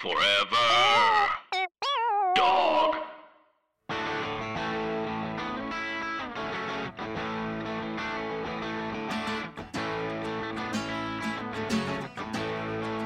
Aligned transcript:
Forever. 0.00 0.14
Dog. 2.36 2.94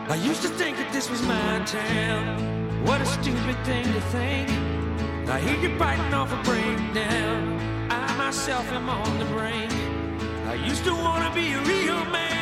I 0.04 0.16
used 0.16 0.42
to 0.42 0.48
think 0.48 0.76
that 0.76 0.90
this 0.92 1.08
was 1.08 1.22
my 1.22 1.62
town. 1.64 2.84
What 2.84 3.00
a 3.00 3.06
stupid 3.06 3.56
thing 3.64 3.84
to 3.84 4.00
think. 4.12 4.50
I 5.30 5.40
hear 5.40 5.58
you 5.66 5.78
biting 5.78 6.12
off 6.12 6.30
a 6.30 6.42
breakdown. 6.44 7.88
I 7.90 8.14
myself 8.18 8.70
am 8.70 8.90
on 8.90 9.18
the 9.18 9.24
brink. 9.24 9.72
I 10.46 10.56
used 10.56 10.84
to 10.84 10.92
want 10.92 11.26
to 11.26 11.32
be 11.34 11.54
a 11.54 11.60
real 11.62 12.04
man. 12.04 12.41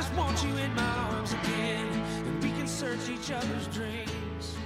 Just 0.00 0.14
want 0.14 0.42
you 0.42 0.56
in 0.56 0.74
my 0.74 0.82
arms 0.82 1.34
again. 1.34 1.86
And 2.26 2.42
we 2.42 2.48
can 2.52 2.66
search 2.66 3.10
each 3.10 3.30
other's 3.30 3.66
dreams. 3.66 4.56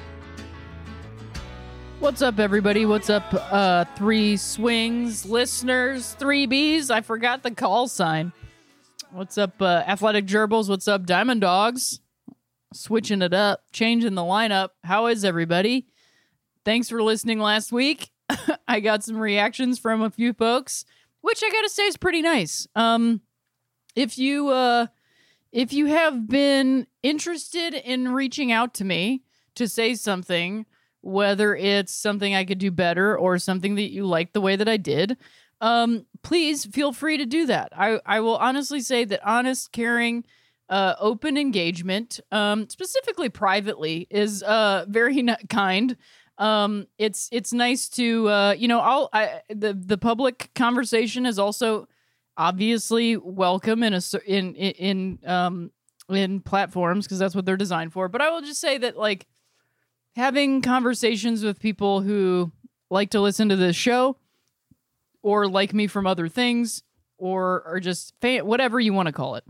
What's 1.99 2.23
up, 2.23 2.39
everybody? 2.39 2.87
What's 2.87 3.11
up, 3.11 3.25
uh, 3.33 3.85
three 3.97 4.37
swings 4.37 5.27
listeners, 5.27 6.13
three 6.13 6.47
Bs? 6.47 6.89
I 6.93 7.01
forgot 7.01 7.43
the 7.43 7.51
call 7.51 7.89
sign. 7.89 8.33
What's 9.11 9.37
up, 9.37 9.61
uh, 9.61 9.83
athletic 9.85 10.27
gerbils? 10.27 10.69
What's 10.69 10.87
up, 10.87 11.05
diamond 11.05 11.41
dogs? 11.41 11.99
Switching 12.73 13.21
it 13.21 13.35
up, 13.35 13.65
changing 13.73 14.15
the 14.15 14.23
lineup. 14.23 14.69
How 14.85 15.09
is 15.09 15.25
everybody? 15.25 15.89
Thanks 16.65 16.89
for 16.89 17.03
listening 17.03 17.41
last 17.41 17.73
week. 17.73 18.09
I 18.69 18.79
got 18.79 19.03
some 19.03 19.17
reactions 19.17 19.81
from 19.81 20.01
a 20.01 20.11
few 20.11 20.33
folks, 20.33 20.85
which 21.23 21.43
I 21.45 21.51
gotta 21.51 21.71
say 21.71 21.87
is 21.87 21.97
pretty 21.97 22.23
nice. 22.23 22.69
Um, 22.77 23.23
if 23.97 24.17
you 24.17 24.51
uh, 24.51 24.87
if 25.55 25.73
you 25.73 25.87
have 25.87 26.27
been 26.27 26.85
interested 27.05 27.75
in 27.75 28.09
reaching 28.09 28.51
out 28.51 28.75
to 28.75 28.85
me 28.85 29.23
to 29.55 29.69
say 29.69 29.95
something, 29.95 30.67
whether 31.01 31.55
it's 31.55 31.95
something 31.95 32.35
I 32.35 32.45
could 32.45 32.59
do 32.59 32.73
better 32.73 33.17
or 33.17 33.39
something 33.39 33.77
that 33.77 33.93
you 33.93 34.05
like 34.05 34.33
the 34.33 34.41
way 34.41 34.57
that 34.57 34.69
I 34.69 34.77
did, 34.77 35.17
um, 35.61 36.07
please 36.25 36.67
feel 36.67 36.93
free 36.93 37.19
to 37.19 37.25
do 37.25 37.47
that. 37.47 37.69
I, 37.73 38.01
I 38.05 38.19
will 38.19 38.37
honestly 38.37 38.81
say 38.81 39.05
that 39.05 39.25
honest, 39.25 39.71
caring, 39.71 40.25
uh, 40.69 40.97
open 40.99 41.37
engagement, 41.37 42.19
um, 42.33 42.69
specifically 42.69 43.29
privately, 43.29 44.09
is 44.11 44.43
uh, 44.43 44.87
very 44.89 45.25
kind. 45.49 45.97
Um, 46.37 46.89
it's 46.99 47.29
it's 47.31 47.53
nice 47.53 47.89
to 47.91 48.29
uh, 48.29 48.57
you 48.59 48.67
know 48.67 48.81
I'll 48.81 49.09
I, 49.13 49.43
the 49.49 49.73
the 49.73 49.99
public 49.99 50.51
conversation 50.57 51.27
is 51.27 51.39
also 51.39 51.87
obviously 52.37 53.17
welcome 53.17 53.83
in 53.83 53.95
a 53.95 54.01
in 54.27 54.55
in 54.55 55.19
um 55.25 55.71
in 56.09 56.41
platforms 56.41 57.07
because 57.07 57.19
that's 57.19 57.35
what 57.35 57.47
they're 57.47 57.57
designed 57.57 57.93
for. 57.93 58.09
But 58.09 58.21
I 58.21 58.31
will 58.31 58.43
just 58.43 58.61
say 58.61 58.79
that 58.79 58.97
like 58.97 59.27
having 60.17 60.63
conversations 60.63 61.43
with 61.45 61.59
people 61.59 62.01
who 62.01 62.53
like 62.91 63.11
to 63.11 63.21
listen 63.21 63.49
to 63.49 63.57
this 63.57 63.77
show 63.77 64.17
or 65.23 65.49
like 65.49 65.73
me 65.73 65.87
from 65.87 66.07
other 66.07 66.29
things 66.29 66.83
or 67.19 67.63
or 67.67 67.81
just 67.81 68.15
fan, 68.21 68.47
whatever 68.47 68.79
you 68.79 68.93
want 68.93 69.07
to 69.07 69.13
call 69.13 69.37
it. 69.37 69.45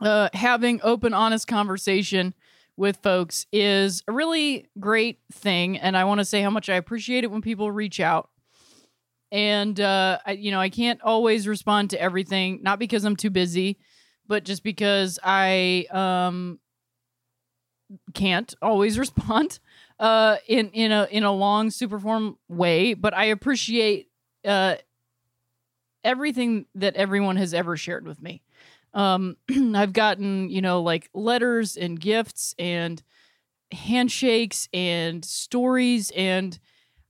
Uh, 0.00 0.28
having 0.32 0.80
open, 0.82 1.14
honest 1.14 1.46
conversation 1.46 2.34
with 2.76 2.96
folks 3.02 3.46
is 3.52 4.02
a 4.08 4.12
really 4.12 4.66
great 4.80 5.20
thing, 5.30 5.78
and 5.78 5.96
I 5.96 6.04
want 6.04 6.18
to 6.18 6.24
say 6.24 6.40
how 6.42 6.50
much 6.50 6.68
I 6.68 6.74
appreciate 6.74 7.22
it 7.22 7.30
when 7.30 7.42
people 7.42 7.70
reach 7.70 8.00
out. 8.00 8.30
And 9.32 9.80
uh, 9.80 10.18
I, 10.26 10.32
you 10.32 10.52
know, 10.52 10.60
I 10.60 10.68
can't 10.68 11.00
always 11.02 11.48
respond 11.48 11.90
to 11.90 12.00
everything, 12.00 12.60
not 12.62 12.78
because 12.78 13.04
I'm 13.04 13.16
too 13.16 13.30
busy, 13.30 13.78
but 14.28 14.44
just 14.44 14.62
because 14.62 15.18
I 15.24 15.86
um 15.90 16.60
can't 18.14 18.54
always 18.62 18.98
respond 18.98 19.58
uh 19.98 20.36
in 20.46 20.70
in 20.70 20.92
a 20.92 21.06
in 21.10 21.24
a 21.24 21.32
long 21.32 21.70
super 21.70 21.98
form 21.98 22.38
way. 22.48 22.94
But 22.94 23.14
i 23.14 23.24
appreciate 23.24 24.08
uh 24.44 24.76
everything 26.04 26.66
that 26.74 26.96
everyone 26.96 27.36
has 27.36 27.54
ever 27.54 27.76
shared 27.76 28.06
with 28.06 28.20
me. 28.20 28.42
Um 28.94 29.36
i've 29.74 29.92
gotten 29.92 30.50
you 30.50 30.60
know 30.60 30.82
like 30.82 31.08
letters 31.14 31.76
and 31.76 31.98
gifts 31.98 32.54
and 32.58 33.02
handshakes 33.72 34.68
and 34.74 35.24
stories 35.24 36.12
and 36.14 36.58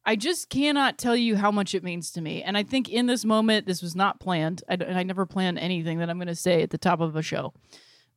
i 0.04 0.16
just 0.16 0.48
cannot 0.48 0.98
tell 0.98 1.16
you 1.16 1.36
how 1.36 1.50
much 1.50 1.74
it 1.74 1.82
means 1.82 2.10
to 2.10 2.20
me 2.20 2.42
and 2.42 2.56
i 2.56 2.62
think 2.62 2.88
in 2.88 3.06
this 3.06 3.24
moment 3.24 3.66
this 3.66 3.82
was 3.82 3.94
not 3.94 4.20
planned 4.20 4.62
i 4.68 5.02
never 5.02 5.26
plan 5.26 5.56
anything 5.58 5.98
that 5.98 6.10
i'm 6.10 6.18
going 6.18 6.26
to 6.26 6.34
say 6.34 6.62
at 6.62 6.70
the 6.70 6.78
top 6.78 7.00
of 7.00 7.16
a 7.16 7.22
show 7.22 7.52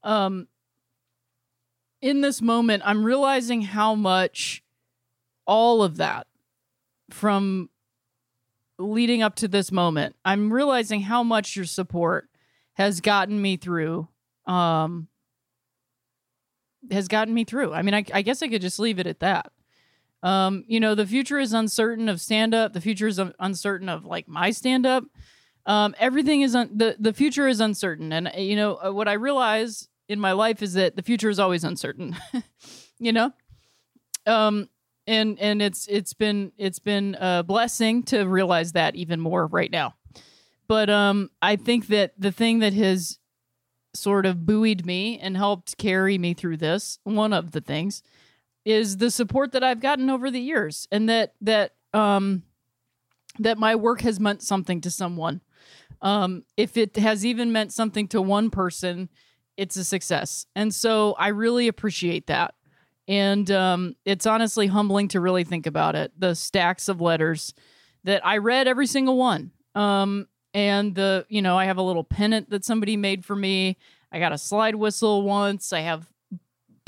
um 0.03 0.47
in 2.01 2.21
this 2.21 2.41
moment 2.41 2.83
i'm 2.85 3.03
realizing 3.03 3.61
how 3.61 3.95
much 3.95 4.63
all 5.45 5.83
of 5.83 5.97
that 5.97 6.27
from 7.11 7.69
leading 8.77 9.21
up 9.21 9.35
to 9.35 9.47
this 9.47 9.71
moment, 9.71 10.15
I'm 10.25 10.51
realizing 10.51 11.01
how 11.01 11.23
much 11.23 11.55
your 11.55 11.65
support 11.65 12.29
has 12.73 13.01
gotten 13.01 13.41
me 13.41 13.57
through. 13.57 14.07
Um, 14.45 15.07
has 16.91 17.07
gotten 17.07 17.33
me 17.33 17.45
through. 17.45 17.73
I 17.73 17.81
mean, 17.81 17.95
I, 17.95 18.05
I 18.13 18.21
guess 18.21 18.43
I 18.43 18.47
could 18.47 18.61
just 18.61 18.77
leave 18.77 18.99
it 18.99 19.07
at 19.07 19.21
that. 19.21 19.51
Um, 20.23 20.63
you 20.67 20.79
know, 20.79 20.95
the 20.95 21.05
future 21.05 21.37
is 21.37 21.53
uncertain 21.53 22.09
of 22.09 22.19
stand 22.19 22.53
up. 22.53 22.73
The 22.73 22.81
future 22.81 23.07
is 23.07 23.19
un- 23.19 23.33
uncertain 23.39 23.89
of 23.89 24.05
like 24.05 24.27
my 24.27 24.51
stand 24.51 24.85
up. 24.85 25.03
Um, 25.65 25.95
everything 25.99 26.41
is 26.41 26.55
un- 26.55 26.71
the 26.73 26.95
the 26.99 27.13
future 27.13 27.47
is 27.47 27.59
uncertain, 27.59 28.11
and 28.11 28.27
uh, 28.27 28.31
you 28.37 28.55
know 28.55 28.79
uh, 28.83 28.91
what 28.91 29.07
I 29.07 29.13
realize 29.13 29.87
in 30.07 30.19
my 30.19 30.31
life 30.31 30.61
is 30.61 30.73
that 30.73 30.95
the 30.95 31.03
future 31.03 31.29
is 31.29 31.39
always 31.39 31.63
uncertain. 31.63 32.15
you 32.99 33.11
know, 33.11 33.31
um, 34.25 34.69
and 35.07 35.39
and 35.39 35.61
it's 35.61 35.87
it's 35.87 36.13
been 36.13 36.51
it's 36.57 36.79
been 36.79 37.15
a 37.19 37.43
blessing 37.43 38.03
to 38.03 38.23
realize 38.23 38.71
that 38.73 38.95
even 38.95 39.19
more 39.19 39.47
right 39.47 39.71
now 39.71 39.93
but 40.67 40.89
um 40.89 41.29
i 41.41 41.55
think 41.55 41.87
that 41.87 42.13
the 42.17 42.31
thing 42.31 42.59
that 42.59 42.73
has 42.73 43.19
sort 43.93 44.25
of 44.25 44.45
buoyed 44.45 44.85
me 44.85 45.17
and 45.19 45.37
helped 45.37 45.77
carry 45.77 46.17
me 46.17 46.33
through 46.33 46.57
this 46.57 46.99
one 47.03 47.33
of 47.33 47.51
the 47.51 47.61
things 47.61 48.01
is 48.65 48.97
the 48.97 49.09
support 49.11 49.51
that 49.51 49.63
i've 49.63 49.79
gotten 49.79 50.09
over 50.09 50.29
the 50.29 50.39
years 50.39 50.87
and 50.91 51.07
that 51.07 51.33
that 51.41 51.73
um 51.93 52.43
that 53.39 53.57
my 53.57 53.75
work 53.75 54.01
has 54.01 54.19
meant 54.19 54.41
something 54.41 54.81
to 54.81 54.91
someone 54.91 55.41
um 56.01 56.43
if 56.57 56.75
it 56.75 56.97
has 56.97 57.25
even 57.25 57.51
meant 57.51 57.71
something 57.71 58.07
to 58.07 58.21
one 58.21 58.49
person 58.49 59.09
it's 59.55 59.77
a 59.77 59.83
success 59.83 60.45
and 60.55 60.73
so 60.73 61.15
i 61.17 61.27
really 61.27 61.67
appreciate 61.67 62.27
that 62.27 62.55
and 63.07 63.49
um, 63.51 63.95
it's 64.03 64.25
honestly 64.25 64.67
humbling 64.67 65.09
to 65.09 65.19
really 65.19 65.43
think 65.43 65.67
about 65.67 65.95
it. 65.95 66.11
The 66.17 66.33
stacks 66.33 66.87
of 66.87 67.01
letters 67.01 67.53
that 68.03 68.25
I 68.25 68.37
read 68.37 68.67
every 68.67 68.87
single 68.87 69.17
one. 69.17 69.51
Um, 69.75 70.27
and 70.53 70.95
the, 70.95 71.25
you 71.29 71.41
know, 71.41 71.57
I 71.57 71.65
have 71.65 71.77
a 71.77 71.83
little 71.83 72.03
pennant 72.03 72.49
that 72.49 72.65
somebody 72.65 72.97
made 72.97 73.25
for 73.25 73.35
me. 73.35 73.77
I 74.11 74.19
got 74.19 74.31
a 74.31 74.37
slide 74.37 74.75
whistle 74.75 75.21
once. 75.21 75.73
I 75.73 75.81
have 75.81 76.07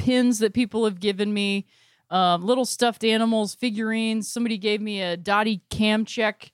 pins 0.08 0.40
that 0.40 0.54
people 0.54 0.86
have 0.86 1.02
given 1.02 1.34
me, 1.34 1.66
um, 2.10 2.42
little 2.42 2.64
stuffed 2.64 3.04
animals, 3.04 3.54
figurines. 3.54 4.32
Somebody 4.32 4.58
gave 4.58 4.80
me 4.80 5.02
a 5.02 5.18
Dottie 5.18 5.62
Camcheck 5.70 6.52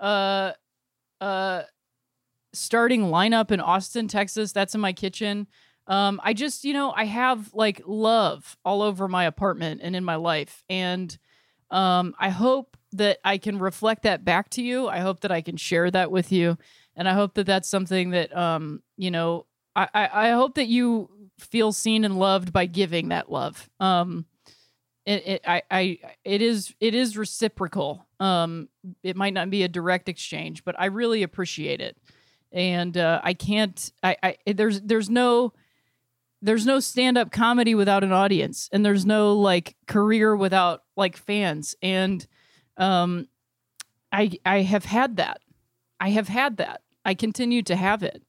uh, 0.00 0.50
uh, 1.20 1.62
starting 2.52 3.02
lineup 3.02 3.52
in 3.52 3.60
Austin, 3.60 4.08
Texas. 4.08 4.50
That's 4.50 4.74
in 4.74 4.80
my 4.80 4.92
kitchen. 4.92 5.46
Um, 5.86 6.20
I 6.24 6.32
just, 6.32 6.64
you 6.64 6.72
know, 6.72 6.90
I 6.90 7.04
have 7.04 7.54
like 7.54 7.80
love 7.86 8.56
all 8.64 8.82
over 8.82 9.06
my 9.06 9.26
apartment 9.26 9.80
and 9.80 9.94
in 9.94 10.02
my 10.02 10.16
life. 10.16 10.64
And 10.68 11.16
um, 11.70 12.16
I 12.18 12.30
hope 12.30 12.76
that 12.94 13.18
I 13.24 13.38
can 13.38 13.60
reflect 13.60 14.02
that 14.02 14.24
back 14.24 14.50
to 14.50 14.62
you. 14.62 14.88
I 14.88 14.98
hope 14.98 15.20
that 15.20 15.30
I 15.30 15.40
can 15.40 15.56
share 15.56 15.88
that 15.92 16.10
with 16.10 16.32
you. 16.32 16.58
And 16.96 17.08
I 17.08 17.12
hope 17.12 17.34
that 17.34 17.46
that's 17.46 17.68
something 17.68 18.10
that, 18.10 18.36
um, 18.36 18.82
you 18.96 19.12
know, 19.12 19.46
I, 19.76 19.88
I, 19.94 20.08
I 20.12 20.30
hope 20.30 20.56
that 20.56 20.66
you 20.66 21.10
feel 21.38 21.72
seen 21.72 22.04
and 22.04 22.18
loved 22.18 22.52
by 22.52 22.66
giving 22.66 23.08
that 23.08 23.30
love. 23.30 23.68
Um, 23.80 24.26
it, 25.06 25.26
it, 25.26 25.42
I, 25.46 25.62
I, 25.70 25.98
it 26.24 26.42
is, 26.42 26.74
it 26.80 26.94
is 26.94 27.16
reciprocal. 27.16 28.06
Um, 28.20 28.68
it 29.02 29.16
might 29.16 29.32
not 29.32 29.48
be 29.48 29.62
a 29.62 29.68
direct 29.68 30.08
exchange, 30.08 30.64
but 30.64 30.74
I 30.78 30.86
really 30.86 31.22
appreciate 31.22 31.80
it. 31.80 31.96
And 32.52 32.96
uh, 32.96 33.20
I 33.22 33.34
can't, 33.34 33.92
I, 34.02 34.16
I, 34.22 34.52
there's, 34.52 34.80
there's 34.82 35.08
no, 35.08 35.52
there's 36.40 36.66
no 36.66 36.80
stand-up 36.80 37.30
comedy 37.30 37.74
without 37.74 38.04
an 38.04 38.12
audience 38.12 38.68
and 38.72 38.84
there's 38.84 39.04
no 39.04 39.34
like 39.34 39.76
career 39.86 40.36
without 40.36 40.84
like 40.96 41.16
fans 41.16 41.74
and 41.82 42.26
um 42.76 43.26
i 44.12 44.30
i 44.46 44.60
have 44.60 44.84
had 44.84 45.16
that 45.16 45.40
i 46.00 46.10
have 46.10 46.28
had 46.28 46.58
that 46.58 46.82
i 47.04 47.14
continue 47.14 47.62
to 47.62 47.74
have 47.74 48.02
it 48.02 48.22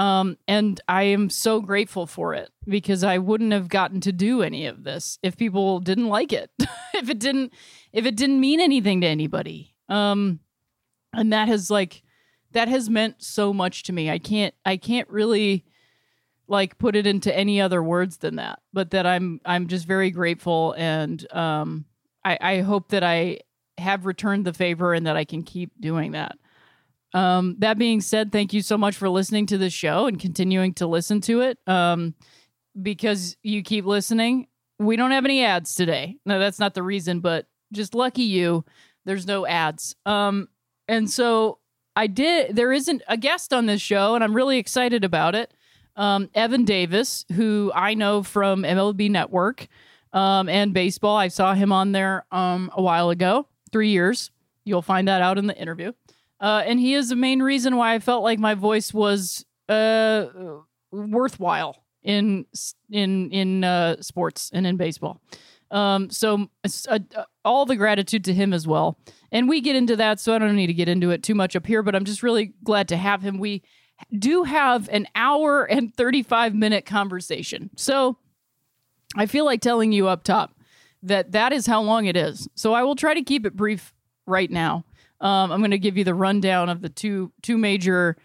um 0.00 0.36
and 0.48 0.80
i 0.88 1.02
am 1.02 1.28
so 1.28 1.60
grateful 1.60 2.06
for 2.06 2.34
it 2.34 2.50
because 2.66 3.04
i 3.04 3.18
wouldn't 3.18 3.52
have 3.52 3.68
gotten 3.68 4.00
to 4.00 4.12
do 4.12 4.42
any 4.42 4.66
of 4.66 4.84
this 4.84 5.18
if 5.22 5.36
people 5.36 5.80
didn't 5.80 6.08
like 6.08 6.32
it 6.32 6.50
if 6.94 7.08
it 7.08 7.18
didn't 7.18 7.52
if 7.92 8.06
it 8.06 8.16
didn't 8.16 8.40
mean 8.40 8.60
anything 8.60 9.00
to 9.00 9.06
anybody 9.06 9.74
um 9.88 10.40
and 11.12 11.32
that 11.32 11.48
has 11.48 11.70
like 11.70 12.02
that 12.52 12.68
has 12.68 12.88
meant 12.90 13.22
so 13.22 13.52
much 13.52 13.82
to 13.82 13.92
me 13.92 14.10
i 14.10 14.18
can't 14.18 14.54
i 14.64 14.76
can't 14.76 15.08
really 15.08 15.64
like 16.50 16.76
put 16.78 16.96
it 16.96 17.06
into 17.06 17.34
any 17.34 17.60
other 17.60 17.82
words 17.82 18.18
than 18.18 18.36
that. 18.36 18.58
But 18.72 18.90
that 18.90 19.06
I'm 19.06 19.40
I'm 19.46 19.68
just 19.68 19.86
very 19.86 20.10
grateful 20.10 20.74
and 20.76 21.24
um 21.32 21.86
I, 22.22 22.38
I 22.40 22.58
hope 22.60 22.88
that 22.88 23.02
I 23.02 23.38
have 23.78 24.04
returned 24.04 24.44
the 24.44 24.52
favor 24.52 24.92
and 24.92 25.06
that 25.06 25.16
I 25.16 25.24
can 25.24 25.42
keep 25.42 25.70
doing 25.80 26.12
that. 26.12 26.36
Um, 27.12 27.56
that 27.58 27.78
being 27.78 28.00
said, 28.00 28.30
thank 28.30 28.52
you 28.52 28.62
so 28.62 28.78
much 28.78 28.96
for 28.96 29.08
listening 29.08 29.46
to 29.46 29.58
this 29.58 29.72
show 29.72 30.06
and 30.06 30.18
continuing 30.18 30.74
to 30.74 30.86
listen 30.86 31.20
to 31.22 31.40
it. 31.40 31.58
Um, 31.66 32.14
because 32.80 33.36
you 33.42 33.62
keep 33.62 33.84
listening. 33.84 34.46
We 34.78 34.96
don't 34.96 35.10
have 35.10 35.24
any 35.24 35.44
ads 35.44 35.74
today. 35.74 36.16
No, 36.24 36.38
that's 36.38 36.58
not 36.58 36.74
the 36.74 36.82
reason, 36.82 37.20
but 37.20 37.46
just 37.72 37.94
lucky 37.94 38.22
you, 38.22 38.64
there's 39.04 39.26
no 39.26 39.46
ads. 39.46 39.96
Um, 40.06 40.48
and 40.88 41.10
so 41.10 41.58
I 41.96 42.06
did. 42.06 42.56
There 42.56 42.72
isn't 42.72 43.02
a 43.08 43.16
guest 43.16 43.52
on 43.52 43.66
this 43.66 43.82
show, 43.82 44.14
and 44.14 44.24
I'm 44.24 44.34
really 44.34 44.58
excited 44.58 45.04
about 45.04 45.34
it. 45.34 45.52
Um, 45.96 46.30
Evan 46.34 46.64
Davis, 46.64 47.24
who 47.34 47.72
I 47.74 47.94
know 47.94 48.22
from 48.22 48.62
MLB 48.62 49.10
Network 49.10 49.66
um, 50.12 50.48
and 50.48 50.72
baseball, 50.72 51.16
I 51.16 51.28
saw 51.28 51.54
him 51.54 51.72
on 51.72 51.92
there 51.92 52.24
um, 52.30 52.70
a 52.74 52.80
while 52.80 53.10
ago, 53.10 53.46
three 53.72 53.90
years. 53.90 54.30
You'll 54.64 54.82
find 54.82 55.08
that 55.08 55.20
out 55.20 55.36
in 55.36 55.46
the 55.46 55.56
interview. 55.56 55.92
Uh, 56.40 56.62
and 56.64 56.80
he 56.80 56.94
is 56.94 57.10
the 57.10 57.16
main 57.16 57.42
reason 57.42 57.76
why 57.76 57.94
I 57.94 57.98
felt 57.98 58.22
like 58.22 58.38
my 58.38 58.54
voice 58.54 58.94
was 58.94 59.44
uh, 59.68 60.26
worthwhile 60.90 61.84
in 62.02 62.46
in 62.90 63.30
in 63.30 63.64
uh, 63.64 64.00
sports 64.00 64.50
and 64.52 64.66
in 64.66 64.76
baseball. 64.76 65.20
Um, 65.70 66.10
so 66.10 66.48
uh, 66.88 66.98
all 67.44 67.66
the 67.66 67.76
gratitude 67.76 68.24
to 68.24 68.34
him 68.34 68.52
as 68.52 68.66
well. 68.66 68.98
And 69.30 69.48
we 69.48 69.60
get 69.60 69.76
into 69.76 69.94
that, 69.96 70.18
so 70.18 70.34
I 70.34 70.38
don't 70.38 70.56
need 70.56 70.66
to 70.66 70.74
get 70.74 70.88
into 70.88 71.10
it 71.10 71.22
too 71.22 71.34
much 71.34 71.54
up 71.54 71.66
here. 71.66 71.82
But 71.82 71.94
I'm 71.94 72.04
just 72.04 72.22
really 72.22 72.54
glad 72.64 72.88
to 72.88 72.96
have 72.96 73.22
him. 73.22 73.38
We 73.38 73.62
do 74.16 74.44
have 74.44 74.88
an 74.88 75.06
hour 75.14 75.64
and 75.64 75.94
35 75.94 76.54
minute 76.54 76.86
conversation. 76.86 77.70
So 77.76 78.16
I 79.16 79.26
feel 79.26 79.44
like 79.44 79.60
telling 79.60 79.92
you 79.92 80.08
up 80.08 80.24
top 80.24 80.54
that 81.02 81.32
that 81.32 81.52
is 81.52 81.66
how 81.66 81.82
long 81.82 82.06
it 82.06 82.16
is. 82.16 82.48
So 82.54 82.72
I 82.72 82.82
will 82.82 82.96
try 82.96 83.14
to 83.14 83.22
keep 83.22 83.46
it 83.46 83.56
brief 83.56 83.94
right 84.26 84.50
now. 84.50 84.84
Um, 85.20 85.52
I'm 85.52 85.60
going 85.60 85.70
to 85.70 85.78
give 85.78 85.96
you 85.96 86.04
the 86.04 86.14
rundown 86.14 86.68
of 86.68 86.80
the 86.80 86.88
two 86.88 87.32
two 87.42 87.58
major 87.58 88.16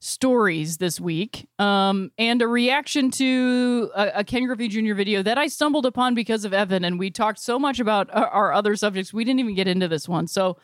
stories 0.00 0.78
this 0.78 0.98
week 0.98 1.46
um, 1.58 2.10
and 2.16 2.40
a 2.40 2.48
reaction 2.48 3.10
to 3.10 3.90
a, 3.94 4.10
a, 4.16 4.24
Ken 4.24 4.46
Griffey 4.46 4.66
Jr. 4.66 4.94
video 4.94 5.22
that 5.22 5.36
I 5.36 5.46
stumbled 5.46 5.84
upon 5.84 6.14
because 6.14 6.46
of 6.46 6.54
Evan. 6.54 6.84
And 6.84 6.98
we 6.98 7.10
talked 7.10 7.38
so 7.38 7.58
much 7.58 7.80
about 7.80 8.08
our, 8.14 8.26
our, 8.28 8.52
other 8.54 8.76
subjects, 8.76 9.12
we 9.12 9.24
didn't 9.24 9.40
even 9.40 9.54
get 9.54 9.68
into 9.68 9.88
this 9.88 10.08
one. 10.08 10.26
So 10.26 10.56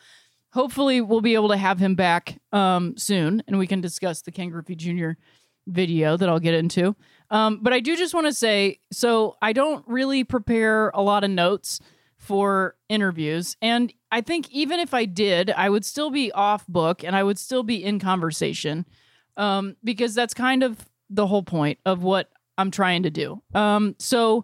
hopefully, 0.53 1.01
we'll 1.01 1.21
be 1.21 1.35
able 1.35 1.49
to 1.49 1.57
have 1.57 1.77
him 1.77 1.93
back 1.93 2.39
um, 2.51 2.97
soon 2.97 3.43
and 3.47 3.59
we 3.59 3.67
can 3.67 3.79
discuss 3.79 4.23
the 4.23 4.31
Ken 4.31 4.49
Griffey 4.49 4.75
Jr. 4.75 5.11
video 5.67 6.17
that 6.17 6.27
I'll 6.27 6.39
get 6.39 6.55
into. 6.55 6.95
Um, 7.29 7.59
but 7.61 7.73
I 7.73 7.79
do 7.79 7.95
just 7.95 8.15
want 8.15 8.25
to 8.25 8.33
say 8.33 8.79
so 8.91 9.37
I 9.41 9.53
don't 9.53 9.87
really 9.87 10.23
prepare 10.23 10.89
a 10.89 11.01
lot 11.01 11.23
of 11.23 11.29
notes 11.29 11.79
for 12.27 12.75
interviews. 12.89 13.55
And 13.61 13.93
I 14.11 14.19
think 14.19 14.51
even 14.51 14.81
if 14.81 14.93
I 14.93 15.05
did, 15.05 15.49
I 15.49 15.69
would 15.69 15.85
still 15.85 16.11
be 16.11 16.29
off 16.33 16.67
book 16.67 17.05
and 17.05 17.15
I 17.15 17.23
would 17.23 17.39
still 17.39 17.63
be 17.63 17.81
in 17.81 17.99
conversation 17.99 18.85
um, 19.37 19.77
because 19.81 20.13
that's 20.13 20.33
kind 20.33 20.61
of 20.61 20.77
the 21.09 21.25
whole 21.25 21.43
point 21.43 21.79
of 21.85 22.03
what 22.03 22.29
I'm 22.57 22.69
trying 22.69 23.03
to 23.03 23.09
do. 23.09 23.41
Um, 23.53 23.95
so 23.97 24.43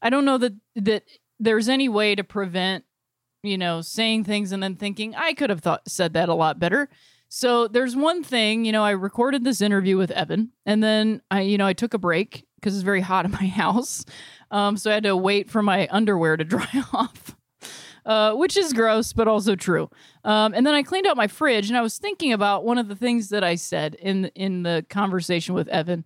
I 0.00 0.08
don't 0.08 0.24
know 0.24 0.38
that 0.38 0.54
that 0.76 1.04
there's 1.38 1.68
any 1.68 1.88
way 1.88 2.14
to 2.14 2.24
prevent, 2.24 2.84
you 3.42 3.58
know, 3.58 3.82
saying 3.82 4.24
things 4.24 4.50
and 4.52 4.62
then 4.62 4.76
thinking 4.76 5.14
I 5.14 5.34
could 5.34 5.50
have 5.50 5.60
thought 5.60 5.86
said 5.86 6.14
that 6.14 6.30
a 6.30 6.34
lot 6.34 6.58
better. 6.58 6.88
So 7.28 7.68
there's 7.68 7.94
one 7.94 8.24
thing, 8.24 8.64
you 8.64 8.72
know, 8.72 8.82
I 8.82 8.90
recorded 8.90 9.44
this 9.44 9.60
interview 9.60 9.96
with 9.96 10.10
Evan, 10.10 10.52
and 10.64 10.82
then 10.82 11.20
I, 11.30 11.42
you 11.42 11.58
know, 11.58 11.66
I 11.66 11.74
took 11.74 11.92
a 11.94 11.98
break 11.98 12.46
because 12.56 12.74
it's 12.74 12.82
very 12.82 13.02
hot 13.02 13.24
in 13.24 13.30
my 13.30 13.46
house, 13.46 14.04
um, 14.50 14.76
so 14.76 14.90
I 14.90 14.94
had 14.94 15.02
to 15.04 15.16
wait 15.16 15.50
for 15.50 15.62
my 15.62 15.86
underwear 15.90 16.36
to 16.36 16.44
dry 16.44 16.84
off 16.92 17.36
uh, 18.08 18.32
which 18.32 18.56
is 18.56 18.72
gross, 18.72 19.12
but 19.12 19.28
also 19.28 19.54
true. 19.54 19.90
Um, 20.24 20.54
and 20.54 20.66
then 20.66 20.74
I 20.74 20.82
cleaned 20.82 21.06
out 21.06 21.16
my 21.16 21.28
fridge, 21.28 21.68
and 21.68 21.76
I 21.76 21.82
was 21.82 21.98
thinking 21.98 22.32
about 22.32 22.64
one 22.64 22.78
of 22.78 22.88
the 22.88 22.96
things 22.96 23.28
that 23.28 23.44
I 23.44 23.54
said 23.54 23.94
in 23.96 24.26
in 24.34 24.62
the 24.62 24.84
conversation 24.88 25.54
with 25.54 25.68
Evan, 25.68 26.04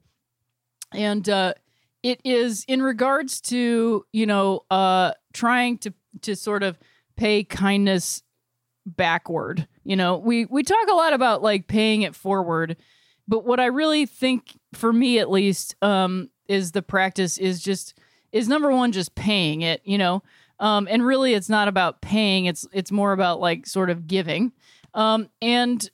and 0.92 1.26
uh, 1.28 1.54
it 2.02 2.20
is 2.24 2.64
in 2.66 2.82
regards 2.82 3.40
to 3.42 4.04
you 4.12 4.26
know 4.26 4.64
uh, 4.68 5.12
trying 5.32 5.78
to 5.78 5.94
to 6.22 6.34
sort 6.34 6.64
of 6.64 6.76
pay 7.16 7.44
kindness 7.44 8.24
backward. 8.86 9.66
You 9.84 9.96
know, 9.96 10.18
we 10.18 10.46
we 10.46 10.62
talk 10.62 10.88
a 10.88 10.94
lot 10.94 11.12
about 11.12 11.42
like 11.42 11.66
paying 11.66 12.02
it 12.02 12.14
forward, 12.14 12.76
but 13.26 13.44
what 13.44 13.60
I 13.60 13.66
really 13.66 14.06
think, 14.06 14.58
for 14.74 14.92
me 14.92 15.18
at 15.18 15.30
least, 15.30 15.76
um, 15.82 16.30
is 16.48 16.72
the 16.72 16.82
practice 16.82 17.38
is 17.38 17.62
just 17.62 17.98
is 18.32 18.48
number 18.48 18.70
one 18.70 18.92
just 18.92 19.14
paying 19.14 19.62
it. 19.62 19.82
You 19.84 19.98
know 19.98 20.22
um, 20.62 20.86
and 20.88 21.04
really, 21.04 21.34
it's 21.34 21.48
not 21.48 21.66
about 21.66 22.00
paying. 22.00 22.44
It's 22.44 22.66
it's 22.72 22.92
more 22.92 23.12
about 23.12 23.40
like 23.40 23.66
sort 23.66 23.90
of 23.90 24.06
giving. 24.06 24.52
Um, 24.94 25.28
and 25.42 25.90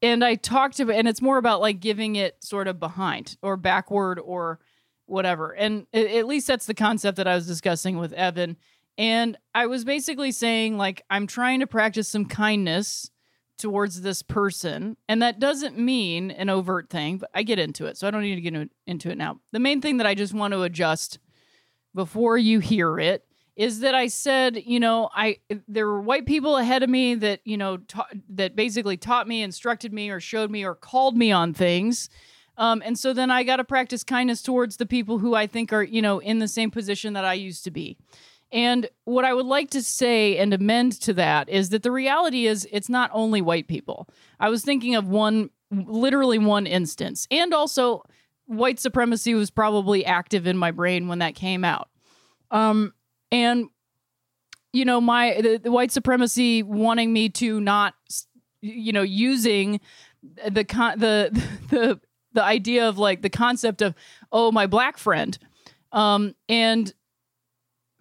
and 0.00 0.24
I 0.24 0.36
talked 0.36 0.78
about, 0.78 0.94
and 0.94 1.08
it's 1.08 1.20
more 1.20 1.38
about 1.38 1.60
like 1.60 1.80
giving 1.80 2.14
it 2.14 2.36
sort 2.42 2.68
of 2.68 2.78
behind 2.78 3.36
or 3.42 3.56
backward 3.56 4.20
or 4.20 4.60
whatever. 5.06 5.50
And 5.50 5.88
at 5.92 6.26
least 6.28 6.46
that's 6.46 6.66
the 6.66 6.74
concept 6.74 7.16
that 7.16 7.26
I 7.26 7.34
was 7.34 7.48
discussing 7.48 7.98
with 7.98 8.12
Evan. 8.12 8.56
And 8.98 9.36
I 9.54 9.66
was 9.66 9.84
basically 9.84 10.32
saying 10.32 10.76
like 10.76 11.02
I'm 11.10 11.26
trying 11.26 11.60
to 11.60 11.66
practice 11.66 12.08
some 12.08 12.26
kindness 12.26 13.10
towards 13.58 14.02
this 14.02 14.22
person. 14.22 14.96
And 15.08 15.22
that 15.22 15.38
doesn't 15.38 15.78
mean 15.78 16.30
an 16.30 16.50
overt 16.50 16.90
thing, 16.90 17.18
but 17.18 17.30
I 17.34 17.42
get 17.42 17.58
into 17.58 17.86
it. 17.86 17.96
So 17.96 18.08
I 18.08 18.10
don't 18.10 18.22
need 18.22 18.34
to 18.34 18.40
get 18.40 18.70
into 18.86 19.10
it 19.10 19.16
now. 19.16 19.38
The 19.52 19.60
main 19.60 19.80
thing 19.80 19.98
that 19.98 20.06
I 20.06 20.14
just 20.14 20.34
want 20.34 20.52
to 20.52 20.62
adjust 20.62 21.18
before 21.94 22.36
you 22.36 22.58
hear 22.58 22.98
it 22.98 23.24
is 23.54 23.80
that 23.80 23.94
I 23.94 24.06
said, 24.06 24.62
you 24.64 24.80
know, 24.80 25.10
I 25.14 25.38
there 25.68 25.86
were 25.86 26.00
white 26.00 26.26
people 26.26 26.56
ahead 26.56 26.82
of 26.82 26.88
me 26.88 27.14
that 27.16 27.40
you 27.44 27.56
know 27.56 27.76
ta- 27.76 28.08
that 28.30 28.56
basically 28.56 28.96
taught 28.96 29.28
me, 29.28 29.42
instructed 29.42 29.92
me, 29.92 30.10
or 30.10 30.20
showed 30.20 30.50
me, 30.50 30.64
or 30.64 30.74
called 30.74 31.16
me 31.16 31.32
on 31.32 31.52
things. 31.52 32.08
Um, 32.56 32.82
and 32.84 32.98
so 32.98 33.12
then 33.12 33.30
I 33.30 33.44
got 33.44 33.56
to 33.56 33.64
practice 33.64 34.04
kindness 34.04 34.42
towards 34.42 34.76
the 34.76 34.86
people 34.86 35.18
who 35.18 35.34
I 35.34 35.46
think 35.46 35.72
are, 35.72 35.82
you 35.82 36.02
know, 36.02 36.18
in 36.18 36.38
the 36.38 36.48
same 36.48 36.70
position 36.70 37.12
that 37.14 37.24
I 37.24 37.34
used 37.34 37.64
to 37.64 37.70
be. 37.70 37.96
And 38.52 38.88
what 39.04 39.24
I 39.24 39.32
would 39.32 39.46
like 39.46 39.70
to 39.70 39.82
say 39.82 40.36
and 40.36 40.52
amend 40.52 41.00
to 41.02 41.14
that 41.14 41.48
is 41.48 41.70
that 41.70 41.82
the 41.82 41.90
reality 41.90 42.46
is 42.46 42.68
it's 42.70 42.88
not 42.88 43.10
only 43.14 43.40
white 43.40 43.66
people. 43.66 44.08
I 44.38 44.50
was 44.50 44.62
thinking 44.62 44.94
of 44.94 45.08
one, 45.08 45.50
literally 45.70 46.38
one 46.38 46.66
instance. 46.66 47.26
And 47.30 47.54
also, 47.54 48.02
white 48.46 48.78
supremacy 48.78 49.34
was 49.34 49.50
probably 49.50 50.04
active 50.04 50.46
in 50.46 50.58
my 50.58 50.70
brain 50.70 51.08
when 51.08 51.20
that 51.20 51.34
came 51.34 51.64
out. 51.64 51.88
Um, 52.50 52.92
and 53.30 53.68
you 54.72 54.84
know 54.84 55.00
my 55.00 55.40
the, 55.40 55.58
the 55.58 55.72
white 55.72 55.92
supremacy 55.92 56.62
wanting 56.62 57.12
me 57.12 57.28
to 57.28 57.60
not 57.60 57.94
you 58.60 58.92
know 58.92 59.02
using 59.02 59.80
the 60.48 60.64
con 60.64 60.98
the 60.98 61.30
the 61.70 62.00
the 62.32 62.42
idea 62.42 62.88
of 62.88 62.98
like 62.98 63.22
the 63.22 63.30
concept 63.30 63.82
of 63.82 63.94
oh 64.30 64.50
my 64.50 64.66
black 64.66 64.98
friend 64.98 65.38
um 65.92 66.34
and 66.48 66.94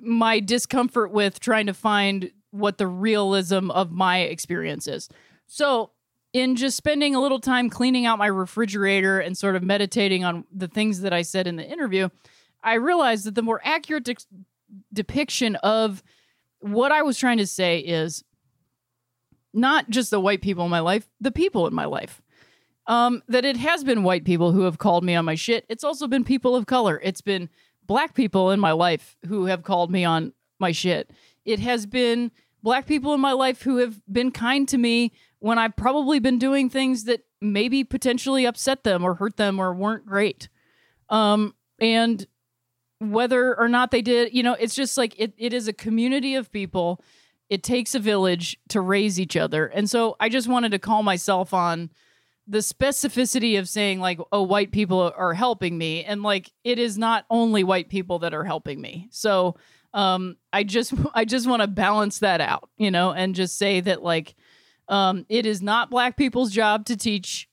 my 0.01 0.39
discomfort 0.39 1.11
with 1.11 1.39
trying 1.39 1.67
to 1.67 1.73
find 1.73 2.31
what 2.51 2.77
the 2.77 2.87
realism 2.87 3.71
of 3.71 3.91
my 3.91 4.19
experience 4.19 4.87
is 4.87 5.09
so 5.47 5.91
in 6.33 6.55
just 6.55 6.77
spending 6.77 7.13
a 7.13 7.19
little 7.19 7.39
time 7.39 7.69
cleaning 7.69 8.05
out 8.05 8.17
my 8.17 8.27
refrigerator 8.27 9.19
and 9.19 9.37
sort 9.37 9.55
of 9.55 9.63
meditating 9.63 10.23
on 10.23 10.45
the 10.51 10.67
things 10.67 11.01
that 11.01 11.11
I 11.11 11.23
said 11.23 11.45
in 11.45 11.57
the 11.57 11.67
interview, 11.67 12.09
I 12.63 12.75
realized 12.75 13.25
that 13.25 13.35
the 13.35 13.41
more 13.41 13.59
accurate 13.63 14.05
de- 14.05 14.15
depiction 14.93 15.57
of 15.57 16.01
what 16.59 16.91
I 16.91 17.01
was 17.01 17.17
trying 17.17 17.39
to 17.39 17.47
say 17.47 17.79
is 17.79 18.23
not 19.53 19.89
just 19.89 20.11
the 20.11 20.21
white 20.21 20.41
people 20.41 20.63
in 20.63 20.71
my 20.71 20.79
life, 20.79 21.09
the 21.19 21.31
people 21.31 21.67
in 21.67 21.73
my 21.73 21.85
life. 21.85 22.21
Um, 22.87 23.21
that 23.27 23.45
it 23.45 23.57
has 23.57 23.83
been 23.83 24.03
white 24.03 24.25
people 24.25 24.53
who 24.53 24.61
have 24.61 24.77
called 24.77 25.03
me 25.03 25.15
on 25.15 25.23
my 25.23 25.35
shit. 25.35 25.65
It's 25.69 25.83
also 25.83 26.07
been 26.07 26.23
people 26.23 26.55
of 26.55 26.65
color. 26.65 26.99
It's 27.03 27.21
been 27.21 27.49
black 27.91 28.13
people 28.13 28.51
in 28.51 28.59
my 28.61 28.71
life 28.71 29.17
who 29.27 29.47
have 29.47 29.63
called 29.63 29.91
me 29.91 30.05
on 30.05 30.31
my 30.61 30.71
shit. 30.71 31.11
It 31.43 31.59
has 31.59 31.85
been 31.85 32.31
black 32.63 32.87
people 32.87 33.13
in 33.13 33.19
my 33.19 33.33
life 33.33 33.63
who 33.63 33.79
have 33.79 33.99
been 34.09 34.31
kind 34.31 34.65
to 34.69 34.77
me 34.77 35.11
when 35.39 35.59
I've 35.59 35.75
probably 35.75 36.17
been 36.19 36.39
doing 36.39 36.69
things 36.69 37.03
that 37.03 37.25
maybe 37.41 37.83
potentially 37.83 38.45
upset 38.45 38.85
them 38.85 39.03
or 39.03 39.15
hurt 39.15 39.35
them 39.35 39.59
or 39.59 39.73
weren't 39.73 40.05
great. 40.05 40.47
Um, 41.09 41.53
and 41.81 42.25
whether 42.99 43.59
or 43.59 43.67
not 43.67 43.91
they 43.91 44.01
did, 44.01 44.33
you 44.33 44.41
know, 44.41 44.53
it's 44.53 44.73
just 44.73 44.97
like 44.97 45.13
it, 45.17 45.33
it 45.37 45.51
is 45.51 45.67
a 45.67 45.73
community 45.73 46.35
of 46.35 46.49
people. 46.49 47.03
It 47.49 47.61
takes 47.61 47.93
a 47.93 47.99
village 47.99 48.57
to 48.69 48.79
raise 48.79 49.19
each 49.19 49.35
other. 49.35 49.65
And 49.65 49.89
so 49.89 50.15
I 50.17 50.29
just 50.29 50.47
wanted 50.47 50.71
to 50.71 50.79
call 50.79 51.03
myself 51.03 51.53
on 51.53 51.89
the 52.51 52.59
specificity 52.59 53.57
of 53.57 53.69
saying 53.69 53.99
like 53.99 54.19
oh 54.31 54.43
white 54.43 54.71
people 54.71 55.13
are 55.15 55.33
helping 55.33 55.77
me 55.77 56.03
and 56.03 56.21
like 56.21 56.51
it 56.63 56.77
is 56.77 56.97
not 56.97 57.25
only 57.29 57.63
white 57.63 57.87
people 57.87 58.19
that 58.19 58.33
are 58.33 58.43
helping 58.43 58.81
me 58.81 59.07
so 59.09 59.55
um 59.93 60.35
i 60.51 60.61
just 60.63 60.93
i 61.13 61.23
just 61.23 61.47
want 61.47 61.61
to 61.61 61.67
balance 61.67 62.19
that 62.19 62.41
out 62.41 62.69
you 62.77 62.91
know 62.91 63.11
and 63.11 63.35
just 63.35 63.57
say 63.57 63.79
that 63.79 64.03
like 64.03 64.35
um 64.89 65.25
it 65.29 65.45
is 65.45 65.61
not 65.61 65.89
black 65.89 66.17
people's 66.17 66.51
job 66.51 66.85
to 66.85 66.97
teach 66.97 67.49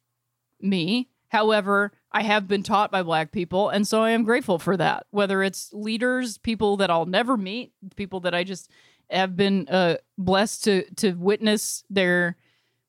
me 0.60 1.08
however 1.28 1.92
I 2.10 2.22
have 2.22 2.48
been 2.48 2.62
taught 2.62 2.90
by 2.90 3.02
black 3.02 3.32
people. 3.32 3.68
And 3.68 3.86
so 3.86 4.02
I 4.02 4.10
am 4.10 4.24
grateful 4.24 4.58
for 4.58 4.78
that. 4.78 5.06
Whether 5.10 5.42
it's 5.42 5.70
leaders, 5.74 6.38
people 6.38 6.78
that 6.78 6.90
I'll 6.90 7.04
never 7.04 7.36
meet, 7.36 7.72
people 7.96 8.20
that 8.20 8.34
I 8.34 8.44
just 8.44 8.70
have 9.10 9.36
been 9.36 9.68
uh, 9.68 9.96
blessed 10.16 10.64
to 10.64 10.94
to 10.96 11.12
witness 11.12 11.84
their 11.90 12.36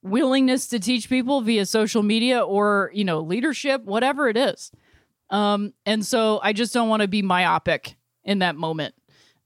willingness 0.02 0.68
to 0.68 0.80
teach 0.80 1.10
people 1.10 1.42
via 1.42 1.66
social 1.66 2.04
media 2.04 2.42
or, 2.42 2.92
you 2.94 3.04
know, 3.04 3.20
leadership, 3.20 3.84
whatever 3.84 4.30
it 4.30 4.38
is. 4.38 4.72
Um, 5.30 5.74
and 5.86 6.06
so 6.06 6.40
I 6.42 6.54
just 6.54 6.74
don't 6.74 6.90
want 6.90 7.02
to 7.02 7.08
be 7.08 7.22
myopic 7.22 7.96
in 8.24 8.40
that 8.40 8.56
moment. 8.56 8.96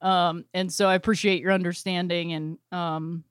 Um, 0.02 0.46
and 0.54 0.72
so 0.72 0.88
I 0.88 0.96
appreciate 0.96 1.42
your 1.42 1.52
understanding 1.52 2.34
and 2.34 2.58
um, 2.72 3.24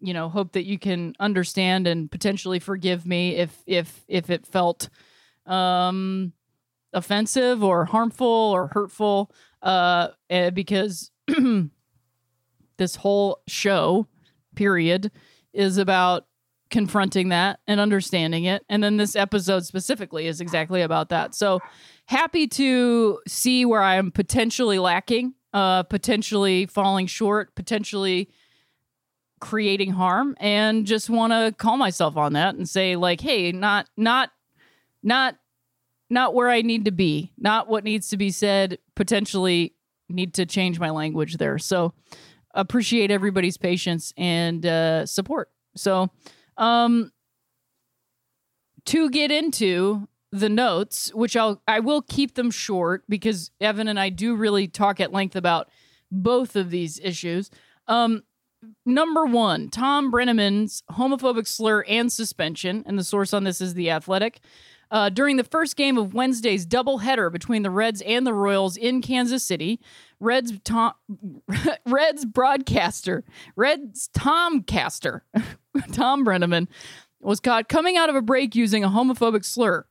you 0.00 0.14
know, 0.14 0.28
hope 0.28 0.52
that 0.52 0.64
you 0.64 0.78
can 0.78 1.14
understand 1.20 1.86
and 1.86 2.10
potentially 2.10 2.58
forgive 2.58 3.06
me 3.06 3.36
if 3.36 3.62
if 3.66 4.02
if 4.08 4.30
it 4.30 4.46
felt 4.46 4.88
um 5.46 6.32
offensive 6.92 7.62
or 7.62 7.84
harmful 7.84 8.26
or 8.26 8.68
hurtful 8.68 9.30
uh 9.62 10.08
eh, 10.28 10.50
because 10.50 11.10
this 12.78 12.96
whole 12.96 13.40
show 13.46 14.06
period 14.54 15.10
is 15.52 15.78
about 15.78 16.26
confronting 16.70 17.30
that 17.30 17.60
and 17.66 17.80
understanding 17.80 18.44
it. 18.44 18.64
And 18.68 18.82
then 18.82 18.96
this 18.96 19.16
episode 19.16 19.64
specifically 19.64 20.26
is 20.26 20.40
exactly 20.40 20.82
about 20.82 21.08
that. 21.10 21.34
So 21.34 21.60
happy 22.06 22.48
to 22.48 23.20
see 23.28 23.64
where 23.64 23.82
i 23.82 23.94
am 23.94 24.10
potentially 24.10 24.80
lacking 24.80 25.32
uh 25.54 25.84
potentially 25.84 26.66
falling 26.66 27.06
short 27.06 27.54
potentially 27.54 28.28
creating 29.38 29.92
harm 29.92 30.34
and 30.40 30.86
just 30.86 31.08
want 31.08 31.32
to 31.32 31.54
call 31.56 31.76
myself 31.76 32.16
on 32.16 32.32
that 32.32 32.56
and 32.56 32.68
say 32.68 32.96
like 32.96 33.20
hey 33.20 33.52
not 33.52 33.86
not 33.96 34.30
not 35.04 35.36
not 36.10 36.34
where 36.34 36.50
i 36.50 36.62
need 36.62 36.84
to 36.84 36.90
be 36.90 37.30
not 37.38 37.68
what 37.68 37.84
needs 37.84 38.08
to 38.08 38.16
be 38.16 38.32
said 38.32 38.76
potentially 38.96 39.72
need 40.10 40.34
to 40.34 40.46
change 40.46 40.78
my 40.78 40.90
language 40.90 41.36
there. 41.36 41.58
So 41.58 41.94
appreciate 42.54 43.10
everybody's 43.10 43.56
patience 43.56 44.12
and 44.16 44.64
uh, 44.66 45.06
support. 45.06 45.50
So 45.76 46.10
um 46.60 47.10
to 48.84 49.10
get 49.10 49.32
into 49.32 50.08
the 50.30 50.48
notes 50.48 51.12
which 51.14 51.36
i'll 51.36 51.60
i 51.66 51.80
will 51.80 52.02
keep 52.02 52.34
them 52.34 52.50
short 52.50 53.02
because 53.08 53.50
evan 53.60 53.88
and 53.88 53.98
i 53.98 54.08
do 54.08 54.36
really 54.36 54.68
talk 54.68 55.00
at 55.00 55.12
length 55.12 55.34
about 55.34 55.68
both 56.12 56.54
of 56.54 56.70
these 56.70 57.00
issues 57.00 57.50
um 57.88 58.22
number 58.84 59.24
one, 59.24 59.68
Thom 59.68 60.10
Brennaman's 60.10 60.82
homophobic 60.90 61.46
slur 61.46 61.82
and 61.88 62.12
suspension, 62.12 62.82
and 62.86 62.98
the 62.98 63.04
source 63.04 63.32
on 63.32 63.44
this 63.44 63.60
is 63.60 63.74
The 63.74 63.90
Athletic. 63.90 64.40
Uh, 64.90 65.08
during 65.08 65.36
the 65.36 65.44
first 65.44 65.76
game 65.76 65.96
of 65.96 66.14
Wednesday's 66.14 66.66
doubleheader 66.66 67.30
between 67.30 67.62
the 67.62 67.70
Reds 67.70 68.02
and 68.02 68.26
the 68.26 68.34
Royals 68.34 68.76
in 68.76 69.00
Kansas 69.00 69.44
City, 69.44 69.80
Reds 70.18 70.52
Tom, 70.64 70.94
Reds 71.86 72.24
broadcaster, 72.24 73.24
Reds 73.54 74.08
Tom 74.12 74.64
Caster, 74.64 75.22
Thom 75.92 76.24
Brennaman, 76.24 76.68
was 77.20 77.40
caught 77.40 77.68
coming 77.68 77.96
out 77.96 78.08
of 78.08 78.14
a 78.14 78.22
break 78.22 78.54
using 78.54 78.82
a 78.82 78.88
homophobic 78.88 79.44
slur. 79.44 79.86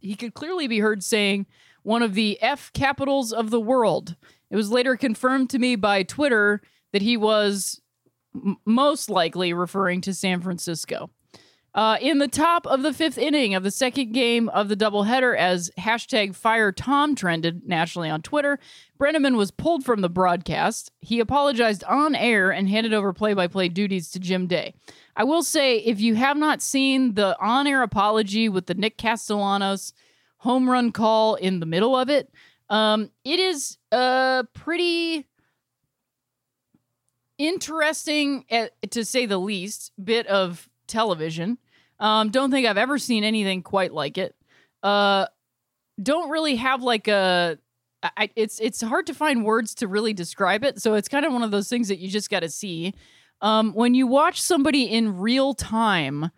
He 0.00 0.14
could 0.14 0.34
clearly 0.34 0.66
be 0.66 0.80
heard 0.80 1.02
saying 1.02 1.46
one 1.82 2.02
of 2.02 2.14
the 2.14 2.40
F 2.40 2.72
capitals 2.72 3.32
of 3.32 3.50
the 3.50 3.60
world. 3.60 4.16
It 4.50 4.56
was 4.56 4.70
later 4.70 4.96
confirmed 4.96 5.50
to 5.50 5.58
me 5.58 5.76
by 5.76 6.02
Twitter 6.02 6.62
that 6.92 7.02
he 7.02 7.16
was 7.16 7.80
m- 8.34 8.58
most 8.64 9.10
likely 9.10 9.52
referring 9.52 10.00
to 10.02 10.14
San 10.14 10.40
Francisco. 10.40 11.10
Uh, 11.74 11.96
in 12.02 12.18
the 12.18 12.28
top 12.28 12.66
of 12.66 12.82
the 12.82 12.92
fifth 12.92 13.16
inning 13.16 13.54
of 13.54 13.62
the 13.62 13.70
second 13.70 14.12
game 14.12 14.48
of 14.50 14.68
the 14.68 14.76
doubleheader, 14.76 15.34
as 15.36 15.70
hashtag 15.78 16.34
Fire 16.34 16.70
Tom 16.70 17.14
trended 17.14 17.66
nationally 17.66 18.10
on 18.10 18.20
Twitter, 18.20 18.58
Brennaman 18.98 19.36
was 19.36 19.50
pulled 19.50 19.82
from 19.82 20.02
the 20.02 20.10
broadcast. 20.10 20.92
He 21.00 21.18
apologized 21.18 21.82
on 21.84 22.14
air 22.14 22.50
and 22.50 22.68
handed 22.68 22.92
over 22.92 23.14
play 23.14 23.32
by 23.32 23.46
play 23.46 23.68
duties 23.70 24.10
to 24.10 24.20
Jim 24.20 24.46
Day. 24.46 24.74
I 25.16 25.24
will 25.24 25.42
say, 25.42 25.78
if 25.78 25.98
you 25.98 26.14
have 26.14 26.36
not 26.36 26.60
seen 26.60 27.14
the 27.14 27.38
on 27.40 27.66
air 27.66 27.82
apology 27.82 28.50
with 28.50 28.66
the 28.66 28.74
Nick 28.74 28.98
Castellanos 28.98 29.94
home 30.38 30.68
run 30.68 30.92
call 30.92 31.36
in 31.36 31.60
the 31.60 31.66
middle 31.66 31.96
of 31.96 32.10
it, 32.10 32.30
um, 32.68 33.10
it 33.24 33.40
is 33.40 33.78
a 33.90 34.44
pretty 34.52 35.26
interesting, 37.38 38.44
eh, 38.50 38.68
to 38.90 39.04
say 39.06 39.24
the 39.24 39.38
least, 39.38 39.92
bit 40.02 40.26
of 40.26 40.68
television. 40.86 41.58
Um, 42.02 42.30
don't 42.30 42.50
think 42.50 42.66
I've 42.66 42.76
ever 42.76 42.98
seen 42.98 43.22
anything 43.22 43.62
quite 43.62 43.94
like 43.94 44.18
it. 44.18 44.34
Uh, 44.82 45.26
don't 46.02 46.28
really 46.30 46.56
have 46.56 46.82
like 46.82 47.08
a. 47.08 47.58
I, 48.02 48.30
it's 48.34 48.58
it's 48.58 48.82
hard 48.82 49.06
to 49.06 49.14
find 49.14 49.44
words 49.44 49.76
to 49.76 49.86
really 49.86 50.12
describe 50.12 50.64
it. 50.64 50.82
So 50.82 50.94
it's 50.94 51.08
kind 51.08 51.24
of 51.24 51.32
one 51.32 51.44
of 51.44 51.52
those 51.52 51.68
things 51.68 51.86
that 51.86 52.00
you 52.00 52.08
just 52.08 52.28
got 52.28 52.40
to 52.40 52.50
see. 52.50 52.92
Um, 53.40 53.72
when 53.72 53.94
you 53.94 54.08
watch 54.08 54.42
somebody 54.42 54.84
in 54.84 55.18
real 55.18 55.54
time 55.54 56.30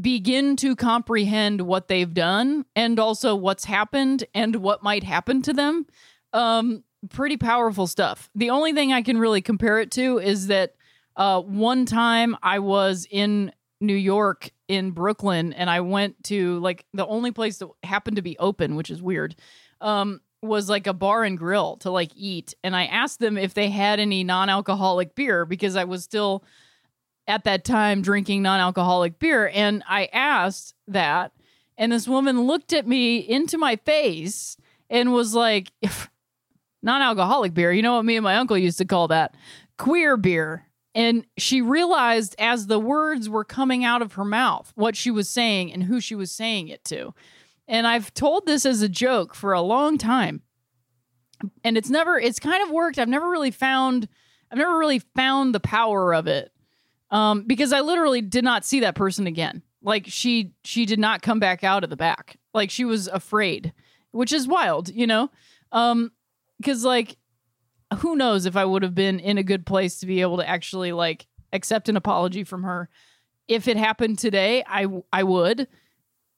begin 0.00 0.56
to 0.56 0.74
comprehend 0.74 1.60
what 1.60 1.86
they've 1.86 2.12
done 2.12 2.64
and 2.74 2.98
also 2.98 3.36
what's 3.36 3.64
happened 3.64 4.24
and 4.34 4.56
what 4.56 4.82
might 4.82 5.04
happen 5.04 5.40
to 5.42 5.52
them, 5.52 5.86
um, 6.32 6.82
pretty 7.10 7.36
powerful 7.36 7.86
stuff. 7.86 8.28
The 8.34 8.50
only 8.50 8.72
thing 8.72 8.92
I 8.92 9.02
can 9.02 9.18
really 9.18 9.40
compare 9.40 9.78
it 9.78 9.92
to 9.92 10.18
is 10.18 10.48
that 10.48 10.74
uh, 11.16 11.40
one 11.40 11.86
time 11.86 12.36
I 12.42 12.58
was 12.58 13.06
in 13.08 13.52
New 13.80 13.94
York 13.94 14.50
in 14.68 14.92
Brooklyn 14.92 15.52
and 15.52 15.68
I 15.68 15.80
went 15.80 16.24
to 16.24 16.58
like 16.60 16.86
the 16.94 17.06
only 17.06 17.30
place 17.30 17.58
that 17.58 17.68
happened 17.82 18.16
to 18.16 18.22
be 18.22 18.38
open, 18.38 18.76
which 18.76 18.90
is 18.90 19.02
weird, 19.02 19.36
um, 19.80 20.20
was 20.42 20.68
like 20.68 20.86
a 20.86 20.92
bar 20.92 21.24
and 21.24 21.38
grill 21.38 21.76
to 21.78 21.90
like 21.90 22.12
eat. 22.14 22.54
And 22.62 22.76
I 22.76 22.86
asked 22.86 23.18
them 23.18 23.36
if 23.36 23.54
they 23.54 23.70
had 23.70 24.00
any 24.00 24.24
non 24.24 24.48
alcoholic 24.48 25.14
beer 25.14 25.44
because 25.44 25.76
I 25.76 25.84
was 25.84 26.04
still 26.04 26.44
at 27.26 27.44
that 27.44 27.64
time 27.64 28.02
drinking 28.02 28.42
non 28.42 28.60
alcoholic 28.60 29.18
beer. 29.18 29.50
And 29.52 29.82
I 29.88 30.06
asked 30.12 30.74
that. 30.88 31.32
And 31.76 31.90
this 31.90 32.06
woman 32.06 32.42
looked 32.42 32.72
at 32.72 32.86
me 32.86 33.18
into 33.18 33.58
my 33.58 33.76
face 33.76 34.56
and 34.88 35.12
was 35.12 35.34
like, 35.34 35.72
non 36.82 37.02
alcoholic 37.02 37.54
beer. 37.54 37.72
You 37.72 37.82
know 37.82 37.96
what 37.96 38.04
me 38.04 38.16
and 38.16 38.24
my 38.24 38.36
uncle 38.36 38.56
used 38.56 38.78
to 38.78 38.84
call 38.84 39.08
that? 39.08 39.34
Queer 39.78 40.16
beer. 40.16 40.66
And 40.94 41.26
she 41.36 41.60
realized 41.60 42.36
as 42.38 42.66
the 42.66 42.78
words 42.78 43.28
were 43.28 43.44
coming 43.44 43.84
out 43.84 44.00
of 44.00 44.12
her 44.12 44.24
mouth 44.24 44.72
what 44.76 44.94
she 44.94 45.10
was 45.10 45.28
saying 45.28 45.72
and 45.72 45.82
who 45.82 46.00
she 46.00 46.14
was 46.14 46.30
saying 46.30 46.68
it 46.68 46.84
to. 46.84 47.14
And 47.66 47.86
I've 47.86 48.14
told 48.14 48.46
this 48.46 48.64
as 48.64 48.82
a 48.82 48.88
joke 48.88 49.34
for 49.34 49.52
a 49.52 49.60
long 49.60 49.98
time. 49.98 50.42
And 51.64 51.76
it's 51.76 51.90
never, 51.90 52.18
it's 52.18 52.38
kind 52.38 52.62
of 52.62 52.70
worked. 52.70 52.98
I've 52.98 53.08
never 53.08 53.28
really 53.28 53.50
found, 53.50 54.08
I've 54.50 54.58
never 54.58 54.78
really 54.78 55.00
found 55.00 55.54
the 55.54 55.60
power 55.60 56.14
of 56.14 56.26
it. 56.26 56.52
Um, 57.10 57.42
because 57.46 57.72
I 57.72 57.80
literally 57.80 58.22
did 58.22 58.44
not 58.44 58.64
see 58.64 58.80
that 58.80 58.94
person 58.94 59.26
again. 59.26 59.62
Like 59.82 60.06
she, 60.06 60.52
she 60.64 60.86
did 60.86 60.98
not 60.98 61.22
come 61.22 61.40
back 61.40 61.64
out 61.64 61.84
of 61.84 61.90
the 61.90 61.96
back. 61.96 62.38
Like 62.52 62.70
she 62.70 62.84
was 62.84 63.08
afraid, 63.08 63.72
which 64.12 64.32
is 64.32 64.46
wild, 64.46 64.88
you 64.90 65.06
know? 65.06 65.30
Um, 65.72 66.12
because 66.58 66.84
like 66.84 67.16
who 67.96 68.16
knows 68.16 68.46
if 68.46 68.56
I 68.56 68.64
would 68.64 68.82
have 68.82 68.94
been 68.94 69.20
in 69.20 69.38
a 69.38 69.42
good 69.42 69.66
place 69.66 69.98
to 70.00 70.06
be 70.06 70.20
able 70.20 70.38
to 70.38 70.48
actually 70.48 70.92
like 70.92 71.26
accept 71.52 71.88
an 71.88 71.96
apology 71.96 72.44
from 72.44 72.62
her. 72.64 72.88
If 73.48 73.68
it 73.68 73.76
happened 73.76 74.18
today, 74.18 74.64
I 74.66 74.86
I 75.12 75.22
would 75.22 75.68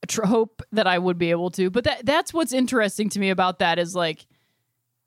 tr- 0.08 0.24
hope 0.26 0.62
that 0.72 0.86
I 0.86 0.98
would 0.98 1.18
be 1.18 1.30
able 1.30 1.50
to. 1.52 1.70
But 1.70 1.84
that 1.84 2.06
that's 2.06 2.32
what's 2.32 2.52
interesting 2.52 3.08
to 3.10 3.20
me 3.20 3.30
about 3.30 3.58
that 3.60 3.78
is 3.78 3.94
like 3.94 4.26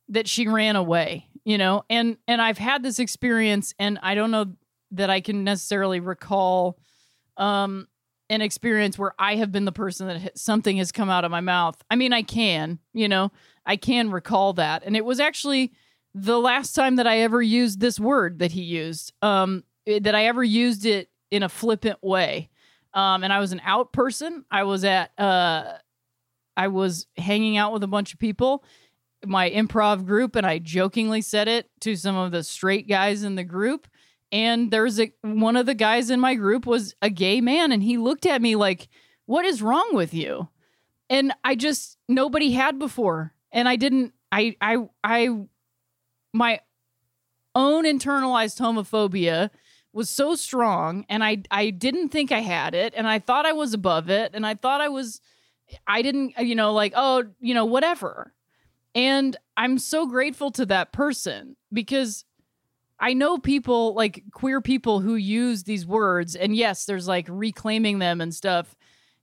that 0.10 0.28
she 0.28 0.48
ran 0.48 0.76
away, 0.76 1.28
you 1.44 1.58
know. 1.58 1.84
And 1.90 2.18
and 2.28 2.42
I've 2.42 2.58
had 2.58 2.84
this 2.84 3.00
experience 3.00 3.74
and 3.80 4.00
I 4.02 4.16
don't 4.16 4.32
know 4.32 4.54
that 4.92 5.10
I 5.10 5.22
can 5.22 5.44
necessarily 5.44 6.00
recall 6.00 6.80
um 7.38 7.88
an 8.30 8.42
experience 8.42 8.98
where 8.98 9.14
I 9.18 9.36
have 9.38 9.52
been 9.52 9.66
the 9.66 9.72
person 9.72 10.08
that 10.08 10.38
something 10.38 10.78
has 10.78 10.92
come 10.92 11.10
out 11.10 11.26
of 11.26 11.32
my 11.32 11.42
mouth. 11.42 11.82
I 11.90 11.96
mean, 11.96 12.14
I 12.14 12.22
can, 12.22 12.78
you 12.94 13.08
know, 13.08 13.32
I 13.66 13.76
can 13.76 14.12
recall 14.12 14.54
that. 14.54 14.84
And 14.86 14.96
it 14.96 15.04
was 15.04 15.20
actually 15.20 15.74
the 16.14 16.40
last 16.40 16.74
time 16.74 16.98
that 16.98 17.08
I 17.08 17.20
ever 17.20 17.42
used 17.42 17.80
this 17.80 18.00
word 18.00 18.40
that 18.40 18.52
he 18.52 18.62
used, 18.62 19.14
um, 19.22 19.64
that 19.86 20.16
I 20.16 20.26
ever 20.26 20.44
used 20.44 20.86
it 20.86 21.10
in 21.32 21.44
a 21.44 21.50
flippant 21.50 22.04
way. 22.04 22.50
Um, 22.94 23.24
and 23.24 23.32
I 23.32 23.40
was 23.40 23.52
an 23.52 23.62
out 23.64 23.92
person. 23.92 24.46
I 24.50 24.64
was 24.64 24.84
at, 24.84 25.12
uh, 25.20 25.74
I 26.58 26.68
was 26.68 27.08
hanging 27.18 27.58
out 27.58 27.72
with 27.72 27.84
a 27.84 27.88
bunch 27.88 28.14
of 28.14 28.20
people, 28.20 28.64
my 29.26 29.50
improv 29.50 30.06
group, 30.06 30.36
and 30.36 30.46
I 30.46 30.58
jokingly 30.58 31.22
said 31.22 31.48
it 31.48 31.70
to 31.82 31.96
some 31.96 32.16
of 32.16 32.32
the 32.32 32.44
straight 32.44 32.88
guys 32.88 33.24
in 33.24 33.36
the 33.36 33.44
group. 33.44 33.88
And 34.32 34.70
there's 34.70 35.00
a 35.00 35.12
one 35.22 35.56
of 35.56 35.66
the 35.66 35.74
guys 35.74 36.12
in 36.12 36.20
my 36.20 36.36
group 36.36 36.68
was 36.68 36.94
a 37.02 37.10
gay 37.10 37.42
man, 37.42 37.72
and 37.72 37.82
he 37.82 37.98
looked 37.98 38.28
at 38.28 38.44
me 38.44 38.56
like, 38.56 38.88
"What 39.26 39.44
is 39.44 39.64
wrong 39.64 39.90
with 39.94 40.14
you?" 40.14 40.50
And 41.10 41.34
I 41.44 41.56
just 41.56 41.98
nobody 42.08 42.52
had 42.52 42.78
before 42.78 43.34
and 43.52 43.68
I 43.68 43.76
didn't 43.76 44.14
I 44.32 44.56
I 44.62 44.78
I 45.04 45.30
my 46.34 46.60
own 47.56 47.84
internalized 47.84 48.60
homophobia 48.60 49.50
was 49.92 50.10
so 50.10 50.36
strong 50.36 51.06
and 51.10 51.24
I 51.24 51.44
I 51.50 51.72
didn't 51.72 52.10
think 52.10 52.32
I 52.32 52.40
had 52.40 52.76
it 52.76 52.94
and 52.96 53.08
I 53.08 53.20
thought 53.20 53.46
I 53.46 53.54
was 53.54 53.74
above 53.74 54.10
it 54.10 54.32
and 54.34 54.46
I 54.46 54.54
thought 54.56 54.82
I 54.82 54.90
was 54.90 55.20
I 55.88 56.02
didn't, 56.02 56.34
you 56.40 56.56
know, 56.56 56.74
like, 56.74 56.94
oh, 56.96 57.26
you 57.40 57.54
know, 57.54 57.66
whatever. 57.66 58.34
And 58.96 59.38
I'm 59.56 59.78
so 59.78 60.08
grateful 60.08 60.52
to 60.52 60.66
that 60.68 60.92
person 60.92 61.56
because 61.72 62.26
I 63.00 63.14
know 63.14 63.38
people 63.38 63.94
like 63.94 64.24
queer 64.32 64.62
people 64.62 65.00
who 65.00 65.16
use 65.16 65.64
these 65.64 65.86
words, 65.86 66.36
and 66.36 66.56
yes, 66.56 66.86
there's 66.86 67.08
like 67.08 67.28
reclaiming 67.30 68.00
them 68.00 68.20
and 68.20 68.34
stuff. 68.34 68.76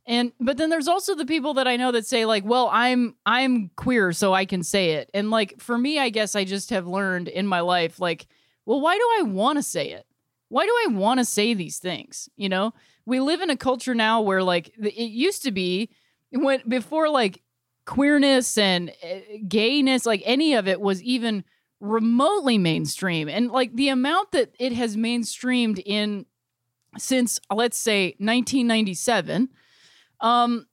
And 0.07 0.33
but 0.39 0.57
then 0.57 0.71
there's 0.71 0.89
also 0.89 1.15
the 1.17 1.27
people 1.27 1.55
that 1.55 1.67
I 1.67 1.77
know 1.77 1.91
that 1.93 2.07
say 2.07 2.25
like, 2.25 2.45
well, 2.45 2.71
I'm 2.73 3.17
I'm 3.27 3.71
queer, 3.75 4.13
so 4.13 4.33
I 4.33 4.45
can 4.45 4.63
say 4.63 4.93
it. 4.93 5.11
And 5.13 5.31
like 5.31 5.61
for 5.61 5.77
me, 5.77 5.99
I 5.99 6.11
guess 6.11 6.37
I 6.37 6.45
just 6.45 6.71
have 6.71 6.87
learned 6.87 7.27
in 7.29 7.47
my 7.47 7.61
life, 7.61 7.99
like, 7.99 8.27
well, 8.65 8.81
why 8.81 8.97
do 8.97 9.09
I 9.19 9.23
want 9.23 9.59
to 9.59 9.63
say 9.63 9.91
it? 9.91 10.07
Why 10.49 10.65
do 10.65 10.71
I 10.71 10.95
want 10.95 11.19
to 11.19 11.25
say 11.25 11.55
these 11.55 11.79
things? 11.79 12.29
You 12.37 12.49
know, 12.49 12.73
we 13.05 13.19
live 13.19 13.41
in 13.41 13.51
a 13.51 13.57
culture 13.57 13.95
now 13.95 14.21
where 14.21 14.45
like 14.45 14.69
it 14.79 15.11
used 15.11 15.43
to 15.43 15.51
be 15.51 15.91
when 16.31 16.63
before 16.69 17.09
like 17.09 17.43
queerness 17.85 18.57
and 18.57 18.91
uh, 19.03 19.19
gayness, 19.49 20.07
like 20.07 20.23
any 20.25 20.55
of 20.55 20.69
it 20.69 20.81
was 20.81 21.03
even 21.03 21.45
remotely 21.81 22.59
mainstream. 22.59 23.29
And 23.29 23.51
like 23.51 23.75
the 23.75 23.89
amount 23.89 24.33
that 24.33 24.55
it 24.59 24.73
has 24.73 24.97
mainstreamed 24.97 25.83
in 25.85 26.27
since 26.97 27.41
let's 27.53 27.77
say 27.77 28.15
1997 28.19 29.49
um 30.21 30.67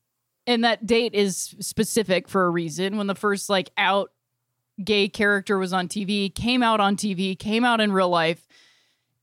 and 0.46 0.64
that 0.64 0.86
date 0.86 1.14
is 1.14 1.56
specific 1.60 2.28
for 2.28 2.46
a 2.46 2.50
reason 2.50 2.98
when 2.98 3.08
the 3.08 3.16
first 3.16 3.50
like 3.50 3.72
out 3.78 4.12
gay 4.84 5.08
character 5.08 5.58
was 5.58 5.74
on 5.74 5.88
TV, 5.88 6.34
came 6.34 6.64
out 6.64 6.80
on 6.80 6.96
TV, 6.96 7.38
came 7.38 7.64
out 7.64 7.82
in 7.82 7.92
real 7.92 8.10
life. 8.10 8.48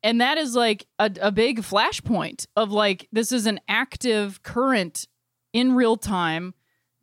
And 0.02 0.20
that 0.20 0.38
is 0.38 0.54
like 0.54 0.86
a, 0.98 1.10
a 1.20 1.32
big 1.32 1.60
flashpoint 1.60 2.46
of 2.56 2.70
like, 2.70 3.08
this 3.12 3.32
is 3.32 3.46
an 3.46 3.60
active, 3.68 4.42
current, 4.42 5.06
in 5.52 5.74
real 5.74 5.96
time, 5.96 6.54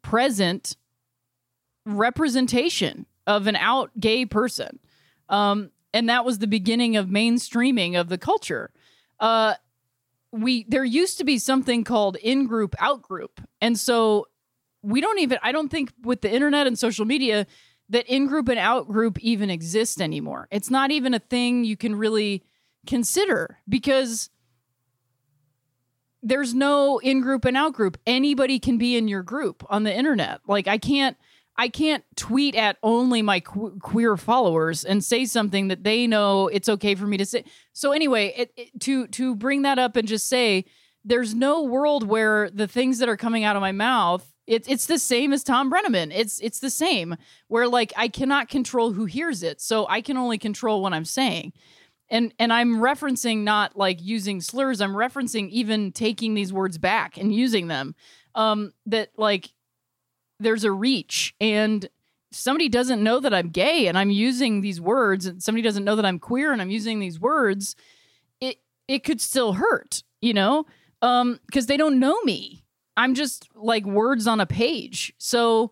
present 0.01 0.77
representation 1.86 3.05
of 3.27 3.45
an 3.47 3.55
out 3.55 3.91
gay 4.00 4.25
person. 4.25 4.79
Um, 5.29 5.71
and 5.93 6.09
that 6.09 6.25
was 6.25 6.39
the 6.39 6.47
beginning 6.47 6.95
of 6.95 7.07
mainstreaming 7.07 8.00
of 8.00 8.09
the 8.09 8.17
culture. 8.17 8.71
Uh, 9.19 9.55
we 10.41 10.65
there 10.67 10.84
used 10.84 11.17
to 11.17 11.24
be 11.24 11.38
something 11.38 11.84
called 11.84 12.15
in 12.17 12.48
group 12.48 12.75
out 12.79 13.01
group 13.01 13.41
and 13.62 13.79
so 13.79 14.25
we 14.82 15.01
don't 15.01 15.20
even 15.20 15.38
i 15.41 15.51
don't 15.51 15.70
think 15.70 15.91
with 16.03 16.22
the 16.22 16.32
internet 16.32 16.67
and 16.67 16.77
social 16.77 17.06
media 17.06 17.46
that 17.89 18.06
in 18.08 18.27
group 18.27 18.50
and 18.50 18.60
out 18.60 18.88
group 18.88 19.17
even 19.20 19.50
exist 19.50 20.01
anymore. 20.01 20.48
It's 20.51 20.70
not 20.70 20.91
even 20.91 21.13
a 21.13 21.20
thing 21.20 21.63
you 21.63 21.77
can 21.77 21.96
really 21.96 22.44
consider 22.86 23.60
because 23.67 24.29
there's 26.22 26.53
no 26.53 27.00
in 27.00 27.22
group 27.22 27.46
and 27.46 27.56
out 27.56 27.74
group 27.74 27.98
anybody 28.06 28.60
can 28.60 28.77
be 28.77 28.98
in 28.98 29.08
your 29.08 29.24
group 29.24 29.63
on 29.70 29.84
the 29.84 29.96
internet. 29.96 30.41
Like 30.48 30.67
i 30.67 30.77
can't 30.77 31.17
I 31.58 31.70
can't 31.70 32.04
tweet 32.16 32.56
at 32.56 32.78
only 32.84 33.22
my 33.22 33.40
que- 33.40 33.78
queer 33.82 34.16
followers 34.16 34.84
and 34.84 35.04
say 35.04 35.26
something 35.26 35.70
that 35.70 35.84
they 35.84 36.06
know 36.06 36.48
it's 36.48 36.70
okay 36.70 36.96
for 36.96 37.08
me 37.08 37.18
to 37.18 37.26
say. 37.26 37.46
So 37.74 37.92
anyway, 37.92 38.34
it, 38.38 38.54
it, 38.56 38.80
to 38.82 39.08
to 39.08 39.36
bring 39.36 39.64
that 39.64 39.80
up 39.80 39.96
and 39.96 40.08
just 40.08 40.28
say 40.28 40.66
there's 41.04 41.34
no 41.34 41.64
world 41.64 42.08
where 42.08 42.50
the 42.50 42.68
things 42.68 43.00
that 43.00 43.10
are 43.10 43.18
coming 43.18 43.44
out 43.44 43.56
of 43.56 43.62
my 43.62 43.72
mouth 43.72 44.32
it's 44.48 44.68
it's 44.70 44.86
the 44.86 44.98
same 44.98 45.34
as 45.34 45.44
Thom 45.44 45.70
Brennaman. 45.70 46.12
It's 46.16 46.40
it's 46.40 46.60
the 46.60 46.70
same 46.70 47.18
where 47.50 47.68
like 47.68 47.92
I 47.98 48.08
cannot 48.08 48.48
control 48.48 48.94
who 48.94 49.06
hears 49.06 49.44
it, 49.44 49.62
so 49.62 49.86
I 49.90 50.02
can 50.02 50.18
only 50.18 50.38
control 50.38 50.82
what 50.82 50.94
I'm 50.94 51.06
saying. 51.06 51.52
And 52.10 52.34
and 52.40 52.54
I'm 52.54 52.78
referencing 52.78 53.40
not 53.40 53.78
like 53.78 54.02
using 54.02 54.40
slurs. 54.40 54.80
I'm 54.80 54.94
referencing 54.94 55.50
even 55.50 55.92
taking 55.92 56.34
these 56.34 56.54
words 56.54 56.78
back 56.78 57.18
and 57.18 57.36
using 57.36 57.68
them. 57.68 57.94
Um, 58.36 58.72
that 58.86 59.10
like 59.18 59.50
there's 60.39 60.63
a 60.63 60.72
reach 60.72 61.36
and 61.39 61.88
somebody 62.32 62.70
doesn't 62.70 63.01
know 63.01 63.20
that 63.20 63.34
I'm 63.34 63.50
gay 63.50 63.88
and 63.88 63.98
I'm 63.98 64.10
using 64.10 64.62
these 64.62 64.79
words 64.79 65.25
and 65.25 65.41
somebody 65.41 65.62
doesn't 65.62 65.84
know 65.84 65.96
that 65.96 66.06
I'm 66.06 66.20
queer 66.20 66.51
and 66.51 66.62
I'm 66.62 66.70
using 66.70 67.00
these 67.00 67.19
words, 67.19 67.76
it 68.41 68.58
it 68.88 69.04
could 69.04 69.21
still 69.21 69.54
hurt, 69.54 70.04
you 70.21 70.34
know? 70.34 70.65
Um 71.02 71.39
because 71.45 71.67
they 71.67 71.78
don't 71.78 72.00
know 72.00 72.21
me. 72.23 72.63
I'm 72.95 73.13
just 73.13 73.47
like 73.56 73.86
words 73.86 74.28
on 74.28 74.39
a 74.39 74.45
page. 74.45 75.13
So 75.17 75.71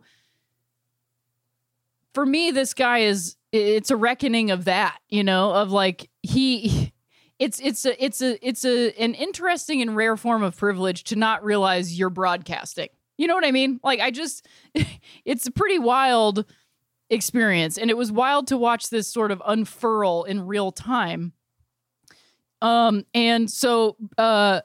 for 2.14 2.26
me 2.26 2.52
this 2.52 2.74
guy 2.74 3.00
is 3.00 3.36
it's 3.52 3.92
a 3.92 3.96
reckoning 3.96 4.52
of 4.52 4.66
that, 4.66 4.98
you 5.10 5.24
know, 5.24 5.52
of 5.52 5.72
like 5.72 6.10
he 6.24 6.94
it's 7.40 7.60
it's 7.60 7.86
a 7.86 8.04
it's 8.04 8.22
a 8.22 8.48
it's 8.48 8.66
a 8.66 8.92
an 9.00 9.14
interesting 9.14 9.82
and 9.82 9.96
rare 9.96 10.18
form 10.18 10.42
of 10.42 10.58
privilege 10.58 11.04
to 11.06 11.16
not 11.16 11.44
realize 11.44 11.98
you're 11.98 12.10
broadcasting 12.10 12.90
you 13.18 13.28
know 13.28 13.36
what 13.36 13.46
I 13.46 13.52
mean? 13.52 13.80
Like 13.84 14.00
I 14.00 14.12
just 14.12 14.48
it's 15.26 15.48
a 15.48 15.52
pretty 15.52 15.80
wild 15.80 16.46
experience 17.10 17.78
and 17.78 17.90
it 17.90 17.98
was 17.98 18.12
wild 18.12 18.48
to 18.48 18.58
watch 18.58 18.90
this 18.90 19.08
sort 19.08 19.32
of 19.32 19.42
unfurl 19.46 20.24
in 20.24 20.46
real 20.46 20.72
time. 20.72 21.34
Um 22.62 23.06
and 23.14 23.50
so 23.50 23.98
uh 24.18 24.62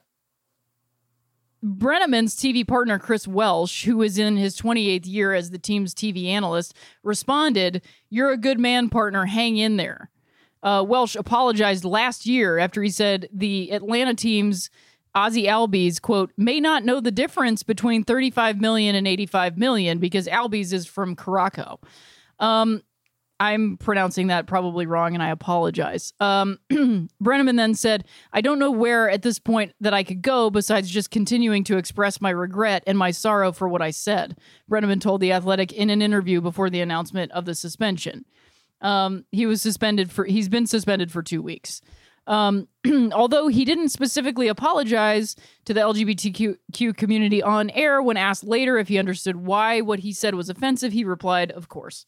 Brennaman's 1.62 2.36
TV 2.36 2.66
partner 2.66 2.98
Chris 2.98 3.28
Welsh, 3.28 3.84
who 3.84 4.00
is 4.00 4.18
in 4.18 4.36
his 4.38 4.58
28th 4.58 5.06
year 5.06 5.34
as 5.34 5.50
the 5.50 5.58
team's 5.58 5.94
TV 5.94 6.26
analyst, 6.26 6.74
responded, 7.02 7.82
"You're 8.08 8.32
a 8.32 8.38
good 8.38 8.58
man, 8.58 8.88
partner. 8.88 9.26
Hang 9.26 9.58
in 9.58 9.76
there." 9.76 10.10
Uh, 10.62 10.84
Welsh 10.86 11.16
apologized 11.16 11.84
last 11.84 12.24
year 12.26 12.58
after 12.58 12.82
he 12.82 12.90
said 12.90 13.28
the 13.32 13.72
Atlanta 13.72 14.14
team's 14.14 14.70
Ozzy 15.16 15.46
Albies, 15.46 16.00
quote, 16.00 16.32
may 16.36 16.60
not 16.60 16.84
know 16.84 17.00
the 17.00 17.10
difference 17.10 17.62
between 17.62 18.04
35 18.04 18.60
million 18.60 18.94
and 18.94 19.08
85 19.08 19.58
million 19.58 19.98
because 19.98 20.26
Albies 20.26 20.72
is 20.72 20.86
from 20.86 21.16
Caraco. 21.16 21.78
Um, 22.38 22.82
I'm 23.40 23.78
pronouncing 23.78 24.26
that 24.26 24.46
probably 24.46 24.84
wrong 24.84 25.14
and 25.14 25.22
I 25.22 25.30
apologize. 25.30 26.12
Um, 26.20 26.58
Brennaman 26.70 27.56
then 27.56 27.74
said, 27.74 28.04
I 28.34 28.42
don't 28.42 28.58
know 28.58 28.70
where 28.70 29.08
at 29.08 29.22
this 29.22 29.38
point 29.38 29.72
that 29.80 29.94
I 29.94 30.04
could 30.04 30.20
go 30.20 30.50
besides 30.50 30.90
just 30.90 31.10
continuing 31.10 31.64
to 31.64 31.78
express 31.78 32.20
my 32.20 32.30
regret 32.30 32.84
and 32.86 32.98
my 32.98 33.10
sorrow 33.10 33.50
for 33.50 33.66
what 33.66 33.80
I 33.80 33.92
said. 33.92 34.36
Brennaman 34.70 35.00
told 35.00 35.22
The 35.22 35.32
Athletic 35.32 35.72
in 35.72 35.88
an 35.88 36.02
interview 36.02 36.42
before 36.42 36.68
the 36.68 36.82
announcement 36.82 37.32
of 37.32 37.46
the 37.46 37.54
suspension. 37.54 38.26
Um, 38.82 39.24
he 39.32 39.46
was 39.46 39.62
suspended 39.62 40.10
for, 40.10 40.26
he's 40.26 40.50
been 40.50 40.66
suspended 40.66 41.10
for 41.10 41.22
two 41.22 41.40
weeks. 41.40 41.80
Um, 42.26 42.68
although 43.12 43.48
he 43.48 43.64
didn't 43.64 43.88
specifically 43.88 44.48
apologize 44.48 45.36
to 45.64 45.74
the 45.74 45.80
LGBTQ 45.80 46.96
community 46.96 47.42
on 47.42 47.70
air 47.70 48.02
when 48.02 48.16
asked 48.16 48.44
later 48.44 48.78
if 48.78 48.88
he 48.88 48.98
understood 48.98 49.36
why 49.36 49.80
what 49.80 50.00
he 50.00 50.12
said 50.12 50.34
was 50.34 50.48
offensive, 50.48 50.92
he 50.92 51.04
replied, 51.04 51.50
Of 51.50 51.68
course. 51.68 52.06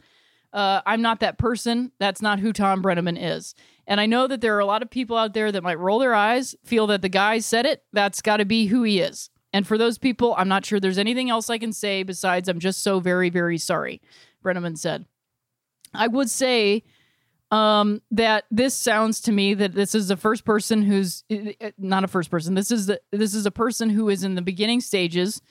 Uh, 0.52 0.82
I'm 0.84 1.00
not 1.00 1.20
that 1.20 1.38
person. 1.38 1.92
That's 1.98 2.20
not 2.20 2.38
who 2.38 2.52
Thom 2.52 2.82
Brennaman 2.82 3.16
is. 3.18 3.54
And 3.86 4.00
I 4.00 4.06
know 4.06 4.26
that 4.26 4.42
there 4.42 4.54
are 4.54 4.60
a 4.60 4.66
lot 4.66 4.82
of 4.82 4.90
people 4.90 5.16
out 5.16 5.32
there 5.32 5.50
that 5.50 5.62
might 5.62 5.78
roll 5.78 5.98
their 5.98 6.14
eyes, 6.14 6.54
feel 6.62 6.86
that 6.88 7.02
the 7.02 7.08
guy 7.08 7.38
said 7.38 7.64
it. 7.64 7.82
That's 7.92 8.20
got 8.20 8.36
to 8.36 8.44
be 8.44 8.66
who 8.66 8.82
he 8.82 9.00
is. 9.00 9.30
And 9.52 9.66
for 9.66 9.76
those 9.76 9.98
people, 9.98 10.34
I'm 10.36 10.48
not 10.48 10.64
sure 10.64 10.78
there's 10.78 10.98
anything 10.98 11.30
else 11.30 11.50
I 11.50 11.58
can 11.58 11.72
say 11.72 12.02
besides 12.02 12.48
I'm 12.48 12.58
just 12.58 12.82
so 12.82 13.00
very, 13.00 13.30
very 13.30 13.58
sorry, 13.58 14.00
Brennaman 14.42 14.76
said. 14.78 15.06
I 15.94 16.06
would 16.06 16.30
say 16.30 16.84
um, 17.52 18.00
that 18.10 18.44
this 18.50 18.74
sounds 18.74 19.20
to 19.20 19.30
me 19.30 19.52
that 19.52 19.74
this 19.74 19.94
is 19.94 20.10
a 20.10 20.16
first 20.16 20.44
person 20.46 20.82
who's 20.82 21.22
not 21.78 22.02
a 22.02 22.08
first 22.08 22.30
person. 22.30 22.54
This 22.54 22.70
is 22.70 22.86
the, 22.86 23.00
this 23.12 23.34
is 23.34 23.44
a 23.44 23.50
person 23.50 23.90
who 23.90 24.08
is 24.08 24.24
in 24.24 24.34
the 24.34 24.42
beginning 24.42 24.80
stages 24.80 25.42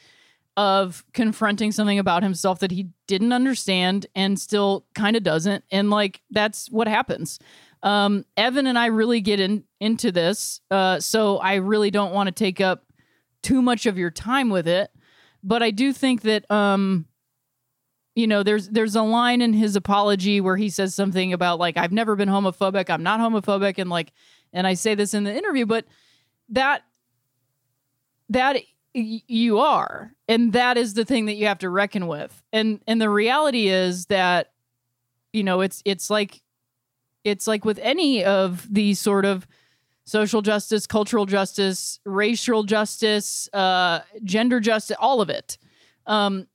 of 0.57 1.05
confronting 1.13 1.71
something 1.71 1.99
about 1.99 2.23
himself 2.23 2.59
that 2.59 2.71
he 2.71 2.89
didn't 3.05 3.31
understand 3.31 4.07
and 4.15 4.39
still 4.39 4.83
kind 4.95 5.15
of 5.15 5.21
doesn't. 5.21 5.63
And 5.71 5.91
like 5.91 6.21
that's 6.31 6.71
what 6.71 6.87
happens. 6.87 7.39
Um, 7.83 8.25
Evan 8.35 8.65
and 8.65 8.79
I 8.79 8.87
really 8.87 9.21
get 9.21 9.39
in 9.39 9.63
into 9.79 10.11
this, 10.11 10.59
uh, 10.71 10.99
so 10.99 11.37
I 11.37 11.55
really 11.55 11.91
don't 11.91 12.13
want 12.13 12.27
to 12.27 12.31
take 12.31 12.59
up 12.59 12.83
too 13.43 13.61
much 13.61 13.85
of 13.85 13.97
your 13.97 14.11
time 14.11 14.49
with 14.49 14.67
it. 14.67 14.89
But 15.43 15.61
I 15.63 15.71
do 15.71 15.93
think 15.93 16.21
that 16.23 16.49
um, 16.51 17.05
you 18.15 18.27
know 18.27 18.43
there's 18.43 18.69
there's 18.69 18.95
a 18.95 19.01
line 19.01 19.41
in 19.41 19.53
his 19.53 19.75
apology 19.75 20.41
where 20.41 20.57
he 20.57 20.69
says 20.69 20.93
something 20.93 21.33
about 21.33 21.59
like 21.59 21.77
I've 21.77 21.91
never 21.91 22.15
been 22.15 22.29
homophobic, 22.29 22.89
I'm 22.89 23.03
not 23.03 23.19
homophobic 23.19 23.77
and 23.77 23.89
like 23.89 24.11
and 24.53 24.67
I 24.67 24.73
say 24.73 24.95
this 24.95 25.13
in 25.13 25.23
the 25.23 25.35
interview 25.35 25.65
but 25.65 25.85
that 26.49 26.83
that 28.29 28.57
you 28.93 29.59
are 29.59 30.13
and 30.27 30.53
that 30.53 30.77
is 30.77 30.93
the 30.93 31.05
thing 31.05 31.25
that 31.27 31.35
you 31.35 31.47
have 31.47 31.59
to 31.59 31.69
reckon 31.69 32.07
with. 32.07 32.43
And 32.51 32.81
and 32.87 33.01
the 33.01 33.09
reality 33.09 33.67
is 33.67 34.07
that 34.07 34.51
you 35.31 35.43
know 35.43 35.61
it's 35.61 35.81
it's 35.85 36.09
like 36.09 36.41
it's 37.23 37.47
like 37.47 37.63
with 37.63 37.79
any 37.79 38.23
of 38.23 38.67
these 38.73 38.99
sort 38.99 39.25
of 39.25 39.47
social 40.03 40.41
justice, 40.41 40.87
cultural 40.87 41.25
justice, 41.25 41.99
racial 42.05 42.63
justice, 42.63 43.47
uh, 43.53 43.99
gender 44.23 44.59
justice, 44.59 44.97
all 44.99 45.21
of 45.21 45.29
it. 45.29 45.57
Um, 46.07 46.47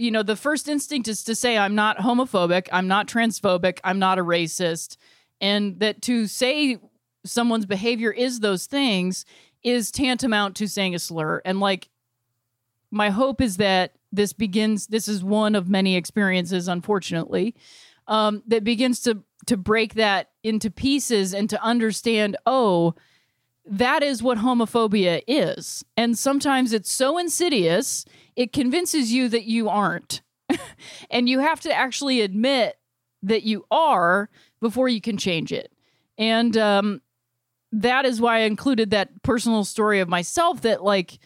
you 0.00 0.10
know, 0.10 0.22
the 0.22 0.36
first 0.36 0.66
instinct 0.66 1.08
is 1.08 1.22
to 1.24 1.34
say, 1.34 1.58
I'm 1.58 1.74
not 1.74 1.98
homophobic, 1.98 2.68
I'm 2.72 2.88
not 2.88 3.06
transphobic, 3.06 3.80
I'm 3.84 3.98
not 3.98 4.18
a 4.18 4.24
racist. 4.24 4.96
And 5.42 5.78
that 5.80 6.00
to 6.02 6.26
say 6.26 6.78
someone's 7.24 7.66
behavior 7.66 8.10
is 8.10 8.40
those 8.40 8.66
things 8.66 9.26
is 9.62 9.90
tantamount 9.90 10.56
to 10.56 10.68
saying 10.68 10.94
a 10.94 10.98
slur. 10.98 11.42
And 11.44 11.60
like, 11.60 11.90
my 12.90 13.10
hope 13.10 13.42
is 13.42 13.58
that 13.58 13.92
this 14.10 14.32
begins 14.32 14.86
this 14.88 15.06
is 15.06 15.22
one 15.22 15.54
of 15.54 15.68
many 15.68 15.94
experiences 15.94 16.66
unfortunately 16.66 17.54
um, 18.08 18.42
that 18.48 18.64
begins 18.64 19.00
to 19.02 19.22
to 19.46 19.56
break 19.56 19.94
that 19.94 20.30
into 20.42 20.70
pieces 20.70 21.32
and 21.32 21.48
to 21.48 21.62
understand 21.62 22.36
oh 22.46 22.94
that 23.66 24.02
is 24.02 24.22
what 24.22 24.38
homophobia 24.38 25.22
is 25.26 25.84
and 25.96 26.18
sometimes 26.18 26.72
it's 26.72 26.90
so 26.90 27.18
insidious 27.18 28.04
it 28.36 28.52
convinces 28.52 29.12
you 29.12 29.28
that 29.28 29.44
you 29.44 29.68
aren't 29.68 30.22
and 31.10 31.28
you 31.28 31.38
have 31.38 31.60
to 31.60 31.72
actually 31.72 32.20
admit 32.20 32.76
that 33.22 33.42
you 33.42 33.64
are 33.70 34.30
before 34.60 34.88
you 34.88 35.00
can 35.00 35.16
change 35.16 35.52
it 35.52 35.72
and 36.16 36.56
um, 36.56 37.00
that 37.72 38.04
is 38.04 38.20
why 38.20 38.38
i 38.38 38.40
included 38.40 38.90
that 38.90 39.22
personal 39.22 39.64
story 39.64 40.00
of 40.00 40.08
myself 40.08 40.62
that 40.62 40.82
like 40.82 41.18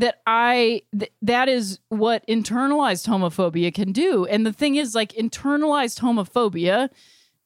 that 0.00 0.20
I 0.26 0.82
th- 0.98 1.12
that 1.22 1.48
is 1.48 1.78
what 1.90 2.26
internalized 2.26 3.06
homophobia 3.06 3.72
can 3.72 3.92
do. 3.92 4.24
And 4.26 4.46
the 4.46 4.52
thing 4.52 4.76
is 4.76 4.94
like 4.94 5.12
internalized 5.12 6.00
homophobia 6.00 6.88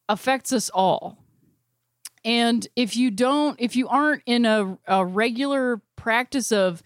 affects 0.08 0.52
us 0.52 0.70
all. 0.72 1.23
And 2.24 2.66
if 2.74 2.96
you 2.96 3.10
don't 3.10 3.60
if 3.60 3.76
you 3.76 3.88
aren't 3.88 4.22
in 4.26 4.46
a, 4.46 4.78
a 4.86 5.04
regular 5.04 5.82
practice 5.96 6.52
of 6.52 6.82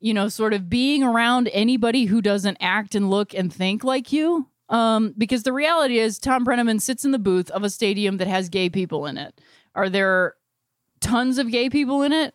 you 0.00 0.12
know 0.14 0.28
sort 0.28 0.52
of 0.52 0.68
being 0.68 1.02
around 1.02 1.48
anybody 1.52 2.04
who 2.06 2.20
doesn't 2.20 2.58
act 2.60 2.94
and 2.94 3.10
look 3.10 3.34
and 3.34 3.52
think 3.52 3.82
like 3.82 4.12
you 4.12 4.48
um 4.68 5.14
because 5.16 5.42
the 5.42 5.52
reality 5.52 5.98
is 5.98 6.18
Thom 6.18 6.44
Brennaman 6.44 6.80
sits 6.80 7.04
in 7.04 7.10
the 7.10 7.18
booth 7.18 7.50
of 7.50 7.64
a 7.64 7.70
stadium 7.70 8.18
that 8.18 8.28
has 8.28 8.48
gay 8.48 8.68
people 8.68 9.06
in 9.06 9.16
it. 9.16 9.40
Are 9.74 9.88
there 9.88 10.34
tons 11.00 11.38
of 11.38 11.50
gay 11.50 11.70
people 11.70 12.02
in 12.02 12.12
it? 12.12 12.34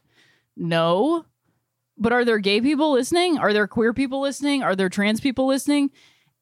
No. 0.56 1.26
But 1.98 2.12
are 2.12 2.26
there 2.26 2.40
gay 2.40 2.60
people 2.60 2.92
listening? 2.92 3.38
Are 3.38 3.54
there 3.54 3.68
queer 3.68 3.94
people 3.94 4.22
listening? 4.22 4.64
Are 4.64 4.76
there 4.76 4.90
trans 4.90 5.22
people 5.22 5.46
listening? 5.48 5.92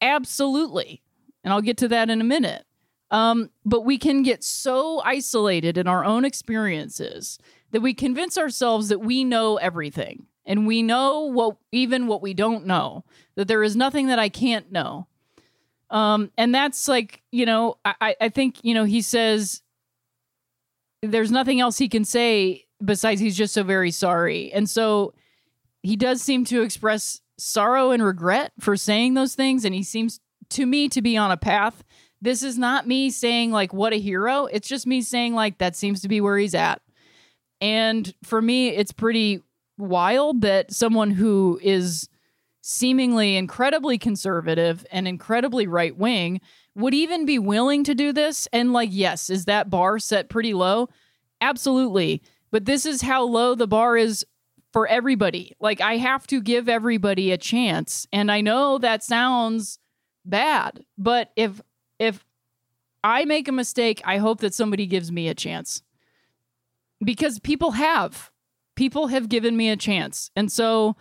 Absolutely. 0.02 1.02
And 1.44 1.54
I'll 1.54 1.62
get 1.62 1.78
to 1.78 1.88
that 1.90 2.10
in 2.10 2.22
a 2.22 2.26
minute. 2.26 2.66
Um, 3.12 3.50
but 3.66 3.82
we 3.82 3.98
can 3.98 4.24
get 4.24 4.44
so 4.44 5.02
isolated 5.02 5.78
in 5.78 5.86
our 5.86 6.04
own 6.04 6.24
experiences 6.24 7.38
that 7.72 7.82
we 7.82 7.94
convince 7.94 8.38
ourselves 8.38 8.88
that 8.88 9.00
we 9.00 9.24
know 9.26 9.58
everything 9.58 10.28
and 10.46 10.66
we 10.66 10.82
know 10.82 11.22
what 11.22 11.58
even 11.72 12.08
what 12.08 12.22
we 12.22 12.34
don't 12.34 12.66
know, 12.66 13.04
that 13.36 13.48
there 13.48 13.64
is 13.64 13.76
nothing 13.76 14.08
that 14.08 14.18
I 14.18 14.30
can't 14.30 14.72
know. 14.72 15.08
Um, 15.90 16.32
and 16.38 16.56
that's 16.56 16.88
like, 16.88 17.22
you 17.32 17.46
know, 17.46 17.78
I, 17.84 18.16
I 18.20 18.30
think, 18.30 18.64
you 18.64 18.74
know, 18.74 18.86
he 18.86 19.02
says 19.02 19.62
there's 21.02 21.32
nothing 21.32 21.60
else 21.60 21.78
he 21.78 21.90
can 21.90 22.06
say 22.06 22.66
besides 22.84 23.20
he's 23.20 23.38
just 23.38 23.54
so 23.54 23.64
very 23.64 23.92
sorry. 23.92 24.54
And 24.54 24.70
so 24.70 25.14
he 25.84 25.98
does 25.98 26.22
seem 26.22 26.46
to 26.46 26.62
express 26.62 27.22
sorrow 27.38 27.92
and 27.92 28.04
regret 28.04 28.54
for 28.60 28.78
saying 28.78 29.16
those 29.16 29.36
things 29.36 29.66
and 29.66 29.76
he 29.76 29.84
seems 29.84 30.22
to 30.50 30.66
me 30.66 30.88
to 30.90 31.02
be 31.02 31.18
on 31.18 31.32
a 31.32 31.38
path 31.38 31.84
this 32.22 32.44
is 32.44 32.58
not 32.58 32.88
me 32.88 33.10
saying 33.10 33.52
like 33.52 33.74
what 33.74 33.94
a 33.94 34.00
hero. 34.00 34.46
It's 34.46 34.68
just 34.68 34.88
me 34.88 35.02
saying 35.02 35.34
like 35.34 35.58
that 35.58 35.76
seems 35.76 36.02
to 36.02 36.08
be 36.08 36.22
where 36.22 36.38
he's 36.38 36.56
at. 36.56 36.82
And 37.60 38.14
for 38.24 38.42
me 38.42 38.70
it's 38.70 38.92
pretty 38.92 39.42
wild 39.78 40.42
that 40.42 40.72
someone 40.72 41.12
who 41.12 41.60
is 41.64 42.08
seemingly 42.62 43.36
incredibly 43.36 43.98
conservative 43.98 44.86
and 44.92 45.08
incredibly 45.08 45.66
right 45.66 45.98
wing 45.98 46.40
would 46.76 46.94
even 46.94 47.26
be 47.26 47.40
willing 47.40 47.84
to 47.84 47.96
do 47.96 48.14
this. 48.14 48.48
And 48.54 48.72
like 48.72 48.90
yes 48.92 49.30
is 49.30 49.46
that 49.46 49.70
bar 49.70 49.98
set 50.00 50.30
pretty 50.30 50.54
low? 50.54 50.90
Absolutely. 51.42 52.22
But 52.52 52.66
this 52.66 52.86
is 52.86 53.02
how 53.02 53.24
low 53.24 53.56
the 53.56 53.68
bar 53.68 53.98
is 53.98 54.26
for 54.74 54.88
everybody. 54.88 55.56
Like 55.60 55.82
I 55.82 55.98
have 55.98 56.28
to 56.28 56.42
give 56.42 56.70
everybody 56.70 57.32
a 57.32 57.38
chance. 57.38 58.06
And 58.14 58.32
I 58.32 58.42
know 58.42 58.78
that 58.78 59.04
sounds 59.04 59.80
bad, 60.26 60.86
but 60.98 61.32
if 61.36 61.62
if 62.02 62.26
I 63.04 63.26
make 63.26 63.48
a 63.48 63.52
mistake, 63.52 64.02
I 64.04 64.18
hope 64.18 64.40
that 64.42 64.56
somebody 64.56 64.88
gives 64.88 65.12
me 65.12 65.28
a 65.28 65.36
chance. 65.36 65.84
Because 67.04 67.40
people 67.40 67.72
have. 67.72 68.32
People 68.76 69.08
have 69.08 69.30
given 69.30 69.56
me 69.56 69.70
a 69.70 69.78
chance. 69.78 70.32
And 70.36 70.52
so 70.52 70.96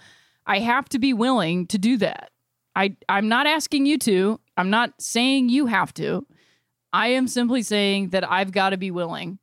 I 0.47 0.59
have 0.59 0.89
to 0.91 0.99
be 0.99 1.15
willing 1.15 1.67
to 1.69 1.79
do 1.79 1.97
that. 1.99 2.31
I 2.77 2.97
I'm 3.09 3.29
not 3.29 3.47
asking 3.47 3.87
you 3.87 3.99
to. 3.99 4.41
I'm 4.57 4.71
not 4.71 5.01
saying 5.01 5.49
you 5.49 5.67
have 5.67 5.95
to. 5.95 6.27
I 6.93 7.09
am 7.09 7.29
simply 7.29 7.63
saying 7.63 8.11
that 8.11 8.31
I've 8.31 8.53
got 8.53 8.71
to 8.71 8.77
be 8.77 8.91
willing. 8.91 9.39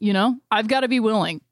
You 0.00 0.12
know, 0.12 0.38
I've 0.50 0.68
got 0.68 0.80
to 0.80 0.88
be 0.88 1.00
willing 1.00 1.42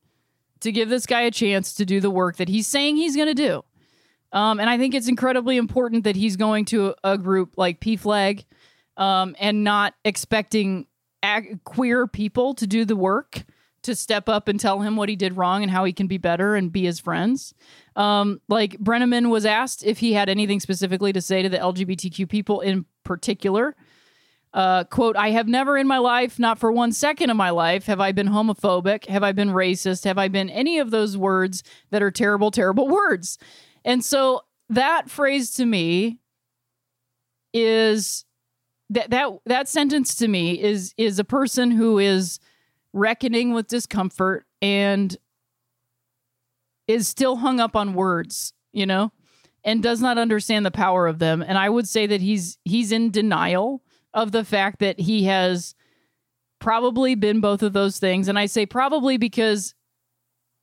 to 0.60 0.72
give 0.72 0.88
this 0.88 1.06
guy 1.06 1.22
a 1.22 1.30
chance 1.30 1.74
to 1.74 1.84
do 1.84 2.00
the 2.00 2.10
work 2.10 2.36
that 2.36 2.48
he's 2.48 2.66
saying 2.66 2.96
he's 2.96 3.16
going 3.16 3.28
to 3.28 3.34
do. 3.34 3.64
Um, 4.32 4.60
and 4.60 4.70
I 4.70 4.78
think 4.78 4.94
it's 4.94 5.08
incredibly 5.08 5.56
important 5.56 6.04
that 6.04 6.16
he's 6.16 6.36
going 6.36 6.64
to 6.66 6.88
a, 6.88 7.12
a 7.12 7.18
group 7.18 7.54
like 7.56 7.80
PFLAG 7.80 8.44
um, 9.00 9.34
and 9.40 9.64
not 9.64 9.94
expecting 10.04 10.86
queer 11.64 12.06
people 12.06 12.54
to 12.54 12.66
do 12.66 12.84
the 12.84 12.94
work 12.94 13.44
to 13.82 13.94
step 13.94 14.28
up 14.28 14.46
and 14.46 14.60
tell 14.60 14.80
him 14.80 14.94
what 14.94 15.08
he 15.08 15.16
did 15.16 15.36
wrong 15.36 15.62
and 15.62 15.70
how 15.70 15.84
he 15.84 15.92
can 15.92 16.06
be 16.06 16.18
better 16.18 16.54
and 16.54 16.70
be 16.70 16.84
his 16.84 17.00
friends. 17.00 17.54
Um, 17.96 18.40
like 18.46 18.78
Brennaman 18.78 19.30
was 19.30 19.46
asked 19.46 19.84
if 19.84 19.98
he 19.98 20.12
had 20.12 20.28
anything 20.28 20.60
specifically 20.60 21.14
to 21.14 21.22
say 21.22 21.42
to 21.42 21.48
the 21.48 21.56
LGBTQ 21.56 22.28
people 22.28 22.60
in 22.60 22.84
particular. 23.04 23.74
Uh, 24.52 24.84
quote, 24.84 25.16
I 25.16 25.30
have 25.30 25.48
never 25.48 25.78
in 25.78 25.86
my 25.86 25.98
life, 25.98 26.38
not 26.38 26.58
for 26.58 26.70
one 26.72 26.92
second 26.92 27.30
of 27.30 27.36
my 27.36 27.50
life, 27.50 27.86
have 27.86 28.00
I 28.00 28.12
been 28.12 28.28
homophobic, 28.28 29.06
have 29.06 29.22
I 29.22 29.32
been 29.32 29.50
racist, 29.50 30.04
have 30.04 30.18
I 30.18 30.28
been 30.28 30.50
any 30.50 30.78
of 30.78 30.90
those 30.90 31.16
words 31.16 31.62
that 31.90 32.02
are 32.02 32.10
terrible, 32.10 32.50
terrible 32.50 32.88
words. 32.88 33.38
And 33.84 34.04
so 34.04 34.42
that 34.68 35.08
phrase 35.08 35.52
to 35.52 35.64
me 35.64 36.18
is 37.54 38.24
that 38.90 39.11
that 39.11 39.31
that 39.46 39.68
sentence 39.68 40.16
to 40.16 40.29
me 40.29 40.61
is 40.61 40.92
is 40.96 41.18
a 41.18 41.24
person 41.24 41.70
who 41.70 41.98
is 41.98 42.38
reckoning 42.92 43.53
with 43.55 43.68
discomfort 43.68 44.44
and 44.61 45.16
is 46.87 47.07
still 47.07 47.37
hung 47.37 47.61
up 47.61 47.76
on 47.76 47.94
words, 47.94 48.53
you 48.72 48.85
know, 48.85 49.12
and 49.64 49.83
does 49.83 50.00
not 50.00 50.18
understand 50.18 50.66
the 50.66 50.70
power 50.70 51.07
of 51.07 51.20
them. 51.20 51.42
And 51.42 51.57
I 51.57 51.68
would 51.68 51.88
say 51.88 52.07
that 52.07 52.20
he's 52.20 52.59
he's 52.64 52.92
in 52.92 53.11
denial 53.11 53.83
of 54.12 54.33
the 54.33 54.44
fact 54.44 54.81
that 54.81 54.98
he 54.98 55.24
has 55.24 55.74
probably 56.59 57.14
been 57.14 57.40
both 57.40 57.62
of 57.62 57.72
those 57.72 57.98
things. 57.98 58.26
And 58.26 58.38
I 58.38 58.46
say 58.46 58.66
probably 58.66 59.16
because 59.16 59.74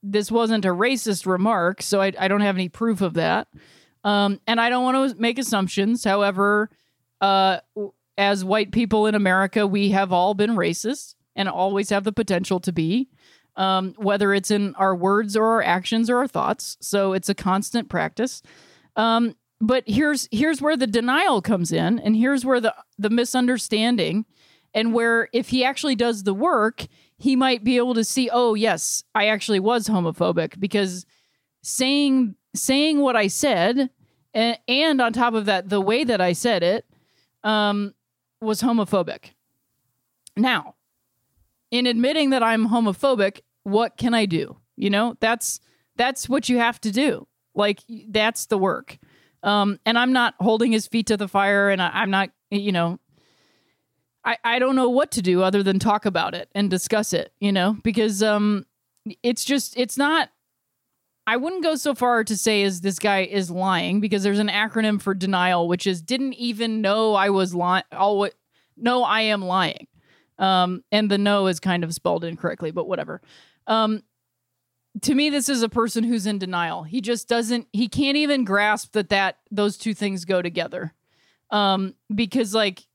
this 0.02 0.30
wasn't 0.30 0.66
a 0.66 0.68
racist 0.68 1.26
remark, 1.26 1.82
so 1.82 2.00
I, 2.00 2.12
I 2.18 2.28
don't 2.28 2.42
have 2.42 2.56
any 2.56 2.68
proof 2.68 3.00
of 3.00 3.14
that. 3.14 3.48
Um, 4.04 4.40
and 4.46 4.60
I 4.60 4.68
don't 4.68 4.84
want 4.84 5.12
to 5.12 5.20
make 5.20 5.38
assumptions. 5.38 6.04
However, 6.04 6.70
uh, 7.20 7.58
as 8.18 8.44
white 8.44 8.72
people 8.72 9.06
in 9.06 9.14
America, 9.14 9.66
we 9.66 9.90
have 9.90 10.12
all 10.12 10.34
been 10.34 10.50
racist 10.50 11.14
and 11.36 11.48
always 11.48 11.88
have 11.90 12.02
the 12.02 12.12
potential 12.12 12.58
to 12.58 12.72
be, 12.72 13.08
um, 13.56 13.94
whether 13.96 14.34
it's 14.34 14.50
in 14.50 14.74
our 14.74 14.94
words 14.94 15.36
or 15.36 15.46
our 15.46 15.62
actions 15.62 16.10
or 16.10 16.18
our 16.18 16.26
thoughts. 16.26 16.76
So 16.80 17.12
it's 17.12 17.28
a 17.28 17.34
constant 17.34 17.88
practice. 17.88 18.42
Um, 18.96 19.36
but 19.60 19.84
here's 19.86 20.28
here's 20.32 20.60
where 20.60 20.76
the 20.76 20.86
denial 20.86 21.40
comes 21.40 21.72
in 21.72 21.98
and 22.00 22.16
here's 22.16 22.44
where 22.44 22.60
the 22.60 22.74
the 22.98 23.10
misunderstanding 23.10 24.24
and 24.74 24.92
where 24.92 25.28
if 25.32 25.48
he 25.48 25.64
actually 25.64 25.96
does 25.96 26.22
the 26.22 26.34
work 26.34 26.86
he 27.16 27.34
might 27.34 27.64
be 27.64 27.76
able 27.76 27.94
to 27.94 28.04
see 28.04 28.30
oh 28.32 28.54
yes 28.54 29.02
i 29.16 29.26
actually 29.26 29.58
was 29.58 29.88
homophobic 29.88 30.60
because 30.60 31.04
saying 31.62 32.36
saying 32.54 33.00
what 33.00 33.16
i 33.16 33.26
said 33.26 33.90
and, 34.32 34.58
and 34.68 35.00
on 35.00 35.12
top 35.12 35.34
of 35.34 35.46
that 35.46 35.68
the 35.68 35.80
way 35.80 36.04
that 36.04 36.20
i 36.20 36.32
said 36.32 36.62
it 36.62 36.84
um, 37.42 37.94
was 38.40 38.62
homophobic. 38.62 39.32
Now 40.36 40.74
in 41.70 41.86
admitting 41.86 42.30
that 42.30 42.42
i'm 42.42 42.68
homophobic 42.68 43.40
what 43.64 43.96
can 43.96 44.14
i 44.14 44.24
do? 44.24 44.56
You 44.76 44.90
know 44.90 45.16
that's 45.20 45.60
that's 45.96 46.28
what 46.28 46.48
you 46.48 46.58
have 46.58 46.80
to 46.82 46.90
do. 46.90 47.26
Like 47.54 47.80
that's 48.08 48.46
the 48.46 48.56
work. 48.56 48.98
Um, 49.42 49.78
and 49.84 49.98
I'm 49.98 50.12
not 50.12 50.34
holding 50.40 50.72
his 50.72 50.86
feet 50.86 51.06
to 51.08 51.16
the 51.16 51.28
fire, 51.28 51.70
and 51.70 51.80
I, 51.80 52.02
am 52.02 52.10
not, 52.10 52.30
you 52.50 52.72
know, 52.72 52.98
I, 54.24 54.36
I 54.42 54.58
don't 54.58 54.76
know 54.76 54.88
what 54.88 55.12
to 55.12 55.22
do 55.22 55.42
other 55.42 55.62
than 55.62 55.78
talk 55.78 56.06
about 56.06 56.34
it 56.34 56.48
and 56.54 56.70
discuss 56.70 57.12
it, 57.12 57.32
you 57.38 57.52
know, 57.52 57.76
because 57.84 58.22
um, 58.22 58.66
it's 59.22 59.44
just, 59.44 59.76
it's 59.76 59.96
not. 59.96 60.30
I 61.28 61.36
wouldn't 61.36 61.62
go 61.62 61.74
so 61.74 61.94
far 61.94 62.24
to 62.24 62.36
say 62.38 62.62
as 62.62 62.80
this 62.80 62.98
guy 62.98 63.20
is 63.24 63.50
lying 63.50 64.00
because 64.00 64.22
there's 64.22 64.38
an 64.38 64.48
acronym 64.48 64.98
for 64.98 65.12
denial, 65.12 65.68
which 65.68 65.86
is 65.86 66.00
didn't 66.00 66.32
even 66.34 66.80
know 66.80 67.14
I 67.14 67.28
was 67.28 67.54
lying. 67.54 67.84
No, 67.92 69.04
I 69.04 69.20
am 69.20 69.44
lying. 69.44 69.88
Um, 70.38 70.84
and 70.90 71.10
the 71.10 71.18
no 71.18 71.46
is 71.46 71.60
kind 71.60 71.84
of 71.84 71.92
spelled 71.92 72.24
incorrectly, 72.24 72.70
but 72.70 72.88
whatever. 72.88 73.20
Um, 73.66 74.04
to 75.02 75.14
me 75.14 75.28
this 75.28 75.50
is 75.50 75.62
a 75.62 75.68
person 75.68 76.02
who's 76.02 76.26
in 76.26 76.38
denial 76.38 76.82
he 76.82 77.00
just 77.00 77.28
doesn't 77.28 77.68
he 77.72 77.88
can't 77.88 78.16
even 78.16 78.44
grasp 78.44 78.92
that 78.94 79.10
that 79.10 79.36
those 79.50 79.76
two 79.76 79.94
things 79.94 80.24
go 80.24 80.42
together 80.42 80.92
um 81.50 81.94
because 82.12 82.54
like 82.54 82.86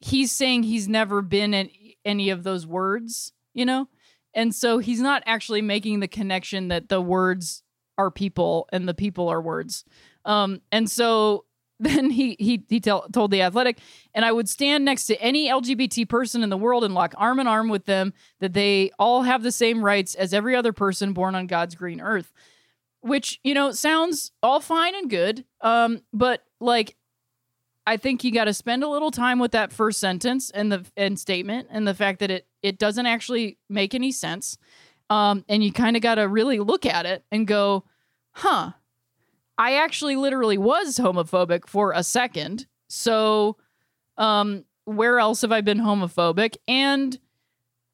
he's 0.00 0.32
saying 0.32 0.62
he's 0.62 0.88
never 0.88 1.22
been 1.22 1.54
in 1.54 1.70
any 2.04 2.30
of 2.30 2.42
those 2.42 2.66
words 2.66 3.32
you 3.52 3.64
know 3.64 3.86
and 4.34 4.54
so 4.54 4.78
he's 4.78 5.00
not 5.00 5.22
actually 5.26 5.62
making 5.62 6.00
the 6.00 6.08
connection 6.08 6.68
that 6.68 6.88
the 6.88 7.00
words 7.00 7.62
are 7.96 8.10
people 8.10 8.68
and 8.72 8.88
the 8.88 8.94
people 8.94 9.28
are 9.28 9.40
words. 9.40 9.84
Um, 10.24 10.60
and 10.72 10.90
so 10.90 11.44
then 11.80 12.10
he 12.10 12.36
he 12.38 12.64
he 12.68 12.78
tell, 12.78 13.08
told 13.12 13.32
the 13.32 13.42
athletic 13.42 13.78
and 14.14 14.24
i 14.24 14.30
would 14.30 14.48
stand 14.48 14.84
next 14.84 15.06
to 15.06 15.20
any 15.20 15.48
lgbt 15.48 16.08
person 16.08 16.44
in 16.44 16.48
the 16.48 16.56
world 16.56 16.84
and 16.84 16.94
lock 16.94 17.12
arm 17.16 17.40
in 17.40 17.48
arm 17.48 17.68
with 17.68 17.84
them 17.84 18.12
that 18.38 18.52
they 18.52 18.92
all 18.96 19.22
have 19.22 19.42
the 19.42 19.50
same 19.50 19.84
rights 19.84 20.14
as 20.14 20.32
every 20.32 20.54
other 20.54 20.72
person 20.72 21.12
born 21.12 21.34
on 21.34 21.48
god's 21.48 21.74
green 21.74 22.00
earth 22.00 22.32
which 23.00 23.40
you 23.42 23.54
know 23.54 23.72
sounds 23.72 24.30
all 24.40 24.60
fine 24.60 24.94
and 24.94 25.10
good 25.10 25.44
um 25.62 26.00
but 26.12 26.44
like 26.60 26.94
i 27.88 27.96
think 27.96 28.22
you 28.22 28.30
got 28.30 28.44
to 28.44 28.54
spend 28.54 28.84
a 28.84 28.88
little 28.88 29.10
time 29.10 29.40
with 29.40 29.50
that 29.50 29.72
first 29.72 29.98
sentence 29.98 30.50
and 30.50 30.70
the 30.70 30.86
and 30.96 31.18
statement 31.18 31.66
and 31.72 31.88
the 31.88 31.94
fact 31.94 32.20
that 32.20 32.30
it 32.30 32.46
it 32.64 32.78
doesn't 32.78 33.06
actually 33.06 33.58
make 33.68 33.94
any 33.94 34.10
sense 34.10 34.58
um 35.10 35.44
and 35.48 35.62
you 35.62 35.72
kind 35.72 35.96
of 35.96 36.02
got 36.02 36.16
to 36.16 36.26
really 36.26 36.58
look 36.58 36.84
at 36.86 37.06
it 37.06 37.24
and 37.30 37.46
go 37.46 37.84
huh 38.32 38.72
I 39.56 39.76
actually 39.76 40.16
literally 40.16 40.58
was 40.58 40.98
homophobic 40.98 41.68
for 41.68 41.92
a 41.92 42.02
second. 42.02 42.66
So, 42.88 43.56
um, 44.16 44.64
where 44.84 45.18
else 45.18 45.42
have 45.42 45.52
I 45.52 45.60
been 45.60 45.78
homophobic? 45.78 46.56
And, 46.68 47.18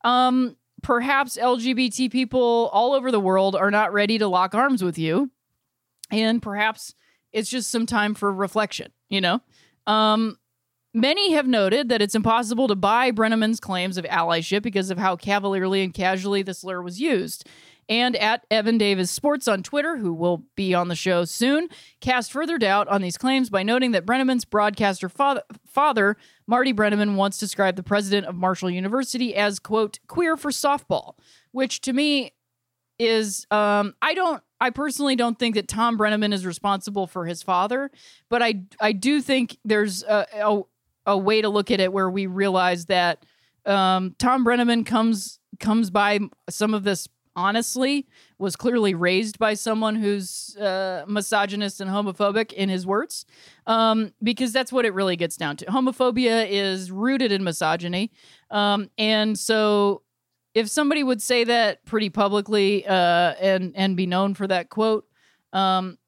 um, 0.04 0.56
perhaps 0.82 1.36
LGBT 1.36 2.10
people 2.10 2.70
all 2.72 2.94
over 2.94 3.10
the 3.10 3.20
world 3.20 3.54
are 3.54 3.70
not 3.70 3.92
ready 3.92 4.18
to 4.18 4.26
lock 4.26 4.54
arms 4.54 4.82
with 4.82 4.98
you. 4.98 5.30
And 6.10 6.42
perhaps 6.42 6.94
it's 7.32 7.50
just 7.50 7.70
some 7.70 7.86
time 7.86 8.14
for 8.14 8.32
reflection, 8.32 8.90
you 9.08 9.20
know? 9.20 9.40
Um, 9.86 10.38
many 10.92 11.32
have 11.32 11.46
noted 11.46 11.88
that 11.88 12.02
it's 12.02 12.14
impossible 12.14 12.68
to 12.68 12.76
buy 12.76 13.10
Brennaman's 13.10 13.60
claims 13.60 13.96
of 13.96 14.04
allyship 14.06 14.62
because 14.62 14.90
of 14.90 14.98
how 14.98 15.16
cavalierly 15.16 15.82
and 15.82 15.94
casually 15.94 16.42
the 16.42 16.54
slur 16.54 16.82
was 16.82 17.00
used. 17.00 17.46
And 17.88 18.14
at 18.16 18.46
Evan 18.52 18.78
Davis 18.78 19.10
Sports 19.10 19.48
on 19.48 19.64
Twitter, 19.64 19.96
who 19.96 20.14
will 20.14 20.44
be 20.54 20.74
on 20.74 20.86
the 20.86 20.94
show 20.94 21.24
soon, 21.24 21.68
cast 22.00 22.30
further 22.30 22.56
doubt 22.56 22.86
on 22.86 23.02
these 23.02 23.18
claims 23.18 23.50
by 23.50 23.64
noting 23.64 23.90
that 23.90 24.06
Brennaman's 24.06 24.44
broadcaster 24.44 25.08
father, 25.08 25.42
father, 25.66 26.16
Marty 26.46 26.72
Brennaman, 26.72 27.16
once 27.16 27.36
described 27.36 27.76
the 27.76 27.82
president 27.82 28.28
of 28.28 28.36
Marshall 28.36 28.70
University 28.70 29.34
as, 29.34 29.58
quote, 29.58 29.98
queer 30.06 30.36
for 30.36 30.52
softball, 30.52 31.14
which 31.50 31.80
to 31.80 31.92
me 31.92 32.32
is, 33.00 33.44
um, 33.50 33.94
I 34.00 34.14
don't, 34.14 34.40
I 34.60 34.70
personally 34.70 35.16
don't 35.16 35.38
think 35.38 35.56
that 35.56 35.66
Thom 35.66 35.98
Brennaman 35.98 36.32
is 36.32 36.46
responsible 36.46 37.08
for 37.08 37.26
his 37.26 37.42
father, 37.42 37.90
but 38.28 38.40
I, 38.40 38.62
I 38.80 38.92
do 38.92 39.20
think 39.20 39.56
there's 39.64 40.04
a, 40.04 40.26
a, 40.34 40.62
a 41.06 41.16
way 41.16 41.42
to 41.42 41.48
look 41.48 41.70
at 41.70 41.80
it 41.80 41.92
where 41.92 42.10
we 42.10 42.26
realize 42.26 42.86
that 42.86 43.24
um, 43.66 44.14
Thom 44.18 44.44
Brennaman 44.44 44.84
comes 44.84 45.38
comes 45.58 45.90
by 45.90 46.18
some 46.48 46.72
of 46.72 46.84
this 46.84 47.08
honestly 47.36 48.06
was 48.38 48.56
clearly 48.56 48.94
raised 48.94 49.38
by 49.38 49.54
someone 49.54 49.94
who's 49.94 50.56
uh, 50.56 51.04
misogynist 51.06 51.80
and 51.80 51.90
homophobic 51.90 52.52
in 52.52 52.68
his 52.68 52.86
words 52.86 53.24
um, 53.66 54.12
because 54.22 54.52
that's 54.52 54.72
what 54.72 54.84
it 54.84 54.94
really 54.94 55.16
gets 55.16 55.36
down 55.36 55.56
to. 55.56 55.64
Homophobia 55.66 56.46
is 56.48 56.90
rooted 56.90 57.30
in 57.30 57.44
misogyny 57.44 58.10
um, 58.50 58.90
and 58.98 59.38
so 59.38 60.02
if 60.54 60.68
somebody 60.68 61.04
would 61.04 61.22
say 61.22 61.44
that 61.44 61.84
pretty 61.84 62.10
publicly 62.10 62.86
uh, 62.86 63.34
and 63.40 63.72
and 63.76 63.96
be 63.96 64.06
known 64.06 64.34
for 64.34 64.46
that 64.46 64.68
quote 64.68 65.06
um, 65.52 65.98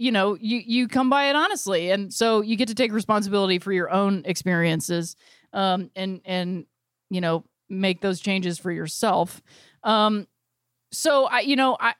you 0.00 0.10
know 0.10 0.36
you 0.40 0.62
you 0.64 0.88
come 0.88 1.10
by 1.10 1.24
it 1.24 1.36
honestly 1.36 1.90
and 1.90 2.12
so 2.12 2.40
you 2.40 2.56
get 2.56 2.68
to 2.68 2.74
take 2.74 2.92
responsibility 2.92 3.58
for 3.58 3.72
your 3.72 3.90
own 3.90 4.22
experiences 4.24 5.14
um, 5.52 5.90
and 5.94 6.20
and 6.24 6.66
you 7.10 7.20
know 7.20 7.44
make 7.68 8.00
those 8.00 8.20
changes 8.20 8.58
for 8.58 8.72
yourself 8.72 9.42
um, 9.84 10.26
so 10.92 11.26
I, 11.26 11.40
you 11.40 11.56
know, 11.56 11.76
I, 11.78 11.94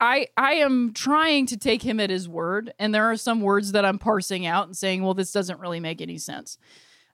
I, 0.00 0.26
I 0.36 0.52
am 0.54 0.92
trying 0.94 1.46
to 1.46 1.56
take 1.56 1.82
him 1.82 2.00
at 2.00 2.10
his 2.10 2.28
word, 2.28 2.72
and 2.78 2.94
there 2.94 3.04
are 3.04 3.16
some 3.16 3.40
words 3.40 3.72
that 3.72 3.84
I'm 3.84 3.98
parsing 3.98 4.46
out 4.46 4.66
and 4.66 4.76
saying, 4.76 5.02
well, 5.02 5.14
this 5.14 5.32
doesn't 5.32 5.60
really 5.60 5.80
make 5.80 6.00
any 6.00 6.18
sense. 6.18 6.58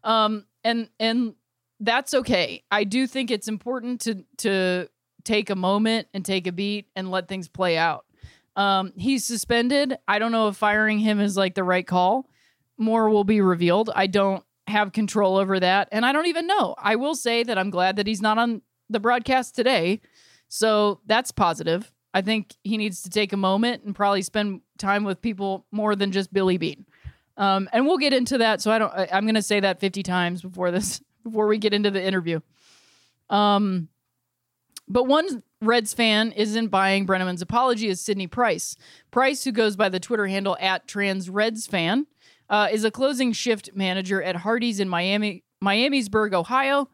Um, 0.05 0.47
and 0.65 0.89
and 1.01 1.35
that's 1.81 2.15
okay. 2.15 2.63
I 2.71 2.85
do 2.85 3.07
think 3.07 3.31
it's 3.31 3.49
important 3.49 4.01
to 4.03 4.25
to 4.39 4.89
take 5.25 5.51
a 5.51 5.57
moment 5.57 6.09
and 6.15 6.25
take 6.25 6.47
a 6.47 6.53
beat 6.53 6.87
and 6.95 7.11
let 7.11 7.29
things 7.29 7.49
play 7.49 7.77
out. 7.77 8.05
Um, 8.57 8.93
he's 8.97 9.25
suspended. 9.25 9.97
I 10.07 10.19
don't 10.19 10.33
know 10.33 10.49
if 10.49 10.57
firing 10.57 10.99
him 10.99 11.21
is 11.21 11.37
like 11.37 11.55
the 11.55 11.65
right 11.65 11.87
call. 11.87 12.29
More 12.79 13.09
will 13.09 13.25
be 13.25 13.41
revealed. 13.41 13.91
I 13.95 14.07
don't 14.07 14.45
have 14.67 14.93
control 14.93 15.37
over 15.37 15.59
that, 15.61 15.89
and 15.93 16.05
I 16.07 16.13
don't 16.13 16.27
even 16.27 16.47
know. 16.47 16.75
I 16.79 16.97
will 16.97 17.15
say 17.15 17.43
that 17.43 17.59
I'm 17.59 17.71
glad 17.71 17.97
that 17.97 18.07
he's 18.07 18.23
not 18.23 18.39
on 18.39 18.63
the 18.89 19.01
broadcast 19.01 19.55
today 19.55 20.01
so 20.55 21.01
that's 21.07 21.31
positive. 21.33 21.91
I 22.13 22.21
think 22.21 22.55
he 22.63 22.77
needs 22.77 23.01
to 23.05 23.09
take 23.09 23.33
a 23.33 23.39
moment 23.39 23.85
and 23.85 23.95
probably 23.95 24.21
spend 24.21 24.61
time 24.77 25.03
with 25.03 25.23
people 25.23 25.65
more 25.73 25.97
than 25.97 26.13
just 26.13 26.31
Billy 26.31 26.59
Bean. 26.59 26.85
Um, 27.39 27.71
and 27.73 27.87
we'll 27.87 27.97
get 27.97 28.13
into 28.13 28.37
that. 28.37 28.61
So 28.61 28.71
I 28.71 28.79
don't. 28.79 28.93
I, 28.93 29.09
I'm 29.11 29.25
going 29.25 29.37
to 29.37 29.41
say 29.41 29.61
that 29.61 29.81
50 29.81 30.03
times 30.03 30.43
before 30.43 30.71
this, 30.71 31.01
before 31.25 31.47
we 31.47 31.57
get 31.57 31.73
into 31.73 31.91
the 31.91 32.05
interview. 32.05 32.41
Um, 33.31 33.89
but 34.87 35.05
one 35.05 35.43
Reds 35.63 35.95
fan 35.95 36.33
isn't 36.33 36.69
buying 36.69 37.07
Brennaman's 37.07 37.41
apology 37.41 37.87
is 37.87 38.01
Sydney 38.01 38.27
Price. 38.27 38.75
Price, 39.13 39.45
who 39.45 39.53
goes 39.53 39.77
by 39.77 39.89
the 39.89 40.01
Twitter 40.01 40.27
handle 40.27 40.57
at 40.61 40.89
Trans 40.89 41.31
Reds 41.31 41.69
Fan, 41.69 42.09
uh, 42.51 42.69
is 42.73 42.85
a 42.85 42.91
closing 42.91 43.33
shift 43.33 43.71
manager 43.73 44.21
at 44.21 44.35
Hardee's 44.37 44.81
in 44.81 44.89
Miami, 44.89 45.45
Miamisburg, 45.63 46.35
Ohio, 46.35 46.91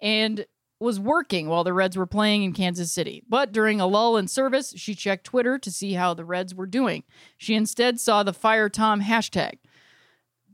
and 0.00 0.46
was 0.78 1.00
working 1.00 1.48
while 1.48 1.64
the 1.64 1.72
Reds 1.72 1.96
were 1.96 2.06
playing 2.06 2.44
in 2.44 2.52
Kansas 2.52 2.92
City. 2.92 3.24
But 3.28 3.50
during 3.50 3.80
a 3.80 3.88
lull 3.88 4.16
in 4.16 4.28
service, 4.28 4.72
she 4.76 4.94
checked 4.94 5.24
Twitter 5.24 5.58
to 5.58 5.70
see 5.72 5.94
how 5.94 6.14
the 6.14 6.24
Reds 6.24 6.54
were 6.54 6.66
doing. 6.66 7.02
She 7.36 7.56
instead 7.56 7.98
saw 7.98 8.22
the 8.22 8.32
Fire 8.32 8.68
Tom 8.68 9.02
hashtag. 9.02 9.54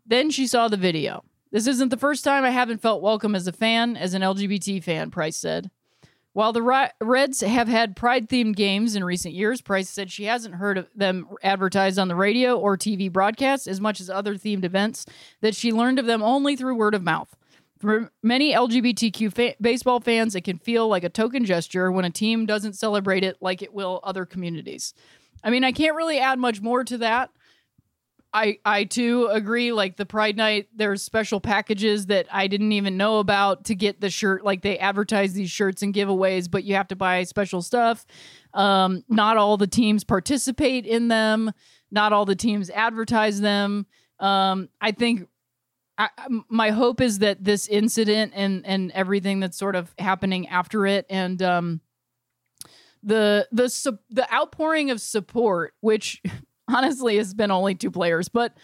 Then 0.06 0.30
she 0.30 0.46
saw 0.46 0.68
the 0.68 0.78
video. 0.78 1.22
This 1.52 1.66
isn't 1.66 1.90
the 1.90 1.98
first 1.98 2.24
time 2.24 2.44
I 2.44 2.50
haven't 2.50 2.80
felt 2.80 3.02
welcome 3.02 3.34
as 3.34 3.46
a 3.46 3.52
fan, 3.52 3.94
as 3.94 4.14
an 4.14 4.22
LGBT 4.22 4.82
fan, 4.82 5.10
Price 5.10 5.36
said. 5.36 5.70
While 6.38 6.52
the 6.52 6.92
Reds 7.00 7.40
have 7.40 7.66
had 7.66 7.96
pride 7.96 8.28
themed 8.28 8.54
games 8.54 8.94
in 8.94 9.02
recent 9.02 9.34
years, 9.34 9.60
Price 9.60 9.90
said 9.90 10.08
she 10.08 10.26
hasn't 10.26 10.54
heard 10.54 10.78
of 10.78 10.88
them 10.94 11.26
advertised 11.42 11.98
on 11.98 12.06
the 12.06 12.14
radio 12.14 12.56
or 12.56 12.76
TV 12.76 13.10
broadcasts 13.10 13.66
as 13.66 13.80
much 13.80 14.00
as 14.00 14.08
other 14.08 14.36
themed 14.36 14.62
events, 14.62 15.04
that 15.40 15.56
she 15.56 15.72
learned 15.72 15.98
of 15.98 16.06
them 16.06 16.22
only 16.22 16.54
through 16.54 16.76
word 16.76 16.94
of 16.94 17.02
mouth. 17.02 17.34
For 17.80 18.12
many 18.22 18.52
LGBTQ 18.52 19.34
fa- 19.34 19.56
baseball 19.60 19.98
fans, 19.98 20.36
it 20.36 20.42
can 20.42 20.58
feel 20.58 20.86
like 20.86 21.02
a 21.02 21.08
token 21.08 21.44
gesture 21.44 21.90
when 21.90 22.04
a 22.04 22.10
team 22.10 22.46
doesn't 22.46 22.74
celebrate 22.74 23.24
it 23.24 23.38
like 23.40 23.60
it 23.60 23.74
will 23.74 23.98
other 24.04 24.24
communities. 24.24 24.94
I 25.42 25.50
mean, 25.50 25.64
I 25.64 25.72
can't 25.72 25.96
really 25.96 26.20
add 26.20 26.38
much 26.38 26.60
more 26.60 26.84
to 26.84 26.98
that. 26.98 27.30
I 28.32 28.58
I 28.64 28.84
too 28.84 29.26
agree. 29.26 29.72
Like 29.72 29.96
the 29.96 30.06
Pride 30.06 30.36
Night, 30.36 30.68
there's 30.74 31.02
special 31.02 31.40
packages 31.40 32.06
that 32.06 32.26
I 32.30 32.46
didn't 32.46 32.72
even 32.72 32.96
know 32.96 33.18
about 33.18 33.64
to 33.66 33.74
get 33.74 34.00
the 34.00 34.10
shirt. 34.10 34.44
Like 34.44 34.62
they 34.62 34.78
advertise 34.78 35.32
these 35.32 35.50
shirts 35.50 35.82
and 35.82 35.94
giveaways, 35.94 36.50
but 36.50 36.64
you 36.64 36.74
have 36.74 36.88
to 36.88 36.96
buy 36.96 37.22
special 37.24 37.62
stuff. 37.62 38.04
Um, 38.52 39.02
not 39.08 39.36
all 39.36 39.56
the 39.56 39.66
teams 39.66 40.04
participate 40.04 40.84
in 40.84 41.08
them. 41.08 41.52
Not 41.90 42.12
all 42.12 42.26
the 42.26 42.36
teams 42.36 42.68
advertise 42.70 43.40
them. 43.40 43.86
Um, 44.20 44.68
I 44.80 44.92
think 44.92 45.28
I, 45.98 46.10
my 46.48 46.70
hope 46.70 47.00
is 47.00 47.18
that 47.20 47.42
this 47.42 47.66
incident 47.66 48.32
and 48.34 48.64
and 48.64 48.92
everything 48.92 49.40
that's 49.40 49.56
sort 49.56 49.74
of 49.74 49.92
happening 49.98 50.46
after 50.48 50.86
it 50.86 51.06
and 51.10 51.42
um 51.42 51.80
the 53.02 53.48
the 53.50 53.98
the 54.10 54.32
outpouring 54.32 54.90
of 54.90 55.00
support 55.00 55.74
which 55.80 56.22
honestly 56.68 57.16
has 57.16 57.34
been 57.34 57.50
only 57.50 57.74
two 57.74 57.90
players 57.90 58.28
but 58.28 58.54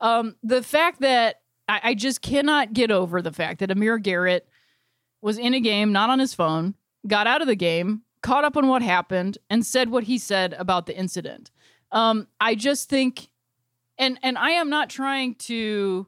um 0.00 0.36
the 0.42 0.62
fact 0.62 1.00
that 1.00 1.36
I, 1.68 1.80
I 1.82 1.94
just 1.94 2.22
cannot 2.22 2.72
get 2.72 2.90
over 2.90 3.22
the 3.22 3.32
fact 3.32 3.60
that 3.60 3.70
Amir 3.70 3.98
Garrett 3.98 4.48
was 5.22 5.38
in 5.38 5.54
a 5.54 5.60
game 5.60 5.92
not 5.92 6.10
on 6.10 6.18
his 6.18 6.34
phone 6.34 6.74
got 7.06 7.26
out 7.26 7.40
of 7.40 7.46
the 7.46 7.56
game 7.56 8.02
caught 8.22 8.44
up 8.44 8.56
on 8.56 8.68
what 8.68 8.82
happened 8.82 9.38
and 9.50 9.64
said 9.64 9.90
what 9.90 10.04
he 10.04 10.18
said 10.18 10.54
about 10.54 10.86
the 10.86 10.96
incident 10.96 11.50
um 11.92 12.26
I 12.40 12.54
just 12.54 12.88
think 12.88 13.28
and 13.98 14.18
and 14.22 14.36
I 14.38 14.50
am 14.50 14.70
not 14.70 14.90
trying 14.90 15.34
to 15.36 16.06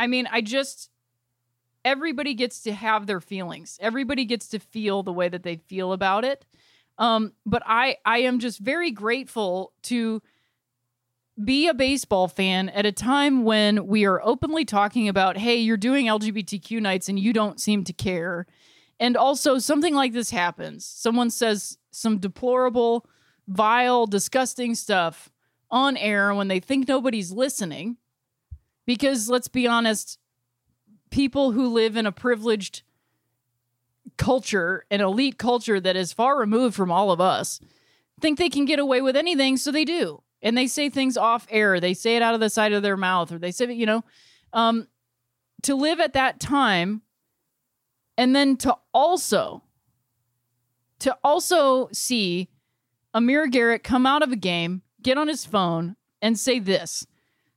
I 0.00 0.06
mean, 0.06 0.26
I 0.32 0.40
just 0.40 0.88
everybody 1.84 2.32
gets 2.32 2.62
to 2.62 2.72
have 2.72 3.06
their 3.06 3.20
feelings. 3.20 3.78
Everybody 3.82 4.24
gets 4.24 4.48
to 4.48 4.58
feel 4.58 5.02
the 5.02 5.12
way 5.12 5.28
that 5.28 5.42
they 5.42 5.56
feel 5.56 5.92
about 5.92 6.24
it. 6.24 6.46
Um, 7.00 7.32
but 7.44 7.62
I 7.66 7.96
I 8.04 8.18
am 8.18 8.38
just 8.38 8.60
very 8.60 8.92
grateful 8.92 9.72
to 9.84 10.22
be 11.42 11.66
a 11.66 11.74
baseball 11.74 12.28
fan 12.28 12.68
at 12.68 12.84
a 12.84 12.92
time 12.92 13.44
when 13.44 13.86
we 13.86 14.04
are 14.04 14.20
openly 14.22 14.66
talking 14.66 15.08
about, 15.08 15.38
hey, 15.38 15.56
you're 15.56 15.78
doing 15.78 16.06
LGBTQ 16.06 16.82
nights 16.82 17.08
and 17.08 17.18
you 17.18 17.32
don't 17.32 17.58
seem 17.58 17.82
to 17.84 17.94
care. 17.94 18.46
And 18.98 19.16
also, 19.16 19.58
something 19.58 19.94
like 19.94 20.12
this 20.12 20.30
happens. 20.30 20.84
Someone 20.84 21.30
says 21.30 21.78
some 21.90 22.18
deplorable, 22.18 23.06
vile, 23.48 24.06
disgusting 24.06 24.74
stuff 24.74 25.30
on 25.70 25.96
air 25.96 26.34
when 26.34 26.48
they 26.48 26.60
think 26.60 26.86
nobody's 26.86 27.32
listening. 27.32 27.96
Because 28.86 29.30
let's 29.30 29.48
be 29.48 29.66
honest, 29.66 30.18
people 31.10 31.52
who 31.52 31.68
live 31.68 31.96
in 31.96 32.04
a 32.04 32.12
privileged 32.12 32.82
culture, 34.20 34.84
an 34.90 35.00
elite 35.00 35.38
culture 35.38 35.80
that 35.80 35.96
is 35.96 36.12
far 36.12 36.38
removed 36.38 36.76
from 36.76 36.92
all 36.92 37.10
of 37.10 37.22
us, 37.22 37.58
think 38.20 38.38
they 38.38 38.50
can 38.50 38.66
get 38.66 38.78
away 38.78 39.00
with 39.00 39.16
anything, 39.16 39.56
so 39.56 39.72
they 39.72 39.86
do. 39.86 40.22
And 40.42 40.56
they 40.56 40.66
say 40.66 40.90
things 40.90 41.16
off 41.16 41.46
air. 41.50 41.80
They 41.80 41.94
say 41.94 42.16
it 42.16 42.22
out 42.22 42.34
of 42.34 42.40
the 42.40 42.50
side 42.50 42.74
of 42.74 42.82
their 42.82 42.98
mouth, 42.98 43.32
or 43.32 43.38
they 43.38 43.50
say, 43.50 43.72
you 43.72 43.86
know, 43.86 44.04
um, 44.52 44.88
to 45.62 45.74
live 45.74 46.00
at 46.00 46.12
that 46.12 46.38
time, 46.38 47.00
and 48.18 48.36
then 48.36 48.58
to 48.58 48.76
also, 48.92 49.62
to 50.98 51.16
also 51.24 51.88
see 51.90 52.50
Amir 53.14 53.46
Garrett 53.46 53.82
come 53.82 54.04
out 54.04 54.22
of 54.22 54.32
a 54.32 54.36
game, 54.36 54.82
get 55.00 55.16
on 55.16 55.28
his 55.28 55.46
phone, 55.46 55.96
and 56.20 56.38
say 56.38 56.58
this 56.58 57.06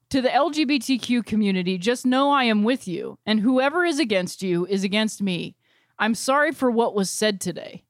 to 0.10 0.22
the 0.22 0.30
LGBTQ 0.30 1.26
community 1.26 1.78
just 1.78 2.06
know 2.06 2.32
I 2.32 2.46
am 2.46 2.64
with 2.64 2.88
you, 2.88 3.20
and 3.26 3.42
whoever 3.42 3.84
is 3.84 4.00
against 4.00 4.42
you 4.42 4.66
is 4.68 4.86
against 4.86 5.22
me. 5.22 5.58
I'm 5.98 6.16
sorry 6.16 6.52
for 6.52 6.70
what 6.70 6.96
was 6.96 7.10
said 7.10 7.40
today. 7.40 7.84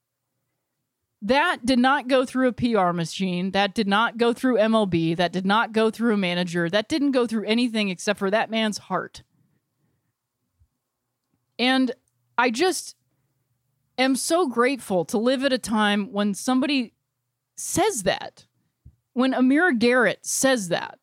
That 1.21 1.65
did 1.65 1.79
not 1.79 2.09
go 2.09 2.25
through 2.25 2.49
a 2.49 2.53
PR 2.53 2.91
machine. 2.91 3.51
That 3.51 3.73
did 3.73 3.87
not 3.87 4.17
go 4.17 4.33
through 4.33 4.57
MLB. 4.57 5.15
That 5.15 5.31
did 5.31 5.45
not 5.45 5.71
go 5.71 5.89
through 5.89 6.13
a 6.13 6.17
manager. 6.17 6.69
That 6.69 6.89
didn't 6.89 7.11
go 7.11 7.25
through 7.25 7.45
anything 7.45 7.89
except 7.89 8.19
for 8.19 8.29
that 8.29 8.51
man's 8.51 8.77
heart. 8.77 9.23
And 11.57 11.93
I 12.37 12.49
just 12.49 12.97
am 13.97 14.15
so 14.15 14.47
grateful 14.47 15.05
to 15.05 15.17
live 15.17 15.45
at 15.45 15.53
a 15.53 15.57
time 15.57 16.11
when 16.11 16.33
somebody 16.33 16.93
says 17.55 18.03
that. 18.03 18.45
When 19.13 19.33
Amir 19.33 19.71
Garrett 19.73 20.25
says 20.25 20.69
that, 20.69 20.97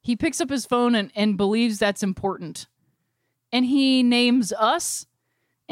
he 0.00 0.16
picks 0.16 0.40
up 0.40 0.48
his 0.48 0.64
phone 0.64 0.94
and, 0.94 1.10
and 1.14 1.36
believes 1.36 1.78
that's 1.78 2.02
important. 2.02 2.68
And 3.50 3.66
he 3.66 4.02
names 4.02 4.52
us, 4.52 5.06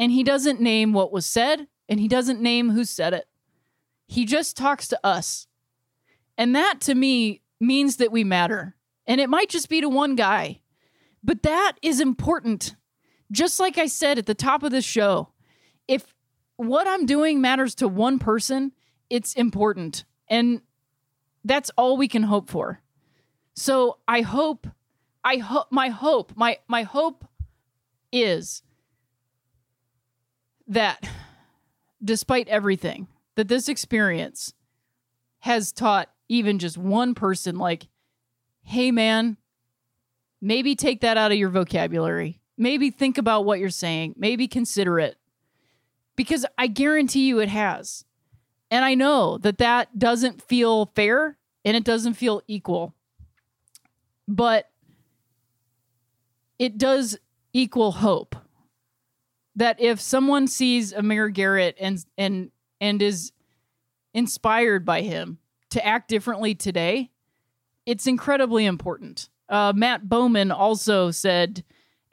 and 0.01 0.11
he 0.11 0.23
doesn't 0.23 0.59
name 0.59 0.93
what 0.93 1.11
was 1.11 1.27
said, 1.27 1.67
and 1.87 1.99
he 1.99 2.07
doesn't 2.07 2.41
name 2.41 2.71
who 2.71 2.85
said 2.85 3.13
it. 3.13 3.27
He 4.07 4.25
just 4.25 4.57
talks 4.57 4.87
to 4.87 4.99
us. 5.05 5.45
And 6.39 6.55
that 6.55 6.81
to 6.81 6.95
me 6.95 7.43
means 7.59 7.97
that 7.97 8.11
we 8.11 8.23
matter. 8.23 8.75
And 9.05 9.21
it 9.21 9.29
might 9.29 9.47
just 9.47 9.69
be 9.69 9.79
to 9.79 9.87
one 9.87 10.15
guy, 10.15 10.61
but 11.23 11.43
that 11.43 11.73
is 11.83 12.01
important. 12.01 12.75
Just 13.31 13.59
like 13.59 13.77
I 13.77 13.85
said 13.85 14.17
at 14.17 14.25
the 14.25 14.33
top 14.33 14.63
of 14.63 14.71
the 14.71 14.81
show, 14.81 15.29
if 15.87 16.15
what 16.57 16.87
I'm 16.87 17.05
doing 17.05 17.39
matters 17.39 17.75
to 17.75 17.87
one 17.87 18.17
person, 18.17 18.71
it's 19.07 19.35
important. 19.35 20.03
And 20.27 20.61
that's 21.45 21.69
all 21.77 21.95
we 21.95 22.07
can 22.07 22.23
hope 22.23 22.49
for. 22.49 22.81
So 23.53 23.99
I 24.07 24.21
hope, 24.21 24.65
I 25.23 25.37
hope, 25.37 25.67
my 25.69 25.89
hope, 25.89 26.33
my, 26.35 26.57
my 26.67 26.81
hope 26.81 27.23
is 28.11 28.63
that 30.71 31.07
despite 32.03 32.47
everything, 32.47 33.07
that 33.35 33.49
this 33.49 33.67
experience 33.67 34.53
has 35.39 35.71
taught 35.71 36.09
even 36.29 36.59
just 36.59 36.77
one 36.77 37.13
person, 37.13 37.57
like, 37.57 37.87
hey, 38.63 38.89
man, 38.89 39.37
maybe 40.41 40.75
take 40.75 41.01
that 41.01 41.17
out 41.17 41.31
of 41.31 41.37
your 41.37 41.49
vocabulary. 41.49 42.39
Maybe 42.57 42.89
think 42.89 43.17
about 43.17 43.43
what 43.43 43.59
you're 43.59 43.69
saying. 43.69 44.15
Maybe 44.17 44.47
consider 44.47 44.97
it. 44.97 45.17
Because 46.15 46.45
I 46.57 46.67
guarantee 46.67 47.27
you 47.27 47.39
it 47.39 47.49
has. 47.49 48.05
And 48.69 48.85
I 48.85 48.93
know 48.95 49.37
that 49.39 49.57
that 49.57 49.99
doesn't 49.99 50.41
feel 50.41 50.85
fair 50.95 51.37
and 51.65 51.75
it 51.75 51.83
doesn't 51.83 52.13
feel 52.13 52.41
equal. 52.47 52.93
But 54.25 54.69
it 56.57 56.77
does 56.77 57.17
equal 57.51 57.91
hope 57.91 58.35
that 59.55 59.79
if 59.79 59.99
someone 59.99 60.47
sees 60.47 60.93
Amir 60.93 61.29
Garrett 61.29 61.75
and 61.79 62.03
and 62.17 62.51
and 62.79 63.01
is 63.01 63.31
inspired 64.13 64.85
by 64.85 65.01
him 65.01 65.39
to 65.69 65.85
act 65.85 66.09
differently 66.09 66.55
today, 66.55 67.11
it's 67.85 68.07
incredibly 68.07 68.65
important. 68.65 69.29
Uh, 69.49 69.73
Matt 69.75 70.07
Bowman 70.07 70.51
also 70.51 71.11
said, 71.11 71.63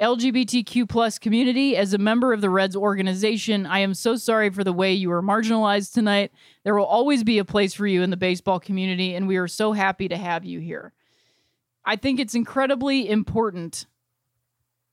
LGBTQ 0.00 0.88
plus 0.88 1.18
community, 1.18 1.76
as 1.76 1.92
a 1.92 1.98
member 1.98 2.32
of 2.32 2.40
the 2.40 2.50
Reds 2.50 2.76
organization, 2.76 3.66
I 3.66 3.80
am 3.80 3.94
so 3.94 4.14
sorry 4.14 4.50
for 4.50 4.62
the 4.62 4.72
way 4.72 4.92
you 4.92 5.08
were 5.08 5.22
marginalized 5.22 5.92
tonight. 5.92 6.30
There 6.62 6.76
will 6.76 6.84
always 6.84 7.24
be 7.24 7.38
a 7.38 7.44
place 7.44 7.74
for 7.74 7.86
you 7.86 8.02
in 8.02 8.10
the 8.10 8.16
baseball 8.16 8.60
community, 8.60 9.14
and 9.14 9.26
we 9.26 9.38
are 9.38 9.48
so 9.48 9.72
happy 9.72 10.08
to 10.08 10.16
have 10.16 10.44
you 10.44 10.60
here. 10.60 10.92
I 11.84 11.96
think 11.96 12.20
it's 12.20 12.36
incredibly 12.36 13.08
important 13.08 13.86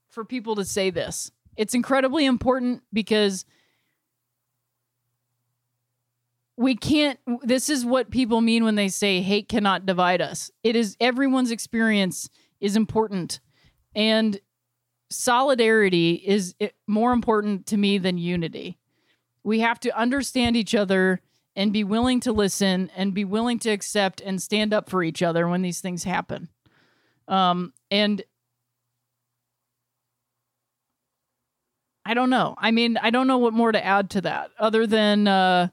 for 0.10 0.26
people 0.26 0.56
to 0.56 0.66
say 0.66 0.90
this. 0.90 1.32
It's 1.58 1.74
incredibly 1.74 2.26
important 2.26 2.84
because 2.92 3.46
we 6.58 6.76
can't 6.76 7.20
this 7.44 7.70
is 7.70 7.86
what 7.86 8.10
people 8.10 8.42
mean 8.42 8.64
when 8.64 8.76
they 8.76 8.88
say 8.88 9.22
hate 9.22 9.50
cannot 9.50 9.86
divide 9.86 10.22
us. 10.22 10.52
It 10.64 10.76
is 10.76 10.96
everyone's 11.00 11.52
experience 11.52 12.30
is 12.60 12.76
important. 12.76 13.40
And 13.94 14.40
solidarity 15.10 16.14
is 16.26 16.56
more 16.88 17.14
important 17.14 17.68
to 17.68 17.78
me 17.78 17.98
than 17.98 18.18
unity. 18.18 18.78
We 19.44 19.60
have 19.60 19.80
to 19.82 19.98
understand 19.98 20.56
each 20.56 20.74
other 20.74 21.22
and 21.56 21.72
be 21.72 21.84
willing 21.84 22.20
to 22.22 22.34
listen 22.34 22.90
and 22.96 23.14
be 23.14 23.24
willing 23.24 23.60
to 23.60 23.70
accept 23.70 24.20
and 24.22 24.42
stand 24.42 24.74
up 24.74 24.90
for 24.90 25.04
each 25.04 25.22
other 25.22 25.48
when 25.48 25.62
these 25.62 25.82
things 25.82 26.04
happen. 26.04 26.50
Um 27.28 27.74
and 27.92 28.24
i 32.06 32.14
don't 32.14 32.30
know. 32.30 32.56
I 32.58 32.72
mean 32.72 32.98
i 33.02 33.10
don't 33.10 33.28
know 33.28 33.38
what 33.38 33.54
more 33.54 33.72
to 33.72 33.84
add 33.84 34.10
to 34.12 34.22
that 34.22 34.52
other 34.60 34.86
than 34.88 35.28
uh 35.28 35.70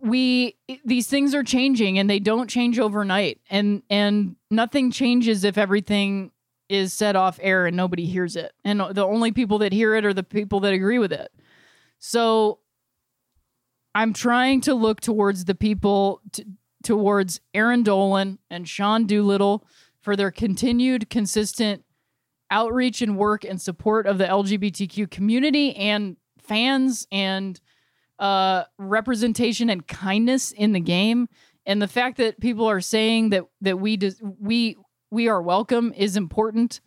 we 0.00 0.56
these 0.84 1.06
things 1.06 1.34
are 1.34 1.42
changing 1.42 1.98
and 1.98 2.08
they 2.08 2.18
don't 2.18 2.48
change 2.48 2.78
overnight. 2.78 3.40
And 3.50 3.82
and 3.90 4.36
nothing 4.50 4.90
changes 4.90 5.44
if 5.44 5.58
everything 5.58 6.30
is 6.68 6.92
set 6.92 7.14
off 7.14 7.38
air 7.42 7.66
and 7.66 7.76
nobody 7.76 8.06
hears 8.06 8.36
it. 8.36 8.52
And 8.64 8.80
the 8.80 9.06
only 9.06 9.32
people 9.32 9.58
that 9.58 9.72
hear 9.72 9.94
it 9.94 10.04
are 10.04 10.14
the 10.14 10.22
people 10.22 10.60
that 10.60 10.72
agree 10.72 10.98
with 10.98 11.12
it. 11.12 11.30
So 11.98 12.60
i'm 13.96 14.12
trying 14.12 14.60
to 14.60 14.74
look 14.74 15.00
towards 15.00 15.46
the 15.46 15.54
people 15.54 16.20
t- 16.30 16.44
towards 16.84 17.40
aaron 17.54 17.82
dolan 17.82 18.38
and 18.50 18.68
sean 18.68 19.06
doolittle 19.06 19.66
for 20.02 20.14
their 20.14 20.30
continued 20.30 21.08
consistent 21.08 21.82
outreach 22.50 23.02
and 23.02 23.16
work 23.16 23.44
and 23.44 23.60
support 23.60 24.06
of 24.06 24.18
the 24.18 24.24
lgbtq 24.24 25.10
community 25.10 25.74
and 25.76 26.16
fans 26.46 27.06
and 27.10 27.60
uh, 28.18 28.64
representation 28.78 29.68
and 29.70 29.86
kindness 29.86 30.52
in 30.52 30.72
the 30.72 30.80
game, 30.80 31.28
and 31.66 31.82
the 31.82 31.88
fact 31.88 32.16
that 32.16 32.40
people 32.40 32.66
are 32.66 32.80
saying 32.80 33.30
that 33.30 33.44
that 33.60 33.78
we 33.78 33.98
we 34.40 34.76
we 35.10 35.28
are 35.28 35.42
welcome 35.42 35.92
is 35.96 36.16
important. 36.16 36.80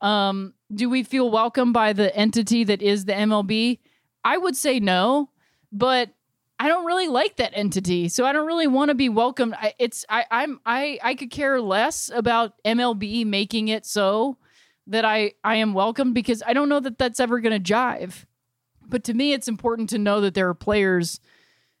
Um, 0.00 0.54
do 0.72 0.88
we 0.88 1.02
feel 1.02 1.30
welcome 1.30 1.72
by 1.72 1.92
the 1.92 2.14
entity 2.16 2.64
that 2.64 2.80
is 2.80 3.04
the 3.04 3.12
MLB? 3.12 3.78
I 4.24 4.38
would 4.38 4.56
say 4.56 4.80
no, 4.80 5.30
but 5.70 6.10
I 6.58 6.68
don't 6.68 6.86
really 6.86 7.08
like 7.08 7.36
that 7.36 7.52
entity, 7.54 8.08
so 8.08 8.24
I 8.24 8.32
don't 8.32 8.46
really 8.46 8.66
want 8.66 8.88
to 8.90 8.94
be 8.94 9.08
welcomed. 9.08 9.54
I, 9.54 9.74
it's 9.78 10.04
I, 10.08 10.24
I'm 10.30 10.60
I 10.64 10.98
I 11.02 11.14
could 11.14 11.30
care 11.30 11.60
less 11.60 12.10
about 12.14 12.54
MLB 12.64 13.26
making 13.26 13.68
it 13.68 13.84
so 13.84 14.38
that 14.90 15.04
I 15.04 15.32
I 15.42 15.56
am 15.56 15.72
welcome 15.72 16.12
because 16.12 16.42
I 16.46 16.52
don't 16.52 16.68
know 16.68 16.80
that 16.80 16.98
that's 16.98 17.20
ever 17.20 17.40
going 17.40 17.60
to 17.60 17.72
jive. 17.72 18.26
But 18.86 19.04
to 19.04 19.14
me, 19.14 19.32
it's 19.32 19.48
important 19.48 19.88
to 19.90 19.98
know 19.98 20.20
that 20.20 20.34
there 20.34 20.48
are 20.48 20.54
players 20.54 21.20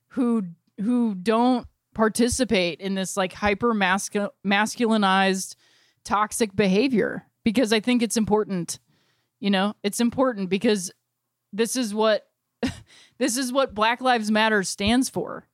who 0.08 0.44
who 0.80 1.14
don't 1.14 1.66
participate 1.92 2.80
in 2.80 2.94
this 2.94 3.16
like 3.16 3.32
hyper 3.32 3.74
mascu- 3.74 4.30
masculinized 4.46 5.56
toxic 6.04 6.54
behavior 6.54 7.26
because 7.44 7.72
I 7.72 7.80
think 7.80 8.02
it's 8.02 8.16
important. 8.16 8.78
You 9.40 9.50
know, 9.50 9.74
it's 9.82 10.00
important 10.00 10.48
because 10.48 10.92
this 11.52 11.74
is 11.76 11.92
what 11.92 12.28
this 13.18 13.36
is 13.36 13.52
what 13.52 13.74
Black 13.74 14.00
Lives 14.00 14.30
Matter 14.30 14.62
stands 14.62 15.08
for. 15.08 15.48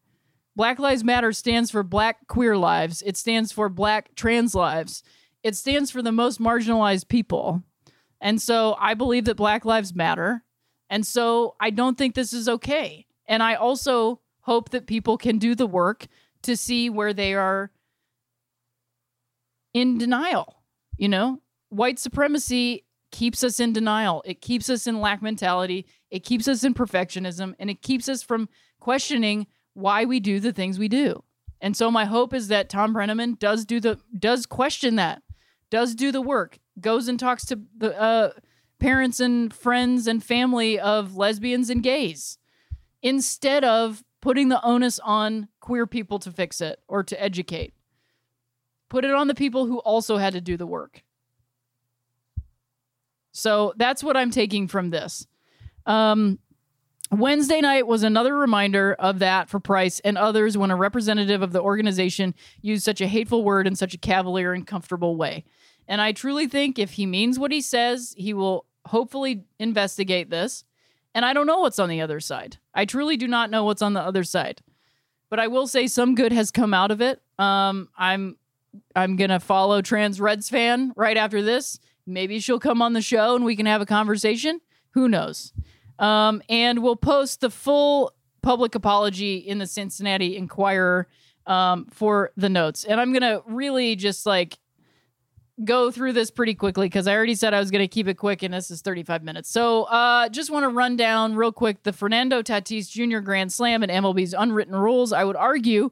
Black 0.55 0.79
Lives 0.79 1.05
Matter 1.05 1.33
stands 1.33 1.71
for 1.71 1.83
black 1.83 2.27
queer 2.29 2.57
lives. 2.57 3.03
It 3.03 3.17
stands 3.17 3.51
for 3.51 3.69
black 3.69 4.15
trans 4.15 4.55
lives. 4.55 5.03
It 5.47 5.55
stands 5.55 5.93
for 5.93 6.03
the 6.03 6.11
most 6.11 6.41
marginalized 6.41 7.07
people. 7.07 7.63
And 8.21 8.43
so 8.43 8.77
I 8.81 8.95
believe 8.95 9.27
that 9.27 9.37
Black 9.37 9.65
Lives 9.65 9.95
Matter. 9.95 10.43
And 10.91 11.07
so 11.07 11.55
I 11.61 11.71
don't 11.71 11.97
think 11.97 12.17
this 12.17 12.33
is 12.33 12.49
okay. 12.49 13.07
And 13.27 13.45
I 13.45 13.55
also 13.55 14.21
hope 14.41 14.71
that 14.71 14.89
people 14.89 15.17
can 15.17 15.39
do 15.39 15.55
the 15.55 15.69
work 15.69 16.09
to 16.43 16.57
see 16.57 16.91
where 16.91 17.13
they 17.13 17.33
are 17.33 17.71
in 19.73 19.99
denial. 19.99 20.65
You 20.97 21.11
know, 21.11 21.41
white 21.69 22.01
supremacy 22.01 22.85
keeps 23.13 23.45
us 23.45 23.61
in 23.61 23.73
denial. 23.73 24.25
It 24.27 24.41
keeps 24.41 24.69
us 24.69 24.89
in 24.89 25.01
lack 25.01 25.23
mentality. 25.23 25.87
It 26.11 26.25
keeps 26.25 26.49
us 26.49 26.65
in 26.65 26.75
perfectionism 26.75 27.55
and 27.61 27.71
it 27.71 27.83
keeps 27.83 28.09
us 28.09 28.21
from 28.21 28.49
questioning 28.81 29.47
why 29.75 30.07
we 30.07 30.19
do 30.19 30.41
the 30.41 30.53
things 30.53 30.77
we 30.77 30.89
do. 30.89 31.23
And 31.61 31.77
so 31.77 31.89
my 31.89 32.05
hope 32.05 32.35
is 32.35 32.49
that 32.49 32.69
Thom 32.69 32.93
Brennaman 32.93 33.39
does 33.39 33.65
do 33.65 33.79
the 33.79 34.01
does 34.19 34.45
question 34.45 34.97
that, 34.97 35.23
does 35.71 35.95
do 35.95 36.13
the 36.13 36.21
work, 36.21 36.59
goes 36.81 37.09
and 37.09 37.19
talks 37.19 37.45
to 37.47 37.61
the 37.77 37.99
uh, 38.01 38.31
parents 38.79 39.21
and 39.21 39.53
friends 39.53 40.07
and 40.07 40.23
family 40.23 40.79
of 40.79 41.17
lesbians 41.17 41.71
and 41.71 41.83
gays 41.83 42.39
instead 43.03 43.65
of 43.65 44.03
putting 44.21 44.49
the 44.49 44.63
onus 44.65 44.99
on 45.01 45.49
queer 45.61 45.87
people 45.87 46.19
to 46.19 46.31
fix 46.31 46.61
it 46.61 46.81
or 46.89 47.03
to 47.05 47.21
educate. 47.23 47.75
Put 48.89 49.05
it 49.05 49.13
on 49.13 49.29
the 49.29 49.35
people 49.35 49.67
who 49.67 49.79
also 49.79 50.17
had 50.17 50.33
to 50.33 50.41
do 50.41 50.57
the 50.57 50.67
work. 50.67 51.03
So 53.33 53.75
that's 53.77 54.03
what 54.03 54.17
I'm 54.17 54.31
taking 54.31 54.67
from 54.67 54.91
this. 54.91 55.27
Um, 55.85 56.39
Wednesday 57.11 57.61
night 57.61 57.87
was 57.87 58.03
another 58.03 58.35
reminder 58.35 58.95
of 58.95 59.21
that 59.21 59.49
for 59.49 59.61
Price 59.61 60.01
and 60.01 60.19
others 60.19 60.59
when 60.59 60.71
a 60.71 60.77
representative 60.77 61.43
of 61.43 61.53
the 61.53 61.61
organization 61.61 62.35
used 62.63 62.85
such 62.85 63.01
a 63.01 63.07
hateful 63.07 63.45
word 63.45 63.67
in 63.67 63.77
such 63.77 63.95
a 63.95 63.99
cavalier 63.99 64.53
and 64.53 64.67
comfortable 64.67 65.17
way. 65.17 65.45
And 65.89 66.01
I 66.01 66.13
truly 66.13 66.47
think 66.47 66.79
if 66.79 66.93
he 66.93 67.07
means 67.07 67.39
what 67.39 67.53
he 67.53 67.61
says, 67.61 68.15
he 68.17 68.35
will 68.35 68.67
hopefully 68.87 69.45
investigate 69.59 70.31
this. 70.31 70.65
And 71.15 71.25
I 71.25 71.33
don't 71.33 71.47
know 71.47 71.61
what's 71.61 71.79
on 71.79 71.89
the 71.89 72.01
other 72.01 72.21
side. 72.21 72.59
I 72.75 72.85
truly 72.85 73.17
do 73.17 73.27
not 73.27 73.51
know 73.51 73.65
what's 73.65 73.83
on 73.83 73.95
the 73.95 74.01
other 74.01 74.25
side. 74.25 74.63
But 75.31 75.41
I 75.41 75.49
will 75.49 75.67
say 75.67 75.87
some 75.87 76.15
good 76.15 76.33
has 76.33 76.51
come 76.51 76.75
out 76.75 76.91
of 76.91 77.01
it. 77.01 77.21
Um, 77.39 77.89
I'm 77.97 78.37
I'm 78.95 79.17
gonna 79.17 79.41
follow 79.41 79.83
Trans 79.83 80.21
Reds 80.21 80.49
fan 80.49 80.93
right 80.97 81.17
after 81.17 81.43
this. 81.43 81.81
Maybe 82.07 82.39
she'll 82.39 82.61
come 82.61 82.83
on 82.83 82.93
the 82.93 83.01
show 83.01 83.35
and 83.35 83.45
we 83.45 83.57
can 83.57 83.67
have 83.67 83.81
a 83.81 83.87
conversation. 83.87 84.61
Who 84.91 85.09
knows? 85.09 85.53
Um, 85.99 86.43
and 86.49 86.83
we'll 86.83 86.97
post 86.97 87.41
the 87.41 87.51
full 87.51 88.13
public 88.43 88.75
apology 88.75 89.39
in 89.39 89.59
the 89.59 89.67
Cincinnati 89.67 90.37
Enquirer 90.37 91.09
um, 91.47 91.87
for 91.87 92.31
the 92.37 92.49
notes. 92.49 92.85
And 92.85 93.01
I'm 93.01 93.13
gonna 93.13 93.41
really 93.47 93.97
just 93.97 94.27
like 94.27 94.59
go 95.65 95.91
through 95.91 96.13
this 96.13 96.31
pretty 96.31 96.55
quickly 96.55 96.87
because 96.87 97.07
I 97.07 97.15
already 97.15 97.35
said 97.35 97.55
I 97.55 97.61
was 97.61 97.71
going 97.71 97.83
to 97.83 97.89
keep 97.89 98.09
it 98.09 98.15
quick, 98.15 98.43
and 98.43 98.53
this 98.53 98.71
is 98.71 98.83
35 98.83 99.23
minutes. 99.23 99.51
So, 99.51 99.85
uh, 99.85 100.29
just 100.29 100.51
want 100.51 100.65
to 100.65 100.69
run 100.69 100.97
down 100.97 101.35
real 101.35 101.53
quick 101.53 101.83
the 101.83 101.93
Fernando 101.93 102.43
Tatis 102.43 102.91
Jr. 102.91 103.21
Grand 103.21 103.53
Slam 103.53 103.83
and 103.83 103.91
MLB's 103.91 104.35
unwritten 104.35 104.75
rules. 104.75 105.13
I 105.13 105.25
would 105.25 105.37
argue 105.37 105.91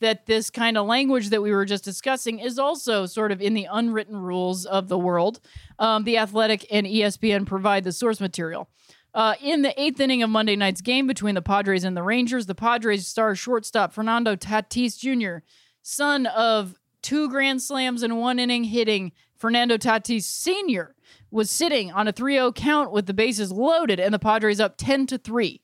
that 0.00 0.26
this 0.26 0.50
kind 0.50 0.76
of 0.76 0.86
language 0.86 1.30
that 1.30 1.40
we 1.40 1.50
were 1.52 1.64
just 1.64 1.84
discussing 1.84 2.38
is 2.38 2.58
also 2.58 3.06
sort 3.06 3.32
of 3.32 3.40
in 3.40 3.54
the 3.54 3.66
unwritten 3.70 4.16
rules 4.16 4.66
of 4.66 4.88
the 4.88 4.98
world. 4.98 5.40
Um, 5.78 6.04
the 6.04 6.18
Athletic 6.18 6.66
and 6.70 6.86
ESPN 6.86 7.46
provide 7.46 7.84
the 7.84 7.92
source 7.92 8.20
material. 8.20 8.68
Uh, 9.14 9.34
in 9.40 9.62
the 9.62 9.80
eighth 9.80 9.98
inning 9.98 10.22
of 10.22 10.28
Monday 10.28 10.56
night's 10.56 10.82
game 10.82 11.06
between 11.06 11.34
the 11.34 11.40
Padres 11.40 11.84
and 11.84 11.96
the 11.96 12.02
Rangers, 12.02 12.44
the 12.44 12.54
Padres 12.54 13.06
star 13.06 13.34
shortstop 13.34 13.94
Fernando 13.94 14.36
Tatis 14.36 14.98
Jr., 14.98 15.42
son 15.80 16.26
of 16.26 16.74
two 17.06 17.28
grand 17.28 17.62
slams 17.62 18.02
in 18.02 18.16
one 18.16 18.40
inning 18.40 18.64
hitting, 18.64 19.12
Fernando 19.36 19.76
Tatis 19.76 20.24
Sr. 20.24 20.96
was 21.30 21.48
sitting 21.48 21.92
on 21.92 22.08
a 22.08 22.12
3-0 22.12 22.52
count 22.56 22.90
with 22.90 23.06
the 23.06 23.14
bases 23.14 23.52
loaded 23.52 24.00
and 24.00 24.12
the 24.12 24.18
Padres 24.18 24.58
up 24.58 24.76
10 24.76 25.06
to 25.06 25.18
3. 25.18 25.62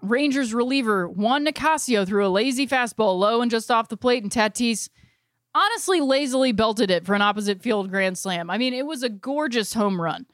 Rangers 0.00 0.54
reliever 0.54 1.06
Juan 1.06 1.44
Nicasio 1.44 2.06
threw 2.06 2.26
a 2.26 2.28
lazy 2.28 2.66
fastball 2.66 3.18
low 3.18 3.42
and 3.42 3.50
just 3.50 3.70
off 3.70 3.90
the 3.90 3.96
plate, 3.98 4.22
and 4.22 4.32
Tatis 4.32 4.88
honestly 5.54 6.00
lazily 6.00 6.52
belted 6.52 6.90
it 6.90 7.04
for 7.04 7.14
an 7.14 7.20
opposite 7.20 7.60
field 7.60 7.90
grand 7.90 8.16
slam. 8.16 8.48
I 8.48 8.56
mean, 8.56 8.72
it 8.72 8.86
was 8.86 9.02
a 9.02 9.10
gorgeous 9.10 9.74
home 9.74 10.00
run. 10.00 10.24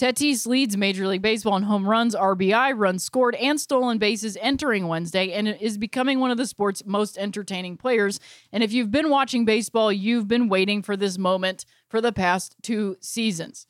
Tatis 0.00 0.46
leads 0.46 0.78
Major 0.78 1.06
League 1.06 1.20
Baseball 1.20 1.58
in 1.58 1.64
home 1.64 1.86
runs, 1.86 2.14
RBI, 2.14 2.72
runs 2.74 3.04
scored, 3.04 3.34
and 3.34 3.60
stolen 3.60 3.98
bases 3.98 4.38
entering 4.40 4.88
Wednesday, 4.88 5.32
and 5.32 5.46
is 5.46 5.76
becoming 5.76 6.20
one 6.20 6.30
of 6.30 6.38
the 6.38 6.46
sport's 6.46 6.82
most 6.86 7.18
entertaining 7.18 7.76
players. 7.76 8.18
And 8.50 8.64
if 8.64 8.72
you've 8.72 8.90
been 8.90 9.10
watching 9.10 9.44
baseball, 9.44 9.92
you've 9.92 10.26
been 10.26 10.48
waiting 10.48 10.82
for 10.82 10.96
this 10.96 11.18
moment 11.18 11.66
for 11.86 12.00
the 12.00 12.12
past 12.12 12.56
two 12.62 12.96
seasons. 13.00 13.66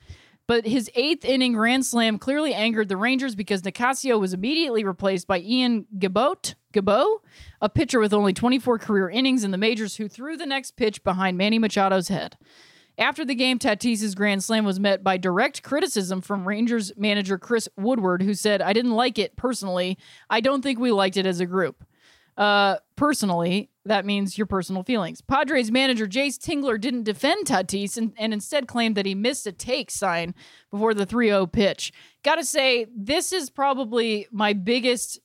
But 0.47 0.67
his 0.67 0.89
eighth 0.95 1.25
inning 1.25 1.55
grand 1.55 1.85
slam 1.85 2.17
clearly 2.17 2.55
angered 2.55 2.89
the 2.89 2.97
Rangers 2.97 3.35
because 3.35 3.63
Nicasio 3.63 4.17
was 4.21 4.33
immediately 4.33 4.85
replaced 4.85 5.27
by 5.27 5.41
Ian 5.41 5.87
Gibaut, 5.99 6.55
Gibaut, 6.73 7.23
a 7.61 7.69
pitcher 7.69 7.99
with 7.99 8.15
only 8.15 8.33
24 8.33 8.79
career 8.79 9.11
innings 9.11 9.43
in 9.43 9.51
the 9.51 9.59
majors 9.59 9.97
who 9.97 10.07
threw 10.07 10.37
the 10.37 10.47
next 10.47 10.77
pitch 10.77 11.03
behind 11.03 11.37
Manny 11.37 11.59
Machado's 11.59 12.07
head. 12.07 12.37
After 13.01 13.25
the 13.25 13.35
game, 13.35 13.59
Tatis's 13.59 14.15
grand 14.15 14.45
slam 14.45 14.67
was 14.67 14.79
met 14.79 15.03
by 15.03 15.17
direct 15.17 15.63
criticism 15.63 16.21
from 16.21 16.47
Rangers 16.47 16.93
manager 16.99 17.39
Chris 17.39 17.67
Woodward, 17.79 18.23
who 18.23 18.35
said, 18.35 18.61
I 18.61 18.75
didn't 18.75 18.93
like 18.93 19.19
it 19.19 19.37
personally. 19.37 19.97
I 20.29 20.41
don't 20.41 20.61
think 20.61 20.79
we 20.79 20.93
liked 20.93 21.17
it 21.17 21.25
as 21.25 21.41
a 21.41 21.47
group. 21.47 21.83
Uh, 22.37 22.77
personally, 22.97 23.71
that 23.87 24.05
means 24.05 24.37
your 24.37 24.47
personal 24.47 24.83
feelings. 24.83 25.23
Padres 25.23 25.71
manager 25.71 26.07
Jayce 26.07 26.39
Tingler 26.39 26.79
didn't 26.79 27.05
defend 27.05 27.47
Tatis 27.47 27.97
and, 27.97 28.13
and 28.19 28.35
instead 28.35 28.69
claimed 28.69 28.97
that 28.97 29.07
he 29.07 29.15
missed 29.15 29.47
a 29.47 29.53
take 29.53 29.91
sign 29.91 30.35
before 30.71 30.93
the 30.93 31.07
3 31.07 31.29
0 31.29 31.47
pitch. 31.47 31.93
Gotta 32.23 32.45
say, 32.45 32.87
this 32.95 33.33
is 33.33 33.49
probably 33.49 34.29
my 34.31 34.53
biggest 34.53 35.21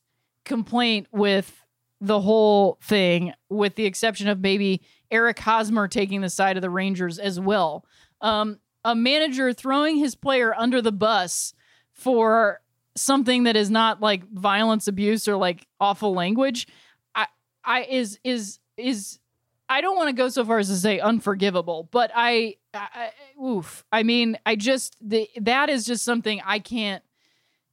complaint 0.46 1.08
with 1.12 1.65
the 2.06 2.22
whole 2.22 2.78
thing, 2.82 3.34
with 3.50 3.76
the 3.76 3.86
exception 3.86 4.28
of 4.28 4.40
maybe 4.40 4.82
Eric 5.12 5.40
Hosmer 5.40 5.88
taking 5.88 6.22
the 6.22 6.30
side 6.30 6.58
of 6.58 6.62
the 6.62 6.70
Rangers 6.70 7.20
as 7.20 7.40
well. 7.40 7.86
Um, 8.22 8.60
a 8.84 8.96
manager 8.96 9.52
throwing 9.54 9.98
his 9.98 10.16
player 10.16 10.54
under 10.56 10.82
the 10.82 10.92
bus 10.92 11.54
for 11.94 12.62
something 12.96 13.44
that 13.44 13.56
is 13.56 13.70
not 13.70 14.02
like 14.02 14.30
violence, 14.32 14.88
abuse, 14.88 15.28
or 15.28 15.36
like 15.36 15.68
awful 15.80 16.14
language 16.14 16.68
I 17.14 17.28
i 17.64 17.84
is 17.84 18.20
is 18.24 18.60
is 18.78 19.20
I 19.68 19.82
don't 19.82 19.96
want 19.96 20.10
to 20.10 20.14
go 20.14 20.30
so 20.30 20.46
far 20.46 20.60
as 20.60 20.68
to 20.68 20.76
say 20.76 21.00
unforgivable, 21.00 21.90
but 21.92 22.12
I, 22.14 22.58
I 22.74 23.10
oof. 23.44 23.84
I 23.92 24.04
mean, 24.04 24.38
I 24.46 24.56
just 24.56 24.96
the 25.02 25.28
that 25.42 25.70
is 25.70 25.86
just 25.86 26.06
something 26.06 26.40
I 26.46 26.60
can't. 26.60 27.04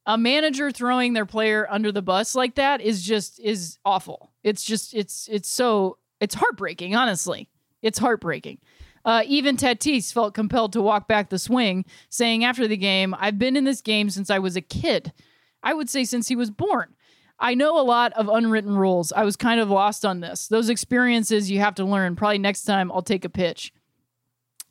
A 0.06 0.18
manager 0.18 0.70
throwing 0.70 1.12
their 1.12 1.26
player 1.26 1.66
under 1.70 1.92
the 1.92 2.02
bus 2.02 2.34
like 2.34 2.56
that 2.56 2.80
is 2.80 3.02
just 3.02 3.38
is 3.40 3.78
awful. 3.84 4.32
It's 4.42 4.64
just 4.64 4.94
it's 4.94 5.28
it's 5.30 5.48
so 5.48 5.98
it's 6.20 6.34
heartbreaking. 6.34 6.96
Honestly, 6.96 7.48
it's 7.82 7.98
heartbreaking. 7.98 8.58
Uh, 9.04 9.22
even 9.26 9.56
Tatis 9.56 10.12
felt 10.12 10.34
compelled 10.34 10.72
to 10.72 10.82
walk 10.82 11.08
back 11.08 11.28
the 11.28 11.38
swing, 11.38 11.84
saying 12.08 12.44
after 12.44 12.66
the 12.66 12.76
game, 12.76 13.14
"I've 13.18 13.38
been 13.38 13.56
in 13.56 13.64
this 13.64 13.80
game 13.80 14.10
since 14.10 14.30
I 14.30 14.38
was 14.38 14.56
a 14.56 14.60
kid. 14.60 15.12
I 15.62 15.74
would 15.74 15.88
say 15.88 16.04
since 16.04 16.28
he 16.28 16.36
was 16.36 16.50
born." 16.50 16.94
I 17.38 17.54
know 17.54 17.80
a 17.80 17.82
lot 17.82 18.12
of 18.12 18.28
unwritten 18.28 18.76
rules. 18.76 19.12
I 19.12 19.24
was 19.24 19.34
kind 19.34 19.60
of 19.60 19.68
lost 19.68 20.04
on 20.04 20.20
this. 20.20 20.46
Those 20.46 20.68
experiences 20.68 21.50
you 21.50 21.58
have 21.58 21.74
to 21.74 21.84
learn. 21.84 22.14
Probably 22.14 22.38
next 22.38 22.62
time 22.62 22.92
I'll 22.92 23.02
take 23.02 23.24
a 23.24 23.28
pitch. 23.28 23.72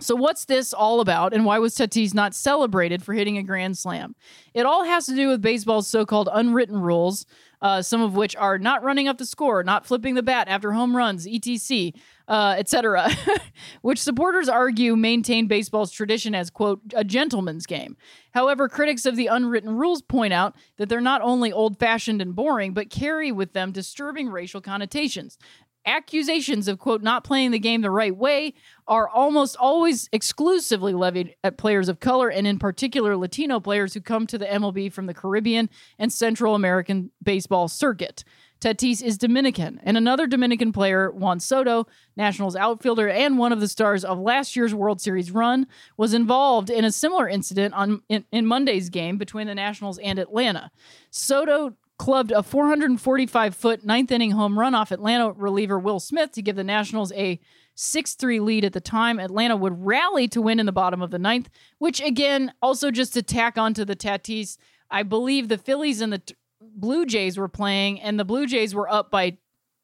So, 0.02 0.16
what's 0.16 0.46
this 0.46 0.74
all 0.74 1.00
about, 1.00 1.32
and 1.32 1.46
why 1.46 1.60
was 1.60 1.76
Tatis 1.76 2.14
not 2.14 2.34
celebrated 2.34 3.04
for 3.04 3.14
hitting 3.14 3.38
a 3.38 3.44
grand 3.44 3.78
slam? 3.78 4.16
It 4.54 4.66
all 4.66 4.84
has 4.84 5.06
to 5.06 5.16
do 5.16 5.28
with 5.30 5.44
baseball's 5.44 5.88
so 5.88 6.08
called 6.08 6.28
unwritten 6.32 6.82
rules, 6.82 7.28
uh, 7.62 7.84
some 7.84 8.02
of 8.02 8.16
which 8.16 8.36
are 8.36 8.58
not 8.58 8.84
running 8.84 9.08
up 9.08 9.20
the 9.20 9.26
score, 9.26 9.64
not 9.64 9.86
flipping 9.86 10.16
the 10.16 10.24
bat 10.24 10.48
after 10.48 10.72
home 10.72 10.98
runs, 10.98 11.28
etc., 11.28 11.92
uh, 12.28 12.56
etc., 12.58 13.12
which 13.82 14.00
supporters 14.00 14.50
argue 14.50 14.96
maintain 14.96 15.48
baseball's 15.48 15.92
tradition 15.92 16.34
as, 16.34 16.50
quote, 16.50 16.82
a 16.96 17.04
gentleman's 17.04 17.68
game. 17.68 17.96
However, 18.34 18.68
critics 18.68 19.06
of 19.06 19.16
the 19.16 19.28
unwritten 19.28 19.78
rules 19.78 20.02
point 20.02 20.34
out 20.34 20.56
that 20.78 20.90
they're 20.90 21.02
not 21.02 21.22
only 21.22 21.52
old 21.52 21.78
fashioned 21.78 22.22
and 22.22 22.36
boring, 22.36 22.74
but 22.74 22.90
carry 22.90 23.32
with 23.32 23.54
them 23.54 23.72
disturbing 23.72 24.30
racial 24.30 24.62
connotations 24.62 25.38
accusations 25.86 26.68
of 26.68 26.80
quote 26.80 27.02
not 27.02 27.24
playing 27.24 27.52
the 27.52 27.60
game 27.60 27.82
the 27.82 27.92
right 27.92 28.16
way 28.16 28.54
are 28.88 29.08
almost 29.08 29.56
always 29.58 30.10
exclusively 30.12 30.94
levied 30.94 31.36
at 31.44 31.58
players 31.58 31.90
of 31.90 32.00
color 32.00 32.30
and 32.30 32.46
in 32.46 32.60
particular 32.60 33.16
Latino 33.18 33.60
players 33.60 33.94
who 33.94 34.02
come 34.02 34.28
to 34.28 34.38
the 34.38 34.46
MLB 34.46 34.92
from 34.92 35.06
the 35.06 35.14
Caribbean 35.14 35.70
and 35.98 36.12
Central 36.12 36.56
American 36.56 37.12
baseball 37.24 37.68
circuit. 37.68 38.24
Tatis 38.62 39.02
is 39.02 39.18
Dominican, 39.18 39.82
and 39.84 39.98
another 39.98 40.28
Dominican 40.28 40.72
player, 40.72 41.10
Juan 41.10 41.40
Soto, 41.40 41.88
Nationals 42.16 42.56
outfielder 42.56 43.10
and 43.10 43.40
one 43.40 43.52
of 43.52 43.60
the 43.60 43.68
stars 43.68 44.06
of 44.06 44.20
last 44.20 44.56
year's 44.56 44.76
World 44.76 45.02
Series 45.02 45.32
run, 45.32 45.66
was 45.98 46.14
involved 46.14 46.70
in 46.70 46.86
a 46.86 46.92
similar 46.92 47.28
incident 47.28 47.74
on 47.74 48.04
in, 48.08 48.24
in 48.32 48.46
Monday's 48.46 48.90
game 48.90 49.18
between 49.18 49.48
the 49.48 49.56
Nationals 49.56 49.98
and 49.98 50.20
Atlanta. 50.20 50.70
Soto 51.10 51.76
clubbed 52.02 52.32
a 52.32 52.42
445 52.42 53.56
foot 53.56 53.86
ninth 53.86 54.12
inning 54.12 54.32
home 54.32 54.58
run 54.58 54.74
off 54.74 54.92
Atlanta 54.92 55.34
reliever 55.34 55.78
Will 55.78 56.00
Smith 56.00 56.32
to 56.32 56.42
give 56.42 56.56
the 56.56 56.64
Nationals 56.64 57.12
a 57.12 57.40
6 57.76 58.16
3 58.16 58.40
lead 58.40 58.66
at 58.66 58.74
the 58.74 58.82
time. 58.82 59.20
Atlanta 59.20 59.56
would 59.56 59.86
rally 59.86 60.28
to 60.30 60.42
win 60.42 60.60
in 60.60 60.66
the 60.66 60.72
bottom 60.72 61.04
of 61.04 61.12
the 61.12 61.20
ninth, 61.20 61.48
which 61.78 62.02
again, 62.02 62.54
also 62.60 62.90
just 62.90 63.14
to 63.14 63.22
tack 63.22 63.56
onto 63.56 63.86
the 63.86 63.96
Tatis, 63.96 64.58
I 64.90 65.04
believe 65.04 65.48
the 65.48 65.60
Phillies 65.60 66.02
and 66.02 66.12
the 66.12 66.18
t- 66.18 66.36
Blue 66.60 67.06
Jays 67.06 67.38
were 67.38 67.48
playing, 67.48 68.02
and 68.02 68.20
the 68.20 68.26
Blue 68.26 68.48
Jays 68.48 68.74
were 68.74 68.92
up 68.92 69.12
by 69.12 69.38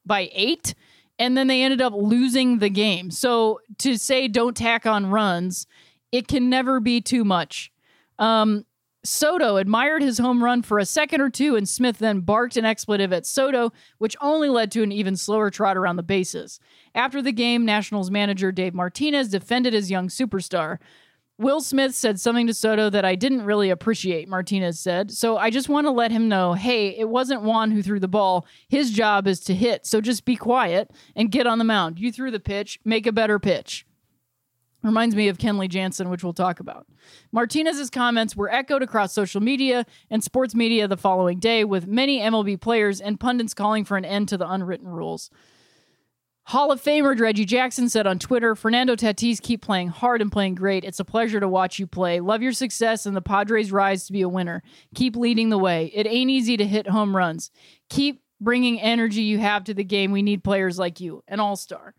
by 0.03 0.31
eight, 0.33 0.73
and 1.19 1.37
then 1.37 1.45
they 1.45 1.61
ended 1.61 1.81
up 1.81 1.93
losing 1.95 2.57
the 2.57 2.69
game. 2.69 3.11
So 3.11 3.61
to 3.77 3.95
say 3.95 4.27
don't 4.27 4.57
tack 4.57 4.87
on 4.87 5.11
runs, 5.11 5.67
it 6.11 6.27
can 6.27 6.49
never 6.49 6.79
be 6.79 6.99
too 6.99 7.23
much. 7.23 7.71
Um, 8.17 8.65
Soto 9.07 9.57
admired 9.57 10.01
his 10.01 10.17
home 10.17 10.43
run 10.43 10.61
for 10.61 10.79
a 10.79 10.85
second 10.85 11.21
or 11.21 11.29
two, 11.29 11.55
and 11.55 11.67
Smith 11.67 11.97
then 11.97 12.19
barked 12.19 12.57
an 12.57 12.65
expletive 12.65 13.13
at 13.13 13.25
Soto, 13.25 13.71
which 13.97 14.17
only 14.21 14.49
led 14.49 14.71
to 14.73 14.83
an 14.83 14.91
even 14.91 15.15
slower 15.15 15.49
trot 15.49 15.77
around 15.77 15.95
the 15.95 16.03
bases. 16.03 16.59
After 16.93 17.21
the 17.21 17.31
game, 17.31 17.65
Nationals 17.65 18.11
manager 18.11 18.51
Dave 18.51 18.73
Martinez 18.73 19.29
defended 19.29 19.73
his 19.73 19.89
young 19.89 20.09
superstar. 20.09 20.77
Will 21.39 21.61
Smith 21.61 21.95
said 21.95 22.19
something 22.19 22.47
to 22.47 22.53
Soto 22.53 22.89
that 22.89 23.05
I 23.05 23.15
didn't 23.15 23.45
really 23.45 23.69
appreciate, 23.69 24.27
Martinez 24.27 24.79
said. 24.79 25.11
So 25.11 25.37
I 25.37 25.51
just 25.51 25.69
want 25.69 25.85
to 25.85 25.91
let 25.91 26.11
him 26.11 26.27
know 26.27 26.53
hey, 26.53 26.89
it 26.97 27.07
wasn't 27.07 27.43
Juan 27.43 27.71
who 27.71 27.81
threw 27.83 27.99
the 27.99 28.07
ball. 28.07 28.45
His 28.67 28.91
job 28.91 29.27
is 29.27 29.39
to 29.41 29.55
hit. 29.55 29.85
So 29.85 30.01
just 30.01 30.25
be 30.25 30.35
quiet 30.35 30.91
and 31.15 31.31
get 31.31 31.47
on 31.47 31.59
the 31.59 31.63
mound. 31.63 31.99
You 31.99 32.11
threw 32.11 32.31
the 32.31 32.39
pitch, 32.39 32.79
make 32.83 33.07
a 33.07 33.11
better 33.11 33.39
pitch. 33.39 33.86
Reminds 34.87 35.15
me 35.15 35.27
of 35.27 35.37
Kenley 35.37 35.67
Jansen, 35.67 36.09
which 36.09 36.23
we'll 36.23 36.31
talk 36.31 36.61
about. 36.61 36.87
Martinez's 37.33 37.89
comments 37.89 38.37
were 38.37 38.49
echoed 38.49 38.81
across 38.81 39.11
social 39.11 39.41
media 39.41 39.85
and 40.09 40.23
sports 40.23 40.55
media 40.55 40.87
the 40.87 40.95
following 40.95 41.39
day, 41.39 41.65
with 41.65 41.87
many 41.87 42.21
MLB 42.21 42.61
players 42.61 43.01
and 43.01 43.19
pundits 43.19 43.53
calling 43.53 43.83
for 43.83 43.97
an 43.97 44.05
end 44.05 44.29
to 44.29 44.37
the 44.37 44.49
unwritten 44.49 44.87
rules. 44.87 45.29
Hall 46.45 46.71
of 46.71 46.81
Famer 46.81 47.19
Reggie 47.19 47.43
Jackson 47.43 47.89
said 47.89 48.07
on 48.07 48.17
Twitter, 48.17 48.55
Fernando 48.55 48.95
Tatis, 48.95 49.41
keep 49.41 49.61
playing 49.61 49.89
hard 49.89 50.21
and 50.21 50.31
playing 50.31 50.55
great. 50.55 50.85
It's 50.85 51.01
a 51.01 51.05
pleasure 51.05 51.41
to 51.41 51.49
watch 51.49 51.79
you 51.79 51.85
play. 51.85 52.21
Love 52.21 52.41
your 52.41 52.53
success 52.53 53.05
and 53.05 53.13
the 53.13 53.21
Padres' 53.21 53.73
rise 53.73 54.07
to 54.07 54.13
be 54.13 54.21
a 54.21 54.29
winner. 54.29 54.63
Keep 54.95 55.17
leading 55.17 55.49
the 55.49 55.57
way. 55.57 55.91
It 55.93 56.07
ain't 56.07 56.29
easy 56.29 56.55
to 56.55 56.65
hit 56.65 56.87
home 56.87 57.13
runs. 57.13 57.51
Keep 57.89 58.21
bringing 58.39 58.79
energy 58.79 59.23
you 59.23 59.39
have 59.39 59.65
to 59.65 59.73
the 59.73 59.83
game. 59.83 60.13
We 60.13 60.21
need 60.21 60.45
players 60.45 60.79
like 60.79 61.01
you, 61.01 61.21
an 61.27 61.41
all 61.41 61.57
star. 61.57 61.93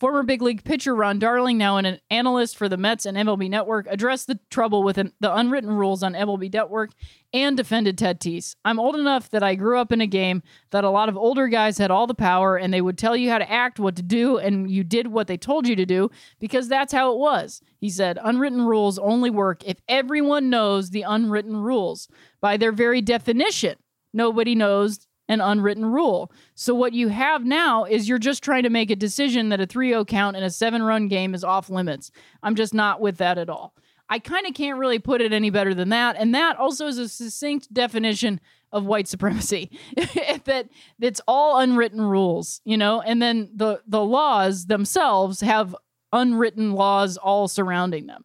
Former 0.00 0.22
big 0.24 0.42
league 0.42 0.64
pitcher 0.64 0.94
Ron 0.94 1.18
Darling, 1.18 1.56
now 1.56 1.76
an 1.76 2.00
analyst 2.10 2.56
for 2.56 2.68
the 2.68 2.76
Mets 2.76 3.06
and 3.06 3.16
MLB 3.16 3.48
Network, 3.48 3.86
addressed 3.88 4.26
the 4.26 4.40
trouble 4.50 4.82
with 4.82 4.96
the 4.96 5.34
unwritten 5.34 5.70
rules 5.70 6.02
on 6.02 6.14
MLB 6.14 6.52
Network 6.52 6.90
and 7.32 7.56
defended 7.56 7.96
Ted 7.96 8.20
Tatis. 8.20 8.56
I'm 8.64 8.80
old 8.80 8.96
enough 8.96 9.30
that 9.30 9.42
I 9.42 9.54
grew 9.54 9.78
up 9.78 9.92
in 9.92 10.00
a 10.00 10.06
game 10.06 10.42
that 10.70 10.84
a 10.84 10.90
lot 10.90 11.08
of 11.08 11.16
older 11.16 11.46
guys 11.48 11.78
had 11.78 11.90
all 11.90 12.06
the 12.06 12.14
power 12.14 12.56
and 12.56 12.74
they 12.74 12.80
would 12.80 12.98
tell 12.98 13.16
you 13.16 13.30
how 13.30 13.38
to 13.38 13.50
act, 13.50 13.78
what 13.78 13.96
to 13.96 14.02
do, 14.02 14.38
and 14.38 14.70
you 14.70 14.82
did 14.82 15.06
what 15.06 15.28
they 15.28 15.36
told 15.36 15.68
you 15.68 15.76
to 15.76 15.86
do 15.86 16.10
because 16.40 16.68
that's 16.68 16.92
how 16.92 17.12
it 17.12 17.18
was. 17.18 17.60
He 17.78 17.88
said, 17.88 18.18
Unwritten 18.22 18.62
rules 18.62 18.98
only 18.98 19.30
work 19.30 19.62
if 19.64 19.78
everyone 19.88 20.50
knows 20.50 20.90
the 20.90 21.02
unwritten 21.02 21.56
rules. 21.56 22.08
By 22.40 22.56
their 22.56 22.72
very 22.72 23.00
definition, 23.00 23.76
nobody 24.12 24.54
knows 24.54 25.06
an 25.28 25.40
unwritten 25.40 25.86
rule. 25.86 26.30
So 26.54 26.74
what 26.74 26.92
you 26.92 27.08
have 27.08 27.44
now 27.44 27.84
is 27.84 28.08
you're 28.08 28.18
just 28.18 28.42
trying 28.42 28.64
to 28.64 28.70
make 28.70 28.90
a 28.90 28.96
decision 28.96 29.48
that 29.48 29.60
a 29.60 29.66
3-0 29.66 30.06
count 30.06 30.36
in 30.36 30.42
a 30.42 30.48
7-run 30.48 31.08
game 31.08 31.34
is 31.34 31.44
off 31.44 31.70
limits. 31.70 32.10
I'm 32.42 32.54
just 32.54 32.74
not 32.74 33.00
with 33.00 33.16
that 33.18 33.38
at 33.38 33.48
all. 33.48 33.74
I 34.08 34.18
kind 34.18 34.46
of 34.46 34.54
can't 34.54 34.78
really 34.78 34.98
put 34.98 35.22
it 35.22 35.32
any 35.32 35.48
better 35.48 35.74
than 35.74 35.88
that, 35.88 36.16
and 36.18 36.34
that 36.34 36.58
also 36.58 36.86
is 36.86 36.98
a 36.98 37.08
succinct 37.08 37.72
definition 37.72 38.38
of 38.70 38.84
white 38.84 39.08
supremacy. 39.08 39.70
that 40.44 40.68
that's 40.98 41.20
all 41.26 41.58
unwritten 41.58 42.02
rules, 42.02 42.60
you 42.64 42.76
know, 42.76 43.00
and 43.00 43.22
then 43.22 43.50
the 43.54 43.80
the 43.86 44.04
laws 44.04 44.66
themselves 44.66 45.40
have 45.40 45.74
unwritten 46.12 46.72
laws 46.72 47.16
all 47.16 47.48
surrounding 47.48 48.06
them. 48.06 48.24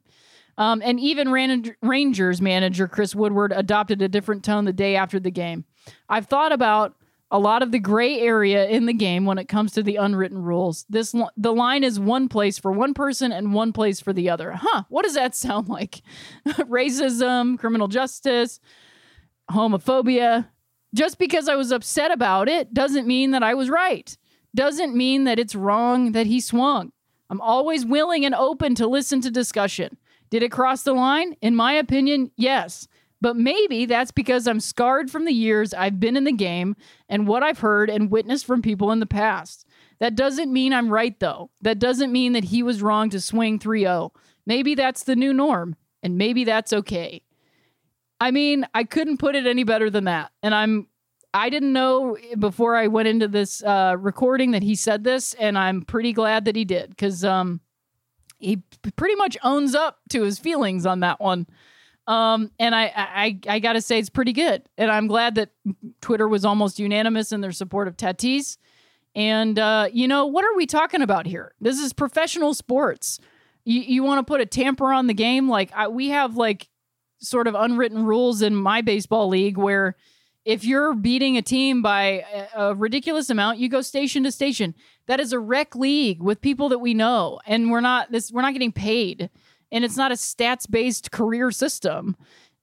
Um, 0.58 0.82
and 0.84 1.00
even 1.00 1.32
Rangers 1.82 2.42
manager 2.42 2.88
Chris 2.90 3.16
Woodward 3.16 3.54
adopted 3.56 4.02
a 4.02 4.10
different 4.10 4.44
tone 4.44 4.66
the 4.66 4.74
day 4.74 4.98
after 4.98 5.18
the 5.18 5.32
game. 5.32 5.64
I've 6.08 6.28
thought 6.28 6.52
about 6.52 6.96
a 7.32 7.40
lot 7.40 7.62
of 7.62 7.72
the 7.72 7.80
gray 7.80 8.20
area 8.20 8.68
in 8.68 8.86
the 8.86 8.94
game 8.94 9.26
when 9.26 9.38
it 9.38 9.48
comes 9.48 9.72
to 9.74 9.84
the 9.84 9.98
unwritten 9.98 10.42
rules. 10.42 10.86
This 10.90 11.14
the 11.38 11.54
line 11.54 11.84
is 11.84 12.00
one 12.00 12.28
place 12.28 12.58
for 12.58 12.72
one 12.72 12.94
person 12.94 13.32
and 13.32 13.54
one 13.54 13.72
place 13.72 14.00
for 14.00 14.14
the 14.14 14.30
other. 14.30 14.54
Huh, 14.54 14.84
what 14.90 15.04
does 15.04 15.14
that 15.14 15.36
sound 15.36 15.68
like? 15.68 16.02
Racism, 16.46 17.60
criminal 17.60 17.88
justice, 17.88 18.60
homophobia. 19.52 20.48
Just 20.94 21.20
because 21.20 21.48
I 21.48 21.56
was 21.56 21.72
upset 21.72 22.12
about 22.12 22.50
it 22.50 22.74
doesn't 22.74 23.06
mean 23.06 23.32
that 23.32 23.44
I 23.44 23.54
was 23.54 23.70
right. 23.70 24.18
Doesn't 24.56 24.96
mean 24.96 25.26
that 25.26 25.38
it's 25.38 25.54
wrong 25.54 26.14
that 26.14 26.26
he 26.26 26.42
swung. 26.42 26.92
I'm 27.30 27.42
always 27.42 27.86
willing 27.86 28.26
and 28.26 28.34
open 28.34 28.74
to 28.76 28.88
listen 28.88 29.22
to 29.22 29.30
discussion. 29.30 29.98
Did 30.32 30.42
it 30.42 30.52
cross 30.52 30.82
the 30.82 30.94
line? 30.94 31.36
In 31.42 31.56
my 31.56 31.74
opinion, 31.74 32.32
yes. 32.36 32.88
But 33.22 33.36
maybe 33.36 33.86
that's 33.86 34.12
because 34.12 34.48
I'm 34.48 34.62
scarred 34.62 35.12
from 35.12 35.26
the 35.26 35.34
years 35.34 35.74
I've 35.74 36.00
been 36.00 36.16
in 36.16 36.24
the 36.24 36.32
game 36.32 36.76
and 37.10 37.28
what 37.28 37.44
I've 37.44 37.60
heard 37.60 37.90
and 37.90 38.10
witnessed 38.10 38.46
from 38.46 38.62
people 38.62 38.92
in 38.92 39.00
the 39.00 39.06
past. 39.06 39.66
That 40.00 40.16
doesn't 40.16 40.54
mean 40.54 40.74
I'm 40.74 40.90
right, 40.90 41.20
though. 41.20 41.52
That 41.62 41.80
doesn't 41.80 42.12
mean 42.12 42.34
that 42.34 42.46
he 42.46 42.64
was 42.64 42.82
wrong 42.82 43.10
to 43.10 43.20
swing 43.20 43.60
3 43.60 43.82
0. 43.82 44.14
Maybe 44.46 44.74
that's 44.74 45.04
the 45.04 45.16
new 45.16 45.34
norm, 45.34 45.76
and 46.02 46.18
maybe 46.18 46.46
that's 46.46 46.72
okay. 46.72 47.22
I 48.22 48.32
mean, 48.32 48.66
I 48.74 48.84
couldn't 48.86 49.18
put 49.18 49.36
it 49.36 49.46
any 49.46 49.64
better 49.64 49.90
than 49.90 50.06
that. 50.06 50.32
And 50.42 50.56
I'm, 50.56 50.88
I 51.34 51.50
didn't 51.50 51.74
know 51.74 52.18
before 52.38 52.76
I 52.76 52.88
went 52.88 53.08
into 53.08 53.28
this 53.28 53.62
uh, 53.64 53.96
recording 53.98 54.52
that 54.52 54.64
he 54.64 54.76
said 54.76 55.04
this, 55.04 55.34
and 55.34 55.58
I'm 55.58 55.84
pretty 55.84 56.14
glad 56.14 56.46
that 56.46 56.56
he 56.56 56.66
did 56.66 56.90
because 56.90 57.24
um, 57.24 57.60
he 58.40 58.64
pretty 58.96 59.16
much 59.16 59.38
owns 59.44 59.76
up 59.76 60.00
to 60.10 60.24
his 60.24 60.40
feelings 60.40 60.86
on 60.86 61.02
that 61.02 61.20
one. 61.20 61.46
Um, 62.10 62.50
and 62.58 62.74
I, 62.74 62.92
I, 62.96 63.40
I 63.48 63.60
gotta 63.60 63.82
say 63.82 64.00
it's 64.00 64.10
pretty 64.10 64.34
good. 64.34 64.64
And 64.80 64.90
I'm 64.90 65.06
glad 65.06 65.36
that 65.36 65.52
Twitter 66.02 66.28
was 66.28 66.44
almost 66.44 66.80
unanimous 66.80 67.32
in 67.32 67.42
their 67.42 67.52
support 67.52 67.88
of 67.88 67.98
Tatis. 67.98 68.58
And 69.14 69.60
uh, 69.60 69.90
you 69.94 70.08
know 70.08 70.26
what 70.26 70.44
are 70.44 70.56
we 70.56 70.66
talking 70.66 71.04
about 71.04 71.28
here? 71.28 71.54
This 71.62 71.78
is 71.78 71.94
professional 71.94 72.56
sports. 72.56 73.20
You, 73.64 73.82
you 73.82 74.04
want 74.04 74.26
to 74.26 74.30
put 74.30 74.42
a 74.42 74.48
tamper 74.48 74.92
on 74.92 75.06
the 75.06 75.14
game? 75.14 75.48
Like 75.48 75.72
I, 75.72 75.88
we 75.88 76.10
have 76.10 76.36
like 76.36 76.68
sort 77.20 77.46
of 77.46 77.54
unwritten 77.54 78.04
rules 78.04 78.42
in 78.42 78.56
my 78.56 78.82
baseball 78.82 79.28
league 79.28 79.58
where 79.58 79.96
if 80.46 80.66
you're 80.66 80.96
beating 80.96 81.38
a 81.38 81.44
team 81.44 81.84
by 81.84 82.26
a, 82.34 82.70
a 82.70 82.76
ridiculous 82.76 83.30
amount, 83.30 83.60
you 83.60 83.70
go 83.70 83.82
station 83.82 84.24
to 84.24 84.32
station. 84.32 84.74
That 85.06 85.20
is 85.20 85.32
a 85.32 85.38
rec 85.38 85.76
league 85.76 86.24
with 86.24 86.42
people 86.42 86.70
that 86.70 86.80
we 86.80 86.96
know, 86.96 87.40
and 87.46 87.70
we're 87.70 87.82
not 87.82 88.12
this. 88.12 88.32
We're 88.32 88.42
not 88.42 88.54
getting 88.54 88.72
paid 88.72 89.30
and 89.72 89.84
it's 89.84 89.98
not 89.98 90.12
a 90.12 90.16
stats 90.16 90.70
based 90.70 91.12
career 91.12 91.52
system. 91.52 92.16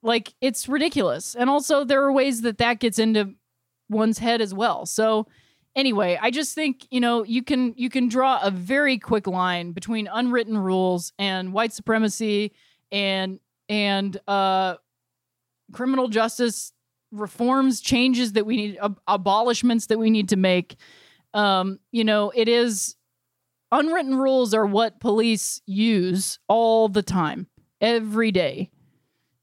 Like 0.03 0.35
it's 0.41 0.69
ridiculous. 0.69 1.35
And 1.35 1.51
also 1.51 1.85
there 1.85 2.03
are 2.05 2.13
ways 2.13 2.43
that 2.43 2.59
that 2.59 2.81
gets 2.81 2.99
into 2.99 3.35
one's 3.89 4.19
head 4.19 4.41
as 4.41 4.53
well. 4.55 4.87
So 4.87 5.27
anyway, 5.75 6.19
I 6.21 6.31
just 6.31 6.55
think, 6.55 6.87
you 6.91 7.01
know, 7.01 7.25
you 7.25 7.43
can 7.43 7.75
you 7.77 7.89
can 7.89 8.09
draw 8.09 8.41
a 8.43 8.51
very 8.51 8.99
quick 8.99 9.27
line 9.27 9.73
between 9.73 10.09
unwritten 10.13 10.59
rules 10.59 11.13
and 11.19 11.53
white 11.53 11.73
supremacy 11.73 12.53
and 12.91 13.41
and 13.69 14.17
uh 14.29 14.77
criminal 15.73 16.09
justice 16.09 16.73
reforms, 17.13 17.81
changes 17.81 18.33
that 18.33 18.47
we 18.47 18.57
need 18.57 18.79
ab- 18.83 19.01
abolishments 19.09 19.89
that 19.89 19.99
we 19.99 20.11
need 20.11 20.29
to 20.31 20.37
make. 20.37 20.77
Um, 21.35 21.79
you 21.93 22.05
know, 22.05 22.33
it 22.35 22.49
is 22.49 22.96
unwritten 23.79 24.17
rules 24.17 24.55
are 24.55 24.67
what 24.67 25.01
police 25.01 25.61
use 25.67 26.39
all 26.49 26.89
the 26.89 27.03
time, 27.03 27.47
every 27.81 28.33
day, 28.33 28.71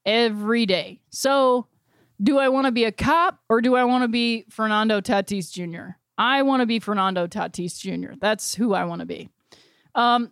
every 0.06 0.66
day. 0.66 1.02
So, 1.10 1.68
do 2.22 2.38
I 2.38 2.50
want 2.50 2.66
to 2.66 2.72
be 2.72 2.86
a 2.86 2.92
cop 2.92 3.40
or 3.50 3.62
do 3.62 3.76
I 3.76 3.84
want 3.84 4.04
to 4.04 4.08
be 4.08 4.46
Fernando 4.50 5.02
Tatis 5.02 5.52
Jr.? 5.52 5.98
I 6.18 6.44
want 6.44 6.62
to 6.62 6.66
be 6.66 6.80
Fernando 6.80 7.28
Tatis 7.28 7.80
Jr. 7.80 8.14
That's 8.20 8.56
who 8.56 8.74
I 8.74 8.86
want 8.86 9.00
to 9.00 9.06
be. 9.06 9.30
Um, 9.96 10.32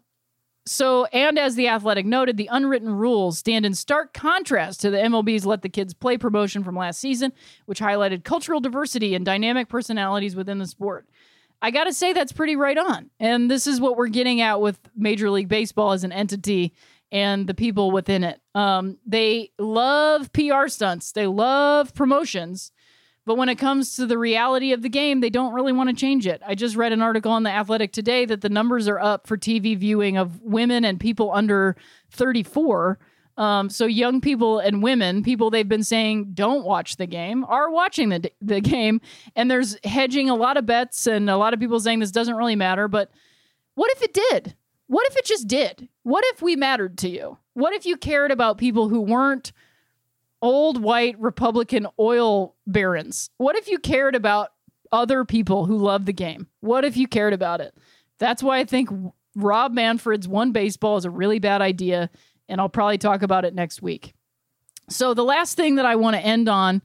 so, 0.65 1.05
and 1.05 1.39
as 1.39 1.55
the 1.55 1.67
athletic 1.67 2.05
noted, 2.05 2.37
the 2.37 2.49
unwritten 2.51 2.93
rules 2.93 3.39
stand 3.39 3.65
in 3.65 3.73
stark 3.73 4.13
contrast 4.13 4.79
to 4.81 4.91
the 4.91 4.97
MLB's 4.97 5.45
Let 5.45 5.63
the 5.63 5.69
Kids 5.69 5.93
Play 5.93 6.17
promotion 6.17 6.63
from 6.63 6.75
last 6.75 6.99
season, 6.99 7.33
which 7.65 7.79
highlighted 7.79 8.23
cultural 8.23 8.59
diversity 8.59 9.15
and 9.15 9.25
dynamic 9.25 9.69
personalities 9.69 10.35
within 10.35 10.59
the 10.59 10.67
sport. 10.67 11.07
I 11.61 11.71
got 11.71 11.83
to 11.85 11.93
say 11.93 12.13
that's 12.13 12.31
pretty 12.31 12.55
right 12.55 12.77
on. 12.77 13.09
And 13.19 13.49
this 13.49 13.67
is 13.67 13.79
what 13.79 13.95
we're 13.95 14.07
getting 14.07 14.41
at 14.41 14.61
with 14.61 14.79
Major 14.95 15.29
League 15.29 15.47
Baseball 15.47 15.91
as 15.91 16.03
an 16.03 16.11
entity 16.11 16.73
and 17.11 17.45
the 17.45 17.53
people 17.53 17.91
within 17.91 18.23
it. 18.23 18.41
Um, 18.55 18.97
they 19.05 19.51
love 19.59 20.31
PR 20.33 20.67
stunts, 20.67 21.11
they 21.11 21.27
love 21.27 21.93
promotions. 21.93 22.71
But 23.23 23.35
when 23.35 23.49
it 23.49 23.59
comes 23.59 23.95
to 23.97 24.07
the 24.07 24.17
reality 24.17 24.73
of 24.73 24.81
the 24.81 24.89
game, 24.89 25.21
they 25.21 25.29
don't 25.29 25.53
really 25.53 25.71
want 25.71 25.89
to 25.89 25.95
change 25.95 26.25
it. 26.25 26.41
I 26.45 26.55
just 26.55 26.75
read 26.75 26.91
an 26.91 27.03
article 27.03 27.31
on 27.31 27.43
The 27.43 27.51
Athletic 27.51 27.91
today 27.91 28.25
that 28.25 28.41
the 28.41 28.49
numbers 28.49 28.87
are 28.87 28.99
up 28.99 29.27
for 29.27 29.37
TV 29.37 29.77
viewing 29.77 30.17
of 30.17 30.41
women 30.41 30.83
and 30.83 30.99
people 30.99 31.31
under 31.31 31.75
34 32.09 32.97
um, 33.41 33.71
so 33.71 33.87
young 33.87 34.21
people 34.21 34.59
and 34.59 34.83
women, 34.83 35.23
people 35.23 35.49
they've 35.49 35.67
been 35.67 35.83
saying 35.83 36.33
don't 36.35 36.63
watch 36.63 36.97
the 36.97 37.07
game, 37.07 37.43
are 37.45 37.71
watching 37.71 38.09
the 38.09 38.31
the 38.39 38.61
game, 38.61 39.01
and 39.35 39.49
there's 39.49 39.79
hedging 39.83 40.29
a 40.29 40.35
lot 40.35 40.57
of 40.57 40.67
bets 40.67 41.07
and 41.07 41.27
a 41.27 41.37
lot 41.37 41.51
of 41.51 41.59
people 41.59 41.79
saying 41.79 41.99
this 41.99 42.11
doesn't 42.11 42.35
really 42.35 42.55
matter. 42.55 42.87
But 42.87 43.09
what 43.73 43.91
if 43.93 44.03
it 44.03 44.13
did? 44.13 44.55
What 44.85 45.07
if 45.09 45.17
it 45.17 45.25
just 45.25 45.47
did? 45.47 45.89
What 46.03 46.23
if 46.27 46.43
we 46.43 46.55
mattered 46.55 46.99
to 46.99 47.09
you? 47.09 47.39
What 47.53 47.73
if 47.73 47.83
you 47.83 47.97
cared 47.97 48.29
about 48.29 48.59
people 48.59 48.89
who 48.89 49.01
weren't 49.01 49.53
old 50.43 50.79
white 50.79 51.19
Republican 51.19 51.87
oil 51.99 52.53
barons? 52.67 53.31
What 53.37 53.55
if 53.55 53.67
you 53.67 53.79
cared 53.79 54.13
about 54.13 54.49
other 54.91 55.25
people 55.25 55.65
who 55.65 55.77
love 55.77 56.05
the 56.05 56.13
game? 56.13 56.45
What 56.59 56.85
if 56.85 56.95
you 56.95 57.07
cared 57.07 57.33
about 57.33 57.59
it? 57.59 57.73
That's 58.19 58.43
why 58.43 58.59
I 58.59 58.65
think 58.65 58.89
Rob 59.35 59.73
Manfred's 59.73 60.27
one 60.27 60.51
baseball 60.51 60.97
is 60.97 61.05
a 61.05 61.09
really 61.09 61.39
bad 61.39 61.63
idea 61.63 62.11
and 62.51 62.61
I'll 62.61 62.69
probably 62.69 62.97
talk 62.97 63.23
about 63.23 63.45
it 63.45 63.55
next 63.55 63.81
week. 63.81 64.13
So 64.89 65.13
the 65.13 65.23
last 65.23 65.55
thing 65.55 65.75
that 65.75 65.85
I 65.85 65.95
want 65.95 66.15
to 66.15 66.21
end 66.21 66.49
on 66.49 66.81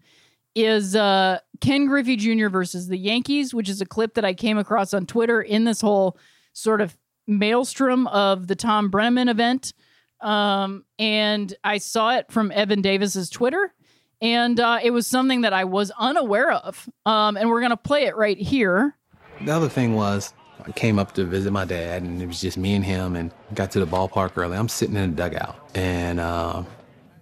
is 0.55 0.97
uh, 0.97 1.41
Ken 1.61 1.87
Griffey 1.87 2.17
Jr. 2.17 2.49
versus 2.49 2.89
the 2.89 2.97
Yankees, 2.97 3.53
which 3.53 3.69
is 3.69 3.81
a 3.81 3.87
clip 3.87 4.15
that 4.15 4.25
I 4.25 4.33
came 4.33 4.57
across 4.57 4.95
on 4.95 5.05
Twitter 5.07 5.43
in 5.43 5.65
this 5.65 5.81
whole 5.81 6.17
sort 6.53 6.81
of 6.81 6.97
maelstrom 7.27 8.07
of 8.07 8.47
the 8.47 8.55
Thom 8.55 8.91
Brennaman 8.91 9.29
event. 9.29 9.75
Um, 10.21 10.85
and 10.99 11.53
I 11.63 11.79
saw 11.79 12.17
it 12.17 12.31
from 12.31 12.51
Evan 12.53 12.81
Davis's 12.81 13.29
Twitter, 13.29 13.75
and 14.23 14.59
uh, 14.59 14.79
it 14.83 14.91
was 14.91 15.07
something 15.07 15.43
that 15.43 15.53
I 15.53 15.65
was 15.65 15.93
unaware 15.99 16.53
of. 16.53 16.89
Um, 17.05 17.37
and 17.37 17.51
we're 17.51 17.61
gonna 17.61 17.77
play 17.77 18.05
it 18.05 18.17
right 18.17 18.39
here. 18.39 18.97
The 19.43 19.53
other 19.53 19.69
thing 19.69 19.95
was, 19.95 20.33
I 20.67 20.73
came 20.73 20.99
up 20.99 21.13
to 21.13 21.25
visit 21.25 21.53
my 21.53 21.65
dad, 21.65 22.03
and 22.03 22.21
it 22.21 22.27
was 22.27 22.41
just 22.41 22.59
me 22.59 22.75
and 22.75 22.85
him, 22.85 23.15
and 23.15 23.31
got 23.55 23.71
to 23.73 23.81
the 23.81 23.87
ballpark 23.87 24.33
early. 24.37 24.57
I'm 24.57 24.69
sitting 24.69 24.97
in 24.97 25.11
the 25.11 25.17
dugout, 25.17 25.57
and 25.77 26.19
uh, 26.19 26.65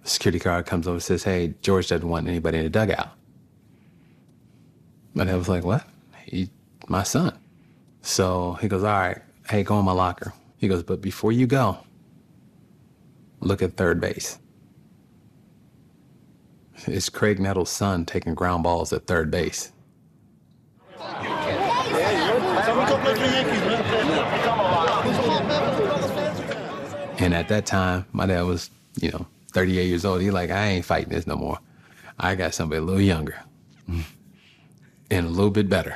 security 0.03 0.39
guard 0.39 0.65
comes 0.65 0.87
over 0.87 0.95
and 0.95 1.03
says, 1.03 1.23
"Hey, 1.23 1.53
George 1.61 1.87
doesn't 1.87 2.07
want 2.07 2.27
anybody 2.27 2.57
in 2.57 2.63
the 2.63 2.69
dugout." 2.71 3.09
My 5.13 5.25
dad 5.25 5.37
was 5.37 5.47
like, 5.47 5.63
"What? 5.63 5.87
He, 6.25 6.49
my 6.87 7.03
son." 7.03 7.37
So 8.01 8.53
he 8.61 8.67
goes, 8.67 8.83
"All 8.83 8.89
right, 8.89 9.21
hey, 9.47 9.61
go 9.61 9.77
in 9.77 9.85
my 9.85 9.91
locker." 9.91 10.33
He 10.57 10.67
goes, 10.67 10.81
"But 10.81 11.01
before 11.01 11.31
you 11.31 11.45
go, 11.45 11.77
look 13.41 13.61
at 13.61 13.77
third 13.77 14.01
base." 14.01 14.39
It's 16.87 17.09
Graig 17.09 17.39
Nettles' 17.39 17.69
son 17.69 18.05
taking 18.05 18.33
ground 18.33 18.63
balls 18.63 18.91
at 18.91 19.05
third 19.05 19.29
base. 19.29 19.71
And 27.17 27.33
at 27.33 27.47
that 27.47 27.65
time, 27.65 28.05
my 28.11 28.25
dad 28.25 28.41
was, 28.41 28.69
you 28.99 29.09
know, 29.09 29.25
38 29.53 29.87
years 29.87 30.03
old. 30.03 30.21
He 30.21 30.31
like, 30.31 30.51
I 30.51 30.67
ain't 30.67 30.85
fighting 30.85 31.09
this 31.09 31.25
no 31.25 31.35
more. 31.37 31.59
I 32.19 32.35
got 32.35 32.53
somebody 32.53 32.79
a 32.79 32.83
little 32.83 33.01
younger 33.01 33.41
and 33.87 35.25
a 35.25 35.29
little 35.29 35.49
bit 35.49 35.69
better. 35.69 35.95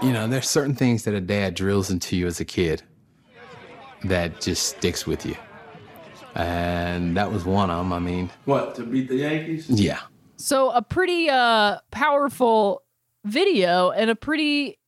You 0.00 0.12
know, 0.12 0.28
there's 0.28 0.48
certain 0.48 0.76
things 0.76 1.02
that 1.02 1.14
a 1.14 1.20
dad 1.20 1.54
drills 1.54 1.90
into 1.90 2.16
you 2.16 2.28
as 2.28 2.38
a 2.38 2.44
kid 2.44 2.82
that 4.04 4.40
just 4.40 4.66
sticks 4.76 5.06
with 5.06 5.24
you. 5.26 5.36
And 6.34 7.16
that 7.16 7.32
was 7.32 7.44
one 7.44 7.70
of 7.70 7.78
them. 7.78 7.92
I 7.92 7.98
mean, 7.98 8.30
What, 8.44 8.74
to 8.76 8.84
beat 8.84 9.08
the 9.08 9.16
Yankees? 9.16 9.68
yeah. 9.68 10.00
So 10.36 10.70
a 10.70 10.82
pretty 10.82 11.28
uh 11.28 11.78
powerful 11.90 12.82
video 13.24 13.90
and 13.90 14.08
a 14.08 14.14
pretty 14.14 14.78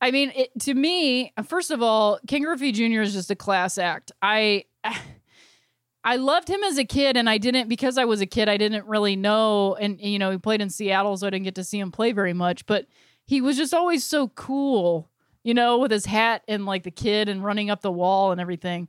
I 0.00 0.10
mean 0.10 0.32
it, 0.34 0.50
to 0.62 0.74
me 0.74 1.32
first 1.46 1.70
of 1.70 1.80
all 1.80 2.18
Ken 2.26 2.42
Griffey 2.42 2.72
Jr. 2.72 3.02
is 3.02 3.12
just 3.12 3.30
a 3.30 3.36
class 3.36 3.78
act. 3.78 4.10
I 4.20 4.64
I 6.06 6.16
loved 6.16 6.48
him 6.48 6.62
as 6.64 6.76
a 6.76 6.84
kid 6.84 7.16
and 7.16 7.30
I 7.30 7.38
didn't 7.38 7.68
because 7.68 7.96
I 7.96 8.04
was 8.04 8.20
a 8.20 8.26
kid 8.26 8.48
I 8.48 8.56
didn't 8.56 8.84
really 8.86 9.14
know 9.16 9.74
and 9.76 10.00
you 10.00 10.18
know 10.18 10.32
he 10.32 10.38
played 10.38 10.60
in 10.60 10.70
Seattle 10.70 11.16
so 11.16 11.28
I 11.28 11.30
didn't 11.30 11.44
get 11.44 11.54
to 11.54 11.64
see 11.64 11.78
him 11.78 11.92
play 11.92 12.10
very 12.10 12.34
much 12.34 12.66
but 12.66 12.86
he 13.26 13.40
was 13.40 13.56
just 13.56 13.72
always 13.72 14.04
so 14.04 14.26
cool 14.28 15.08
you 15.44 15.54
know 15.54 15.78
with 15.78 15.92
his 15.92 16.06
hat 16.06 16.42
and 16.48 16.66
like 16.66 16.82
the 16.82 16.90
kid 16.90 17.28
and 17.28 17.44
running 17.44 17.70
up 17.70 17.82
the 17.82 17.92
wall 17.92 18.32
and 18.32 18.40
everything. 18.40 18.88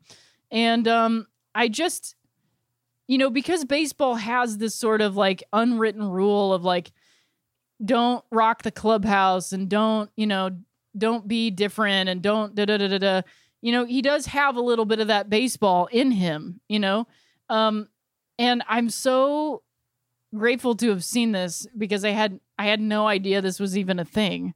And 0.49 0.87
um 0.87 1.27
I 1.53 1.67
just 1.67 2.15
you 3.07 3.17
know, 3.17 3.29
because 3.29 3.65
baseball 3.65 4.15
has 4.15 4.57
this 4.57 4.75
sort 4.75 5.01
of 5.01 5.15
like 5.15 5.43
unwritten 5.53 6.03
rule 6.09 6.53
of 6.53 6.63
like, 6.63 6.91
don't 7.83 8.23
rock 8.31 8.63
the 8.63 8.71
clubhouse 8.71 9.51
and 9.51 9.69
don't, 9.69 10.09
you 10.15 10.25
know, 10.25 10.49
don't 10.97 11.27
be 11.27 11.51
different 11.51 12.09
and 12.09 12.21
don't 12.21 12.55
da 12.55 12.65
da 12.65 12.77
da 12.77 12.87
da 12.87 12.97
da. 12.97 13.21
You 13.61 13.71
know, 13.71 13.85
he 13.85 14.01
does 14.01 14.27
have 14.27 14.55
a 14.55 14.61
little 14.61 14.85
bit 14.85 14.99
of 14.99 15.07
that 15.07 15.29
baseball 15.29 15.87
in 15.91 16.11
him, 16.11 16.61
you 16.67 16.79
know? 16.79 17.07
Um, 17.49 17.89
and 18.39 18.63
I'm 18.67 18.89
so 18.89 19.61
grateful 20.33 20.75
to 20.75 20.89
have 20.89 21.03
seen 21.03 21.31
this 21.31 21.67
because 21.77 22.03
I 22.03 22.09
had 22.09 22.39
I 22.57 22.65
had 22.65 22.79
no 22.79 23.07
idea 23.07 23.41
this 23.41 23.59
was 23.59 23.77
even 23.77 23.99
a 23.99 24.05
thing. 24.05 24.53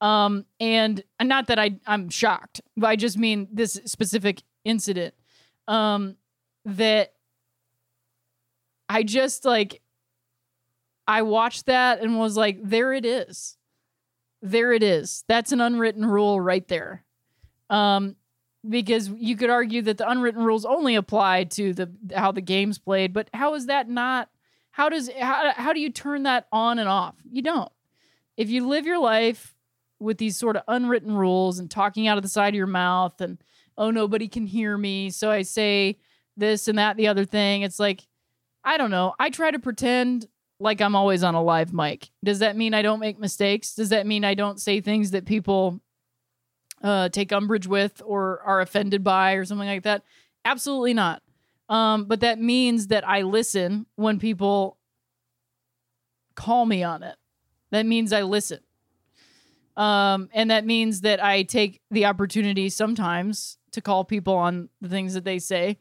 Um, 0.00 0.44
and 0.60 1.02
not 1.22 1.46
that 1.46 1.58
I 1.58 1.78
I'm 1.86 2.10
shocked, 2.10 2.60
but 2.76 2.88
I 2.88 2.96
just 2.96 3.16
mean 3.16 3.48
this 3.52 3.80
specific 3.86 4.42
incident. 4.64 5.14
Um, 5.68 6.16
that 6.64 7.12
I 8.88 9.02
just 9.02 9.44
like 9.44 9.80
I 11.08 11.22
watched 11.22 11.66
that 11.66 12.00
and 12.00 12.18
was 12.18 12.36
like, 12.36 12.58
there 12.62 12.92
it 12.92 13.04
is. 13.04 13.56
There 14.42 14.72
it 14.72 14.82
is. 14.82 15.24
That's 15.28 15.52
an 15.52 15.60
unwritten 15.60 16.04
rule 16.04 16.40
right 16.40 16.66
there. 16.68 17.04
Um 17.70 18.16
because 18.68 19.08
you 19.08 19.36
could 19.36 19.50
argue 19.50 19.80
that 19.82 19.96
the 19.96 20.10
unwritten 20.10 20.42
rules 20.42 20.64
only 20.64 20.96
apply 20.96 21.44
to 21.44 21.72
the 21.72 21.90
how 22.14 22.32
the 22.32 22.40
game's 22.40 22.78
played, 22.78 23.12
but 23.12 23.30
how 23.32 23.54
is 23.54 23.66
that 23.66 23.88
not 23.88 24.28
how 24.72 24.88
does 24.88 25.08
how, 25.18 25.52
how 25.56 25.72
do 25.72 25.80
you 25.80 25.90
turn 25.90 26.24
that 26.24 26.46
on 26.52 26.78
and 26.78 26.88
off? 26.88 27.14
You 27.30 27.42
don't. 27.42 27.72
If 28.36 28.50
you 28.50 28.68
live 28.68 28.84
your 28.84 28.98
life 28.98 29.55
with 29.98 30.18
these 30.18 30.36
sort 30.36 30.56
of 30.56 30.62
unwritten 30.68 31.12
rules 31.12 31.58
and 31.58 31.70
talking 31.70 32.06
out 32.06 32.18
of 32.18 32.22
the 32.22 32.28
side 32.28 32.54
of 32.54 32.58
your 32.58 32.66
mouth 32.66 33.20
and 33.20 33.38
oh 33.78 33.90
nobody 33.90 34.28
can 34.28 34.46
hear 34.46 34.76
me, 34.76 35.10
so 35.10 35.30
I 35.30 35.42
say 35.42 35.98
this 36.36 36.68
and 36.68 36.78
that 36.78 36.96
the 36.96 37.08
other 37.08 37.24
thing, 37.24 37.62
it's 37.62 37.80
like 37.80 38.06
I 38.64 38.78
don't 38.78 38.90
know. 38.90 39.14
I 39.18 39.30
try 39.30 39.50
to 39.52 39.60
pretend 39.60 40.26
like 40.58 40.80
I'm 40.80 40.96
always 40.96 41.22
on 41.22 41.34
a 41.34 41.42
live 41.42 41.72
mic. 41.72 42.10
Does 42.24 42.40
that 42.40 42.56
mean 42.56 42.74
I 42.74 42.82
don't 42.82 43.00
make 43.00 43.18
mistakes? 43.18 43.74
Does 43.74 43.90
that 43.90 44.06
mean 44.06 44.24
I 44.24 44.34
don't 44.34 44.60
say 44.60 44.80
things 44.80 45.12
that 45.12 45.24
people 45.24 45.80
uh, 46.82 47.08
take 47.10 47.32
umbrage 47.32 47.66
with 47.66 48.02
or 48.04 48.40
are 48.42 48.60
offended 48.60 49.04
by 49.04 49.32
or 49.32 49.44
something 49.44 49.68
like 49.68 49.84
that? 49.84 50.02
Absolutely 50.44 50.94
not. 50.94 51.22
Um, 51.68 52.04
but 52.04 52.20
that 52.20 52.40
means 52.40 52.88
that 52.88 53.06
I 53.06 53.22
listen 53.22 53.86
when 53.96 54.18
people 54.18 54.78
call 56.34 56.66
me 56.66 56.82
on 56.82 57.02
it. 57.02 57.16
That 57.70 57.86
means 57.86 58.12
I 58.12 58.22
listen. 58.22 58.60
Um, 59.76 60.28
and 60.32 60.50
that 60.50 60.64
means 60.64 61.02
that 61.02 61.22
I 61.22 61.42
take 61.42 61.80
the 61.90 62.06
opportunity 62.06 62.68
sometimes 62.70 63.58
to 63.72 63.80
call 63.80 64.04
people 64.04 64.34
on 64.34 64.70
the 64.80 64.88
things 64.88 65.14
that 65.14 65.24
they 65.24 65.38
say 65.38 65.76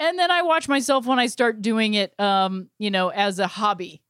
and 0.00 0.18
then 0.18 0.30
I 0.30 0.42
watch 0.42 0.66
myself 0.66 1.06
when 1.06 1.18
I 1.18 1.26
start 1.26 1.60
doing 1.60 1.92
it, 1.92 2.18
um, 2.18 2.70
you 2.78 2.90
know, 2.90 3.10
as 3.10 3.38
a 3.38 3.46
hobby. 3.46 4.02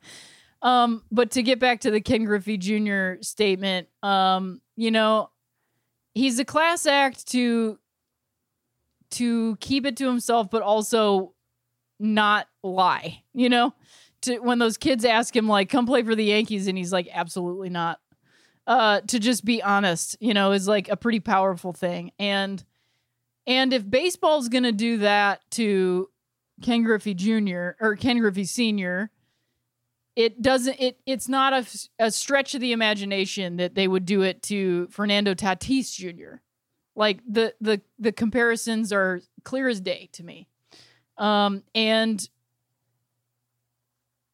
um, 0.62 1.04
but 1.12 1.30
to 1.30 1.44
get 1.44 1.60
back 1.60 1.80
to 1.82 1.92
the 1.92 2.00
Ken 2.00 2.24
Griffey 2.24 2.58
Jr. 2.58 3.22
statement, 3.22 3.86
um, 4.02 4.60
you 4.76 4.90
know, 4.90 5.30
he's 6.12 6.40
a 6.40 6.44
class 6.44 6.84
act 6.86 7.28
to 7.28 7.78
to 9.10 9.56
keep 9.60 9.86
it 9.86 9.96
to 9.96 10.06
himself, 10.06 10.50
but 10.50 10.60
also 10.62 11.32
not 12.00 12.48
lie. 12.64 13.22
You 13.32 13.48
know, 13.48 13.74
to 14.22 14.40
when 14.40 14.58
those 14.58 14.76
kids 14.76 15.04
ask 15.04 15.34
him 15.34 15.46
like, 15.46 15.70
"Come 15.70 15.86
play 15.86 16.02
for 16.02 16.16
the 16.16 16.24
Yankees," 16.24 16.66
and 16.66 16.76
he's 16.76 16.92
like, 16.92 17.08
"Absolutely 17.12 17.70
not." 17.70 18.00
Uh, 18.68 19.00
to 19.00 19.18
just 19.18 19.46
be 19.46 19.62
honest, 19.62 20.14
you 20.20 20.34
know, 20.34 20.52
is 20.52 20.68
like 20.68 20.90
a 20.90 20.96
pretty 20.96 21.20
powerful 21.20 21.72
thing, 21.72 22.12
and 22.18 22.62
and 23.46 23.72
if 23.72 23.88
baseball's 23.88 24.50
to 24.64 24.72
do 24.72 24.98
that 24.98 25.40
to 25.52 26.10
Ken 26.60 26.82
Griffey 26.82 27.14
Jr. 27.14 27.70
or 27.80 27.96
Ken 27.96 28.18
Griffey 28.18 28.44
Sr., 28.44 29.10
it 30.16 30.42
doesn't 30.42 30.78
it 30.80 31.00
it's 31.06 31.28
not 31.28 31.52
a, 31.52 31.66
a 31.98 32.10
stretch 32.10 32.54
of 32.54 32.60
the 32.60 32.72
imagination 32.72 33.56
that 33.56 33.74
they 33.74 33.88
would 33.88 34.04
do 34.04 34.22
it 34.22 34.42
to 34.42 34.88
Fernando 34.88 35.32
Tatis 35.32 35.94
Jr. 35.94 36.40
Like 36.94 37.20
the 37.26 37.54
the 37.60 37.80
the 37.98 38.12
comparisons 38.12 38.92
are 38.92 39.22
clear 39.44 39.68
as 39.68 39.80
day 39.80 40.10
to 40.12 40.24
me. 40.24 40.48
Um 41.16 41.62
and 41.74 42.28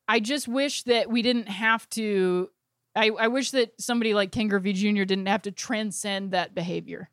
I 0.09 0.21
just 0.21 0.49
wish 0.49 0.83
that 0.85 1.11
we 1.11 1.23
didn't 1.23 1.49
have 1.49 1.89
to 1.91 2.51
I, 2.97 3.11
I 3.11 3.29
wish 3.29 3.51
that 3.53 3.81
somebody 3.81 4.15
like 4.15 4.33
Ken 4.33 4.49
Griffey 4.49 4.73
Jr. 4.73 5.05
didn't 5.05 5.27
have 5.27 5.43
to 5.43 5.51
transcend 5.51 6.31
that 6.31 6.55
behavior. 6.55 7.11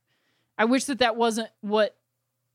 I 0.57 0.65
wish 0.65 0.86
that 0.86 0.99
that 0.99 1.15
wasn't 1.15 1.49
what 1.61 1.95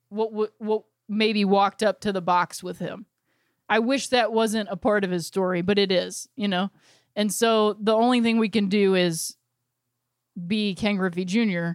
what 0.09 0.33
what, 0.33 0.53
what 0.59 0.83
maybe 1.09 1.45
walked 1.45 1.83
up 1.83 2.01
to 2.01 2.13
the 2.13 2.21
box 2.21 2.63
with 2.63 2.79
him. 2.79 3.07
I 3.69 3.81
wish 3.81 4.09
that 4.09 4.33
wasn't 4.33 4.69
a 4.71 4.77
part 4.77 5.05
of 5.05 5.11
his 5.11 5.27
story, 5.27 5.61
but 5.63 5.79
it 5.79 5.91
is, 5.91 6.29
you 6.37 6.47
know. 6.47 6.71
And 7.17 7.33
so 7.33 7.77
the 7.81 7.95
only 7.95 8.21
thing 8.21 8.39
we 8.39 8.49
can 8.49 8.69
do 8.69 8.95
is 8.95 9.37
be 10.47 10.75
Ken 10.75 10.97
Griffey 10.97 11.25
Jr. 11.25 11.71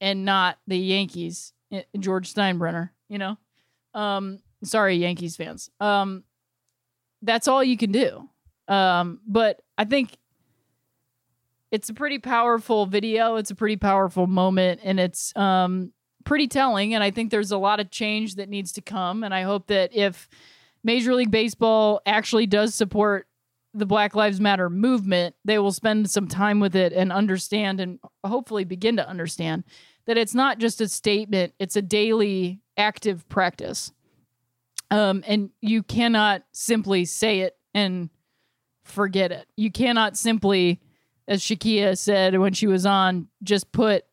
and 0.00 0.24
not 0.24 0.58
the 0.66 0.76
Yankees, 0.78 1.52
eh, 1.72 1.82
George 1.98 2.32
Steinbrenner, 2.32 2.90
you 3.08 3.18
know. 3.18 3.36
Um 3.94 4.40
sorry 4.62 4.96
Yankees 4.96 5.36
fans. 5.36 5.70
Um 5.80 6.24
that's 7.22 7.48
all 7.48 7.64
you 7.64 7.76
can 7.76 7.90
do. 7.90 8.28
Um 8.68 9.20
but 9.26 9.60
I 9.76 9.84
think 9.84 10.16
it's 11.70 11.88
a 11.88 11.94
pretty 11.94 12.18
powerful 12.18 12.86
video. 12.86 13.36
It's 13.36 13.50
a 13.50 13.54
pretty 13.54 13.76
powerful 13.76 14.26
moment, 14.26 14.80
and 14.82 14.98
it's 14.98 15.36
um, 15.36 15.92
pretty 16.24 16.48
telling. 16.48 16.94
And 16.94 17.04
I 17.04 17.10
think 17.10 17.30
there's 17.30 17.52
a 17.52 17.58
lot 17.58 17.80
of 17.80 17.90
change 17.90 18.36
that 18.36 18.48
needs 18.48 18.72
to 18.72 18.80
come. 18.80 19.24
And 19.24 19.34
I 19.34 19.42
hope 19.42 19.66
that 19.68 19.94
if 19.94 20.28
Major 20.82 21.14
League 21.14 21.30
Baseball 21.30 22.00
actually 22.06 22.46
does 22.46 22.74
support 22.74 23.26
the 23.74 23.86
Black 23.86 24.14
Lives 24.14 24.40
Matter 24.40 24.70
movement, 24.70 25.34
they 25.44 25.58
will 25.58 25.72
spend 25.72 26.10
some 26.10 26.26
time 26.26 26.60
with 26.60 26.74
it 26.74 26.92
and 26.92 27.12
understand 27.12 27.80
and 27.80 27.98
hopefully 28.24 28.64
begin 28.64 28.96
to 28.96 29.08
understand 29.08 29.64
that 30.06 30.16
it's 30.16 30.34
not 30.34 30.58
just 30.58 30.80
a 30.80 30.88
statement, 30.88 31.52
it's 31.58 31.76
a 31.76 31.82
daily 31.82 32.60
active 32.78 33.28
practice. 33.28 33.92
Um, 34.90 35.22
and 35.26 35.50
you 35.60 35.82
cannot 35.82 36.44
simply 36.52 37.04
say 37.04 37.40
it 37.40 37.56
and 37.74 38.08
forget 38.84 39.32
it. 39.32 39.46
You 39.56 39.70
cannot 39.70 40.16
simply, 40.16 40.80
as 41.28 41.42
Shakia 41.42 41.96
said 41.96 42.38
when 42.38 42.54
she 42.54 42.66
was 42.66 42.86
on, 42.86 43.28
just 43.42 43.70
put 43.70 44.04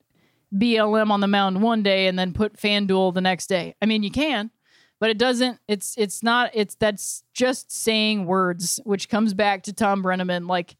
BLM 0.53 1.09
on 1.09 1.22
the 1.22 1.28
mound 1.28 1.61
one 1.61 1.82
day 1.82 2.07
and 2.07 2.20
then 2.20 2.34
put 2.34 2.57
FanDuel 2.57 3.13
the 3.13 3.22
next 3.22 3.47
day. 3.47 3.76
I 3.82 3.86
mean, 3.86 4.03
you 4.03 4.11
can, 4.11 4.51
but 4.99 5.09
it 5.09 5.18
doesn't. 5.18 5.59
It's 5.68 5.95
it's 5.97 6.22
not. 6.22 6.51
It's 6.53 6.76
that's 6.76 7.24
just 7.34 7.72
saying 7.72 8.26
words, 8.26 8.80
which 8.84 9.09
comes 9.09 9.34
back 9.34 9.63
to 9.63 9.74
Thom 9.74 10.03
Brennaman. 10.03 10.47
Like 10.47 10.76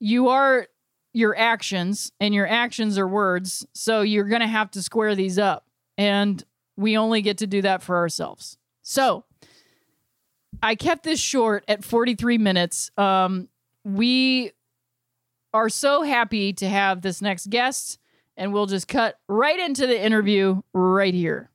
you 0.00 0.28
are 0.28 0.66
your 1.12 1.36
actions, 1.36 2.10
and 2.20 2.34
your 2.34 2.46
actions 2.46 2.98
are 2.98 3.08
words. 3.08 3.66
So 3.74 4.00
you're 4.00 4.28
gonna 4.28 4.48
have 4.48 4.70
to 4.72 4.82
square 4.82 5.14
these 5.14 5.38
up, 5.38 5.66
and 5.98 6.42
we 6.76 6.96
only 6.96 7.22
get 7.22 7.38
to 7.38 7.46
do 7.46 7.62
that 7.62 7.82
for 7.82 7.96
ourselves. 7.96 8.56
So 8.82 9.24
I 10.62 10.74
kept 10.74 11.02
this 11.02 11.20
short 11.20 11.64
at 11.68 11.84
43 11.84 12.38
minutes. 12.38 12.90
Um, 12.96 13.48
we 13.84 14.52
are 15.54 15.68
so 15.68 16.02
happy 16.02 16.52
to 16.52 16.68
have 16.68 17.00
this 17.00 17.22
next 17.22 17.48
guest, 17.48 17.98
and 18.36 18.52
we'll 18.52 18.66
just 18.66 18.86
cut 18.86 19.18
right 19.28 19.58
into 19.58 19.86
the 19.86 19.98
interview 20.00 20.60
right 20.74 21.14
here. 21.14 21.50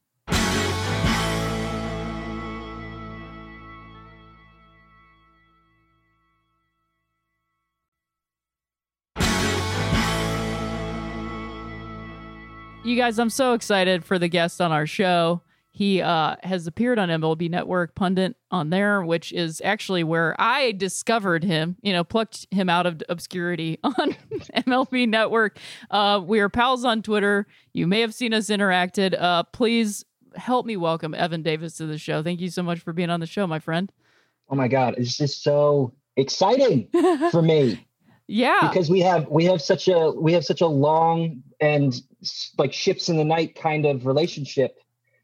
You 12.85 12.97
guys, 12.97 13.17
I'm 13.17 13.29
so 13.29 13.53
excited 13.53 14.03
for 14.03 14.19
the 14.19 14.27
guest 14.27 14.59
on 14.59 14.73
our 14.73 14.85
show. 14.85 15.41
He 15.75 16.01
uh, 16.03 16.35
has 16.43 16.67
appeared 16.67 16.99
on 16.99 17.09
MLB 17.09 17.49
Network 17.49 17.95
Pundit 17.95 18.35
on 18.51 18.69
there, 18.69 19.03
which 19.03 19.33
is 19.33 19.59
actually 19.65 20.03
where 20.03 20.35
I 20.39 20.71
discovered 20.71 21.43
him. 21.43 21.77
You 21.81 21.93
know, 21.93 22.03
plucked 22.03 22.45
him 22.51 22.69
out 22.69 22.85
of 22.85 23.01
obscurity 23.09 23.79
on 23.83 24.15
MLB 24.55 25.09
Network. 25.09 25.57
Uh, 25.89 26.21
we 26.23 26.39
are 26.41 26.49
pals 26.49 26.85
on 26.85 27.01
Twitter. 27.01 27.47
You 27.73 27.87
may 27.87 28.01
have 28.01 28.13
seen 28.13 28.35
us 28.35 28.49
interacted. 28.49 29.19
Uh, 29.19 29.43
please 29.43 30.05
help 30.35 30.67
me 30.67 30.77
welcome 30.77 31.15
Evan 31.15 31.41
Davis 31.41 31.75
to 31.77 31.87
the 31.87 31.97
show. 31.97 32.21
Thank 32.21 32.39
you 32.39 32.51
so 32.51 32.61
much 32.61 32.79
for 32.79 32.93
being 32.93 33.09
on 33.09 33.19
the 33.19 33.25
show, 33.25 33.47
my 33.47 33.57
friend. 33.57 33.91
Oh 34.49 34.55
my 34.55 34.67
God, 34.67 34.93
it's 34.99 35.17
just 35.17 35.41
so 35.41 35.91
exciting 36.17 36.87
for 37.31 37.41
me 37.41 37.83
Yeah, 38.27 38.59
because 38.61 38.91
we 38.91 38.99
have 38.99 39.27
we 39.27 39.45
have 39.45 39.59
such 39.59 39.87
a 39.87 40.11
we 40.11 40.33
have 40.33 40.45
such 40.45 40.61
a 40.61 40.67
long 40.67 41.41
and 41.59 41.99
like 42.59 42.73
ships 42.73 43.09
in 43.09 43.17
the 43.17 43.25
night 43.25 43.55
kind 43.55 43.87
of 43.87 44.05
relationship. 44.05 44.77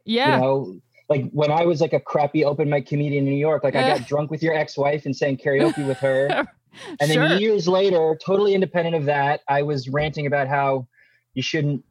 Yeah. 0.10 0.36
You 0.36 0.41
know, 0.41 0.80
like 1.07 1.30
when 1.32 1.51
I 1.51 1.66
was 1.66 1.82
like 1.82 1.93
a 1.93 1.99
crappy 1.99 2.43
open 2.45 2.70
mic 2.70 2.86
comedian 2.88 3.26
in 3.26 3.32
New 3.34 3.38
York, 3.39 3.64
like 3.64 3.76
I 3.76 3.82
got 3.97 4.07
drunk 4.07 4.30
with 4.32 4.41
your 4.43 4.53
ex-wife 4.53 5.05
and 5.05 5.16
sang 5.16 5.38
karaoke 5.38 5.88
with 5.88 5.97
her. 5.99 6.47
And 7.01 7.12
Sure. 7.12 7.28
then 7.28 7.41
years 7.41 7.68
later, 7.68 8.16
totally 8.24 8.53
independent 8.53 8.95
of 8.95 9.05
that, 9.05 9.41
I 9.49 9.64
was 9.64 9.89
ranting 9.89 10.28
about 10.28 10.47
how 10.47 10.88
you 11.34 11.41
shouldn't 11.41 11.84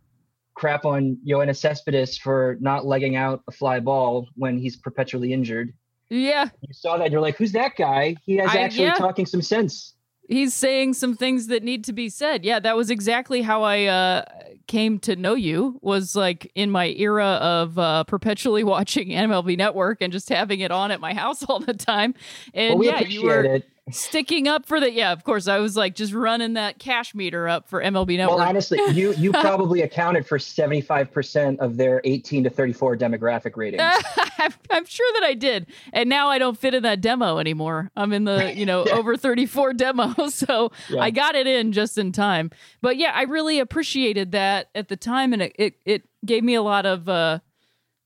crap 0.54 0.84
on 0.84 1.18
Yoenis 1.26 1.56
Cespedes 1.56 2.16
for 2.16 2.56
not 2.60 2.86
legging 2.86 3.16
out 3.16 3.42
a 3.48 3.52
fly 3.52 3.80
ball 3.80 4.28
when 4.36 4.56
he's 4.56 4.76
perpetually 4.76 5.32
injured. 5.32 5.72
yeah. 6.10 6.44
You 6.60 6.72
saw 6.72 6.96
that, 6.96 7.10
you're 7.10 7.20
like, 7.20 7.36
who's 7.36 7.52
that 7.52 7.72
guy? 7.76 8.14
He 8.24 8.36
has 8.36 8.50
I- 8.54 8.58
actually 8.60 8.84
yeah. 8.84 8.94
talking 8.94 9.26
some 9.26 9.42
sense. 9.42 9.94
He's 10.28 10.54
saying 10.54 10.94
some 10.94 11.16
things 11.16 11.48
that 11.48 11.64
need 11.64 11.84
to 11.84 11.92
be 11.92 12.08
said. 12.08 12.44
Yeah, 12.44 12.60
that 12.60 12.76
was 12.76 12.90
exactly 12.90 13.42
how 13.42 13.62
I 13.62 13.84
uh, 13.86 14.24
came 14.66 14.98
to 15.00 15.16
know 15.16 15.34
you. 15.34 15.78
Was 15.82 16.14
like 16.14 16.52
in 16.54 16.70
my 16.70 16.88
era 16.88 17.26
of 17.26 17.78
uh, 17.78 18.04
perpetually 18.04 18.62
watching 18.74 19.08
MLB 19.08 19.56
Network 19.56 20.00
and 20.00 20.12
just 20.12 20.28
having 20.28 20.60
it 20.60 20.70
on 20.70 20.90
at 20.90 21.00
my 21.00 21.14
house 21.14 21.42
all 21.42 21.58
the 21.58 21.74
time. 21.74 22.14
And 22.54 22.74
Well, 22.74 22.78
we 22.78 22.86
yeah, 22.86 23.00
you 23.00 23.24
were 23.24 23.42
it. 23.44 23.68
Sticking 23.90 24.48
up 24.48 24.66
for 24.66 24.80
the. 24.80 24.90
Yeah, 24.90 25.12
of 25.12 25.24
course, 25.24 25.48
I 25.48 25.58
was 25.58 25.76
like 25.76 25.94
just 25.94 26.12
running 26.12 26.54
that 26.54 26.78
cash 26.78 27.14
meter 27.14 27.48
up 27.48 27.68
for 27.68 27.82
MLB 27.82 28.16
Network. 28.16 28.38
Well, 28.38 28.48
honestly, 28.48 28.78
you 28.92 29.12
you 29.14 29.30
probably 29.32 29.82
accounted 29.82 30.26
for 30.26 30.38
75% 30.38 31.58
of 31.58 31.76
their 31.76 32.00
18 32.04 32.44
to 32.44 32.50
34 32.50 32.96
demographic 32.96 33.56
ratings. 33.56 33.82
I'm, 34.38 34.52
I'm 34.70 34.84
sure 34.84 35.10
that 35.14 35.24
I 35.24 35.34
did, 35.34 35.66
and 35.92 36.08
now 36.08 36.28
I 36.28 36.38
don't 36.38 36.58
fit 36.58 36.74
in 36.74 36.82
that 36.82 37.00
demo 37.00 37.38
anymore. 37.38 37.90
I'm 37.96 38.12
in 38.12 38.24
the 38.24 38.52
you 38.54 38.66
know 38.66 38.84
Yeah. 38.86 38.94
over 38.96 39.16
34 39.16 39.74
demo, 39.74 40.28
so 40.28 40.72
Yeah. 40.88 41.00
I 41.00 41.10
got 41.10 41.34
it 41.34 41.46
in 41.46 41.72
just 41.72 41.98
in 41.98 42.12
time. 42.12 42.50
But 42.80 42.96
yeah, 42.96 43.12
I 43.14 43.22
really 43.22 43.58
appreciated 43.58 44.32
that 44.32 44.70
at 44.74 44.88
the 44.88 44.96
time, 44.96 45.32
and 45.32 45.42
it 45.42 45.54
it, 45.58 45.74
it 45.84 46.02
gave 46.24 46.42
me 46.44 46.54
a 46.54 46.62
lot 46.62 46.86
of 46.86 47.08
uh 47.08 47.38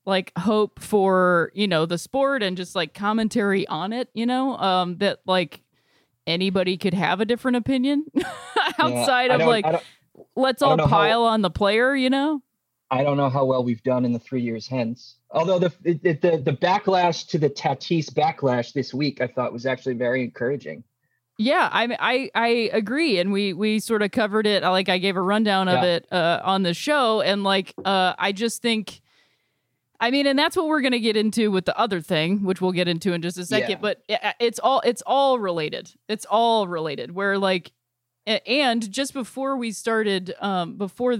like 0.05 0.31
hope 0.37 0.79
for 0.81 1.51
you 1.55 1.67
know 1.67 1.85
the 1.85 1.97
sport 1.97 2.43
and 2.43 2.57
just 2.57 2.75
like 2.75 2.93
commentary 2.93 3.65
on 3.67 3.93
it. 3.93 4.09
You 4.13 4.25
know, 4.25 4.57
um 4.57 4.97
that 4.97 5.19
like 5.25 5.61
anybody 6.27 6.77
could 6.77 6.93
have 6.93 7.21
a 7.21 7.25
different 7.25 7.57
opinion 7.57 8.05
outside 8.79 9.31
I 9.31 9.35
of 9.35 9.41
like 9.47 9.65
let's 10.35 10.61
all 10.61 10.77
don't 10.77 10.89
how- 10.89 10.95
pile 10.97 11.23
on 11.23 11.41
the 11.41 11.49
player. 11.51 11.95
You 11.95 12.09
know. 12.09 12.41
I 12.91 13.01
don't 13.03 13.17
know 13.17 13.29
how 13.29 13.45
well 13.45 13.63
we've 13.63 13.81
done 13.81 14.05
in 14.05 14.13
the 14.13 14.19
three 14.19 14.41
years 14.43 14.67
hence. 14.67 15.15
Although 15.31 15.57
the 15.59 15.73
it- 15.83 16.21
the 16.21 16.37
the 16.37 16.53
backlash 16.53 17.27
to 17.29 17.37
the 17.39 17.49
Tatis 17.49 18.05
backlash 18.13 18.73
this 18.73 18.93
week, 18.93 19.19
I 19.21 19.27
thought 19.27 19.51
was 19.51 19.65
actually 19.65 19.95
very 19.95 20.23
encouraging. 20.23 20.83
Yeah, 21.39 21.67
I 21.71 21.97
I 21.99 22.29
I 22.35 22.47
agree, 22.73 23.17
and 23.17 23.31
we 23.31 23.53
we 23.53 23.79
sort 23.79 24.03
of 24.03 24.11
covered 24.11 24.45
it. 24.45 24.61
Like 24.61 24.89
I 24.89 24.99
gave 24.99 25.15
a 25.15 25.21
rundown 25.21 25.67
of 25.67 25.81
Yeah. 25.83 25.95
it 25.95 26.07
uh, 26.11 26.41
on 26.43 26.61
the 26.61 26.75
show, 26.75 27.21
and 27.21 27.43
like 27.43 27.73
uh, 27.83 28.13
I 28.19 28.31
just 28.33 28.61
think, 28.61 29.01
I 30.03 30.11
mean, 30.11 30.27
and 30.27 30.37
that's 30.37 30.57
what 30.57 30.67
we're 30.67 30.81
gonna 30.81 30.99
get 30.99 31.15
into 31.15 31.49
with 31.49 31.63
the 31.63 31.77
other 31.79 32.01
thing, 32.01 32.43
which 32.43 32.59
we'll 32.59 32.73
get 32.73 32.89
into 32.89 33.13
in 33.13 33.21
just 33.21 33.37
a 33.37 33.45
second. 33.45 33.69
Yeah. 33.69 33.77
But 33.79 34.03
it's 34.37 34.59
all 34.59 34.81
it's 34.81 35.01
all 35.05 35.39
related. 35.39 35.91
It's 36.09 36.25
all 36.25 36.67
related. 36.67 37.11
Where 37.11 37.37
like, 37.37 37.71
and 38.27 38.91
just 38.91 39.13
before 39.13 39.55
we 39.55 39.71
started, 39.71 40.33
um, 40.41 40.75
before 40.75 41.19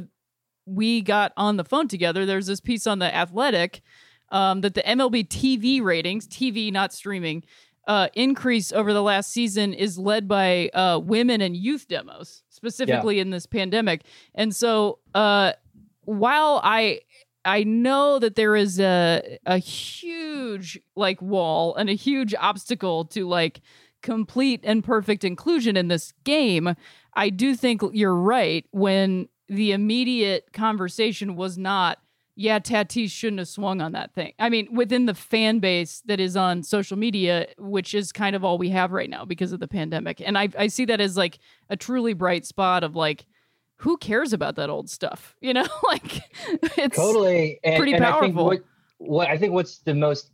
we 0.65 0.99
got 0.99 1.31
on 1.37 1.55
the 1.55 1.63
phone 1.63 1.87
together, 1.87 2.25
there's 2.25 2.47
this 2.47 2.59
piece 2.59 2.85
on 2.85 2.99
the 2.99 3.15
Athletic 3.15 3.81
um, 4.33 4.59
that 4.59 4.73
the 4.73 4.81
MLB 4.81 5.29
TV 5.29 5.81
ratings, 5.81 6.27
TV 6.27 6.69
not 6.69 6.91
streaming, 6.91 7.45
uh, 7.87 8.09
increase 8.15 8.73
over 8.73 8.91
the 8.91 9.01
last 9.01 9.31
season 9.31 9.73
is 9.73 9.97
led 9.97 10.27
by 10.27 10.67
uh, 10.73 10.99
women 10.99 11.39
and 11.39 11.55
youth 11.55 11.87
demos, 11.87 12.43
specifically 12.49 13.19
in 13.19 13.29
this 13.29 13.45
pandemic. 13.45 14.01
And 14.35 14.53
so, 14.53 14.99
uh, 15.15 15.53
while 16.05 16.59
I 16.61 16.99
I 17.45 17.63
know 17.63 18.19
that 18.19 18.35
there 18.35 18.55
is 18.55 18.79
a 18.79 19.39
a 19.45 19.57
huge 19.57 20.79
like 20.95 21.21
wall 21.21 21.75
and 21.75 21.89
a 21.89 21.93
huge 21.93 22.33
obstacle 22.35 23.05
to 23.05 23.27
like 23.27 23.61
complete 24.01 24.59
and 24.63 24.83
perfect 24.83 25.23
inclusion 25.23 25.75
in 25.75 25.87
this 25.87 26.13
game, 26.23 26.75
I 27.15 27.29
do 27.29 27.55
think 27.55 27.81
you're 27.93 28.15
right 28.15 28.65
when 28.71 29.29
the 29.47 29.71
immediate 29.71 30.53
conversation 30.53 31.35
was 31.35 31.57
not 31.57 31.99
yeah, 32.35 32.57
Tatis 32.57 33.11
shouldn't 33.11 33.39
have 33.39 33.47
swung 33.47 33.79
on 33.79 33.91
that 33.91 34.15
thing. 34.15 34.33
I 34.39 34.49
mean, 34.49 34.67
within 34.73 35.05
the 35.05 35.13
fan 35.13 35.59
base 35.59 36.01
that 36.07 36.19
is 36.19 36.35
on 36.35 36.63
social 36.63 36.97
media, 36.97 37.47
which 37.59 37.93
is 37.93 38.11
kind 38.11 38.35
of 38.35 38.43
all 38.43 38.57
we 38.57 38.69
have 38.69 38.91
right 38.91 39.09
now 39.09 39.23
because 39.23 39.53
of 39.53 39.59
the 39.59 39.67
pandemic. 39.67 40.19
And 40.19 40.35
I, 40.35 40.49
I 40.57 40.65
see 40.65 40.85
that 40.85 40.99
as 40.99 41.15
like 41.15 41.37
a 41.69 41.77
truly 41.77 42.13
bright 42.13 42.45
spot 42.45 42.83
of 42.83 42.95
like, 42.95 43.25
who 43.83 43.97
cares 43.97 44.31
about 44.31 44.55
that 44.55 44.69
old 44.69 44.89
stuff? 44.89 45.35
You 45.41 45.53
know, 45.53 45.67
like 45.83 46.21
it's 46.77 46.95
totally 46.95 47.59
and, 47.63 47.77
pretty 47.77 47.93
and 47.93 48.05
I 48.05 48.19
think 48.19 48.35
powerful. 48.35 48.45
what, 48.45 48.63
what 48.97 49.27
I 49.27 49.37
think 49.37 49.53
what's 49.53 49.79
the 49.79 49.93
most 49.93 50.31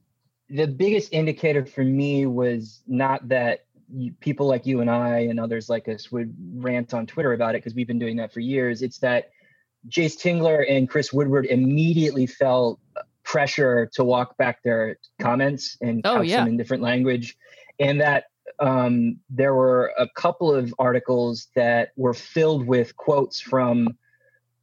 the 0.50 0.68
biggest 0.68 1.12
indicator 1.14 1.66
for 1.66 1.84
me 1.84 2.26
was 2.28 2.82
not 2.88 3.28
that 3.30 3.66
you, 3.91 4.14
people 4.20 4.47
like 4.47 4.68
you 4.68 4.82
and 4.82 4.89
I 4.89 5.20
and 5.22 5.39
others 5.39 5.68
like 5.68 5.88
us 5.88 6.12
would 6.12 6.34
rant 6.56 6.93
on 6.93 7.08
Twitter 7.08 7.34
about 7.34 7.56
it 7.56 7.64
because 7.64 7.74
we've 7.74 7.88
been 7.88 8.00
doing 8.00 8.18
that 8.18 8.32
for 8.32 8.39
years. 8.39 8.84
It's 8.84 9.00
that 9.00 9.32
Jayce 9.88 10.16
Tingler 10.22 10.70
and 10.70 10.88
Chris 10.88 11.12
Woodward 11.12 11.47
immediately 11.47 12.28
felt 12.28 12.80
uh, 12.95 13.02
pressure 13.24 13.89
to 13.93 14.04
walk 14.04 14.38
back 14.38 14.62
their 14.62 14.97
comments 15.20 15.76
and 15.82 16.02
Oh, 16.06 16.18
couch 16.18 16.28
yeah. 16.28 16.41
them 16.41 16.50
in 16.50 16.58
different 16.58 16.84
language, 16.84 17.36
and 17.80 18.00
that 18.00 18.26
um, 18.60 19.18
there 19.30 19.53
were 19.55 19.93
a 19.97 20.07
couple 20.16 20.53
of 20.53 20.74
articles 20.80 21.47
that 21.55 21.91
were 21.95 22.14
filled 22.14 22.68
with 22.68 22.95
quotes 22.97 23.39
from 23.39 23.95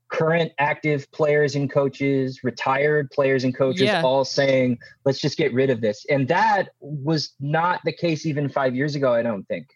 current 0.09 0.53
active 0.59 1.11
players 1.11 1.57
and 1.57 1.71
coaches, 1.71 2.45
retired 2.45 3.11
players 3.11 3.43
and 3.43 3.57
coaches, 3.57 3.83
Yeah. 3.83 4.03
all 4.03 4.25
saying, 4.25 4.79
let's 5.05 5.21
just 5.21 5.37
get 5.37 5.53
rid 5.53 5.69
of 5.71 5.81
this. 5.81 6.05
And 6.09 6.29
that 6.29 6.69
was 6.81 7.33
not 7.41 7.81
the 7.85 7.93
case 7.93 8.25
even 8.25 8.49
five 8.49 8.75
years 8.77 8.95
ago, 8.95 9.13
I 9.13 9.23
don't 9.23 9.45
think. 9.49 9.67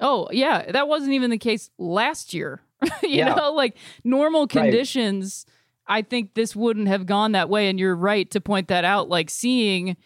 Oh, 0.00 0.28
yeah, 0.32 0.70
that 0.72 0.86
wasn't 0.88 1.12
even 1.12 1.30
the 1.30 1.38
case 1.38 1.70
last 1.78 2.34
year. 2.34 2.60
you 3.02 3.08
Yeah. 3.10 3.34
know, 3.34 3.52
like 3.52 3.76
normal 4.04 4.46
conditions, 4.46 5.46
I 5.86 6.02
think 6.02 6.34
this 6.34 6.54
wouldn't 6.54 6.88
have 6.88 7.06
gone 7.06 7.32
that 7.32 7.48
way. 7.48 7.68
And 7.68 7.78
you're 7.80 7.96
right 7.96 8.30
to 8.32 8.40
point 8.40 8.68
that 8.68 8.84
out. 8.84 9.08
Like 9.08 9.30
seeing 9.30 9.96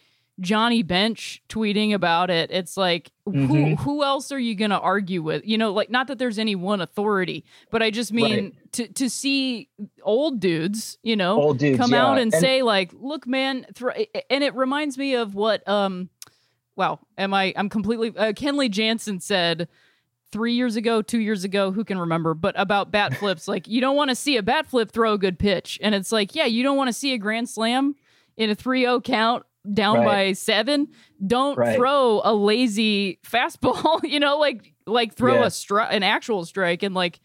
Johnny 0.40 0.82
Bench 0.82 1.40
tweeting 1.48 1.94
about 1.94 2.28
it. 2.28 2.50
It's 2.50 2.76
like 2.76 3.12
who 3.24 3.32
Mhm. 3.32 3.78
who 3.80 4.02
else 4.02 4.32
are 4.32 4.38
you 4.38 4.54
going 4.56 4.72
to 4.72 4.80
argue 4.80 5.22
with? 5.22 5.46
You 5.46 5.56
know, 5.58 5.72
like 5.72 5.90
not 5.90 6.08
that 6.08 6.18
there's 6.18 6.38
any 6.40 6.56
one 6.56 6.80
authority, 6.80 7.44
but 7.70 7.82
I 7.82 7.90
just 7.90 8.12
mean 8.12 8.32
Right. 8.44 8.72
to 8.72 8.88
to 8.94 9.08
see 9.08 9.68
old 10.02 10.40
dudes, 10.40 10.98
you 11.02 11.14
know, 11.14 11.40
Old 11.40 11.58
dudes 11.58 11.78
come 11.78 11.92
yeah. 11.92 12.04
out 12.04 12.18
and, 12.18 12.32
say 12.32 12.62
like, 12.62 12.90
"Look, 12.92 13.26
man," 13.28 13.64
thr 13.74 13.90
and 14.28 14.42
it 14.42 14.54
reminds 14.56 14.98
me 14.98 15.14
of 15.14 15.34
what 15.36 15.66
um 15.68 16.10
wow, 16.76 16.98
am 17.16 17.32
I 17.32 17.52
I'm 17.56 17.68
completely 17.68 18.08
uh, 18.16 18.32
Kenley 18.32 18.68
Jansen 18.68 19.20
said 19.20 19.68
3 20.32 20.54
years 20.54 20.74
ago, 20.74 21.00
2 21.00 21.20
years 21.20 21.44
ago, 21.44 21.70
who 21.70 21.84
can 21.84 21.96
remember, 21.96 22.34
but 22.34 22.58
about 22.58 22.90
bat 22.90 23.14
flips 23.18 23.46
like 23.46 23.68
you 23.68 23.80
don't 23.80 23.94
want 23.94 24.08
to 24.10 24.16
see 24.16 24.36
a 24.36 24.42
bat 24.42 24.66
flip 24.66 24.90
throw 24.90 25.12
a 25.12 25.18
good 25.18 25.38
pitch. 25.38 25.78
And 25.80 25.94
it's 25.94 26.10
like, 26.10 26.34
yeah, 26.34 26.46
you 26.46 26.64
don't 26.64 26.76
want 26.76 26.88
to 26.88 26.92
see 26.92 27.12
a 27.12 27.18
grand 27.18 27.48
slam 27.48 27.94
in 28.36 28.50
a 28.50 28.56
3-0 28.56 29.00
count 29.04 29.44
down 29.72 29.98
Right. 29.98 30.04
by 30.04 30.32
7. 30.32 30.88
Don't 31.26 31.56
Right. 31.56 31.76
throw 31.76 32.20
a 32.24 32.34
lazy 32.34 33.18
fastball, 33.26 34.00
you 34.08 34.20
know, 34.20 34.38
like 34.38 34.72
like 34.86 35.14
throw 35.14 35.34
Yeah. 35.36 35.44
a 35.44 35.46
stri- 35.46 35.88
an 35.90 36.02
actual 36.02 36.44
strike 36.44 36.82
and 36.82 36.94
like 36.94 37.20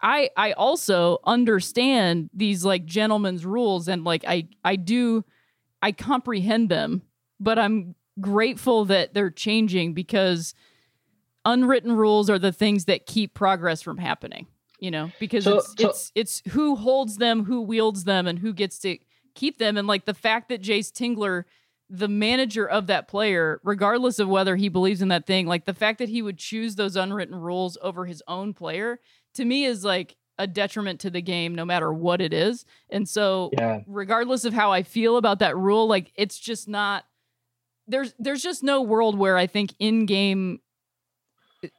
I 0.00 0.30
I 0.36 0.52
also 0.52 1.18
understand 1.24 2.30
these 2.34 2.64
like 2.64 2.84
gentlemen's 2.84 3.44
rules 3.46 3.88
and 3.88 4.04
like 4.04 4.24
I 4.28 4.48
I 4.64 4.76
do 4.76 5.24
I 5.82 5.92
comprehend 5.92 6.68
them, 6.68 7.02
but 7.40 7.58
I'm 7.58 7.94
grateful 8.20 8.84
that 8.86 9.14
they're 9.14 9.30
changing 9.30 9.94
because 9.94 10.52
unwritten 11.44 11.92
rules 11.92 12.28
are 12.28 12.38
the 12.38 12.52
things 12.52 12.84
that 12.86 13.06
keep 13.06 13.32
progress 13.32 13.80
from 13.80 13.96
happening, 13.98 14.46
you 14.80 14.90
know, 14.90 15.10
because 15.18 15.44
So- 15.44 15.58
it's 15.58 15.74
so- 15.80 15.88
it's 15.88 16.12
it's 16.14 16.42
who 16.52 16.76
holds 16.76 17.16
them, 17.16 17.44
who 17.44 17.60
wields 17.62 18.04
them 18.04 18.26
and 18.26 18.38
who 18.40 18.52
gets 18.52 18.78
to 18.80 18.98
keep 19.34 19.58
them 19.58 19.76
and 19.76 19.86
like 19.86 20.04
the 20.04 20.14
fact 20.14 20.48
that 20.48 20.60
Jayce 20.60 20.90
Tingler 20.92 21.44
the 21.90 22.08
manager 22.08 22.68
of 22.68 22.86
that 22.88 23.08
player, 23.08 23.60
regardless 23.64 24.18
of 24.18 24.28
whether 24.28 24.56
he 24.56 24.68
believes 24.68 25.00
in 25.00 25.08
that 25.08 25.26
thing, 25.26 25.46
like 25.46 25.64
the 25.64 25.74
fact 25.74 25.98
that 25.98 26.08
he 26.08 26.20
would 26.22 26.38
choose 26.38 26.74
those 26.74 26.96
unwritten 26.96 27.34
rules 27.34 27.78
over 27.82 28.04
his 28.04 28.22
own 28.28 28.52
player, 28.52 29.00
to 29.34 29.44
me 29.44 29.64
is 29.64 29.84
like 29.84 30.16
a 30.38 30.46
detriment 30.46 31.00
to 31.00 31.10
the 31.10 31.22
game, 31.22 31.54
no 31.54 31.64
matter 31.64 31.92
what 31.92 32.20
it 32.20 32.32
is. 32.32 32.64
And 32.90 33.08
so, 33.08 33.50
Yeah. 33.52 33.80
regardless 33.86 34.44
of 34.44 34.52
how 34.52 34.70
I 34.70 34.82
feel 34.82 35.16
about 35.16 35.38
that 35.40 35.56
rule, 35.56 35.86
like 35.88 36.12
it's 36.14 36.38
just 36.38 36.68
not 36.68 37.04
there's 37.86 38.14
there's 38.18 38.42
just 38.42 38.62
no 38.62 38.82
world 38.82 39.16
where 39.18 39.38
I 39.38 39.46
think 39.46 39.72
in 39.78 40.04
game 40.04 40.60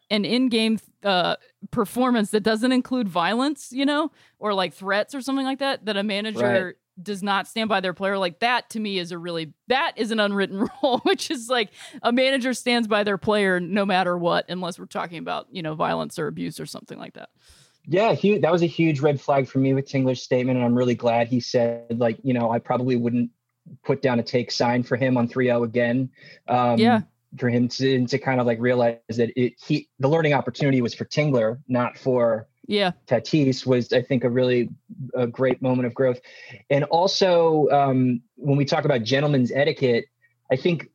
an 0.10 0.26
in 0.26 0.49
game 0.49 0.80
uh, 1.03 1.36
performance 1.72 2.32
that 2.32 2.41
doesn't 2.41 2.72
include 2.72 3.07
violence, 3.07 3.72
you 3.72 3.86
know, 3.86 4.12
or 4.39 4.53
like 4.53 4.74
threats 4.74 5.16
or 5.16 5.22
something 5.22 5.45
like 5.45 5.60
that, 5.60 5.86
that 5.86 5.95
a 5.97 6.03
manager 6.03 6.66
Right. 6.68 6.76
Does 7.04 7.24
not 7.24 7.47
stand 7.47 7.70
by 7.70 7.80
their 7.80 7.93
player. 7.93 8.18
Like 8.18 8.39
that 8.39 8.70
to 8.72 8.80
me 8.80 9.00
is 9.00 9.12
a 9.12 9.18
really 9.18 9.54
that 9.68 9.93
is 9.95 10.12
an 10.12 10.20
unwritten 10.20 10.68
rule, 10.84 11.00
which 11.04 11.32
is 11.32 11.50
like 11.50 11.72
a 12.02 12.12
manager 12.12 12.54
stands 12.54 12.88
by 12.88 13.04
their 13.04 13.18
player 13.18 13.60
no 13.60 13.86
matter 13.86 14.18
what, 14.18 14.45
unless 14.50 14.80
we're 14.80 14.86
talking 14.86 15.20
about 15.20 15.47
you 15.52 15.62
know 15.62 15.76
violence 15.76 16.20
or 16.20 16.28
abuse 16.28 16.60
or 16.60 16.66
something 16.66 16.97
like 16.97 17.14
that. 17.14 17.30
Yeah, 17.86 18.14
that 18.14 18.52
was 18.52 18.62
a 18.62 18.68
huge 18.68 19.00
red 19.00 19.20
flag 19.20 19.47
for 19.47 19.58
me 19.58 19.74
with 19.74 19.88
Tingler's 19.88 20.22
statement, 20.22 20.58
and 20.58 20.66
I'm 20.66 20.76
really 20.76 20.93
glad 20.93 21.28
he 21.28 21.39
said, 21.39 22.00
like, 22.00 22.20
you 22.22 22.34
know, 22.34 22.52
I 22.52 22.60
probably 22.60 22.95
wouldn't 22.95 23.32
put 23.84 24.02
down 24.02 24.20
a 24.20 24.24
take 24.24 24.52
sign 24.52 24.84
for 24.84 24.95
him 24.95 25.18
on 25.18 25.28
3-0 25.28 25.64
again. 25.64 26.10
Um, 26.47 26.78
Yeah. 26.78 27.02
For 27.38 27.47
him 27.47 27.68
to 27.68 28.08
to 28.08 28.18
kind 28.18 28.41
of 28.41 28.47
like 28.47 28.60
realize 28.60 28.97
that 29.10 29.30
it 29.39 29.54
he 29.64 29.88
the 30.00 30.08
learning 30.08 30.34
opportunity 30.34 30.82
was 30.82 30.95
for 30.95 31.06
Tingler, 31.06 31.60
not 31.68 31.95
for 31.95 32.47
Yeah, 32.70 32.91
Tatis 33.07 33.65
was, 33.65 33.91
I 33.93 34.03
think, 34.03 34.24
a 34.24 34.30
really 34.30 34.70
a 35.15 35.26
great 35.26 35.59
moment 35.59 35.88
of 35.88 35.95
growth. 35.95 36.20
And 36.70 36.84
also, 36.84 37.67
um, 37.70 38.22
when 38.36 38.57
we 38.57 38.65
talk 38.65 38.86
about 38.86 39.01
gentleman's 39.01 39.51
etiquette, 39.51 40.05
I 40.51 40.55
think, 40.55 40.91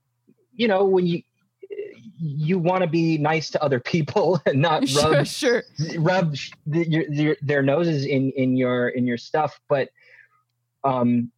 you 0.55 0.69
know, 0.69 0.85
when 0.85 1.05
you 1.05 1.23
you 2.17 2.61
want 2.61 2.83
to 2.83 2.89
be 2.89 3.19
nice 3.19 3.51
to 3.51 3.63
other 3.63 3.81
people 3.81 4.41
and 4.47 4.63
not 4.63 4.85
rub 5.03 5.27
sure. 5.27 5.65
rub 5.99 6.37
the, 6.65 6.89
your, 6.89 7.13
your, 7.13 7.37
their 7.43 7.63
noses 7.63 8.05
in 8.05 8.31
in 8.37 8.57
your 8.57 8.91
in 8.91 9.05
your 9.05 9.19
stuff. 9.19 9.61
But 9.69 9.89
um, 10.85 11.33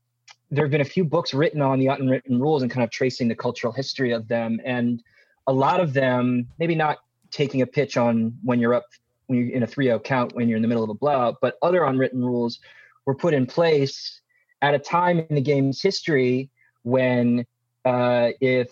there 0.51 0.67
have 0.67 0.71
been 0.71 0.83
a 0.83 0.85
few 0.85 1.05
books 1.05 1.33
written 1.33 1.63
on 1.63 1.79
the 1.79 1.87
unwritten 1.87 2.43
rules 2.43 2.61
and 2.61 2.71
kind 2.71 2.85
of 2.85 2.91
tracing 2.91 3.29
the 3.29 3.35
cultural 3.35 3.73
history 3.73 4.13
of 4.13 4.29
them, 4.29 4.61
and 4.67 5.03
a 5.47 5.53
lot 5.55 5.81
of 5.81 5.95
them, 5.95 6.47
maybe 6.59 6.75
not 6.75 6.99
taking 7.31 7.63
a 7.63 7.67
pitch 7.67 7.97
on 7.97 8.37
when 8.43 8.61
you're 8.61 8.75
up 8.75 8.85
when 9.27 9.39
you're 9.39 9.57
in 9.57 9.63
a 9.63 9.67
3-0 9.67 10.03
count 10.05 10.35
when 10.35 10.49
you're 10.49 10.57
in 10.57 10.63
the 10.63 10.69
middle 10.69 10.85
of 10.85 10.91
a 10.91 10.95
blowout, 10.95 11.37
but 11.41 11.57
other 11.63 11.85
unwritten 11.85 12.25
rules 12.25 12.61
were 13.05 13.15
put 13.15 13.35
in 13.35 13.47
place 13.47 14.21
at 14.63 14.75
a 14.75 14.79
time 14.79 15.19
in 15.19 15.35
the 15.35 15.41
game's 15.41 15.83
history 15.83 16.51
when 16.83 17.47
uh, 17.85 18.31
if 18.41 18.71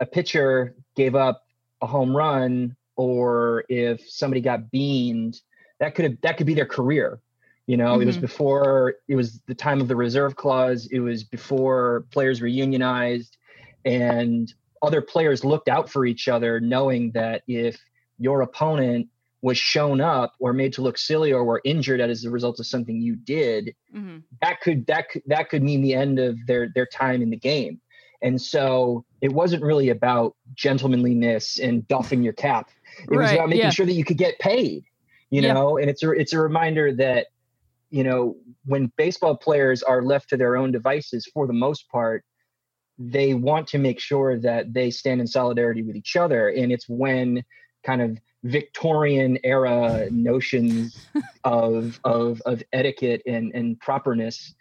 a 0.00 0.06
pitcher 0.06 0.74
gave 0.96 1.14
up 1.14 1.44
a 1.82 1.86
home 1.86 2.16
run 2.16 2.76
or 2.96 3.64
if 3.68 4.08
somebody 4.08 4.40
got 4.40 4.70
beaned, 4.70 5.40
that 5.78 5.94
could 5.94 6.04
have 6.04 6.20
that 6.22 6.36
could 6.36 6.46
be 6.46 6.54
their 6.54 6.66
career. 6.66 7.20
You 7.66 7.76
know, 7.76 8.00
it 8.00 8.04
was 8.04 8.18
Mhm. 8.18 8.22
before 8.22 8.94
it 9.08 9.14
was 9.14 9.40
the 9.46 9.54
time 9.54 9.80
of 9.80 9.88
the 9.88 9.96
reserve 9.96 10.36
clause. 10.36 10.86
It 10.90 11.00
was 11.00 11.24
before 11.24 12.04
players 12.10 12.40
were 12.40 12.48
unionized, 12.48 13.36
and 13.84 14.52
other 14.82 15.00
players 15.00 15.44
looked 15.44 15.68
out 15.68 15.88
for 15.88 16.04
each 16.04 16.28
other, 16.28 16.60
knowing 16.60 17.12
that 17.12 17.42
if 17.46 17.80
your 18.18 18.42
opponent 18.42 19.08
was 19.42 19.58
shown 19.58 20.00
up 20.00 20.34
or 20.38 20.52
made 20.52 20.72
to 20.74 20.82
look 20.82 20.98
silly 20.98 21.32
or 21.32 21.44
were 21.44 21.62
injured 21.64 22.00
as 22.00 22.24
a 22.24 22.30
result 22.30 22.60
of 22.60 22.66
something 22.66 23.00
you 23.00 23.16
did, 23.16 23.74
hmm 23.92 24.18
that 24.40 24.60
could 24.60 24.86
that 24.86 25.08
could 25.08 25.22
that 25.26 25.48
could 25.48 25.62
mean 25.62 25.82
the 25.82 25.94
end 25.94 26.18
of 26.18 26.36
their 26.46 26.68
their 26.74 26.86
time 26.86 27.22
in 27.22 27.30
the 27.30 27.36
game. 27.36 27.80
And 28.22 28.40
so 28.40 29.04
it 29.20 29.32
wasn't 29.32 29.62
really 29.62 29.88
about 29.88 30.36
gentlemanliness 30.54 31.58
and 31.58 31.86
doffing 31.88 32.22
your 32.22 32.32
cap. 32.34 32.70
It 33.10 33.16
was 33.16 33.32
about 33.32 33.48
making 33.48 33.64
yeah. 33.64 33.70
sure 33.70 33.86
that 33.86 33.92
you 33.92 34.04
could 34.04 34.18
get 34.18 34.38
paid. 34.38 34.84
You 35.30 35.42
Yeah. 35.42 35.54
know, 35.54 35.78
and 35.78 35.88
it's 35.88 36.02
a 36.02 36.10
it's 36.10 36.32
a 36.32 36.40
reminder 36.40 36.92
that 36.96 37.28
you 37.90 38.04
know 38.04 38.36
when 38.66 38.92
baseball 38.96 39.36
players 39.36 39.82
are 39.82 40.02
left 40.02 40.28
to 40.30 40.36
their 40.36 40.56
own 40.56 40.70
devices 40.70 41.26
for 41.32 41.46
the 41.46 41.52
most 41.52 41.88
part, 41.88 42.24
they 42.98 43.34
want 43.34 43.68
to 43.68 43.78
make 43.78 44.00
sure 44.00 44.38
that 44.38 44.72
they 44.72 44.90
stand 44.90 45.20
in 45.20 45.26
solidarity 45.26 45.82
with 45.82 45.96
each 45.96 46.16
other. 46.16 46.48
And 46.48 46.70
it's 46.70 46.88
when 46.88 47.42
kind 47.84 48.02
of 48.02 48.18
Victorian 48.44 49.38
era 49.44 50.08
notions 50.10 51.08
of 51.44 51.98
of 52.04 52.40
of 52.46 52.62
etiquette 52.72 53.22
and 53.26 53.54
and 53.54 53.78
properness 53.80 54.54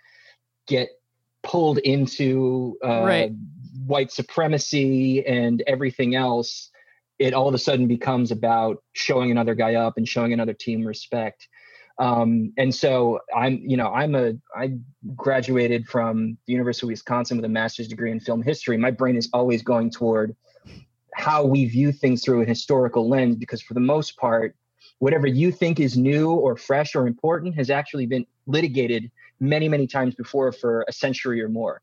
get 0.68 0.90
pulled 1.44 1.78
into 1.80 2.78
uh, 2.84 3.04
Right. 3.04 3.32
white 3.86 4.12
supremacy 4.12 5.26
and 5.26 5.64
everything 5.68 6.16
else. 6.16 6.70
It 7.18 7.34
all 7.34 7.48
of 7.48 7.54
a 7.54 7.58
sudden 7.58 7.88
becomes 7.88 8.32
about 8.32 8.84
showing 8.94 9.32
another 9.32 9.56
guy 9.56 9.76
up 9.76 9.98
and 9.98 10.08
showing 10.08 10.32
another 10.32 10.54
team 10.54 10.86
respect. 10.86 11.48
Um, 11.98 12.54
and 12.58 12.74
so 12.74 13.20
I'm, 13.36 13.62
you 13.62 13.76
know, 13.76 13.92
I'm 13.92 14.16
a, 14.16 14.34
I 14.56 14.78
graduated 15.18 15.86
from 15.88 16.38
the 16.48 16.54
University 16.54 16.86
of 16.86 16.90
Wisconsin 16.90 17.38
with 17.38 17.46
a 17.46 17.50
master's 17.50 17.90
degree 17.90 18.12
in 18.12 18.22
film 18.22 18.42
history. 18.42 18.78
My 18.78 18.92
brain 18.92 19.18
is 19.18 19.30
always 19.34 19.64
going 19.64 19.92
toward 19.92 20.36
how 21.20 21.44
we 21.44 21.66
view 21.66 21.92
things 21.92 22.24
through 22.24 22.42
an 22.42 22.48
historical 22.48 23.08
lens, 23.08 23.36
because 23.36 23.62
for 23.62 23.74
the 23.74 23.80
most 23.80 24.18
part, 24.18 24.56
whatever 25.00 25.28
you 25.28 25.52
think 25.52 25.80
is 25.80 25.98
new 25.98 26.32
or 26.32 26.56
fresh 26.56 26.96
or 26.96 27.08
important 27.08 27.56
has 27.56 27.70
actually 27.70 28.06
been 28.06 28.26
litigated 28.48 29.12
many, 29.40 29.68
many 29.68 29.86
times 29.86 30.16
before 30.16 30.52
for 30.52 30.86
a 30.88 30.94
century 30.94 31.42
or 31.42 31.50
more. 31.50 31.82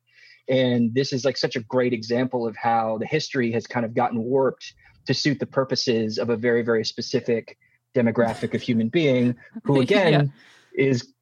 And 0.49 0.95
this 0.95 1.13
is 1.13 1.25
like 1.25 1.37
such 1.37 1.57
a 1.57 1.61
great 1.61 1.93
example 1.93 2.47
of 2.47 2.57
how 2.57 2.99
the 2.99 3.07
history 3.07 3.53
has 3.53 3.67
kind 3.67 3.85
of 3.85 3.95
gotten 3.95 4.23
warped 4.23 4.75
to 5.07 5.15
suit 5.15 5.39
the 5.39 5.47
purposes 5.47 6.19
of 6.19 6.31
a 6.31 6.37
very, 6.37 6.63
very 6.63 6.85
specific 6.85 7.59
demographic 7.95 8.55
of 8.55 8.63
human 8.63 8.89
being, 8.89 9.37
who 9.65 9.81
again 9.87 10.33
is 10.75 11.13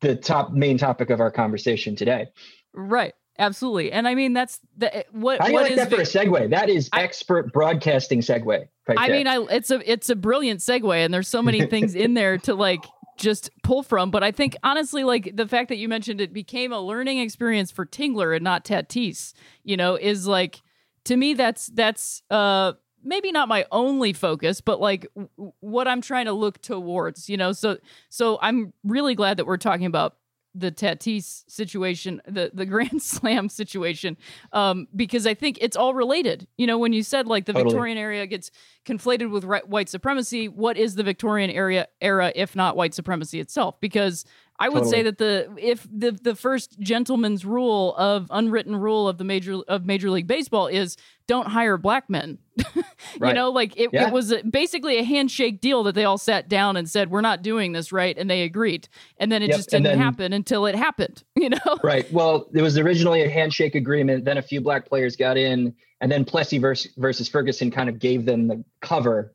the 0.00 0.14
top 0.14 0.52
main 0.52 0.78
topic 0.78 1.10
of 1.10 1.20
our 1.20 1.30
conversation 1.30 1.96
today. 1.96 2.28
Right. 2.72 3.14
Absolutely. 3.38 3.92
And 3.92 4.08
I 4.08 4.14
mean 4.14 4.32
that's 4.32 4.58
the 4.76 5.04
what 5.12 5.40
I 5.40 5.50
what 5.52 5.62
like 5.62 5.72
is 5.72 5.76
that 5.78 5.90
for 5.90 5.96
a 5.96 6.04
segue. 6.04 6.50
That 6.50 6.68
is 6.68 6.88
I- 6.92 7.02
expert 7.02 7.52
broadcasting 7.52 8.20
segue. 8.20 8.46
Right 8.46 8.98
I 8.98 9.06
there. 9.08 9.16
mean, 9.16 9.26
I 9.26 9.36
it's 9.50 9.70
a 9.70 9.90
it's 9.90 10.10
a 10.10 10.16
brilliant 10.16 10.60
segue, 10.60 10.96
and 11.04 11.12
there's 11.12 11.28
so 11.28 11.42
many 11.42 11.66
things 11.66 11.94
in 11.94 12.14
there 12.14 12.38
to 12.38 12.54
like 12.54 12.84
just 13.16 13.50
pull 13.62 13.82
from. 13.82 14.10
But 14.10 14.24
I 14.24 14.30
think 14.32 14.56
honestly, 14.62 15.04
like 15.04 15.36
the 15.36 15.46
fact 15.46 15.68
that 15.68 15.76
you 15.76 15.88
mentioned 15.88 16.20
it 16.20 16.32
became 16.32 16.72
a 16.72 16.80
learning 16.80 17.18
experience 17.18 17.70
for 17.70 17.84
Tingler 17.84 18.34
and 18.34 18.42
not 18.42 18.64
Tatis, 18.64 19.34
you 19.62 19.76
know, 19.76 19.94
is 19.96 20.26
like 20.26 20.62
to 21.04 21.16
me 21.16 21.34
that's 21.34 21.66
that's 21.66 22.22
uh 22.30 22.72
maybe 23.04 23.30
not 23.30 23.48
my 23.48 23.66
only 23.70 24.12
focus, 24.12 24.60
but 24.60 24.80
like 24.80 25.06
w- 25.14 25.52
what 25.60 25.86
I'm 25.86 26.00
trying 26.00 26.24
to 26.24 26.32
look 26.32 26.60
towards, 26.62 27.28
you 27.28 27.36
know. 27.36 27.52
So 27.52 27.78
so 28.08 28.38
I'm 28.42 28.72
really 28.84 29.14
glad 29.14 29.36
that 29.36 29.46
we're 29.46 29.58
talking 29.58 29.86
about 29.86 30.16
the 30.58 30.72
Tatis 30.72 31.44
situation, 31.48 32.20
the 32.26 32.50
the 32.52 32.66
Grand 32.66 33.02
Slam 33.14 33.48
situation, 33.48 34.16
um, 34.52 34.88
because 34.94 35.26
I 35.26 35.34
think 35.34 35.58
it's 35.60 35.76
all 35.76 35.94
related. 35.94 36.46
You 36.56 36.66
know, 36.66 36.78
when 36.78 36.92
you 36.92 37.02
said 37.02 37.26
like 37.26 37.46
the 37.46 37.52
Totally. 37.52 37.70
Victorian 37.70 37.98
area 37.98 38.26
gets 38.26 38.50
conflated 38.84 39.30
with 39.30 39.44
ri- 39.44 39.62
white 39.66 39.88
supremacy, 39.88 40.48
what 40.48 40.76
is 40.76 40.94
the 40.94 41.02
Victorian 41.02 41.50
area 41.50 41.88
era 42.00 42.32
if 42.34 42.56
not 42.56 42.76
white 42.76 42.94
supremacy 42.94 43.40
itself? 43.40 43.80
Because 43.80 44.24
I 44.60 44.68
would 44.68 44.86
say 44.86 45.02
that 45.02 45.18
the 45.18 45.48
if 45.56 45.86
the 45.90 46.10
the 46.12 46.34
first 46.34 46.78
gentleman's 46.80 47.44
rule 47.44 47.94
of 47.96 48.26
unwritten 48.30 48.74
rule 48.74 49.08
of 49.08 49.16
the 49.18 49.24
major 49.24 49.58
of 49.68 49.86
Major 49.86 50.10
League 50.10 50.26
Baseball 50.26 50.66
is 50.66 50.96
don't 51.28 51.46
hire 51.48 51.76
black 51.76 52.08
men. 52.10 52.38
you 52.74 52.82
Right. 53.20 53.34
know, 53.34 53.50
like 53.50 53.76
it, 53.76 53.90
Yeah. 53.92 54.08
it 54.08 54.12
was 54.12 54.32
a, 54.32 54.42
basically 54.42 54.98
a 54.98 55.04
handshake 55.04 55.60
deal 55.60 55.82
that 55.84 55.94
they 55.94 56.04
all 56.04 56.18
sat 56.18 56.48
down 56.48 56.76
and 56.76 56.88
said 56.90 57.10
we're 57.10 57.20
not 57.20 57.42
doing 57.42 57.72
this 57.72 57.92
right, 57.92 58.16
and 58.18 58.28
they 58.28 58.42
agreed, 58.42 58.88
and 59.18 59.30
then 59.30 59.42
it 59.42 59.48
Yep, 59.50 59.56
just 59.58 59.70
didn't 59.70 59.84
then- 59.84 59.98
happen 59.98 60.32
until 60.32 60.66
it 60.66 60.74
happened. 60.74 61.22
You 61.36 61.50
know, 61.50 61.78
Right. 61.84 62.10
Well, 62.12 62.48
there 62.52 62.64
was 62.64 62.76
originally 62.78 63.22
a 63.22 63.28
handshake 63.30 63.74
agreement. 63.76 64.24
Then 64.24 64.38
a 64.38 64.42
few 64.42 64.60
black 64.60 64.86
players 64.88 65.14
got 65.14 65.36
in, 65.36 65.72
and 66.00 66.10
then 66.10 66.24
Plessy 66.24 66.58
versus, 66.58 66.92
versus 66.96 67.28
Ferguson 67.28 67.70
kind 67.70 67.88
of 67.88 67.98
gave 68.00 68.24
them 68.26 68.48
the 68.48 68.64
cover 68.82 69.32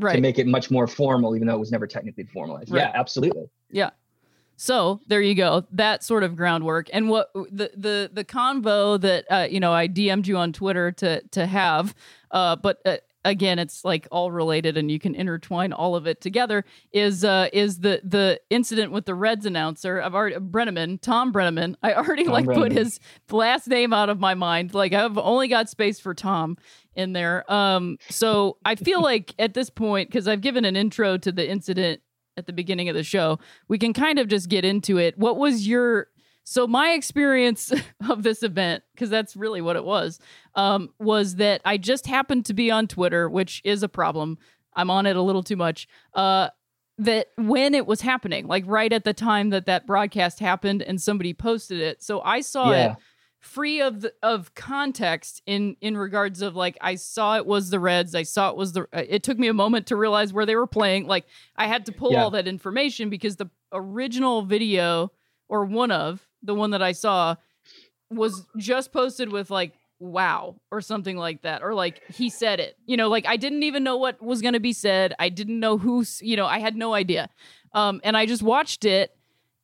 to 0.00 0.20
make 0.20 0.38
it 0.38 0.46
much 0.46 0.70
more 0.70 0.86
formal, 0.86 1.36
even 1.36 1.46
though 1.46 1.54
it 1.54 1.60
was 1.60 1.70
never 1.70 1.86
technically 1.86 2.24
formalized. 2.24 2.70
Right. 2.70 2.80
Yeah, 2.80 2.92
absolutely. 2.94 3.44
Yeah. 3.70 3.90
So 4.56 5.00
there 5.08 5.20
you 5.20 5.34
go. 5.34 5.64
That 5.72 6.04
sort 6.04 6.22
of 6.22 6.36
groundwork, 6.36 6.88
and 6.92 7.08
what 7.08 7.32
the 7.34 7.70
the 7.76 8.10
the 8.12 8.24
convo 8.24 9.00
that 9.00 9.24
uh, 9.30 9.48
you 9.50 9.60
know 9.60 9.72
I 9.72 9.88
DM'd 9.88 10.26
you 10.26 10.36
on 10.36 10.52
Twitter 10.52 10.92
to 10.92 11.22
to 11.22 11.46
have, 11.46 11.94
uh, 12.30 12.56
but 12.56 12.80
uh, 12.84 12.96
again, 13.24 13.58
it's 13.58 13.84
like 13.84 14.06
all 14.10 14.30
related, 14.30 14.76
and 14.76 14.90
you 14.90 14.98
can 15.00 15.14
intertwine 15.14 15.72
all 15.72 15.96
of 15.96 16.06
it 16.06 16.20
together. 16.20 16.64
Is 16.92 17.24
uh 17.24 17.48
is 17.52 17.80
the 17.80 18.00
the 18.04 18.40
incident 18.50 18.92
with 18.92 19.06
the 19.06 19.14
Reds 19.14 19.46
announcer? 19.46 20.00
I've 20.00 20.14
already 20.14 20.36
Brennaman, 20.36 21.00
Thom 21.00 21.32
Brennaman. 21.32 21.74
I 21.82 21.94
already 21.94 22.24
Tom 22.24 22.32
like 22.32 22.46
put 22.46 22.72
his 22.72 23.00
last 23.30 23.66
name 23.66 23.92
out 23.92 24.08
of 24.08 24.20
my 24.20 24.34
mind. 24.34 24.74
Like 24.74 24.92
I've 24.92 25.18
only 25.18 25.48
got 25.48 25.68
space 25.68 25.98
for 25.98 26.14
Tom 26.14 26.56
in 26.94 27.12
there. 27.12 27.50
Um, 27.52 27.98
so 28.08 28.58
I 28.64 28.76
feel 28.76 29.02
like 29.02 29.34
at 29.38 29.54
this 29.54 29.70
point, 29.70 30.10
because 30.10 30.28
I've 30.28 30.42
given 30.42 30.64
an 30.64 30.76
intro 30.76 31.16
to 31.18 31.32
the 31.32 31.48
incident 31.48 32.00
at 32.36 32.46
the 32.46 32.52
beginning 32.52 32.88
of 32.88 32.94
the 32.94 33.02
show, 33.02 33.38
we 33.68 33.78
can 33.78 33.92
kind 33.92 34.18
of 34.18 34.28
just 34.28 34.48
get 34.48 34.64
into 34.64 34.98
it. 34.98 35.18
What 35.18 35.36
was 35.36 35.66
your 35.66 36.08
so 36.44 36.66
my 36.66 36.90
experience 36.90 37.72
of 38.08 38.22
this 38.22 38.42
event, 38.42 38.84
because 38.94 39.10
that's 39.10 39.34
really 39.34 39.62
what 39.62 39.76
it 39.76 39.84
was, 39.84 40.20
um, 40.54 40.90
was 40.98 41.36
that 41.36 41.62
I 41.64 41.78
just 41.78 42.06
happened 42.06 42.44
to 42.46 42.54
be 42.54 42.70
on 42.70 42.86
Twitter, 42.86 43.28
which 43.28 43.62
is 43.64 43.82
a 43.82 43.88
problem. 43.88 44.38
I'm 44.76 44.90
on 44.90 45.06
it 45.06 45.16
a 45.16 45.22
little 45.22 45.42
too 45.42 45.56
much. 45.56 45.88
Uh, 46.12 46.50
that 46.98 47.28
when 47.36 47.74
it 47.74 47.86
was 47.86 48.02
happening, 48.02 48.46
like 48.46 48.62
right 48.66 48.92
at 48.92 49.04
the 49.04 49.14
time 49.14 49.50
that 49.50 49.66
that 49.66 49.86
broadcast 49.86 50.38
happened, 50.38 50.82
and 50.82 51.00
somebody 51.00 51.34
posted 51.34 51.80
it, 51.80 52.02
so 52.02 52.20
I 52.20 52.40
saw 52.40 52.70
it 52.70 52.74
Yeah. 52.74 52.94
Free 53.44 53.80
of 53.82 54.00
the, 54.00 54.12
of 54.22 54.54
context 54.54 55.42
in 55.46 55.76
in 55.80 55.96
regards 55.96 56.40
of 56.42 56.56
like 56.56 56.76
I 56.80 56.94
saw 56.94 57.36
it 57.36 57.46
was 57.46 57.70
the 57.70 57.78
Reds. 57.78 58.14
I 58.14 58.22
saw 58.22 58.48
it 58.50 58.56
was 58.56 58.72
the. 58.72 58.82
uh, 58.92 59.02
It 59.08 59.22
took 59.22 59.38
me 59.38 59.48
a 59.48 59.52
moment 59.54 59.86
to 59.88 59.96
realize 59.96 60.32
where 60.32 60.46
they 60.46 60.56
were 60.56 60.66
playing. 60.66 61.06
Like 61.06 61.26
I 61.56 61.66
had 61.66 61.86
to 61.86 61.92
pull 61.92 62.12
Yeah. 62.12 62.24
all 62.24 62.30
that 62.30 62.48
information 62.48 63.10
because 63.10 63.36
the 63.36 63.50
original 63.72 64.42
video 64.42 65.12
or 65.48 65.64
one 65.66 65.90
of 65.90 66.26
the 66.42 66.54
one 66.54 66.70
that 66.70 66.82
I 66.82 66.92
saw 66.92 67.36
was 68.10 68.46
just 68.56 68.92
posted 68.92 69.30
with 69.30 69.50
like 69.50 69.74
wow 69.98 70.56
or 70.70 70.80
something 70.80 71.16
like 71.16 71.42
that 71.42 71.62
or 71.62 71.72
like 71.74 72.02
he 72.12 72.28
said 72.28 72.60
it 72.60 72.76
you 72.84 72.96
know 72.96 73.08
like 73.08 73.24
i 73.26 73.36
didn't 73.36 73.62
even 73.62 73.82
know 73.82 73.96
what 73.96 74.20
was 74.20 74.42
going 74.42 74.52
to 74.52 74.60
be 74.60 74.72
said 74.72 75.14
i 75.18 75.28
didn't 75.28 75.58
know 75.58 75.78
who's 75.78 76.20
you 76.20 76.36
know 76.36 76.44
i 76.46 76.58
had 76.58 76.76
no 76.76 76.92
idea 76.92 77.28
um 77.72 78.00
and 78.04 78.16
i 78.16 78.26
just 78.26 78.42
watched 78.42 78.84
it 78.84 79.16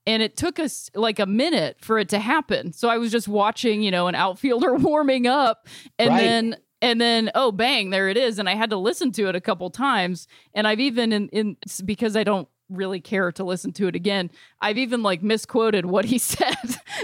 and 0.07 0.23
it 0.23 0.37
took 0.37 0.59
us 0.59 0.91
like 0.95 1.19
a 1.19 1.27
minute 1.27 1.77
for 1.81 1.99
it 1.99 2.09
to 2.09 2.19
happen 2.19 2.73
so 2.73 2.89
i 2.89 2.97
was 2.99 3.11
just 3.13 3.29
watching 3.29 3.83
you 3.83 3.91
know 3.91 4.07
an 4.09 4.15
outfielder 4.15 4.75
warming 4.77 5.27
up 5.27 5.67
and 5.99 6.11
Right. 6.11 6.19
then 6.19 6.57
and 6.83 7.01
then 7.01 7.31
oh 7.35 7.53
bang 7.53 7.91
there 7.91 8.09
it 8.09 8.17
is 8.17 8.39
and 8.39 8.49
i 8.49 8.55
had 8.55 8.71
to 8.71 8.77
listen 8.77 9.13
to 9.13 9.29
it 9.29 9.37
a 9.37 9.41
couple 9.41 9.69
times 9.71 10.27
and 10.55 10.67
i've 10.67 10.81
even 10.81 11.13
in, 11.13 11.29
in 11.29 11.57
because 11.85 12.17
i 12.17 12.25
don't 12.25 12.49
really 12.71 13.01
care 13.01 13.33
to 13.33 13.43
listen 13.43 13.73
to 13.73 13.89
it 13.89 13.97
again 13.97 14.31
i've 14.61 14.79
even 14.79 15.03
like 15.03 15.23
misquoted 15.25 15.85
what 15.87 16.05
he 16.05 16.19
said 16.33 16.55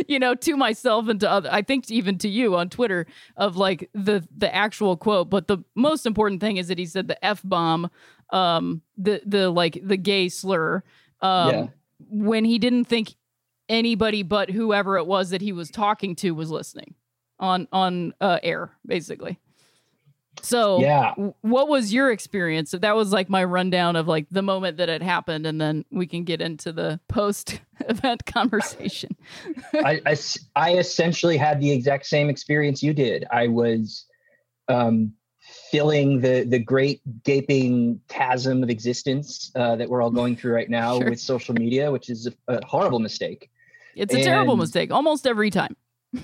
you 0.08 0.16
know 0.18 0.32
to 0.34 0.56
myself 0.56 1.08
and 1.08 1.18
to 1.20 1.28
other 1.30 1.48
i 1.52 1.60
think 1.60 1.90
even 1.90 2.16
to 2.16 2.28
you 2.28 2.54
on 2.56 2.68
twitter 2.70 3.04
of 3.36 3.56
like 3.56 3.90
the 3.92 4.26
the 4.36 4.52
actual 4.54 4.96
quote 4.96 5.28
but 5.28 5.48
the 5.48 5.58
most 5.74 6.06
important 6.06 6.40
thing 6.40 6.56
is 6.56 6.68
that 6.68 6.78
he 6.78 6.86
said 6.86 7.08
the 7.08 7.24
f-bomb 7.24 7.90
um 8.30 8.80
the 8.96 9.20
the 9.26 9.50
like 9.50 9.78
the 9.82 9.96
gay 9.96 10.28
slur 10.28 10.82
um 11.20 11.48
Yeah. 11.50 11.66
When 11.98 12.44
he 12.44 12.58
didn't 12.58 12.84
think 12.84 13.14
anybody 13.68 14.22
but 14.22 14.50
whoever 14.50 14.96
it 14.96 15.06
was 15.06 15.30
that 15.30 15.40
he 15.40 15.52
was 15.52 15.70
talking 15.70 16.14
to 16.14 16.30
was 16.32 16.50
listening 16.50 16.94
on 17.40 17.66
on 17.72 18.14
uh, 18.20 18.38
air 18.42 18.70
basically 18.86 19.38
so 20.42 20.80
Yeah. 20.80 21.14
what 21.40 21.66
was 21.68 21.92
your 21.92 22.12
experience 22.12 22.70
that 22.72 22.94
was 22.94 23.10
like 23.12 23.28
my 23.28 23.42
rundown 23.42 23.96
of 23.96 24.06
like 24.06 24.26
the 24.30 24.42
moment 24.42 24.76
that 24.76 24.88
it 24.88 25.02
happened 25.02 25.46
and 25.46 25.60
then 25.60 25.84
we 25.90 26.06
can 26.06 26.24
get 26.24 26.40
into 26.40 26.72
the 26.72 27.00
post 27.08 27.60
event 27.88 28.24
conversation 28.26 29.16
I 29.74 30.00
I 30.54 30.74
essentially 30.74 31.36
had 31.36 31.60
the 31.60 31.70
exact 31.72 32.06
same 32.06 32.28
experience 32.28 32.82
you 32.82 32.92
did. 32.92 33.24
I 33.32 33.48
was 33.48 34.04
um, 34.68 35.12
filling 35.70 36.20
the 36.20 36.44
the 36.44 36.58
great 36.58 37.00
gaping 37.24 38.00
chasm 38.08 38.62
of 38.62 38.70
existence 38.70 39.50
uh, 39.56 39.76
that 39.76 39.88
we're 39.88 40.02
all 40.02 40.10
going 40.10 40.36
through 40.36 40.52
right 40.54 40.70
now 40.70 40.98
Sure. 40.98 41.10
with 41.10 41.20
social 41.20 41.54
media, 41.54 41.90
which 41.90 42.08
is 42.10 42.26
a, 42.48 42.54
a 42.54 42.66
horrible 42.66 42.98
mistake. 42.98 43.50
it's 43.94 44.14
a 44.14 44.22
terrible 44.22 44.56
mistake 44.56 44.90
almost 44.92 45.26
every 45.26 45.50
time 45.50 45.74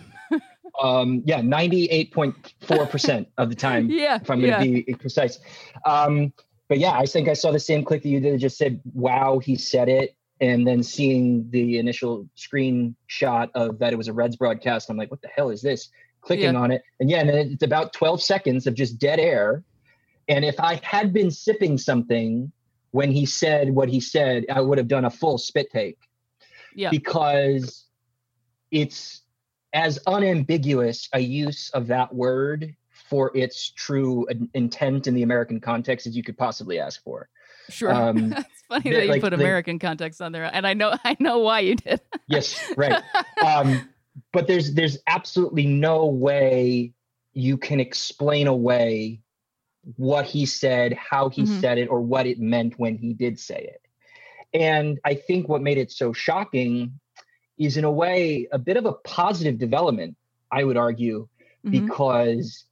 Um, 0.83 1.23
yeah, 1.27 1.43
ninety 1.43 1.85
eight 1.87 2.13
point 2.13 2.55
four 2.63 2.87
percent 2.87 3.29
of 3.37 3.51
the 3.51 3.55
time. 3.55 3.91
yeah 3.91 4.17
if 4.23 4.31
I'm 4.31 4.41
going 4.41 4.53
to 4.61 4.67
yeah 4.69 4.83
be 4.87 4.95
precise. 4.95 5.39
Um, 5.85 6.33
but 6.69 6.79
yeah, 6.79 6.93
I 6.93 7.05
think 7.05 7.29
I 7.29 7.35
saw 7.35 7.53
the 7.53 7.61
same 7.61 7.85
click 7.85 8.03
that 8.03 8.09
you 8.09 8.21
did. 8.21 8.35
It 8.35 8.39
just 8.39 8.57
said, 8.57 8.81
"Wow, 8.95 9.39
he 9.39 9.55
said 9.55 9.89
it," 9.91 10.17
and 10.41 10.67
then 10.67 10.83
seeing 10.83 11.51
the 11.51 11.77
initial 11.79 12.27
screenshot 12.39 13.51
of 13.55 13.79
that 13.81 13.93
it 13.93 13.97
was 13.97 14.09
a 14.09 14.13
Reds 14.15 14.37
broadcast. 14.37 14.89
I'm 14.89 14.97
like, 14.97 15.11
"What 15.11 15.21
the 15.21 15.29
hell 15.29 15.51
is 15.51 15.61
this?" 15.61 15.91
Clicking 16.23 16.55
Yeah. 16.55 16.61
on 16.61 16.71
it, 16.71 16.83
and 17.01 17.11
yeah, 17.11 17.21
and 17.21 17.31
it's 17.31 17.63
about 17.63 17.93
12 17.93 18.23
seconds 18.23 18.67
of 18.67 18.75
just 18.75 18.99
dead 18.99 19.19
air. 19.21 19.63
And 20.29 20.45
if 20.45 20.59
I 20.61 20.81
had 20.83 21.13
been 21.13 21.31
sipping 21.31 21.77
something 21.79 22.51
when 22.93 23.11
he 23.11 23.27
said 23.27 23.71
what 23.75 23.89
he 23.89 24.01
said, 24.01 24.45
I 24.51 24.61
would 24.61 24.79
have 24.79 24.89
done 24.89 25.05
a 25.05 25.11
full 25.11 25.37
spit 25.39 25.71
take 25.71 25.99
yeah 26.75 26.89
because 26.91 27.85
it's 28.71 29.23
as 29.75 29.99
unambiguous 30.07 31.09
a 31.13 31.21
use 31.21 31.71
of 31.71 31.87
that 31.89 32.15
word 32.15 32.75
for 32.91 33.31
its 33.37 33.71
true 33.73 34.27
intent 34.55 35.07
in 35.07 35.15
the 35.15 35.23
American 35.23 35.61
context 35.61 36.07
as 36.07 36.17
you 36.17 36.23
could 36.23 36.39
possibly 36.39 36.79
ask 36.79 37.03
for. 37.03 37.29
sure 37.69 37.93
um, 37.93 38.33
it's 38.37 38.63
funny 38.69 38.91
that 38.91 39.05
you 39.05 39.11
like- 39.11 39.21
put 39.21 39.33
american 39.35 39.79
context 39.79 40.21
on 40.23 40.33
there 40.33 40.49
and 40.53 40.67
i 40.67 40.73
know 40.75 40.95
i 41.05 41.17
know 41.21 41.39
why 41.39 41.61
you 41.61 41.75
did 41.77 42.01
Yes, 42.27 42.59
right. 42.77 43.03
um, 43.45 43.87
but 44.33 44.47
there's 44.47 44.75
there's 44.75 44.99
absolutely 45.07 45.67
no 45.67 46.07
way 46.07 46.93
you 47.33 47.57
can 47.57 47.81
explain 47.81 48.47
away 48.47 49.21
what 49.97 50.27
he 50.27 50.47
said, 50.47 50.93
how 50.93 51.29
he 51.29 51.43
Mhm. 51.43 51.61
said 51.61 51.79
it, 51.79 51.89
or 51.89 52.01
what 52.01 52.27
it 52.27 52.39
meant 52.39 52.79
when 52.79 52.97
he 52.97 53.15
did 53.15 53.39
say 53.39 53.59
it. 53.59 53.81
And 54.55 55.01
I 55.05 55.15
think 55.15 55.49
what 55.49 55.63
made 55.63 55.79
it 55.79 55.91
so 55.91 56.13
shocking 56.13 57.01
is, 57.59 57.77
in 57.77 57.85
a 57.85 57.91
way, 57.91 58.49
a 58.53 58.59
bit 58.59 58.77
of 58.77 58.85
a 58.87 58.93
positive 58.93 59.59
development. 59.59 60.17
I 60.51 60.65
would 60.65 60.77
argue 60.77 61.29
Mhm. 61.65 61.71
because 61.71 62.67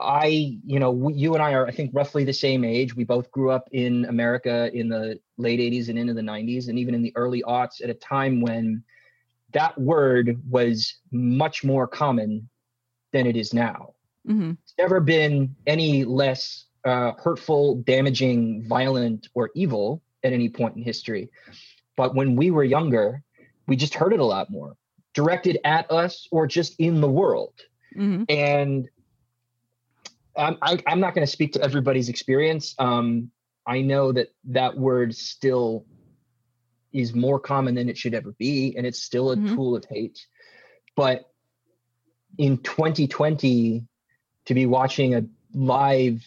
I, 0.00 0.58
you 0.64 0.78
know, 0.78 0.92
we- 0.92 1.14
you 1.14 1.34
and 1.34 1.42
I 1.42 1.54
are, 1.54 1.66
I 1.66 1.72
think, 1.72 1.90
roughly 1.92 2.22
the 2.22 2.32
same 2.32 2.62
age. 2.62 2.94
We 2.94 3.02
both 3.04 3.32
grew 3.32 3.50
up 3.50 3.68
in 3.72 4.04
America 4.04 4.70
in 4.72 4.88
the 4.88 5.18
late 5.38 5.58
80s 5.58 5.88
and 5.88 5.98
into 5.98 6.14
the 6.14 6.22
90s, 6.22 6.68
and 6.68 6.78
even 6.78 6.94
in 6.94 7.02
the 7.02 7.12
early 7.16 7.42
aughts 7.42 7.82
at 7.82 7.90
a 7.90 7.94
time 7.94 8.40
when 8.40 8.84
that 9.52 9.78
word 9.80 10.40
was 10.48 10.94
much 11.10 11.64
more 11.64 11.86
common 11.86 12.48
than 13.12 13.26
it 13.26 13.36
is 13.36 13.54
now. 13.54 13.94
Mhm. 14.26 14.56
It's 14.62 14.74
never 14.78 15.00
been 15.00 15.54
any 15.66 16.04
less 16.04 16.66
uh, 16.84 17.12
hurtful, 17.18 17.76
damaging, 17.82 18.62
violent, 18.68 19.28
or 19.34 19.50
evil 19.54 20.02
at 20.22 20.32
any 20.32 20.48
point 20.48 20.76
in 20.76 20.82
history. 20.82 21.28
But 21.96 22.14
when 22.14 22.36
we 22.36 22.50
were 22.50 22.64
younger, 22.64 23.22
we 23.66 23.76
just 23.76 23.94
heard 23.94 24.12
it 24.12 24.20
a 24.20 24.24
lot 24.24 24.48
more, 24.50 24.76
directed 25.12 25.58
at 25.64 25.90
us 25.90 26.28
or 26.30 26.46
just 26.46 26.76
in 26.78 27.00
the 27.00 27.08
world 27.10 27.54
Mhm. 27.96 28.24
and 28.28 28.88
I'm, 30.36 30.56
I, 30.62 30.78
I'm 30.86 31.00
not 31.00 31.14
going 31.14 31.26
to 31.26 31.30
speak 31.30 31.52
to 31.54 31.62
everybody's 31.62 32.08
experience. 32.08 32.74
Um, 32.78 33.30
I 33.66 33.80
know 33.80 34.12
that 34.12 34.28
that 34.44 34.78
word 34.78 35.14
still 35.14 35.84
is 36.98 37.14
more 37.14 37.38
common 37.38 37.74
than 37.74 37.88
it 37.88 37.96
should 37.96 38.14
ever 38.14 38.32
be, 38.32 38.74
and 38.76 38.86
it's 38.86 39.00
still 39.00 39.30
a 39.32 39.36
Mhm. 39.36 39.54
tool 39.54 39.76
of 39.76 39.84
hate. 39.84 40.26
But 40.96 41.30
in 42.38 42.58
2020, 42.58 43.86
to 44.46 44.54
be 44.54 44.66
watching 44.66 45.14
a 45.14 45.24
live 45.54 46.24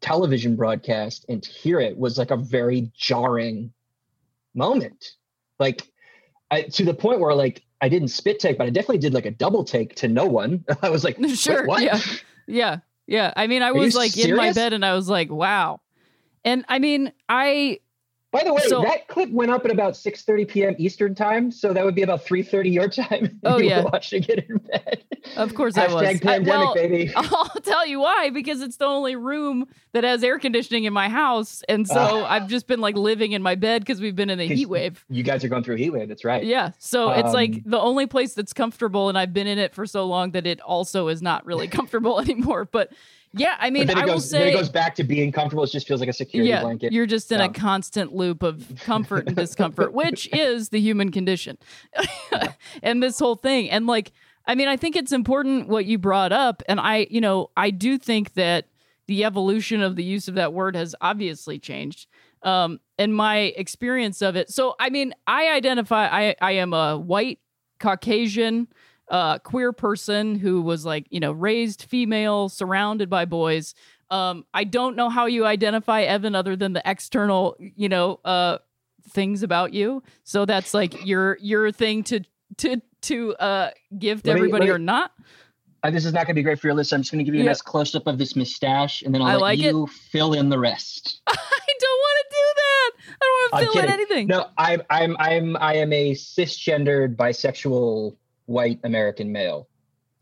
television 0.00 0.54
broadcast 0.56 1.24
and 1.28 1.42
to 1.42 1.50
hear 1.50 1.80
it 1.80 1.96
was 1.96 2.18
like 2.18 2.30
a 2.30 2.36
very 2.36 2.90
jarring 2.96 3.72
moment. 4.54 5.12
Like 5.58 5.82
I, 6.50 6.62
to 6.62 6.84
the 6.84 6.94
point 6.94 7.20
where 7.20 7.34
like 7.34 7.62
I 7.80 7.88
didn't 7.88 8.08
spit 8.08 8.38
take, 8.40 8.58
but 8.58 8.66
I 8.66 8.70
definitely 8.70 8.98
did 8.98 9.14
like 9.14 9.26
a 9.26 9.30
double 9.30 9.64
take 9.64 9.94
to 9.96 10.08
no 10.08 10.26
one. 10.26 10.64
I 10.82 10.90
was 10.90 11.04
like, 11.04 11.18
Sure, 11.34 11.66
what? 11.66 11.82
yeah. 11.82 11.98
Yeah. 12.46 12.78
Yeah. 13.06 13.32
I 13.36 13.46
mean, 13.46 13.62
I 13.62 13.68
you 13.68 13.80
was 13.80 13.94
like 13.94 14.16
in 14.16 14.36
my 14.36 14.52
bed 14.52 14.72
and 14.72 14.84
I 14.84 14.94
was 14.94 15.08
like, 15.08 15.30
wow. 15.30 15.80
And 16.44 16.64
I 16.68 16.78
mean, 16.78 17.12
I 17.28 17.80
By 18.30 18.42
the 18.44 18.52
way, 18.52 18.60
So- 18.66 18.82
that 18.82 19.08
clip 19.08 19.30
went 19.30 19.50
up 19.50 19.64
at 19.64 19.70
about 19.70 19.94
6:30 19.94 20.46
p.m. 20.48 20.74
Eastern 20.78 21.14
time, 21.14 21.50
so 21.50 21.72
that 21.72 21.82
would 21.82 21.94
be 21.94 22.02
about 22.02 22.26
3:30 22.26 22.70
your 22.72 22.88
time. 22.88 23.40
Oh, 23.44 23.56
You 23.56 23.64
were 23.64 23.70
yeah. 23.70 23.82
watching 23.84 24.22
it 24.28 24.46
in 24.50 24.58
bed. 24.58 25.02
Of 25.36 25.54
course 25.54 25.78
I 25.78 25.86
was. 25.86 26.02
Hashtag 26.02 26.16
I- 26.16 26.18
pandemic, 26.18 26.48
well, 26.48 26.74
baby. 26.74 27.12
I'll 27.16 27.48
tell 27.62 27.86
you 27.86 28.00
why 28.00 28.28
because 28.30 28.60
it's 28.60 28.76
the 28.76 28.84
only 28.84 29.16
room 29.16 29.66
that 29.92 30.04
has 30.04 30.22
air 30.22 30.38
conditioning 30.38 30.84
in 30.84 30.92
my 30.92 31.08
house, 31.08 31.62
and 31.70 31.88
so 31.88 31.98
Ah. 32.24 32.30
I've 32.34 32.48
just 32.48 32.66
been 32.66 32.80
like 32.80 32.96
living 32.96 33.32
in 33.32 33.42
my 33.42 33.54
bed 33.54 33.80
because 33.80 33.98
we've 34.00 34.16
been 34.16 34.28
in 34.28 34.40
a 34.40 34.46
'Cause 34.48 34.58
heat 34.58 34.68
wave. 34.68 35.04
You 35.08 35.22
guys 35.22 35.42
are 35.42 35.48
going 35.48 35.62
through 35.62 35.76
a 35.76 35.78
heat 35.78 35.90
wave. 35.90 36.08
That's 36.08 36.24
right. 36.24 36.44
Yeah, 36.44 36.72
so 36.78 37.10
it's 37.10 37.32
like 37.32 37.50
Um, 37.54 37.62
the 37.64 37.80
only 37.80 38.06
place 38.06 38.34
that's 38.34 38.52
comfortable, 38.52 39.08
and 39.08 39.16
I've 39.16 39.32
been 39.32 39.46
in 39.46 39.58
it 39.58 39.74
for 39.74 39.86
so 39.86 40.04
long 40.04 40.32
that 40.32 40.46
it 40.46 40.60
also 40.60 41.08
is 41.08 41.22
not 41.22 41.46
really 41.46 41.66
comfortable 41.78 42.20
anymore. 42.20 42.66
But 42.70 42.92
yeah, 43.32 43.56
I 43.58 43.70
mean, 43.70 43.88
I 43.90 43.92
it 43.92 43.96
will 44.06 44.14
goes, 44.14 44.30
then 44.30 44.40
say, 44.42 44.50
it 44.50 44.54
goes 44.54 44.68
back 44.68 44.94
to 44.96 45.04
being 45.04 45.32
comfortable. 45.32 45.64
It 45.64 45.70
just 45.70 45.86
feels 45.86 46.00
like 46.00 46.08
a 46.08 46.12
security 46.12 46.50
yeah, 46.50 46.62
blanket. 46.62 46.92
you're 46.92 47.06
just 47.06 47.30
in 47.30 47.38
Yeah. 47.40 47.46
a 47.46 47.52
constant 47.52 48.14
loop 48.14 48.42
of 48.42 48.72
comfort 48.84 49.26
and 49.26 49.36
discomfort, 49.36 49.92
which 49.92 50.28
is 50.32 50.70
the 50.70 50.80
human 50.80 51.10
condition. 51.10 51.58
and 52.82 53.02
this 53.02 53.18
whole 53.18 53.36
thing. 53.36 53.70
And 53.70 53.86
like, 53.86 54.12
I 54.46 54.54
mean, 54.54 54.68
I 54.68 54.76
think 54.76 54.96
it's 54.96 55.12
important 55.12 55.68
what 55.68 55.84
you 55.84 55.98
brought 55.98 56.32
up. 56.32 56.62
And 56.68 56.80
I, 56.80 57.06
you 57.10 57.20
know, 57.20 57.50
I 57.56 57.70
do 57.70 57.98
think 57.98 58.34
that 58.34 58.66
the 59.06 59.24
evolution 59.24 59.82
of 59.82 59.96
the 59.96 60.04
use 60.04 60.28
of 60.28 60.34
that 60.36 60.52
word 60.52 60.74
has 60.76 60.94
obviously 61.00 61.58
changed. 61.58 62.06
Um, 62.42 62.78
and 62.98 63.14
my 63.14 63.36
experience 63.56 64.22
of 64.22 64.36
it. 64.36 64.48
So, 64.50 64.74
I 64.78 64.90
mean, 64.90 65.12
I 65.26 65.48
identify, 65.50 66.06
I, 66.06 66.36
I 66.40 66.52
am 66.52 66.72
a 66.72 66.96
white 66.96 67.40
Caucasian, 67.80 68.68
uh, 69.10 69.38
queer 69.38 69.72
person 69.72 70.34
who 70.36 70.60
was 70.62 70.84
like, 70.84 71.06
you 71.10 71.20
know, 71.20 71.32
raised 71.32 71.82
female, 71.84 72.48
surrounded 72.48 73.08
by 73.08 73.24
boys. 73.24 73.74
Um, 74.10 74.44
I 74.54 74.64
don't 74.64 74.96
know 74.96 75.08
how 75.08 75.26
you 75.26 75.44
identify 75.46 76.02
Evan 76.02 76.34
other 76.34 76.56
than 76.56 76.72
the 76.72 76.82
external, 76.84 77.56
you 77.58 77.88
know, 77.88 78.20
uh, 78.24 78.58
things 79.10 79.42
about 79.42 79.72
you. 79.72 80.02
So 80.24 80.44
that's 80.44 80.74
like 80.74 81.06
your 81.06 81.38
your 81.40 81.72
thing 81.72 82.02
to 82.04 82.20
to 82.58 82.80
to 83.02 83.34
uh 83.36 83.70
give 83.98 84.22
to 84.22 84.28
me- 84.34 84.38
everybody 84.38 84.70
or 84.70 84.78
not. 84.78 85.12
Uh, 85.84 85.90
this 85.92 86.04
is 86.04 86.12
not 86.12 86.26
going 86.26 86.34
to 86.34 86.34
be 86.34 86.42
great 86.42 86.58
for 86.58 86.66
your 86.66 86.74
list. 86.74 86.92
I'm 86.92 87.02
just 87.02 87.12
going 87.12 87.20
to 87.20 87.24
give 87.24 87.36
you 87.36 87.42
a 87.42 87.44
Yeah. 87.44 87.50
nice 87.50 87.62
close 87.62 87.94
up 87.94 88.08
of 88.08 88.18
this 88.18 88.34
mustache, 88.34 89.02
and 89.02 89.14
then 89.14 89.22
I'll 89.22 89.28
I 89.28 89.32
let 89.34 89.40
like 89.40 89.58
it. 89.60 89.66
you 89.66 89.86
fill 89.86 90.32
in 90.32 90.48
the 90.48 90.58
rest. 90.58 91.20
I 91.28 91.34
don't 91.36 91.98
want 92.00 92.18
to 92.18 92.26
do 92.30 92.44
that. 92.56 92.90
I 93.10 93.16
don't 93.20 93.52
want 93.52 93.64
to 93.64 93.72
fill 93.72 93.82
in 93.84 93.90
anything. 93.90 94.26
No, 94.26 94.46
I'm 94.58 94.82
I'm 94.90 95.16
I'm 95.20 95.56
I 95.58 95.74
am 95.76 95.92
a 95.92 96.12
cisgendered 96.14 97.14
bisexual 97.14 98.16
white 98.48 98.80
American 98.82 99.30
male. 99.30 99.68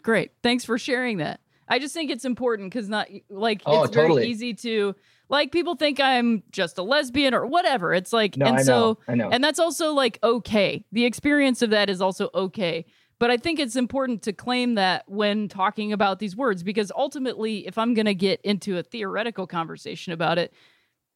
Great. 0.03 0.33
Thanks 0.43 0.64
for 0.64 0.79
sharing 0.79 1.18
that. 1.18 1.41
I 1.68 1.79
just 1.79 1.95
think 1.95 2.11
it's 2.11 2.24
important 2.24 2.70
because 2.70 2.89
not 2.89 3.09
like 3.29 3.62
Oh, 3.66 3.85
it's 3.85 3.95
very 3.95 4.27
easy 4.27 4.55
to 4.55 4.95
like 5.29 5.51
people 5.51 5.74
think 5.74 5.99
I'm 5.99 6.43
just 6.53 6.79
a 6.79 6.83
lesbian 6.83 7.35
or 7.35 7.47
whatever. 7.47 7.93
It's 7.93 8.12
like 8.12 8.37
No, 8.37 8.47
and 8.47 8.59
I 8.59 8.62
so 8.62 8.72
know, 8.72 8.99
I 9.09 9.14
know. 9.14 9.31
and 9.31 9.43
that's 9.43 9.59
also 9.59 9.93
like 9.93 10.18
okay. 10.22 10.85
The 10.93 11.05
experience 11.05 11.62
of 11.62 11.70
that 11.70 11.89
is 11.91 12.01
also 12.01 12.31
okay. 12.35 12.85
But 13.18 13.31
I 13.31 13.37
think 13.37 13.59
it's 13.59 13.77
important 13.77 14.22
to 14.22 14.33
claim 14.33 14.74
that 14.74 15.05
when 15.09 15.49
talking 15.49 15.93
about 15.93 16.18
these 16.18 16.37
words 16.37 16.62
because 16.62 16.93
ultimately 16.95 17.66
if 17.66 17.79
I'm 17.79 17.95
going 17.95 18.07
to 18.07 18.14
get 18.14 18.41
into 18.43 18.77
a 18.79 18.83
theoretical 18.83 19.47
conversation 19.47 20.12
about 20.12 20.39
it, 20.39 20.53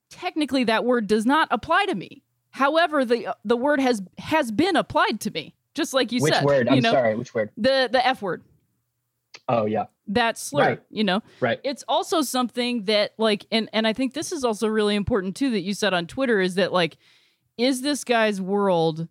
technically 0.09 0.65
that 0.65 0.85
word 0.85 1.07
does 1.07 1.27
not 1.27 1.47
apply 1.51 1.85
to 1.87 1.95
me. 1.95 2.23
However, 2.51 3.05
the 3.05 3.29
uh, 3.29 3.35
the 3.45 3.57
word 3.57 3.81
has 3.81 4.03
has 4.19 4.51
been 4.51 4.75
applied 4.77 5.21
to 5.21 5.31
me. 5.31 5.55
Just 5.81 5.95
like 5.95 6.13
you 6.13 6.21
which 6.21 6.35
said. 6.35 6.45
word? 6.45 6.67
You 6.69 6.77
I'm 6.77 6.81
know, 6.81 6.93
sorry. 6.93 7.15
Which 7.17 7.33
word? 7.35 7.51
the 7.57 7.89
the 7.91 8.07
F 8.07 8.21
word. 8.21 8.43
Oh 9.49 9.65
yeah, 9.65 9.87
That 10.09 10.37
slur, 10.37 10.63
Right. 10.63 10.81
you 10.91 11.05
know 11.05 11.23
right. 11.41 11.59
it's 11.65 11.85
also 11.89 12.21
something 12.21 12.85
that 12.85 13.13
like 13.17 13.47
and 13.51 13.71
and 13.73 13.87
i 13.87 13.93
think 13.93 14.13
this 14.13 14.33
is 14.33 14.45
also 14.45 14.67
really 14.69 14.97
important 14.97 15.37
too 15.37 15.51
that 15.53 15.61
you 15.61 15.73
said 15.73 15.95
on 15.95 16.07
twitter 16.07 16.41
is 16.41 16.57
that 16.57 16.73
like 16.73 16.99
is 17.57 17.81
this 17.81 18.03
guy's 18.05 18.41
world 18.41 19.07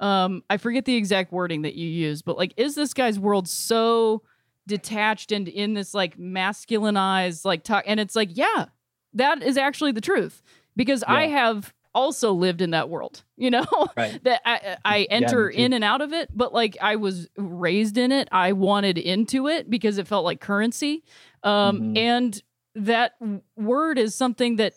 um 0.00 0.42
i 0.48 0.56
forget 0.56 0.84
the 0.84 0.94
exact 0.94 1.32
wording 1.32 1.62
that 1.62 1.74
you 1.74 1.88
use 1.88 2.22
but 2.22 2.36
like 2.38 2.54
is 2.56 2.74
this 2.76 2.94
guy's 2.94 3.18
world 3.18 3.48
so 3.48 4.22
detached 4.66 5.32
and 5.32 5.48
in 5.48 5.74
this 5.74 5.92
like 5.92 6.16
masculinized 6.18 7.44
like 7.44 7.64
talk 7.64 7.82
and 7.86 7.98
it's 8.00 8.14
like 8.16 8.30
yeah 8.36 8.66
that 9.12 9.42
is 9.42 9.56
actually 9.56 9.92
the 9.92 10.00
truth 10.00 10.40
because 10.76 11.02
i 11.08 11.26
have 11.26 11.73
also 11.94 12.32
lived 12.32 12.60
in 12.60 12.70
that 12.70 12.88
world 12.88 13.22
you 13.36 13.50
know 13.50 13.64
Right. 13.96 14.22
that 14.24 14.40
I, 14.44 14.76
I 14.84 15.02
enter 15.10 15.50
too. 15.50 15.56
in 15.56 15.72
and 15.72 15.84
out 15.84 16.00
of 16.00 16.12
it, 16.12 16.28
but 16.34 16.52
like 16.52 16.76
I 16.82 16.96
was 16.96 17.28
raised 17.36 17.96
in 17.98 18.10
it. 18.12 18.28
I 18.32 18.52
wanted 18.52 18.98
into 18.98 19.46
it 19.48 19.70
because 19.70 19.98
it 19.98 20.08
felt 20.08 20.24
like 20.24 20.40
currency. 20.40 21.04
Um, 21.42 21.80
Mhm. 21.80 21.98
And 21.98 22.42
that 22.76 23.12
word 23.56 23.98
is 23.98 24.14
something 24.14 24.56
that 24.56 24.74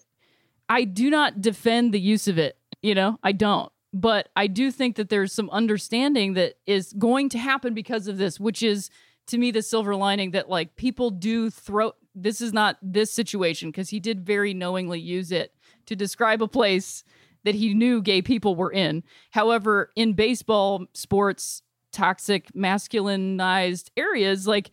I 0.69 0.83
do 0.83 1.09
not 1.09 1.41
defend 1.41 1.93
the 1.93 1.99
use 1.99 2.27
of 2.27 2.37
it. 2.37 2.57
You 2.81 2.93
know, 2.93 3.17
I 3.23 3.31
don't. 3.31 3.71
But 3.93 4.29
I 4.35 4.47
do 4.47 4.69
think 4.69 4.97
that 4.97 5.09
there's 5.09 5.33
some 5.33 5.49
understanding 5.49 6.33
that 6.33 6.55
is 6.67 6.93
going 6.93 7.29
to 7.29 7.37
happen 7.39 7.73
because 7.73 8.07
of 8.07 8.17
this, 8.17 8.39
which 8.39 8.61
is 8.61 8.89
to 9.27 9.37
me 9.37 9.49
the 9.51 9.61
silver 9.63 9.95
lining 9.95 10.31
that 10.31 10.49
like 10.49 10.75
people 10.75 11.09
do 11.09 11.49
throw 11.49 11.93
this 12.13 12.41
is 12.41 12.53
not 12.53 12.77
this 12.81 13.11
situation 13.11 13.69
because 13.69 13.89
he 13.89 13.99
did 13.99 14.25
very 14.25 14.53
knowingly 14.53 14.99
use 14.99 15.31
it 15.31 15.53
to 15.87 15.95
describe 15.95 16.41
a 16.41 16.47
place 16.47 17.03
that 17.43 17.55
he 17.55 17.73
knew 17.73 18.01
gay 18.01 18.21
people 18.21 18.55
were 18.55 18.71
in. 18.71 19.03
However, 19.31 19.91
in 19.95 20.13
baseball, 20.13 20.85
sports, 20.93 21.61
toxic, 21.91 22.51
masculinized 22.53 23.89
areas, 23.97 24.47
like 24.47 24.71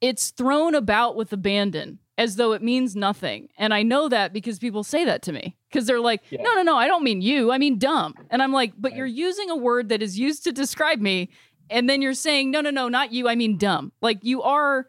it's 0.00 0.30
thrown 0.30 0.74
about 0.74 1.16
with 1.16 1.32
abandon 1.32 1.98
as 2.16 2.36
though 2.36 2.52
it 2.52 2.62
means 2.62 2.96
nothing. 2.96 3.48
And 3.56 3.72
I 3.72 3.82
know 3.82 4.08
that 4.08 4.32
because 4.32 4.58
people 4.58 4.82
say 4.82 5.04
that 5.04 5.22
to 5.22 5.32
me 5.32 5.56
because 5.70 5.86
they're 5.86 6.00
like, 6.00 6.20
Yeah. 6.30 6.42
no, 6.42 6.54
no, 6.54 6.62
no, 6.62 6.76
I 6.76 6.88
don't 6.88 7.04
mean 7.04 7.20
you. 7.20 7.52
I 7.52 7.58
mean 7.58 7.78
dumb. 7.78 8.14
And 8.30 8.42
I'm 8.42 8.52
like, 8.52 8.72
but 8.76 8.90
Right. 8.90 8.98
you're 8.98 9.06
using 9.06 9.50
a 9.50 9.56
word 9.56 9.88
that 9.90 10.02
is 10.02 10.18
used 10.18 10.42
to 10.44 10.52
describe 10.52 11.00
me. 11.00 11.30
And 11.70 11.88
then 11.88 12.02
you're 12.02 12.14
saying, 12.14 12.50
no, 12.50 12.60
no, 12.60 12.70
no, 12.70 12.88
not 12.88 13.12
you. 13.12 13.28
I 13.28 13.34
mean 13.36 13.56
dumb. 13.56 13.92
Like 14.00 14.18
you 14.22 14.42
are 14.42 14.86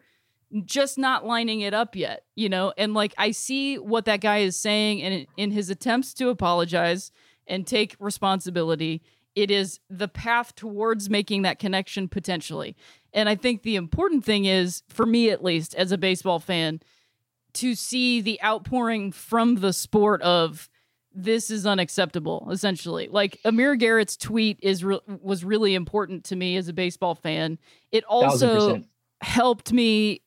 just 0.64 0.98
not 0.98 1.24
lining 1.24 1.60
it 1.60 1.74
up 1.74 1.94
yet, 1.94 2.24
you 2.34 2.48
know? 2.48 2.72
And 2.76 2.94
like 2.94 3.14
I 3.16 3.30
see 3.30 3.78
what 3.78 4.04
that 4.06 4.20
guy 4.20 4.38
is 4.38 4.56
saying 4.56 5.02
and 5.02 5.26
in 5.36 5.50
his 5.50 5.70
attempts 5.70 6.12
to 6.14 6.28
apologize 6.28 7.12
and 7.46 7.66
take 7.66 7.96
responsibility, 7.98 9.02
it 9.34 9.50
is 9.50 9.80
the 9.88 10.08
path 10.08 10.54
towards 10.54 11.08
making 11.08 11.42
that 11.42 11.58
connection 11.58 12.08
potentially. 12.08 12.76
And 13.12 13.28
I 13.28 13.36
think 13.36 13.62
the 13.62 13.76
important 13.76 14.24
thing 14.24 14.44
is, 14.44 14.82
for 14.88 15.06
me 15.06 15.30
at 15.30 15.42
least, 15.42 15.74
as 15.74 15.92
a 15.92 15.98
baseball 15.98 16.38
fan, 16.38 16.80
to 17.54 17.74
see 17.74 18.20
the 18.20 18.40
outpouring 18.42 19.12
from 19.12 19.56
the 19.56 19.72
sport 19.72 20.22
of 20.22 20.68
this 21.12 21.50
is 21.50 21.66
unacceptable 21.66 22.46
essentially 22.52 23.08
like 23.08 23.40
amir 23.44 23.74
garrett's 23.74 24.16
tweet 24.16 24.56
is 24.62 24.84
re- 24.84 25.00
was 25.20 25.44
really 25.44 25.74
important 25.74 26.22
to 26.22 26.36
me 26.36 26.56
as 26.56 26.68
a 26.68 26.72
baseball 26.72 27.16
fan 27.16 27.58
it 27.90 28.04
also 28.04 28.54
percent. 28.54 28.86
helped 29.20 29.72
me 29.72 30.22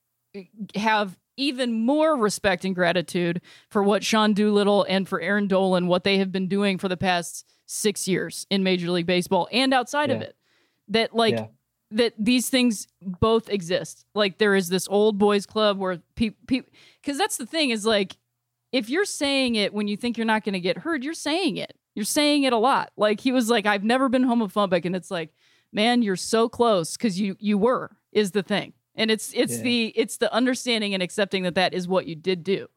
have 0.75 1.17
even 1.37 1.73
more 1.85 2.15
respect 2.15 2.63
and 2.65 2.75
gratitude 2.75 3.41
for 3.69 3.81
what 3.81 4.03
Sean 4.03 4.33
Doolittle 4.33 4.85
and 4.87 5.07
for 5.07 5.19
Eireann 5.21 5.47
Dolan, 5.47 5.87
what 5.87 6.03
they 6.03 6.17
have 6.19 6.31
been 6.31 6.47
doing 6.47 6.77
for 6.77 6.87
the 6.87 6.97
past 6.97 7.45
six 7.65 8.07
years 8.07 8.45
in 8.49 8.63
Major 8.63 8.91
League 8.91 9.07
Baseball 9.07 9.47
and 9.51 9.73
outside 9.73 10.11
of 10.11 10.21
it. 10.21 10.35
That 10.89 11.15
like 11.15 11.35
Yeah. 11.35 11.47
that 11.91 12.13
these 12.19 12.49
things 12.49 12.87
both 13.01 13.49
exist. 13.49 14.05
Like 14.13 14.37
there 14.37 14.55
is 14.55 14.69
this 14.69 14.87
old 14.89 15.17
boys 15.17 15.45
club 15.45 15.77
where 15.79 16.01
people, 16.15 16.37
because 17.01 17.17
that's 17.17 17.37
the 17.37 17.45
thing 17.45 17.71
is 17.71 17.85
like 17.85 18.17
if 18.71 18.89
you're 18.89 19.05
saying 19.05 19.55
it 19.55 19.73
when 19.73 19.87
you 19.87 19.95
think 19.95 20.17
you're 20.17 20.25
not 20.25 20.43
going 20.43 20.53
to 20.53 20.59
get 20.59 20.79
heard, 20.79 21.03
you're 21.03 21.13
saying 21.13 21.57
it. 21.57 21.77
You're 21.95 22.05
saying 22.05 22.43
it 22.43 22.53
a 22.53 22.57
lot. 22.57 22.91
Like 22.97 23.19
he 23.19 23.31
was 23.31 23.49
like, 23.49 23.65
I've 23.67 23.83
never 23.83 24.09
been 24.09 24.23
homophobic, 24.25 24.83
and 24.85 24.95
it's 24.95 25.11
like, 25.11 25.29
man, 25.71 26.01
you're 26.01 26.15
so 26.15 26.49
close 26.49 26.97
because 26.97 27.19
you 27.19 27.35
you 27.39 27.57
were 27.57 27.95
is 28.11 28.31
the 28.31 28.43
thing, 28.43 28.73
and 28.95 29.09
it's 29.11 29.31
it's 29.35 29.57
Yeah. 29.57 29.63
the 29.63 29.85
it's 29.95 30.17
the 30.17 30.33
understanding 30.33 30.93
and 30.93 31.01
accepting 31.03 31.43
that 31.43 31.55
that 31.55 31.73
is 31.73 31.87
what 31.87 32.05
you 32.07 32.15
did 32.15 32.43
do, 32.43 32.67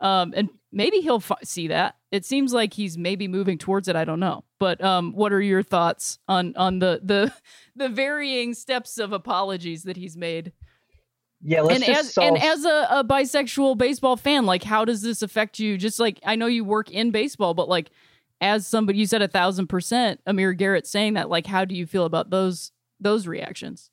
um, 0.00 0.32
and 0.36 0.48
maybe 0.72 1.00
he'll 1.00 1.20
fi- 1.20 1.36
see 1.44 1.68
that. 1.68 1.96
It 2.10 2.24
seems 2.24 2.52
like 2.52 2.74
he's 2.74 2.98
maybe 2.98 3.28
moving 3.28 3.56
towards 3.58 3.86
it. 3.88 3.96
I 3.96 4.04
don't 4.04 4.20
know, 4.20 4.44
but 4.58 4.82
um, 4.82 5.12
what 5.12 5.32
are 5.32 5.40
your 5.40 5.62
thoughts 5.62 6.18
on 6.28 6.54
on 6.56 6.78
the 6.80 7.00
the 7.02 7.32
the 7.76 7.88
varying 7.88 8.54
steps 8.54 8.98
of 8.98 9.12
apologies 9.12 9.84
that 9.84 9.96
he's 9.96 10.16
made? 10.16 10.52
Yeah, 11.42 11.62
let's 11.62 11.76
and 11.76 11.84
just 11.86 12.00
as 12.08 12.14
solve. 12.14 12.26
and 12.28 12.42
as 12.42 12.64
a, 12.66 12.86
a 12.90 13.04
bisexual 13.04 13.78
baseball 13.78 14.16
fan, 14.16 14.44
like 14.44 14.62
how 14.62 14.84
does 14.84 15.00
this 15.00 15.22
affect 15.22 15.58
you? 15.58 15.78
Just 15.78 15.98
like 15.98 16.20
I 16.24 16.36
know 16.36 16.46
you 16.46 16.64
work 16.64 16.90
in 16.90 17.12
baseball, 17.12 17.54
but 17.54 17.68
like 17.68 17.90
as 18.42 18.66
somebody 18.66 18.98
you 18.98 19.06
said 19.06 19.22
a 19.22 19.28
thousand 19.28 19.68
percent, 19.68 20.20
Amir 20.26 20.52
Garrett 20.52 20.86
saying 20.86 21.14
that, 21.14 21.30
like 21.30 21.46
how 21.46 21.64
do 21.64 21.74
you 21.74 21.86
feel 21.86 22.04
about 22.04 22.28
those 22.28 22.72
those 23.00 23.26
reactions? 23.26 23.90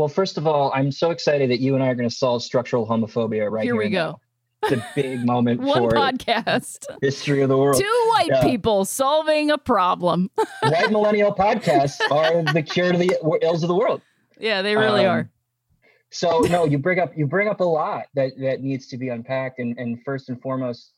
Well, 0.00 0.08
first 0.08 0.38
of 0.38 0.46
all, 0.46 0.72
I'm 0.74 0.90
so 0.90 1.10
excited 1.10 1.50
that 1.50 1.60
you 1.60 1.74
and 1.74 1.84
I 1.84 1.88
are 1.88 1.94
going 1.94 2.08
to 2.08 2.14
solve 2.14 2.42
structural 2.42 2.86
homophobia 2.86 3.50
right 3.50 3.64
Here 3.64 3.74
here. 3.74 3.82
we 3.82 3.90
go. 3.90 4.12
now. 4.12 4.20
It's 4.62 4.72
a 4.72 4.86
big 4.94 5.26
moment 5.26 5.60
One 5.60 5.82
for 5.82 5.90
podcast, 5.90 6.86
history 7.02 7.42
of 7.42 7.50
the 7.50 7.58
world. 7.58 7.78
two 7.78 8.04
white 8.14 8.28
Yeah. 8.30 8.42
people 8.42 8.86
solving 8.86 9.50
a 9.50 9.58
problem. 9.58 10.30
White 10.62 10.90
millennial 10.90 11.34
podcasts 11.34 12.00
are 12.10 12.42
the 12.54 12.62
cure 12.62 12.92
to 12.92 12.96
the 12.98 13.14
ills 13.42 13.62
of 13.62 13.68
the 13.68 13.74
world. 13.74 14.00
yeah, 14.38 14.62
they 14.62 14.74
really 14.74 15.04
Um, 15.04 15.16
are. 15.18 15.30
So 16.10 16.40
no, 16.50 16.64
you 16.64 16.78
bring 16.78 16.98
up 16.98 17.12
you 17.14 17.26
bring 17.26 17.48
up 17.48 17.60
a 17.60 17.64
lot 17.64 18.06
that 18.14 18.32
that 18.38 18.62
needs 18.62 18.86
to 18.88 18.96
be 18.96 19.10
unpacked, 19.10 19.58
and 19.58 19.78
and 19.78 20.02
first 20.02 20.30
and 20.30 20.40
foremost, 20.40 20.92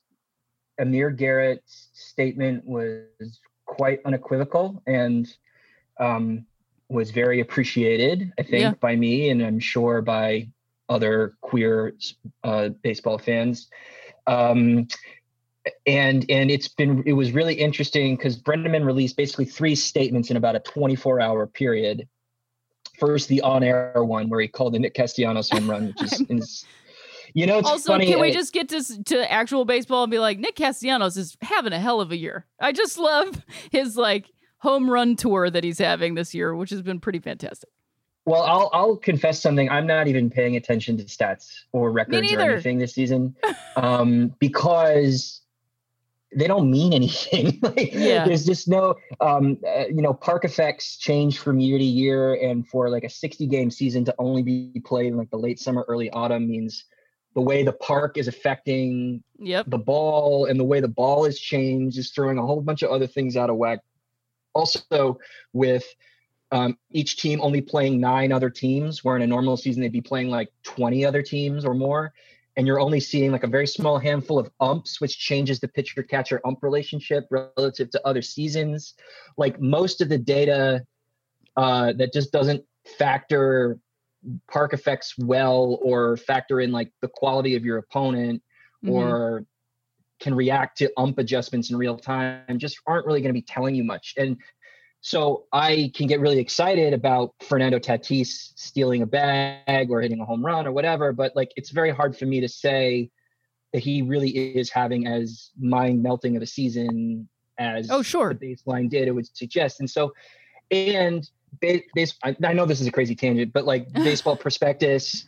Amir 0.80 1.10
Garrett's 1.10 1.88
statement 1.92 2.64
was 2.64 3.40
quite 3.66 3.98
unequivocal 4.04 4.80
and 4.86 5.26
um, 5.98 6.46
was 6.92 7.10
very 7.10 7.40
appreciated, 7.40 8.32
I 8.38 8.42
think, 8.42 8.62
Yeah. 8.62 8.74
by 8.80 8.94
me 8.96 9.30
and 9.30 9.42
I'm 9.42 9.58
sure 9.60 10.02
by 10.02 10.48
other 10.88 11.34
queer 11.40 11.94
uh, 12.44 12.68
baseball 12.82 13.18
fans. 13.18 13.68
Um, 14.26 14.88
and 15.86 16.26
and 16.28 16.50
it's 16.50 16.68
been 16.68 17.02
it 17.06 17.12
was 17.12 17.32
really 17.32 17.54
interesting 17.54 18.16
because 18.16 18.36
Brennaman 18.36 18.84
released 18.84 19.16
basically 19.16 19.44
three 19.44 19.74
statements 19.76 20.30
in 20.30 20.36
about 20.36 20.56
a 20.56 20.60
24 20.60 21.20
hour 21.20 21.46
period. 21.46 22.08
First, 22.98 23.28
the 23.28 23.40
on 23.42 23.62
air 23.62 23.92
one 24.04 24.28
where 24.28 24.40
he 24.40 24.48
called 24.48 24.74
the 24.74 24.78
Nick 24.80 24.94
Castellanos 24.94 25.50
home 25.50 25.70
run, 25.70 25.86
which 25.96 26.02
is, 26.12 26.20
is 26.28 26.64
you 27.34 27.46
know, 27.46 27.58
it's 27.58 27.68
also, 27.68 27.92
funny. 27.92 28.06
can 28.06 28.20
we 28.20 28.28
I- 28.28 28.32
just 28.32 28.52
get 28.52 28.68
to 28.70 29.04
to 29.04 29.32
actual 29.32 29.64
baseball 29.64 30.02
and 30.04 30.10
be 30.10 30.18
like, 30.18 30.38
Nick 30.38 30.56
Castellanos 30.56 31.16
is 31.16 31.36
having 31.40 31.72
a 31.72 31.78
hell 31.80 32.00
of 32.00 32.10
a 32.12 32.16
year. 32.16 32.44
I 32.60 32.72
just 32.72 32.98
love 32.98 33.40
his 33.70 33.96
like 33.96 34.30
home 34.62 34.88
run 34.88 35.16
tour 35.16 35.50
that 35.50 35.64
he's 35.64 35.78
having 35.78 36.14
this 36.14 36.32
year, 36.34 36.54
which 36.54 36.70
has 36.70 36.82
been 36.82 37.00
pretty 37.00 37.18
fantastic. 37.18 37.68
Well, 38.24 38.42
I'll 38.42 38.70
I'll 38.72 38.96
confess 38.96 39.42
something. 39.42 39.68
I'm 39.68 39.86
not 39.86 40.06
even 40.06 40.30
paying 40.30 40.54
attention 40.54 40.96
to 40.98 41.04
stats 41.04 41.52
or 41.72 41.90
records 41.90 42.32
or 42.32 42.40
anything 42.40 42.78
this 42.78 42.94
season, 42.94 43.34
um, 43.76 44.32
because 44.38 45.40
they 46.34 46.46
don't 46.46 46.70
mean 46.70 46.92
anything. 47.00 47.58
Like, 47.60 47.92
Yeah. 47.92 48.24
There's 48.24 48.46
just 48.46 48.68
no, 48.68 48.94
um, 49.20 49.58
uh, 49.66 49.86
you 49.88 50.00
know, 50.00 50.14
park 50.14 50.44
effects 50.44 50.96
change 50.96 51.38
from 51.38 51.58
year 51.58 51.78
to 51.78 51.84
year, 51.84 52.34
and 52.34 52.66
for 52.66 52.88
like 52.88 53.02
a 53.02 53.10
60 53.10 53.46
game 53.48 53.72
season 53.72 54.04
to 54.04 54.14
only 54.18 54.44
be 54.44 54.80
played 54.84 55.06
in 55.08 55.16
like 55.16 55.30
the 55.30 55.38
late 55.38 55.58
summer, 55.58 55.84
early 55.88 56.08
autumn 56.10 56.48
means 56.48 56.84
the 57.34 57.40
way 57.40 57.64
the 57.64 57.72
park 57.72 58.16
is 58.16 58.28
affecting 58.28 59.24
Yep. 59.40 59.66
the 59.68 59.78
ball 59.78 60.46
and 60.46 60.60
the 60.60 60.64
way 60.64 60.78
the 60.78 60.86
ball 60.86 61.24
is 61.24 61.40
changed 61.40 61.98
is 61.98 62.12
throwing 62.12 62.38
a 62.38 62.46
whole 62.46 62.60
bunch 62.60 62.82
of 62.82 62.90
other 62.90 63.08
things 63.08 63.36
out 63.36 63.50
of 63.50 63.56
whack. 63.56 63.80
Also, 64.54 65.18
with 65.52 65.84
um, 66.50 66.76
each 66.90 67.16
team 67.16 67.40
only 67.40 67.60
playing 67.62 68.00
nine 68.00 68.30
other 68.32 68.50
teams, 68.50 69.02
where 69.02 69.16
in 69.16 69.22
a 69.22 69.26
normal 69.26 69.56
season 69.56 69.80
they'd 69.80 69.92
be 69.92 70.02
playing 70.02 70.28
like 70.28 70.48
20 70.64 71.04
other 71.04 71.22
teams 71.22 71.64
or 71.64 71.74
more. 71.74 72.12
And 72.56 72.66
you're 72.66 72.80
only 72.80 73.00
seeing 73.00 73.32
like 73.32 73.44
a 73.44 73.48
very 73.48 73.66
small 73.66 73.98
handful 73.98 74.38
of 74.38 74.50
umps, 74.60 75.00
which 75.00 75.18
changes 75.18 75.58
the 75.60 75.68
pitcher 75.68 76.02
catcher 76.02 76.42
ump 76.44 76.62
relationship 76.62 77.24
relative 77.30 77.88
to 77.90 78.06
other 78.06 78.20
seasons. 78.20 78.92
Like 79.38 79.58
most 79.58 80.02
of 80.02 80.10
the 80.10 80.18
data 80.18 80.84
uh, 81.56 81.94
that 81.94 82.12
just 82.12 82.30
doesn't 82.32 82.62
factor 82.98 83.78
park 84.50 84.74
effects 84.74 85.14
well 85.18 85.78
or 85.82 86.18
factor 86.18 86.60
in 86.60 86.70
like 86.72 86.92
the 87.00 87.08
quality 87.08 87.56
of 87.56 87.64
your 87.64 87.78
opponent 87.78 88.42
Mhm. 88.84 88.90
or 88.90 89.46
can 90.22 90.34
react 90.34 90.78
to 90.78 90.90
ump 90.96 91.18
adjustments 91.18 91.70
in 91.70 91.76
real 91.76 91.98
time 91.98 92.56
just 92.58 92.78
aren't 92.86 93.04
really 93.06 93.20
going 93.20 93.34
to 93.34 93.38
be 93.38 93.42
telling 93.42 93.74
you 93.74 93.84
much. 93.84 94.14
And 94.16 94.38
so 95.00 95.46
I 95.52 95.90
can 95.96 96.06
get 96.06 96.20
really 96.20 96.38
excited 96.38 96.94
about 96.94 97.34
Fernando 97.40 97.80
Tatis 97.80 98.52
stealing 98.54 99.02
a 99.02 99.06
bag 99.06 99.90
or 99.90 100.00
hitting 100.00 100.20
a 100.20 100.24
home 100.24 100.46
run 100.46 100.64
or 100.66 100.72
whatever, 100.72 101.12
but 101.12 101.34
like 101.34 101.52
it's 101.56 101.70
very 101.70 101.90
hard 101.90 102.16
for 102.16 102.24
me 102.24 102.40
to 102.40 102.48
say 102.48 103.10
that 103.72 103.80
he 103.80 104.02
really 104.02 104.30
is 104.30 104.70
having 104.70 105.08
as 105.08 105.50
mind 105.58 106.02
melting 106.02 106.36
of 106.36 106.42
a 106.42 106.46
season 106.46 107.28
as 107.58 107.90
Oh, 107.90 108.02
sure. 108.02 108.32
the 108.32 108.54
baseline 108.54 108.88
did, 108.88 109.08
it 109.08 109.10
would 109.10 109.26
suggest. 109.36 109.80
And 109.80 109.90
so, 109.90 110.12
and 110.70 111.28
base, 111.60 112.14
I 112.24 112.52
know 112.52 112.64
this 112.64 112.80
is 112.80 112.86
a 112.86 112.92
crazy 112.92 113.16
tangent, 113.16 113.52
but 113.52 113.64
like 113.64 113.92
baseball 114.08 114.36
prospectus, 114.36 115.26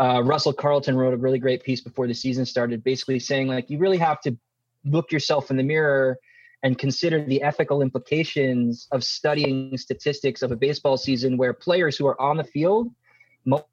uh, 0.00 0.22
Russell 0.24 0.52
Carleton 0.52 0.96
wrote 0.96 1.14
a 1.14 1.16
really 1.16 1.38
great 1.38 1.62
piece 1.62 1.80
before 1.80 2.06
the 2.06 2.14
season 2.14 2.46
started, 2.46 2.84
basically 2.84 3.18
saying 3.18 3.48
like 3.48 3.68
you 3.70 3.78
really 3.78 3.98
have 3.98 4.20
to 4.22 4.36
look 4.84 5.10
yourself 5.12 5.50
in 5.50 5.56
the 5.56 5.62
mirror 5.62 6.18
and 6.62 6.78
consider 6.78 7.24
the 7.24 7.42
ethical 7.42 7.82
implications 7.82 8.88
of 8.92 9.04
studying 9.04 9.76
statistics 9.76 10.42
of 10.42 10.50
a 10.52 10.56
baseball 10.56 10.96
season 10.96 11.36
where 11.36 11.52
players 11.52 11.96
who 11.96 12.06
are 12.06 12.20
on 12.20 12.36
the 12.36 12.44
field 12.44 12.90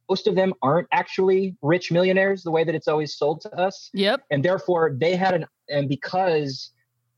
most 0.07 0.27
of 0.27 0.35
them 0.35 0.53
aren't 0.61 0.88
actually 0.93 1.56
rich 1.61 1.91
millionaires 1.91 2.43
the 2.43 2.52
way 2.52 2.64
that 2.64 2.76
it's 2.76 2.88
always 2.88 3.15
sold 3.15 3.41
to 3.41 3.53
us 3.60 3.89
Yep. 3.93 4.22
and 4.31 4.43
therefore 4.43 4.95
they 4.95 5.15
had 5.15 5.34
an 5.34 5.45
and 5.69 5.89
because 5.89 6.72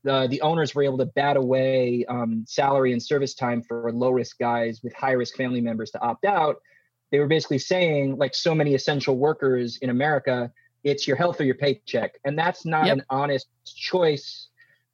the 0.04 0.26
the 0.28 0.40
owners 0.40 0.74
were 0.74 0.82
able 0.82 0.98
to 0.98 1.06
bat 1.06 1.36
away 1.36 2.04
um, 2.08 2.44
salary 2.48 2.92
and 2.92 3.02
service 3.02 3.34
time 3.34 3.62
for 3.62 3.92
low 3.92 4.10
risk 4.10 4.38
guys 4.38 4.80
with 4.82 4.94
high 4.94 5.12
risk 5.12 5.36
family 5.36 5.60
members 5.60 5.90
to 5.92 6.00
opt 6.00 6.24
out 6.24 6.56
they 7.10 7.18
were 7.18 7.26
basically 7.26 7.58
saying 7.58 8.16
like 8.16 8.34
so 8.34 8.54
many 8.54 8.74
essential 8.74 9.16
workers 9.16 9.78
in 9.78 9.90
america 9.90 10.50
it's 10.84 11.06
your 11.06 11.16
health 11.16 11.40
or 11.40 11.44
your 11.44 11.54
paycheck. 11.56 12.18
And 12.24 12.38
that's 12.38 12.64
not 12.64 12.86
Yep. 12.86 12.98
an 12.98 13.04
honest 13.10 13.48
choice 13.64 14.48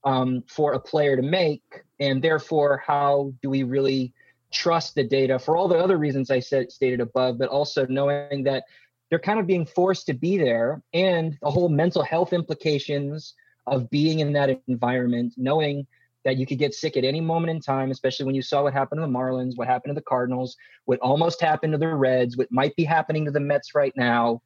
um, 0.04 0.42
for 0.46 0.72
a 0.74 0.80
player 0.80 1.16
to 1.16 1.22
make. 1.22 1.62
And 2.00 2.22
therefore 2.22 2.82
how 2.86 3.32
do 3.42 3.50
we 3.50 3.62
really 3.62 4.12
trust 4.52 4.94
the 4.94 5.04
data? 5.04 5.38
For 5.38 5.56
all 5.56 5.68
the 5.68 5.78
other 5.78 5.98
reasons 5.98 6.30
i 6.30 6.40
said 6.40 6.70
stated 6.70 7.00
above 7.00 7.38
but 7.38 7.48
also 7.48 7.86
knowing 7.86 8.44
that 8.44 8.64
they're 9.10 9.18
kind 9.18 9.38
of 9.38 9.46
being 9.46 9.66
forced 9.66 10.06
to 10.06 10.14
be 10.14 10.38
there 10.38 10.82
and 10.92 11.36
the 11.42 11.50
whole 11.50 11.68
mental 11.68 12.02
health 12.02 12.32
implications 12.32 13.34
of 13.66 13.90
being 13.90 14.20
in 14.20 14.32
that 14.32 14.60
environment 14.68 15.34
knowing 15.36 15.86
that 16.24 16.36
you 16.36 16.46
could 16.46 16.58
get 16.58 16.74
sick 16.74 16.96
at 16.96 17.04
any 17.04 17.20
moment 17.20 17.50
in 17.50 17.60
time 17.60 17.90
especially 17.90 18.26
when 18.26 18.34
you 18.34 18.42
saw 18.42 18.62
what 18.62 18.72
happened 18.72 18.98
to 18.98 19.06
the 19.06 19.12
marlins 19.12 19.56
what 19.56 19.68
happened 19.68 19.90
to 19.90 19.94
the 19.94 20.04
cardinals 20.04 20.56
what 20.86 20.98
almost 21.00 21.40
happened 21.40 21.72
to 21.72 21.78
the 21.78 21.88
reds 21.88 22.36
what 22.36 22.50
might 22.50 22.74
be 22.76 22.84
happening 22.84 23.24
to 23.24 23.30
the 23.30 23.40
mets 23.40 23.74
right 23.74 23.92
now 23.96 24.40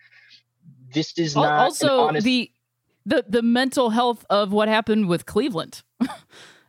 this 0.93 1.17
is 1.19 1.35
not 1.35 1.59
also 1.59 2.07
honest 2.07 2.25
the 2.25 2.51
the 3.09 3.25
the 3.27 3.43
mental 3.43 3.91
health 3.91 4.25
of 4.31 4.53
what 4.53 4.69
happened 4.69 5.09
with 5.09 5.27
Cleveland. 5.27 5.83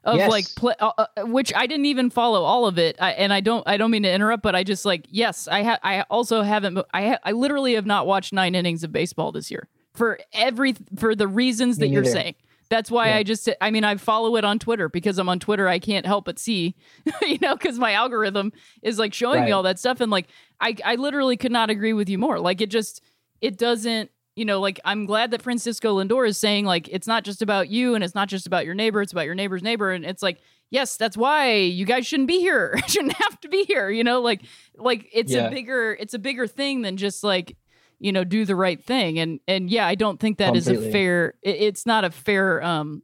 of 0.05 0.15
Yes. 0.15 0.29
like 0.29 0.45
play, 0.55 0.73
uh, 0.79 0.93
uh, 0.97 1.25
which 1.25 1.53
I 1.53 1.67
didn't 1.67 1.85
even 1.85 2.09
follow 2.09 2.43
all 2.43 2.65
of 2.65 2.79
it. 2.79 2.95
I, 2.99 3.11
and 3.11 3.33
I 3.33 3.41
don't 3.41 3.67
I 3.67 3.75
don't 3.75 3.91
mean 3.91 4.03
to 4.03 4.11
interrupt, 4.11 4.41
but 4.41 4.55
I 4.55 4.63
just 4.63 4.85
like 4.85 5.05
yes, 5.09 5.47
I 5.47 5.63
ha- 5.63 5.79
I 5.83 6.01
also 6.03 6.41
haven't 6.41 6.79
I 6.93 7.09
ha- 7.09 7.19
I 7.23 7.33
literally 7.33 7.75
have 7.75 7.85
not 7.85 8.07
watched 8.07 8.31
9 8.31 8.55
innings 8.55 8.83
of 8.83 8.93
baseball 8.93 9.33
this 9.33 9.51
year 9.51 9.67
for 9.93 10.19
every 10.31 10.75
for 10.95 11.15
the 11.15 11.27
reasons 11.27 11.77
that 11.79 11.89
you're 11.89 12.05
saying. 12.05 12.35
That's 12.69 12.91
why 12.91 13.09
Yeah. 13.09 13.17
I 13.17 13.23
just 13.23 13.49
I 13.61 13.71
mean 13.71 13.83
I 13.83 13.95
follow 13.97 14.35
it 14.35 14.43
on 14.45 14.59
Twitter 14.59 14.89
because 14.89 15.17
I'm 15.17 15.27
on 15.29 15.39
Twitter 15.39 15.67
I 15.67 15.79
can't 15.79 16.05
help 16.05 16.25
but 16.25 16.37
see 16.39 16.75
you 17.21 17.37
know 17.41 17.57
cuz 17.57 17.79
my 17.79 17.93
algorithm 17.93 18.51
is 18.81 18.99
like 18.99 19.13
showing 19.13 19.43
me 19.45 19.51
all 19.51 19.63
that 19.63 19.79
stuff 19.79 20.01
and 20.01 20.11
like 20.11 20.27
I 20.61 20.75
I 20.85 20.95
literally 20.95 21.35
could 21.37 21.51
not 21.51 21.69
agree 21.69 21.93
with 21.93 22.09
you 22.09 22.17
more. 22.17 22.39
Like 22.39 22.61
it 22.61 22.69
just 22.69 23.01
it 23.41 23.57
doesn't 23.57 24.11
you 24.35 24.45
know 24.45 24.59
like 24.59 24.79
I'm 24.85 25.05
glad 25.05 25.31
that 25.31 25.41
Francisco 25.41 25.97
Lindor 26.01 26.27
is 26.27 26.37
saying 26.37 26.65
like 26.65 26.87
it's 26.89 27.07
not 27.07 27.23
just 27.23 27.41
about 27.41 27.69
you 27.69 27.95
and 27.95 28.03
it's 28.03 28.15
not 28.15 28.29
just 28.29 28.45
about 28.47 28.65
your 28.65 28.75
neighbor 28.75 29.01
it's 29.01 29.11
about 29.11 29.25
your 29.25 29.35
neighbor's 29.35 29.63
neighbor 29.63 29.91
and 29.91 30.05
it's 30.05 30.21
like 30.23 30.39
yes 30.69 30.95
that's 30.95 31.17
why 31.17 31.55
you 31.55 31.83
guys 31.85 32.05
shouldn't 32.05 32.27
be 32.27 32.39
here 32.39 32.79
shouldn't 32.87 33.13
have 33.13 33.39
to 33.41 33.49
be 33.49 33.63
here 33.65 33.89
you 33.89 34.03
know 34.03 34.21
like 34.21 34.41
like 34.77 35.09
it's 35.11 35.31
Yeah. 35.33 35.47
a 35.47 35.49
bigger 35.49 35.97
it's 35.99 36.13
a 36.13 36.19
bigger 36.19 36.45
thing 36.47 36.83
than 36.83 36.95
just 36.95 37.23
like 37.23 37.57
you 37.99 38.11
know 38.11 38.23
do 38.23 38.45
the 38.45 38.55
right 38.55 38.83
thing 38.83 39.19
and 39.19 39.39
and 39.47 39.69
yeah 39.69 39.85
I 39.87 39.95
don't 39.95 40.19
think 40.19 40.37
that 40.39 40.55
is 40.55 40.67
a 40.67 40.91
fair 40.91 41.33
it, 41.41 41.55
it's 41.59 41.85
not 41.85 42.03
a 42.05 42.09
fair 42.11 42.63
um 42.63 43.03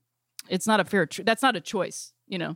it's 0.50 0.66
not 0.68 0.80
a 0.80 0.86
fair 0.86 1.06
cho- 1.06 1.24
that's 1.24 1.42
not 1.44 1.56
a 1.56 1.62
choice 1.62 2.14
you 2.28 2.38
know 2.38 2.56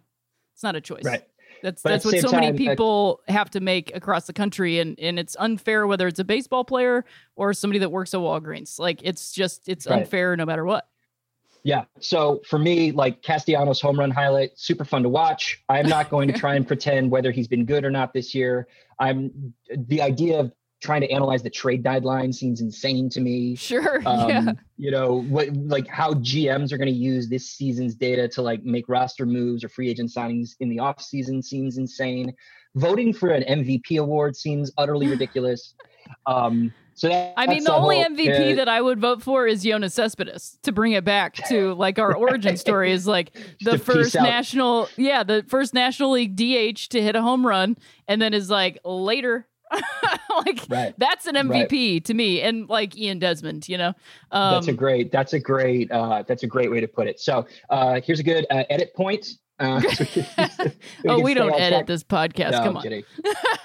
it's 0.53 0.63
not 0.63 0.75
a 0.75 0.81
choice 0.81 1.03
right 1.03 1.23
that's 1.61 1.81
But 1.81 1.89
that's 1.89 2.05
what 2.05 2.17
so 2.19 2.31
many 2.31 2.47
time, 2.47 2.55
I- 2.55 2.57
people 2.57 3.19
have 3.27 3.49
to 3.51 3.59
make 3.59 3.93
across 3.93 4.27
the 4.27 4.31
country, 4.33 4.79
and 4.79 4.97
and 4.97 5.19
it's 5.19 5.35
unfair 5.37 5.85
whether 5.87 6.07
it's 6.07 6.19
a 6.19 6.23
baseball 6.23 6.63
player 6.63 7.03
or 7.35 7.53
somebody 7.53 7.79
that 7.79 7.91
works 7.91 8.13
at 8.13 8.21
Walgreens. 8.21 8.79
Like 8.79 9.01
it's 9.03 9.33
just 9.33 9.67
it's 9.67 9.85
Right. 9.85 9.99
unfair 10.03 10.37
no 10.37 10.45
matter 10.45 10.63
what. 10.63 10.87
Yeah. 11.63 11.83
So 11.99 12.41
for 12.47 12.57
me, 12.57 12.93
like 12.93 13.21
Castellanos 13.23 13.81
home 13.81 13.99
run 13.99 14.09
highlight, 14.09 14.51
super 14.57 14.85
fun 14.85 15.03
to 15.03 15.09
watch. 15.09 15.61
I'm 15.67 15.89
not 15.89 16.09
going 16.09 16.29
to 16.29 16.33
try 16.39 16.55
and 16.55 16.65
pretend 16.71 17.11
whether 17.11 17.29
he's 17.31 17.49
been 17.49 17.65
good 17.65 17.83
or 17.83 17.91
not 17.91 18.13
this 18.13 18.33
year. 18.33 18.69
I'm 18.97 19.53
the 19.75 20.01
idea 20.01 20.39
of 20.39 20.53
trying 20.81 21.01
to 21.01 21.09
analyze 21.11 21.43
the 21.43 21.49
trade 21.49 21.83
deadline 21.83 22.31
seems 22.31 22.61
insane 22.61 23.09
to 23.09 23.19
me. 23.21 23.55
Sure, 23.55 24.01
Um, 24.05 24.29
yeah, 24.29 24.51
You 24.77 24.91
know, 24.91 25.23
what 25.23 25.49
like 25.53 25.87
how 25.87 26.13
GMs 26.13 26.71
are 26.71 26.77
going 26.77 26.87
to 26.91 26.99
use 26.99 27.27
this 27.27 27.49
season's 27.49 27.95
data 27.95 28.27
to 28.29 28.41
like 28.41 28.63
make 28.63 28.87
roster 28.87 29.25
moves 29.25 29.63
or 29.63 29.69
free 29.69 29.89
agent 29.89 30.09
signings 30.09 30.55
in 30.59 30.69
the 30.69 30.79
off 30.79 31.01
season 31.01 31.41
seems 31.41 31.77
insane. 31.77 32.33
Voting 32.75 33.13
for 33.13 33.29
an 33.29 33.43
MVP 33.43 33.99
award 33.99 34.35
seems 34.35 34.71
utterly 34.77 35.07
ridiculous. 35.15 35.73
Um, 36.25 36.73
so 36.93 37.07
that, 37.07 37.33
I 37.37 37.47
mean 37.47 37.63
the 37.63 37.73
only 37.73 38.01
whole- 38.01 38.09
MVP 38.09 38.53
uh, 38.53 38.55
that 38.57 38.67
I 38.67 38.81
would 38.81 38.99
vote 38.99 39.21
for 39.21 39.47
is 39.47 39.63
Yoenis 39.63 39.91
Cespedes 39.91 40.57
to 40.63 40.71
bring 40.73 40.91
it 40.93 41.05
back 41.05 41.35
to 41.47 41.73
like 41.75 41.97
our 41.97 42.13
origin 42.13 42.57
story 42.57 42.91
is 42.91 43.07
like 43.07 43.35
the 43.61 43.77
first 43.77 44.17
out. 44.17 44.23
national 44.23 44.89
yeah 44.97 45.23
the 45.23 45.45
first 45.47 45.73
national 45.73 46.11
league 46.11 46.35
DH 46.35 46.89
to 46.89 47.01
hit 47.01 47.15
a 47.15 47.21
home 47.21 47.45
run 47.47 47.77
and 48.09 48.21
then 48.21 48.33
is 48.33 48.49
like 48.49 48.79
later 48.83 49.47
like 50.45 50.61
Right. 50.69 50.93
that's 50.97 51.25
an 51.27 51.35
MVP 51.35 52.03
to 52.05 52.13
me 52.13 52.41
and 52.41 52.67
like 52.69 52.97
Ian 52.97 53.19
Desmond 53.19 53.67
you 53.69 53.77
know 53.77 53.93
um, 54.31 54.53
that's 54.53 54.67
a 54.67 54.73
great 54.73 55.11
that's 55.11 55.33
a 55.33 55.39
great 55.39 55.91
uh 55.91 56.23
that's 56.27 56.43
a 56.43 56.47
great 56.47 56.71
way 56.71 56.79
to 56.79 56.87
put 56.87 57.07
it 57.07 57.19
so 57.19 57.45
uh 57.69 57.99
here's 58.03 58.19
a 58.19 58.23
good 58.23 58.45
uh, 58.49 58.63
edit 58.69 58.93
point 58.95 59.27
uh, 59.59 59.81
so 59.81 60.05
we 60.15 60.23
can- 60.23 60.73
oh 61.07 61.19
we 61.19 61.33
don't 61.33 61.53
edit 61.53 61.79
track. 61.79 61.87
this 61.87 62.03
podcast 62.03 62.51
no, 62.51 62.59
come 62.63 62.77
on 62.77 63.03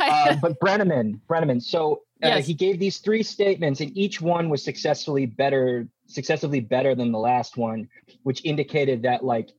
uh, 0.00 0.36
but 0.42 0.58
Brennaman, 0.60 1.20
Brennaman. 1.28 1.62
So 1.62 2.02
uh, 2.22 2.28
Yes. 2.28 2.46
he 2.46 2.54
gave 2.54 2.78
these 2.80 2.98
three 2.98 3.22
statements, 3.22 3.80
and 3.80 3.96
each 3.96 4.20
one 4.20 4.48
was 4.48 4.62
successfully 4.62 5.24
better 5.26 5.86
successively 6.06 6.60
better 6.60 6.94
than 6.94 7.12
the 7.12 7.18
last 7.18 7.56
one, 7.56 7.88
which 8.24 8.44
indicated 8.44 9.02
that 9.02 9.24
like 9.24 9.50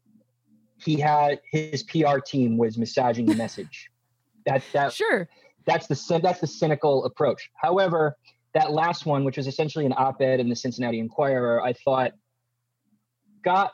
he 0.78 1.00
had 1.00 1.40
his 1.52 1.84
PR 1.84 2.20
team 2.20 2.58
was 2.58 2.78
massaging 2.78 3.26
the 3.26 3.36
message. 3.36 3.90
That 4.46 4.62
that 4.74 4.92
Sure. 4.94 5.28
That's 5.66 5.88
the 5.88 6.20
that's 6.22 6.42
the 6.42 6.48
cynical 6.48 7.06
approach. 7.06 7.50
However, 7.56 8.18
that 8.54 8.72
last 8.72 9.06
one, 9.06 9.24
which 9.24 9.38
was 9.38 9.48
essentially 9.48 9.86
an 9.86 9.94
op-ed 9.98 10.40
in 10.40 10.50
the 10.50 10.56
Cincinnati 10.56 11.00
Enquirer, 11.00 11.62
I 11.62 11.74
thought 11.74 12.14
got 13.44 13.74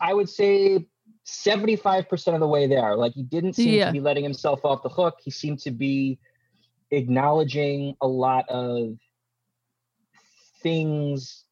I 0.00 0.12
would 0.14 0.28
say 0.28 0.86
75% 1.26 2.34
of 2.34 2.40
the 2.40 2.46
way 2.46 2.66
there. 2.66 2.94
Like 2.94 3.12
he 3.14 3.22
didn't 3.22 3.54
seem 3.54 3.74
Yeah. 3.74 3.86
to 3.86 3.92
be 3.92 4.00
letting 4.00 4.22
himself 4.22 4.64
off 4.64 4.82
the 4.82 4.88
hook. 4.88 5.16
He 5.24 5.30
seemed 5.30 5.58
to 5.60 5.70
be 5.70 6.18
acknowledging 6.90 7.96
a 8.00 8.06
lot 8.06 8.48
of 8.48 8.96
things 10.62 11.44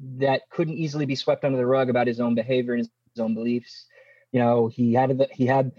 that 0.00 0.48
couldn't 0.50 0.78
easily 0.78 1.04
be 1.04 1.14
swept 1.14 1.44
under 1.44 1.58
the 1.58 1.66
rug 1.66 1.90
about 1.90 2.06
his 2.06 2.20
own 2.20 2.34
behavior 2.34 2.74
and 2.74 2.88
his 3.14 3.20
own 3.20 3.34
beliefs. 3.34 3.86
You 4.32 4.40
know, 4.40 4.68
he 4.68 4.94
had 4.94 5.16
the, 5.18 5.28
he 5.32 5.46
had 5.46 5.72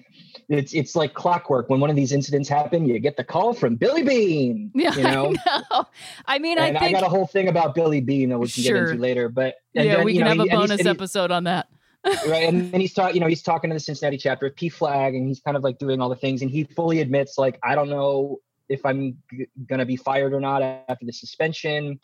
it's 0.48 0.74
it's 0.74 0.96
like 0.96 1.14
clockwork. 1.14 1.70
When 1.70 1.80
one 1.80 1.90
of 1.90 1.96
these 1.96 2.12
incidents 2.12 2.48
happen, 2.48 2.86
you 2.88 2.98
get 3.00 3.18
the 3.18 3.24
call 3.24 3.54
from 3.54 3.76
Billy 3.76 4.04
Bean. 4.04 4.72
Yeah, 4.76 4.96
you 4.96 5.04
know. 5.04 5.34
I 5.48 5.64
know. 5.72 5.86
I 6.26 6.40
mean, 6.40 6.58
and 6.60 6.78
I 6.78 6.86
I, 6.86 6.92
got 6.92 7.04
a 7.04 7.10
whole 7.10 7.28
thing 7.28 7.48
about 7.48 7.74
Billy 7.76 8.00
Bean 8.02 8.30
that 8.30 8.38
we 8.38 8.48
can 8.48 8.64
Sure. 8.64 8.86
get 8.86 8.90
into 8.92 9.02
later. 9.02 9.30
But 9.30 9.56
yeah, 9.74 9.96
then, 9.96 10.06
we 10.06 10.14
can 10.14 10.22
know, 10.24 10.28
have 10.30 10.40
a 10.40 10.46
bonus 10.46 10.82
he- 10.82 10.90
episode 10.90 11.32
on 11.32 11.46
that. 11.46 11.68
right 12.28 12.50
and 12.50 12.70
then 12.74 12.82
he's 12.82 12.94
talking 12.94 13.16
you 13.16 13.22
know 13.22 13.28
he's 13.28 13.42
talking 13.42 13.70
to 13.70 13.74
the 13.74 13.80
cincinnati 13.80 14.18
chapter 14.18 14.48
of 14.48 14.56
PFLAG 14.56 15.16
and 15.16 15.26
he's 15.26 15.40
kind 15.40 15.56
of 15.56 15.64
like 15.64 15.78
doing 15.78 16.02
all 16.02 16.10
the 16.10 16.18
things 16.18 16.42
and 16.42 16.52
he 16.52 16.66
fully 16.66 17.00
admits 17.00 17.38
like 17.38 17.58
i 17.64 17.76
don't 17.76 17.88
know 17.90 18.40
if 18.68 18.86
i'm 18.86 19.18
g- 19.32 19.48
gonna 19.70 19.86
be 19.86 19.96
fired 19.96 20.34
or 20.34 20.42
not 20.42 20.62
after 20.62 21.06
the 21.06 21.14
suspension 21.14 21.98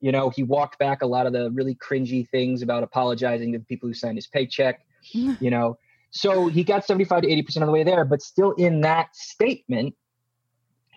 you 0.00 0.12
know 0.12 0.30
he 0.30 0.44
walked 0.44 0.78
back 0.78 1.02
a 1.02 1.06
lot 1.06 1.26
of 1.26 1.32
the 1.32 1.50
really 1.50 1.74
cringy 1.74 2.28
things 2.28 2.62
about 2.62 2.84
apologizing 2.84 3.50
to 3.50 3.58
the 3.58 3.64
people 3.64 3.88
who 3.88 3.94
signed 3.94 4.16
his 4.16 4.28
paycheck 4.28 4.86
you 5.10 5.50
know 5.50 5.76
so 6.12 6.46
he 6.46 6.62
got 6.62 6.84
75 6.84 7.22
to 7.22 7.30
80 7.30 7.42
percent 7.42 7.62
of 7.64 7.66
the 7.66 7.72
way 7.72 7.84
there 7.84 8.04
but 8.04 8.22
still 8.22 8.52
in 8.52 8.80
that 8.82 9.14
statement 9.14 9.94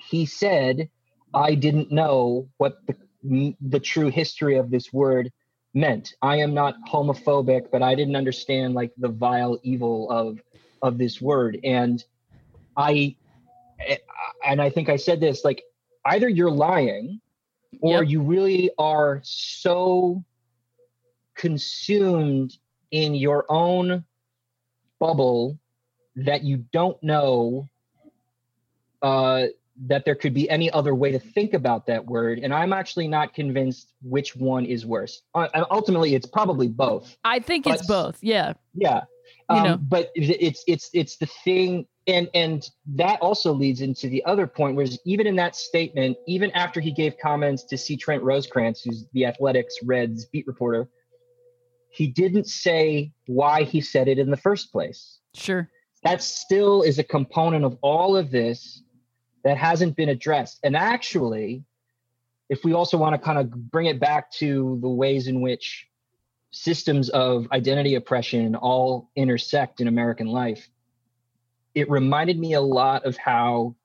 he 0.10 0.26
said 0.26 0.90
i 1.34 1.56
didn't 1.56 1.92
know 1.92 2.48
what 2.58 2.78
the 2.88 2.96
the 3.62 3.80
true 3.80 4.10
history 4.10 4.58
of 4.58 4.70
this 4.70 4.94
word 4.94 5.32
meant. 5.76 6.14
I 6.22 6.38
am 6.38 6.54
not 6.54 6.76
homophobic, 6.90 7.70
but 7.72 7.84
I 7.84 7.96
didn't 7.96 8.16
understand 8.16 8.74
like 8.74 8.92
the 8.98 9.10
vile 9.10 9.60
evil 9.64 10.10
of 10.10 10.42
of 10.82 10.98
this 10.98 11.22
word. 11.22 11.60
And 11.64 12.04
I 12.78 13.18
and 14.46 14.62
I 14.62 14.70
think 14.70 14.90
I 14.90 14.96
said 14.96 15.20
this 15.20 15.44
like 15.44 15.64
either 16.06 16.30
you're 16.30 16.52
lying 16.52 17.20
or 17.82 18.04
Yep. 18.04 18.12
you 18.12 18.22
really 18.22 18.72
are 18.78 19.22
so 19.24 20.24
consumed 21.36 22.56
in 22.92 23.16
your 23.16 23.46
own 23.50 24.06
bubble 25.00 25.58
that 26.16 26.44
you 26.44 26.66
don't 26.72 27.02
know 27.04 27.68
uh, 29.02 29.48
that 29.88 30.06
there 30.06 30.16
could 30.16 30.34
be 30.34 30.50
any 30.50 30.72
other 30.72 30.96
way 30.96 31.12
to 31.12 31.20
think 31.20 31.54
about 31.54 31.86
that 31.88 32.06
word. 32.06 32.40
And 32.40 32.54
I'm 32.54 32.72
actually 32.72 33.08
not 33.08 33.34
convinced 33.34 33.92
which 34.02 34.36
one 34.36 34.66
is 34.66 34.86
worse. 34.86 35.22
Uh, 35.34 35.48
and 35.54 35.66
ultimately, 35.70 36.16
it's 36.16 36.26
probably 36.26 36.68
both. 36.68 37.18
I 37.26 37.40
think 37.40 37.68
it's 37.68 37.86
both. 37.86 38.18
Yeah. 38.22 38.54
Yeah. 38.74 39.02
You 39.50 39.56
Um, 39.58 39.64
know. 39.64 39.78
but 39.78 40.12
it's 40.16 40.64
it's 40.66 40.90
it's 40.94 41.18
the 41.18 41.28
thing 41.28 41.86
and 42.08 42.30
and 42.34 42.68
that 42.96 43.20
also 43.22 43.54
leads 43.54 43.82
into 43.82 44.08
the 44.08 44.24
other 44.26 44.48
point 44.48 44.76
whereas 44.76 44.98
even 45.06 45.28
in 45.28 45.36
that 45.36 45.56
statement 45.56 46.18
even 46.28 46.50
after 46.52 46.80
he 46.80 46.92
gave 46.92 47.16
comments 47.22 47.64
to 47.66 47.78
C. 47.78 47.96
Trent 47.96 48.24
Rosecrans 48.24 48.82
who's 48.82 49.06
the 49.14 49.26
athletics 49.26 49.76
reds 49.84 50.26
beat 50.26 50.48
reporter 50.48 50.88
he 51.96 52.08
didn't 52.08 52.48
say 52.48 53.12
why 53.26 53.64
he 53.64 53.80
said 53.82 54.08
it 54.08 54.20
in 54.20 54.30
the 54.30 54.38
first 54.38 54.72
place 54.72 55.20
Sure. 55.34 55.70
that 56.04 56.22
still 56.22 56.82
is 56.82 57.00
a 57.00 57.04
component 57.04 57.64
of 57.64 57.78
all 57.82 58.18
of 58.18 58.32
this 58.32 58.84
that 59.44 59.58
hasn't 59.58 59.96
been 59.96 60.10
addressed. 60.10 60.60
And 60.64 60.76
actually, 60.76 61.64
if 62.50 62.64
we 62.64 62.74
also 62.74 62.98
want 62.98 63.14
to 63.14 63.20
kind 63.20 63.38
of 63.38 63.52
bring 63.72 63.86
it 63.86 64.00
back 64.00 64.32
to 64.34 64.78
the 64.82 64.90
ways 64.90 65.28
in 65.28 65.40
which 65.42 65.88
systems 66.52 67.10
of 67.10 67.48
identity 67.52 67.96
oppression 67.96 68.56
all 68.56 69.10
intersect 69.16 69.82
in 69.82 69.88
American 69.88 70.28
life, 70.28 70.70
it 71.76 71.90
reminded 71.90 72.40
me 72.40 72.54
a 72.54 72.62
lot 72.62 73.06
of 73.06 73.18
how, 73.18 73.76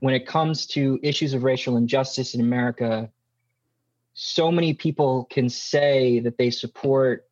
when 0.00 0.14
it 0.14 0.26
comes 0.26 0.66
to 0.66 1.00
issues 1.02 1.34
of 1.34 1.42
racial 1.42 1.76
injustice 1.76 2.34
in 2.34 2.40
America, 2.40 3.10
so 4.18 4.50
many 4.50 4.72
people 4.72 5.26
can 5.30 5.46
say 5.46 6.20
that 6.20 6.38
they 6.38 6.48
support 6.48 7.28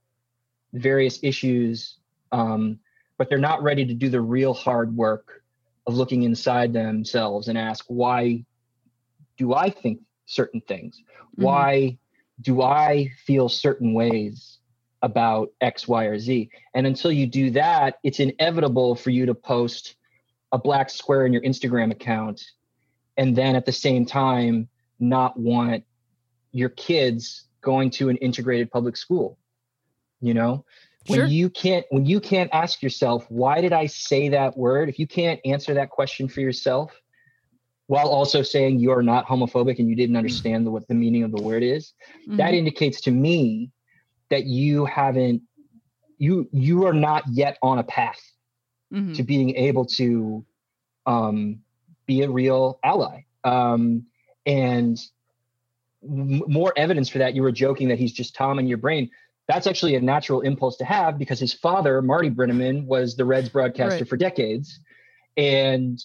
various 0.75 1.19
issues 1.23 1.97
um, 2.31 2.79
but 3.17 3.29
they're 3.31 3.39
not 3.39 3.63
ready 3.63 3.87
to 3.87 3.95
do 3.95 4.11
the 4.11 4.21
real 4.21 4.53
hard 4.53 4.95
work 4.95 5.43
of 5.87 5.95
looking 5.95 6.25
inside 6.25 6.73
themselves 6.75 7.49
and 7.49 7.57
ask 7.57 7.87
why 7.89 8.45
do 9.39 9.55
i 9.55 9.71
think 9.71 10.01
certain 10.27 10.61
things 10.61 11.03
Mhm. 11.39 11.43
why 11.45 11.99
do 12.43 12.61
i 12.61 13.11
feel 13.25 13.49
certain 13.49 13.95
ways 13.95 14.59
about 15.01 15.51
x 15.63 15.89
y 15.89 16.05
or 16.05 16.19
z 16.19 16.51
and 16.75 16.87
until 16.87 17.13
you 17.13 17.27
do 17.27 17.51
that 17.51 17.99
it's 18.03 18.21
inevitable 18.21 18.95
for 18.95 19.09
you 19.11 19.25
to 19.25 19.35
post 19.35 19.97
a 20.53 20.59
black 20.59 20.91
square 20.91 21.25
in 21.25 21.33
your 21.33 21.43
instagram 21.43 21.91
account 21.93 22.45
and 23.17 23.35
then 23.35 23.57
at 23.57 23.65
the 23.65 23.73
same 23.73 24.05
time 24.05 24.69
not 25.01 25.39
want 25.39 25.83
your 26.55 26.71
kids 26.71 27.49
going 27.61 27.91
to 27.91 28.09
an 28.09 28.17
integrated 28.19 28.71
public 28.71 28.97
school 28.97 29.39
you 30.21 30.33
know 30.33 30.65
when 31.09 31.21
Sure. 31.21 31.27
you 31.29 31.51
can't 31.51 31.85
when 31.91 32.07
you 32.07 32.21
can't 32.21 32.49
ask 32.53 32.83
yourself 32.83 33.27
why 33.31 33.61
did 33.61 33.73
i 33.73 33.85
say 33.87 34.29
that 34.31 34.57
word 34.57 34.89
if 34.89 34.99
you 34.99 35.07
can't 35.07 35.41
answer 35.45 35.75
that 35.75 35.91
question 35.91 36.29
for 36.29 36.41
yourself 36.41 36.93
while 37.89 38.09
also 38.09 38.41
saying 38.43 38.79
you're 38.81 39.03
not 39.03 39.27
homophobic 39.27 39.79
and 39.79 39.89
you 39.91 39.97
didn't 39.97 40.17
understand 40.17 40.65
the, 40.67 40.71
what 40.71 40.87
the 40.89 40.95
meaning 40.95 41.23
of 41.25 41.31
the 41.33 41.43
word 41.43 41.63
is 41.63 41.93
that 42.29 42.53
Mhm. 42.55 42.59
indicates 42.59 43.01
to 43.03 43.11
me 43.11 43.71
that 44.31 44.45
you 44.47 44.85
haven't 44.87 45.43
you 46.19 46.49
you 46.53 46.87
are 46.87 46.95
not 46.95 47.25
yet 47.31 47.59
on 47.63 47.79
a 47.79 47.85
path 47.85 48.23
Mhm. 48.93 49.15
to 49.17 49.23
being 49.23 49.57
able 49.57 49.85
to 49.85 50.45
um, 51.07 51.61
be 52.07 52.23
a 52.23 52.31
real 52.31 52.79
ally. 52.83 53.25
Um, 53.45 54.07
and 54.47 54.99
more 56.07 56.73
evidence 56.77 57.09
for 57.09 57.19
that. 57.19 57.35
You 57.35 57.43
were 57.43 57.53
joking 57.53 57.89
that 57.89 57.99
he's 57.99 58.13
just 58.13 58.35
Thom 58.35 58.59
in 58.59 58.67
your 58.67 58.79
brain. 58.79 59.11
That's 59.49 59.67
actually 59.67 59.95
a 59.97 60.01
natural 60.01 60.41
impulse 60.41 60.77
to 60.79 60.85
have 60.85 61.19
because 61.19 61.39
his 61.39 61.53
father, 61.53 62.01
Marty 62.03 62.31
Brennaman, 62.31 62.87
was 62.87 63.17
the 63.17 63.25
Reds 63.25 63.49
broadcaster 63.49 63.99
Right. 64.05 64.09
for 64.09 64.17
decades. 64.17 64.81
And, 65.37 66.03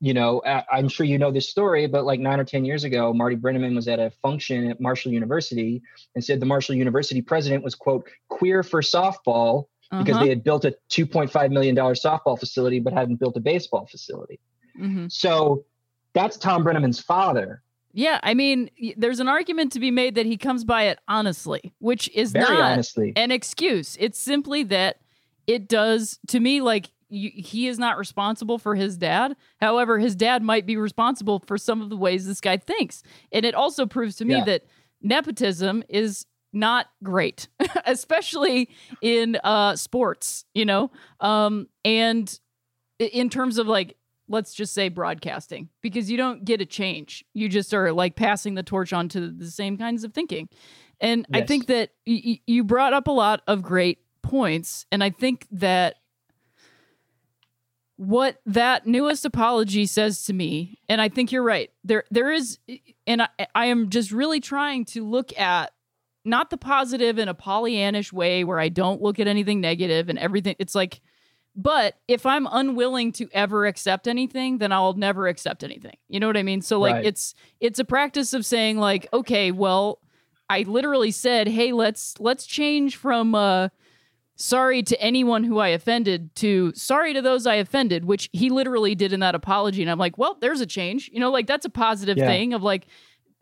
you 0.00 0.14
know, 0.14 0.42
I'm 0.70 0.88
sure 0.88 1.04
you 1.06 1.18
know 1.18 1.32
this 1.32 1.48
story, 1.48 1.86
but 1.88 2.04
like 2.04 2.20
nine 2.20 2.38
or 2.38 2.44
10 2.44 2.64
years 2.64 2.84
ago, 2.84 3.12
Marty 3.12 3.34
Brennaman 3.36 3.74
was 3.74 3.88
at 3.88 3.98
a 3.98 4.10
function 4.22 4.70
at 4.70 4.80
Marshall 4.80 5.12
University 5.12 5.82
and 6.14 6.24
said 6.24 6.38
the 6.38 6.46
Marshall 6.46 6.76
University 6.76 7.22
president 7.22 7.64
was, 7.64 7.74
quote, 7.74 8.08
queer 8.28 8.62
for 8.62 8.82
softball 8.82 9.66
because 9.90 10.16
Uh-huh. 10.16 10.22
they 10.24 10.28
had 10.28 10.44
built 10.44 10.64
a 10.64 10.76
$2.5 10.90 11.50
million 11.50 11.74
softball 11.74 12.38
facility 12.38 12.78
but 12.78 12.92
hadn't 12.92 13.16
built 13.16 13.36
a 13.36 13.40
baseball 13.40 13.86
facility. 13.86 14.38
Mhm. 14.78 15.10
So 15.10 15.64
that's 16.12 16.36
Thom 16.36 16.62
Brennaman's 16.62 17.00
father. 17.00 17.62
Yeah, 17.92 18.20
I 18.22 18.34
mean, 18.34 18.70
there's 18.96 19.18
an 19.20 19.28
argument 19.28 19.72
to 19.72 19.80
be 19.80 19.90
made 19.90 20.14
that 20.16 20.26
he 20.26 20.36
comes 20.36 20.64
by 20.64 20.84
it 20.84 20.98
honestly, 21.08 21.72
which 21.78 22.08
is 22.14 22.32
Very 22.32 22.44
not 22.58 22.72
honestly. 22.72 23.12
an 23.16 23.30
excuse. 23.30 23.96
It's 23.98 24.18
simply 24.20 24.62
that 24.64 25.00
it 25.46 25.68
does 25.68 26.18
to 26.28 26.38
me 26.40 26.60
like 26.60 26.90
y 27.10 27.32
he 27.34 27.66
is 27.68 27.78
not 27.78 27.96
responsible 27.96 28.58
for 28.58 28.74
his 28.74 28.96
dad. 28.98 29.34
However, 29.60 29.98
his 29.98 30.14
dad 30.14 30.42
might 30.42 30.66
be 30.66 30.76
responsible 30.76 31.42
for 31.46 31.56
some 31.56 31.80
of 31.80 31.88
the 31.88 31.96
ways 31.96 32.26
this 32.26 32.40
guy 32.40 32.58
thinks, 32.58 33.02
and 33.32 33.44
it 33.46 33.54
also 33.54 33.86
proves 33.86 34.16
to 34.16 34.24
me 34.26 34.34
Yeah. 34.36 34.44
that 34.44 34.62
nepotism 35.00 35.82
is 35.88 36.26
not 36.52 36.86
great, 37.02 37.48
especially 37.86 38.68
in 39.00 39.38
uh, 39.42 39.76
sports. 39.76 40.44
You 40.54 40.66
know, 40.66 40.90
um, 41.20 41.68
and 41.84 42.38
in 42.98 43.30
terms 43.30 43.58
of 43.58 43.66
like 43.66 43.96
let's 44.28 44.54
just 44.54 44.74
say 44.74 44.88
broadcasting 44.88 45.68
because 45.82 46.10
you 46.10 46.16
don't 46.16 46.44
get 46.44 46.60
a 46.60 46.66
change. 46.66 47.24
You 47.34 47.48
just 47.48 47.72
are 47.74 47.92
like 47.92 48.16
passing 48.16 48.54
the 48.54 48.62
torch 48.62 48.92
on 48.92 49.08
to 49.10 49.30
the 49.30 49.50
same 49.50 49.76
kinds 49.78 50.04
of 50.04 50.12
thinking. 50.12 50.48
And 51.00 51.26
i 51.32 51.42
think 51.42 51.66
that 51.66 51.90
y- 52.06 52.40
you 52.46 52.64
brought 52.64 52.92
up 52.92 53.06
a 53.06 53.12
lot 53.12 53.42
of 53.46 53.62
great 53.62 53.98
points 54.22 54.84
and 54.90 55.02
i 55.02 55.10
think 55.10 55.46
that 55.50 55.94
what 57.96 58.40
that 58.46 58.86
newest 58.86 59.24
apology 59.24 59.86
says 59.86 60.24
to 60.24 60.32
me 60.32 60.78
and 60.88 61.00
i 61.00 61.08
think 61.08 61.32
you're 61.32 61.42
right 61.42 61.70
there 61.84 62.04
there 62.10 62.30
is 62.30 62.58
and 63.06 63.22
i, 63.22 63.28
I 63.54 63.66
am 63.66 63.90
just 63.90 64.12
really 64.12 64.40
trying 64.40 64.84
to 64.86 65.04
look 65.04 65.36
at 65.38 65.72
not 66.24 66.50
the 66.50 66.58
positive 66.58 67.18
in 67.18 67.28
a 67.28 67.34
pollyannish 67.34 68.12
way 68.12 68.44
where 68.44 68.58
i 68.58 68.68
don't 68.68 69.00
look 69.00 69.18
at 69.18 69.26
anything 69.26 69.60
negative 69.60 70.08
and 70.08 70.18
everything 70.18 70.56
it's 70.58 70.74
like 70.74 71.00
but 71.60 71.96
if 72.06 72.24
I'm 72.24 72.46
unwilling 72.50 73.10
to 73.14 73.28
ever 73.32 73.66
accept 73.66 74.06
anything, 74.06 74.58
then 74.58 74.70
I'll 74.70 74.92
never 74.94 75.26
accept 75.26 75.64
anything. 75.64 75.96
You 76.08 76.20
know 76.20 76.28
what 76.28 76.36
I 76.36 76.44
mean? 76.44 76.62
So 76.62 76.78
like 76.78 76.94
Right. 76.94 77.04
it's 77.06 77.34
it's 77.58 77.80
a 77.80 77.84
practice 77.84 78.32
of 78.32 78.46
saying 78.46 78.78
like, 78.78 79.08
okay, 79.12 79.50
well, 79.50 79.98
I 80.48 80.62
literally 80.62 81.10
said, 81.10 81.48
"Hey, 81.48 81.72
let's 81.72 82.14
let's 82.20 82.46
change 82.46 82.94
from 82.96 83.34
uh 83.34 83.68
sorry 84.36 84.84
to 84.84 85.00
anyone 85.00 85.42
who 85.42 85.58
I 85.58 85.68
offended 85.68 86.32
to 86.36 86.72
sorry 86.74 87.12
to 87.12 87.20
those 87.22 87.44
I 87.46 87.56
offended," 87.56 88.04
which 88.04 88.30
he 88.32 88.50
literally 88.50 88.94
did 88.94 89.12
in 89.12 89.18
that 89.20 89.34
apology 89.34 89.82
and 89.82 89.90
I'm 89.90 89.98
like, 89.98 90.16
"Well, 90.16 90.38
there's 90.40 90.60
a 90.60 90.66
change." 90.66 91.10
You 91.12 91.18
know, 91.20 91.30
like 91.32 91.48
that's 91.48 91.66
a 91.66 91.70
positive 91.70 92.18
Yeah. 92.18 92.26
thing 92.26 92.54
of 92.54 92.62
like 92.62 92.86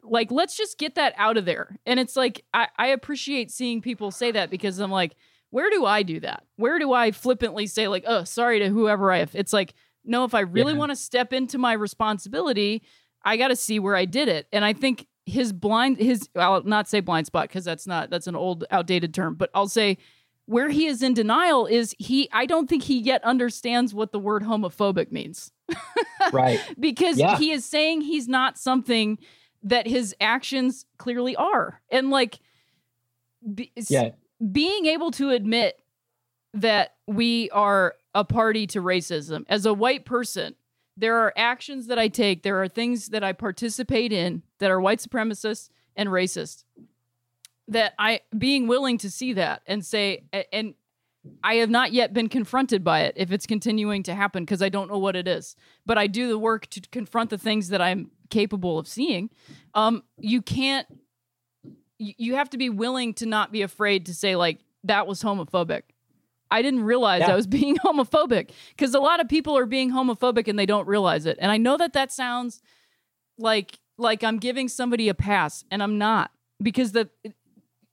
like 0.02 0.30
let's 0.30 0.56
just 0.56 0.78
get 0.78 0.94
that 0.94 1.12
out 1.18 1.36
of 1.36 1.44
there. 1.44 1.76
And 1.84 2.00
it's 2.00 2.16
like 2.16 2.44
I 2.54 2.68
I 2.78 2.86
appreciate 2.88 3.50
seeing 3.50 3.82
people 3.82 4.10
say 4.10 4.30
that 4.32 4.48
because 4.50 4.78
I'm 4.78 4.90
like, 4.90 5.16
where 5.56 5.70
do 5.70 5.86
I 5.86 6.02
do 6.02 6.20
that? 6.20 6.44
Where 6.56 6.78
do 6.78 6.92
I 6.92 7.12
flippantly 7.12 7.66
say 7.66 7.88
like, 7.88 8.04
"Oh, 8.06 8.24
sorry 8.24 8.58
to 8.58 8.68
whoever 8.68 9.10
I 9.10 9.18
have." 9.18 9.34
it's 9.34 9.54
like 9.54 9.72
no, 10.04 10.24
if 10.24 10.34
I 10.34 10.40
really 10.40 10.72
Yeah. 10.74 10.78
want 10.78 10.90
to 10.90 10.96
step 10.96 11.32
into 11.32 11.56
my 11.58 11.72
responsibility, 11.72 12.82
I 13.24 13.36
got 13.38 13.48
to 13.48 13.56
see 13.56 13.78
where 13.80 13.96
I 13.96 14.04
did 14.04 14.28
it. 14.28 14.46
And 14.52 14.64
I 14.64 14.72
think 14.72 15.06
his 15.24 15.52
blind, 15.52 15.96
his, 15.98 16.28
I'll 16.36 16.62
not 16.62 16.86
say 16.88 17.00
blind 17.00 17.26
spot 17.26 17.48
because 17.48 17.64
that's 17.64 17.86
not, 17.88 18.08
that's 18.10 18.28
an 18.28 18.36
old, 18.36 18.64
outdated 18.70 19.12
term, 19.14 19.34
but 19.34 19.50
I'll 19.52 19.66
say 19.66 19.98
where 20.44 20.68
he 20.68 20.86
is 20.86 21.02
in 21.02 21.12
denial 21.14 21.66
is 21.66 21.92
he, 21.98 22.28
I 22.32 22.46
don't 22.46 22.68
think 22.68 22.84
he 22.84 22.98
yet 23.00 23.24
understands 23.24 23.92
what 23.94 24.12
the 24.12 24.20
word 24.20 24.44
homophobic 24.44 25.10
means 25.10 25.50
Right. 26.32 26.60
because 26.78 27.18
Yeah. 27.18 27.36
he 27.36 27.50
is 27.50 27.64
saying 27.64 28.02
he's 28.02 28.28
not 28.28 28.58
something 28.58 29.18
that 29.64 29.88
his 29.88 30.14
actions 30.20 30.86
clearly 30.98 31.34
are. 31.34 31.82
And 31.90 32.10
like, 32.10 32.38
Yeah. 33.88 34.10
Being 34.52 34.86
able 34.86 35.10
to 35.12 35.30
admit 35.30 35.80
that 36.54 36.94
we 37.06 37.50
are 37.50 37.94
a 38.14 38.24
party 38.24 38.66
to 38.68 38.80
racism. 38.80 39.44
As 39.48 39.66
a 39.66 39.74
white 39.74 40.04
person 40.04 40.54
there 40.96 41.16
are 41.16 41.32
actions 41.36 41.86
that 41.86 41.98
i 41.98 42.08
take 42.08 42.42
there 42.42 42.60
are 42.62 42.68
things 42.68 43.08
that 43.08 43.22
i 43.22 43.32
participate 43.32 44.12
in 44.12 44.42
that 44.58 44.70
are 44.70 44.80
white 44.80 44.98
supremacist 44.98 45.68
and 45.94 46.08
racist 46.08 46.64
that 47.68 47.94
i 47.98 48.20
being 48.36 48.66
willing 48.66 48.98
to 48.98 49.10
see 49.10 49.32
that 49.32 49.62
and 49.66 49.84
say 49.84 50.24
and 50.52 50.74
i 51.42 51.54
have 51.54 51.70
not 51.70 51.92
yet 51.92 52.12
been 52.12 52.28
confronted 52.28 52.82
by 52.82 53.00
it 53.00 53.14
if 53.16 53.30
it's 53.32 53.46
continuing 53.46 54.02
to 54.02 54.14
happen 54.14 54.44
because 54.44 54.62
i 54.62 54.68
don't 54.68 54.90
know 54.90 54.98
what 54.98 55.16
it 55.16 55.26
is. 55.28 55.56
But 55.84 55.98
i 55.98 56.06
do 56.06 56.28
the 56.28 56.38
work 56.38 56.66
to 56.68 56.80
confront 56.92 57.30
the 57.30 57.38
things 57.38 57.68
that 57.68 57.82
i'm 57.82 58.10
capable 58.30 58.78
of 58.78 58.88
seeing. 58.88 59.30
Um 59.74 60.02
you 60.18 60.42
can't 60.42 60.86
you 61.98 62.14
you 62.18 62.34
have 62.36 62.50
to 62.50 62.58
be 62.58 62.68
willing 62.70 63.14
to 63.14 63.26
not 63.26 63.52
be 63.52 63.62
afraid 63.62 64.06
to 64.06 64.14
say 64.14 64.36
like 64.36 64.58
that 64.84 65.06
was 65.06 65.22
homophobic 65.22 65.82
I 66.50 66.62
didn't 66.62 66.84
realize 66.84 67.20
Yeah. 67.22 67.32
I 67.32 67.34
was 67.34 67.46
being 67.58 67.76
homophobic 67.78 68.50
because 68.70 68.94
a 68.94 69.00
lot 69.00 69.20
of 69.20 69.28
people 69.28 69.56
are 69.58 69.66
being 69.66 69.90
homophobic 69.90 70.46
and 70.46 70.56
they 70.58 70.66
don't 70.66 70.86
realize 70.86 71.26
it. 71.26 71.36
And 71.40 71.50
I 71.50 71.56
know 71.56 71.76
that 71.76 71.92
that 71.94 72.12
sounds 72.12 72.62
like 73.38 73.78
like 73.98 74.22
I'm 74.22 74.38
giving 74.38 74.68
somebody 74.68 75.08
a 75.08 75.14
pass 75.14 75.64
and 75.70 75.82
I'm 75.82 75.98
not 75.98 76.30
because 76.62 76.92
the 76.92 77.08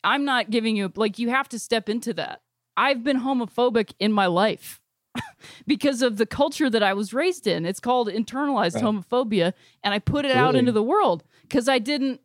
I'm 0.03 0.25
not 0.25 0.49
giving 0.49 0.75
you 0.75 0.91
like 0.95 1.17
you 1.19 1.30
have 1.30 1.49
to 1.49 1.59
step 1.59 1.89
into 1.89 2.13
that. 2.13 2.41
I've 2.77 3.03
been 3.03 3.21
homophobic 3.21 3.93
in 3.99 4.11
my 4.11 4.25
life 4.27 4.81
because 5.67 6.01
of 6.01 6.17
the 6.17 6.25
culture 6.25 6.69
that 6.69 6.84
I 6.84 6.93
was 6.93 7.13
raised 7.13 7.47
in. 7.47 7.65
It's 7.65 7.80
called 7.80 8.07
internalized 8.07 8.75
Right. 8.75 8.84
homophobia 8.84 9.53
and 9.84 9.93
I 9.93 9.99
put 9.99 10.25
it 10.25 10.31
out 10.31 10.55
into 10.55 10.71
the 10.71 10.84
world 10.84 11.23
cuz 11.49 11.67
I 11.67 11.80
didn't 11.80 12.21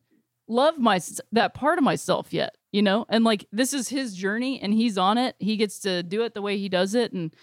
love 0.49 0.79
my 0.79 1.01
that 1.33 1.55
part 1.55 1.79
of 1.79 1.85
myself 1.85 2.33
yet 2.33 2.55
you 2.71 2.83
know? 2.83 3.07
And 3.09 3.25
like 3.25 3.47
this 3.51 3.73
is 3.73 3.89
his 3.89 4.15
journey 4.15 4.61
and 4.61 4.75
he's 4.75 4.99
on 4.99 5.17
it. 5.17 5.37
He 5.39 5.57
gets 5.57 5.79
to 5.81 6.03
do 6.03 6.23
it 6.25 6.35
the 6.35 6.43
way 6.43 6.59
he 6.59 6.69
does 6.69 6.95
it. 6.95 7.13
And 7.13 7.35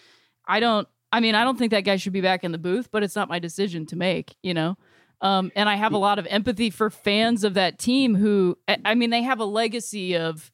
i 0.47 0.59
don't 0.59 0.87
i 1.11 1.19
mean 1.19 1.33
i 1.33 1.43
don't 1.43 1.57
think 1.57 1.71
that 1.71 1.81
guy 1.81 1.95
should 1.95 2.13
be 2.13 2.21
back 2.21 2.43
in 2.43 2.51
the 2.51 2.59
booth 2.59 2.89
but 2.91 3.01
it's 3.01 3.15
not 3.15 3.27
my 3.27 3.39
decision 3.39 3.85
to 3.87 3.95
make 3.95 4.35
you 4.43 4.53
know? 4.53 4.77
Um, 5.21 5.51
and 5.55 5.67
i 5.67 5.75
have 5.75 5.93
a 5.93 5.97
lot 5.97 6.19
of 6.19 6.27
empathy 6.29 6.69
for 6.69 6.89
fans 6.91 7.43
of 7.43 7.55
that 7.55 7.79
team 7.79 8.13
who 8.15 8.57
I- 8.67 8.77
i 8.85 8.93
mean 8.95 9.09
they 9.09 9.23
have 9.23 9.39
a 9.39 9.45
legacy 9.45 10.15
of 10.15 10.51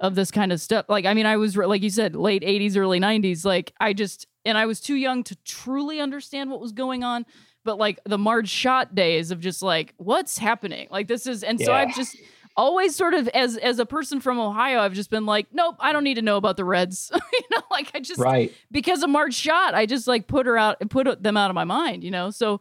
of 0.00 0.14
this 0.14 0.30
kind 0.30 0.52
of 0.52 0.60
stuff. 0.60 0.86
Like 0.88 1.06
i 1.06 1.14
mean 1.14 1.26
i 1.26 1.36
was 1.36 1.56
like 1.56 1.82
you 1.82 1.90
said 1.90 2.14
late 2.14 2.42
80s 2.44 2.76
early 2.76 3.00
90s 3.00 3.44
like 3.44 3.72
i 3.80 3.92
just 3.92 4.26
and 4.44 4.56
i 4.56 4.66
was 4.66 4.80
too 4.80 4.94
young 4.94 5.24
to 5.24 5.34
truly 5.44 6.00
understand 6.00 6.50
what 6.50 6.60
was 6.60 6.70
going 6.70 7.02
on 7.02 7.26
but 7.68 7.76
like 7.78 8.00
the 8.04 8.16
Marge 8.16 8.48
Schott 8.48 8.94
days 8.94 9.30
of 9.30 9.40
just 9.40 9.60
like 9.62 9.92
what's 9.98 10.38
happening 10.38 10.88
like 10.90 11.06
this 11.06 11.26
is 11.26 11.42
and 11.44 11.60
so 11.60 11.70
Yeah. 11.72 11.78
i've 11.80 11.94
just 11.94 12.16
always 12.56 12.96
sort 12.96 13.12
of 13.12 13.28
as 13.28 13.58
as 13.58 13.78
a 13.78 13.84
person 13.84 14.20
from 14.20 14.40
ohio 14.40 14.80
i've 14.80 14.94
just 14.94 15.10
been 15.10 15.26
like 15.26 15.46
nope 15.52 15.76
i 15.78 15.92
don't 15.92 16.02
need 16.02 16.14
to 16.14 16.22
know 16.22 16.38
about 16.38 16.56
the 16.56 16.64
reds 16.64 17.12
you 17.32 17.40
know 17.52 17.60
like 17.70 17.90
i 17.94 18.00
just 18.00 18.18
Right. 18.18 18.52
because 18.72 19.02
of 19.02 19.10
Marge 19.10 19.34
Schott, 19.34 19.74
I 19.74 19.84
just 19.84 20.08
like 20.08 20.26
put 20.26 20.46
her 20.46 20.56
out, 20.56 20.76
put 20.88 21.22
them 21.22 21.36
out 21.36 21.50
of 21.50 21.54
my 21.54 21.64
mind, 21.64 22.02
you 22.02 22.10
know. 22.10 22.30
So 22.30 22.60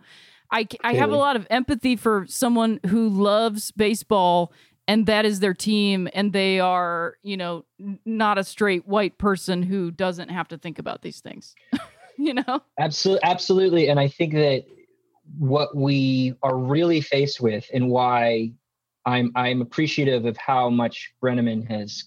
I 0.51 0.67
I 0.84 0.93
have 0.95 1.11
a 1.11 1.15
lot 1.15 1.35
of 1.38 1.47
empathy 1.49 1.95
for 1.95 2.25
someone 2.27 2.79
who 2.88 3.07
loves 3.09 3.71
baseball 3.71 4.51
and 4.89 5.05
that 5.07 5.25
is 5.25 5.39
their 5.41 5.53
team, 5.53 6.07
and 6.13 6.31
they 6.31 6.59
are, 6.61 7.15
you 7.23 7.35
know, 7.35 7.65
not 8.05 8.38
a 8.38 8.43
straight 8.43 8.88
white 8.88 9.17
person 9.17 9.63
who 9.63 9.91
doesn't 9.91 10.29
have 10.29 10.47
to 10.49 10.57
think 10.57 10.79
about 10.79 11.01
these 11.01 11.19
things, 11.19 11.55
you 12.17 12.34
know. 12.34 12.61
Absolutely, 12.79 13.23
absolutely. 13.23 13.89
And 13.89 13.99
I 13.99 14.07
think 14.07 14.34
that 14.34 14.63
what 15.37 15.75
we 15.75 16.33
are 16.43 16.57
really 16.57 17.01
faced 17.01 17.41
with, 17.41 17.65
and 17.73 17.89
why 17.89 18.51
I'm 19.05 19.31
I'm 19.35 19.61
appreciative 19.61 20.25
of 20.25 20.37
how 20.37 20.69
much 20.69 21.13
Brennaman 21.21 21.67
has 21.69 22.05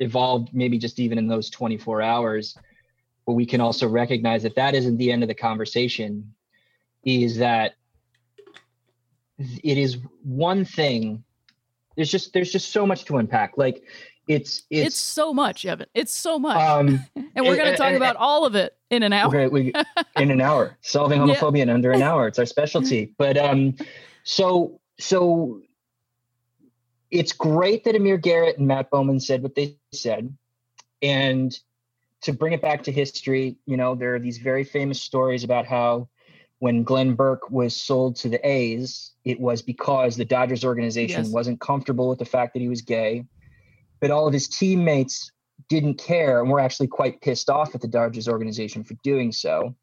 evolved, 0.00 0.50
maybe 0.52 0.78
just 0.78 0.98
even 0.98 1.18
in 1.18 1.26
those 1.26 1.50
24 1.50 2.02
hours, 2.02 2.56
but 3.26 3.32
we 3.32 3.46
can 3.46 3.60
also 3.60 3.88
recognize 3.88 4.42
that 4.42 4.54
that 4.56 4.74
isn't 4.74 4.96
the 4.98 5.10
end 5.10 5.22
of 5.22 5.28
the 5.28 5.34
conversation. 5.34 6.34
Is 7.04 7.38
that 7.38 7.74
it 9.38 9.78
is 9.78 9.98
one 10.24 10.64
thing. 10.64 11.22
There's 11.96 12.10
just 12.10 12.32
there's 12.32 12.50
just 12.50 12.72
so 12.72 12.86
much 12.86 13.04
to 13.06 13.18
unpack. 13.18 13.56
Like 13.56 13.82
it's 14.28 14.64
It's, 14.70 14.86
it's, 14.88 14.96
so 14.96 15.32
much, 15.32 15.64
Evan. 15.64 15.86
It's 15.94 16.12
so 16.12 16.38
much, 16.38 16.60
um 16.60 17.00
and 17.16 17.46
we're 17.46 17.56
going 17.56 17.70
to 17.70 17.76
talk 17.76 17.88
and- 17.88 17.96
about 17.96 18.16
all 18.16 18.44
of 18.44 18.54
it 18.54 18.75
in 18.90 19.02
an 19.02 19.12
hour. 19.12 19.28
Okay, 19.28 19.48
we 19.48 19.72
in 20.16 20.30
an 20.30 20.40
hour 20.40 20.76
solving 20.82 21.26
Yeah. 21.26 21.34
homophobia 21.34 21.62
in 21.62 21.70
under 21.70 21.92
an 21.92 22.02
hour. 22.10 22.28
It's 22.28 22.38
our 22.38 22.46
specialty. 22.46 23.14
But 23.18 23.36
um, 23.36 23.74
so 24.24 24.80
so 24.98 25.60
it's 27.10 27.32
great 27.32 27.84
that 27.84 27.94
Amir 27.94 28.18
Garrett 28.18 28.58
and 28.58 28.66
Matt 28.66 28.90
Bowman 28.90 29.20
said 29.20 29.42
what 29.42 29.54
they 29.54 29.76
said, 29.92 30.36
and 31.02 31.58
to 32.22 32.32
bring 32.32 32.52
it 32.52 32.62
back 32.62 32.82
to 32.84 32.92
history, 32.92 33.56
you 33.66 33.76
know, 33.76 33.94
there 33.94 34.14
are 34.14 34.18
these 34.18 34.38
very 34.38 34.64
famous 34.64 35.00
stories 35.00 35.44
about 35.44 35.66
how 35.66 36.08
when 36.58 36.82
Glenn 36.82 37.14
Burke 37.14 37.50
was 37.50 37.76
sold 37.76 38.16
to 38.16 38.28
the 38.30 38.44
A's, 38.48 39.12
it 39.24 39.38
was 39.38 39.60
because 39.60 40.16
the 40.16 40.24
Dodgers 40.24 40.64
organization 40.64 41.24
Yes. 41.24 41.30
wasn't 41.32 41.60
comfortable 41.60 42.08
with 42.08 42.18
the 42.18 42.24
fact 42.24 42.54
that 42.54 42.60
he 42.60 42.68
was 42.68 42.80
gay, 42.80 43.24
but 44.00 44.10
all 44.10 44.26
of 44.26 44.32
his 44.32 44.48
teammates 44.48 45.30
didn't 45.68 45.98
care 45.98 46.40
and 46.40 46.50
were 46.50 46.60
actually 46.60 46.86
quite 46.86 47.20
pissed 47.20 47.50
off 47.50 47.74
at 47.74 47.80
the 47.80 47.88
Dodgers 47.88 48.28
organization 48.28 48.84
for 48.84 48.94
doing 49.02 49.32
so. 49.32 49.74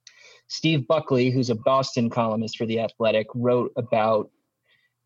Steve 0.48 0.88
Buckley, 0.88 1.30
who's 1.30 1.50
a 1.50 1.56
Boston 1.56 2.10
columnist 2.10 2.58
for 2.58 2.66
The 2.66 2.80
Athletic, 2.80 3.28
wrote 3.34 3.72
about 3.76 4.30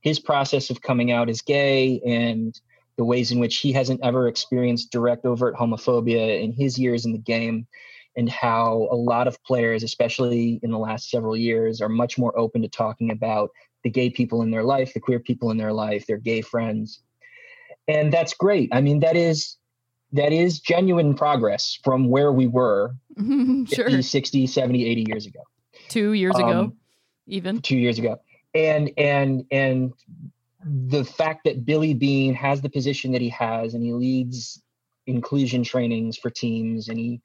his 0.02 0.20
process 0.20 0.70
of 0.70 0.82
coming 0.82 1.12
out 1.12 1.30
as 1.30 1.42
gay 1.42 2.00
and 2.06 2.60
the 2.98 3.06
ways 3.06 3.32
in 3.32 3.40
which 3.40 3.58
he 3.58 3.72
hasn't 3.72 4.00
ever 4.04 4.28
experienced 4.28 4.92
direct 4.92 5.26
overt 5.26 5.56
homophobia 5.56 6.42
in 6.42 6.52
his 6.52 6.78
years 6.78 7.06
in 7.06 7.12
the 7.12 7.18
game 7.18 7.68
and 8.16 8.30
how 8.30 8.88
a 8.92 8.96
lot 8.96 9.28
of 9.28 9.42
players 9.44 9.84
especially 9.84 10.60
in 10.64 10.72
the 10.72 10.78
last 10.78 11.10
several 11.10 11.38
years 11.38 11.82
are 11.82 11.90
much 11.90 12.18
more 12.18 12.38
open 12.38 12.62
to 12.62 12.68
talking 12.68 13.12
about 13.12 13.52
the 13.84 13.90
gay 13.90 14.10
people 14.10 14.42
in 14.42 14.52
their 14.52 14.64
life 14.64 14.94
the 14.94 15.00
queer 15.00 15.20
people 15.20 15.52
in 15.52 15.58
their 15.58 15.74
life 15.74 16.06
their 16.08 16.18
gay 16.18 16.42
friends 16.42 17.02
and 17.88 18.12
that's 18.12 18.34
great 18.34 18.70
i 18.74 18.82
mean 18.82 19.00
that 19.00 19.16
is 19.16 19.58
that 20.14 20.32
is 20.32 20.60
genuine 20.60 21.14
progress 21.16 21.78
from 21.84 22.10
where 22.10 22.32
we 22.32 22.48
were 22.48 22.96
sure, 23.18 23.90
50, 23.90 24.02
60 24.02 24.48
70 24.48 24.86
80 24.86 25.06
years 25.08 25.26
ago. 25.26 25.40
Two 25.90 26.14
years 26.14 26.36
ago, 26.38 26.60
Um, 26.60 26.78
even. 27.28 27.62
two 27.62 27.78
years 27.78 28.00
ago. 28.00 28.20
And 28.54 28.92
and 28.98 29.46
and 29.52 29.94
the 30.64 31.04
fact 31.04 31.44
that 31.46 31.66
billy 31.66 31.94
bean 31.94 32.34
has 32.34 32.62
the 32.62 32.70
position 32.70 33.12
that 33.12 33.22
he 33.22 33.30
has 33.30 33.74
and 33.74 33.84
he 33.84 33.94
leads 33.94 34.62
inclusion 35.06 35.64
trainings 35.64 36.18
for 36.18 36.30
teams 36.30 36.90
and 36.90 36.98
he 36.98 37.22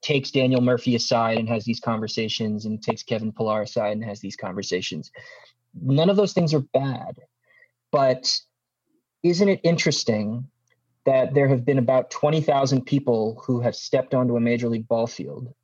takes 0.00 0.30
daniel 0.30 0.60
murphy 0.62 0.94
aside 0.94 1.36
and 1.38 1.48
has 1.48 1.64
these 1.64 1.80
conversations 1.80 2.64
and 2.64 2.82
takes 2.82 3.02
kevin 3.02 3.32
pillar 3.32 3.62
aside 3.62 3.92
and 3.92 4.04
has 4.04 4.20
these 4.20 4.36
conversations 4.36 5.10
none 5.74 6.08
of 6.10 6.16
those 6.16 6.32
things 6.32 6.54
are 6.54 6.60
bad. 6.72 7.20
But 7.90 8.32
isn't 9.22 9.48
it 9.48 9.60
interesting 9.62 10.48
that 11.08 11.32
there 11.32 11.48
have 11.48 11.64
been 11.64 11.78
about 11.78 12.10
20,000 12.10 12.84
people 12.84 13.42
who 13.46 13.60
have 13.60 13.74
stepped 13.74 14.12
onto 14.12 14.36
a 14.36 14.40
major 14.40 14.68
league 14.68 14.86
ball 14.86 15.06
field 15.06 15.54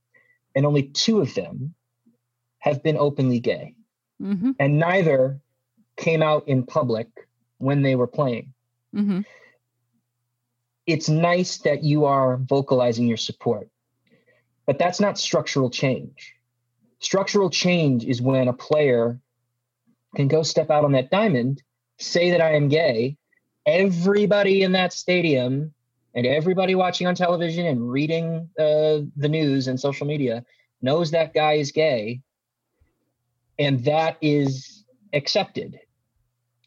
and 0.55 0.65
only 0.65 0.85
two 0.85 1.21
of 1.21 1.35
them 1.35 1.75
have 2.61 2.83
been 2.83 2.97
openly 2.97 3.41
gay 3.41 3.75
hmm 4.19 4.53
and 4.59 4.79
neither 4.79 5.41
came 5.97 6.23
out 6.23 6.49
in 6.49 6.65
public 6.65 7.09
when 7.59 7.83
they 7.83 7.95
were 7.95 8.07
playing. 8.07 8.55
hmm 8.95 9.21
It's 10.87 11.09
nice 11.09 11.59
that 11.59 11.83
you 11.83 12.07
are 12.07 12.39
vocalizing 12.39 13.07
your 13.07 13.19
support, 13.29 13.69
but 14.66 14.79
that's 14.79 15.01
not 15.01 15.19
structural 15.19 15.71
change. 15.71 16.35
Structural 17.01 17.51
change 17.51 18.05
is 18.05 18.23
when 18.23 18.49
a 18.49 18.53
player 18.53 19.21
can 20.16 20.29
go 20.29 20.43
step 20.43 20.71
out 20.71 20.85
on 20.85 20.93
that 20.93 21.11
diamond, 21.11 21.62
say 21.99 22.31
that 22.31 22.41
I 22.41 22.55
am 22.55 22.69
gay, 22.69 23.19
everybody 23.66 24.62
in 24.62 24.73
that 24.73 24.93
stadium 24.93 25.73
and 26.15 26.27
everybody 26.27 26.74
watching 26.74 27.07
on 27.07 27.15
television 27.15 27.66
and 27.66 27.91
reading 27.91 28.49
uh, 28.59 29.01
the 29.16 29.28
news 29.28 29.66
and 29.66 29.78
social 29.78 30.07
media 30.07 30.45
knows 30.82 31.11
that 31.11 31.35
guy 31.35 31.55
is 31.55 31.73
gay. 31.73 32.20
And 33.59 33.85
that 33.85 34.16
is 34.20 34.85
accepted. 35.12 35.78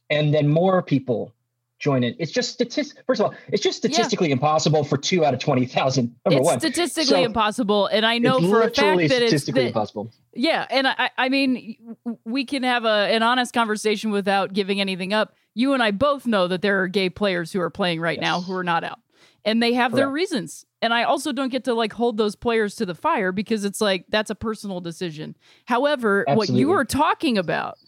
And 0.10 0.34
then 0.34 0.48
more 0.48 0.82
people 0.82 1.34
join 1.80 2.04
it 2.04 2.16
it's 2.18 2.32
just 2.32 2.52
statistic 2.52 3.04
first 3.06 3.22
of 3.22 3.28
all 3.28 3.36
it's 3.50 3.62
just 3.62 3.78
statistically 3.78 4.32
impossible 4.32 4.84
for 4.84 4.98
two 4.98 5.24
out 5.24 5.34
of 5.34 5.40
20000 5.40 6.16
number 6.26 6.40
it's 6.40 6.46
one. 6.46 6.60
statistically 6.60 7.22
So, 7.22 7.24
impossible, 7.24 7.86
and 7.88 8.06
I 8.06 8.18
know 8.18 8.40
for 8.42 8.62
a 8.62 8.64
fact 8.64 8.78
that 8.78 9.00
it's 9.00 9.14
statistically 9.14 9.68
impossible. 9.68 10.12
Yeah, 10.34 10.66
and 10.70 10.88
I, 10.88 11.12
I 11.18 11.30
mean, 11.30 11.78
we 12.26 12.46
can 12.46 12.64
have 12.64 12.86
a 12.86 13.14
an 13.14 13.22
honest 13.24 13.54
conversation 13.54 14.12
without 14.12 14.54
giving 14.54 14.82
anything 14.82 15.14
up. 15.14 15.36
You 15.58 15.74
and 15.74 15.82
I 15.82 15.90
both 15.90 16.28
know 16.28 16.48
that 16.48 16.62
there 16.62 16.84
are 16.84 16.88
gay 16.88 17.10
players 17.10 17.52
who 17.52 17.60
are 17.62 17.72
playing 17.72 18.00
right 18.00 18.20
now 18.22 18.42
who 18.42 18.54
are 18.54 18.64
not 18.64 18.84
out, 18.84 19.00
and 19.44 19.62
they 19.62 19.74
have 19.74 19.96
their 19.96 20.08
reasons. 20.08 20.66
And 20.84 20.94
I 20.94 21.02
also 21.02 21.32
don't 21.32 21.50
get 21.50 21.64
to 21.64 21.74
like 21.74 21.94
hold 21.94 22.18
those 22.18 22.36
players 22.36 22.76
to 22.76 22.86
the 22.86 22.94
fire 22.94 23.32
because 23.32 23.66
it's 23.66 23.82
like 23.82 24.06
that's 24.10 24.30
a 24.30 24.36
personal 24.36 24.82
decision. 24.82 25.36
However, 25.66 26.26
what 26.28 26.50
you 26.50 26.74
Absolutely. 26.74 26.76
are 26.76 26.86
talking 26.86 27.38
about 27.40 27.80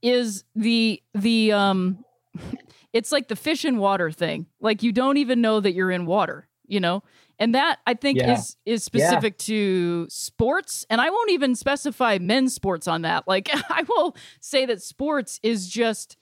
is 0.00 0.44
the 0.54 1.02
the 1.12 1.52
um, 1.52 2.06
it's 2.94 3.12
like 3.12 3.28
the 3.28 3.36
fish 3.36 3.66
in 3.66 3.76
water 3.76 4.10
thing. 4.10 4.46
Like 4.58 4.82
you 4.82 4.90
don't 4.90 5.18
even 5.18 5.42
know 5.42 5.60
that 5.60 5.74
you're 5.74 5.90
in 5.90 6.06
water, 6.06 6.48
you 6.66 6.80
know. 6.80 7.02
And 7.38 7.54
that 7.54 7.80
I 7.86 7.92
think 7.92 8.18
Yeah. 8.18 8.32
is 8.32 8.56
is 8.64 8.82
specific 8.82 9.36
to 9.40 10.06
sports, 10.08 10.86
and 10.88 11.02
I 11.02 11.10
won't 11.10 11.30
even 11.32 11.54
specify 11.54 12.16
men's 12.18 12.54
sports 12.54 12.88
on 12.88 13.02
that. 13.02 13.28
Like 13.28 13.50
I 13.52 13.84
will 13.88 14.16
say 14.40 14.64
that 14.64 14.82
sports 14.82 15.38
is 15.42 15.68
just 15.68 16.16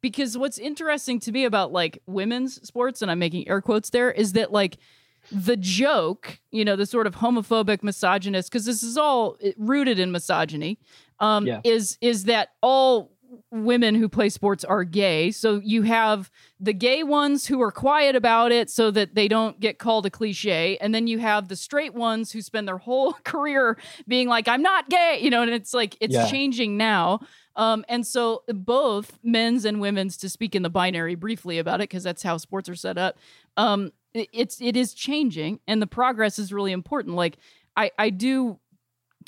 because 0.00 0.36
what's 0.38 0.58
interesting 0.58 1.18
to 1.20 1.32
me 1.32 1.44
about 1.44 1.72
like 1.72 2.00
women's 2.06 2.60
sports, 2.66 3.02
and 3.02 3.10
I'm 3.10 3.18
making 3.18 3.48
air 3.48 3.60
quotes 3.60 3.90
there, 3.90 4.10
is 4.10 4.32
that 4.34 4.52
like 4.52 4.78
the 5.30 5.56
joke, 5.56 6.40
you 6.50 6.64
know, 6.64 6.76
the 6.76 6.86
sort 6.86 7.06
of 7.06 7.16
homophobic 7.16 7.82
misogynist, 7.82 8.50
because 8.50 8.64
this 8.64 8.82
is 8.82 8.96
all 8.96 9.36
eh, 9.42 9.52
rooted 9.58 9.98
in 9.98 10.10
misogyny, 10.12 10.78
um, 11.20 11.46
Yeah. 11.46 11.60
is 11.64 11.98
is 12.00 12.24
that 12.24 12.50
all 12.62 13.12
women 13.50 13.94
who 13.94 14.08
play 14.08 14.30
sports 14.30 14.64
are 14.64 14.84
gay. 14.84 15.30
So 15.30 15.60
you 15.62 15.82
have 15.82 16.30
the 16.58 16.72
gay 16.72 17.02
ones 17.02 17.46
who 17.46 17.60
are 17.60 17.70
quiet 17.70 18.16
about 18.16 18.52
it 18.52 18.70
so 18.70 18.90
that 18.92 19.14
they 19.14 19.28
don't 19.28 19.60
get 19.60 19.78
called 19.78 20.06
a 20.06 20.10
cliche. 20.10 20.78
And 20.80 20.94
then 20.94 21.06
you 21.06 21.18
have 21.18 21.48
the 21.48 21.56
straight 21.56 21.92
ones 21.92 22.32
who 22.32 22.40
spend 22.40 22.66
their 22.66 22.78
whole 22.78 23.12
career 23.24 23.76
being 24.06 24.28
like, 24.28 24.48
I'm 24.48 24.62
not 24.62 24.88
gay, 24.88 25.18
you 25.20 25.28
know, 25.28 25.42
and 25.42 25.50
it's 25.50 25.74
like, 25.74 25.94
it's 26.00 26.14
Yeah. 26.14 26.26
changing 26.30 26.78
now. 26.78 27.20
Um, 27.58 27.84
and 27.88 28.06
so 28.06 28.44
both 28.48 29.18
men's 29.22 29.66
and 29.66 29.80
women's, 29.80 30.16
to 30.18 30.30
speak 30.30 30.54
in 30.54 30.62
the 30.62 30.70
binary 30.70 31.16
briefly 31.16 31.58
about 31.58 31.80
it, 31.80 31.90
because 31.90 32.04
that's 32.04 32.22
how 32.22 32.38
sports 32.38 32.68
are 32.68 32.76
set 32.76 32.96
up, 32.96 33.18
um, 33.58 33.92
it, 34.14 34.28
it's, 34.32 34.62
it 34.62 34.76
is 34.76 34.94
changing 34.94 35.60
and 35.66 35.82
the 35.82 35.86
progress 35.86 36.38
is 36.38 36.52
really 36.52 36.72
important. 36.72 37.16
Like 37.16 37.36
I, 37.76 37.90
I 37.98 38.10
do 38.10 38.58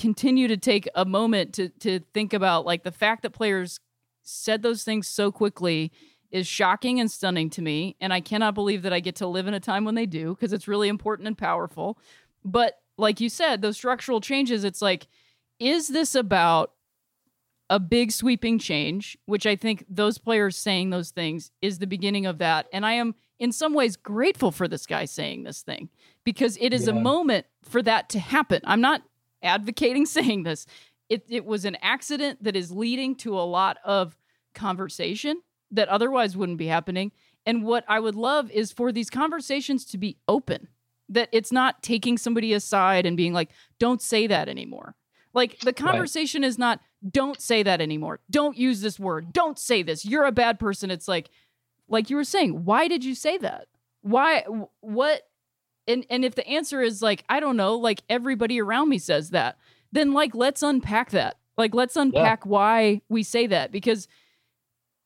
continue 0.01 0.49
to 0.49 0.57
take 0.57 0.89
a 0.95 1.05
moment 1.05 1.53
to 1.53 1.69
to 1.69 2.01
think 2.15 2.33
about 2.33 2.65
like 2.65 2.85
the 2.85 2.91
fact 2.91 3.23
that 3.23 3.31
players 3.31 3.81
said 4.23 4.63
those 4.63 4.83
things 4.83 5.07
so 5.07 5.31
quickly 5.31 5.93
is 6.31 6.47
shocking 6.47 6.99
and 6.99 7.11
stunning 7.11 7.51
to 7.51 7.61
me 7.61 7.97
and 8.01 8.11
I 8.11 8.21
cannot 8.23 8.55
believe 8.55 8.81
that 8.83 8.95
I 8.95 9.01
get 9.01 9.17
to 9.17 9.27
live 9.27 9.47
in 9.47 9.53
a 9.53 9.61
time 9.61 9.85
when 9.85 9.97
they 9.97 10.07
do 10.07 10.35
because 10.35 10.55
it's 10.55 10.67
really 10.67 10.89
important 10.89 11.29
and 11.29 11.37
powerful. 11.37 11.99
But 12.43 12.79
like 12.97 13.21
you 13.21 13.29
said, 13.29 13.61
those 13.61 13.77
structural 13.77 14.23
changes 14.23 14.65
it's 14.65 14.81
like 14.81 15.07
is 15.59 15.89
this 15.89 16.15
about 16.15 16.73
a 17.71 17.79
big 17.79 18.11
sweeping 18.11 18.59
change, 18.59 19.17
which 19.27 19.47
I 19.47 19.55
think 19.55 19.87
those 19.89 20.19
players 20.19 20.57
saying 20.57 20.91
those 20.91 21.11
things 21.11 21.53
is 21.63 21.79
the 21.79 21.87
beginning 21.87 22.27
of 22.27 22.39
that. 22.39 22.67
And 22.73 22.85
I 22.85 22.95
am 22.95 23.15
in 23.39 23.53
some 23.53 23.73
ways 23.73 23.97
grateful 23.97 24.51
for 24.51 24.67
this 24.67 24.87
guy 24.87 25.05
saying 25.05 25.45
this 25.45 25.63
thing 25.63 25.89
because 26.25 26.59
it 26.61 26.75
is 26.75 26.89
a 26.89 26.93
moment 26.93 27.47
for 27.63 27.81
that 27.83 28.11
to 28.11 28.19
happen. 28.19 28.61
I'm 28.65 28.81
not 28.81 29.03
advocating 29.43 30.05
saying 30.07 30.43
this. 30.43 30.67
It, 31.09 31.25
it 31.29 31.45
was 31.45 31.65
an 31.65 31.77
accident 31.81 32.43
that 32.43 32.57
is 32.57 32.73
leading 32.73 33.15
to 33.17 33.39
a 33.39 33.43
lot 33.43 33.79
of 33.85 34.17
conversation 34.53 35.41
that 35.71 35.89
otherwise 35.89 36.37
wouldn't 36.37 36.59
be 36.59 36.67
happening. 36.67 37.13
And 37.47 37.65
what 37.65 37.85
I 37.89 38.01
would 38.01 38.17
love 38.17 38.51
is 38.51 38.73
for 38.73 38.91
these 38.91 39.11
conversations 39.11 39.85
to 39.87 39.99
be 39.99 40.19
open, 40.27 40.69
that 41.09 41.29
it's 41.33 41.53
not 41.53 41.83
taking 41.83 42.19
somebody 42.19 42.53
aside 42.53 43.07
and 43.07 43.17
being 43.17 43.33
like, 43.33 43.51
don't 43.79 44.03
say 44.03 44.27
that 44.27 44.49
anymore. 44.49 44.97
Like 45.33 45.61
the 45.61 45.73
conversation 45.73 46.43
is 46.43 46.59
not, 46.59 46.81
don't 47.09 47.41
say 47.41 47.63
that 47.63 47.81
anymore. 47.81 48.21
Don't 48.31 48.57
use 48.57 48.81
this 48.81 48.99
word. 48.99 49.33
Don't 49.33 49.59
say 49.59 49.83
this. 49.83 50.05
You're 50.05 50.25
a 50.25 50.33
bad 50.33 50.59
person. 50.59 50.91
It's 50.91 51.09
like, 51.09 51.31
like 51.89 52.11
you 52.11 52.17
were 52.17 52.25
saying, 52.25 52.65
why 52.65 52.89
did 52.89 53.05
you 53.05 53.15
say 53.15 53.39
that? 53.39 53.69
Why, 54.03 54.45
what? 54.81 55.23
And, 55.89 56.05
and 56.11 56.25
if 56.25 56.35
the 56.35 56.47
answer 56.47 56.83
is 56.83 57.03
like, 57.03 57.25
I 57.29 57.41
don't 57.41 57.57
know, 57.57 57.77
like 57.77 58.03
everybody 58.09 58.61
around 58.61 58.89
me 58.89 58.99
says 58.99 59.31
that, 59.31 59.59
then 59.93 60.13
like, 60.13 60.35
let's 60.35 60.63
unpack 60.63 61.11
that. 61.11 61.37
Like, 61.57 61.75
let's 61.75 61.97
unpack 61.97 62.47
why 62.47 63.03
we 63.09 63.23
say 63.23 63.47
that 63.49 63.73
because 63.73 64.09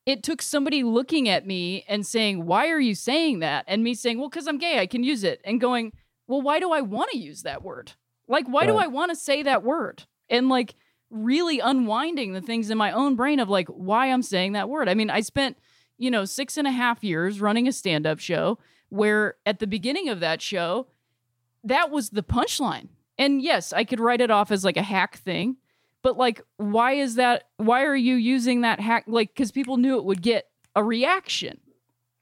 it 0.05 0.21
took 0.21 0.41
somebody 0.41 0.83
looking 0.83 1.27
at 1.27 1.47
me 1.47 1.83
and 1.87 2.05
saying, 2.05 2.45
Why 2.45 2.69
are 2.69 2.79
you 2.79 2.95
saying 2.95 3.39
that? 3.39 3.65
And 3.67 3.83
me 3.83 3.93
saying, 3.93 4.19
Well, 4.19 4.29
because 4.29 4.47
I'm 4.47 4.57
gay, 4.57 4.79
I 4.79 4.85
can 4.85 5.03
use 5.03 5.23
it. 5.23 5.41
And 5.43 5.59
going, 5.59 5.91
Well, 6.27 6.41
why 6.41 6.59
do 6.59 6.71
I 6.71 6.81
want 6.81 7.11
to 7.11 7.17
use 7.17 7.41
that 7.41 7.63
word? 7.63 7.93
Like, 8.27 8.47
why 8.47 8.65
do 8.65 8.77
I 8.77 8.87
want 8.87 9.11
to 9.11 9.15
say 9.15 9.43
that 9.43 9.63
word? 9.63 10.03
And 10.29 10.49
like, 10.49 10.75
really 11.15 11.59
unwinding 11.59 12.33
the 12.33 12.41
things 12.41 12.69
in 12.69 12.77
my 12.77 12.91
own 12.91 13.15
brain 13.15 13.39
of 13.39 13.49
like, 13.49 13.67
why 13.69 14.11
I'm 14.11 14.21
saying 14.21 14.51
that 14.51 14.69
word. 14.69 14.89
I 14.89 14.93
mean, 14.93 15.09
I 15.09 15.21
spent, 15.21 15.57
you 15.97 16.11
know, 16.11 16.25
six 16.25 16.57
and 16.57 16.67
a 16.67 16.71
half 16.71 17.03
years 17.03 17.39
running 17.39 17.67
a 17.67 17.71
stand 17.71 18.05
up 18.05 18.19
show 18.19 18.59
where 18.89 19.35
at 19.45 19.59
the 19.59 19.67
beginning 19.67 20.09
of 20.09 20.19
that 20.19 20.41
show, 20.41 20.87
that 21.63 21.89
was 21.89 22.09
the 22.09 22.23
punchline. 22.23 22.89
And 23.17 23.41
yes, 23.41 23.71
I 23.71 23.85
could 23.85 23.99
write 23.99 24.21
it 24.21 24.29
off 24.29 24.51
as 24.51 24.65
like 24.65 24.77
a 24.77 24.83
hack 24.83 25.17
thing, 25.17 25.55
but 26.01 26.17
like, 26.17 26.41
why 26.57 26.93
is 26.93 27.15
that? 27.15 27.45
Why 27.57 27.83
are 27.83 27.95
you 27.95 28.15
using 28.15 28.61
that 28.61 28.79
hack? 28.79 29.05
Like, 29.07 29.33
because 29.33 29.51
people 29.51 29.77
knew 29.77 29.97
it 29.97 30.03
would 30.03 30.21
get 30.21 30.49
a 30.75 30.83
reaction. 30.83 31.59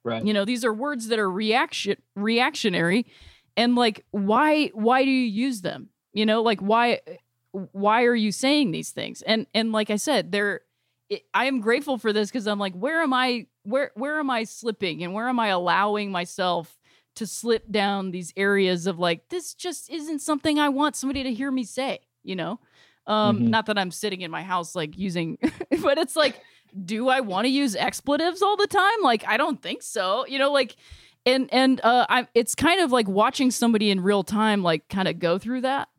right 0.04 0.24
You 0.24 0.34
know, 0.34 0.46
these 0.46 0.64
are 0.64 0.74
words 0.74 1.08
that 1.08 1.20
are 1.20 1.30
reaction 1.30 1.98
reactionary, 2.16 3.08
and 3.58 3.76
like, 3.76 4.06
why? 4.12 4.68
Why 4.74 5.04
do 5.04 5.10
you 5.10 5.28
use 5.28 5.62
them? 5.62 5.90
You 6.14 6.26
know, 6.26 6.44
like 6.44 6.62
why? 6.62 7.02
Why 7.54 8.04
are 8.04 8.16
you 8.16 8.32
saying 8.32 8.72
these 8.72 8.92
things? 8.92 9.22
And 9.22 9.48
and 9.54 9.72
like 9.72 9.90
I 9.90 9.96
said, 9.98 10.32
they're. 10.32 10.62
I 11.34 11.46
am 11.46 11.60
grateful 11.60 12.00
for 12.00 12.12
this 12.12 12.30
because 12.32 12.48
I'm 12.48 12.58
like, 12.58 12.74
where 12.74 13.02
am 13.02 13.14
I? 13.14 13.46
Where 13.64 13.92
where 13.96 14.20
am 14.20 14.30
I 14.30 14.46
slipping? 14.46 15.04
And 15.04 15.14
where 15.14 15.30
am 15.30 15.40
I 15.40 15.48
allowing 15.48 16.12
myself? 16.12 16.78
to 17.18 17.28
slip 17.28 17.70
down 17.72 18.10
these 18.10 18.34
areas 18.36 18.88
of 18.88 18.98
like 18.98 19.30
this 19.30 19.54
just 19.54 19.88
isn't 19.92 20.18
something 20.18 20.58
I 20.58 20.70
want 20.70 20.96
somebody 20.96 21.22
to 21.22 21.32
hear 21.32 21.52
me 21.52 21.64
say, 21.64 22.00
you 22.24 22.36
know? 22.36 22.60
Um 23.06 23.42
Mhm. 23.42 23.50
not 23.50 23.68
that 23.68 23.78
I'm 23.78 23.92
sitting 23.92 24.22
in 24.22 24.32
my 24.32 24.42
house 24.42 24.74
like 24.74 24.98
using 24.98 25.38
but 25.84 26.00
it's 26.00 26.16
like 26.16 26.42
do 26.86 27.10
I 27.10 27.20
want 27.20 27.46
to 27.46 27.50
use 27.52 27.76
expletives 27.76 28.42
all 28.42 28.58
the 28.58 28.66
time? 28.66 29.04
Like 29.04 29.28
I 29.28 29.38
don't 29.38 29.62
think 29.62 29.84
so. 29.84 30.26
You 30.26 30.40
know 30.40 30.52
like 30.52 30.76
and 31.24 31.54
and 31.54 31.80
uh 31.84 32.08
I 32.10 32.28
it's 32.34 32.56
kind 32.56 32.82
of 32.82 32.92
like 32.92 33.08
watching 33.08 33.52
somebody 33.52 33.92
in 33.92 34.00
real 34.02 34.24
time 34.24 34.64
like 34.64 34.90
kind 34.90 35.08
of 35.08 35.20
go 35.20 35.38
through 35.38 35.62
that 35.62 35.90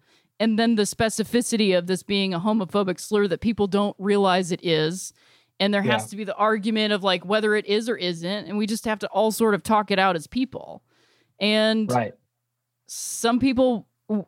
and 0.41 0.59
then 0.59 0.75
the 0.75 0.83
specificity 0.83 1.77
of 1.77 1.87
this 1.87 2.03
being 2.03 2.35
a 2.35 2.41
homophobic 2.41 2.99
slur 2.99 3.29
that 3.29 3.41
people 3.41 3.67
don't 3.67 3.97
realize 3.99 4.51
it 4.53 4.65
is. 4.65 5.13
And 5.61 5.73
there 5.73 5.83
has 5.83 6.03
Yeah. 6.03 6.09
to 6.09 6.17
be 6.17 6.25
the 6.25 6.35
argument 6.37 6.93
of 6.93 7.05
like 7.05 7.25
whether 7.25 7.55
it 7.55 7.67
is 7.67 7.89
or 7.89 7.97
isn't. 7.97 8.47
And 8.49 8.59
we 8.59 8.67
just 8.67 8.85
have 8.87 8.99
to 9.01 9.07
all 9.09 9.31
sort 9.31 9.55
of 9.55 9.63
talk 9.63 9.91
it 9.93 9.99
out 9.99 10.17
as 10.17 10.27
people. 10.27 10.83
And 11.39 11.91
right. 11.91 12.15
some 12.89 13.39
people 13.39 13.87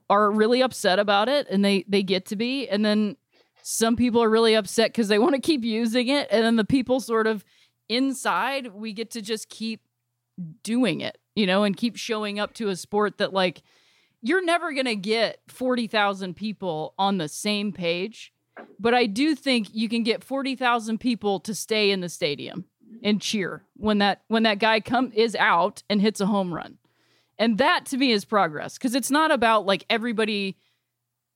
are 0.08 0.30
really 0.30 0.62
upset 0.62 0.98
about 0.98 1.28
it 1.28 1.46
and 1.50 1.64
they 1.64 1.84
they 1.88 2.02
get 2.02 2.26
to 2.26 2.36
be. 2.36 2.68
And 2.68 2.84
then 2.84 3.16
some 3.62 3.96
people 3.96 4.22
are 4.22 4.30
really 4.30 4.54
upset 4.54 4.92
because 4.92 5.08
they 5.08 5.18
want 5.18 5.34
to 5.34 5.40
keep 5.40 5.64
using 5.64 6.08
it. 6.08 6.28
And 6.30 6.44
then 6.44 6.56
the 6.56 6.64
people 6.64 7.00
sort 7.00 7.26
of 7.26 7.44
inside 7.88 8.68
we 8.68 8.92
get 8.92 9.10
to 9.12 9.22
just 9.22 9.48
keep 9.48 9.80
doing 10.62 11.00
it 11.00 11.16
you 11.36 11.46
know 11.46 11.62
and 11.62 11.76
keep 11.76 11.96
showing 11.96 12.38
up 12.38 12.52
to 12.52 12.68
a 12.68 12.76
sport 12.76 13.18
that 13.18 13.32
like 13.32 13.62
you're 14.28 14.44
never 14.44 14.72
going 14.72 14.86
to 14.86 14.96
get 14.96 15.40
40,000 15.48 16.34
people 16.34 16.94
on 16.98 17.18
the 17.18 17.28
same 17.28 17.72
page 17.72 18.32
but 18.78 18.94
I 18.94 19.06
do 19.06 19.34
think 19.34 19.68
you 19.72 19.88
can 19.88 20.02
get 20.02 20.24
40,000 20.24 20.98
people 20.98 21.40
to 21.40 21.54
stay 21.54 21.90
in 21.90 22.00
the 22.00 22.08
stadium 22.08 22.64
and 23.02 23.20
cheer 23.20 23.64
when 23.74 23.98
that 23.98 24.22
when 24.28 24.44
that 24.44 24.58
guy 24.58 24.80
come 24.80 25.12
is 25.14 25.34
out 25.36 25.82
and 25.88 26.00
hits 26.00 26.20
a 26.20 26.26
home 26.26 26.52
run. 26.52 26.78
And 27.38 27.58
that 27.58 27.86
to 27.86 27.98
me 27.98 28.12
is 28.12 28.24
progress 28.24 28.78
because 28.78 28.94
it's 28.94 29.10
not 29.10 29.30
about 29.30 29.66
like 29.66 29.84
everybody 29.90 30.56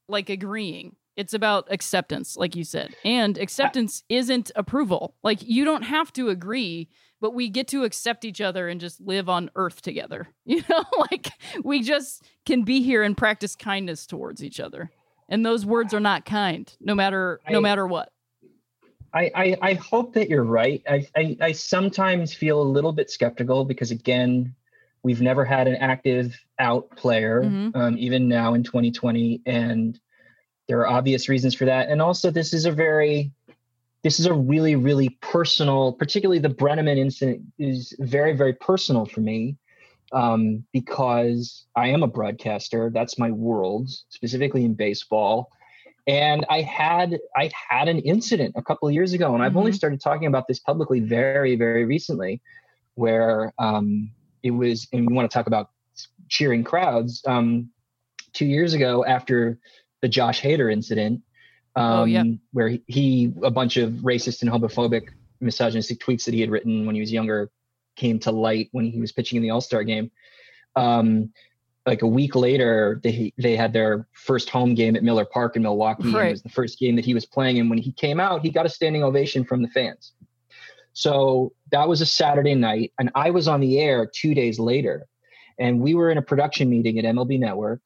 like 0.08 0.30
agreeing. 0.30 0.96
It's 1.16 1.34
about 1.34 1.70
acceptance, 1.70 2.36
like 2.36 2.56
you 2.56 2.64
said. 2.64 2.94
And 3.04 3.36
acceptance 3.36 4.04
isn't 4.08 4.50
approval. 4.56 5.14
Like 5.22 5.40
you 5.42 5.64
don't 5.64 5.82
have 5.82 6.12
to 6.14 6.30
agree, 6.30 6.88
but 7.20 7.34
we 7.34 7.48
get 7.48 7.68
to 7.68 7.84
accept 7.84 8.24
each 8.24 8.40
other 8.40 8.68
and 8.68 8.80
just 8.80 9.00
live 9.00 9.28
on 9.28 9.50
earth 9.56 9.82
together. 9.82 10.28
You 10.44 10.62
know, 10.68 10.84
like 11.10 11.28
we 11.62 11.82
just 11.82 12.24
can 12.44 12.62
be 12.62 12.82
here 12.82 13.02
and 13.02 13.16
practice 13.16 13.54
kindness 13.54 14.06
towards 14.06 14.42
each 14.42 14.58
other. 14.58 14.90
And 15.28 15.46
those 15.46 15.64
words 15.64 15.94
are 15.94 16.00
not 16.00 16.24
kind, 16.24 16.72
no 16.80 16.94
matter 16.94 17.40
no 17.48 17.58
I- 17.58 17.62
matter 17.62 17.86
what. 17.86 18.10
I, 19.12 19.30
I, 19.34 19.56
I 19.60 19.74
hope 19.74 20.14
that 20.14 20.28
you're 20.28 20.44
right. 20.44 20.82
I, 20.88 21.06
I, 21.16 21.36
I 21.40 21.52
sometimes 21.52 22.32
feel 22.32 22.62
a 22.62 22.64
little 22.64 22.92
bit 22.92 23.10
skeptical 23.10 23.64
because 23.64 23.90
again, 23.90 24.54
we've 25.02 25.20
never 25.20 25.44
had 25.44 25.66
an 25.66 25.74
active 25.76 26.38
out 26.60 26.90
player, 26.96 27.42
Mhm. 27.42 27.74
um, 27.74 27.98
even 27.98 28.28
now 28.28 28.54
in 28.54 28.62
2020, 28.62 29.40
and 29.46 29.98
there 30.68 30.78
are 30.80 30.86
obvious 30.88 31.28
reasons 31.28 31.56
for 31.56 31.64
that. 31.64 31.88
And 31.88 32.00
also, 32.00 32.30
this 32.30 32.52
is 32.54 32.66
a 32.66 32.70
very, 32.70 33.32
this 34.02 34.18
is 34.18 34.26
a 34.26 34.32
really, 34.32 34.76
really 34.76 35.10
personal. 35.20 35.92
Particularly 35.92 36.38
the 36.38 36.48
Brennaman 36.48 36.98
incident 36.98 37.42
is 37.58 37.94
very, 37.98 38.34
very 38.34 38.54
personal 38.54 39.04
for 39.04 39.20
me 39.20 39.56
um, 40.12 40.64
because 40.72 41.66
I 41.76 41.88
am 41.88 42.02
a 42.02 42.06
broadcaster. 42.06 42.90
That's 42.92 43.18
my 43.18 43.30
world, 43.30 43.90
specifically 44.08 44.64
in 44.64 44.74
baseball. 44.74 45.50
And 46.06 46.46
I 46.48 46.62
had 46.62 47.18
I 47.36 47.50
had 47.68 47.88
an 47.88 47.98
incident 48.00 48.54
a 48.56 48.62
couple 48.62 48.88
of 48.88 48.94
years 48.94 49.12
ago, 49.12 49.34
and 49.34 49.42
I've 49.42 49.56
only 49.56 49.70
Mhm. 49.70 49.76
started 49.76 50.00
talking 50.00 50.26
about 50.26 50.48
this 50.48 50.58
publicly 50.58 51.00
very, 51.00 51.56
very 51.56 51.84
recently, 51.84 52.40
where 52.94 53.52
um, 53.58 54.10
it 54.42 54.50
was. 54.50 54.88
And 54.92 55.06
we 55.06 55.14
want 55.14 55.30
to 55.30 55.34
talk 55.34 55.46
about 55.46 55.70
cheering 56.28 56.64
crowds. 56.64 57.22
Um, 57.26 57.70
two 58.32 58.46
years 58.46 58.72
ago, 58.74 59.04
after 59.04 59.58
the 60.00 60.08
Josh 60.08 60.40
Hader 60.40 60.72
incident, 60.72 61.22
um, 61.76 61.92
Oh, 62.00 62.04
yeah. 62.04 62.24
where 62.52 62.68
he, 62.68 62.82
he 62.86 63.32
a 63.42 63.50
bunch 63.50 63.76
of 63.76 63.90
racist 64.02 64.42
and 64.42 64.50
homophobic, 64.50 65.08
misogynistic 65.40 66.00
tweets 66.00 66.24
that 66.24 66.34
he 66.34 66.40
had 66.40 66.50
written 66.50 66.86
when 66.86 66.94
he 66.94 67.00
was 67.00 67.12
younger 67.12 67.50
came 67.96 68.18
to 68.20 68.30
light 68.30 68.68
when 68.72 68.86
he 68.86 69.00
was 69.00 69.12
pitching 69.12 69.36
in 69.36 69.42
the 69.42 69.50
All 69.50 69.60
Star 69.60 69.84
game. 69.84 70.10
Um, 70.76 71.32
like 71.86 72.02
a 72.02 72.06
week 72.06 72.34
later, 72.34 73.00
they 73.02 73.32
they 73.38 73.56
had 73.56 73.72
their 73.72 74.06
first 74.12 74.50
home 74.50 74.74
game 74.74 74.96
at 74.96 75.02
Miller 75.02 75.24
Park 75.24 75.56
in 75.56 75.62
Milwaukee. 75.62 76.12
Right. 76.12 76.28
It 76.28 76.32
was 76.32 76.42
the 76.42 76.48
first 76.50 76.78
game 76.78 76.94
that 76.96 77.04
he 77.04 77.14
was 77.14 77.26
playing, 77.26 77.58
and 77.58 77.68
when 77.70 77.78
he 77.78 77.92
came 77.92 78.20
out, 78.20 78.42
he 78.42 78.50
got 78.50 78.66
a 78.66 78.68
standing 78.68 79.02
ovation 79.02 79.44
from 79.44 79.62
the 79.62 79.68
fans. 79.68 80.12
So 80.92 81.52
that 81.72 81.88
was 81.88 82.00
a 82.00 82.06
Saturday 82.06 82.54
night, 82.54 82.92
and 82.98 83.10
I 83.14 83.30
was 83.30 83.48
on 83.48 83.60
the 83.60 83.78
air 83.78 84.10
two 84.12 84.34
days 84.34 84.58
later, 84.58 85.06
and 85.58 85.80
we 85.80 85.94
were 85.94 86.10
in 86.10 86.18
a 86.18 86.22
production 86.22 86.68
meeting 86.68 86.98
at 86.98 87.04
MLB 87.04 87.38
Network, 87.38 87.80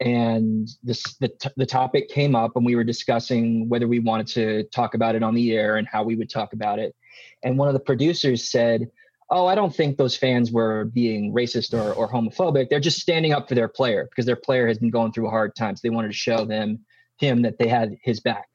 and 0.00 0.68
this 0.82 1.02
the 1.20 1.28
t- 1.28 1.48
the 1.56 1.66
topic 1.66 2.08
came 2.08 2.34
up, 2.34 2.56
and 2.56 2.66
we 2.66 2.76
were 2.76 2.84
discussing 2.84 3.68
whether 3.68 3.88
we 3.88 3.98
wanted 3.98 4.26
to 4.28 4.64
talk 4.64 4.94
about 4.94 5.14
it 5.14 5.22
on 5.22 5.34
the 5.34 5.52
air 5.52 5.76
and 5.76 5.88
how 5.88 6.02
we 6.02 6.16
would 6.16 6.30
talk 6.30 6.52
about 6.52 6.78
it. 6.78 6.94
And 7.42 7.58
one 7.58 7.68
of 7.68 7.74
the 7.74 7.80
producers 7.80 8.50
said, 8.50 8.90
"Oh, 9.30 9.46
I 9.46 9.54
don't 9.54 9.74
think 9.74 9.96
those 9.96 10.16
fans 10.16 10.52
were 10.52 10.86
being 10.86 11.32
racist 11.32 11.72
or, 11.72 11.92
or 11.94 12.10
homophobic. 12.10 12.68
They're 12.68 12.80
just 12.80 13.00
standing 13.00 13.32
up 13.32 13.48
for 13.48 13.54
their 13.54 13.68
player 13.68 14.06
because 14.10 14.26
their 14.26 14.36
player 14.36 14.66
has 14.66 14.78
been 14.78 14.90
going 14.90 15.12
through 15.12 15.30
hard 15.30 15.54
times. 15.56 15.80
They 15.80 15.90
wanted 15.90 16.08
to 16.08 16.14
show 16.14 16.44
them 16.44 16.80
him 17.18 17.42
that 17.42 17.58
they 17.58 17.68
had 17.68 17.96
his 18.02 18.20
back." 18.20 18.48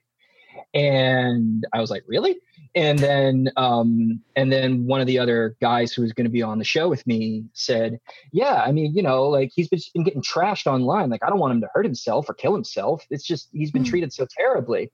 And 0.73 1.65
I 1.73 1.81
was 1.81 1.89
like, 1.89 2.03
"Really?" 2.07 2.37
And 2.73 2.97
then 2.99 3.49
um, 3.57 4.21
and 4.35 4.49
then 4.51 4.85
one 4.85 5.01
of 5.01 5.07
the 5.07 5.19
other 5.19 5.57
guys 5.59 5.91
who 5.91 6.03
was 6.03 6.13
going 6.13 6.25
to 6.25 6.31
be 6.31 6.41
on 6.41 6.57
the 6.57 6.63
show 6.63 6.87
with 6.87 7.05
me 7.05 7.43
said, 7.53 7.99
"Yeah, 8.31 8.63
I 8.65 8.71
mean, 8.71 8.95
you 8.95 9.03
know, 9.03 9.23
like 9.27 9.51
he's 9.53 9.67
been, 9.67 9.79
been 9.93 10.03
getting 10.05 10.21
trashed 10.21 10.67
online. 10.67 11.09
Like 11.09 11.21
I 11.23 11.29
don't 11.29 11.39
want 11.39 11.53
him 11.53 11.61
to 11.61 11.69
hurt 11.73 11.83
himself 11.85 12.29
or 12.29 12.33
kill 12.33 12.53
himself. 12.53 13.05
It's 13.09 13.25
just 13.25 13.49
he's 13.51 13.71
been 13.71 13.83
Hmm. 13.83 13.89
treated 13.89 14.13
so 14.13 14.25
terribly." 14.37 14.91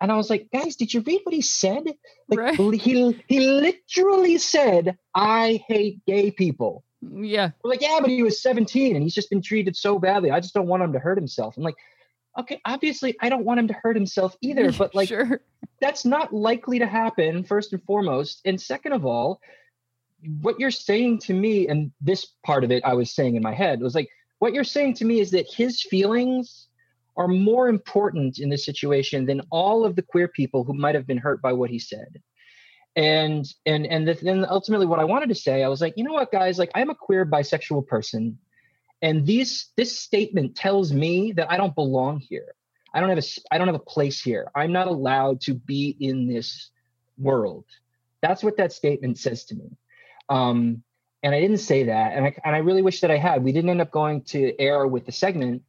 And 0.00 0.12
I 0.12 0.16
was 0.16 0.28
like, 0.28 0.48
guys, 0.52 0.76
did 0.76 0.92
you 0.92 1.00
read 1.00 1.20
what 1.24 1.34
he 1.34 1.40
said? 1.40 1.84
Like 2.28 2.38
Right. 2.38 2.74
he 2.74 3.16
he 3.28 3.40
literally 3.40 4.36
said, 4.36 4.98
I 5.14 5.64
hate 5.68 6.04
gay 6.06 6.30
people. 6.30 6.84
Yeah. 7.00 7.52
We're 7.64 7.70
like, 7.70 7.80
yeah, 7.80 7.98
but 8.00 8.10
he 8.10 8.22
was 8.22 8.42
17 8.42 8.94
and 8.94 9.02
he's 9.02 9.14
just 9.14 9.30
been 9.30 9.40
treated 9.40 9.74
so 9.74 9.98
badly. 9.98 10.30
I 10.30 10.40
just 10.40 10.52
don't 10.52 10.66
want 10.66 10.82
him 10.82 10.92
to 10.92 10.98
hurt 10.98 11.16
himself. 11.16 11.56
I'm 11.56 11.62
like, 11.62 11.76
okay, 12.38 12.60
obviously 12.64 13.16
I 13.20 13.28
don't 13.28 13.44
want 13.44 13.60
him 13.60 13.68
to 13.68 13.74
hurt 13.74 13.96
himself 13.96 14.36
either, 14.40 14.72
but 14.78 14.94
like 14.94 15.08
sure. 15.08 15.40
that's 15.80 16.04
not 16.04 16.32
likely 16.32 16.78
to 16.78 16.86
happen, 16.86 17.44
first 17.44 17.72
and 17.72 17.82
foremost. 17.84 18.40
And 18.44 18.60
second 18.60 18.92
of 18.92 19.04
all, 19.04 19.40
what 20.40 20.58
you're 20.58 20.70
saying 20.70 21.20
to 21.20 21.34
me, 21.34 21.68
and 21.68 21.92
this 22.00 22.26
part 22.44 22.64
of 22.64 22.70
it 22.70 22.84
I 22.84 22.94
was 22.94 23.14
saying 23.14 23.36
in 23.36 23.42
my 23.42 23.54
head 23.54 23.80
was 23.80 23.94
like, 23.94 24.08
what 24.38 24.52
you're 24.52 24.64
saying 24.64 24.94
to 24.94 25.04
me 25.04 25.20
is 25.20 25.30
that 25.30 25.50
his 25.50 25.82
feelings 25.82 26.68
are 27.16 27.28
more 27.28 27.68
important 27.68 28.38
in 28.38 28.50
this 28.50 28.64
situation 28.64 29.24
than 29.24 29.40
all 29.50 29.84
of 29.84 29.96
the 29.96 30.02
queer 30.02 30.28
people 30.28 30.64
who 30.64 30.74
might 30.74 30.94
have 30.94 31.06
been 31.06 31.18
hurt 31.18 31.40
by 31.40 31.52
what 31.52 31.70
he 31.70 31.78
said. 31.78 32.20
And 32.94 33.46
and 33.64 33.86
and 33.86 34.08
the- 34.08 34.14
then 34.14 34.46
ultimately 34.48 34.86
what 34.86 35.00
I 35.00 35.04
wanted 35.04 35.28
to 35.28 35.34
say, 35.34 35.62
I 35.62 35.68
was 35.68 35.80
like, 35.80 35.94
you 35.96 36.04
know 36.04 36.12
what, 36.12 36.32
guys, 36.32 36.58
like 36.58 36.70
I'm 36.74 36.90
a 36.90 36.94
queer 36.94 37.26
bisexual 37.26 37.86
person, 37.86 38.38
and 39.02 39.26
these 39.26 39.70
this 39.76 39.98
statement 39.98 40.56
tells 40.56 40.92
me 40.92 41.32
that 41.32 41.50
I 41.50 41.56
don't 41.56 41.74
belong 41.74 42.20
here. 42.20 42.54
I 42.94 43.00
don't 43.00 43.10
have 43.10 43.18
a 43.18 43.26
I 43.50 43.58
don't 43.58 43.68
have 43.68 43.74
a 43.74 43.80
place 43.80 44.20
here. 44.20 44.50
I'm 44.54 44.72
not 44.72 44.86
allowed 44.86 45.40
to 45.42 45.54
be 45.54 45.96
in 46.00 46.26
this 46.28 46.70
world. 47.18 47.64
That's 48.22 48.42
what 48.42 48.56
that 48.56 48.72
statement 48.72 49.18
says 49.18 49.44
to 49.46 49.54
me. 49.54 49.76
Um, 50.28 50.82
and 51.22 51.34
I 51.34 51.40
didn't 51.40 51.58
say 51.58 51.84
that, 51.84 52.12
and 52.14 52.24
I 52.24 52.34
and 52.44 52.54
I 52.54 52.58
really 52.58 52.82
wish 52.82 53.00
that 53.00 53.10
I 53.10 53.18
had. 53.18 53.44
We 53.44 53.52
didn't 53.52 53.70
end 53.70 53.80
up 53.80 53.90
going 53.90 54.22
to 54.24 54.58
air 54.58 54.86
with 54.86 55.04
the 55.04 55.12
segment, 55.12 55.62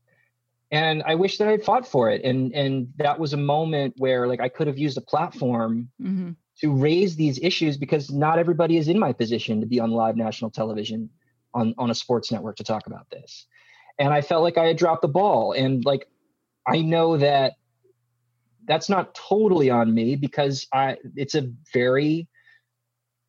and 0.71 1.03
I 1.03 1.15
wish 1.15 1.37
that 1.37 1.47
I 1.47 1.51
had 1.51 1.63
fought 1.63 1.87
for 1.87 2.09
it. 2.09 2.23
And 2.23 2.53
and 2.53 2.93
that 2.97 3.19
was 3.19 3.33
a 3.33 3.37
moment 3.37 3.95
where 3.97 4.27
like 4.27 4.39
I 4.39 4.49
could 4.49 4.67
have 4.67 4.77
used 4.77 4.97
a 4.97 5.01
platform 5.01 5.89
hmm 5.99 6.31
to 6.59 6.73
raise 6.73 7.15
these 7.15 7.37
issues 7.39 7.77
because 7.77 8.11
not 8.11 8.39
everybody 8.39 8.77
is 8.77 8.87
in 8.87 8.97
my 8.97 9.13
position 9.13 9.61
to 9.61 9.67
be 9.67 9.79
on 9.79 9.91
live 9.91 10.15
national 10.17 10.49
television 10.49 11.07
on 11.53 11.73
on 11.77 11.89
a 11.89 11.95
sports 11.95 12.31
network 12.31 12.55
to 12.57 12.63
talk 12.63 12.87
about 12.87 13.09
this 13.09 13.45
and 13.99 14.13
i 14.13 14.21
felt 14.21 14.43
like 14.43 14.57
i 14.57 14.65
had 14.65 14.77
dropped 14.77 15.01
the 15.01 15.07
ball 15.07 15.53
and 15.53 15.85
like 15.85 16.07
i 16.67 16.81
know 16.81 17.17
that 17.17 17.53
that's 18.65 18.89
not 18.89 19.15
totally 19.15 19.69
on 19.69 19.93
me 19.93 20.15
because 20.15 20.67
i 20.73 20.97
it's 21.15 21.35
a 21.35 21.49
very 21.73 22.27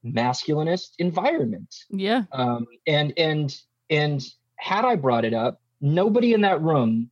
masculinist 0.04 0.90
environment 0.98 1.74
Yeah. 1.90 2.24
um, 2.32 2.66
and 2.86 3.12
and 3.16 3.56
and 3.90 4.24
had 4.56 4.84
I 4.84 4.96
brought 4.96 5.24
it 5.24 5.34
up, 5.34 5.60
nobody 5.80 6.34
in 6.34 6.40
that 6.42 6.60
room 6.62 7.10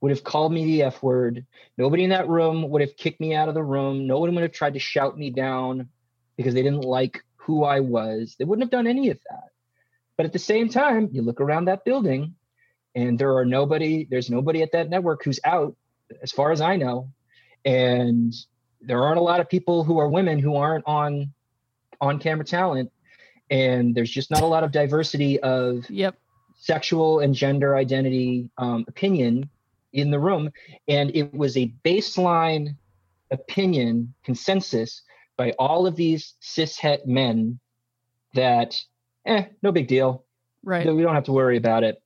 would 0.00 0.10
have 0.10 0.24
called 0.24 0.52
me 0.52 0.64
the 0.64 0.82
F 0.82 1.02
word. 1.02 1.46
Nobody 1.78 2.04
in 2.04 2.10
that 2.10 2.28
room 2.28 2.68
would 2.70 2.80
have 2.80 2.96
kicked 2.96 3.20
me 3.20 3.34
out 3.34 3.48
of 3.48 3.54
the 3.54 3.62
room. 3.62 4.06
No 4.06 4.18
one 4.18 4.34
would 4.34 4.42
have 4.42 4.52
tried 4.52 4.74
to 4.74 4.80
shout 4.80 5.16
me 5.16 5.30
down 5.30 5.88
because 6.36 6.52
they 6.54 6.62
didn't 6.62 6.80
like 6.82 7.22
who 7.36 7.64
I 7.64 7.80
was. 7.80 8.34
They 8.38 8.44
wouldn't 8.44 8.64
have 8.64 8.70
done 8.70 8.86
any 8.88 9.10
of 9.10 9.18
that. 9.30 9.49
But 10.20 10.26
at 10.26 10.34
the 10.34 10.38
same 10.38 10.68
time, 10.68 11.08
you 11.12 11.22
look 11.22 11.40
around 11.40 11.64
that 11.64 11.82
building 11.82 12.34
and 12.94 13.18
there 13.18 13.38
are 13.38 13.46
nobody, 13.46 14.06
there's 14.10 14.28
nobody 14.28 14.60
at 14.60 14.70
that 14.72 14.90
network 14.90 15.24
who's 15.24 15.40
out, 15.46 15.74
as 16.22 16.30
far 16.30 16.52
as 16.52 16.60
I 16.60 16.76
know. 16.76 17.10
And 17.64 18.34
there 18.82 19.02
aren't 19.02 19.16
a 19.16 19.22
lot 19.22 19.40
of 19.40 19.48
people 19.48 19.82
who 19.82 19.98
are 19.98 20.10
women 20.10 20.38
who 20.38 20.56
aren't 20.56 20.84
on 20.86 21.32
on 22.02 22.18
camera 22.18 22.44
talent 22.44 22.92
and 23.48 23.94
there's 23.94 24.10
just 24.10 24.30
not 24.30 24.42
a 24.42 24.46
lot 24.46 24.62
of 24.62 24.72
diversity 24.72 25.40
of 25.40 25.88
Yep. 25.88 26.18
sexual 26.54 27.20
and 27.20 27.34
gender 27.34 27.74
identity 27.74 28.50
um, 28.58 28.84
opinion 28.88 29.48
in 29.94 30.10
the 30.10 30.20
room 30.20 30.50
and 30.86 31.16
it 31.16 31.32
was 31.32 31.56
a 31.56 31.72
baseline 31.82 32.76
opinion 33.30 34.12
consensus 34.22 35.00
by 35.38 35.52
all 35.58 35.86
of 35.86 35.96
these 35.96 36.34
cishet 36.42 37.06
men 37.06 37.58
that 38.34 38.78
eh 39.26 39.44
no 39.62 39.72
big 39.72 39.88
deal. 39.88 40.24
Right. 40.62 40.86
we 40.94 41.02
don't 41.02 41.14
have 41.14 41.24
to 41.24 41.32
worry 41.32 41.56
about 41.56 41.84
it. 41.84 42.02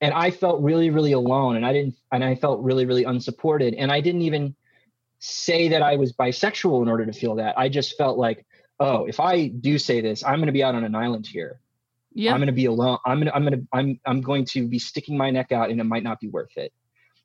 And 0.00 0.12
i 0.14 0.30
felt 0.30 0.60
really 0.62 0.90
really 0.90 1.12
alone 1.12 1.56
and 1.56 1.64
i 1.64 1.72
didn't 1.72 1.94
and 2.12 2.22
i 2.24 2.34
felt 2.34 2.60
really 2.62 2.86
really 2.86 3.04
unsupported. 3.04 3.74
And 3.74 3.90
i 3.90 4.00
didn't 4.00 4.22
even 4.22 4.54
say 5.18 5.68
that 5.68 5.82
i 5.82 5.96
was 5.96 6.12
bisexual 6.12 6.82
in 6.82 6.88
order 6.88 7.06
to 7.06 7.12
feel 7.12 7.36
that. 7.36 7.58
I 7.58 7.68
just 7.68 7.96
felt 7.96 8.18
like 8.18 8.44
oh 8.80 9.06
if 9.06 9.20
i 9.20 9.46
do 9.48 9.78
say 9.78 10.00
this 10.00 10.24
i'm 10.24 10.36
going 10.36 10.46
to 10.46 10.52
be 10.52 10.62
out 10.62 10.74
on 10.74 10.84
an 10.84 10.94
island 10.94 11.26
here. 11.26 11.60
Yeah. 12.12 12.32
i'm 12.32 12.38
going 12.38 12.46
to 12.48 12.52
be 12.52 12.66
alone. 12.66 12.98
I'm 13.06 13.18
going 13.20 13.26
to 13.28 13.34
i'm 13.36 13.42
going 13.44 13.60
to 13.60 13.66
i'm 13.72 14.00
i'm 14.06 14.20
going 14.20 14.44
to 14.46 14.68
be 14.68 14.78
sticking 14.78 15.16
my 15.16 15.30
neck 15.30 15.52
out 15.52 15.70
and 15.70 15.80
it 15.80 15.84
might 15.84 16.02
not 16.02 16.20
be 16.20 16.28
worth 16.28 16.56
it. 16.56 16.72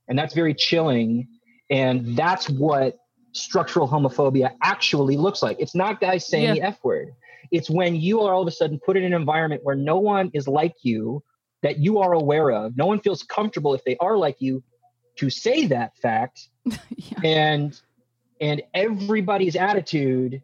And 0.07 0.17
that's 0.17 0.33
very 0.33 0.53
chilling 0.53 1.27
and 1.69 2.15
that's 2.15 2.49
what 2.49 2.97
structural 3.33 3.87
homophobia 3.87 4.55
actually 4.63 5.17
looks 5.17 5.43
like. 5.43 5.57
It's 5.59 5.75
not 5.75 5.99
guys 6.01 6.25
saying 6.27 6.45
Yeah. 6.45 6.53
the 6.55 6.61
f 6.63 6.79
word 6.83 7.11
it's 7.51 7.69
when 7.69 7.95
you 7.95 8.21
are 8.21 8.33
all 8.33 8.41
of 8.41 8.47
a 8.47 8.51
sudden 8.51 8.79
put 8.83 8.97
in 8.97 9.03
an 9.03 9.13
environment 9.13 9.63
where 9.63 9.75
no 9.75 9.97
one 9.97 10.31
is 10.33 10.47
like 10.47 10.75
you 10.83 11.23
that 11.61 11.77
you 11.77 11.99
are 11.99 12.13
aware 12.13 12.51
of. 12.51 12.77
No 12.77 12.85
one 12.85 12.99
feels 12.99 13.23
comfortable 13.23 13.73
if 13.73 13.83
they 13.83 13.97
are 13.97 14.17
like 14.17 14.37
you 14.39 14.63
to 15.17 15.29
say 15.29 15.67
that 15.67 15.97
fact. 15.97 16.47
Yeah. 16.95 17.19
and 17.23 17.81
and 18.39 18.61
everybody's 18.73 19.55
attitude 19.55 20.43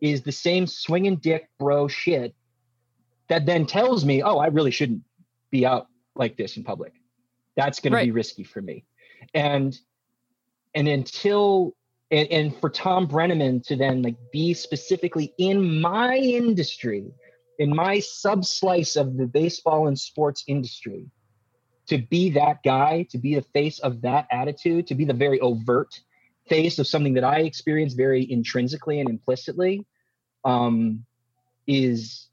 is 0.00 0.22
the 0.22 0.30
same 0.30 0.66
swinging 0.68 1.16
dick 1.16 1.48
bro 1.58 1.88
shit 1.88 2.34
that 3.28 3.46
then 3.46 3.66
tells 3.66 4.04
me 4.04 4.22
oh 4.22 4.36
i 4.38 4.46
really 4.46 4.70
shouldn't 4.70 5.02
be 5.50 5.66
out 5.66 5.88
like 6.14 6.36
this 6.36 6.56
in 6.56 6.64
public. 6.64 6.92
That's 7.56 7.80
going 7.80 7.92
to 7.92 8.04
be 8.04 8.10
risky 8.10 8.44
for 8.44 8.60
me. 8.60 8.84
And 9.34 9.78
and 10.74 10.86
until 10.86 11.74
and, 12.10 12.28
and 12.30 12.56
for 12.56 12.70
Thom 12.70 13.06
Brennaman 13.06 13.62
to 13.66 13.76
then 13.76 14.02
like 14.02 14.16
be 14.32 14.54
specifically 14.54 15.34
in 15.38 15.80
my 15.80 16.16
industry 16.16 17.12
in 17.58 17.74
my 17.74 17.98
sub 17.98 18.44
slice 18.44 18.96
of 18.96 19.16
the 19.16 19.26
baseball 19.26 19.88
and 19.88 19.98
sports 19.98 20.44
industry 20.46 21.06
to 21.88 21.98
be 21.98 22.30
that 22.30 22.62
guy 22.62 23.06
to 23.10 23.18
be 23.18 23.34
the 23.34 23.42
face 23.42 23.78
of 23.80 24.02
that 24.02 24.26
attitude 24.30 24.86
to 24.86 24.94
be 24.94 25.04
the 25.04 25.12
very 25.12 25.40
overt 25.40 26.00
face 26.48 26.78
of 26.78 26.86
something 26.86 27.14
that 27.14 27.24
I 27.24 27.40
experience 27.40 27.92
very 27.92 28.30
intrinsically 28.30 29.00
and 29.00 29.08
implicitly, 29.08 29.86
um, 30.44 31.04
is 31.66 32.28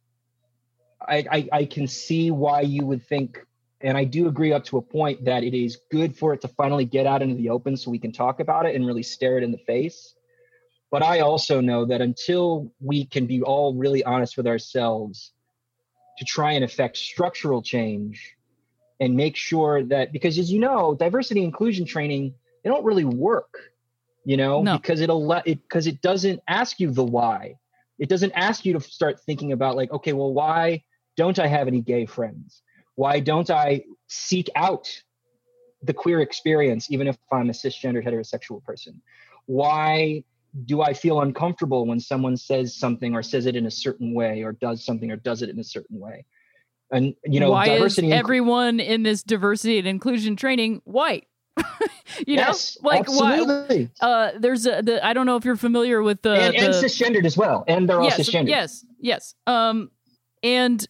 I, 1.02 1.26
I 1.31 1.49
I 1.52 1.65
can 1.65 1.88
see 1.88 2.31
why 2.31 2.61
you 2.61 2.85
would 2.85 3.06
think, 3.06 3.38
and 3.85 3.95
I 3.95 4.03
do 4.03 4.27
agree 4.27 4.51
up 4.51 4.63
to 4.65 4.77
a 4.77 4.81
point 4.81 5.25
that 5.25 5.43
it 5.43 5.53
is 5.53 5.77
good 5.91 6.17
for 6.17 6.33
it 6.33 6.41
to 6.41 6.47
finally 6.47 6.85
get 6.85 7.05
out 7.05 7.21
into 7.21 7.35
the 7.35 7.51
open 7.51 7.77
so 7.77 7.91
we 7.91 7.99
can 7.99 8.11
talk 8.11 8.39
about 8.39 8.65
it 8.65 8.75
and 8.75 8.85
really 8.85 9.03
stare 9.03 9.37
it 9.37 9.43
in 9.43 9.51
the 9.51 9.59
face. 9.59 10.15
But 10.89 11.03
I 11.03 11.19
also 11.19 11.61
know 11.61 11.85
that 11.85 12.01
until 12.01 12.71
we 12.79 13.05
can 13.05 13.27
be 13.27 13.43
all 13.43 13.75
really 13.75 14.03
honest 14.03 14.37
with 14.37 14.47
ourselves 14.47 15.33
to 16.17 16.25
try 16.25 16.53
and 16.53 16.63
affect 16.63 16.97
structural 16.97 17.61
change 17.61 18.35
and 18.99 19.15
make 19.15 19.35
sure 19.35 19.83
that 19.83 20.11
because 20.11 20.39
as 20.39 20.51
you 20.51 20.59
know 20.59 20.95
diversity 20.95 21.43
inclusion 21.43 21.85
training 21.85 22.33
they 22.63 22.69
don't 22.69 22.85
really 22.85 23.05
work 23.05 23.53
you 24.23 24.37
know 24.37 24.61
No. 24.61 24.77
because 24.77 25.01
it'll 25.01 25.25
let 25.25 25.45
it 25.45 25.61
because 25.61 25.85
it 25.85 26.01
doesn't 26.01 26.39
ask 26.47 26.79
you 26.79 26.91
the 26.91 27.03
why 27.03 27.55
it 27.99 28.07
doesn't 28.07 28.31
ask 28.31 28.65
you 28.65 28.71
to 28.73 28.79
start 28.79 29.19
thinking 29.19 29.51
about 29.51 29.75
like 29.75 29.91
okay 29.91 30.13
well 30.13 30.31
why 30.33 30.85
don't 31.17 31.39
i 31.39 31.47
have 31.47 31.67
any 31.67 31.81
gay 31.81 32.05
friends 32.05 32.63
why 32.95 33.19
don't 33.19 33.49
i 33.49 33.84
seek 34.07 34.49
out 34.55 34.89
the 35.84 35.93
queer 35.93 36.22
experience 36.22 36.91
even 36.91 37.07
if 37.07 37.17
i'm 37.31 37.49
a 37.49 37.53
cisgender 37.53 38.03
heterosexual 38.05 38.63
person 38.63 39.01
why 39.45 40.23
do 40.65 40.81
i 40.81 40.93
feel 40.93 41.22
uncomfortable 41.22 41.85
when 41.85 41.99
someone 41.99 42.38
says 42.38 42.76
something 42.76 43.13
or 43.13 43.22
says 43.22 43.45
it 43.45 43.55
in 43.55 43.65
a 43.65 43.72
certain 43.72 44.13
way 44.13 44.43
or 44.43 44.53
does 44.53 44.84
something 44.84 45.11
or 45.11 45.17
does 45.17 45.41
it 45.41 45.49
in 45.49 45.59
a 45.59 45.63
certain 45.63 45.99
way 45.99 46.26
and 46.91 47.15
you 47.26 47.39
know 47.39 47.51
why 47.51 47.67
diversity 47.67 48.07
is 48.07 48.13
and- 48.13 48.19
everyone 48.19 48.80
in 48.80 49.03
this 49.03 49.23
diversity 49.23 49.80
and 49.80 49.88
inclusion 49.88 50.35
training 50.35 50.81
white? 50.85 51.27
you 52.27 52.35
yes, 52.35 52.77
know, 52.81 52.89
like 52.89 53.07
why? 53.07 53.34
absolutely. 53.34 53.89
Uh, 54.01 54.31
there's 54.38 54.65
a. 54.65 54.81
The, 54.81 55.03
I 55.05 55.13
don't 55.13 55.26
know 55.26 55.38
if 55.38 55.45
you're 55.45 55.55
familiar 55.55 56.03
with 56.03 56.22
the. 56.22 56.34
and, 56.34 56.55
and 56.55 56.73
the- 56.73 56.77
cisgendered 56.77 57.26
as 57.26 57.38
well 57.38 57.63
and 57.67 57.89
they're 57.89 58.01
all 58.01 58.05
yes, 58.05 58.19
cisgendered 58.19 58.49
yes, 58.49 58.85
yes. 58.99 59.35
Um, 59.47 59.89
and 60.43 60.85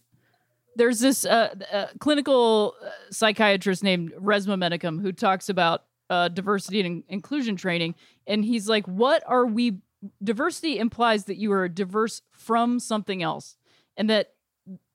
there's 0.76 1.00
this 1.00 1.26
uh, 1.26 1.56
uh, 1.72 1.88
clinical 2.00 2.76
uh, 2.84 2.90
psychiatrist 3.12 3.84
named 3.84 4.14
Resmaa 4.14 4.58
Menakem 4.58 5.02
who 5.02 5.12
talks 5.12 5.50
about 5.50 5.84
uh, 6.10 6.28
diversity 6.28 6.82
and 6.82 7.04
inclusion 7.10 7.56
training, 7.56 7.96
and 8.28 8.46
he's 8.46 8.68
like, 8.68 8.86
"What 8.88 9.24
are 9.26 9.46
we? 9.46 9.80
Diversity 10.24 10.78
implies 10.78 11.26
that 11.26 11.38
you 11.38 11.52
are 11.52 11.68
diverse 11.68 12.22
from 12.32 12.80
something 12.80 13.24
else, 13.24 13.58
and 13.98 14.10
that 14.10 14.34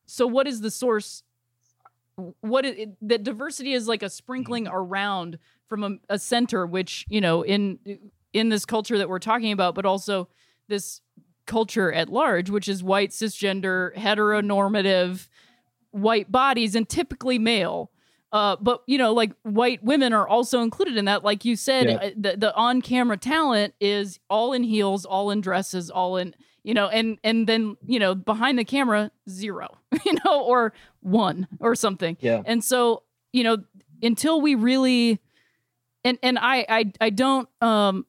so 0.07 0.27
what 0.27 0.47
is 0.47 0.61
the 0.61 0.71
source? 0.71 1.23
What 2.41 2.67
is, 2.67 2.89
that 3.03 3.23
diversity 3.23 3.73
is 3.73 3.89
like 3.89 4.03
a 4.03 4.11
sprinkling 4.11 4.69
around 4.69 5.39
from 5.69 5.85
a, 5.85 6.15
a 6.15 6.19
center, 6.19 6.67
which 6.67 7.07
you 7.09 7.21
know 7.21 7.43
in 7.43 7.79
in 8.33 8.49
this 8.49 8.65
culture 8.65 8.99
that 8.99 9.09
we're 9.09 9.19
talking 9.19 9.53
about, 9.53 9.75
but 9.75 9.87
also 9.87 10.29
this 10.69 11.01
culture 11.47 11.93
at 11.93 12.09
large, 12.09 12.51
which 12.51 12.69
is 12.69 12.83
white, 12.83 13.11
cisgender, 13.11 13.95
heteronormative, 13.97 15.29
white 15.93 16.31
bodies, 16.31 16.75
and 16.75 16.89
typically 16.89 17.39
male. 17.39 17.91
Uh, 18.33 18.57
but 18.61 18.83
you 18.87 18.97
know, 18.97 19.13
like 19.13 19.33
white 19.43 19.83
women 19.83 20.13
are 20.13 20.27
also 20.29 20.61
included 20.63 20.97
in 20.97 21.07
that. 21.07 21.25
Like 21.25 21.45
you 21.45 21.57
said, 21.57 21.89
Yeah. 21.89 21.97
uh, 21.97 22.11
the 22.17 22.37
the 22.37 22.55
on 22.55 22.81
camera 22.83 23.17
talent 23.17 23.75
is 23.81 24.21
all 24.29 24.53
in 24.53 24.63
heels, 24.63 25.05
all 25.05 25.31
in 25.31 25.41
dresses, 25.41 25.91
all 25.91 26.17
in 26.17 26.35
you 26.63 26.75
know, 26.75 26.89
and 26.89 27.19
and 27.25 27.47
then 27.49 27.77
you 27.87 27.99
know 27.99 28.15
behind 28.15 28.59
the 28.59 28.65
camera 28.65 29.11
zero, 29.29 29.77
you 30.05 30.13
know, 30.25 30.43
or 30.45 30.73
one 31.01 31.49
or 31.59 31.75
something. 31.75 32.17
Yeah. 32.21 32.43
And 32.45 32.63
so 32.63 33.03
you 33.33 33.43
know, 33.43 33.59
until 34.03 34.41
we 34.41 34.55
really, 34.55 35.19
and 36.05 36.19
and 36.23 36.39
I 36.39 36.65
I 36.69 36.93
I 37.01 37.11
don't 37.11 37.49
um 37.61 38.07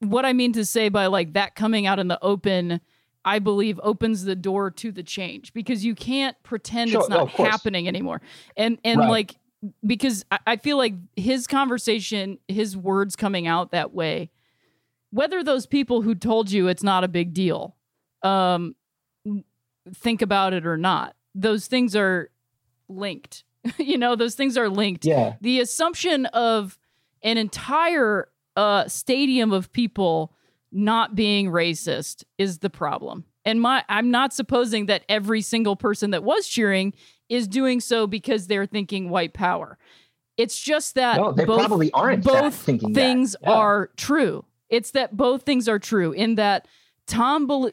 what 0.00 0.24
I 0.24 0.32
mean 0.32 0.52
to 0.54 0.64
say 0.64 0.88
by 0.88 1.06
like 1.06 1.34
that 1.34 1.54
coming 1.54 1.86
out 1.86 1.98
in 1.98 2.08
the 2.08 2.18
open, 2.22 2.80
I 3.24 3.38
believe 3.38 3.78
opens 3.82 4.24
the 4.24 4.36
door 4.36 4.70
to 4.70 4.92
the 4.92 5.02
change 5.02 5.52
because 5.52 5.84
you 5.84 5.94
can't 5.94 6.36
pretend 6.42 6.90
Sure, 6.90 7.00
it's 7.00 7.08
not 7.08 7.28
course. 7.28 7.48
happening 7.50 7.86
anymore. 7.88 8.20
And 8.56 8.78
and 8.84 9.00
Right. 9.00 9.08
like 9.10 9.38
because 9.84 10.24
I, 10.30 10.38
I 10.46 10.56
feel 10.56 10.76
like 10.76 10.94
his 11.16 11.46
conversation, 11.46 12.38
his 12.48 12.76
words 12.76 13.16
coming 13.16 13.46
out 13.46 13.72
that 13.72 13.92
way, 13.92 14.30
whether 15.10 15.42
those 15.42 15.66
people 15.66 16.02
who 16.02 16.14
told 16.14 16.50
you 16.50 16.68
it's 16.68 16.82
not 16.82 17.02
a 17.04 17.08
big 17.08 17.34
deal, 17.34 17.76
um, 18.22 18.74
think 19.94 20.22
about 20.22 20.52
it 20.52 20.66
or 20.66 20.76
not, 20.76 21.16
those 21.34 21.66
things 21.66 21.96
are 21.96 22.30
linked. 22.88 23.44
you 23.78 23.98
know, 23.98 24.14
those 24.16 24.34
things 24.36 24.56
are 24.56 24.68
linked 24.68 25.04
yeah 25.04 25.34
the 25.40 25.60
assumption 25.60 26.26
of 26.26 26.78
an 27.22 27.36
entire 27.36 28.28
uh, 28.56 28.86
stadium 28.88 29.52
of 29.52 29.72
people 29.72 30.32
not 30.70 31.14
being 31.14 31.50
racist 31.50 32.24
is 32.36 32.58
the 32.58 32.70
problem. 32.70 33.24
And 33.44 33.60
my 33.60 33.84
I'm 33.88 34.10
not 34.10 34.32
supposing 34.32 34.86
that 34.86 35.04
every 35.08 35.40
single 35.40 35.76
person 35.76 36.10
that 36.10 36.22
was 36.24 36.46
cheering 36.48 36.92
is 37.28 37.48
doing 37.48 37.80
so 37.80 38.06
because 38.06 38.46
they're 38.46 38.66
thinking 38.66 39.08
white 39.10 39.32
power. 39.32 39.78
It's 40.36 40.60
just 40.60 40.94
that 40.94 41.16
no 41.16 41.32
they 41.32 41.44
both, 41.44 41.58
probably 41.58 41.90
aren't 41.92 42.24
both 42.24 42.54
thinking 42.54 42.94
things. 42.94 43.34
Yeah. 43.42 43.50
are 43.50 43.90
true. 43.96 44.44
It's 44.68 44.90
that 44.92 45.16
both 45.16 45.42
things 45.42 45.68
are 45.68 45.78
true 45.78 46.12
in 46.12 46.34
that 46.36 46.68
Tom 47.06 47.46
bel 47.46 47.70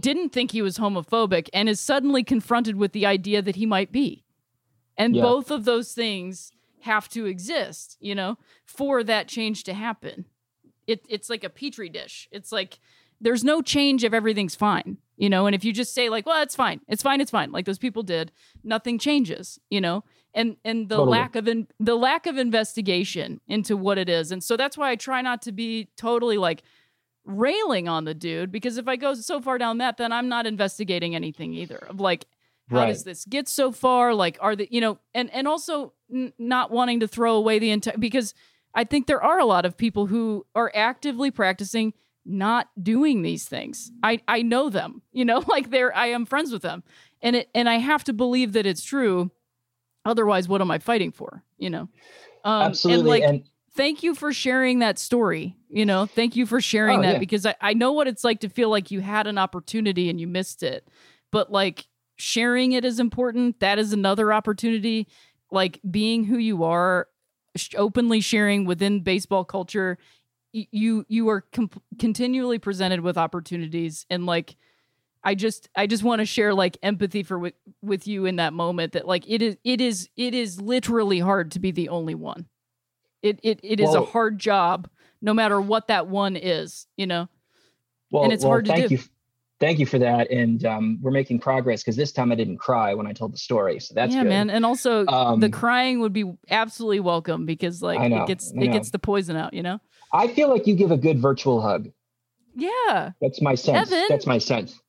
didn't 0.00 0.30
think 0.30 0.50
he 0.52 0.62
was 0.62 0.78
homophobic 0.78 1.48
and 1.52 1.68
is 1.68 1.78
suddenly 1.78 2.24
confronted 2.24 2.76
with 2.76 2.92
the 2.92 3.04
idea 3.04 3.42
that 3.42 3.56
he 3.56 3.66
might 3.66 3.92
be. 3.92 4.24
And 4.96 5.14
Yeah. 5.14 5.22
both 5.22 5.50
of 5.50 5.64
those 5.66 5.92
things 5.92 6.50
have 6.80 7.08
to 7.10 7.26
exist, 7.26 7.96
you 8.00 8.14
know, 8.14 8.38
for 8.64 9.04
that 9.04 9.28
change 9.28 9.64
to 9.64 9.74
happen. 9.74 10.24
It, 10.86 11.04
it's 11.08 11.30
like 11.30 11.44
a 11.44 11.50
petri 11.50 11.88
dish. 11.88 12.28
It's 12.30 12.52
like 12.52 12.78
there's 13.20 13.44
no 13.44 13.62
change 13.62 14.04
if 14.04 14.12
everything's 14.12 14.54
fine, 14.54 14.98
you 15.16 15.30
know. 15.30 15.46
And 15.46 15.54
if 15.54 15.64
you 15.64 15.72
just 15.72 15.94
say 15.94 16.08
like, 16.08 16.26
"Well, 16.26 16.42
it's 16.42 16.56
fine, 16.56 16.80
it's 16.88 17.02
fine, 17.02 17.20
it's 17.20 17.30
fine," 17.30 17.52
like 17.52 17.64
those 17.64 17.78
people 17.78 18.02
did, 18.02 18.32
nothing 18.62 18.98
changes, 18.98 19.58
you 19.70 19.80
know. 19.80 20.04
And 20.34 20.56
and 20.64 20.88
the 20.88 20.96
Totally. 20.96 21.18
lack 21.18 21.36
of 21.36 21.46
in, 21.48 21.68
the 21.78 21.94
lack 21.94 22.26
of 22.26 22.36
investigation 22.36 23.40
into 23.46 23.76
what 23.76 23.98
it 23.98 24.08
is, 24.08 24.32
and 24.32 24.42
so 24.42 24.56
that's 24.56 24.76
why 24.76 24.90
I 24.90 24.96
try 24.96 25.20
not 25.22 25.42
to 25.42 25.52
be 25.52 25.88
totally 25.96 26.36
like 26.38 26.62
railing 27.24 27.88
on 27.88 28.04
the 28.04 28.14
dude 28.14 28.52
because 28.52 28.76
if 28.76 28.86
I 28.86 28.96
go 28.96 29.14
so 29.14 29.40
far 29.40 29.56
down 29.58 29.78
that, 29.78 29.96
then 29.96 30.12
I'm 30.12 30.28
not 30.28 30.46
investigating 30.46 31.14
anything 31.14 31.54
either. 31.54 31.78
Of 31.88 32.00
like, 32.00 32.26
how 32.68 32.78
Right. 32.78 32.86
does 32.88 33.04
this 33.04 33.24
get 33.24 33.48
so 33.48 33.72
far? 33.72 34.14
Like, 34.14 34.36
are 34.40 34.56
the 34.56 34.68
you 34.70 34.80
know, 34.80 34.98
and 35.14 35.30
and 35.32 35.46
also 35.48 35.92
n- 36.12 36.32
not 36.38 36.70
wanting 36.70 37.00
to 37.00 37.08
throw 37.08 37.36
away 37.36 37.58
the 37.58 37.70
entire 37.70 37.96
because 37.96 38.34
I 38.74 38.84
think 38.84 39.06
there 39.06 39.22
are 39.22 39.38
a 39.38 39.44
lot 39.44 39.64
of 39.64 39.76
people 39.76 40.06
who 40.06 40.46
are 40.54 40.70
actively 40.74 41.30
practicing 41.30 41.94
not 42.26 42.68
doing 42.82 43.22
these 43.22 43.46
things. 43.46 43.92
I 44.02 44.20
I 44.26 44.42
know 44.42 44.70
them, 44.70 45.02
you 45.12 45.24
know, 45.24 45.44
like 45.46 45.70
they're 45.70 45.94
I 45.94 46.06
am 46.08 46.26
friends 46.26 46.52
with 46.52 46.62
them, 46.62 46.82
and 47.22 47.36
it 47.36 47.50
and 47.54 47.68
I 47.68 47.76
have 47.76 48.04
to 48.04 48.12
believe 48.12 48.52
that 48.54 48.66
it's 48.66 48.84
true. 48.84 49.30
Otherwise, 50.04 50.48
what 50.48 50.60
am 50.60 50.70
I 50.70 50.78
fighting 50.78 51.12
for? 51.12 51.42
You 51.56 51.70
know, 51.70 51.88
um, 52.44 52.62
absolutely 52.62 53.00
And 53.00 53.08
like, 53.08 53.22
and 53.22 53.44
thank 53.74 54.02
you 54.02 54.14
for 54.14 54.32
sharing 54.32 54.80
that 54.80 54.98
story. 54.98 55.56
You 55.68 55.86
know, 55.86 56.06
thank 56.06 56.36
you 56.36 56.44
for 56.46 56.60
sharing 56.60 57.00
Oh, 57.00 57.02
that 57.02 57.12
yeah. 57.14 57.18
because 57.18 57.46
I, 57.46 57.54
I 57.60 57.72
know 57.74 57.92
what 57.92 58.06
it's 58.06 58.22
like 58.22 58.40
to 58.40 58.48
feel 58.48 58.68
like 58.68 58.90
you 58.90 59.00
had 59.00 59.26
an 59.26 59.38
opportunity 59.38 60.10
and 60.10 60.20
you 60.20 60.26
missed 60.26 60.62
it. 60.62 60.86
But 61.30 61.50
like 61.50 61.86
sharing 62.16 62.72
it 62.72 62.84
is 62.84 63.00
important. 63.00 63.60
That 63.60 63.78
is 63.78 63.92
another 63.92 64.32
opportunity. 64.32 65.08
Like 65.50 65.80
being 65.90 66.24
who 66.24 66.36
you 66.36 66.64
are, 66.64 67.08
openly 67.76 68.20
sharing 68.20 68.64
within 68.64 69.00
baseball 69.00 69.44
culture, 69.44 69.98
you 70.52 71.04
you 71.08 71.28
are 71.28 71.42
com- 71.52 71.70
continually 71.98 72.58
presented 72.58 73.00
with 73.00 73.18
opportunities 73.18 74.06
and 74.08 74.26
like 74.26 74.56
I 75.24 75.34
just 75.34 75.68
I 75.74 75.86
just 75.86 76.04
want 76.04 76.20
to 76.20 76.26
share 76.26 76.52
like 76.52 76.76
empathy 76.82 77.22
for 77.22 77.38
with, 77.38 77.54
with 77.82 78.06
you 78.06 78.26
in 78.26 78.36
that 78.36 78.52
moment 78.52 78.92
that 78.92 79.06
like 79.06 79.24
it 79.26 79.40
is 79.40 79.56
it 79.64 79.80
is 79.80 80.08
it 80.16 80.34
is 80.34 80.60
literally 80.60 81.18
hard 81.18 81.52
to 81.52 81.58
be 81.58 81.70
the 81.70 81.88
only 81.88 82.14
one. 82.14 82.46
It 83.22 83.40
it 83.42 83.60
it 83.62 83.80
is 83.80 83.94
a 83.94 84.04
hard 84.04 84.38
job 84.38 84.88
no 85.22 85.32
matter 85.32 85.58
what 85.58 85.88
that 85.88 86.06
one 86.06 86.36
is, 86.36 86.86
you 86.98 87.06
know. 87.06 87.28
well, 88.10 88.24
and 88.24 88.32
it's 88.32 88.44
well, 88.44 88.52
hard 88.52 88.66
to 88.66 88.72
thank 88.72 88.88
do. 88.88 88.94
you 88.96 89.00
thank 89.64 89.78
you 89.78 89.86
for 89.86 89.98
that 89.98 90.30
and 90.30 90.64
um, 90.64 90.98
we're 91.00 91.10
making 91.10 91.38
progress 91.38 91.82
because 91.82 91.96
this 91.96 92.12
time 92.12 92.30
i 92.30 92.34
didn't 92.34 92.58
cry 92.58 92.92
when 92.94 93.06
i 93.06 93.12
told 93.12 93.32
the 93.32 93.38
story 93.38 93.80
so 93.80 93.94
that's 93.94 94.14
yeah, 94.14 94.22
good 94.22 94.28
man. 94.28 94.50
And 94.50 94.64
also 94.66 95.06
Um, 95.06 95.40
the 95.40 95.48
crying 95.48 96.00
would 96.00 96.12
be 96.12 96.24
absolutely 96.50 97.00
welcome 97.00 97.46
because 97.46 97.82
like 97.82 98.00
know, 98.10 98.22
it 98.22 98.26
gets 98.26 98.52
it 98.52 98.72
gets 98.72 98.90
the 98.90 98.98
poison 98.98 99.36
out, 99.36 99.54
you 99.54 99.62
know. 99.62 99.80
i 100.12 100.28
feel 100.28 100.48
like 100.48 100.66
you 100.66 100.74
give 100.74 100.90
a 100.90 100.96
good 100.96 101.18
virtual 101.20 101.60
hug 101.60 101.88
Yeah. 102.54 103.12
that's 103.20 103.40
my 103.40 103.54
sense 103.54 103.90
Evan? 103.90 104.06
that's 104.08 104.26
my 104.26 104.38
sense 104.38 104.80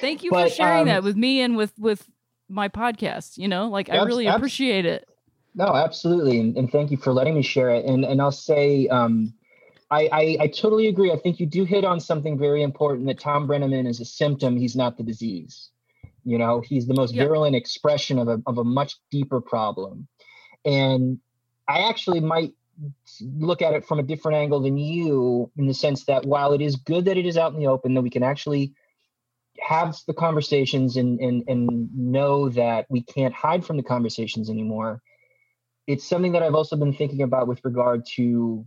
Thank 0.00 0.22
you 0.22 0.30
for 0.36 0.48
sharing 0.48 0.82
um, 0.82 0.88
that 0.88 1.02
with 1.02 1.16
me 1.16 1.40
and 1.40 1.56
with 1.56 1.72
with 1.78 2.08
my 2.48 2.68
podcast, 2.68 3.38
you 3.38 3.48
know? 3.48 3.68
Like 3.68 3.88
I 3.88 4.02
really 4.02 4.26
appreciate 4.26 4.84
it. 4.84 5.08
No, 5.54 5.66
absolutely, 5.66 6.38
and, 6.38 6.56
and 6.56 6.70
thank 6.70 6.90
you 6.90 6.96
for 6.96 7.12
letting 7.12 7.34
me 7.34 7.42
share 7.42 7.70
it. 7.70 7.84
And 7.84 8.04
and 8.04 8.20
I'll 8.20 8.30
say, 8.30 8.86
um, 8.88 9.34
I, 9.90 10.08
I 10.12 10.36
I 10.40 10.46
totally 10.48 10.86
agree. 10.86 11.10
I 11.12 11.16
think 11.16 11.40
you 11.40 11.46
do 11.46 11.64
hit 11.64 11.84
on 11.84 12.00
something 12.00 12.38
very 12.38 12.62
important. 12.62 13.06
That 13.06 13.20
Thom 13.20 13.48
Brennaman 13.48 13.86
is 13.88 14.00
a 14.00 14.04
symptom; 14.04 14.56
he's 14.56 14.76
not 14.76 14.96
the 14.96 15.02
disease. 15.02 15.70
You 16.24 16.38
know, 16.38 16.60
he's 16.60 16.86
the 16.86 16.94
most 16.94 17.14
Yeah. 17.14 17.24
virulent 17.24 17.56
expression 17.56 18.18
of 18.18 18.28
a 18.28 18.40
of 18.46 18.58
a 18.58 18.64
much 18.64 18.96
deeper 19.10 19.40
problem. 19.40 20.06
And 20.64 21.18
I 21.66 21.88
actually 21.88 22.20
might 22.20 22.52
look 23.20 23.62
at 23.62 23.74
it 23.74 23.84
from 23.84 23.98
a 23.98 24.02
different 24.02 24.36
angle 24.36 24.60
than 24.60 24.78
you 24.78 25.50
in 25.56 25.66
the 25.66 25.74
sense 25.74 26.04
that 26.04 26.24
while 26.24 26.52
it 26.52 26.60
is 26.60 26.76
good 26.76 27.06
that 27.06 27.18
it 27.18 27.26
is 27.26 27.36
out 27.36 27.52
in 27.52 27.58
the 27.58 27.66
open, 27.66 27.94
that 27.94 28.02
we 28.02 28.10
can 28.10 28.22
actually 28.22 28.74
have 29.60 29.96
the 30.06 30.14
conversations 30.14 30.96
and 30.96 31.20
and 31.20 31.44
and 31.48 31.88
know 31.96 32.48
that 32.50 32.86
we 32.90 33.02
can't 33.02 33.34
hide 33.34 33.64
from 33.64 33.76
the 33.76 33.82
conversations 33.82 34.50
anymore. 34.50 35.02
It's 35.86 36.06
something 36.08 36.32
that 36.32 36.42
I've 36.42 36.54
also 36.54 36.76
been 36.76 36.94
thinking 36.94 37.22
about 37.22 37.48
with 37.48 37.64
regard 37.64 38.06
to 38.16 38.64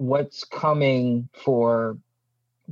what's 0.00 0.44
coming 0.44 1.28
for 1.44 1.98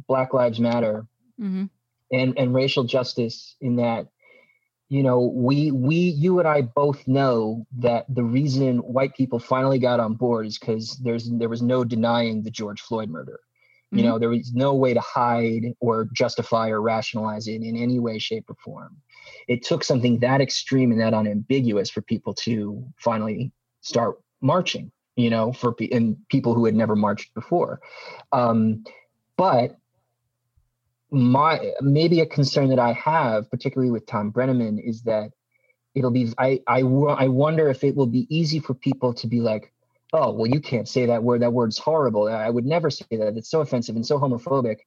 Black 0.09 0.33
Lives 0.33 0.59
Matter 0.59 1.07
hmm 1.39 1.67
and 2.11 2.39
and 2.39 2.55
racial 2.55 2.85
justice 2.85 3.55
in 3.61 3.77
that 3.77 4.07
you 4.89 5.03
know 5.03 5.21
we 5.21 5.71
we 5.71 5.97
you 5.97 6.39
and 6.39 6.49
I 6.49 6.63
both 6.63 7.07
know 7.07 7.67
that 7.79 8.07
the 8.09 8.25
reason 8.25 8.79
white 8.79 9.15
people 9.15 9.39
finally 9.39 9.79
got 9.79 10.01
on 10.01 10.15
board 10.15 10.47
is 10.47 10.59
because 10.59 10.97
there's 11.05 11.31
there 11.31 11.51
was 11.51 11.61
no 11.63 11.85
denying 11.85 12.43
the 12.43 12.51
George 12.51 12.81
Floyd 12.81 13.11
murder. 13.11 13.41
You 13.93 14.03
Mhm. 14.03 14.05
know 14.05 14.19
there 14.19 14.31
was 14.31 14.55
no 14.55 14.75
way 14.75 14.95
to 14.95 15.01
hide 15.01 15.75
or 15.81 16.09
justify 16.15 16.71
or 16.71 16.81
rationalize 16.81 17.47
it 17.47 17.63
in 17.63 17.77
any 17.77 17.99
way, 17.99 18.19
shape, 18.19 18.49
or 18.49 18.57
form. 18.65 18.97
It 19.49 19.63
took 19.63 19.85
something 19.85 20.19
that 20.21 20.41
extreme 20.41 20.93
and 20.93 21.01
that 21.01 21.15
unambiguous 21.15 21.91
for 21.91 22.01
people 22.01 22.33
to 22.47 22.87
finally 22.99 23.53
start 23.83 24.19
marching. 24.41 24.91
You 25.19 25.31
know, 25.31 25.53
for 25.53 25.75
and 25.91 26.17
people 26.29 26.55
who 26.55 26.65
had 26.65 26.77
never 26.77 26.95
marched 26.95 27.35
before. 27.35 27.81
Um, 28.31 28.85
but 29.37 29.77
my 31.11 31.73
maybe 31.81 32.21
a 32.21 32.27
concern 32.27 32.69
that 32.69 32.79
I 32.79 32.93
have, 32.93 33.51
particularly 33.51 33.91
with 33.91 34.07
Thom 34.07 34.31
Brennaman, 34.31 34.79
is 34.79 35.03
that 35.03 35.33
it'll 35.97 36.13
be 36.13 36.33
I 36.39 36.63
I 36.69 36.83
I 36.83 37.27
wonder 37.27 37.69
if 37.69 37.83
it 37.83 37.97
will 37.97 38.07
be 38.07 38.29
easy 38.31 38.61
for 38.61 38.75
people 38.75 39.13
to 39.15 39.27
be 39.27 39.41
like, 39.41 39.73
oh 40.13 40.31
well, 40.33 40.47
you 40.47 40.61
can't 40.61 40.89
say 40.89 41.07
that 41.07 41.25
word. 41.25 41.43
That 41.43 41.53
word's 41.53 41.79
horrible. 41.79 42.29
I 42.29 42.49
would 42.49 42.65
never 42.65 42.89
say 42.89 43.05
that. 43.11 43.37
It's 43.37 43.51
so 43.51 43.61
offensive 43.61 43.97
and 43.97 44.07
so 44.07 44.21
homophobic, 44.21 44.79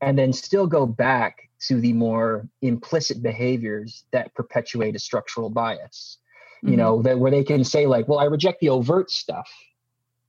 and 0.00 0.18
then 0.18 0.32
still 0.32 0.66
go 0.66 0.86
back 0.86 1.50
to 1.68 1.82
the 1.82 1.92
more 1.92 2.48
implicit 2.62 3.22
behaviors 3.22 4.04
that 4.12 4.34
perpetuate 4.34 4.96
a 4.96 4.98
structural 4.98 5.50
bias. 5.50 6.16
You 6.62 6.72
Mhm. 6.72 6.76
know 6.76 7.02
that 7.02 7.18
where 7.18 7.30
they 7.30 7.44
can 7.44 7.64
say 7.64 7.86
like, 7.86 8.06
well, 8.08 8.18
I 8.18 8.24
reject 8.24 8.60
the 8.60 8.68
overt 8.70 9.10
stuff. 9.10 9.50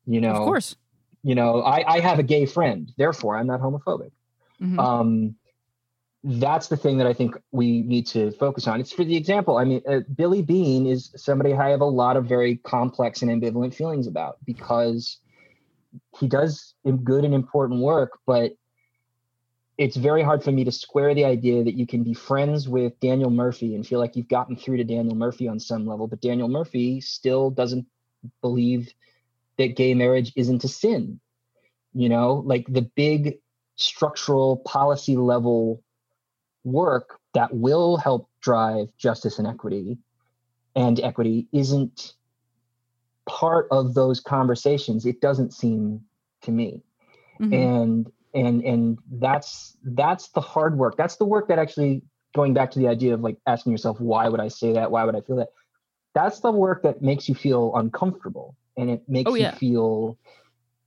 You 0.06 0.22
know, 0.22 0.32
of 0.32 0.46
course. 0.46 0.76
you 1.24 1.36
know, 1.36 1.62
I 1.62 1.96
I 1.96 2.00
have 2.00 2.20
a 2.20 2.24
gay 2.24 2.46
friend, 2.46 2.92
therefore 2.98 3.38
I'm 3.38 3.48
not 3.48 3.60
homophobic 3.62 4.12
Mhm. 4.62 4.80
um, 4.80 5.36
that's 6.24 6.68
the 6.68 6.78
thing 6.78 7.00
that 7.00 7.08
I 7.08 7.14
think 7.14 7.36
we 7.52 7.82
need 7.82 8.06
to 8.08 8.32
focus 8.34 8.68
on. 8.68 8.80
It's 8.80 8.94
for 8.94 9.04
the 9.04 9.16
example. 9.16 9.58
I 9.58 9.64
mean, 9.66 9.82
uh, 9.88 10.02
Billy 10.16 10.44
Bean 10.44 10.86
is 10.86 11.12
somebody 11.16 11.54
I 11.54 11.70
have 11.70 11.82
a 11.82 11.86
lot 11.86 12.16
of 12.16 12.26
very 12.26 12.58
complex 12.58 13.24
and 13.24 13.32
ambivalent 13.32 13.74
feelings 13.74 14.06
about 14.06 14.38
because 14.46 15.18
he 16.20 16.28
does 16.28 16.76
good 17.04 17.26
and 17.26 17.34
important 17.34 17.82
work, 17.82 18.20
but 18.28 18.54
it's 19.78 19.96
very 19.96 20.22
hard 20.22 20.44
for 20.44 20.52
me 20.52 20.64
to 20.64 20.72
square 20.72 21.14
the 21.14 21.26
idea 21.26 21.64
that 21.64 21.76
you 21.76 21.88
can 21.88 22.04
be 22.04 22.14
friends 22.14 22.68
with 22.68 23.00
Daniel 23.00 23.30
Murphy 23.30 23.76
and 23.76 23.86
feel 23.86 24.00
like 24.00 24.16
you've 24.16 24.28
gotten 24.28 24.56
through 24.56 24.78
to 24.78 24.84
Daniel 24.84 25.16
Murphy 25.16 25.48
on 25.48 25.60
some 25.60 25.86
level, 25.88 26.08
but 26.08 26.22
Daniel 26.22 26.48
Murphy 26.48 27.02
still 27.02 27.50
doesn't 27.50 27.86
believe 28.42 28.94
that 29.58 29.76
gay 29.76 29.94
marriage 29.94 30.34
isn't 30.36 30.64
a 30.64 30.68
sin. 30.68 31.20
You 31.94 32.10
know, 32.10 32.44
like 32.46 32.66
the 32.68 32.84
big 32.84 33.40
structural 33.76 34.58
policy 34.58 35.18
level 35.18 35.82
work 36.64 37.20
that 37.34 37.54
will 37.54 37.98
help 37.98 38.30
drive 38.42 38.88
justice 38.98 39.40
and 39.40 39.48
equity 39.48 39.98
and 40.76 41.00
equity 41.00 41.48
isn't 41.52 42.14
part 43.26 43.68
of 43.72 43.94
those 43.94 44.20
conversations 44.20 45.06
it 45.06 45.22
doesn't 45.22 45.54
seem 45.54 46.02
to 46.42 46.52
me 46.52 46.82
Mhm. 47.40 47.54
and 47.54 48.12
and 48.34 48.64
and 48.64 48.98
that's 49.12 49.78
that's 49.84 50.30
the 50.30 50.42
hard 50.42 50.78
work. 50.78 50.96
That's 50.98 51.16
the 51.18 51.26
work 51.26 51.48
that 51.50 51.60
actually 51.60 52.04
going 52.34 52.54
back 52.54 52.72
to 52.72 52.80
the 52.80 52.88
idea 52.88 53.14
of 53.14 53.22
like 53.22 53.38
asking 53.46 53.72
yourself 53.74 54.00
why 54.00 54.30
would 54.30 54.40
i 54.40 54.48
say 54.48 54.74
that? 54.74 54.90
Why 54.92 55.04
would 55.04 55.16
i 55.16 55.22
feel 55.22 55.36
that? 55.38 55.50
That's 56.14 56.40
the 56.40 56.52
work 56.52 56.84
that 56.84 57.02
makes 57.02 57.28
you 57.30 57.36
feel 57.36 57.72
uncomfortable 57.76 58.56
and 58.78 58.90
it 58.90 59.04
makes 59.08 59.30
Oh, 59.30 59.36
yeah. 59.36 59.52
you 59.54 59.58
feel 59.58 60.18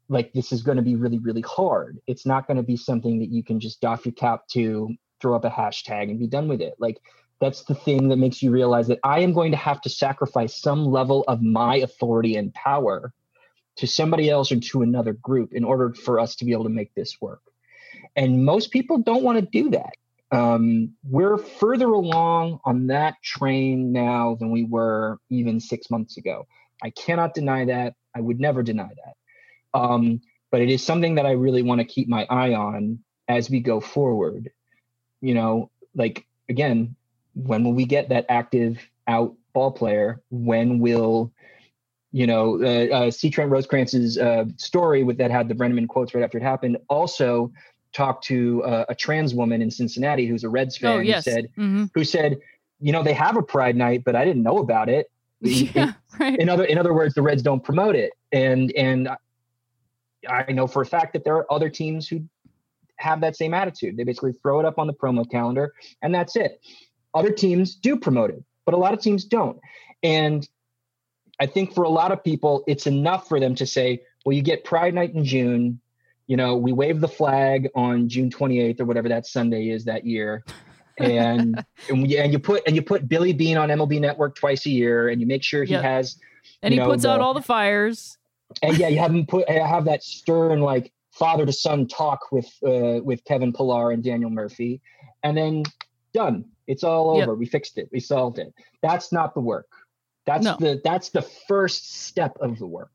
like 0.09 0.33
this 0.33 0.53
is 0.53 0.63
going 0.63 0.77
to 0.77 0.83
be 0.83 0.97
really 0.97 1.19
really 1.19 1.43
hard. 1.43 1.99
It's 2.07 2.27
not 2.27 2.47
going 2.47 2.57
to 2.57 2.63
be 2.63 2.77
something 2.77 3.19
that 3.21 3.31
you 3.31 3.43
can 3.43 3.61
just 3.61 3.81
doff 3.81 4.05
your 4.07 4.13
cap 4.15 4.47
to 4.53 4.91
throw 5.21 5.35
up 5.35 5.45
a 5.45 5.51
hashtag 5.51 6.11
and 6.11 6.19
be 6.19 6.27
done 6.27 6.49
with 6.49 6.61
it. 6.61 6.75
Like 6.79 7.01
that's 7.41 7.65
the 7.65 7.75
thing 7.75 8.09
that 8.09 8.17
makes 8.17 8.43
you 8.43 8.51
realize 8.51 8.87
that 8.87 9.01
i 9.03 9.19
am 9.19 9.33
going 9.33 9.51
to 9.51 9.57
have 9.57 9.81
to 9.81 9.91
sacrifice 9.91 10.57
some 10.57 10.85
level 10.87 11.25
of 11.27 11.43
my 11.43 11.77
authority 11.79 12.37
and 12.37 12.55
power 12.55 13.13
to 13.77 13.87
somebody 13.87 14.31
else 14.31 14.53
or 14.53 14.61
to 14.61 14.83
another 14.83 15.13
group 15.13 15.53
in 15.53 15.65
order 15.65 15.93
for 15.93 16.21
us 16.21 16.37
to 16.37 16.45
be 16.45 16.53
able 16.53 16.65
to 16.65 16.71
make 16.71 16.95
this 16.95 17.21
work. 17.21 17.43
And 18.17 18.45
most 18.45 18.71
people 18.71 18.99
don't 18.99 19.23
want 19.23 19.39
to 19.39 19.63
do 19.63 19.71
that. 19.71 19.95
Um, 20.31 20.95
we're 21.05 21.39
further 21.39 21.87
along 21.87 22.61
on 22.65 22.89
that 22.89 23.15
train 23.23 23.93
now 23.93 24.37
than 24.39 24.51
we 24.51 24.65
were 24.65 25.19
even 25.31 25.61
six 25.61 25.91
months 25.91 26.17
ago. 26.17 26.47
I 26.83 26.91
cannot 26.91 27.35
deny 27.35 27.67
that. 27.67 27.95
I 28.15 28.21
would 28.21 28.41
never 28.41 28.63
deny 28.63 28.89
that. 28.89 29.79
Um, 29.79 30.21
but 30.51 30.61
it 30.61 30.71
is 30.71 30.85
something 30.85 31.17
that 31.17 31.27
I 31.27 31.33
really 31.33 31.63
want 31.63 31.81
to 31.81 31.85
keep 31.85 32.09
my 32.09 32.27
eye 32.31 32.55
on 32.55 33.01
as 33.29 33.51
we 33.51 33.61
go 33.61 33.81
forward. 33.81 34.51
You 35.21 35.35
know, 35.35 35.71
like 35.95 36.27
again, 36.49 36.97
when 37.35 37.65
will 37.65 37.73
we 37.73 37.85
get 37.85 38.11
that 38.11 38.27
active 38.29 38.79
out 39.07 39.35
ball 39.53 39.73
player? 39.73 40.23
When 40.31 40.79
will 40.79 41.33
you 42.15 42.29
know, 42.29 42.63
uh, 42.63 42.95
uh, 42.97 43.11
C. 43.11 43.29
Trent 43.29 43.51
Rosecrans's 43.51 44.19
uh, 44.19 44.45
story 44.57 45.03
with 45.03 45.19
that 45.19 45.33
had 45.33 45.49
the 45.49 45.55
Brennaman 45.55 45.89
quotes 45.89 46.15
right 46.15 46.23
after 46.23 46.39
it 46.39 46.45
happened. 46.45 46.79
Also, 46.89 47.53
talked 47.93 48.25
to 48.27 48.63
uh, 48.63 48.85
a 48.89 48.95
trans 48.95 49.35
woman 49.35 49.61
in 49.61 49.69
Cincinnati 49.69 50.25
who's 50.27 50.45
a 50.45 50.49
Reds 50.49 50.77
fan 50.77 50.99
oh 50.99 51.01
yes. 51.01 51.25
who 51.25 51.31
said, 51.33 51.49
Mhm. 51.59 51.91
who 51.93 52.05
said, 52.05 52.39
you 52.81 52.93
know, 52.93 53.03
they 53.03 53.15
have 53.15 53.37
a 53.37 53.43
Pride 53.43 53.75
Night, 53.77 54.03
but 54.05 54.15
I 54.15 54.25
didn't 54.25 54.45
know 54.45 54.59
about 54.59 54.89
it. 54.89 55.11
yeah. 55.41 55.93
Right. 56.21 56.39
in 56.39 56.49
other 56.49 56.65
in 56.65 56.79
other 56.79 56.95
words 56.95 57.13
the 57.15 57.21
reds 57.21 57.43
don't 57.43 57.63
promote 57.63 57.97
it 57.97 58.13
and 58.33 58.73
and 58.77 59.09
i 60.31 60.51
know 60.53 60.67
for 60.67 60.81
a 60.81 60.87
fact 60.87 61.13
that 61.13 61.25
there 61.25 61.35
are 61.35 61.53
other 61.53 61.69
teams 61.69 62.09
who 62.09 62.23
have 62.97 63.21
that 63.21 63.37
same 63.37 63.53
attitude 63.53 63.97
they 63.97 64.05
basically 64.05 64.33
throw 64.33 64.59
it 64.61 64.65
up 64.65 64.79
on 64.79 64.87
the 64.87 64.93
promo 64.95 65.29
calendar 65.29 65.75
and 66.01 66.15
that's 66.15 66.37
it 66.37 66.61
other 67.13 67.31
teams 67.31 67.75
do 67.75 67.97
promote 67.99 68.31
it 68.31 68.43
but 68.65 68.75
a 68.75 68.77
lot 68.79 68.95
of 68.95 69.01
teams 69.01 69.25
don't 69.25 69.59
and 70.03 70.49
i 71.41 71.47
think 71.47 71.75
for 71.75 71.85
a 71.85 71.89
lot 71.89 72.13
of 72.13 72.23
people 72.23 72.65
it's 72.67 72.87
enough 72.87 73.29
for 73.29 73.41
them 73.41 73.55
to 73.55 73.67
say 73.67 74.01
well 74.25 74.35
you 74.35 74.43
get 74.43 74.65
pride 74.65 74.95
night 74.95 75.15
in 75.15 75.25
june 75.25 75.81
you 76.27 76.37
know 76.37 76.57
we 76.57 76.73
wave 76.73 77.01
the 77.01 77.09
flag 77.09 77.69
on 77.75 78.09
june 78.09 78.31
28th 78.31 78.81
or 78.81 78.85
whatever 78.85 79.09
that 79.09 79.27
sunday 79.27 79.69
is 79.69 79.85
that 79.85 80.05
year 80.05 80.45
and 80.99 81.65
and, 81.89 82.11
and 82.13 82.33
you 82.33 82.39
put 82.39 82.63
and 82.67 82.77
you 82.77 82.83
put 82.83 83.09
Billy 83.09 83.33
Bean 83.33 83.57
on 83.57 83.69
MLB 83.69 84.01
Network 84.01 84.37
twice 84.37 84.65
a 84.67 84.71
year, 84.71 85.09
and 85.09 85.21
you 85.21 85.27
make 85.27 85.43
sure 85.43 85.65
he 85.65 85.73
Yep. 85.73 85.83
has 85.83 86.17
and 86.63 86.73
he 86.73 86.81
know, 86.81 86.87
puts 86.87 87.05
out 87.05 87.21
all 87.21 87.35
the 87.35 87.43
fires. 87.43 88.17
and 88.63 88.79
yeah, 88.79 88.89
you 88.89 88.99
have 88.99 89.11
him 89.11 89.27
put 89.27 89.49
have 89.49 89.85
that 89.87 90.03
stern 90.03 90.61
like 90.61 90.93
father 91.13 91.45
to 91.47 91.53
son 91.53 91.87
talk 91.87 92.31
with 92.33 92.47
uh, 92.67 93.01
with 93.03 93.25
Kevin 93.25 93.53
Pillar 93.53 93.91
and 93.91 94.03
Daniel 94.03 94.31
Murphy, 94.31 94.81
and 95.23 95.37
then 95.37 95.65
done. 96.13 96.45
It's 96.67 96.85
all 96.85 97.17
Yep. 97.17 97.29
over. 97.29 97.35
We 97.35 97.47
fixed 97.47 97.77
it. 97.77 97.89
We 97.93 98.01
solved 98.01 98.39
it. 98.39 98.55
That's 98.83 99.13
not 99.13 99.35
the 99.35 99.41
work. 99.41 99.67
That's 100.27 100.45
No. 100.45 100.57
the 100.59 100.81
that's 100.83 101.11
the 101.11 101.23
first 101.23 102.03
step 102.03 102.37
of 102.41 102.59
the 102.59 102.67
work. 102.67 102.91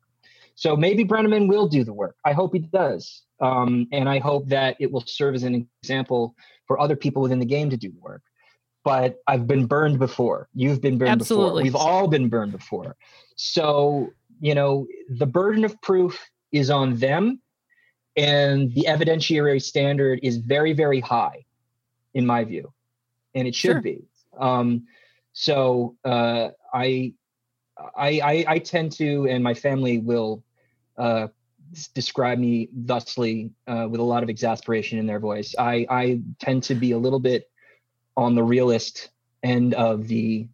So 0.55 0.75
maybe 0.75 1.03
Brennaman 1.05 1.47
will 1.47 1.67
do 1.67 1.83
the 1.83 1.93
work. 1.93 2.17
I 2.25 2.33
hope 2.33 2.53
he 2.53 2.59
does, 2.59 3.21
um, 3.39 3.87
and 3.91 4.09
I 4.09 4.19
hope 4.19 4.47
that 4.47 4.75
it 4.79 4.91
will 4.91 5.03
serve 5.05 5.35
as 5.35 5.43
an 5.43 5.67
example 5.81 6.35
for 6.67 6.79
other 6.79 6.95
people 6.95 7.21
within 7.21 7.39
the 7.39 7.45
game 7.45 7.69
to 7.69 7.77
do 7.77 7.89
the 7.91 7.99
work. 7.99 8.23
But 8.83 9.19
I've 9.27 9.47
been 9.47 9.65
burned 9.67 9.99
before. 9.99 10.49
You've 10.53 10.81
been 10.81 10.97
burned 10.97 11.11
Absolutely. 11.11 11.63
before. 11.63 11.81
We've 11.81 11.87
all 11.87 12.07
been 12.07 12.29
burned 12.29 12.51
before. 12.51 12.95
So 13.35 14.11
you 14.41 14.55
know 14.55 14.87
the 15.09 15.25
burden 15.27 15.63
of 15.65 15.79
proof 15.81 16.29
is 16.51 16.69
on 16.69 16.95
them, 16.97 17.41
and 18.17 18.73
the 18.73 18.85
evidentiary 18.89 19.61
standard 19.61 20.19
is 20.23 20.37
very 20.37 20.73
very 20.73 20.99
high, 20.99 21.45
in 22.13 22.25
my 22.25 22.43
view, 22.43 22.73
and 23.35 23.47
it 23.47 23.55
should 23.55 23.73
Sure. 23.75 23.81
be. 23.81 24.03
Um, 24.37 24.87
so 25.33 25.95
uh, 26.03 26.49
I, 26.73 27.13
I, 27.95 28.19
I, 28.23 28.45
I 28.47 28.59
tend 28.59 28.91
to, 28.93 29.27
and 29.27 29.43
my 29.43 29.53
family 29.53 29.97
will 29.99 30.43
uh, 30.97 31.27
describe 31.93 32.39
me 32.39 32.69
thusly 32.73 33.51
uh, 33.67 33.87
with 33.89 33.99
a 33.99 34.03
lot 34.03 34.23
of 34.23 34.29
exasperation 34.29 34.99
in 34.99 35.05
their 35.05 35.19
voice. 35.19 35.55
I, 35.57 35.85
I 35.89 36.21
tend 36.39 36.63
to 36.63 36.75
be 36.75 36.91
a 36.91 36.97
little 36.97 37.19
bit 37.19 37.49
on 38.17 38.35
the 38.35 38.43
realist 38.43 39.09
end 39.43 39.73
of 39.73 40.07
the 40.07 40.47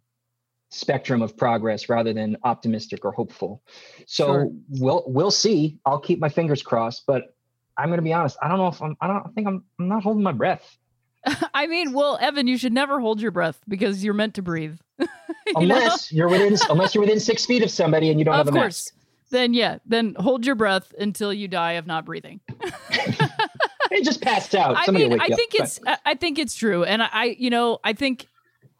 spectrum 0.70 1.22
of 1.22 1.36
progress 1.36 1.88
rather 1.88 2.12
than 2.12 2.36
optimistic 2.44 3.04
or 3.04 3.12
hopeful. 3.12 3.62
So 4.06 4.26
Sure. 4.26 4.48
we'll 4.68 5.04
we'll 5.06 5.30
see. 5.30 5.78
I'll 5.84 5.98
keep 5.98 6.18
my 6.18 6.28
fingers 6.28 6.62
crossed, 6.62 7.04
but 7.06 7.34
I'm 7.76 7.88
going 7.88 7.98
to 7.98 8.02
be 8.02 8.12
honest. 8.12 8.36
I 8.40 8.48
don't 8.48 8.58
know 8.58 8.68
if 8.68 8.80
I'm. 8.82 8.96
I 9.00 9.06
don't 9.06 9.26
I 9.26 9.30
think 9.34 9.46
I'm. 9.46 9.64
I'm 9.78 9.88
not 9.88 10.02
holding 10.02 10.22
my 10.22 10.32
breath. 10.32 10.76
I 11.54 11.66
mean, 11.66 11.92
well, 11.92 12.18
Evan, 12.20 12.46
you 12.46 12.58
should 12.58 12.72
never 12.72 13.00
hold 13.00 13.20
your 13.20 13.30
breath 13.30 13.60
because 13.68 14.04
you're 14.04 14.14
meant 14.14 14.34
to 14.34 14.42
breathe. 14.42 14.78
You 15.48 15.68
know? 15.68 15.76
unless 15.76 16.12
you're 16.12 16.28
within 16.28 16.56
unless 16.70 16.92
you're 16.92 17.02
within 17.02 17.20
six 17.20 17.46
feet 17.46 17.62
of 17.62 17.70
somebody 17.70 18.10
and 18.10 18.18
you 18.18 18.24
don't 18.24 18.34
of 18.34 18.46
have 18.46 18.48
a 18.48 18.50
course. 18.50 18.90
mask. 18.92 18.94
then 19.30 19.54
yeah, 19.54 19.78
then 19.86 20.16
hold 20.18 20.44
your 20.44 20.56
breath 20.56 20.92
until 20.98 21.32
you 21.32 21.46
die 21.46 21.72
of 21.74 21.86
not 21.86 22.04
breathing. 22.04 22.40
They 23.90 24.02
just 24.02 24.20
passed 24.20 24.54
out. 24.54 24.76
I 24.76 24.90
mean, 24.90 25.12
I 25.20 25.26
you 25.26 25.32
up. 25.32 25.38
think 25.38 25.54
it's 25.54 25.80
I 25.86 25.98
I 26.04 26.14
think 26.14 26.38
it's 26.38 26.54
true, 26.54 26.84
and 26.84 27.02
I, 27.02 27.08
I, 27.12 27.24
you 27.38 27.50
know, 27.50 27.78
I 27.84 27.92
think. 27.92 28.26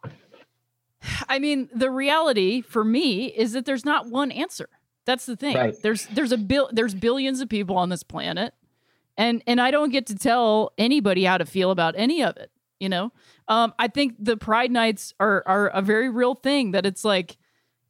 I 1.29 1.39
mean, 1.39 1.69
the 1.73 1.89
reality 1.89 2.61
for 2.61 2.83
me 2.83 3.27
is 3.27 3.53
that 3.53 3.65
there's 3.65 3.85
not 3.85 4.07
one 4.07 4.31
answer. 4.31 4.69
That's 5.05 5.25
the 5.25 5.35
thing. 5.35 5.55
Right. 5.55 5.75
There's 5.81 6.07
there's 6.07 6.31
a 6.31 6.37
bill 6.37 6.69
there's 6.71 6.93
billions 6.93 7.39
of 7.39 7.49
people 7.49 7.77
on 7.77 7.89
this 7.89 8.03
planet, 8.03 8.53
and 9.17 9.43
and 9.47 9.59
I 9.59 9.71
don't 9.71 9.91
get 9.91 10.07
to 10.07 10.15
tell 10.15 10.73
anybody 10.77 11.23
how 11.23 11.37
to 11.37 11.45
feel 11.45 11.71
about 11.71 11.95
any 11.97 12.23
of 12.23 12.37
it. 12.37 12.51
You 12.79 12.89
know, 12.89 13.11
um, 13.47 13.73
I 13.79 13.87
think 13.87 14.15
the 14.19 14.37
Pride 14.37 14.71
Nights 14.71 15.13
are 15.19 15.43
are 15.45 15.67
a 15.67 15.81
very 15.81 16.09
real 16.09 16.35
thing. 16.35 16.71
That 16.71 16.85
it's 16.85 17.03
like 17.03 17.37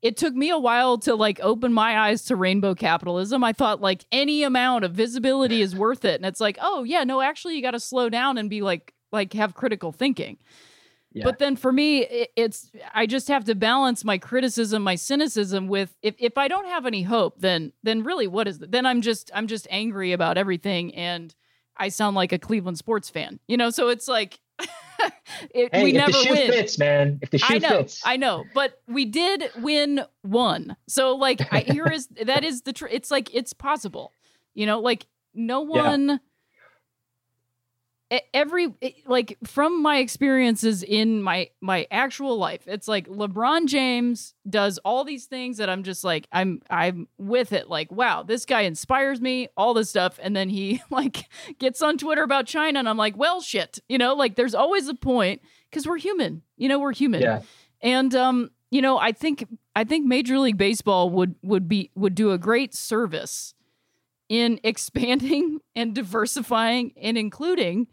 it 0.02 0.16
took 0.16 0.34
me 0.34 0.50
a 0.50 0.60
while 0.60 0.98
to 1.00 1.16
like 1.16 1.40
open 1.42 1.74
my 1.74 2.00
eyes 2.00 2.24
to 2.26 2.36
rainbow 2.36 2.76
capitalism. 2.76 3.44
I 3.44 3.54
thought 3.54 3.82
like 3.82 4.06
any 4.12 4.44
amount 4.44 4.86
of 4.86 4.92
visibility 4.92 5.62
is 5.62 5.76
worth 5.76 6.06
it. 6.06 6.16
And 6.16 6.26
it's 6.26 6.40
like, 6.40 6.58
oh 6.62 6.84
yeah, 6.84 7.04
no, 7.04 7.22
actually 7.22 7.56
you 7.56 7.62
got 7.62 7.72
to 7.72 7.80
slow 7.80 8.10
down 8.10 8.38
and 8.38 8.50
be 8.50 8.62
like 8.62 8.94
like 9.12 9.34
have 9.34 9.56
critical 9.56 9.92
thinking. 9.92 10.38
Yeah. 11.18 11.24
But 11.26 11.40
then 11.40 11.56
for 11.56 11.72
me, 11.72 12.04
it, 12.04 12.30
it's 12.36 12.72
I 12.94 13.06
just 13.06 13.28
have 13.28 13.46
to 13.46 13.56
balance 13.56 14.04
my 14.06 14.18
criticism, 14.18 14.84
my 14.84 14.96
cynicism 14.96 15.68
with 15.68 15.96
if 16.02 16.16
if 16.20 16.38
I 16.38 16.48
don't 16.48 16.68
have 16.68 16.86
any 16.86 17.04
hope, 17.04 17.40
then 17.40 17.74
then 17.84 18.04
really 18.04 18.28
what 18.28 18.48
is 18.48 18.62
it? 18.62 18.72
Then 18.72 18.86
I'm 18.86 19.02
just 19.02 19.32
I'm 19.34 19.48
just 19.48 19.68
angry 19.70 20.12
about 20.14 20.38
everything 20.38 20.94
and 20.96 21.34
I 21.76 21.90
sound 21.90 22.16
like 22.16 22.32
a 22.32 22.40
Cleveland 22.40 22.78
sports 22.78 23.10
fan. 23.10 23.40
You 23.48 23.58
know, 23.58 23.70
so 23.70 23.90
it's 23.90 24.08
like 24.08 24.40
it, 25.54 25.70
hey, 25.74 25.84
we 25.84 25.90
if 25.92 25.96
never 25.96 26.12
the 26.12 26.18
shoe 26.18 26.34
win. 26.34 26.52
fits, 26.52 26.78
man. 26.80 27.20
If 27.22 27.30
the 27.30 27.38
shoe 27.38 27.56
I 27.56 27.58
know, 27.60 27.78
fits. 27.78 28.02
I 28.06 28.18
know, 28.18 28.46
but 28.54 28.82
we 28.88 29.06
did 29.06 29.50
win 29.58 30.02
one. 30.24 30.76
So 30.88 31.16
like, 31.16 31.42
I, 31.54 31.60
here 31.62 31.88
is 31.88 32.08
that 32.26 32.44
is 32.44 32.62
the 32.64 32.74
tr- 32.74 32.88
it's 32.88 33.12
like 33.12 33.34
it's 33.34 33.54
possible, 33.54 34.12
you 34.54 34.66
know, 34.66 34.80
like 34.80 35.06
no 35.34 35.62
one. 35.62 36.10
e- 36.12 36.20
Every 38.34 38.74
like 39.06 39.38
from 39.44 39.82
my 39.82 39.98
experiences 39.98 40.82
in 40.82 41.22
my 41.22 41.50
my 41.60 41.88
actual 41.92 42.38
life, 42.38 42.66
it's 42.66 42.88
like 42.88 43.08
LeBron 43.08 43.68
James 43.68 44.34
does 44.50 44.78
all 44.80 45.04
these 45.04 45.26
things 45.26 45.58
that 45.58 45.70
I'm 45.70 45.84
just 45.84 46.06
like 46.06 46.28
I'm 46.32 46.62
I'm 46.70 47.08
with 47.18 47.52
it. 47.52 47.70
Like 47.70 47.92
wow, 47.92 48.24
this 48.24 48.46
guy 48.46 48.62
inspires 48.62 49.20
me, 49.20 49.50
all 49.58 49.74
this 49.74 49.90
stuff, 49.90 50.20
and 50.22 50.36
then 50.36 50.48
he 50.48 50.82
like 50.90 51.26
gets 51.60 51.82
on 51.82 51.98
Twitter 51.98 52.24
about 52.24 52.48
China, 52.48 52.80
and 52.80 52.88
I'm 52.88 52.98
like, 52.98 53.18
well, 53.18 53.42
shit, 53.42 53.80
you 53.90 53.98
know, 53.98 54.14
like 54.16 54.36
there's 54.36 54.56
always 54.56 54.88
a 54.88 54.96
point 54.96 55.42
because 55.70 55.86
we're 55.86 55.98
human, 55.98 56.44
you 56.56 56.70
know, 56.70 56.80
we're 56.80 56.94
human. 56.94 57.22
yeah. 57.22 57.42
And 57.82 58.16
um, 58.16 58.52
you 58.72 58.82
know, 58.82 58.98
I 58.98 59.12
think 59.12 59.46
I 59.76 59.84
think 59.84 60.06
Major 60.06 60.40
League 60.40 60.58
Baseball 60.58 61.10
would 61.10 61.36
would 61.44 61.68
be 61.68 61.92
would 61.96 62.16
do 62.16 62.32
a 62.32 62.38
great 62.38 62.74
service 62.74 63.54
in 64.30 64.60
expanding 64.64 65.60
and 65.76 65.94
diversifying 65.94 66.94
and 67.02 67.18
including 67.18 67.88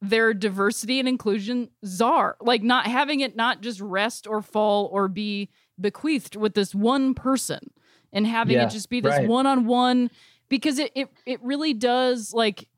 their 0.00 0.32
diversity 0.32 1.00
and 1.00 1.08
inclusion 1.08 1.70
czar. 1.84 2.36
Like 2.40 2.62
not 2.62 2.86
having 2.86 3.20
it 3.20 3.34
not 3.36 3.62
just 3.62 3.80
rest 3.80 4.26
or 4.26 4.42
fall 4.42 4.88
or 4.92 5.08
be 5.08 5.50
bequeathed 5.80 6.36
with 6.36 6.54
this 6.54 6.74
one 6.74 7.14
person 7.14 7.70
and 8.12 8.26
having 8.26 8.56
Yeah, 8.56 8.66
it 8.66 8.70
just 8.70 8.90
be 8.90 9.00
this 9.00 9.18
right. 9.18 9.28
one-on-one 9.28 10.10
because 10.48 10.78
it 10.78 10.92
it 10.94 11.08
it 11.26 11.40
really 11.42 11.74
does 11.74 12.32
like 12.32 12.68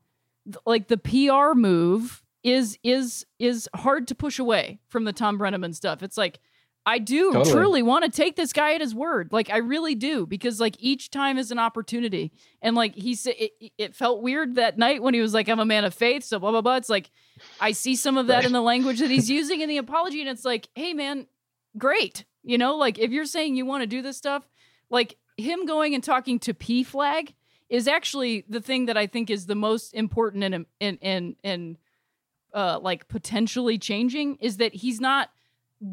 like 0.65 0.87
the 0.87 0.97
PR 0.97 1.53
move 1.55 2.23
is 2.43 2.77
is 2.83 3.25
is 3.37 3.69
hard 3.75 4.07
to 4.07 4.15
push 4.15 4.39
away 4.39 4.79
from 4.89 5.03
the 5.03 5.13
Thom 5.13 5.37
Brennaman 5.37 5.75
stuff. 5.75 6.01
It's 6.01 6.17
like 6.17 6.39
I 6.85 6.97
do 6.97 7.31
Totally. 7.31 7.51
truly 7.51 7.83
want 7.83 8.05
to 8.05 8.11
take 8.11 8.35
this 8.35 8.53
guy 8.53 8.73
at 8.73 8.81
his 8.81 8.95
word. 8.95 9.31
Like 9.31 9.51
I 9.51 9.57
really 9.57 9.93
do 9.93 10.25
because 10.25 10.59
like 10.59 10.75
each 10.79 11.11
time 11.11 11.37
is 11.37 11.51
an 11.51 11.59
opportunity. 11.59 12.31
And 12.61 12.75
like 12.75 12.95
he 12.95 13.13
said 13.13 13.35
it, 13.37 13.51
it 13.77 13.95
felt 13.95 14.23
weird 14.23 14.55
that 14.55 14.79
night 14.79 15.03
when 15.03 15.13
he 15.13 15.21
was 15.21 15.33
like 15.33 15.47
I'm 15.47 15.59
a 15.59 15.65
man 15.65 15.85
of 15.85 15.93
faith, 15.93 16.23
so 16.23 16.39
blah 16.39 16.49
blah 16.51 16.61
blah. 16.61 16.77
It's 16.77 16.89
like 16.89 17.11
I 17.59 17.71
see 17.73 17.95
some 17.95 18.17
of 18.17 18.27
that 18.27 18.45
in 18.45 18.51
the 18.51 18.61
language 18.61 18.99
that 18.99 19.11
he's 19.11 19.29
using 19.39 19.61
in 19.61 19.69
the 19.69 19.77
apology 19.77 20.21
and 20.21 20.29
it's 20.29 20.45
like, 20.45 20.69
"Hey 20.75 20.93
man, 20.93 21.27
great." 21.77 22.25
You 22.43 22.57
know, 22.57 22.75
like 22.77 22.97
if 22.97 23.11
you're 23.11 23.25
saying 23.25 23.55
you 23.55 23.65
want 23.67 23.83
to 23.83 23.87
do 23.87 24.01
this 24.01 24.17
stuff, 24.17 24.49
like 24.89 25.17
him 25.37 25.67
going 25.67 25.93
and 25.93 26.03
talking 26.03 26.39
to 26.39 26.53
PFLAG 26.55 27.33
is 27.69 27.87
actually 27.87 28.43
the 28.49 28.59
thing 28.59 28.87
that 28.87 28.97
I 28.97 29.05
think 29.05 29.29
is 29.29 29.45
the 29.45 29.55
most 29.55 29.93
important 29.93 30.43
and 30.43 30.65
and 30.79 30.97
and 31.03 31.35
and 31.43 31.77
uh 32.53 32.79
like 32.81 33.07
potentially 33.07 33.77
changing 33.77 34.37
is 34.37 34.57
that 34.57 34.73
he's 34.73 34.99
not 34.99 35.29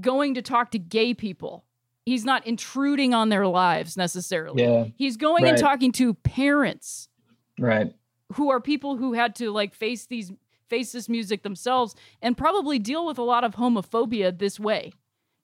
going 0.01 0.35
to 0.35 0.43
talk 0.43 0.71
to 0.73 0.79
gay 0.79 1.15
people. 1.15 1.65
He's 2.05 2.25
not 2.25 2.47
intruding 2.47 3.13
on 3.15 3.29
their 3.29 3.47
lives 3.47 3.97
necessarily. 3.97 4.63
Yeah. 4.63 4.87
He's 4.97 5.17
going 5.17 5.45
and 5.47 5.59
talking 5.59 5.93
to 5.93 6.15
parents 6.15 7.09
Right. 7.59 7.93
who 8.35 8.51
are 8.51 8.61
people 8.61 8.97
who 8.97 9.13
had 9.15 9.35
to 9.37 9.51
like 9.51 9.75
face 9.75 10.07
these 10.07 10.33
face 10.69 10.93
this 10.93 11.09
music 11.09 11.43
themselves 11.43 11.95
and 12.23 12.37
probably 12.37 12.79
deal 12.79 13.05
with 13.07 13.19
a 13.19 13.23
lot 13.23 13.43
of 13.43 13.55
homophobia 13.57 14.39
this 14.39 14.61
way 14.61 14.93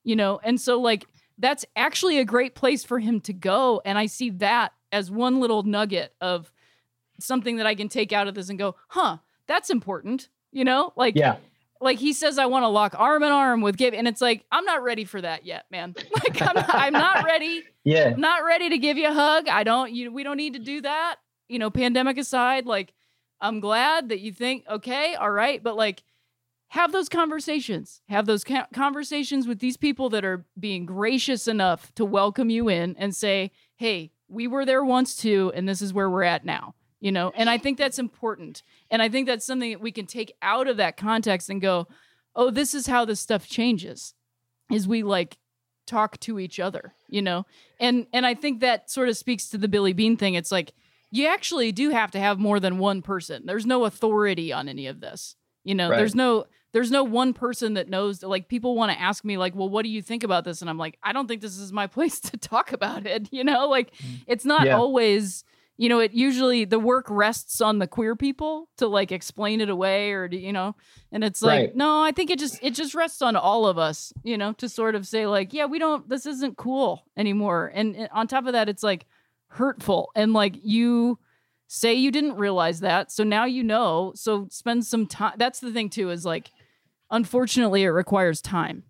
you 0.04 0.14
know 0.14 0.38
and 0.44 0.60
so 0.60 0.78
like 0.78 1.06
that's 1.38 1.64
actually 1.74 2.18
a 2.18 2.24
great 2.26 2.54
place 2.54 2.84
for 2.84 2.98
him 2.98 3.20
to 3.22 3.32
go 3.32 3.80
and 3.86 3.96
i 3.96 4.04
see 4.04 4.28
that 4.28 4.72
as 4.92 5.10
one 5.10 5.40
little 5.40 5.62
nugget 5.62 6.12
of 6.20 6.52
something 7.18 7.56
that 7.56 7.66
i 7.66 7.74
can 7.74 7.88
take 7.88 8.12
out 8.12 8.28
of 8.28 8.34
this 8.34 8.50
and 8.50 8.58
go 8.58 8.76
huh 8.88 9.16
that's 9.46 9.70
important 9.70 10.28
you 10.52 10.62
know 10.62 10.92
like 10.94 11.14
Yeah. 11.16 11.36
Like 11.84 11.98
he 11.98 12.12
says 12.12 12.38
i 12.38 12.46
want 12.46 12.64
to 12.64 12.68
lock 12.68 12.94
arm 12.98 13.22
in 13.22 13.30
arm 13.30 13.60
with 13.60 13.76
Gabe 13.76 13.94
and 13.94 14.08
it's 14.08 14.20
like 14.20 14.44
i'm 14.50 14.64
not 14.64 14.82
ready 14.82 15.04
for 15.04 15.20
that 15.20 15.44
yet 15.46 15.66
man 15.70 15.94
like 16.14 16.42
i'm 16.42 16.54
not, 16.54 16.74
I'm 16.74 16.92
not 16.92 17.24
ready 17.24 17.62
Yeah. 17.84 18.10
I'm 18.14 18.20
not 18.20 18.44
ready 18.44 18.70
to 18.70 18.78
give 18.78 18.96
you 18.96 19.08
a 19.08 19.12
hug. 19.12 19.48
I 19.48 19.62
don't 19.62 19.92
you 19.92 20.10
we 20.10 20.24
don't 20.24 20.38
need 20.38 20.54
to 20.54 20.58
do 20.58 20.80
that. 20.80 21.16
You 21.48 21.58
know, 21.58 21.70
pandemic 21.70 22.16
aside, 22.18 22.64
like 22.66 22.94
I'm 23.40 23.60
glad 23.60 24.08
that 24.08 24.20
you 24.20 24.32
think 24.32 24.64
okay, 24.68 25.14
all 25.14 25.30
right, 25.30 25.62
but 25.62 25.76
like 25.76 26.02
have 26.68 26.90
those 26.92 27.08
conversations. 27.10 28.00
Have 28.08 28.24
those 28.26 28.42
ca- 28.42 28.66
conversations 28.72 29.46
with 29.46 29.58
these 29.60 29.76
people 29.76 30.08
that 30.10 30.24
are 30.24 30.46
being 30.58 30.86
gracious 30.86 31.46
enough 31.46 31.94
to 31.94 32.04
welcome 32.04 32.48
you 32.50 32.68
in 32.68 32.96
and 32.98 33.14
say, 33.14 33.50
"Hey, 33.76 34.10
we 34.28 34.46
were 34.48 34.64
there 34.64 34.82
once 34.82 35.14
too 35.14 35.52
and 35.54 35.68
this 35.68 35.82
is 35.82 35.92
where 35.92 36.08
we're 36.08 36.22
at 36.22 36.44
now." 36.46 36.74
You 37.00 37.12
know, 37.12 37.32
and 37.36 37.50
I 37.50 37.58
think 37.58 37.76
that's 37.76 37.98
important. 37.98 38.62
And 38.94 39.02
I 39.02 39.08
think 39.08 39.26
that's 39.26 39.44
something 39.44 39.72
that 39.72 39.80
we 39.80 39.90
can 39.90 40.06
take 40.06 40.32
out 40.40 40.68
of 40.68 40.76
that 40.76 40.96
context 40.96 41.50
and 41.50 41.60
go, 41.60 41.88
"Oh, 42.36 42.48
this 42.50 42.74
is 42.74 42.86
how 42.86 43.04
this 43.04 43.18
stuff 43.18 43.48
changes." 43.48 44.14
Is 44.70 44.86
we 44.86 45.02
like 45.02 45.36
talk 45.84 46.20
to 46.20 46.38
each 46.38 46.60
other, 46.60 46.94
you 47.08 47.20
know? 47.20 47.44
And 47.80 48.06
and 48.12 48.24
I 48.24 48.34
think 48.34 48.60
that 48.60 48.88
sort 48.88 49.08
of 49.08 49.16
speaks 49.16 49.48
to 49.48 49.58
the 49.58 49.66
Billy 49.66 49.92
Bean 49.94 50.16
thing. 50.16 50.34
It's 50.34 50.52
like 50.52 50.74
you 51.10 51.26
actually 51.26 51.72
do 51.72 51.90
have 51.90 52.12
to 52.12 52.20
have 52.20 52.38
more 52.38 52.60
than 52.60 52.78
one 52.78 53.02
person. 53.02 53.42
There's 53.46 53.66
no 53.66 53.84
authority 53.84 54.52
on 54.52 54.68
any 54.68 54.86
of 54.86 55.00
this. 55.00 55.34
You 55.64 55.74
know, 55.74 55.90
Right. 55.90 55.96
there's 55.96 56.14
no 56.14 56.44
there's 56.70 56.92
no 56.92 57.02
one 57.02 57.32
person 57.34 57.74
that 57.74 57.88
knows 57.88 58.22
like 58.22 58.46
people 58.48 58.76
want 58.76 58.92
to 58.92 59.00
ask 59.00 59.24
me 59.24 59.36
like, 59.36 59.56
"Well, 59.56 59.68
what 59.68 59.82
do 59.82 59.88
you 59.88 60.02
think 60.02 60.22
about 60.22 60.44
this?" 60.44 60.60
and 60.60 60.70
I'm 60.70 60.78
like, 60.78 60.98
"I 61.02 61.12
don't 61.12 61.26
think 61.26 61.40
this 61.42 61.58
is 61.58 61.72
my 61.72 61.86
place 61.96 62.20
to 62.20 62.36
talk 62.36 62.70
about 62.72 63.06
it." 63.06 63.28
You 63.32 63.42
know, 63.42 63.66
like 63.68 63.92
mm. 63.96 64.20
it's 64.28 64.44
not 64.44 64.66
Yeah. 64.66 64.76
always 64.78 65.42
you 65.76 65.88
know, 65.88 65.98
it 65.98 66.12
usually 66.12 66.64
the 66.64 66.78
work 66.78 67.06
rests 67.08 67.60
on 67.60 67.78
the 67.80 67.86
queer 67.86 68.14
people 68.14 68.68
to 68.76 68.86
like 68.86 69.10
explain 69.10 69.60
it 69.60 69.68
away 69.68 70.12
or 70.12 70.28
to, 70.28 70.36
you 70.38 70.52
know, 70.52 70.76
and 71.10 71.24
it's 71.24 71.42
like, 71.42 71.60
Right. 71.68 71.76
no, 71.76 72.02
I 72.02 72.12
think 72.12 72.30
it 72.30 72.38
just 72.38 72.58
it 72.62 72.74
just 72.74 72.94
rests 72.94 73.20
on 73.22 73.34
all 73.36 73.66
of 73.66 73.76
us, 73.78 74.12
you 74.22 74.38
know, 74.38 74.52
to 74.54 74.68
sort 74.68 74.94
of 74.94 75.06
say 75.06 75.26
like, 75.26 75.52
yeah, 75.52 75.66
we 75.66 75.78
don't 75.78 76.08
this 76.08 76.26
isn't 76.26 76.56
cool 76.56 77.04
anymore. 77.16 77.72
And, 77.74 77.96
and 77.96 78.08
on 78.12 78.28
top 78.28 78.46
of 78.46 78.52
that, 78.52 78.68
it's 78.68 78.82
like 78.84 79.06
hurtful 79.48 80.10
and 80.14 80.32
like 80.32 80.56
you 80.62 81.18
say 81.66 81.94
you 81.94 82.10
didn't 82.12 82.36
realize 82.36 82.80
that, 82.80 83.10
so 83.10 83.24
now 83.24 83.44
you 83.44 83.64
know. 83.64 84.12
So 84.14 84.46
spend 84.50 84.84
some 84.86 85.06
time. 85.06 85.34
That's 85.38 85.58
the 85.60 85.72
thing 85.72 85.90
too 85.90 86.10
is 86.10 86.24
like 86.24 86.50
unfortunately 87.10 87.82
it 87.82 87.88
requires 87.88 88.40
time. 88.40 88.84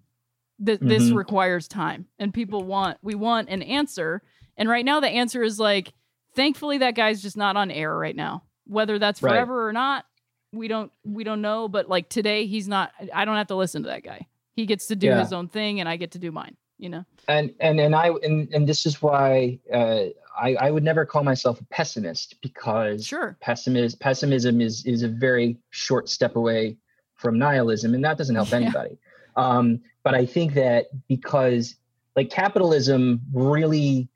Th- 0.65 0.81
This 0.81 1.11
Mhm. 1.11 1.17
requires 1.17 1.67
time 1.69 2.07
and 2.19 2.33
people 2.33 2.63
want 2.65 2.99
we 3.03 3.15
want 3.15 3.49
an 3.49 3.63
answer. 3.63 4.23
And 4.57 4.69
right 4.69 4.85
now 4.85 5.01
the 5.01 5.09
answer 5.09 5.43
is 5.43 5.59
like 5.59 5.93
thankfully 6.35 6.79
that 6.79 6.95
guy's 6.95 7.23
just 7.23 7.37
not 7.37 7.57
on 7.57 7.71
air 7.71 7.97
right 7.97 8.17
now. 8.17 8.43
Whether 8.67 8.99
that's 8.99 9.23
Right. 9.23 9.33
forever 9.33 9.69
or 9.69 9.73
not, 9.73 10.05
we 10.53 10.69
don't 10.69 10.91
we 11.05 11.25
don't 11.25 11.41
know, 11.43 11.69
but 11.69 11.89
like 11.89 12.09
today 12.09 12.47
he's 12.47 12.69
not 12.69 12.93
I 13.13 13.25
don't 13.25 13.37
have 13.37 13.49
to 13.49 13.57
listen 13.57 13.83
to 13.83 13.89
that 13.89 14.03
guy. 14.05 14.27
He 14.55 14.67
gets 14.67 14.87
to 14.89 14.97
do 14.97 15.09
Yeah. 15.09 15.19
his 15.19 15.33
own 15.33 15.49
thing 15.49 15.81
and 15.81 15.89
I 15.89 15.97
get 15.97 16.13
to 16.13 16.19
do 16.19 16.31
mine, 16.31 16.57
you 16.79 16.89
know. 16.89 17.05
and 17.29 17.53
and 17.61 17.81
and 17.81 17.95
I 17.95 18.09
and, 18.23 18.53
and 18.55 18.67
this 18.69 18.87
is 18.87 19.03
why 19.03 19.59
uh, 19.73 20.05
I 20.39 20.55
I 20.55 20.71
would 20.71 20.85
never 20.85 21.05
call 21.05 21.25
myself 21.25 21.61
a 21.61 21.65
pessimist 21.65 22.41
because 22.41 23.05
Sure. 23.05 23.37
pessimism 23.41 23.99
pessimism 23.99 24.61
is 24.61 24.85
is 24.87 25.03
a 25.03 25.09
very 25.09 25.57
short 25.71 26.09
step 26.09 26.37
away 26.37 26.77
from 27.17 27.39
nihilism, 27.39 27.95
and 27.95 28.05
that 28.05 28.17
doesn't 28.19 28.35
help 28.37 28.49
Yeah. 28.53 28.57
anybody. 28.59 28.99
Um, 29.37 29.81
but 30.05 30.15
I 30.15 30.25
think 30.27 30.55
that 30.55 30.87
because 31.09 31.75
like 32.15 32.31
capitalism 32.31 33.21
really 33.33 34.09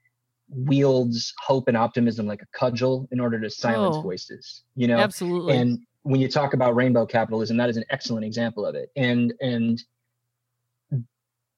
wields 0.49 1.33
hope 1.39 1.67
and 1.67 1.77
optimism 1.77 2.25
like 2.25 2.41
a 2.41 2.47
cudgel 2.57 3.07
in 3.11 3.19
order 3.19 3.39
to 3.39 3.49
silence 3.49 3.97
Oh. 3.97 4.01
voices, 4.01 4.63
you 4.75 4.87
know. 4.87 4.97
Absolutely. 4.97 5.55
And 5.55 5.79
when 6.03 6.19
you 6.21 6.27
talk 6.27 6.53
about 6.53 6.75
rainbow 6.75 7.05
capitalism, 7.05 7.57
that 7.57 7.69
is 7.69 7.77
an 7.77 7.83
excellent 7.89 8.25
example 8.25 8.65
of 8.65 8.75
it. 8.75 8.89
And 8.95 9.33
and 9.41 9.81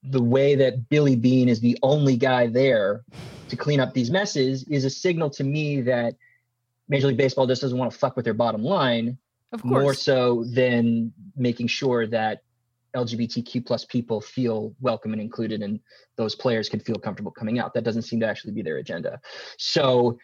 the 0.04 0.22
way 0.22 0.56
that 0.56 0.90
Billy 0.90 1.16
Bean 1.16 1.48
is 1.48 1.60
the 1.60 1.78
only 1.84 2.18
guy 2.18 2.48
there 2.48 3.04
to 3.50 3.56
clean 3.56 3.80
up 3.80 3.94
these 3.94 4.10
messes 4.10 4.64
is 4.68 4.84
a 4.84 4.90
signal 4.90 5.30
to 5.30 5.44
me 5.44 5.82
that 5.82 6.16
Major 6.90 7.08
League 7.08 7.18
Baseball 7.18 7.46
just 7.46 7.62
doesn't 7.62 7.78
want 7.78 7.92
to 7.92 7.98
fuck 7.98 8.16
with 8.16 8.26
their 8.26 8.34
bottom 8.34 8.64
line 8.64 9.18
Of 9.52 9.62
course. 9.62 9.72
more 9.72 9.94
so 9.94 10.44
than 10.46 11.14
making 11.36 11.68
sure 11.68 12.08
that 12.08 12.42
LGBTQ 12.96 13.66
plus 13.66 13.86
people 13.86 14.22
feel 14.22 14.74
welcome 14.82 15.14
and 15.14 15.22
included 15.22 15.62
and 15.62 15.80
those 16.18 16.36
players 16.36 16.70
can 16.70 16.80
feel 16.80 16.96
comfortable 16.96 17.32
coming 17.32 17.60
out. 17.60 17.74
That 17.74 17.84
doesn't 17.84 18.04
seem 18.04 18.20
to 18.22 18.28
actually 18.28 18.54
be 18.54 18.62
their 18.62 18.78
agenda. 18.78 19.20
So 19.58 20.18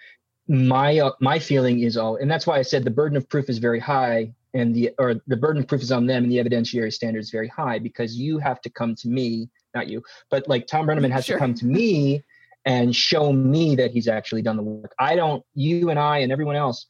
my 0.47 0.99
uh, 0.99 1.11
my 1.19 1.39
feeling 1.39 1.81
is 1.81 1.97
all 1.97 2.15
and 2.17 2.29
that's 2.31 2.47
why 2.47 2.57
I 2.57 2.61
said 2.61 2.83
the 2.83 2.91
burden 2.91 3.17
of 3.17 3.27
proof 3.27 3.49
is 3.49 3.57
very 3.57 3.79
high 3.79 4.33
and 4.53 4.73
the 4.73 4.91
or 4.97 5.15
the 5.27 5.37
burden 5.37 5.61
of 5.61 5.67
proof 5.67 5.81
is 5.81 5.91
on 5.91 6.05
them 6.05 6.23
and 6.23 6.31
the 6.31 6.37
evidentiary 6.37 6.91
standard 6.91 7.19
is 7.19 7.29
very 7.29 7.49
high 7.49 7.79
because 7.79 8.15
you 8.15 8.37
have 8.37 8.61
to 8.61 8.69
come 8.69 8.95
to 8.95 9.09
me, 9.09 9.49
not 9.75 9.87
you, 9.87 10.01
but 10.29 10.47
like 10.47 10.67
Thom 10.67 10.87
Brennaman 10.87 11.11
has 11.11 11.25
Sure. 11.25 11.35
to 11.35 11.39
come 11.39 11.53
to 11.55 11.65
me 11.65 12.23
and 12.65 12.95
show 12.95 13.31
me 13.31 13.75
that 13.75 13.91
he's 13.91 14.07
actually 14.07 14.41
done 14.41 14.57
the 14.57 14.63
work. 14.63 14.93
I 14.99 15.15
don't 15.15 15.43
you 15.53 15.89
and 15.89 15.99
I 15.99 16.19
and 16.19 16.31
everyone 16.31 16.55
else 16.55 16.85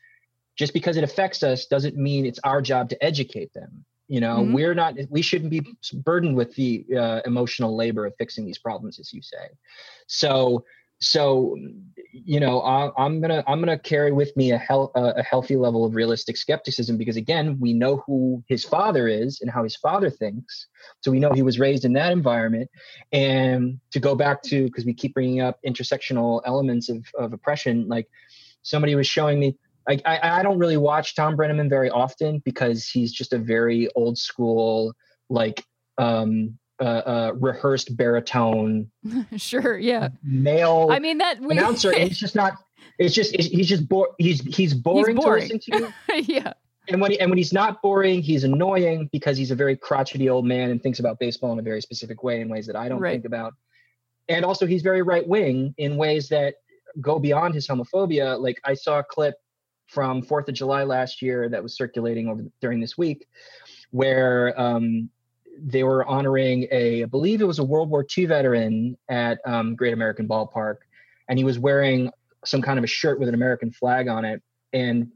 just 0.56 0.74
because 0.74 0.98
it 0.98 1.04
affects 1.04 1.44
us 1.44 1.66
doesn't 1.66 1.96
mean 1.96 2.26
it's 2.26 2.40
our 2.44 2.62
job 2.62 2.90
to 2.90 3.04
educate 3.04 3.54
them 3.54 3.86
you 4.08 4.20
know 4.20 4.44
Mhm. 4.44 4.54
we're 4.54 4.74
not 4.74 4.96
we 5.10 5.22
shouldn't 5.22 5.52
be 5.52 5.62
burdened 5.94 6.36
with 6.36 6.56
the 6.56 6.86
uh, 6.98 7.22
emotional 7.26 7.76
labor 7.76 8.06
of 8.06 8.14
fixing 8.18 8.46
these 8.46 8.58
problems 8.58 9.00
as 9.00 9.14
you 9.14 9.22
say. 9.22 9.50
So 10.08 10.64
so 11.00 11.56
you 12.12 12.40
know 12.40 12.62
I, 12.62 12.90
i'm 12.98 13.22
gonna 13.22 13.44
i'm 13.46 13.60
gonna 13.60 13.78
carry 13.78 14.12
with 14.12 14.36
me 14.36 14.50
a, 14.52 14.58
hel- 14.58 14.92
a 14.96 15.22
healthy 15.22 15.56
level 15.56 15.86
of 15.86 15.94
realistic 15.94 16.38
skepticism 16.38 16.98
because 16.98 17.18
again 17.18 17.60
we 17.60 17.72
know 17.74 17.98
who 18.08 18.44
his 18.48 18.66
father 18.66 19.08
is 19.08 19.40
and 19.42 19.52
how 19.52 19.64
his 19.64 19.76
father 19.76 20.10
thinks. 20.10 20.66
So 21.02 21.12
we 21.12 21.20
know 21.20 21.32
he 21.34 21.44
was 21.44 21.60
raised 21.60 21.86
in 21.86 21.94
that 21.94 22.12
environment. 22.12 22.70
And 23.12 23.80
to 23.92 24.00
go 24.00 24.16
back 24.16 24.42
to 24.44 24.64
because 24.66 24.86
we 24.86 24.94
keep 24.96 25.14
bringing 25.14 25.40
up 25.40 25.60
intersectional 25.68 26.42
elements 26.46 26.90
of, 26.90 27.06
of 27.20 27.32
oppression 27.32 27.88
like 27.88 28.08
somebody 28.64 28.96
was 28.96 29.06
showing 29.08 29.40
me 29.40 29.56
I, 29.88 30.20
I 30.40 30.44
don't 30.44 30.60
really 30.60 30.78
watch 30.78 31.16
Thom 31.16 31.38
Brennaman 31.38 31.70
very 31.70 31.90
often 31.90 32.40
because 32.44 32.88
he's 32.88 33.12
just 33.14 33.32
a 33.34 33.38
very 33.38 33.90
old 33.96 34.18
school, 34.18 34.94
like 35.30 35.64
um, 35.98 36.58
uh, 36.80 36.84
uh, 36.84 37.32
rehearsed 37.40 37.96
baritone 37.98 38.92
sure. 39.38 39.78
Yeah. 39.78 40.10
male 40.24 40.90
I 40.92 41.00
mean 41.00 41.18
that 41.20 41.40
we, 41.40 41.58
announcer, 41.58 41.92
it's 41.96 42.18
just 42.20 42.36
not. 42.36 42.54
It's 43.00 43.14
just 43.16 43.34
it's, 43.34 43.48
he's 43.48 43.68
just 43.70 43.88
bo- 43.88 44.14
he's 44.18 44.42
he's 44.42 44.74
boring, 44.74 45.16
he's 45.16 45.26
boring. 45.26 45.48
to 45.48 45.54
listen 45.56 45.90
to. 46.10 46.22
yeah. 46.32 46.54
And 46.90 47.02
when 47.02 47.12
he, 47.12 47.20
and 47.20 47.30
when 47.30 47.38
he's 47.38 47.52
not 47.54 47.82
boring, 47.82 48.22
he's 48.22 48.44
annoying 48.44 49.10
because 49.12 49.38
he's 49.38 49.52
a 49.52 49.56
very 49.56 49.76
crotchety 49.76 50.30
old 50.30 50.46
man 50.46 50.70
and 50.72 50.82
thinks 50.82 51.00
about 51.00 51.20
baseball 51.20 51.52
in 51.54 51.60
a 51.60 51.62
very 51.62 51.82
specific 51.82 52.24
way 52.24 52.40
in 52.42 52.48
ways 52.50 52.66
that 52.68 52.76
I 52.76 52.88
don't 52.90 53.00
Right. 53.02 53.12
think 53.14 53.26
about. 53.26 53.54
And 54.30 54.44
also, 54.46 54.66
he's 54.66 54.82
very 54.82 55.02
right 55.02 55.26
wing 55.28 55.74
in 55.78 55.96
ways 55.98 56.30
that 56.30 56.56
go 57.02 57.20
beyond 57.20 57.54
his 57.56 57.68
homophobia. 57.68 58.40
Like 58.40 58.60
I 58.66 58.74
saw 58.74 59.00
a 59.00 59.04
clip 59.04 59.36
from 59.88 60.22
Fourth 60.22 60.48
of 60.48 60.56
July 60.56 60.84
last 60.84 61.22
year 61.22 61.50
that 61.50 61.64
was 61.64 61.76
circulating 61.76 62.28
over 62.28 62.44
during 62.62 62.80
this 62.80 62.98
week, 62.98 63.28
where 63.92 64.60
um, 64.60 65.10
they 65.60 65.84
were 65.84 66.06
honoring 66.06 66.68
a, 66.72 67.04
I 67.04 67.06
believe 67.06 67.42
it 67.42 67.46
was 67.46 67.60
a 67.60 67.64
World 67.64 67.90
War 67.90 68.06
II 68.18 68.26
veteran 68.26 68.98
at 69.10 69.40
um, 69.46 69.76
Great 69.76 69.94
American 69.94 70.28
Ballpark, 70.28 70.78
and 71.30 71.40
he 71.40 71.46
was 71.46 71.58
wearing 71.58 72.12
some 72.46 72.62
kind 72.62 72.78
of 72.78 72.84
a 72.84 72.88
shirt 72.88 73.20
with 73.20 73.30
an 73.30 73.36
American 73.36 73.72
flag 73.72 74.08
on 74.08 74.26
it, 74.26 74.42
and 74.74 75.12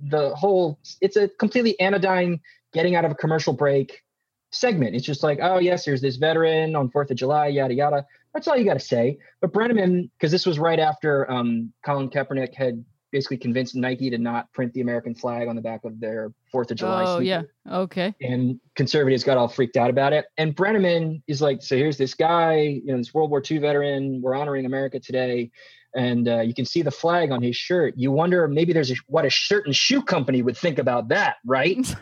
the 0.00 0.34
whole 0.34 0.78
it's 1.00 1.16
a 1.16 1.28
completely 1.28 1.78
anodyne 1.80 2.40
getting 2.72 2.94
out 2.94 3.04
of 3.04 3.10
a 3.10 3.16
commercial 3.16 3.52
break 3.52 4.02
segment. 4.50 4.94
It's 4.94 5.04
just 5.04 5.22
like, 5.22 5.38
oh 5.42 5.58
yes, 5.58 5.84
there's 5.84 6.00
this 6.00 6.16
veteran 6.16 6.76
on 6.76 6.90
Fourth 6.90 7.10
of 7.10 7.16
July, 7.16 7.48
yada 7.48 7.74
yada. 7.74 8.06
That's 8.34 8.48
all 8.48 8.56
you 8.56 8.64
got 8.64 8.74
to 8.74 8.80
say. 8.80 9.18
But 9.40 9.52
Brennaman, 9.52 10.10
because 10.16 10.30
this 10.30 10.46
was 10.46 10.58
right 10.58 10.78
after 10.78 11.30
um, 11.30 11.72
Colin 11.84 12.08
Kaepernick 12.08 12.54
had 12.54 12.84
basically 13.12 13.36
convinced 13.36 13.76
Nike 13.76 14.10
to 14.10 14.18
not 14.18 14.50
print 14.52 14.72
the 14.72 14.80
American 14.80 15.14
flag 15.14 15.46
on 15.46 15.54
the 15.54 15.62
back 15.62 15.84
of 15.84 16.00
their 16.00 16.32
Fourth 16.50 16.70
of 16.70 16.78
July. 16.78 17.04
Oh 17.06 17.18
yeah. 17.20 17.42
Okay. 17.70 18.14
and 18.20 18.58
conservatives 18.74 19.22
got 19.22 19.38
all 19.38 19.48
freaked 19.48 19.76
out 19.76 19.90
about 19.90 20.12
it. 20.12 20.24
And 20.38 20.56
Brennaman 20.56 21.22
is 21.28 21.40
like, 21.40 21.62
so 21.62 21.76
here's 21.76 21.98
this 21.98 22.14
guy, 22.14 22.56
you 22.56 22.86
know, 22.86 22.96
this 22.96 23.14
World 23.14 23.30
War 23.30 23.42
II 23.48 23.58
veteran. 23.58 24.20
We're 24.22 24.34
honoring 24.34 24.66
America 24.66 24.98
today, 24.98 25.50
and 25.94 26.26
uh, 26.26 26.40
you 26.40 26.54
can 26.54 26.64
see 26.64 26.82
the 26.82 26.90
flag 26.90 27.30
on 27.30 27.42
his 27.42 27.54
shirt. 27.54 27.94
You 27.96 28.10
wonder 28.10 28.48
maybe 28.48 28.72
there's 28.72 28.90
a, 28.90 28.96
what 29.06 29.24
a 29.24 29.30
certain 29.30 29.72
shoe 29.72 30.02
company 30.02 30.42
would 30.42 30.56
think 30.56 30.78
about 30.78 31.08
that, 31.08 31.36
right? 31.46 31.94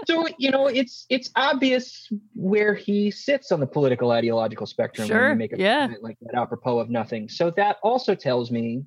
so 0.06 0.26
you 0.38 0.50
know, 0.50 0.66
it's 0.66 1.06
it's 1.10 1.30
obvious 1.36 2.08
where 2.34 2.74
he 2.74 3.10
sits 3.10 3.52
on 3.52 3.60
the 3.60 3.66
political 3.66 4.10
ideological 4.12 4.66
spectrum 4.66 5.08
when 5.08 5.16
Sure, 5.18 5.30
you 5.30 5.36
make 5.36 5.52
a 5.52 5.58
yeah. 5.58 5.88
like 6.00 6.16
that 6.22 6.34
apropos 6.38 6.78
of 6.78 6.88
nothing. 6.90 7.28
So 7.28 7.50
that 7.56 7.76
also 7.82 8.14
tells 8.14 8.50
me 8.50 8.84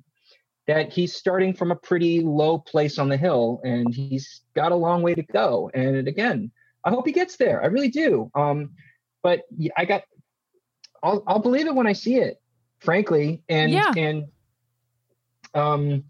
that 0.66 0.92
he's 0.92 1.14
starting 1.14 1.52
from 1.54 1.70
a 1.70 1.76
pretty 1.76 2.20
low 2.20 2.58
place 2.58 2.98
on 2.98 3.08
the 3.08 3.16
hill 3.16 3.60
and 3.64 3.94
he's 3.94 4.40
got 4.54 4.72
a 4.72 4.74
long 4.76 5.02
way 5.02 5.14
to 5.14 5.22
go. 5.22 5.70
And 5.74 6.08
again, 6.08 6.50
I 6.84 6.90
hope 6.90 7.06
he 7.06 7.12
gets 7.12 7.36
there. 7.36 7.62
I 7.62 7.66
really 7.66 7.88
do. 7.90 8.30
Um, 8.34 8.70
but 9.22 9.42
I 9.76 9.84
got, 9.84 10.02
I'll, 11.02 11.22
I'll 11.26 11.38
believe 11.38 11.66
it 11.66 11.74
when 11.74 11.86
I 11.86 11.92
see 11.92 12.16
it, 12.16 12.40
frankly. 12.80 13.42
And, 13.48 13.72
Yeah. 13.72 13.92
and, 13.96 14.24
um, 15.54 16.04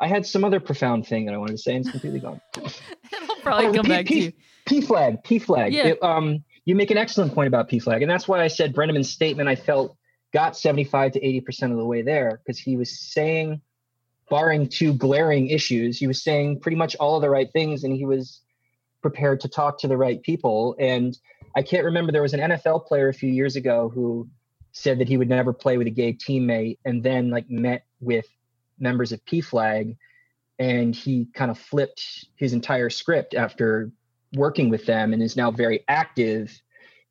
I 0.00 0.06
had 0.06 0.26
some 0.26 0.44
other 0.44 0.60
profound 0.60 1.06
thing 1.06 1.24
that 1.26 1.34
I 1.34 1.38
wanted 1.38 1.52
to 1.52 1.58
say 1.58 1.74
and 1.76 1.82
it's 1.84 1.90
completely 1.90 2.20
gone. 2.20 2.40
It'll 2.56 3.36
probably 3.42 3.66
Oh, 3.68 3.72
come 3.72 3.84
P- 3.84 3.88
back 3.88 4.06
to 4.06 4.12
P- 4.12 4.24
you. 4.24 4.32
PFLAG, 4.66 5.24
P 5.24 5.38
flag. 5.38 5.72
Yeah. 5.72 5.88
It, 5.88 6.02
um, 6.02 6.44
you 6.66 6.74
make 6.74 6.90
an 6.90 6.96
excellent 6.98 7.34
point 7.34 7.48
about 7.48 7.68
PFLAG, 7.70 8.00
and 8.02 8.10
that's 8.10 8.26
why 8.26 8.42
I 8.42 8.48
said 8.48 8.74
Brennaman's 8.74 9.10
statement. 9.10 9.48
I 9.48 9.54
felt 9.54 9.96
got 10.32 10.56
seventy-five 10.56 11.12
to 11.12 11.22
eighty 11.24 11.40
percent 11.42 11.72
of 11.72 11.78
the 11.78 11.84
way 11.84 12.00
there 12.00 12.40
because 12.42 12.58
he 12.58 12.76
was 12.76 12.98
saying, 12.98 13.60
barring 14.30 14.68
two 14.68 14.94
glaring 14.94 15.48
issues, 15.48 15.98
he 15.98 16.06
was 16.06 16.22
saying 16.22 16.60
pretty 16.60 16.76
much 16.76 16.96
all 16.96 17.16
of 17.16 17.22
the 17.22 17.30
right 17.30 17.52
things, 17.52 17.84
and 17.84 17.94
he 17.94 18.04
was 18.04 18.40
prepared 19.02 19.40
to 19.40 19.48
talk 19.48 19.78
to 19.78 19.88
the 19.88 19.96
right 19.96 20.22
people. 20.22 20.76
And 20.78 21.16
I 21.56 21.62
can't 21.62 21.84
remember 21.84 22.10
there 22.10 22.22
was 22.22 22.34
an 22.34 22.40
NFL 22.40 22.86
player 22.86 23.08
a 23.08 23.14
few 23.14 23.30
years 23.30 23.56
ago 23.56 23.88
who 23.88 24.28
said 24.72 24.98
that 24.98 25.08
he 25.08 25.16
would 25.16 25.28
never 25.28 25.52
play 25.52 25.78
with 25.78 25.86
a 25.86 25.90
gay 25.90 26.12
teammate, 26.12 26.78
and 26.84 27.02
then 27.02 27.30
like 27.30 27.48
met 27.48 27.84
with 28.00 28.26
members 28.78 29.12
of 29.12 29.24
PFLAG, 29.24 29.96
and 30.58 30.94
he 30.94 31.26
kind 31.34 31.50
of 31.50 31.58
flipped 31.58 32.26
his 32.36 32.52
entire 32.52 32.90
script 32.90 33.34
after 33.34 33.90
working 34.34 34.68
with 34.68 34.84
them 34.86 35.12
and 35.12 35.22
is 35.22 35.36
now 35.36 35.50
very 35.50 35.84
active 35.88 36.60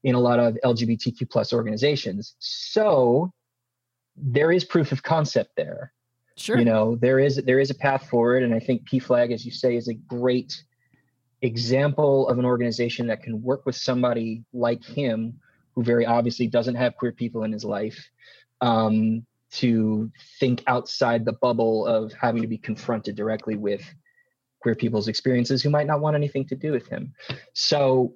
in 0.04 0.16
a 0.16 0.20
lot 0.20 0.40
of 0.40 0.58
LGBTQ 0.66 1.30
plus 1.30 1.54
organizations. 1.54 2.36
So 2.40 3.32
there 4.16 4.52
is 4.52 4.66
proof 4.66 4.92
of 4.92 5.04
concept 5.04 5.52
there. 5.56 5.94
Sure. 6.36 6.58
You 6.58 6.66
know, 6.66 6.96
there 6.96 7.20
is 7.20 7.38
there 7.38 7.60
is 7.60 7.70
a 7.70 7.76
path 7.76 8.10
forward, 8.10 8.44
and 8.44 8.54
I 8.54 8.60
think 8.60 8.90
PFLAG, 8.90 9.34
as 9.34 9.46
you 9.46 9.52
say, 9.52 9.76
is 9.76 9.88
a 9.88 9.94
great 9.94 10.64
example 11.42 12.28
of 12.30 12.40
an 12.40 12.46
organization 12.46 13.08
that 13.08 13.22
can 13.22 13.42
work 13.44 13.66
with 13.66 13.76
somebody 13.76 14.44
like 14.54 14.84
him, 14.84 15.40
who 15.76 15.84
very 15.84 16.06
obviously 16.06 16.48
doesn't 16.48 16.76
have 16.76 16.96
queer 16.98 17.12
people 17.12 17.44
in 17.44 17.52
his 17.52 17.64
life, 17.64 18.10
um, 18.62 19.26
to 19.52 20.12
think 20.40 20.64
outside 20.66 21.26
the 21.26 21.34
bubble 21.34 21.86
of 21.86 22.12
having 22.14 22.42
to 22.42 22.48
be 22.48 22.58
confronted 22.58 23.16
directly 23.16 23.56
with 23.56 23.84
queer 24.60 24.74
people's 24.74 25.08
experiences 25.08 25.62
who 25.62 25.70
might 25.70 25.86
not 25.86 26.00
want 26.00 26.16
anything 26.16 26.48
to 26.48 26.56
do 26.56 26.72
with 26.72 26.88
him. 26.88 27.14
So, 27.54 28.16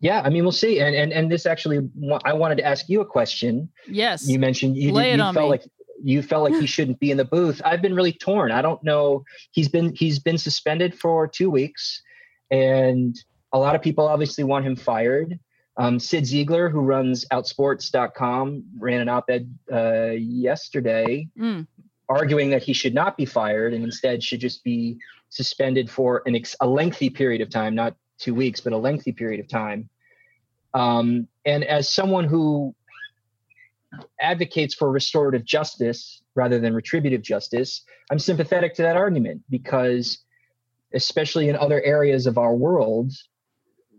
yeah, 0.00 0.20
I 0.24 0.28
mean, 0.28 0.44
we'll 0.44 0.52
see. 0.52 0.78
And 0.78 0.94
and 0.94 1.12
and 1.12 1.32
this 1.32 1.46
actually, 1.46 1.88
I 2.24 2.34
wanted 2.34 2.58
to 2.58 2.64
ask 2.64 2.88
you 2.88 3.00
a 3.00 3.06
question. 3.06 3.68
yes. 3.88 4.28
You 4.28 4.38
mentioned 4.38 4.76
you, 4.76 4.92
did, 4.92 5.18
you 5.18 5.18
felt 5.18 5.36
me. 5.36 5.42
like 5.48 5.64
you 6.02 6.22
felt 6.22 6.44
like 6.50 6.60
he 6.60 6.66
shouldn't 6.66 7.00
be 7.00 7.10
in 7.10 7.16
the 7.16 7.24
booth. 7.24 7.60
I've 7.64 7.82
been 7.82 7.94
really 7.94 8.12
torn. 8.12 8.52
I 8.52 8.62
don't 8.62 8.82
know. 8.84 9.24
He's 9.52 9.68
been 9.68 9.94
he's 9.94 10.18
been 10.18 10.38
suspended 10.38 10.98
for 10.98 11.26
two 11.26 11.50
weeks, 11.50 12.02
and 12.50 13.16
a 13.52 13.58
lot 13.58 13.74
of 13.74 13.82
people 13.82 14.06
obviously 14.06 14.44
want 14.44 14.66
him 14.66 14.76
fired. 14.76 15.38
Um, 15.76 15.98
Cyd 16.00 16.24
Zeigler, 16.24 16.70
who 16.70 16.80
runs 16.80 17.24
Outsports.com, 17.32 18.64
ran 18.78 19.00
an 19.00 19.08
op-ed 19.08 19.48
uh, 19.72 20.10
yesterday 20.10 21.28
Mm. 21.38 21.66
arguing 22.08 22.50
that 22.50 22.62
he 22.62 22.72
should 22.72 22.94
not 22.94 23.16
be 23.16 23.24
fired 23.24 23.74
and 23.74 23.84
instead 23.84 24.22
should 24.22 24.40
just 24.40 24.64
be 24.64 24.98
suspended 25.28 25.88
for 25.88 26.22
an 26.26 26.34
ex- 26.34 26.56
a 26.60 26.66
lengthy 26.66 27.10
period 27.10 27.40
of 27.40 27.50
time, 27.50 27.74
not 27.74 27.94
two 28.18 28.34
weeks, 28.34 28.60
but 28.60 28.72
a 28.72 28.76
lengthy 28.76 29.12
period 29.12 29.38
of 29.40 29.48
time. 29.48 29.88
Um, 30.74 31.28
and 31.44 31.64
as 31.64 31.88
someone 31.88 32.24
who 32.24 32.74
advocates 34.20 34.74
for 34.74 34.90
restorative 34.90 35.44
justice 35.44 36.22
rather 36.34 36.58
than 36.58 36.74
retributive 36.74 37.22
justice, 37.22 37.82
I'm 38.10 38.18
sympathetic 38.18 38.74
to 38.74 38.82
that 38.82 38.96
argument 38.96 39.42
because, 39.50 40.18
especially 40.92 41.48
in 41.48 41.56
other 41.56 41.82
areas 41.82 42.26
of 42.26 42.38
our 42.38 42.54
world, 42.54 43.12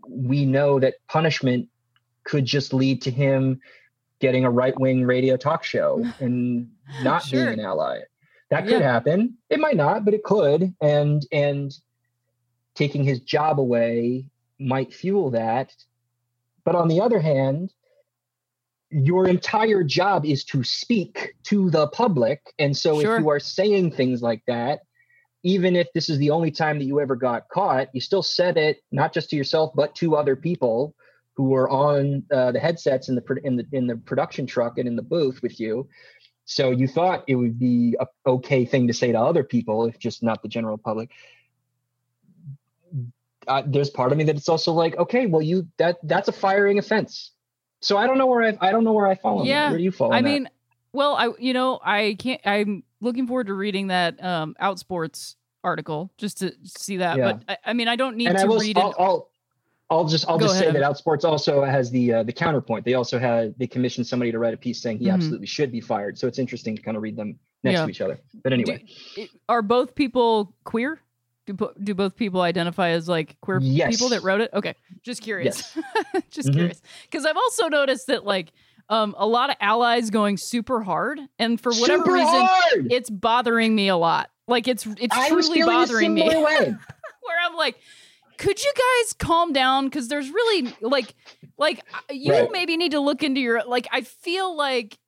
we 0.08 0.44
know 0.46 0.80
that 0.80 0.94
punishment 1.08 1.68
could 2.24 2.44
just 2.44 2.72
lead 2.72 3.02
to 3.02 3.10
him 3.10 3.60
getting 4.20 4.44
a 4.44 4.50
right 4.50 4.78
wing 4.78 5.04
radio 5.04 5.36
talk 5.36 5.64
show 5.64 6.04
and 6.20 6.70
not 7.02 7.22
Sure. 7.22 7.46
being 7.46 7.58
an 7.58 7.64
ally. 7.64 8.00
That 8.50 8.64
could 8.64 8.80
Yeah. 8.80 8.92
happen. 8.92 9.38
It 9.48 9.60
might 9.60 9.76
not, 9.76 10.04
but 10.04 10.14
it 10.14 10.24
could. 10.24 10.74
And 10.80 11.24
and 11.32 11.72
taking 12.74 13.04
his 13.04 13.20
job 13.20 13.60
away 13.60 14.26
might 14.58 14.92
fuel 14.94 15.30
that. 15.30 15.72
But 16.64 16.74
on 16.74 16.88
the 16.88 17.00
other 17.00 17.20
hand, 17.20 17.72
your 18.90 19.28
entire 19.28 19.84
job 19.84 20.26
is 20.26 20.44
to 20.44 20.64
speak 20.64 21.34
to 21.44 21.70
the 21.70 21.86
public. 21.88 22.52
And 22.58 22.76
so 22.76 23.00
Sure. 23.00 23.16
if 23.16 23.22
you 23.22 23.28
are 23.30 23.40
saying 23.40 23.92
things 23.92 24.20
like 24.20 24.42
that, 24.46 24.80
even 25.42 25.76
if 25.76 25.92
this 25.94 26.08
is 26.08 26.18
the 26.18 26.30
only 26.30 26.50
time 26.50 26.78
that 26.78 26.84
you 26.84 27.00
ever 27.00 27.16
got 27.16 27.48
caught, 27.48 27.88
you 27.94 28.00
still 28.00 28.22
said 28.22 28.56
it 28.56 28.82
not 28.90 29.14
just 29.14 29.30
to 29.30 29.36
yourself 29.36 29.72
but 29.74 29.94
to 29.96 30.16
other 30.16 30.36
people 30.36 30.94
who 31.34 31.44
were 31.44 31.70
on 31.70 32.22
uh, 32.32 32.52
the 32.52 32.60
headsets 32.60 33.08
in 33.08 33.14
the 33.14 33.40
in 33.44 33.56
the 33.56 33.66
in 33.72 33.86
the 33.86 33.96
production 33.96 34.46
truck 34.46 34.76
and 34.76 34.86
in 34.86 34.96
the 34.96 35.02
booth 35.02 35.40
with 35.42 35.58
you. 35.58 35.88
So 36.44 36.72
you 36.72 36.88
thought 36.88 37.24
it 37.28 37.36
would 37.36 37.58
be 37.58 37.96
a 38.00 38.06
okay 38.26 38.64
thing 38.64 38.88
to 38.88 38.92
say 38.92 39.12
to 39.12 39.20
other 39.20 39.44
people, 39.44 39.86
if 39.86 39.98
just 39.98 40.22
not 40.22 40.42
the 40.42 40.48
general 40.48 40.76
public. 40.76 41.10
Uh, 43.46 43.62
there's 43.66 43.88
part 43.88 44.12
of 44.12 44.18
me 44.18 44.24
that 44.24 44.36
it's 44.36 44.48
also 44.48 44.72
like, 44.72 44.96
okay, 44.98 45.26
well, 45.26 45.40
you 45.40 45.66
that 45.78 45.96
that's 46.02 46.28
a 46.28 46.32
firing 46.32 46.78
offense. 46.78 47.30
So 47.80 47.96
I 47.96 48.06
don't 48.06 48.18
know 48.18 48.26
where 48.26 48.42
I 48.42 48.56
I 48.60 48.70
don't 48.72 48.84
know 48.84 48.92
where 48.92 49.06
I 49.06 49.14
fall. 49.14 49.44
Yeah, 49.46 49.70
where 49.70 49.78
do 49.78 49.84
you 49.84 49.90
fall? 49.90 50.12
I 50.12 50.18
on 50.18 50.22
that? 50.24 50.28
mean, 50.30 50.48
well, 50.92 51.14
I 51.14 51.30
you 51.38 51.52
know 51.52 51.80
I 51.82 52.16
can't. 52.18 52.40
I'm 52.44 52.82
looking 53.00 53.26
forward 53.26 53.46
to 53.48 53.54
reading 53.54 53.88
that 53.88 54.22
um 54.22 54.54
Outsports 54.60 55.36
article 55.64 56.10
just 56.18 56.38
to 56.38 56.52
see 56.64 56.98
that. 56.98 57.16
Yeah. 57.16 57.32
But 57.32 57.42
I, 57.48 57.70
I 57.70 57.72
mean, 57.72 57.88
I 57.88 57.96
don't 57.96 58.16
need 58.16 58.28
and 58.28 58.36
to 58.36 58.42
I 58.42 58.46
will. 58.46 58.58
read 58.58 58.76
I'll, 58.78 58.90
it. 58.90 58.96
I'll, 58.98 59.30
I'll 59.90 60.04
just 60.06 60.28
I'll 60.28 60.38
Go 60.38 60.46
just 60.46 60.58
say 60.58 60.70
that 60.70 60.82
Outsports 60.82 61.24
also 61.24 61.64
has 61.64 61.90
the 61.90 62.12
uh, 62.14 62.22
the 62.22 62.32
counterpoint. 62.32 62.84
They 62.84 62.94
also 62.94 63.18
had 63.18 63.54
they 63.58 63.66
commissioned 63.66 64.06
somebody 64.06 64.30
to 64.30 64.38
write 64.38 64.54
a 64.54 64.58
piece 64.58 64.80
saying 64.80 64.98
he 64.98 65.06
Mhm. 65.06 65.14
absolutely 65.14 65.46
should 65.46 65.72
be 65.72 65.80
fired. 65.80 66.18
So 66.18 66.26
it's 66.28 66.38
interesting 66.38 66.76
to 66.76 66.82
kind 66.82 66.96
of 66.96 67.02
read 67.02 67.16
them 67.16 67.38
next 67.62 67.78
Yeah. 67.78 67.84
to 67.84 67.90
each 67.90 68.00
other. 68.02 68.20
But 68.44 68.52
anyway, 68.52 68.84
it- 69.16 69.30
Are 69.48 69.62
both 69.62 69.94
people 69.94 70.54
queer? 70.64 71.00
Do 71.52 71.70
do 71.82 71.94
both 71.94 72.16
people 72.16 72.40
identify 72.40 72.90
as 72.90 73.08
like 73.08 73.36
queer 73.40 73.60
Yes. 73.62 73.90
people 73.90 74.08
that 74.10 74.22
wrote 74.22 74.40
it? 74.40 74.50
Okay, 74.54 74.74
just 75.02 75.22
curious. 75.22 75.62
just 76.30 76.48
Mhm. 76.50 76.54
curious 76.54 76.82
because 77.10 77.24
I've 77.26 77.36
also 77.36 77.68
noticed 77.68 78.06
that 78.08 78.24
like 78.24 78.52
um 78.88 79.14
a 79.18 79.26
lot 79.26 79.50
of 79.50 79.56
allies 79.60 80.10
going 80.10 80.36
super 80.36 80.82
hard, 80.82 81.20
and 81.38 81.60
for 81.60 81.72
whatever 81.72 82.04
Super 82.04 82.12
reason, 82.14 82.46
hard! 82.46 82.86
it's 82.90 83.10
bothering 83.10 83.74
me 83.74 83.88
a 83.88 83.96
lot. 83.96 84.30
Like 84.48 84.68
it's 84.68 84.86
it's 84.98 85.16
I 85.16 85.28
truly 85.28 85.62
bothering 85.62 86.14
me. 86.14 86.22
where 87.22 87.36
I'm 87.44 87.56
like, 87.56 87.76
could 88.38 88.62
you 88.62 88.72
guys 88.74 89.12
calm 89.12 89.52
down? 89.52 89.84
Because 89.86 90.08
there's 90.08 90.28
really 90.30 90.74
like, 90.80 91.14
like 91.58 91.80
uh, 91.94 91.98
you 92.12 92.32
Right. 92.32 92.48
maybe 92.50 92.76
need 92.76 92.92
to 92.92 93.00
look 93.00 93.22
into 93.22 93.40
your 93.40 93.62
like. 93.64 93.86
I 93.92 94.00
feel 94.02 94.56
like 94.56 94.98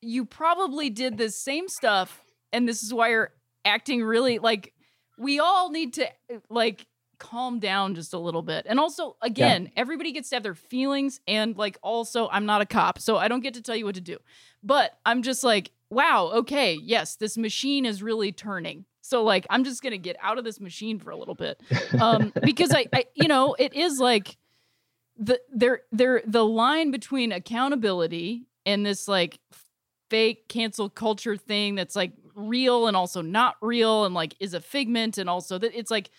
you 0.00 0.24
probably 0.26 0.90
did 0.90 1.16
the 1.16 1.30
same 1.30 1.68
stuff, 1.68 2.22
and 2.52 2.68
this 2.68 2.82
is 2.82 2.92
why 2.92 3.10
you're 3.10 3.32
acting 3.64 4.02
really 4.02 4.38
like. 4.38 4.74
We 5.22 5.38
all 5.38 5.70
need 5.70 5.94
to 5.94 6.08
like 6.48 6.86
calm 7.18 7.60
down 7.60 7.94
just 7.94 8.12
a 8.12 8.18
little 8.18 8.42
bit, 8.42 8.66
and 8.68 8.80
also 8.80 9.16
again, 9.22 9.70
everybody 9.76 10.12
gets 10.12 10.28
to 10.30 10.36
have 10.36 10.42
their 10.42 10.54
feelings, 10.54 11.20
and 11.28 11.56
like 11.56 11.78
also, 11.82 12.28
I'm 12.30 12.46
not 12.46 12.60
a 12.60 12.66
cop, 12.66 12.98
so 12.98 13.16
I 13.16 13.28
don't 13.28 13.40
get 13.40 13.54
to 13.54 13.62
tell 13.62 13.76
you 13.76 13.84
what 13.84 13.94
to 13.94 14.00
do. 14.00 14.18
But 14.62 14.98
I'm 15.04 15.22
just 15.22 15.44
like, 15.44 15.70
wow, 15.90 16.30
okay, 16.34 16.74
yes, 16.74 17.16
this 17.16 17.36
machine 17.36 17.84
is 17.84 18.02
really 18.02 18.32
turning. 18.32 18.84
So 19.02 19.24
like 19.24 19.46
I'm 19.50 19.64
just 19.64 19.82
gonna 19.82 19.98
get 19.98 20.16
out 20.22 20.38
of 20.38 20.44
this 20.44 20.60
machine 20.60 20.98
for 20.98 21.10
a 21.10 21.16
little 21.16 21.34
bit. 21.34 21.60
Um 22.00 22.32
because 22.42 22.72
I, 22.72 22.86
I 22.92 23.04
you 23.14 23.28
know, 23.28 23.54
it 23.58 23.74
is 23.74 23.98
like 23.98 24.38
the 25.18 25.40
there 25.52 25.82
there 25.90 26.22
the 26.26 26.44
line 26.44 26.90
between 26.90 27.32
accountability 27.32 28.46
and 28.64 28.86
this 28.86 29.08
like 29.08 29.38
fake 30.08 30.48
cancel 30.48 30.88
culture 30.88 31.36
thing 31.36 31.74
that's 31.74 31.96
like 31.96 32.12
real 32.34 32.86
and 32.86 32.96
also 32.96 33.22
not 33.22 33.56
real 33.60 34.04
and 34.04 34.14
like 34.14 34.34
is 34.40 34.54
a 34.54 34.60
figment 34.60 35.18
and 35.18 35.28
also 35.28 35.58
that 35.58 35.74
it's 35.74 35.90
like 35.90 36.10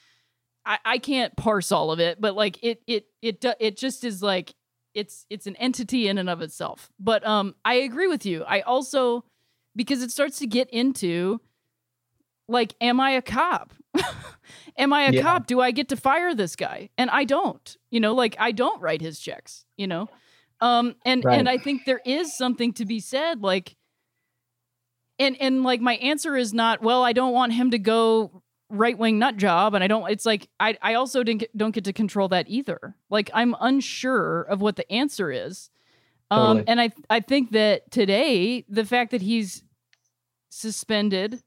I, 0.65 0.79
I 0.85 0.97
can't 0.97 1.35
parse 1.35 1.71
all 1.71 1.91
of 1.91 1.99
it, 1.99 2.21
but 2.21 2.35
like 2.35 2.63
it 2.63 2.81
it 2.87 3.07
it 3.21 3.43
it 3.59 3.77
just 3.77 4.03
is 4.03 4.23
like 4.23 4.55
it's 4.93 5.25
it's 5.29 5.47
an 5.47 5.55
entity 5.57 6.07
in 6.07 6.17
and 6.17 6.29
of 6.29 6.41
itself. 6.41 6.91
But 6.99 7.25
um 7.25 7.55
I 7.65 7.75
agree 7.75 8.07
with 8.07 8.25
you. 8.25 8.43
I 8.43 8.61
also 8.61 9.25
because 9.75 10.01
it 10.01 10.11
starts 10.11 10.39
to 10.39 10.47
get 10.47 10.69
into 10.69 11.41
like 12.47 12.75
am 12.81 12.99
I 12.99 13.11
a 13.11 13.21
cop? 13.21 13.73
am 14.77 14.93
I 14.93 15.03
a 15.03 15.13
Yeah. 15.13 15.21
cop? 15.21 15.47
Do 15.47 15.61
I 15.61 15.71
get 15.71 15.89
to 15.89 15.97
fire 15.97 16.33
this 16.35 16.55
guy? 16.55 16.89
And 16.97 17.09
I 17.09 17.23
don't. 17.23 17.77
You 17.91 17.99
know, 17.99 18.13
like 18.13 18.35
I 18.39 18.51
don't 18.51 18.81
write 18.81 19.01
his 19.01 19.19
checks, 19.19 19.65
you 19.77 19.87
know. 19.87 20.09
Um 20.61 20.95
and 21.05 21.25
Right. 21.25 21.39
and 21.39 21.49
I 21.49 21.57
think 21.57 21.85
there 21.85 22.01
is 22.05 22.33
something 22.33 22.73
to 22.73 22.85
be 22.85 22.99
said 22.99 23.41
like 23.41 23.75
and 25.19 25.39
and 25.39 25.63
like 25.63 25.81
my 25.81 25.95
answer 25.95 26.35
is 26.35 26.53
not 26.53 26.81
well 26.81 27.03
I 27.03 27.13
don't 27.13 27.33
want 27.33 27.53
him 27.53 27.71
to 27.71 27.79
go 27.79 28.43
right 28.69 28.97
wing 28.97 29.19
nut 29.19 29.37
job 29.37 29.73
and 29.75 29.83
I 29.83 29.87
don't 29.87 30.09
it's 30.09 30.25
like 30.25 30.49
I 30.59 30.77
I 30.81 30.95
also 30.95 31.23
didn't 31.23 31.41
get, 31.41 31.57
don't 31.57 31.75
get 31.75 31.83
to 31.85 31.93
control 31.93 32.27
that 32.29 32.47
either. 32.49 32.95
Like 33.09 33.29
I'm 33.33 33.55
unsure 33.59 34.41
of 34.43 34.61
what 34.61 34.75
the 34.75 34.91
answer 34.91 35.31
is. 35.31 35.69
Um 36.31 36.57
Totally. 36.57 36.67
and 36.67 36.81
I 36.81 36.91
I 37.09 37.19
think 37.19 37.51
that 37.51 37.91
today 37.91 38.65
the 38.67 38.85
fact 38.85 39.11
that 39.11 39.21
he's 39.21 39.63
suspended 40.49 41.43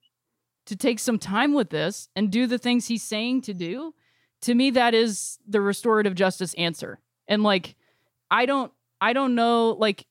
to 0.66 0.76
take 0.76 0.98
some 0.98 1.18
time 1.18 1.54
with 1.54 1.70
this 1.70 2.08
and 2.16 2.30
do 2.30 2.46
the 2.46 2.58
things 2.58 2.86
he's 2.88 3.02
saying 3.02 3.42
to 3.42 3.54
do 3.54 3.94
to 4.42 4.54
me 4.54 4.70
that 4.70 4.94
is 4.94 5.38
the 5.46 5.60
restorative 5.60 6.14
justice 6.14 6.54
answer. 6.54 7.00
And 7.28 7.42
like 7.42 7.76
I 8.30 8.46
don't 8.46 8.72
I 9.00 9.12
don't 9.12 9.34
know 9.34 9.70
like 9.78 10.06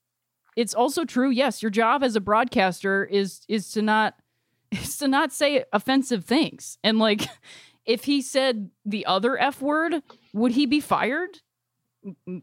it's 0.56 0.74
also 0.74 1.04
true 1.06 1.30
yes 1.30 1.62
your 1.62 1.70
job 1.70 2.04
as 2.04 2.16
a 2.16 2.22
broadcaster 2.22 3.04
is 3.06 3.42
is 3.48 3.72
to 3.72 3.82
not 3.82 4.16
is 4.72 4.98
to 4.98 5.08
not 5.08 5.32
say 5.32 5.64
offensive 5.74 6.26
things 6.26 6.78
and 6.84 7.00
like 7.00 7.22
if 7.86 8.06
he 8.06 8.22
said 8.22 8.70
the 8.86 9.06
other 9.06 9.38
f 9.38 9.62
word 9.62 10.02
would 10.34 10.52
he 10.54 10.66
be 10.66 10.80
fired 10.80 11.40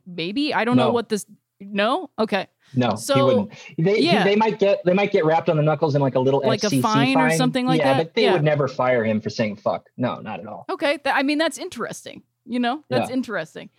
maybe 0.06 0.52
i 0.54 0.64
don't 0.64 0.76
know 0.76 0.90
what 0.90 1.08
this 1.08 1.26
no 1.60 2.10
okay 2.18 2.48
No, 2.74 2.96
So. 2.96 3.48
They, 3.78 3.98
yeah. 4.00 4.24
they 4.24 4.34
might 4.34 4.58
get 4.58 4.80
they 4.84 4.94
might 4.94 5.12
get 5.12 5.24
rapped 5.24 5.48
on 5.48 5.56
the 5.56 5.62
knuckles 5.62 5.94
in 5.94 6.00
like 6.02 6.16
a 6.16 6.18
little 6.20 6.40
Like 6.44 6.64
a 6.64 6.68
FCC 6.68 6.82
fine 6.82 7.16
or 7.18 7.30
something 7.30 7.66
like 7.66 7.78
yeah, 7.78 7.84
that? 7.92 7.96
Yeah, 7.98 8.02
but 8.04 8.14
they 8.14 8.22
Yeah. 8.24 8.32
would 8.32 8.42
never 8.42 8.66
fire 8.66 9.04
him 9.04 9.20
for 9.20 9.30
saying 9.30 9.56
fuck. 9.56 9.88
No, 9.96 10.16
not 10.20 10.40
at 10.40 10.46
all. 10.46 10.64
okay 10.70 10.98
Th- 10.98 11.14
i 11.14 11.22
mean 11.22 11.38
that's 11.38 11.58
interesting 11.58 12.22
you 12.44 12.58
know 12.58 12.82
that's 12.88 13.10
interesting 13.10 13.70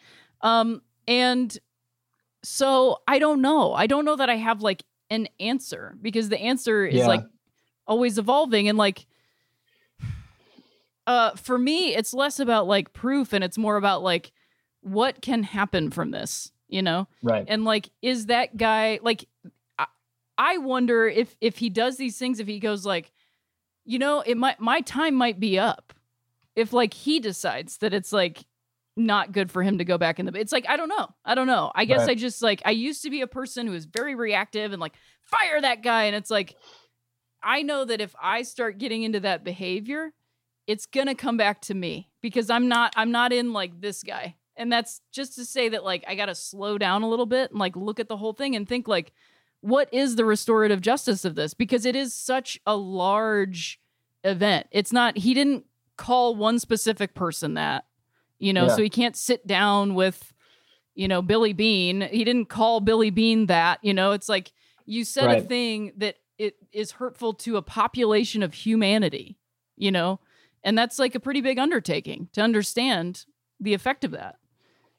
um 0.41 0.81
and 1.09 1.57
so 2.43 2.97
i 3.07 3.19
don't 3.19 3.41
know 3.41 3.73
i 3.73 3.87
don't 3.87 4.05
know 4.05 4.15
that 4.15 4.29
i 4.29 4.35
have 4.35 4.61
like 4.61 4.83
an 5.09 5.27
answer 5.39 5.95
because 6.01 6.29
the 6.29 6.39
answer 6.39 6.85
is 6.85 6.95
Yeah. 6.95 7.07
like 7.07 7.23
always 7.87 8.17
evolving 8.17 8.67
and 8.67 8.77
like 8.77 9.05
uh 11.07 11.31
for 11.31 11.57
me 11.57 11.95
it's 11.95 12.13
less 12.13 12.39
about 12.39 12.67
like 12.67 12.93
proof 12.93 13.33
and 13.33 13.43
it's 13.43 13.57
more 13.57 13.77
about 13.77 14.01
like 14.03 14.31
what 14.81 15.21
can 15.21 15.43
happen 15.43 15.91
from 15.91 16.11
this 16.11 16.51
you 16.67 16.81
know 16.81 17.07
Right. 17.21 17.45
and 17.47 17.63
like 17.65 17.89
is 18.01 18.27
that 18.27 18.55
guy 18.57 18.99
like 19.01 19.27
I, 19.77 19.85
I 20.37 20.57
wonder 20.59 21.07
if 21.07 21.35
if 21.41 21.57
he 21.57 21.69
does 21.69 21.97
these 21.97 22.17
things 22.17 22.39
if 22.39 22.47
he 22.47 22.59
goes 22.59 22.85
like 22.85 23.11
you 23.85 23.99
know 23.99 24.21
it 24.21 24.37
might 24.37 24.59
my 24.59 24.81
time 24.81 25.15
might 25.15 25.39
be 25.39 25.59
up 25.59 25.93
if 26.55 26.71
like 26.71 26.93
he 26.93 27.19
decides 27.19 27.77
that 27.79 27.93
it's 27.93 28.13
like 28.13 28.45
not 28.95 29.31
good 29.31 29.51
for 29.51 29.63
him 29.63 29.79
to 29.79 29.85
go 29.85 29.97
back 29.97 30.19
in 30.19 30.25
the 30.25 30.33
it's 30.39 30.51
like 30.51 30.65
i 30.69 30.77
don't 30.77 30.89
know 30.89 31.07
i 31.25 31.33
don't 31.33 31.47
know. 31.47 31.71
I 31.73 31.85
guess 31.85 31.99
Right. 32.01 32.09
i 32.11 32.15
just 32.15 32.41
like 32.43 32.61
i 32.65 32.71
used 32.71 33.01
to 33.03 33.09
be 33.09 33.21
a 33.21 33.27
person 33.27 33.65
who 33.65 33.73
was 33.73 33.85
very 33.85 34.13
reactive 34.15 34.71
and 34.71 34.79
like 34.79 34.93
fire 35.23 35.59
that 35.59 35.81
guy 35.81 36.03
and 36.03 36.15
it's 36.15 36.29
like 36.29 36.55
i 37.41 37.61
know 37.63 37.85
that 37.85 38.01
if 38.01 38.13
i 38.21 38.43
start 38.43 38.77
getting 38.77 39.01
into 39.03 39.19
that 39.21 39.43
behavior 39.43 40.13
it's 40.67 40.85
gonna 40.85 41.15
come 41.15 41.37
back 41.37 41.59
to 41.61 41.73
me 41.73 42.09
because 42.21 42.49
i'm 42.49 42.67
not 42.67 42.93
i'm 42.95 43.11
not 43.11 43.33
in 43.33 43.51
like 43.53 43.81
this 43.81 44.03
guy. 44.03 44.35
And 44.55 44.71
that's 44.71 45.01
just 45.11 45.33
to 45.35 45.45
say 45.45 45.69
that 45.69 45.83
like 45.83 46.03
i 46.07 46.13
gotta 46.13 46.35
slow 46.35 46.77
down 46.77 47.01
a 47.01 47.09
little 47.09 47.25
bit 47.25 47.49
and 47.49 47.59
like 47.59 47.75
look 47.75 47.99
at 47.99 48.07
the 48.07 48.17
whole 48.17 48.33
thing 48.33 48.55
and 48.55 48.69
think 48.69 48.87
like 48.87 49.11
what 49.61 49.91
is 49.91 50.15
the 50.17 50.25
restorative 50.25 50.81
justice 50.81 51.23
of 51.23 51.35
this? 51.35 51.53
Because 51.53 51.85
it 51.85 51.95
is 51.95 52.13
such 52.13 52.59
a 52.67 52.75
large 52.75 53.79
event. 54.25 54.67
It's 54.71 54.91
not 54.93 55.17
he 55.17 55.33
didn't 55.33 55.65
call 55.97 56.35
one 56.35 56.59
specific 56.59 57.13
person 57.15 57.53
that 57.55 57.85
you 58.39 58.53
know 58.53 58.67
Yeah. 58.67 58.75
so 58.75 58.81
he 58.83 58.89
can't 58.89 59.15
sit 59.15 59.45
down 59.47 59.95
with 59.95 60.33
you 60.95 61.07
know 61.07 61.21
billy 61.21 61.53
bean. 61.53 62.01
He 62.01 62.23
didn't 62.23 62.45
call 62.49 62.79
billy 62.79 63.09
bean 63.09 63.47
that 63.47 63.79
you 63.81 63.93
know? 63.93 64.11
It's 64.11 64.29
like 64.29 64.51
you 64.85 65.03
said 65.05 65.25
a 65.37 65.41
thing 65.41 65.93
that 65.97 66.15
it 66.37 66.55
is 66.71 66.91
hurtful 66.91 67.33
to 67.35 67.57
a 67.57 67.61
population 67.61 68.43
of 68.43 68.53
humanity 68.53 69.37
you 69.75 69.91
know? 69.91 70.19
And 70.63 70.77
that's 70.77 70.99
like 70.99 71.15
a 71.15 71.19
pretty 71.19 71.41
big 71.41 71.57
undertaking 71.59 72.29
to 72.33 72.41
understand 72.41 73.25
the 73.59 73.73
effect 73.73 74.03
of 74.03 74.11
that. 74.11 74.35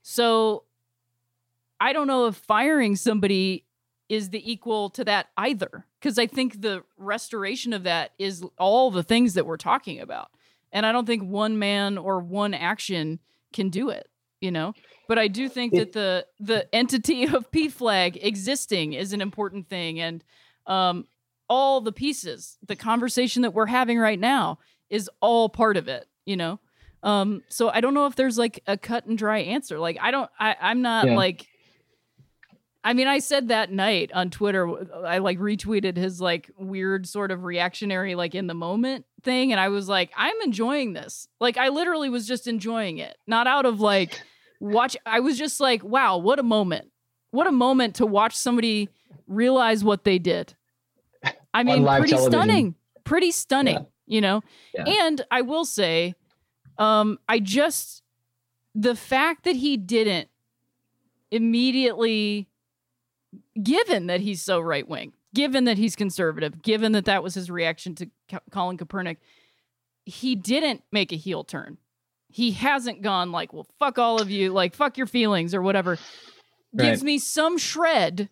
So 0.03 0.65
i 1.81 1.93
don't 1.93 2.07
know 2.07 2.27
if 2.27 2.37
firing 2.37 2.97
somebody 2.97 3.65
is 4.09 4.31
the 4.31 4.51
equal 4.51 4.89
to 4.91 5.05
that 5.05 5.27
either 5.37 5.87
because 6.01 6.19
i 6.19 6.27
think 6.27 6.61
the 6.63 6.83
restoration 6.97 7.73
of 7.73 7.83
that 7.83 8.13
is 8.19 8.45
all 8.59 8.91
the 8.91 9.03
things 9.03 9.35
that 9.35 9.45
we're 9.45 9.57
talking 9.57 9.99
about 10.01 10.29
and 10.75 10.85
i 10.85 10.93
don't 10.93 11.07
think 11.07 11.23
one 11.23 11.59
man 11.59 11.97
or 11.97 12.21
one 12.21 12.53
action 12.53 13.19
can 13.55 13.71
do 13.71 13.89
it 13.89 14.07
you 14.41 14.51
know? 14.51 14.75
But 15.09 15.19
i 15.19 15.27
do 15.29 15.49
think 15.49 15.73
that 15.75 15.93
the 15.93 16.27
the 16.39 16.67
entity 16.75 17.25
of 17.37 17.51
PFLAG 17.51 18.19
existing 18.23 18.93
is 18.93 19.15
an 19.15 19.23
important 19.23 19.71
thing. 19.71 20.01
And 20.01 20.23
um 20.67 21.07
all 21.49 21.81
the 21.81 21.93
pieces 21.93 22.59
the 22.67 22.77
conversation 22.77 23.41
that 23.43 23.55
we're 23.55 23.65
having 23.81 23.99
right 23.99 24.21
now 24.21 24.59
is 24.91 25.09
all 25.23 25.49
part 25.49 25.79
of 25.79 25.89
it 25.89 26.07
you 26.27 26.37
know? 26.37 26.61
Um 27.03 27.43
so 27.49 27.71
i 27.71 27.81
don't 27.81 27.95
know 27.95 28.07
if 28.07 28.17
there's 28.17 28.37
like 28.37 28.61
a 28.67 28.77
cut 28.77 29.07
and 29.07 29.17
dry 29.17 29.39
answer. 29.39 29.79
Like 29.79 29.97
i 30.03 30.11
don't 30.11 30.31
i 30.39 30.57
i'm 30.61 30.83
not 30.83 31.07
Yeah. 31.07 31.17
like 31.17 31.47
I 32.87 32.93
mean, 32.93 33.07
I 33.09 33.19
said 33.19 33.49
that 33.49 33.73
night 33.73 34.13
on 34.13 34.29
Twitter. 34.29 34.69
I 35.07 35.19
like 35.19 35.39
retweeted 35.39 35.97
his 35.97 36.21
like 36.21 36.51
weird 36.59 37.07
sort 37.07 37.31
of 37.31 37.43
reactionary, 37.45 38.15
like 38.15 38.35
in 38.35 38.47
the 38.47 38.55
moment 38.55 39.07
thing, 39.23 39.53
and 39.53 39.61
I 39.61 39.69
was 39.71 39.89
like, 39.89 40.11
I'm 40.17 40.39
enjoying 40.45 40.93
this. 40.93 41.27
Like, 41.41 41.57
I 41.57 41.71
literally 41.71 42.11
was 42.11 42.27
just 42.29 42.47
enjoying 42.47 42.99
it, 42.99 43.17
not 43.27 43.47
out 43.47 43.65
of 43.65 43.81
like 43.81 44.21
watch. 44.61 44.97
I 45.07 45.21
was 45.21 45.39
just 45.39 45.61
like, 45.61 45.83
wow, 45.83 46.19
what 46.19 46.39
a 46.39 46.43
moment! 46.43 46.91
What 47.31 47.47
a 47.47 47.53
moment 47.53 47.95
to 47.97 48.07
watch 48.07 48.37
somebody 48.37 48.91
realize 49.27 49.83
what 49.83 50.05
they 50.05 50.19
did. 50.19 50.55
I 51.55 51.63
mean, 51.63 51.87
pretty 51.87 52.11
television. 52.11 52.31
stunning. 52.31 52.75
Pretty 53.05 53.31
stunning. 53.31 53.75
Yeah. 53.77 53.83
You 54.07 54.21
know, 54.21 54.43
Yeah. 54.75 54.85
and 54.87 55.25
I 55.31 55.41
will 55.41 55.65
say, 55.65 56.15
um, 56.77 57.19
I 57.27 57.39
just 57.39 58.03
the 58.75 58.95
fact 58.95 59.45
that 59.45 59.57
he 59.57 59.79
didn't 59.79 60.29
immediately 61.31 62.49
given 63.63 64.07
that 64.07 64.21
he's 64.21 64.43
so 64.43 64.61
right 64.61 64.89
wing, 64.89 65.13
given 65.35 65.65
that 65.65 65.79
he's 65.79 65.97
conservative, 65.97 66.63
given 66.63 66.93
that 66.93 67.05
that 67.07 67.23
was 67.23 67.35
his 67.35 67.51
reaction 67.51 67.95
to 67.97 68.11
Colin 68.51 68.79
Kaepernick, 68.79 69.17
he 70.05 70.35
didn't 70.35 70.83
make 70.93 71.13
a 71.13 71.17
heel 71.17 71.45
turn. 71.45 71.79
He 72.29 72.53
hasn't 72.53 73.03
gone 73.03 73.33
like, 73.33 73.53
well, 73.53 73.67
fuck 73.79 73.99
all 73.99 74.21
of 74.21 74.31
you, 74.31 74.53
like, 74.53 74.75
fuck 74.75 74.99
your 74.99 75.07
feelings 75.07 75.55
or 75.55 75.63
whatever. 75.63 75.99
Gives 76.77 77.05
me 77.05 77.19
some 77.19 77.57
shred 77.57 78.29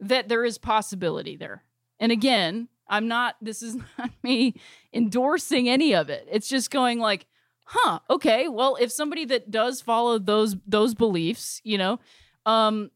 that 0.00 0.28
there 0.28 0.44
is 0.44 0.56
possibility 0.56 1.36
there. 1.36 1.62
And 2.00 2.10
again, 2.10 2.68
I'm 2.88 3.08
not, 3.08 3.36
this 3.42 3.62
is 3.62 3.76
not 3.98 4.10
me 4.22 4.54
endorsing 4.92 5.68
any 5.68 5.94
of 5.94 6.08
it. 6.08 6.26
It's 6.30 6.48
just 6.48 6.70
going 6.70 6.98
like, 6.98 7.26
huh, 7.64 7.98
okay, 8.08 8.48
well, 8.48 8.76
if 8.80 8.90
somebody 8.90 9.24
that 9.26 9.50
does 9.50 9.80
follow 9.80 10.18
those 10.18 10.56
those 10.66 10.94
beliefs, 10.94 11.60
you 11.64 11.76
know, 11.76 12.00
um, 12.46 12.90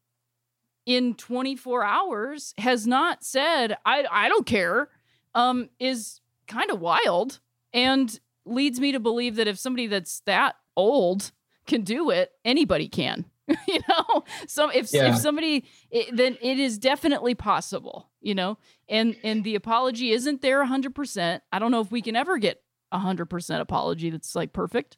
in 0.87 1.15
24 1.15 1.85
hours 1.85 2.55
has 2.59 2.87
not 2.87 3.23
said 3.25 3.77
I 3.87 4.05
I 4.11 4.29
don't 4.29 4.47
care 4.47 4.89
um 5.35 5.69
is 5.79 6.21
kind 6.49 6.71
of 6.71 6.81
wild 6.81 7.41
and 7.73 8.19
leads 8.45 8.81
me 8.81 8.93
to 8.93 9.01
believe 9.01 9.37
that 9.37 9.47
if 9.49 9.59
somebody 9.59 9.87
that's 9.87 10.21
that 10.27 10.57
old 10.77 11.31
can 11.67 11.83
do 11.83 12.11
it 12.11 12.33
anybody 12.45 12.89
can 12.89 13.25
you 13.69 13.81
know? 13.89 14.25
So 14.47 14.69
if 14.71 14.93
Yeah. 14.93 15.09
if 15.09 15.19
somebody 15.19 15.65
it, 15.91 16.17
then 16.17 16.37
it 16.41 16.59
is 16.59 16.79
definitely 16.79 17.35
possible 17.35 18.09
you 18.21 18.35
know? 18.35 18.57
And 18.89 19.17
and 19.25 19.43
the 19.45 19.55
apology 19.57 20.11
isn't 20.13 20.43
there 20.43 20.65
100% 20.65 21.41
i 21.53 21.59
don't 21.59 21.71
know 21.71 21.81
if 21.81 21.91
we 21.93 22.03
can 22.03 22.17
ever 22.17 22.39
get 22.39 22.63
100% 22.93 23.61
apology 23.61 24.11
that's 24.11 24.35
like 24.35 24.53
perfect 24.53 24.97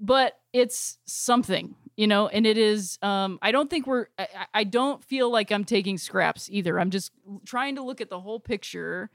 but 0.00 0.38
it's 0.52 0.98
something 1.04 1.76
you 1.96 2.06
know 2.06 2.28
and 2.28 2.46
it 2.46 2.56
is 2.58 2.98
um 3.02 3.38
i 3.42 3.52
don't 3.52 3.68
think 3.70 3.86
we're 3.86 4.06
I, 4.18 4.28
I- 4.54 4.64
don't 4.64 5.02
feel 5.04 5.30
like 5.30 5.50
i'm 5.50 5.64
taking 5.64 5.98
scraps 5.98 6.48
either. 6.50 6.78
I'm 6.80 6.90
just 6.90 7.12
trying 7.44 7.76
to 7.76 7.82
look 7.82 8.00
at 8.00 8.08
the 8.10 8.20
whole 8.20 8.40
picture 8.40 9.10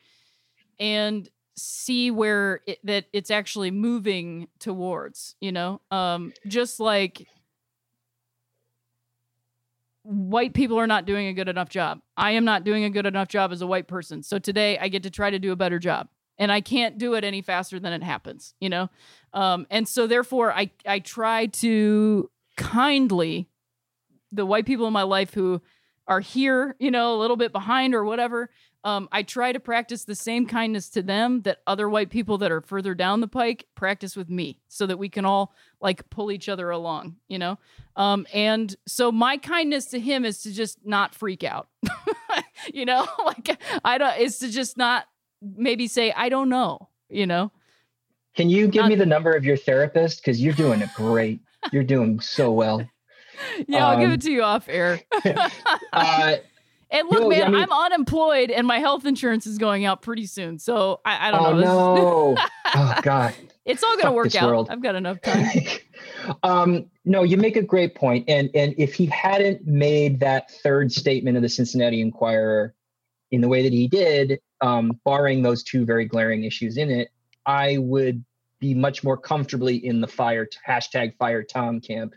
and 0.80 1.28
see 1.56 2.12
where 2.12 2.62
it, 2.68 2.80
that 2.84 3.06
it's 3.14 3.32
actually 3.32 3.72
moving 3.72 4.48
towards 4.60 5.36
you 5.42 5.52
know? 5.52 5.82
Um 5.92 6.34
just 6.48 6.80
like 6.80 7.28
white 10.04 10.54
people 10.54 10.80
are 10.80 10.88
not 10.88 11.06
doing 11.06 11.28
a 11.28 11.34
good 11.34 11.50
enough 11.50 11.70
job. 11.70 12.00
I 12.16 12.32
am 12.32 12.46
not 12.46 12.64
doing 12.64 12.86
a 12.86 12.90
good 12.90 13.06
enough 13.06 13.28
job 13.28 13.52
as 13.52 13.62
a 13.62 13.68
white 13.68 13.88
person. 13.88 14.24
So 14.24 14.40
today 14.40 14.78
i 14.78 14.88
get 14.88 15.04
to 15.04 15.10
try 15.10 15.30
to 15.30 15.40
do 15.40 15.52
a 15.52 15.56
better 15.56 15.80
job 15.80 16.08
and 16.38 16.52
i 16.52 16.62
can't 16.62 16.98
do 16.98 17.16
it 17.16 17.24
any 17.24 17.42
faster 17.42 17.80
than 17.80 17.94
it 17.94 18.04
happens 18.04 18.54
you 18.60 18.70
know? 18.70 18.90
Um 19.34 19.66
and 19.70 19.88
so 19.88 20.08
therefore 20.08 20.54
i 20.54 20.70
i 20.86 21.00
try 21.00 21.48
to 21.48 22.30
kindly 22.58 23.48
the 24.32 24.46
white 24.46 24.66
people 24.66 24.88
in 24.88 24.94
my 24.94 25.04
life 25.04 25.34
who 25.34 25.62
are 26.08 26.20
here, 26.20 26.76
you 26.80 26.92
know, 26.92 27.16
a 27.16 27.20
little 27.20 27.38
bit 27.38 27.52
behind 27.52 27.94
or 27.96 28.04
whatever. 28.04 28.50
Um, 28.84 29.10
I 29.12 29.24
try 29.24 29.52
to 29.52 29.60
practice 29.60 30.06
the 30.06 30.16
same 30.16 30.46
kindness 30.46 30.90
to 30.92 31.02
them 31.02 31.42
that 31.42 31.58
other 31.68 31.90
white 31.90 32.10
people 32.10 32.38
that 32.38 32.52
are 32.52 32.62
further 32.62 32.96
down 32.96 33.20
the 33.20 33.28
pike 33.28 33.66
practice 33.76 34.16
with 34.16 34.30
me 34.30 34.60
so 34.70 34.86
that 34.86 34.98
we 34.98 35.10
can 35.10 35.26
all 35.26 35.54
like 35.82 36.10
pull 36.10 36.32
each 36.32 36.48
other 36.48 36.70
along, 36.70 37.18
you 37.28 37.38
know? 37.38 37.58
Um, 37.96 38.26
and 38.34 38.74
so 38.88 39.12
my 39.12 39.38
kindness 39.38 39.88
to 39.88 40.00
him 40.00 40.24
is 40.24 40.42
to 40.44 40.54
just 40.54 40.86
not 40.86 41.14
freak 41.14 41.44
out, 41.44 41.68
you 42.74 42.86
know, 42.86 43.08
like 43.26 43.62
I 43.84 43.98
don't, 43.98 44.18
is 44.20 44.40
to 44.40 44.50
just 44.50 44.78
not 44.78 45.06
maybe 45.42 45.88
say, 45.88 46.14
I 46.14 46.30
don't 46.30 46.50
know, 46.50 46.90
you 47.10 47.26
know? 47.26 47.52
Can 48.36 48.50
you 48.50 48.68
give 48.68 48.84
Not- 48.84 48.90
me 48.90 48.96
the 48.96 49.06
number 49.06 49.34
of 49.34 49.44
your 49.44 49.58
therapist? 49.58 50.22
Because 50.22 50.42
you're 50.42 50.54
doing 50.54 50.82
it 50.82 50.90
great. 50.96 51.42
You're 51.72 51.84
doing 51.84 52.20
so 52.20 52.52
well. 52.52 52.88
Yeah, 53.68 53.88
I'll 53.88 53.98
give 54.00 54.08
Um, 54.10 54.14
it 54.14 54.22
to 54.22 54.32
you 54.32 54.44
off 54.44 54.68
air. 54.70 55.00
Uh, 55.94 56.36
And 56.90 57.08
look, 57.10 57.24
No, 57.24 57.30
man, 57.30 57.44
I 57.44 57.50
mean- 57.50 57.62
I'm 57.62 57.72
unemployed 57.72 58.50
and 58.50 58.66
my 58.66 58.80
health 58.80 59.06
insurance 59.06 59.46
is 59.46 59.58
going 59.58 59.84
out 59.86 60.02
pretty 60.02 60.26
soon. 60.26 60.58
So 60.58 61.02
I, 61.06 61.28
I 61.28 61.32
don't 61.32 61.46
oh 61.46 61.60
know. 61.60 62.36
No! 62.36 62.38
oh 62.76 63.00
god. 63.02 63.34
it's 63.66 63.84
all 63.84 63.92
gonna 63.98 64.04
Fuck 64.10 64.16
work 64.16 64.36
out. 64.36 64.48
world. 64.50 64.68
I've 64.72 64.82
got 64.82 64.96
enough 64.96 65.22
time. 65.22 65.50
um, 66.44 66.86
no, 67.06 67.24
you 67.24 67.36
make 67.38 67.58
a 67.58 67.62
great 67.62 67.94
point, 67.96 68.26
and 68.30 68.50
and 68.56 68.74
if 68.78 68.94
he 68.94 69.06
hadn't 69.08 69.66
made 69.68 70.20
that 70.22 70.50
third 70.64 70.92
statement 70.92 71.36
of 71.38 71.44
the 71.44 71.50
Cincinnati 71.50 72.00
Enquirer 72.02 72.74
in 73.32 73.42
the 73.42 73.48
way 73.50 73.64
that 73.64 73.74
he 73.74 73.88
did, 73.88 74.40
um, 74.62 74.98
barring 75.06 75.42
those 75.44 75.64
two 75.64 75.86
very 75.86 76.06
glaring 76.06 76.44
issues 76.46 76.78
in 76.78 76.90
it, 76.90 77.10
I 77.46 77.78
would 77.80 78.24
be 78.60 78.74
much 78.74 79.04
more 79.04 79.18
comfortably 79.18 79.76
in 79.86 80.02
the 80.02 80.08
fire 80.08 80.48
hashtag 80.68 81.16
fire 81.18 81.44
Thom 81.44 81.80
camp 81.80 82.14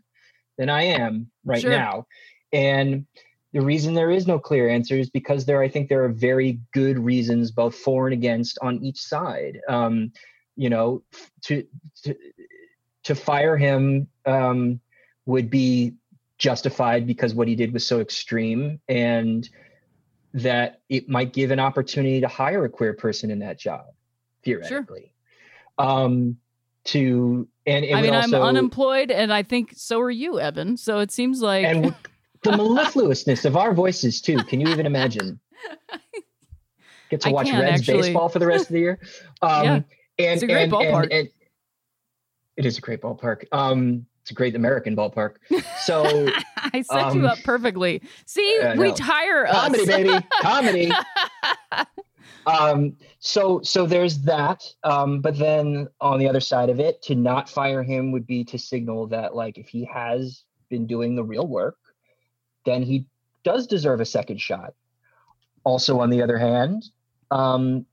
than 0.58 0.68
I 0.68 0.82
am 0.82 1.30
right 1.44 1.62
Sure. 1.62 1.70
now, 1.70 2.06
and. 2.52 3.06
The 3.52 3.60
reason 3.60 3.94
there 3.94 4.12
is 4.12 4.28
no 4.28 4.38
clear 4.38 4.68
answer 4.68 4.94
is 4.94 5.10
because 5.10 5.44
there, 5.44 5.60
I 5.60 5.68
think, 5.68 5.88
there 5.88 6.04
are 6.04 6.08
very 6.08 6.60
good 6.72 7.00
reasons, 7.00 7.50
both 7.50 7.74
for 7.74 8.06
and 8.06 8.14
against, 8.14 8.60
on 8.62 8.80
each 8.80 9.00
side. 9.00 9.60
Um, 9.68 10.12
you 10.54 10.70
know, 10.70 11.02
to 11.46 11.66
to 12.04 12.14
to 13.02 13.14
fire 13.14 13.56
him 13.56 14.08
um, 14.26 14.80
would 15.26 15.50
be 15.50 15.94
justified 16.38 17.06
because 17.06 17.34
what 17.34 17.48
he 17.48 17.54
did 17.54 17.72
was 17.72 17.86
so 17.86 18.00
extreme 18.00 18.80
and 18.88 19.48
that 20.32 20.80
it 20.88 21.08
might 21.08 21.32
give 21.32 21.50
an 21.50 21.58
opportunity 21.58 22.20
to 22.20 22.28
hire 22.28 22.64
a 22.64 22.68
queer 22.68 22.94
person 22.94 23.30
in 23.30 23.40
that 23.40 23.58
job 23.58 23.86
theoretically 24.44 25.12
um 25.80 26.36
to 26.84 27.46
and 27.66 27.84
it 27.84 27.94
I 27.94 28.00
mean, 28.02 28.14
also, 28.14 28.38
I'm 28.38 28.42
unemployed 28.48 29.10
and 29.10 29.32
I 29.32 29.42
think 29.42 29.72
so 29.76 30.00
are 30.00 30.10
you, 30.10 30.40
Evan. 30.40 30.76
So 30.76 30.98
it 31.00 31.10
seems 31.10 31.42
like 31.42 31.64
and 31.64 31.94
the 32.42 32.50
mellifluousness 32.50 33.44
of 33.44 33.56
our 33.56 33.74
voices 33.74 34.20
too 34.20 34.38
can 34.44 34.60
you 34.60 34.68
even 34.68 34.86
imagine 34.86 35.38
get 37.10 37.20
to 37.22 37.30
watch 37.30 37.50
reds 37.52 37.80
actually. 37.80 38.02
baseball 38.02 38.28
for 38.28 38.38
the 38.38 38.46
rest 38.46 38.66
of 38.66 38.72
the 38.72 38.78
year 38.80 38.98
um 39.42 39.64
Yeah. 39.64 39.74
and 39.74 39.84
It's 40.18 40.42
a 40.42 40.46
great 40.46 40.64
and, 40.64 40.72
ballpark. 40.72 41.02
and, 41.04 41.12
and 41.12 41.28
it 42.56 42.64
is 42.66 42.78
a 42.78 42.80
great 42.80 43.02
ballpark 43.02 43.44
um 43.52 44.06
it's 44.22 44.30
a 44.30 44.34
great 44.34 44.54
american 44.54 44.96
ballpark 44.96 45.34
so 45.82 46.02
I 46.72 46.82
set 46.82 47.14
you 47.14 47.20
um, 47.20 47.26
up 47.26 47.38
perfectly. 47.42 48.02
See, 48.26 48.60
I 48.62 48.74
we 48.76 48.92
tire 48.92 49.46
us. 49.46 49.54
comedy 49.54 49.86
baby 49.86 50.26
comedy 50.40 50.92
um 52.46 52.96
so 53.18 53.60
so 53.62 53.86
there's 53.86 54.18
that. 54.22 54.64
Um 54.82 55.20
but 55.20 55.38
then 55.38 55.88
on 56.00 56.18
the 56.18 56.28
other 56.28 56.40
side 56.40 56.70
of 56.70 56.80
it 56.80 57.02
to 57.02 57.14
not 57.14 57.48
fire 57.48 57.82
him 57.82 58.12
would 58.12 58.26
be 58.26 58.44
to 58.44 58.58
signal 58.58 59.06
that 59.08 59.34
like 59.34 59.58
if 59.58 59.68
he 59.68 59.84
has 59.84 60.44
been 60.68 60.86
doing 60.86 61.14
the 61.14 61.24
real 61.24 61.46
work 61.46 61.76
then 62.64 62.82
he 62.82 63.06
does 63.42 63.66
deserve 63.66 64.00
a 64.00 64.06
second 64.06 64.40
shot. 64.40 64.74
Also 65.64 66.00
on 66.00 66.10
the 66.10 66.22
other 66.22 66.38
hand 66.38 66.84
um 67.30 67.86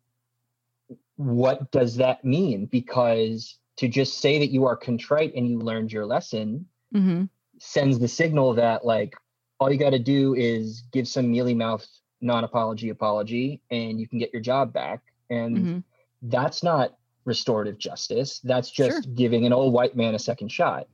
what 1.18 1.72
does 1.72 1.96
that 1.98 2.24
mean? 2.24 2.68
Because 2.68 3.58
to 3.78 3.88
just 3.88 4.20
say 4.20 4.40
that 4.40 4.52
you 4.52 4.66
are 4.66 4.76
contrite 4.76 5.34
and 5.36 5.48
you 5.48 5.60
learned 5.60 5.92
your 5.92 6.06
lesson 6.06 6.66
hmm 6.92 7.24
sends 7.60 7.98
the 7.98 8.08
signal 8.08 8.54
that 8.54 8.86
like 8.86 9.16
all 9.60 9.72
you 9.72 9.80
got 9.80 9.90
to 9.90 10.00
do 10.00 10.36
is 10.36 10.84
give 10.92 11.08
some 11.08 11.32
mealy 11.32 11.56
mouthed 11.56 11.90
non-apology 12.22 12.90
apology 12.90 13.62
and 13.72 14.00
you 14.00 14.08
can 14.08 14.20
get 14.20 14.34
your 14.34 14.42
job 14.42 14.74
back. 14.74 15.02
And 15.30 15.58
hmm 15.58 15.78
that's 16.24 16.64
not 16.64 16.98
restorative 17.26 17.78
justice. 17.78 18.40
That's 18.40 18.72
just 18.72 19.04
Sure. 19.04 19.14
giving 19.16 19.46
an 19.46 19.54
old 19.54 19.74
white 19.74 19.96
man 19.96 20.16
a 20.16 20.20
second 20.20 20.52
shot. 20.52 20.88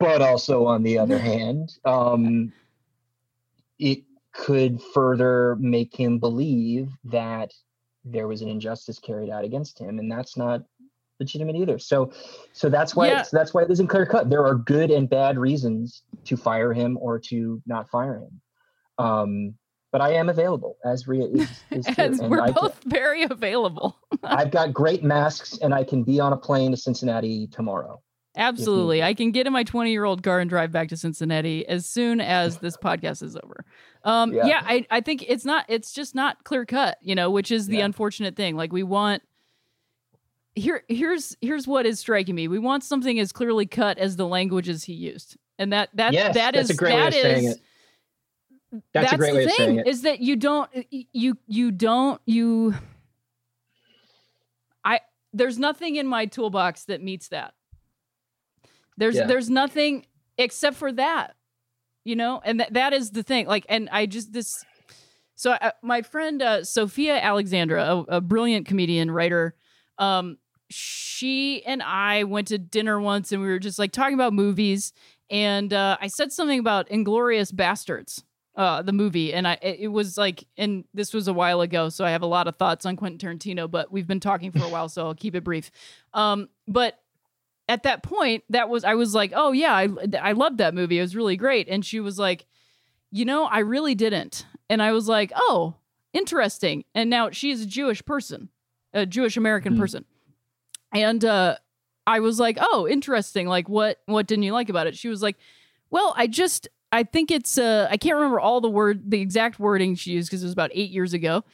But 0.00 0.20
also 0.20 0.66
on 0.66 0.82
the 0.82 0.98
other 0.98 1.18
hand 1.18 1.72
um 1.84 2.52
it 3.78 4.00
could 4.32 4.82
further 4.94 5.56
make 5.56 5.94
him 5.94 6.18
believe 6.18 6.90
that 7.04 7.52
there 8.04 8.28
was 8.28 8.42
an 8.42 8.48
injustice 8.48 8.98
carried 8.98 9.30
out 9.30 9.44
against 9.44 9.78
him 9.78 9.98
and 9.98 10.10
that's 10.10 10.36
not 10.36 10.62
legitimate 11.20 11.56
either. 11.56 11.78
So 11.78 12.12
so 12.52 12.68
that's 12.68 12.94
why 12.96 13.08
Yeah. 13.08 13.24
that's 13.32 13.54
why 13.54 13.62
it 13.62 13.70
isn't 13.70 13.86
clear 13.86 14.06
cut. 14.06 14.28
There 14.28 14.44
are 14.44 14.54
good 14.54 14.90
and 14.90 15.08
bad 15.08 15.38
reasons 15.38 16.02
to 16.24 16.36
fire 16.36 16.72
him 16.72 16.98
or 17.00 17.18
to 17.20 17.62
not 17.66 17.88
fire 17.88 18.18
him. 18.18 18.40
Um 18.98 19.54
but 19.92 20.00
i 20.00 20.12
am 20.12 20.28
available 20.28 20.76
as 20.84 21.06
Rhea 21.08 21.26
is, 21.26 21.48
is 21.70 21.86
and 21.98 22.18
we're 22.30 22.40
I 22.40 22.46
can- 22.46 22.54
both 22.60 22.82
very 22.84 23.22
available. 23.22 23.96
I've 24.22 24.50
got 24.50 24.72
great 24.72 25.02
masks 25.04 25.58
and 25.62 25.72
I 25.74 25.84
can 25.84 26.02
be 26.02 26.20
on 26.20 26.32
a 26.32 26.36
plane 26.36 26.72
to 26.72 26.76
Cincinnati 26.76 27.46
tomorrow. 27.48 28.00
Absolutely. 28.38 29.02
I 29.02 29.14
can 29.14 29.30
get 29.30 29.46
in 29.46 29.52
my 29.54 29.62
20 29.64 29.90
year 29.92 30.04
old 30.04 30.22
car 30.22 30.40
and 30.40 30.50
drive 30.50 30.70
back 30.70 30.88
to 30.90 30.96
Cincinnati 30.96 31.66
as 31.66 31.86
soon 31.86 32.20
as 32.20 32.58
this 32.58 32.76
podcast 32.84 33.22
is 33.22 33.34
over. 33.36 33.64
Um, 34.04 34.34
yeah, 34.34 34.46
Yeah. 34.46 34.62
I, 34.64 34.86
I 34.90 35.00
think 35.00 35.24
it's 35.26 35.44
not, 35.46 35.64
it's 35.68 35.92
just 35.92 36.14
not 36.14 36.44
clear 36.44 36.66
cut, 36.66 36.98
you 37.00 37.14
know, 37.14 37.30
which 37.30 37.50
is 37.50 37.66
the 37.66 37.78
Yeah. 37.78 37.86
unfortunate 37.86 38.36
thing. 38.36 38.54
Like 38.56 38.72
we 38.74 38.82
want, 38.82 39.22
here, 40.54 40.84
here's, 40.88 41.36
here's 41.40 41.66
what 41.66 41.86
is 41.86 41.98
striking 42.00 42.34
me. 42.34 42.48
We 42.48 42.58
want 42.58 42.82
something 42.84 43.18
as 43.20 43.32
clearly 43.32 43.66
cut 43.66 43.98
as 43.98 44.16
the 44.16 44.26
languages 44.26 44.84
he 44.84 44.92
used. 44.94 45.36
And 45.58 45.72
that, 45.72 45.88
that, 45.94 46.12
Yes, 46.12 46.34
that 46.34 46.54
that's 46.54 46.68
a 46.70 46.74
great 46.74 46.94
way 46.94 47.06
of 47.06 47.14
saying 47.14 47.44
is- 47.44 47.60
it. 48.72 48.82
That's, 48.92 49.12
a 49.12 49.16
great 49.16 49.30
the 49.30 49.36
way 49.36 49.44
of 49.44 49.50
thing, 49.50 49.56
saying 49.56 49.78
it. 49.80 49.86
Is 49.86 50.02
that 50.02 50.20
you 50.20 50.36
don't 50.36 50.70
you 51.12 51.36
you 51.46 51.70
don't 51.70 52.20
you 52.26 52.74
I 54.84 55.00
there's 55.32 55.58
nothing 55.58 55.96
in 55.96 56.06
my 56.06 56.26
toolbox 56.26 56.84
that 56.84 57.02
meets 57.02 57.28
that. 57.28 57.54
There's 58.96 59.16
Yeah. 59.16 59.26
there's 59.26 59.50
nothing 59.50 60.06
except 60.38 60.76
for 60.76 60.92
that. 60.92 61.36
You 62.04 62.16
know? 62.16 62.40
And 62.44 62.60
that 62.60 62.74
that 62.74 62.92
is 62.92 63.10
the 63.10 63.22
thing. 63.22 63.46
Like 63.46 63.66
and 63.68 63.88
I 63.90 64.06
just 64.06 64.32
this 64.32 64.64
so 65.34 65.52
uh, 65.52 65.72
my 65.82 66.02
friend 66.02 66.40
uh, 66.40 66.64
Sophia 66.64 67.18
Alexandra, 67.20 67.82
a, 67.82 68.16
a 68.16 68.20
brilliant 68.20 68.66
comedian 68.66 69.10
writer, 69.10 69.54
um 69.98 70.38
she 70.68 71.64
and 71.64 71.80
I 71.82 72.24
went 72.24 72.48
to 72.48 72.58
dinner 72.58 73.00
once 73.00 73.30
and 73.30 73.40
we 73.40 73.46
were 73.46 73.60
just 73.60 73.78
like 73.78 73.92
talking 73.92 74.14
about 74.14 74.32
movies 74.32 74.92
and 75.30 75.72
uh, 75.72 75.96
I 76.00 76.08
said 76.08 76.32
something 76.32 76.58
about 76.58 76.90
Inglorious 76.90 77.52
Bastards 77.52 78.24
uh 78.56 78.80
the 78.82 78.92
movie 78.92 79.34
and 79.34 79.46
i 79.46 79.58
it 79.62 79.88
was 79.88 80.16
like 80.16 80.44
and 80.56 80.84
this 80.94 81.12
was 81.12 81.28
a 81.28 81.32
while 81.32 81.60
ago 81.60 81.88
so 81.90 82.04
i 82.04 82.10
have 82.10 82.22
a 82.22 82.26
lot 82.26 82.48
of 82.48 82.56
thoughts 82.56 82.86
on 82.86 82.96
quentin 82.96 83.18
tarantino 83.18 83.70
but 83.70 83.92
we've 83.92 84.06
been 84.06 84.20
talking 84.20 84.50
for 84.50 84.64
a 84.64 84.68
while 84.68 84.88
so 84.88 85.06
i'll 85.06 85.14
keep 85.14 85.34
it 85.34 85.44
brief. 85.44 85.70
Um 86.14 86.48
but 86.66 86.98
at 87.68 87.82
that 87.82 88.02
point 88.02 88.44
that 88.50 88.68
was 88.68 88.82
i 88.84 88.94
was 88.94 89.14
like 89.14 89.32
oh 89.34 89.52
yeah 89.52 89.74
i 89.74 89.88
i 90.22 90.32
loved 90.32 90.58
that 90.58 90.72
movie. 90.74 90.98
It 90.98 91.02
was 91.02 91.14
really 91.16 91.36
great. 91.36 91.68
And 91.68 91.84
she 91.84 92.00
was 92.00 92.18
like 92.18 92.46
you 93.10 93.24
know 93.24 93.44
i 93.44 93.58
really 93.58 93.94
didn't. 93.94 94.46
And 94.70 94.82
i 94.82 94.92
was 94.92 95.06
like 95.08 95.32
oh 95.36 95.74
interesting. 96.12 96.84
And 96.94 97.10
now 97.10 97.30
she's 97.30 97.62
a 97.62 97.66
jewish 97.66 98.04
person 98.04 98.48
a 98.94 99.04
jewish 99.04 99.36
american 99.36 99.74
Hmm. 99.74 99.80
person. 99.80 100.04
And 100.92 101.24
uh 101.24 101.56
i 102.06 102.20
was 102.20 102.40
like 102.40 102.56
oh 102.60 102.88
interesting. 102.88 103.46
Like 103.48 103.68
what 103.68 103.98
what 104.06 104.26
didn't 104.26 104.44
you 104.44 104.52
like 104.52 104.70
about 104.70 104.86
it? 104.86 104.96
She 104.96 105.08
was 105.08 105.20
like 105.22 105.36
well 105.90 106.14
i 106.16 106.26
just 106.26 106.68
I 106.92 107.02
think 107.02 107.30
it's 107.30 107.58
uh 107.58 107.88
I 107.90 107.96
can't 107.96 108.16
remember 108.16 108.40
all 108.40 108.60
the 108.60 108.70
word 108.70 109.10
the 109.10 109.20
exact 109.20 109.58
wording 109.58 109.94
she 109.94 110.12
used 110.12 110.30
because 110.30 110.42
it 110.42 110.46
was 110.46 110.52
about 110.52 110.70
eight 110.74 110.90
years 110.90 111.12
ago. 111.12 111.44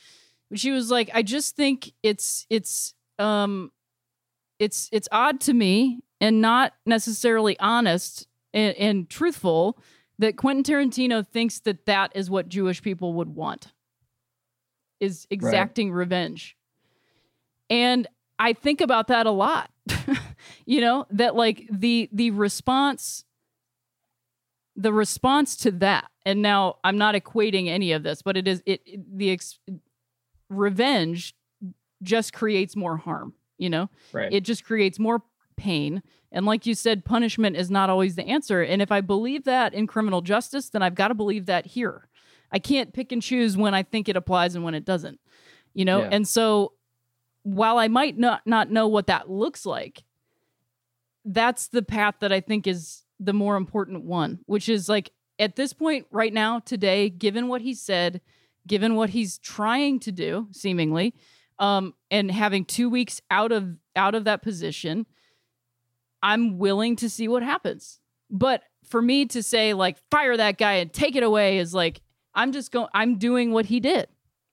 But 0.50 0.60
she 0.60 0.70
was 0.70 0.90
like, 0.90 1.10
I 1.14 1.22
just 1.22 1.56
think 1.56 1.92
it's 2.02 2.46
it's 2.50 2.94
um 3.18 3.72
it's 4.58 4.88
it's 4.92 5.08
odd 5.10 5.40
to 5.42 5.52
me 5.52 6.00
and 6.20 6.40
not 6.40 6.74
necessarily 6.86 7.58
honest 7.58 8.26
and, 8.52 8.76
and 8.76 9.10
truthful 9.10 9.78
that 10.18 10.36
Quentin 10.36 10.62
Tarantino 10.62 11.26
thinks 11.26 11.60
that 11.60 11.86
that 11.86 12.12
is 12.14 12.30
what 12.30 12.48
Jewish 12.48 12.82
people 12.82 13.14
would 13.14 13.34
want 13.34 13.72
is 15.00 15.26
exacting 15.30 15.90
revenge. 15.92 16.56
And 17.68 18.06
I 18.38 18.52
think 18.52 18.80
about 18.80 19.08
that 19.08 19.26
a 19.26 19.30
lot. 19.30 19.70
you 20.66 20.80
know, 20.80 21.06
that 21.10 21.34
like 21.34 21.66
the 21.70 22.08
the 22.12 22.30
response 22.30 23.24
the 24.76 24.92
response 24.92 25.56
to 25.56 25.70
that 25.70 26.10
and 26.24 26.40
now 26.42 26.76
i'm 26.84 26.96
not 26.96 27.14
equating 27.14 27.68
any 27.68 27.92
of 27.92 28.02
this 28.02 28.22
but 28.22 28.36
it 28.36 28.48
is 28.48 28.62
it, 28.66 28.80
it- 28.86 29.18
the 29.18 29.30
ex- 29.30 29.58
revenge 30.48 31.34
just 32.02 32.32
creates 32.32 32.74
more 32.76 32.96
harm 32.96 33.34
you 33.58 33.70
know? 33.70 33.88
Right. 34.12 34.32
it 34.32 34.40
just 34.40 34.64
creates 34.64 34.98
more 34.98 35.22
pain. 35.56 36.02
And 36.32 36.46
like 36.46 36.66
you 36.66 36.74
said 36.74 37.04
punishment 37.04 37.54
is 37.56 37.70
not 37.70 37.90
always 37.90 38.16
the 38.16 38.24
answer. 38.24 38.60
And 38.62 38.82
if 38.82 38.90
i 38.90 39.00
believe 39.00 39.44
that 39.44 39.72
in 39.74 39.86
criminal 39.86 40.20
justice 40.22 40.68
then 40.70 40.82
i've 40.82 40.94
got 40.96 41.08
to 41.08 41.14
believe 41.14 41.46
that 41.46 41.66
here. 41.66 42.08
I 42.50 42.58
can't 42.58 42.92
pick 42.92 43.12
and 43.12 43.22
choose 43.22 43.56
when 43.56 43.74
i 43.74 43.82
think 43.84 44.08
it 44.08 44.16
applies 44.16 44.54
and 44.56 44.64
when 44.64 44.74
it 44.74 44.84
doesn't 44.84 45.20
you 45.74 45.84
know? 45.84 46.00
Yeah. 46.02 46.08
and 46.12 46.26
so 46.26 46.72
while 47.44 47.78
i 47.78 47.86
might 47.88 48.18
not 48.18 48.40
not 48.46 48.70
know 48.70 48.88
what 48.88 49.06
that 49.06 49.30
looks 49.30 49.64
like 49.64 50.02
that's 51.24 51.68
the 51.68 51.82
path 51.82 52.16
that 52.20 52.32
i 52.32 52.40
think 52.40 52.66
is 52.66 53.01
the 53.24 53.32
more 53.32 53.56
important 53.56 54.04
one 54.04 54.38
which 54.46 54.68
is 54.68 54.88
like 54.88 55.10
at 55.38 55.56
this 55.56 55.72
point 55.72 56.06
right 56.10 56.32
now 56.32 56.58
today 56.58 57.08
given 57.08 57.48
what 57.48 57.60
he 57.60 57.74
said 57.74 58.20
given 58.66 58.94
what 58.94 59.10
he's 59.10 59.38
trying 59.38 59.98
to 59.98 60.12
do 60.12 60.48
seemingly 60.50 61.14
um 61.58 61.94
and 62.10 62.30
having 62.30 62.64
2 62.64 62.88
weeks 62.88 63.20
out 63.30 63.52
of 63.52 63.76
out 63.96 64.14
of 64.14 64.24
that 64.24 64.42
position 64.42 65.06
i'm 66.22 66.58
willing 66.58 66.96
to 66.96 67.10
see 67.10 67.28
what 67.28 67.42
happens. 67.42 67.98
But 68.30 68.62
for 68.84 69.02
me 69.02 69.26
to 69.26 69.42
say 69.42 69.74
like 69.74 69.98
fire 70.10 70.36
that 70.36 70.58
guy 70.58 70.74
and 70.74 70.92
take 70.92 71.16
it 71.16 71.22
away 71.22 71.58
is 71.58 71.74
like 71.74 72.00
i'm 72.34 72.52
just 72.52 72.72
going 72.72 72.88
i'm 72.94 73.18
doing 73.18 73.52
what 73.52 73.66
he 73.66 73.80
did. 73.80 74.08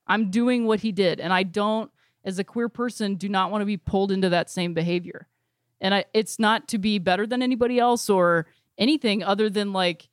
I'm 0.08 0.32
doing 0.32 0.66
what 0.66 0.80
he 0.80 0.92
did 0.92 1.20
and 1.20 1.32
i 1.32 1.44
don't 1.44 1.92
as 2.24 2.40
a 2.40 2.44
queer 2.44 2.68
person 2.68 3.16
do 3.16 3.30
not 3.30 3.52
want 3.52 3.62
to 3.62 3.66
be 3.66 3.78
pulled 3.78 4.12
into 4.12 4.30
that 4.30 4.50
same 4.50 4.74
behavior. 4.74 5.28
And 5.82 5.96
I, 5.96 6.06
it's 6.14 6.40
not 6.40 6.68
to 6.70 6.78
be 6.78 7.00
better 7.00 7.26
than 7.26 7.42
anybody 7.42 7.80
else 7.80 8.10
or 8.10 8.48
anything 8.80 9.22
other 9.24 9.50
than 9.50 9.74
like 9.74 10.10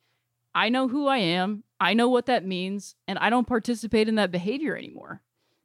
i 0.53 0.69
know 0.69 0.87
who 0.87 1.07
i 1.07 1.17
am 1.17 1.63
i 1.79 1.93
know 1.93 2.09
what 2.09 2.27
that 2.27 2.45
means 2.45 2.95
and 3.07 3.17
i 3.17 3.29
don't 3.29 3.47
participate 3.47 4.07
in 4.07 4.15
that 4.15 4.31
behavior 4.31 4.75
anymore. 4.75 5.21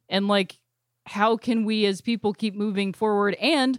And 0.09 0.29
like 0.29 0.59
how 1.07 1.37
can 1.37 1.65
we 1.65 1.85
as 1.87 2.01
people 2.01 2.33
keep 2.33 2.55
moving 2.55 2.93
forward 2.93 3.35
and 3.41 3.79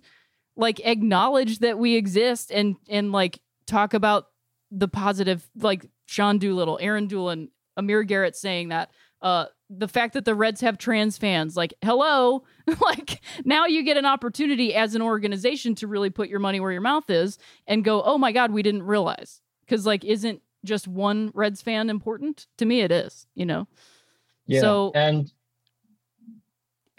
like 0.55 0.81
acknowledge 0.85 1.59
that 1.59 1.79
we 1.79 1.95
exist 1.95 2.51
and 2.51 2.75
and 2.89 3.11
like 3.11 3.39
talk 3.65 3.93
about 3.93 4.27
the 4.71 4.87
positive 4.87 5.47
like 5.55 5.85
sean 6.05 6.37
doolittle 6.37 6.79
Eireann 6.81 7.07
Dolan 7.07 7.49
amir 7.77 8.03
garrett 8.03 8.35
saying 8.35 8.69
that 8.69 8.91
uh 9.21 9.45
the 9.77 9.87
fact 9.87 10.13
that 10.13 10.25
the 10.25 10.35
reds 10.35 10.61
have 10.61 10.77
trans 10.77 11.17
fans 11.17 11.57
like 11.57 11.73
hello 11.83 12.43
like 12.81 13.21
now 13.45 13.65
you 13.65 13.83
get 13.83 13.97
an 13.97 14.05
opportunity 14.05 14.73
as 14.73 14.95
an 14.95 15.01
organization 15.01 15.75
to 15.75 15.87
really 15.87 16.09
put 16.09 16.29
your 16.29 16.39
money 16.39 16.59
where 16.59 16.71
your 16.71 16.81
mouth 16.81 17.09
is 17.09 17.37
and 17.67 17.83
go 17.83 18.01
oh 18.03 18.17
my 18.17 18.31
god 18.31 18.51
we 18.51 18.63
didn't 18.63 18.83
realize. 18.83 19.41
Because 19.65 19.85
like 19.85 20.03
isn't 20.03 20.41
just 20.65 20.87
one 20.87 21.31
reds 21.33 21.61
fan 21.61 21.89
important? 21.89 22.47
To 22.57 22.65
me 22.65 22.81
it 22.81 22.91
is 22.91 23.25
you 23.35 23.45
know? 23.45 23.67
Yeah. 24.45 24.61
so- 24.61 24.91
and 24.93 25.31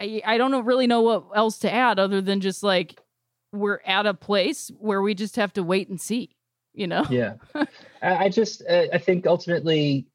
I, 0.01 0.21
I 0.25 0.37
don't 0.37 0.51
know, 0.51 0.59
really 0.59 0.87
know 0.87 1.01
what 1.01 1.23
else 1.35 1.59
to 1.59 1.71
add 1.73 1.99
other 1.99 2.19
than 2.19 2.41
just 2.41 2.63
like 2.63 2.99
we're 3.53 3.79
at 3.85 4.05
a 4.05 4.13
place 4.13 4.69
where 4.77 5.01
we 5.01 5.13
just 5.13 5.37
have 5.37 5.53
to 5.53 5.63
wait 5.63 5.87
and 5.89 5.99
see 6.01 6.35
you 6.73 6.87
know? 6.87 7.05
Yeah. 7.09 7.35
I, 7.55 8.25
I 8.25 8.29
just 8.29 8.61
uh, 8.69 8.87
i 8.91 8.97
think 8.97 9.25
ultimately 9.25 10.05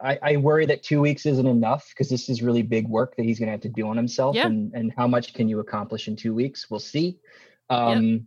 I, 0.00 0.18
I 0.22 0.36
worry 0.36 0.66
that 0.66 0.82
two 0.82 1.00
weeks 1.00 1.24
isn't 1.24 1.46
enough 1.46 1.88
because 1.90 2.08
this 2.10 2.28
is 2.28 2.42
really 2.42 2.62
big 2.62 2.86
work 2.86 3.16
that 3.16 3.22
he's 3.24 3.38
going 3.38 3.46
to 3.46 3.52
have 3.52 3.62
to 3.62 3.68
do 3.68 3.88
on 3.88 3.96
himself 3.96 4.36
Yeah. 4.36 4.46
and 4.46 4.72
and 4.74 4.92
how 4.96 5.06
much 5.06 5.32
can 5.32 5.48
you 5.48 5.60
accomplish 5.60 6.06
in 6.08 6.16
two 6.16 6.34
weeks? 6.34 6.70
We'll 6.70 6.80
see. 6.80 7.18
Um 7.70 8.26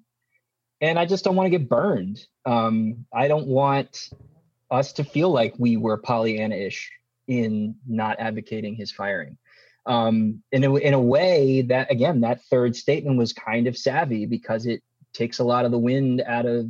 and 0.81 0.97
i 0.97 1.05
just 1.05 1.23
don't 1.25 1.35
want 1.35 1.45
to 1.51 1.57
get 1.57 1.69
burned. 1.69 2.25
Um 2.45 3.05
i 3.13 3.27
don't 3.27 3.47
want 3.47 4.09
us 4.71 4.93
to 4.93 5.03
feel 5.03 5.29
like 5.31 5.53
we 5.57 5.77
were 5.77 5.97
pollyanna-ish 5.97 6.91
in 7.27 7.75
not 7.87 8.19
advocating 8.19 8.75
his 8.75 8.91
firing. 8.91 9.37
Um 9.85 10.41
in 10.51 10.63
a, 10.63 10.75
in 10.75 10.93
a 10.95 10.99
way 10.99 11.61
that 11.63 11.91
again 11.91 12.21
that 12.21 12.41
third 12.45 12.75
statement 12.75 13.17
was 13.17 13.31
kind 13.33 13.67
of 13.67 13.77
savvy 13.77 14.25
because 14.25 14.65
it 14.65 14.81
takes 15.13 15.37
a 15.39 15.43
lot 15.43 15.65
of 15.65 15.71
the 15.71 15.77
wind 15.79 16.21
out 16.25 16.45
of 16.47 16.65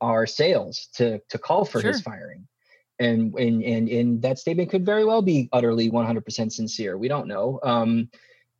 our 0.00 0.26
sails 0.26 0.88
to 0.94 1.20
to 1.28 1.38
call 1.38 1.64
for 1.64 1.80
his 1.80 1.98
Sure. 1.98 2.12
firing 2.12 2.48
and 2.98 3.34
and 3.34 3.62
and 3.62 3.88
and 3.88 4.22
that 4.22 4.38
statement 4.38 4.70
could 4.70 4.84
very 4.84 5.04
well 5.04 5.22
be 5.22 5.48
utterly 5.52 5.90
100% 5.90 6.52
sincere. 6.52 6.96
We 6.96 7.08
don't 7.08 7.28
know. 7.28 7.60
Um 7.62 8.10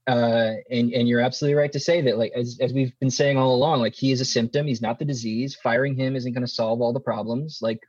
uh 0.06 0.52
and 0.70 0.92
and 0.92 1.08
you're 1.08 1.20
absolutely 1.20 1.56
right 1.56 1.72
to 1.72 1.80
say 1.80 2.00
that 2.00 2.16
like 2.16 2.32
as, 2.36 2.58
as 2.60 2.72
we've 2.72 2.96
been 3.00 3.10
saying 3.10 3.36
all 3.36 3.54
along 3.54 3.80
like 3.80 3.94
he 3.94 4.12
is 4.12 4.20
a 4.20 4.24
symptom. 4.24 4.66
He's 4.66 4.82
not 4.82 4.98
the 4.98 5.04
disease. 5.04 5.54
Firing 5.54 5.94
him 5.94 6.16
isn't 6.16 6.32
going 6.32 6.46
to 6.46 6.52
solve 6.52 6.80
all 6.80 6.92
the 6.92 7.00
problems. 7.00 7.58
Like 7.60 7.80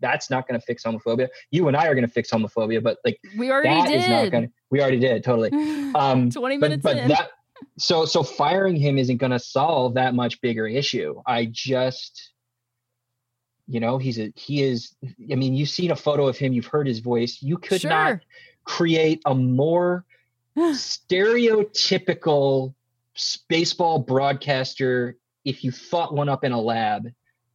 that's 0.00 0.30
not 0.30 0.46
going 0.46 0.58
to 0.60 0.64
fix 0.64 0.84
homophobia. 0.84 1.28
You 1.50 1.68
and 1.68 1.76
i 1.76 1.86
are 1.86 1.94
going 1.94 2.06
to 2.06 2.12
fix 2.12 2.30
homophobia 2.30 2.82
but 2.82 2.98
like 3.04 3.18
we 3.36 3.50
already 3.50 3.68
did. 3.68 3.86
that 3.86 3.94
is 3.94 4.08
not 4.08 4.22
did. 4.22 4.32
going 4.32 4.44
to 4.44 4.52
we 4.70 4.80
already 4.80 5.00
did 5.00 5.24
totally. 5.24 5.50
Um 5.96 6.30
20 6.30 6.58
but, 6.58 6.70
minutes 6.70 6.82
but 6.82 6.96
in. 6.98 7.08
that 7.08 7.30
so 7.78 8.04
so 8.04 8.22
firing 8.22 8.76
him 8.76 8.98
isn't 8.98 9.16
going 9.16 9.32
to 9.32 9.38
solve 9.38 9.94
that 9.94 10.14
much 10.14 10.40
bigger 10.40 10.66
issue. 10.66 11.20
I 11.26 11.46
just 11.46 12.32
you 13.66 13.80
know 13.80 13.98
he's 13.98 14.18
a 14.18 14.32
he 14.36 14.62
is 14.62 14.94
i 15.30 15.34
mean 15.34 15.54
you've 15.54 15.68
seen 15.68 15.90
a 15.90 15.96
photo 15.96 16.28
of 16.28 16.36
him 16.36 16.52
you've 16.52 16.66
heard 16.66 16.86
his 16.86 17.00
voice. 17.00 17.38
You 17.42 17.58
could 17.58 17.82
not 17.84 18.20
create 18.64 19.20
a 19.24 19.34
more 19.34 20.04
stereotypical 20.58 22.74
baseball 23.48 23.98
broadcaster 23.98 25.16
if 25.44 25.64
you 25.64 25.72
thought 25.72 26.14
one 26.14 26.28
up 26.28 26.44
in 26.44 26.52
a 26.52 26.60
lab 26.60 27.08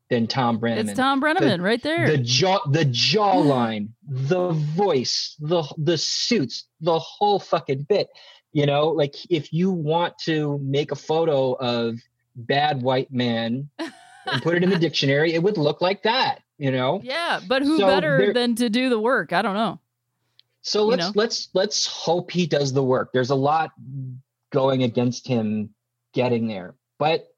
than 0.09 0.27
tom 0.27 0.57
brennan 0.57 0.89
it's 0.89 0.97
Thom 0.97 1.21
Brennaman 1.21 1.61
right 1.61 1.81
there. 1.81 2.05
the 2.07 2.17
jaw 2.17 2.59
the 2.67 2.83
jawline 2.85 3.89
the 4.07 4.49
voice 4.49 5.37
the 5.39 5.63
the 5.77 5.97
suits 5.97 6.65
the 6.81 6.99
whole 6.99 7.39
fucking 7.39 7.83
bit 7.83 8.09
you 8.53 8.65
know? 8.65 8.89
Like 8.89 9.15
if 9.29 9.53
you 9.53 9.71
want 9.71 10.17
to 10.25 10.59
make 10.63 10.91
a 10.91 10.95
photo 10.95 11.53
of 11.53 11.99
bad 12.35 12.81
white 12.81 13.11
man 13.11 13.69
and 14.25 14.41
put 14.41 14.55
it 14.55 14.63
in 14.63 14.69
the 14.69 14.77
dictionary, 14.87 15.33
it 15.33 15.41
would 15.43 15.57
look 15.57 15.81
like 15.81 16.03
that, 16.03 16.41
you 16.57 16.71
know? 16.71 16.99
Yeah, 17.03 17.39
but 17.47 17.61
who 17.61 17.77
So 17.77 17.87
better 17.87 18.17
there- 18.17 18.33
than 18.33 18.55
to 18.55 18.69
do 18.69 18.89
the 18.89 18.99
work? 18.99 19.33
I 19.33 19.41
don't 19.41 19.55
know. 19.55 19.79
So 20.63 20.83
You 20.83 20.91
let's 20.91 21.03
know? 21.07 21.11
let's 21.15 21.49
let's 21.53 21.85
hope 21.87 22.29
he 22.29 22.45
does 22.45 22.71
the 22.71 22.83
work. 22.83 23.11
There's 23.13 23.31
a 23.31 23.35
lot 23.35 23.71
going 24.51 24.83
against 24.83 25.25
him 25.27 25.73
getting 26.13 26.47
there. 26.47 26.75
But 26.99 27.33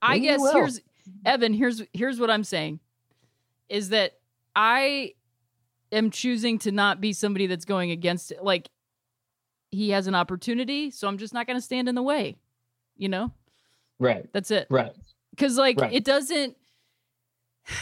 I 0.00 0.10
Maybe 0.14 0.20
he 0.20 0.26
guess 0.28 0.52
here's 0.52 0.80
Evan, 1.24 1.52
here's 1.52 1.82
here's 1.92 2.20
what 2.20 2.30
I'm 2.30 2.44
saying 2.44 2.78
is 3.68 3.88
that 3.88 4.12
I 4.54 5.14
am 5.90 6.10
choosing 6.12 6.58
to 6.60 6.70
not 6.70 7.00
be 7.00 7.12
somebody 7.12 7.46
that's 7.48 7.64
going 7.64 7.90
against 7.90 8.30
it. 8.30 8.44
Like 8.44 8.68
he 9.72 9.90
has 9.90 10.06
an 10.06 10.14
opportunity, 10.14 10.92
so 10.92 11.08
I'm 11.08 11.18
just 11.18 11.34
not 11.34 11.48
going 11.48 11.56
to 11.56 11.60
stand 11.62 11.88
in 11.88 11.96
the 11.96 12.02
way. 12.02 12.36
You 12.96 13.08
know? 13.08 13.32
right, 13.98 14.28
That's 14.32 14.52
it. 14.52 14.68
right. 14.70 14.92
Cuz 15.36 15.56
like 15.56 15.80
Right. 15.80 15.92
it 15.92 16.04
doesn't 16.04 16.56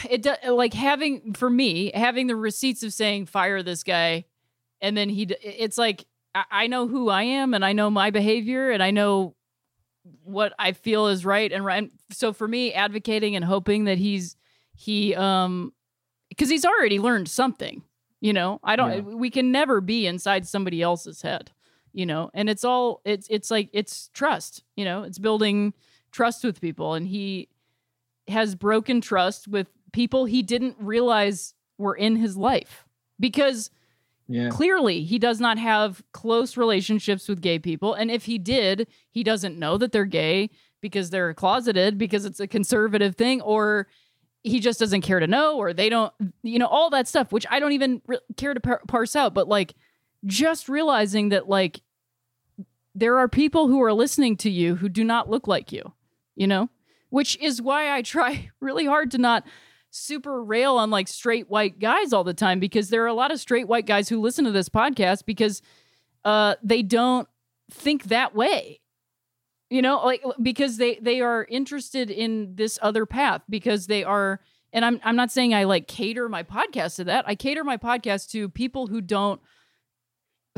it 0.08 0.22
does 0.22 0.38
like 0.48 0.74
having 0.74 1.32
for 1.34 1.50
me 1.50 1.90
having 1.94 2.26
the 2.28 2.36
receipts 2.36 2.82
of 2.82 2.92
saying 2.92 3.26
fire 3.26 3.62
this 3.62 3.82
guy 3.82 4.24
and 4.80 4.96
then 4.96 5.08
he 5.08 5.22
it's 5.42 5.76
like 5.76 6.06
I, 6.34 6.44
I 6.50 6.66
know 6.68 6.86
who 6.86 7.08
I 7.08 7.24
am 7.24 7.52
and 7.52 7.64
I 7.64 7.72
know 7.72 7.90
my 7.90 8.10
behavior 8.10 8.70
and 8.70 8.82
I 8.82 8.90
know 8.92 9.34
what 10.24 10.52
I 10.58 10.72
feel 10.72 11.06
is 11.08 11.24
right 11.24 11.50
and 11.52 11.64
right. 11.64 11.90
So 12.10 12.32
for 12.32 12.48
me, 12.48 12.72
advocating 12.72 13.36
and 13.36 13.44
hoping 13.44 13.84
that 13.84 13.98
he's 13.98 14.36
he 14.74 15.14
um 15.14 15.72
because 16.28 16.48
he's 16.48 16.64
already 16.64 16.98
learned 16.98 17.28
something, 17.28 17.82
you 18.20 18.32
know. 18.32 18.58
I 18.64 18.74
don't. 18.74 18.90
Yeah. 18.92 19.00
We 19.00 19.30
can 19.30 19.52
never 19.52 19.80
be 19.80 20.06
inside 20.06 20.46
somebody 20.46 20.82
else's 20.82 21.22
head, 21.22 21.52
you 21.92 22.04
know. 22.06 22.30
And 22.34 22.48
it's 22.50 22.64
all 22.64 23.00
it's 23.04 23.26
it's 23.30 23.50
like 23.50 23.68
it's 23.72 24.08
trust, 24.12 24.64
you 24.76 24.84
know. 24.84 25.02
It's 25.04 25.18
building 25.18 25.72
trust 26.12 26.44
with 26.44 26.60
people, 26.60 26.94
and 26.94 27.06
he 27.09 27.48
has 28.28 28.55
broken 28.55 29.01
trust 29.01 29.48
with 29.48 29.66
people 29.93 30.24
he 30.26 30.43
didn't 30.43 30.76
realize 30.78 31.55
were 31.78 31.94
in 31.94 32.16
his 32.16 32.36
life 32.36 32.86
because 33.18 33.70
Yeah. 34.28 34.48
clearly 34.48 35.02
he 35.02 35.18
does 35.18 35.40
not 35.40 35.59
have 35.59 36.02
close 36.12 36.56
relationships 36.56 37.28
with 37.28 37.40
gay 37.43 37.59
people 37.59 37.93
and 37.93 38.09
if 38.10 38.24
he 38.26 38.39
did 38.39 38.86
he 39.10 39.22
doesn't 39.24 39.59
know 39.59 39.76
that 39.76 39.90
they're 39.90 40.05
gay 40.05 40.48
because 40.80 41.10
they're 41.10 41.34
closeted 41.34 41.98
because 41.98 42.24
it's 42.24 42.39
a 42.40 42.47
conservative 42.47 43.16
thing 43.16 43.40
or 43.43 43.89
he 44.44 44.60
just 44.60 44.78
doesn't 44.78 45.01
care 45.02 45.18
to 45.20 45.26
know 45.26 45.59
or 45.59 45.74
they 45.74 45.89
don't 45.89 46.12
you 46.44 46.59
know 46.59 46.68
all 46.68 46.89
that 46.89 47.09
stuff 47.09 47.32
which 47.32 47.44
i 47.51 47.59
don't 47.59 47.72
even 47.72 48.01
re- 48.06 48.18
care 48.36 48.55
to 48.55 48.60
par- 48.60 48.82
parse 48.86 49.16
out 49.16 49.34
but 49.34 49.48
like 49.48 49.74
just 50.24 50.68
realizing 50.68 51.30
that 51.30 51.48
like 51.48 51.82
there 52.94 53.18
are 53.18 53.28
people 53.28 53.66
who 53.68 53.82
are 53.82 53.93
listening 53.93 54.36
to 54.36 54.51
you 54.51 54.76
who 54.76 54.89
do 54.89 55.02
not 55.05 55.28
look 55.28 55.48
like 55.48 55.72
you 55.72 55.93
you 56.34 56.46
know 56.46 56.68
which 57.10 57.36
is 57.38 57.60
why 57.60 57.90
i 57.90 58.02
try 58.02 58.50
really 58.60 58.86
hard 58.86 59.10
to 59.10 59.18
not 59.18 59.44
super 59.90 60.42
rail 60.42 60.76
on 60.76 60.90
like 60.90 61.06
straight 61.06 61.50
white 61.50 61.78
guys 61.78 62.12
all 62.12 62.24
the 62.24 62.32
time 62.32 62.59
because 62.59 62.88
there 62.88 63.02
are 63.02 63.09
a 63.09 63.14
lot 63.14 63.30
of 63.30 63.38
straight 63.38 63.68
white 63.68 63.86
guys 63.86 64.09
who 64.09 64.20
listen 64.20 64.44
to 64.44 64.50
this 64.50 64.68
podcast 64.68 65.26
because 65.26 65.60
uh 66.24 66.54
they 66.62 66.82
don't 66.82 67.28
think 67.70 68.04
that 68.04 68.34
way 68.34 68.80
you 69.68 69.82
know 69.82 70.02
like 70.04 70.22
because 70.42 70.78
they 70.78 70.96
they 70.96 71.20
are 71.20 71.46
interested 71.50 72.10
in 72.10 72.54
this 72.56 72.78
other 72.80 73.04
path 73.04 73.42
because 73.50 73.86
they 73.86 74.02
are 74.02 74.40
and 74.72 74.84
I'm 74.84 75.00
I'm 75.04 75.16
not 75.16 75.30
saying 75.30 75.54
I 75.54 75.64
like 75.64 75.86
cater 75.86 76.28
my 76.28 76.42
podcast 76.42 76.96
to 76.96 77.04
that. 77.04 77.24
I 77.28 77.34
cater 77.34 77.64
my 77.64 77.76
podcast 77.76 78.30
to 78.30 78.48
people 78.48 78.86
who 78.86 79.00
don't 79.00 79.40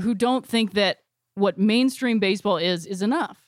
who 0.00 0.14
don't 0.14 0.46
think 0.46 0.74
that 0.74 0.98
what 1.34 1.58
mainstream 1.58 2.20
baseball 2.20 2.56
is 2.56 2.86
is 2.86 3.02
enough. 3.02 3.38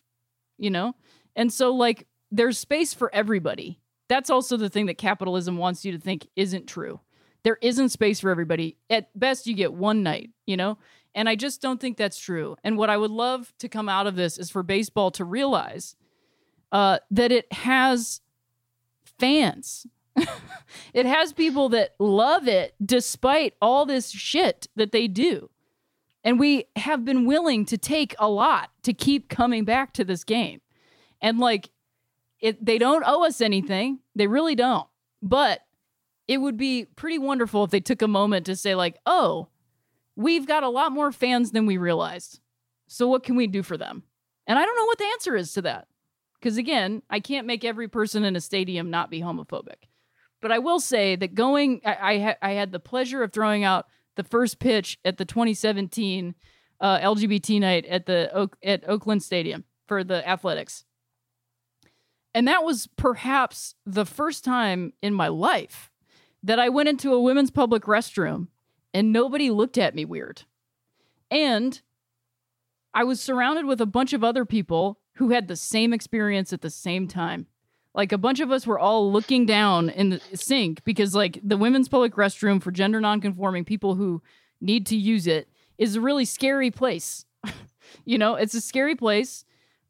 You 0.58 0.70
know? 0.70 0.94
And 1.36 1.52
so 1.52 1.74
like 1.74 2.06
there's 2.30 2.58
space 2.58 2.94
for 2.94 3.14
everybody. 3.14 3.80
That's 4.08 4.30
also 4.30 4.56
the 4.56 4.68
thing 4.68 4.86
that 4.86 4.98
capitalism 4.98 5.56
wants 5.56 5.84
you 5.84 5.92
to 5.92 5.98
think 5.98 6.28
isn't 6.36 6.66
true. 6.66 7.00
There 7.42 7.58
isn't 7.62 7.90
space 7.90 8.20
for 8.20 8.30
everybody. 8.30 8.76
At 8.90 9.16
best 9.18 9.46
you 9.46 9.54
get 9.54 9.72
one 9.72 10.02
night, 10.02 10.30
you 10.46 10.56
know? 10.56 10.78
And 11.14 11.28
I 11.28 11.34
just 11.34 11.62
don't 11.62 11.80
think 11.80 11.96
that's 11.96 12.18
true. 12.18 12.56
And 12.62 12.76
what 12.76 12.90
I 12.90 12.96
would 12.96 13.10
love 13.10 13.52
to 13.60 13.68
come 13.68 13.88
out 13.88 14.06
of 14.06 14.16
this 14.16 14.36
is 14.36 14.50
for 14.50 14.62
baseball 14.62 15.10
to 15.12 15.24
realize 15.24 15.96
uh, 16.72 16.98
that 17.10 17.32
it 17.32 17.50
has 17.52 18.20
fans. 19.18 19.86
it 20.94 21.06
has 21.06 21.32
people 21.32 21.68
that 21.70 21.94
love 21.98 22.48
it 22.48 22.74
despite 22.84 23.54
all 23.62 23.86
this 23.86 24.10
shit 24.10 24.68
that 24.76 24.92
they 24.92 25.08
do. 25.08 25.50
And 26.24 26.40
we 26.40 26.64
have 26.74 27.04
been 27.04 27.24
willing 27.24 27.64
to 27.66 27.78
take 27.78 28.14
a 28.18 28.28
lot 28.28 28.70
to 28.82 28.92
keep 28.92 29.28
coming 29.28 29.64
back 29.64 29.92
to 29.94 30.04
this 30.04 30.24
game. 30.24 30.60
And 31.22 31.38
like 31.38 31.70
it 32.40 32.64
they 32.64 32.78
don't 32.78 33.04
owe 33.06 33.24
us 33.24 33.40
anything. 33.40 34.00
They 34.14 34.26
really 34.26 34.54
don't. 34.54 34.86
But 35.22 35.60
it 36.28 36.38
would 36.38 36.56
be 36.56 36.86
pretty 36.96 37.18
wonderful 37.18 37.64
if 37.64 37.70
they 37.70 37.80
took 37.80 38.02
a 38.02 38.08
moment 38.08 38.46
to 38.46 38.56
say 38.56 38.74
like, 38.74 38.98
"Oh, 39.06 39.48
we've 40.14 40.46
got 40.46 40.62
a 40.62 40.68
lot 40.68 40.92
more 40.92 41.12
fans 41.12 41.52
than 41.52 41.66
we 41.66 41.76
realized. 41.76 42.40
So 42.88 43.08
what 43.08 43.22
can 43.22 43.36
we 43.36 43.46
do 43.46 43.62
for 43.62 43.76
them?" 43.76 44.04
And 44.46 44.58
I 44.58 44.64
don't 44.64 44.76
know 44.76 44.84
what 44.84 44.98
the 44.98 45.04
answer 45.04 45.36
is 45.36 45.52
to 45.54 45.62
that. 45.62 45.88
Because 46.38 46.58
again, 46.58 47.02
I 47.10 47.20
can't 47.20 47.46
make 47.46 47.64
every 47.64 47.88
person 47.88 48.24
in 48.24 48.36
a 48.36 48.40
stadium 48.40 48.90
not 48.90 49.10
be 49.10 49.20
homophobic. 49.20 49.88
But 50.40 50.52
I 50.52 50.58
will 50.58 50.80
say 50.80 51.16
that 51.16 51.34
going, 51.34 51.80
I, 51.84 51.96
I, 52.00 52.18
ha- 52.18 52.36
I 52.42 52.50
had 52.52 52.70
the 52.70 52.78
pleasure 52.78 53.22
of 53.22 53.32
throwing 53.32 53.64
out 53.64 53.86
the 54.16 54.24
first 54.24 54.58
pitch 54.58 54.98
at 55.04 55.16
the 55.16 55.24
2017 55.24 56.34
uh, 56.80 56.98
LGBT 56.98 57.60
night 57.60 57.86
at 57.86 58.06
the 58.06 58.50
at 58.62 58.88
Oakland 58.88 59.22
Stadium 59.22 59.64
for 59.86 60.04
the 60.04 60.26
Athletics, 60.28 60.84
and 62.36 62.46
that 62.46 62.64
was 62.64 62.86
perhaps 62.96 63.76
the 63.86 64.04
first 64.04 64.44
time 64.44 64.92
in 65.00 65.14
my 65.14 65.26
life 65.26 65.90
that 66.42 66.58
I 66.60 66.68
went 66.68 66.90
into 66.90 67.14
a 67.14 67.20
women's 67.20 67.50
public 67.50 67.84
restroom 67.84 68.48
and 68.92 69.10
nobody 69.10 69.48
looked 69.48 69.78
at 69.78 69.94
me 69.94 70.04
weird, 70.04 70.42
and 71.30 71.80
I 72.92 73.04
was 73.04 73.22
surrounded 73.22 73.64
with 73.64 73.80
a 73.80 73.86
bunch 73.86 74.12
of 74.12 74.22
other 74.22 74.44
people 74.44 75.00
who 75.14 75.30
had 75.30 75.48
the 75.48 75.56
same 75.56 75.94
experience 75.94 76.52
at 76.52 76.60
the 76.60 76.68
same 76.68 77.08
time. 77.08 77.46
Like 77.94 78.12
a 78.12 78.18
bunch 78.18 78.40
of 78.40 78.52
us 78.52 78.66
were 78.66 78.78
all 78.78 79.10
looking 79.10 79.46
down 79.46 79.88
in 79.88 80.10
the 80.10 80.20
sink 80.34 80.84
because 80.84 81.14
like 81.14 81.40
the 81.42 81.56
women's 81.56 81.88
public 81.88 82.16
restroom 82.16 82.62
for 82.62 82.70
gender 82.70 83.00
nonconforming 83.00 83.64
people 83.64 83.94
who 83.94 84.22
need 84.60 84.84
to 84.88 84.96
use 84.96 85.26
it 85.26 85.48
is 85.78 85.96
a 85.96 86.02
really 86.02 86.26
scary 86.26 86.70
place. 86.70 87.24
you 88.04 88.18
know, 88.18 88.34
it's 88.34 88.54
a 88.54 88.60
scary 88.60 88.94
place 88.94 89.46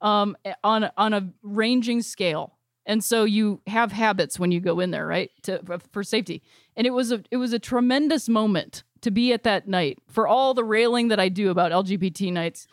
um 0.06 0.36
on 0.62 0.90
on 0.96 1.12
a 1.12 1.28
ranging 1.42 2.02
scale. 2.02 2.52
And 2.88 3.02
so 3.02 3.24
you 3.24 3.60
have 3.66 3.90
habits 3.90 4.38
when 4.38 4.52
you 4.52 4.60
go 4.60 4.78
in 4.78 4.92
there, 4.92 5.06
right? 5.06 5.30
To 5.44 5.60
for 5.90 6.04
safety. 6.04 6.42
And 6.76 6.86
it 6.86 6.90
was 6.90 7.10
a 7.12 7.22
it 7.30 7.36
was 7.36 7.52
a 7.52 7.58
tremendous 7.58 8.28
moment 8.28 8.84
to 9.00 9.10
be 9.10 9.32
at 9.32 9.42
that 9.42 9.68
night 9.68 9.98
for 10.08 10.26
all 10.26 10.54
the 10.54 10.64
railing 10.64 11.08
that 11.08 11.20
I 11.20 11.28
do 11.28 11.50
about 11.50 11.72
LGBT 11.72 12.32
nights 12.32 12.66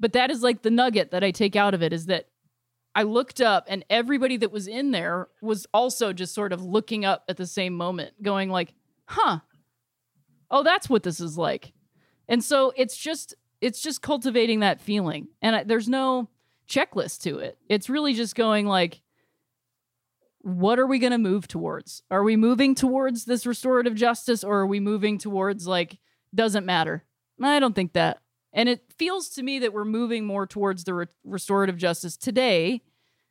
but 0.00 0.12
that 0.12 0.30
is 0.30 0.42
like 0.42 0.62
the 0.62 0.70
nugget 0.70 1.10
that 1.10 1.24
I 1.24 1.30
take 1.30 1.56
out 1.56 1.74
of 1.74 1.82
it 1.82 1.92
is 1.92 2.06
that 2.06 2.28
I 2.94 3.02
looked 3.02 3.40
up 3.40 3.66
and 3.68 3.84
everybody 3.90 4.36
that 4.38 4.50
was 4.50 4.66
in 4.66 4.90
there 4.90 5.28
was 5.40 5.66
also 5.72 6.12
just 6.12 6.34
sort 6.34 6.52
of 6.52 6.62
looking 6.62 7.04
up 7.04 7.24
at 7.28 7.36
the 7.36 7.46
same 7.46 7.74
moment, 7.74 8.22
going 8.22 8.50
like, 8.50 8.74
"Huh. 9.06 9.40
Oh, 10.50 10.62
that's 10.62 10.88
what 10.88 11.02
this 11.02 11.20
is 11.20 11.36
like." 11.38 11.72
And 12.28 12.42
so 12.42 12.72
it's 12.76 12.96
just 12.96 13.34
it's 13.60 13.80
just 13.80 14.02
cultivating 14.02 14.60
that 14.60 14.80
feeling. 14.80 15.28
And 15.42 15.56
I, 15.56 15.64
there's 15.64 15.88
no 15.88 16.28
checklist 16.68 17.22
to 17.22 17.38
it. 17.38 17.58
It's 17.68 17.88
really 17.88 18.14
just 18.14 18.34
going 18.34 18.66
like 18.66 19.00
what 20.42 20.78
are 20.78 20.86
we 20.86 20.98
going 20.98 21.12
to 21.12 21.18
move 21.18 21.48
towards? 21.48 22.02
Are 22.10 22.22
we 22.22 22.36
moving 22.36 22.74
towards 22.74 23.24
this 23.24 23.44
restorative 23.44 23.94
justice 23.94 24.44
or 24.44 24.60
are 24.60 24.66
we 24.66 24.80
moving 24.80 25.18
towards 25.18 25.66
like 25.66 25.98
doesn't 26.34 26.64
matter? 26.64 27.04
I 27.42 27.58
don't 27.58 27.74
think 27.74 27.92
that. 27.92 28.20
And 28.52 28.68
it 28.68 28.82
feels 28.96 29.28
to 29.30 29.42
me 29.42 29.58
that 29.58 29.72
we're 29.72 29.84
moving 29.84 30.24
more 30.24 30.46
towards 30.46 30.84
the 30.84 30.94
re- 30.94 31.06
restorative 31.24 31.76
justice 31.76 32.16
today 32.16 32.82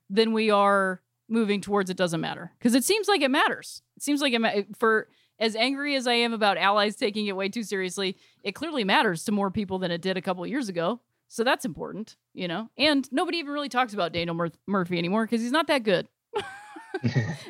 than 0.09 0.31
we 0.31 0.49
are 0.49 1.01
moving 1.27 1.59
towards 1.59 1.89
it 1.89 1.97
doesn't 1.97 2.21
matter. 2.21 2.51
Because 2.57 2.75
it 2.75 2.83
seems 2.83 3.07
like 3.07 3.21
it 3.21 3.31
matters. 3.31 3.81
It 3.95 4.03
seems 4.03 4.21
like 4.21 4.33
it 4.33 4.39
ma- 4.39 4.61
for 4.77 5.09
as 5.39 5.55
angry 5.55 5.95
as 5.95 6.07
I 6.07 6.13
am 6.13 6.33
about 6.33 6.57
allies 6.57 6.95
taking 6.95 7.27
it 7.27 7.35
way 7.35 7.49
too 7.49 7.63
seriously, 7.63 8.15
it 8.43 8.53
clearly 8.53 8.83
matters 8.83 9.23
to 9.25 9.31
more 9.31 9.51
people 9.51 9.79
than 9.79 9.91
it 9.91 10.01
did 10.01 10.17
a 10.17 10.21
couple 10.21 10.45
years 10.47 10.69
ago. 10.69 11.01
So 11.27 11.43
that's 11.43 11.65
important, 11.65 12.15
you 12.33 12.47
know. 12.47 12.69
And 12.77 13.07
nobody 13.11 13.37
even 13.39 13.51
really 13.53 13.69
talks 13.69 13.93
about 13.93 14.13
Daniel 14.13 14.35
Mur- 14.35 14.51
Murphy 14.65 14.97
anymore 14.97 15.25
because 15.25 15.41
he's 15.41 15.51
not 15.51 15.67
that 15.67 15.83
good. 15.83 16.07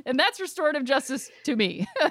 and 0.06 0.20
that's 0.20 0.40
restorative 0.40 0.84
justice 0.84 1.30
to 1.45 1.56
me. 1.56 1.88
he 2.02 2.08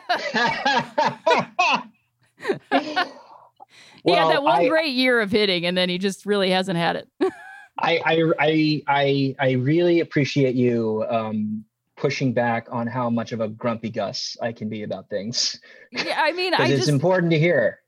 had 4.13 4.31
that 4.31 4.43
one 4.43 4.61
I- 4.63 4.69
great 4.69 4.93
year 4.93 5.21
of 5.21 5.31
hitting, 5.31 5.67
and 5.67 5.77
then 5.77 5.89
he 5.89 5.99
just 5.99 6.27
really 6.27 6.51
hasn't 6.51 6.79
had 6.79 6.97
it. 6.97 7.09
I, 7.79 8.01
I 8.07 8.33
I 8.39 8.83
I 8.89 9.37
I 9.39 9.51
really 9.53 10.01
appreciate 10.01 10.55
you 10.55 11.05
um, 11.11 11.63
pushing 11.97 12.33
back 12.33 12.69
on 12.71 12.87
how 12.87 13.11
much 13.11 13.33
of 13.33 13.41
a 13.41 13.49
grumpy 13.49 13.91
Gus 13.91 14.35
I 14.41 14.53
can 14.53 14.71
be 14.71 14.83
about 14.83 15.11
things 15.11 15.61
yeah, 16.05 16.21
I 16.23 16.33
mean, 16.33 16.55
I 16.55 16.67
it's 16.67 16.77
just 16.77 16.89
important 16.89 17.33
to 17.33 17.39
hear. 17.39 17.81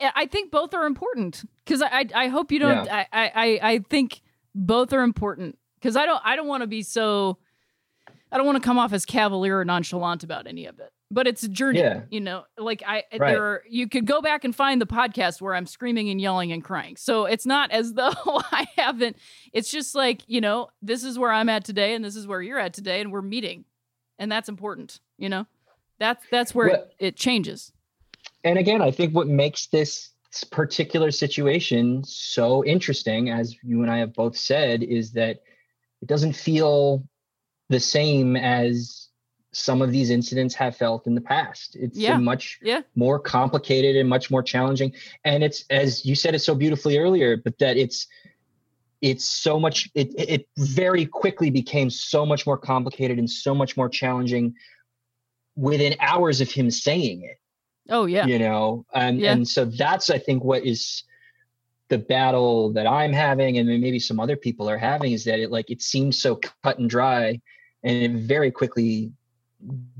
I 0.00 0.26
think 0.26 0.50
both 0.50 0.74
are 0.74 0.86
important 0.86 1.44
because 1.64 1.82
I, 1.82 1.88
I 1.88 2.06
I 2.14 2.28
hope 2.28 2.52
you 2.52 2.58
don't. 2.58 2.88
I, 2.90 3.06
I 3.12 3.32
I 3.34 3.58
I 3.72 3.78
think 3.90 4.20
both 4.54 4.92
are 4.92 5.02
important 5.02 5.58
because 5.80 5.96
I 5.96 6.06
don't 6.06 6.20
I 6.24 6.36
don't 6.36 6.46
want 6.48 6.62
to 6.62 6.66
be 6.66 6.82
so 6.82 7.38
I 8.30 8.36
don't 8.36 8.46
want 8.46 8.56
to 8.62 8.66
come 8.66 8.78
off 8.78 8.92
as 8.92 9.04
cavalier 9.06 9.58
or 9.58 9.64
nonchalant 9.64 10.22
about 10.22 10.46
any 10.46 10.66
of 10.66 10.78
it. 10.80 10.90
But 11.10 11.26
it's 11.26 11.42
a 11.42 11.48
journey, 11.48 11.78
Yeah. 11.80 12.02
you 12.10 12.20
know. 12.20 12.44
Like 12.58 12.82
I, 12.86 12.96
Right. 12.96 13.30
there, 13.32 13.42
are, 13.42 13.62
you 13.66 13.88
could 13.88 14.04
go 14.06 14.20
back 14.20 14.44
and 14.44 14.54
find 14.54 14.78
the 14.78 14.86
podcast 14.86 15.40
where 15.40 15.54
I'm 15.54 15.64
screaming 15.64 16.10
and 16.10 16.20
yelling 16.20 16.52
and 16.52 16.62
crying. 16.62 16.96
So 16.96 17.24
it's 17.24 17.46
not 17.46 17.70
as 17.70 17.94
though 17.94 18.12
I 18.52 18.66
haven't. 18.76 19.16
It's 19.54 19.70
just 19.70 19.94
like 19.94 20.20
you 20.26 20.42
know, 20.42 20.68
this 20.82 21.04
is 21.04 21.18
where 21.18 21.32
I'm 21.32 21.48
at 21.48 21.64
today, 21.64 21.94
and 21.94 22.04
this 22.04 22.14
is 22.14 22.26
where 22.26 22.42
you're 22.42 22.58
at 22.58 22.74
today, 22.74 23.00
and 23.00 23.10
we're 23.10 23.22
meeting, 23.22 23.64
and 24.18 24.30
that's 24.30 24.50
important. 24.50 25.00
You 25.16 25.30
know, 25.30 25.46
that's 25.98 26.22
that's 26.30 26.54
where 26.54 26.68
Well- 26.68 26.82
it, 26.98 27.06
it 27.06 27.16
changes. 27.16 27.72
And 28.44 28.58
again, 28.58 28.82
I 28.82 28.90
think 28.90 29.14
what 29.14 29.26
makes 29.26 29.66
this 29.66 30.10
particular 30.50 31.10
situation 31.10 32.04
so 32.04 32.64
interesting, 32.64 33.30
as 33.30 33.56
you 33.62 33.82
and 33.82 33.90
I 33.90 33.98
have 33.98 34.14
both 34.14 34.36
said, 34.36 34.82
is 34.82 35.12
that 35.12 35.42
it 36.00 36.06
doesn't 36.06 36.34
feel 36.34 37.06
the 37.68 37.80
same 37.80 38.36
as 38.36 39.08
some 39.52 39.82
of 39.82 39.90
these 39.90 40.10
incidents 40.10 40.54
have 40.54 40.76
felt 40.76 41.06
in 41.06 41.14
the 41.14 41.20
past. 41.20 41.76
It's 41.76 41.98
Yeah. 41.98 42.18
much 42.18 42.58
Yeah. 42.62 42.82
more 42.94 43.18
complicated 43.18 43.96
and 43.96 44.08
much 44.08 44.30
more 44.30 44.42
challenging. 44.42 44.92
And 45.24 45.42
it's 45.42 45.64
as 45.70 46.04
you 46.04 46.14
said 46.14 46.34
it 46.34 46.40
so 46.40 46.54
beautifully 46.54 46.98
earlier, 46.98 47.36
but 47.36 47.58
that 47.58 47.76
it's 47.76 48.06
it's 49.00 49.24
so 49.24 49.58
much 49.58 49.90
it 49.94 50.12
it 50.18 50.48
very 50.58 51.06
quickly 51.06 51.50
became 51.50 51.88
so 51.88 52.26
much 52.26 52.46
more 52.46 52.58
complicated 52.58 53.18
and 53.18 53.30
so 53.30 53.54
much 53.54 53.76
more 53.76 53.88
challenging 53.88 54.54
within 55.56 55.96
hours 56.00 56.40
of 56.40 56.50
him 56.50 56.70
saying 56.70 57.22
it 57.22 57.37
Oh 57.88 58.04
yeah. 58.06 58.26
you 58.26 58.38
know 58.38 58.84
and 58.94 59.18
Yeah. 59.20 59.32
and 59.32 59.46
so 59.48 59.64
that's 59.64 60.10
i 60.10 60.18
think 60.18 60.44
what 60.44 60.64
is 60.64 61.04
the 61.88 61.98
battle 61.98 62.70
that 62.74 62.86
i'm 62.86 63.12
having 63.12 63.58
and 63.58 63.66
maybe 63.80 63.98
some 63.98 64.20
other 64.20 64.36
people 64.36 64.68
are 64.68 64.76
having 64.78 65.12
is 65.12 65.24
that 65.24 65.38
it 65.40 65.50
like 65.50 65.70
it 65.70 65.80
seems 65.82 66.18
so 66.20 66.36
cut 66.62 66.78
and 66.78 66.90
dry 66.90 67.40
and 67.82 67.96
it 68.02 68.12
very 68.22 68.50
quickly 68.50 69.10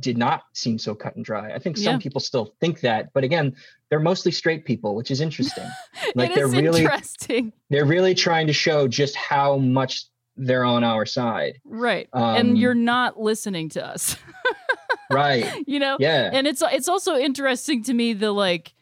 did 0.01 0.17
not 0.19 0.43
seem 0.53 0.79
so 0.79 0.95
cut 0.95 1.17
and 1.17 1.25
dry 1.25 1.53
i 1.53 1.59
think 1.59 1.77
some 1.77 1.95
Yeah. 1.95 1.99
people 1.99 2.21
still 2.21 2.55
think 2.61 2.81
that 2.83 3.13
but 3.15 3.25
again 3.25 3.57
they're 3.89 3.99
mostly 4.01 4.33
straight 4.33 4.65
people 4.67 4.95
which 4.95 5.11
is 5.11 5.21
interesting 5.21 5.65
like 6.15 6.31
it 6.31 6.35
they're 6.37 6.47
is 6.47 6.53
really 6.55 6.83
interesting. 6.83 7.53
they're 7.71 7.87
really 7.87 8.15
trying 8.15 8.47
to 8.49 8.53
show 8.53 8.87
just 8.87 9.17
how 9.17 9.57
much 9.57 10.05
they're 10.37 10.65
on 10.65 10.85
our 10.85 11.05
side 11.07 11.59
Right. 11.65 12.09
Um, 12.13 12.37
and 12.37 12.59
you're 12.59 12.73
not 12.75 13.19
listening 13.19 13.71
to 13.71 13.85
us. 13.85 14.15
right 15.11 15.63
you 15.67 15.79
know? 15.79 15.97
yeah 16.01 16.31
and 16.33 16.47
it's 16.47 16.63
it's 16.73 16.89
also 16.89 17.17
interesting 17.17 17.83
to 17.83 17.95
me 17.95 18.13
the 18.13 18.33
like 18.33 18.75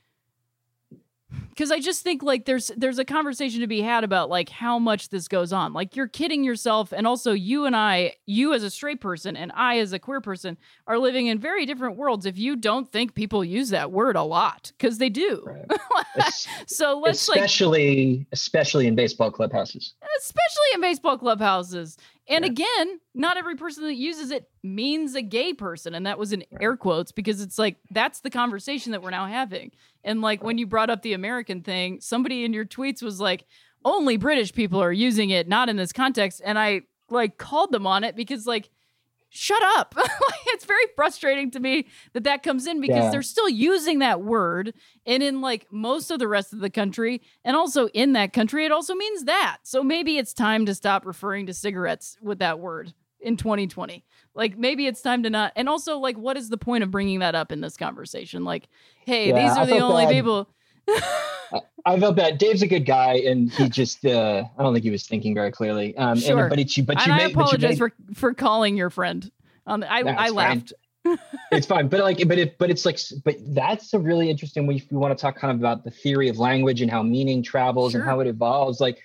because 1.57 1.71
I 1.71 1.81
just 1.81 2.03
think 2.03 2.23
like 2.23 2.45
there's 2.45 2.71
there's 2.77 2.99
a 2.99 3.05
conversation 3.05 3.61
to 3.61 3.67
be 3.67 3.81
had 3.81 4.05
about 4.05 4.29
like 4.29 4.51
how 4.51 4.79
much 4.79 5.09
this 5.09 5.27
goes 5.27 5.55
on. 5.55 5.73
Like 5.73 5.97
you're 5.97 6.07
kidding 6.07 6.45
yourself, 6.45 6.93
and 6.93 7.07
also 7.07 7.33
you 7.33 7.65
and 7.65 7.75
I, 7.75 8.13
you 8.27 8.53
as 8.53 8.63
a 8.63 8.71
straight 8.71 9.01
person 9.01 9.37
and 9.37 9.51
I 9.55 9.79
as 9.79 9.95
a 9.95 9.99
queer 9.99 10.21
person, 10.21 10.59
are 10.87 10.99
living 10.99 11.29
in 11.29 11.39
very 11.39 11.65
different 11.65 11.97
worlds. 11.97 12.27
If 12.27 12.37
you 12.37 12.57
don't 12.57 12.93
think 12.93 13.15
people 13.15 13.43
use 13.43 13.71
that 13.71 13.91
word 13.91 14.17
a 14.17 14.23
lot, 14.23 14.71
because 14.77 14.99
they 14.99 15.09
do. 15.09 15.43
Right. 15.45 15.65
So 16.67 16.99
let's 16.99 17.29
like 17.29 17.37
especially 17.37 18.27
especially 18.33 18.87
in 18.87 18.95
baseball 18.95 19.31
clubhouses 19.31 19.95
especially 20.19 20.75
in 20.75 20.81
baseball 20.81 21.19
clubhouses. 21.19 21.97
And 22.29 22.45
Yeah. 22.45 22.51
again, 22.51 23.01
not 23.15 23.37
every 23.37 23.55
person 23.57 23.85
that 23.85 23.95
uses 23.95 24.31
it 24.31 24.49
means 24.63 25.15
a 25.15 25.23
gay 25.23 25.53
person. 25.55 25.95
And 25.95 26.07
that 26.07 26.19
was 26.19 26.33
in 26.33 26.45
air 26.61 26.77
quotes 26.77 27.13
because 27.13 27.41
it's 27.41 27.59
like 27.59 27.77
that's 27.91 28.21
the 28.21 28.31
conversation 28.31 28.93
that 28.93 29.03
we're 29.03 29.11
now 29.11 29.27
having. 29.27 29.71
And 30.03 30.21
like 30.23 30.43
when 30.43 30.59
you 30.59 30.67
brought 30.67 30.91
up 30.91 31.03
the 31.03 31.13
American 31.13 31.63
thing, 31.63 32.01
somebody 32.01 32.45
in 32.45 32.53
your 32.53 32.65
tweets 32.65 33.03
was 33.03 33.21
like, 33.21 33.45
only 33.85 34.17
British 34.17 34.53
people 34.53 34.83
are 34.83 34.93
using 34.93 35.31
it, 35.31 35.47
not 35.47 35.69
in 35.69 35.77
this 35.77 35.93
context. 35.93 36.41
And 36.45 36.59
I 36.59 36.83
like 37.09 37.39
called 37.39 37.71
them 37.71 37.87
on 37.87 38.03
it 38.03 38.17
because 38.17 38.47
like, 38.47 38.71
shut 39.29 39.63
up. 39.77 39.95
it's 40.49 40.65
very 40.65 40.85
frustrating 40.95 41.51
to 41.51 41.61
me 41.61 41.87
that 42.13 42.25
that 42.25 42.43
comes 42.43 42.67
in 42.67 42.81
because 42.81 43.05
Yeah. 43.05 43.11
they're 43.11 43.23
still 43.23 43.49
using 43.49 43.99
that 43.99 44.23
word 44.23 44.73
and 45.05 45.23
in 45.23 45.41
like 45.41 45.67
most 45.71 46.11
of 46.11 46.19
the 46.19 46.29
rest 46.29 46.53
of 46.53 46.61
the 46.61 46.71
country 46.71 47.21
and 47.45 47.57
also 47.57 47.89
in 47.89 48.13
that 48.15 48.33
country 48.33 48.65
it 48.65 48.73
also 48.73 48.95
means 48.95 49.25
that 49.25 49.59
so 49.63 49.83
maybe 49.83 50.17
it's 50.17 50.33
time 50.33 50.65
to 50.67 50.75
stop 50.75 51.05
referring 51.05 51.47
to 51.47 51.53
cigarettes 51.55 52.17
with 52.23 52.39
that 52.39 52.59
word 52.61 52.95
in 53.21 53.37
2020 53.37 54.05
like 54.35 54.57
maybe 54.57 54.87
it's 54.87 55.03
time 55.03 55.23
to 55.23 55.31
not 55.31 55.53
and 55.57 55.69
also 55.69 55.99
like 55.99 56.17
what 56.17 56.37
is 56.37 56.49
the 56.49 56.59
point 56.59 56.85
of 56.85 56.91
bringing 56.91 57.19
that 57.19 57.35
up 57.35 57.51
in 57.51 57.61
this 57.61 57.77
conversation 57.77 58.45
like 58.45 58.69
hey 59.05 59.29
Yeah, 59.29 59.35
these 59.49 59.57
I 59.57 59.63
are 59.63 59.67
the 59.67 59.79
only 59.81 60.05
bad. 60.05 60.13
people 60.13 60.49
I 61.87 62.01
felt 62.01 62.17
bad. 62.17 62.39
Dave's 62.39 62.63
a 62.63 62.67
good 62.67 62.85
guy, 62.85 63.15
and 63.15 63.51
he 63.53 63.69
just, 63.71 64.05
uh, 64.05 64.45
I 64.59 64.63
don't 64.63 64.73
think 64.73 64.85
he 64.85 64.91
was 64.91 65.07
thinking 65.07 65.35
very 65.35 65.53
clearly. 65.53 65.97
Um, 65.97 66.19
Sure. 66.19 66.41
and, 66.41 66.51
but 66.51 66.59
it's 66.59 66.77
you, 66.77 66.83
but 66.83 66.99
and 66.99 67.07
you 67.07 67.13
i 67.13 67.17
made, 67.17 67.23
but 67.35 67.41
you 67.41 67.45
apologize 67.45 67.71
made, 67.71 67.79
for 67.79 67.93
for 68.15 68.35
calling 68.35 68.77
your 68.77 68.91
friend 68.91 69.31
um, 69.67 69.85
I, 69.89 70.03
No, 70.03 70.13
I 70.13 70.27
fine. 70.27 70.35
laughed 70.35 70.73
it's 71.53 71.67
fine. 71.67 71.89
But 71.89 72.01
like, 72.01 72.27
but 72.27 72.39
it, 72.39 72.59
but 72.59 72.71
it's 72.71 72.85
like, 72.85 72.99
but 73.25 73.37
that's 73.55 73.95
a 73.95 73.99
really 73.99 74.31
interesting 74.31 74.67
way 74.67 74.77
if 74.77 74.91
you 74.91 74.99
want 74.99 75.17
to 75.17 75.21
talk 75.21 75.37
kind 75.37 75.53
of 75.53 75.59
about 75.59 75.85
the 75.85 75.91
theory 75.91 76.29
of 76.29 76.39
language 76.39 76.83
and 76.83 76.91
how 76.91 77.03
meaning 77.03 77.43
travels 77.43 77.95
and 77.95 78.05
how 78.05 78.21
it 78.21 78.27
evolves. 78.27 78.81
Like, 78.81 78.99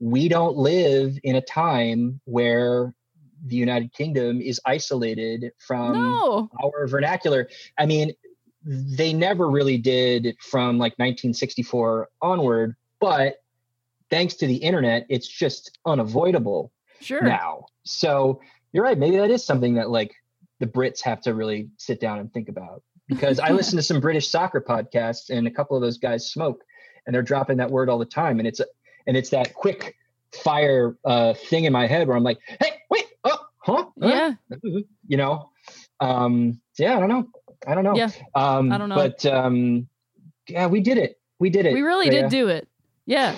we 0.00 0.28
don't 0.28 0.56
live 0.56 1.18
in 1.22 1.36
a 1.36 1.40
time 1.40 2.20
where 2.24 2.94
the 3.46 3.56
United 3.56 3.92
Kingdom 3.92 4.40
is 4.40 4.60
isolated 4.64 5.52
from 5.58 5.92
no 5.92 6.48
our 6.62 6.86
vernacular. 6.86 7.48
I 7.78 7.86
mean, 7.86 8.12
they 8.64 9.12
never 9.12 9.48
really 9.48 9.78
did 9.78 10.36
from 10.40 10.78
like 10.78 10.92
1964 10.92 12.08
onward, 12.20 12.76
but 13.00 13.42
thanks 14.10 14.34
to 14.34 14.46
the 14.46 14.56
internet, 14.56 15.06
it's 15.08 15.26
just 15.26 15.78
unavoidable 15.86 16.72
sure 17.00 17.22
now. 17.22 17.66
So 17.84 18.40
you're 18.72 18.84
right. 18.84 18.98
Maybe 18.98 19.16
that 19.16 19.30
is 19.30 19.44
something 19.44 19.74
that 19.74 19.90
like 19.90 20.14
the 20.60 20.66
Brits 20.66 21.00
have 21.02 21.20
to 21.22 21.34
really 21.34 21.70
sit 21.76 22.00
down 22.00 22.18
and 22.18 22.32
think 22.32 22.48
about. 22.48 22.82
Because 23.08 23.40
I 23.40 23.50
listen 23.52 23.76
to 23.76 23.82
some 23.82 24.00
British 24.00 24.28
soccer 24.28 24.60
podcasts, 24.60 25.30
and 25.30 25.46
a 25.46 25.50
couple 25.50 25.76
of 25.76 25.82
those 25.82 25.98
guys 25.98 26.30
smoke, 26.30 26.62
and 27.06 27.14
they're 27.14 27.22
dropping 27.22 27.56
that 27.56 27.70
word 27.70 27.88
all 27.88 27.98
the 27.98 28.04
time, 28.04 28.38
and 28.38 28.46
it's 28.46 28.60
and 29.06 29.16
it's 29.16 29.30
that 29.30 29.54
quick 29.54 29.96
fire 30.32 30.96
uh, 31.04 31.34
thing 31.34 31.64
in 31.64 31.72
my 31.72 31.86
head 31.86 32.06
where 32.06 32.16
I'm 32.16 32.22
like, 32.22 32.38
hey, 32.46 32.80
wait, 32.90 33.06
oh, 33.24 33.46
huh, 33.58 33.86
huh? 34.00 34.08
yeah 34.08 34.34
you 35.06 35.16
know 35.16 35.50
um 36.00 36.60
yeah 36.78 36.96
i 36.96 37.00
don't 37.00 37.08
know 37.08 37.28
i 37.66 37.74
don't 37.74 37.84
know. 37.84 37.94
Yeah, 37.96 38.10
um 38.34 38.72
I 38.72 38.78
don't 38.78 38.88
know. 38.88 38.94
but 38.96 39.24
um 39.26 39.88
yeah 40.48 40.66
we 40.66 40.80
did 40.80 40.98
it. 40.98 41.18
We 41.38 41.50
did 41.50 41.66
it 41.66 41.72
we 41.72 41.82
really 41.82 42.08
did 42.10 42.28
do 42.30 42.48
it. 42.48 42.68
Yeah. 43.06 43.36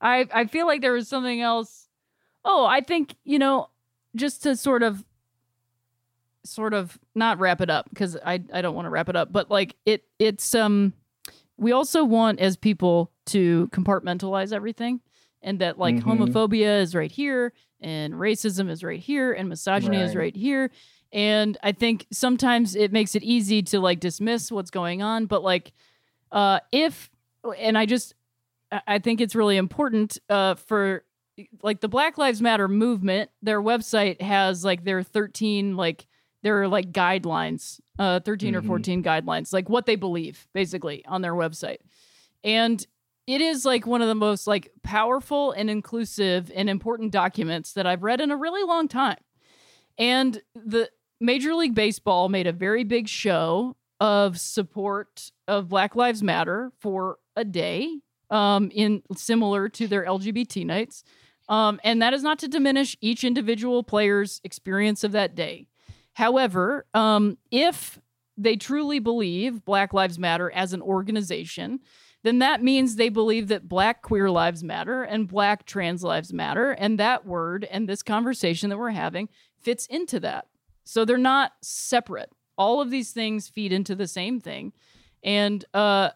I 0.00 0.26
i 0.32 0.44
feel 0.46 0.66
like 0.66 0.80
there 0.82 0.92
was 0.92 1.08
something 1.08 1.40
else. 1.40 1.88
Oh 2.44 2.64
i 2.66 2.80
think 2.80 3.14
you 3.24 3.38
know 3.38 3.68
just 4.14 4.42
to 4.44 4.56
sort 4.56 4.82
of 4.82 5.04
sort 6.44 6.74
of 6.74 6.98
not 7.14 7.38
wrap 7.40 7.60
it 7.60 7.68
up 7.70 7.88
because 7.90 8.16
i 8.24 8.34
i 8.52 8.62
don't 8.62 8.74
want 8.74 8.86
to 8.86 8.90
wrap 8.90 9.08
it 9.08 9.16
up 9.16 9.32
but 9.32 9.50
like 9.50 9.74
it 9.84 10.04
it's 10.20 10.54
um 10.54 10.92
we 11.56 11.72
also 11.72 12.04
want 12.04 12.38
as 12.38 12.56
people 12.56 13.10
to 13.24 13.68
compartmentalize 13.72 14.52
everything 14.52 15.00
and 15.42 15.58
that 15.60 15.76
like 15.78 15.96
Mhm. 15.96 16.02
homophobia 16.02 16.80
is 16.80 16.94
right 16.94 17.10
here 17.10 17.52
and 17.80 18.14
racism 18.14 18.70
is 18.70 18.84
right 18.84 19.00
here 19.00 19.32
and 19.32 19.48
misogyny 19.48 20.00
is 20.00 20.14
Right. 20.14 20.22
right 20.22 20.36
here 20.36 20.70
and 21.16 21.56
i 21.62 21.72
think 21.72 22.06
sometimes 22.12 22.76
it 22.76 22.92
makes 22.92 23.14
it 23.16 23.22
easy 23.24 23.62
to 23.62 23.80
like 23.80 23.98
dismiss 23.98 24.52
what's 24.52 24.70
going 24.70 25.02
on 25.02 25.26
but 25.26 25.42
like 25.42 25.72
uh 26.30 26.60
if 26.70 27.10
and 27.58 27.76
i 27.78 27.86
just 27.86 28.14
I- 28.86 28.98
think 28.98 29.20
it's 29.20 29.34
really 29.34 29.56
important 29.56 30.18
uh 30.28 30.54
for 30.56 31.04
like 31.62 31.80
the 31.80 31.88
black 31.88 32.18
lives 32.18 32.40
matter 32.42 32.68
movement 32.68 33.30
their 33.42 33.60
website 33.62 34.20
has 34.20 34.64
like 34.64 34.84
their 34.84 35.02
13 35.02 35.76
like 35.76 36.06
their 36.42 36.68
like 36.68 36.92
guidelines 36.92 37.80
uh 37.98 38.20
13 38.20 38.54
or 38.54 38.62
Mhm. 38.62 38.66
14 38.66 39.02
guidelines 39.02 39.52
like 39.52 39.68
what 39.70 39.86
they 39.86 39.96
believe 39.96 40.46
basically 40.52 41.04
on 41.06 41.22
their 41.22 41.34
website 41.34 41.78
and 42.44 42.86
it 43.26 43.40
is 43.40 43.64
like 43.64 43.86
one 43.86 44.02
of 44.02 44.08
the 44.08 44.14
most 44.14 44.46
like 44.46 44.70
powerful 44.82 45.52
and 45.52 45.68
inclusive 45.70 46.52
and 46.54 46.68
important 46.68 47.10
documents 47.12 47.72
that 47.72 47.86
i've 47.86 48.02
read 48.02 48.20
in 48.20 48.30
a 48.30 48.36
really 48.36 48.62
long 48.64 48.86
time 48.88 49.18
and 49.98 50.42
the 50.54 50.90
major 51.20 51.54
league 51.54 51.74
baseball 51.74 52.28
made 52.28 52.46
a 52.46 52.52
very 52.52 52.84
big 52.84 53.08
show 53.08 53.76
of 54.00 54.38
support 54.38 55.30
of 55.48 55.68
black 55.68 55.96
lives 55.96 56.22
matter 56.22 56.70
for 56.78 57.18
a 57.34 57.44
day 57.44 58.00
um 58.30 58.70
in 58.74 59.02
similar 59.14 59.68
to 59.68 59.86
their 59.86 60.04
lgbt 60.04 60.64
nights. 60.66 61.04
Um 61.48 61.80
and 61.84 62.02
that 62.02 62.12
is 62.12 62.22
not 62.22 62.38
to 62.40 62.48
diminish 62.48 62.96
each 63.00 63.24
individual 63.24 63.82
player's 63.82 64.40
experience 64.44 65.04
of 65.04 65.12
that 65.12 65.34
day. 65.34 65.68
However 66.14 66.86
um 66.92 67.38
if 67.50 67.98
they 68.36 68.56
truly 68.56 68.98
believe 68.98 69.64
black 69.64 69.94
lives 69.94 70.18
matter 70.18 70.50
as 70.50 70.72
an 70.74 70.82
organization 70.82 71.80
then 72.22 72.40
that 72.40 72.60
means 72.60 72.96
they 72.96 73.08
believe 73.08 73.46
that 73.48 73.68
black 73.68 74.02
queer 74.02 74.28
lives 74.28 74.64
matter 74.64 75.04
and 75.04 75.28
black 75.28 75.64
trans 75.64 76.02
lives 76.02 76.32
matter. 76.32 76.72
And 76.72 76.98
that 76.98 77.24
word 77.24 77.64
and 77.70 77.88
this 77.88 78.02
conversation 78.02 78.68
that 78.70 78.78
we're 78.78 78.90
having 78.90 79.28
fits 79.60 79.86
into 79.86 80.18
that 80.20 80.48
so 80.86 81.04
they're 81.04 81.18
not 81.18 81.52
separate. 81.62 82.30
All 82.56 82.80
of 82.80 82.90
these 82.90 83.10
things 83.10 83.48
feed 83.48 83.72
into 83.72 83.94
the 83.94 84.08
same 84.08 84.40
thing. 84.40 84.72
And 85.22 85.64
uh 85.74 86.10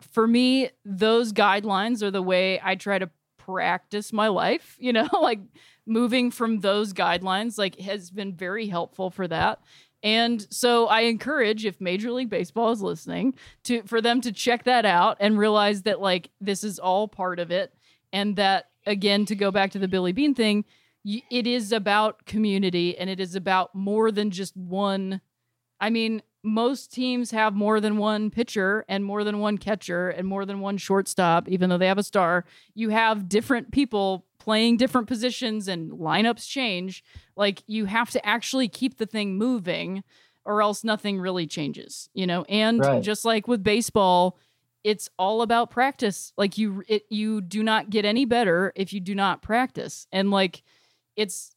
for 0.00 0.26
me 0.26 0.70
those 0.84 1.32
guidelines 1.32 2.02
are 2.02 2.10
the 2.10 2.20
way 2.20 2.60
i 2.64 2.74
try 2.74 2.98
to 2.98 3.08
practice 3.44 4.12
my 4.12 4.28
life, 4.28 4.76
you 4.80 4.92
know, 4.92 5.08
like 5.20 5.40
moving 5.86 6.30
from 6.30 6.60
those 6.60 6.92
guidelines 6.92 7.58
like 7.58 7.78
has 7.80 8.10
been 8.10 8.34
very 8.34 8.66
helpful 8.66 9.10
for 9.10 9.26
that. 9.28 9.60
And 10.04 10.44
so 10.50 10.88
I 10.88 11.02
encourage 11.02 11.64
if 11.64 11.80
Major 11.80 12.10
League 12.10 12.30
Baseball 12.30 12.72
is 12.72 12.82
listening 12.82 13.34
to 13.64 13.82
for 13.84 14.00
them 14.00 14.20
to 14.22 14.32
check 14.32 14.64
that 14.64 14.84
out 14.84 15.16
and 15.20 15.38
realize 15.38 15.82
that 15.82 16.00
like 16.00 16.30
this 16.40 16.64
is 16.64 16.78
all 16.78 17.06
part 17.06 17.38
of 17.38 17.50
it. 17.50 17.72
And 18.12 18.36
that 18.36 18.70
again 18.84 19.24
to 19.26 19.36
go 19.36 19.50
back 19.50 19.70
to 19.72 19.78
the 19.78 19.88
Billy 19.88 20.12
Bean 20.12 20.34
thing, 20.34 20.64
it 21.04 21.46
is 21.46 21.72
about 21.72 22.24
community 22.26 22.96
and 22.96 23.10
it 23.10 23.20
is 23.20 23.34
about 23.34 23.74
more 23.74 24.10
than 24.10 24.30
just 24.30 24.56
one 24.56 25.20
I 25.80 25.90
mean, 25.90 26.22
most 26.44 26.92
teams 26.92 27.30
have 27.32 27.54
more 27.54 27.80
than 27.80 27.98
one 27.98 28.30
pitcher 28.30 28.84
and 28.88 29.04
more 29.04 29.24
than 29.24 29.38
one 29.40 29.58
catcher 29.58 30.10
and 30.10 30.26
more 30.26 30.44
than 30.46 30.60
one 30.60 30.76
shortstop, 30.76 31.48
even 31.48 31.70
though 31.70 31.78
they 31.78 31.86
have 31.88 31.98
a 31.98 32.02
star. 32.04 32.44
You 32.74 32.90
have 32.90 33.28
different 33.28 33.72
people 33.72 34.26
playing 34.38 34.76
different 34.76 35.06
positions 35.08 35.68
and 35.68 35.92
lineups 35.92 36.48
change. 36.48 37.04
Like 37.36 37.62
you 37.66 37.86
have 37.86 38.10
to 38.10 38.24
actually 38.26 38.68
keep 38.68 38.98
the 38.98 39.06
thing 39.06 39.36
moving 39.36 40.02
or 40.44 40.62
else 40.62 40.82
nothing 40.84 41.20
really 41.20 41.46
changes, 41.46 42.08
you 42.14 42.26
know? 42.26 42.44
And 42.48 42.82
Right. 42.82 43.02
just 43.02 43.24
like 43.24 43.46
with 43.46 43.62
baseball, 43.62 44.38
it's 44.84 45.08
all 45.18 45.42
about 45.42 45.70
practice. 45.70 46.32
Like 46.36 46.58
you 46.58 46.82
it 46.88 47.04
you 47.08 47.40
do 47.40 47.62
not 47.62 47.90
get 47.90 48.04
any 48.04 48.24
better 48.24 48.72
if 48.74 48.92
you 48.92 49.00
do 49.00 49.14
not 49.14 49.42
practice. 49.42 50.06
And 50.10 50.30
like 50.30 50.62
it's 51.16 51.54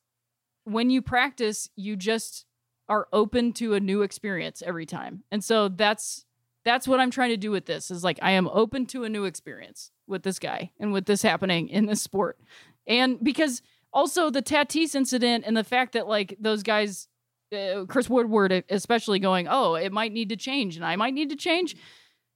when 0.66 0.90
you 0.90 1.02
practice, 1.02 1.70
you 1.76 1.96
just 1.96 2.46
are 2.88 3.08
open 3.12 3.54
to 3.54 3.74
a 3.74 3.80
new 3.80 4.02
experience 4.02 4.62
every 4.66 4.86
time. 4.86 5.24
And 5.32 5.44
so 5.44 5.70
that's 5.70 6.26
that's 6.64 6.88
what 6.88 7.00
I'm 7.00 7.12
trying 7.12 7.30
to 7.30 7.38
do 7.38 7.52
with 7.52 7.66
this 7.68 7.92
is 7.92 8.04
like 8.04 8.18
I 8.22 8.32
am 8.32 8.48
open 8.48 8.88
to 8.88 9.04
a 9.04 9.10
new 9.10 9.26
experience 9.26 9.92
with 10.08 10.24
this 10.24 10.40
guy 10.40 10.72
and 10.80 10.92
with 10.92 11.06
this 11.06 11.22
happening 11.22 11.70
in 11.70 11.86
this 11.86 12.02
sport. 12.02 12.40
And 12.88 13.24
because 13.24 13.62
also 13.94 14.30
the 14.32 14.42
Tatis 14.42 14.96
incident 14.96 15.44
and 15.46 15.56
the 15.56 15.64
fact 15.64 15.94
that 15.94 16.08
like 16.08 16.36
those 16.40 16.64
guys 16.64 17.08
uh, 17.56 17.86
Chris 17.88 18.10
Woodward 18.10 18.64
especially 18.70 19.20
going, 19.20 19.48
"Oh, 19.48 19.76
it 19.76 19.92
might 19.92 20.12
need 20.12 20.30
to 20.30 20.36
change 20.36 20.76
and 20.76 20.86
I 20.86 20.96
might 20.96 21.14
need 21.14 21.30
to 21.30 21.36
change." 21.36 21.76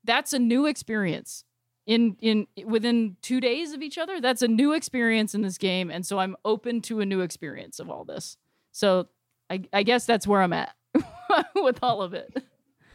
That's 0.04 0.34
a 0.34 0.40
new 0.40 0.66
experience. 0.66 1.44
In 1.90 2.16
in 2.22 2.46
within 2.66 3.18
2 3.24 3.42
days 3.42 3.74
of 3.74 3.82
each 3.82 3.98
other, 3.98 4.22
that's 4.22 4.44
a 4.44 4.48
new 4.48 4.74
experience 4.74 5.34
in 5.34 5.42
this 5.42 5.58
game 5.58 5.90
and 5.90 6.06
so 6.06 6.20
I'm 6.20 6.36
open 6.46 6.82
to 6.82 7.00
a 7.00 7.06
new 7.06 7.22
experience 7.22 7.80
of 7.80 7.90
all 7.90 8.06
this. 8.06 8.38
So 8.72 9.08
I, 9.50 9.64
I 9.74 9.82
guess 9.82 10.06
that's 10.06 10.28
where 10.28 10.44
I'm 10.44 10.54
at 10.54 10.76
with 11.56 11.80
all 11.82 12.04
of 12.04 12.14
it. 12.14 12.32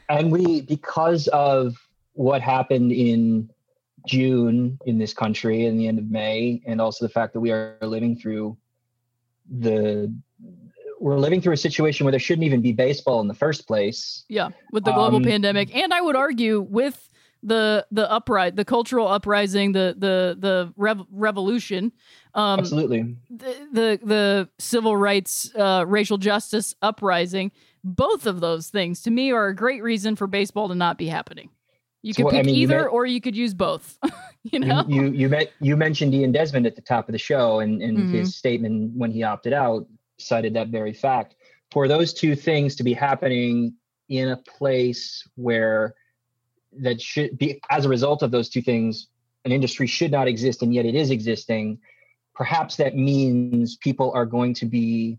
and 0.09 0.31
we 0.31 0.61
because 0.61 1.27
of 1.29 1.75
what 2.13 2.41
happened 2.41 2.93
in 2.93 3.51
June 4.07 4.79
in 4.87 4.99
this 4.99 5.13
country 5.13 5.67
in 5.67 5.77
the 5.77 5.89
end 5.89 5.99
of 5.99 6.09
May, 6.11 6.63
and 6.65 6.81
also 6.81 7.05
the 7.05 7.13
fact 7.13 7.33
that 7.33 7.41
we 7.41 7.51
are 7.51 7.77
living 7.83 8.17
through 8.17 8.57
the 9.59 10.15
we're 11.01 11.19
living 11.19 11.41
through 11.41 11.55
a 11.55 11.57
situation 11.57 12.05
where 12.05 12.13
there 12.13 12.21
shouldn't 12.21 12.45
even 12.47 12.63
be 12.63 12.73
baseball 12.73 13.21
in 13.21 13.29
the 13.29 13.35
first 13.35 13.67
place. 13.67 14.25
Yeah, 14.29 14.51
with 14.71 14.85
the 14.85 14.93
global 14.93 15.17
Um, 15.17 15.25
pandemic, 15.25 15.75
and 15.75 15.93
I 15.93 16.01
would 16.01 16.17
argue 16.17 16.61
with 16.61 17.11
the 17.45 17.87
the 17.91 18.11
uprising, 18.11 18.57
the 18.57 18.65
cultural 18.65 19.07
uprising, 19.07 19.73
the 19.73 19.95
the 19.97 20.37
the 20.39 20.73
rev- 20.77 21.07
revolution, 21.11 21.93
um, 22.35 22.61
Absolutely. 22.61 23.17
the, 23.31 23.55
the 23.73 24.01
the 24.03 24.49
civil 24.59 24.97
rights, 24.97 25.55
uh, 25.55 25.85
racial 25.87 26.19
justice 26.19 26.75
uprising. 26.83 27.53
Both 27.85 28.27
of 28.27 28.41
those 28.41 28.69
things, 28.71 29.03
to 29.03 29.11
me, 29.11 29.31
are 29.31 29.49
a 29.49 29.55
great 29.55 29.83
reason 29.83 30.17
for 30.17 30.27
baseball 30.27 30.69
to 30.69 30.75
not 30.75 30.97
be 30.97 31.07
happening. 31.07 31.51
You 32.03 32.15
So, 32.15 32.25
could 32.25 32.35
I 32.35 32.39
pick 32.39 32.47
mean, 32.47 32.55
you 32.57 32.63
either, 32.63 32.83
met- 32.85 32.91
or 32.91 33.05
you 33.07 33.21
could 33.21 33.37
use 33.37 33.53
both. 33.53 33.99
you 34.43 34.51
You 34.53 34.61
know, 34.61 34.85
you 34.89 35.07
you, 35.13 35.29
met, 35.29 35.53
you 35.61 35.77
mentioned 35.77 36.15
Ian 36.15 36.33
Desmond 36.33 36.67
at 36.67 36.77
the 36.77 36.83
top 36.83 37.09
of 37.09 37.13
the 37.13 37.19
show, 37.19 37.61
and, 37.61 37.83
and 37.83 38.09
Mhm. 38.09 38.11
his 38.11 38.37
statement 38.37 38.93
when 38.97 39.11
he 39.11 39.23
opted 39.23 39.53
out 39.53 39.87
cited 40.19 40.55
that 40.55 40.69
very 40.69 40.93
fact. 40.95 41.35
For 41.73 41.89
those 41.89 42.15
two 42.15 42.35
things 42.37 42.77
to 42.77 42.83
be 42.85 42.95
happening 42.95 43.75
in 44.09 44.29
a 44.31 44.37
place 44.37 45.27
where 45.35 45.95
that 46.79 47.01
should 47.01 47.39
be 47.39 47.61
as 47.71 47.85
a 47.85 47.89
result 47.89 48.23
of 48.23 48.31
those 48.31 48.49
two 48.49 48.63
things, 48.63 49.09
an 49.45 49.53
industry 49.53 49.87
should 49.87 50.11
not 50.11 50.29
exist, 50.29 50.63
and 50.63 50.75
yet 50.75 50.87
it 50.87 50.95
is 50.95 51.11
existing. 51.11 51.79
Perhaps 52.35 52.77
that 52.77 52.97
means 52.97 53.77
people 53.77 54.13
are 54.15 54.27
going 54.27 54.55
to 54.55 54.67
be, 54.67 55.19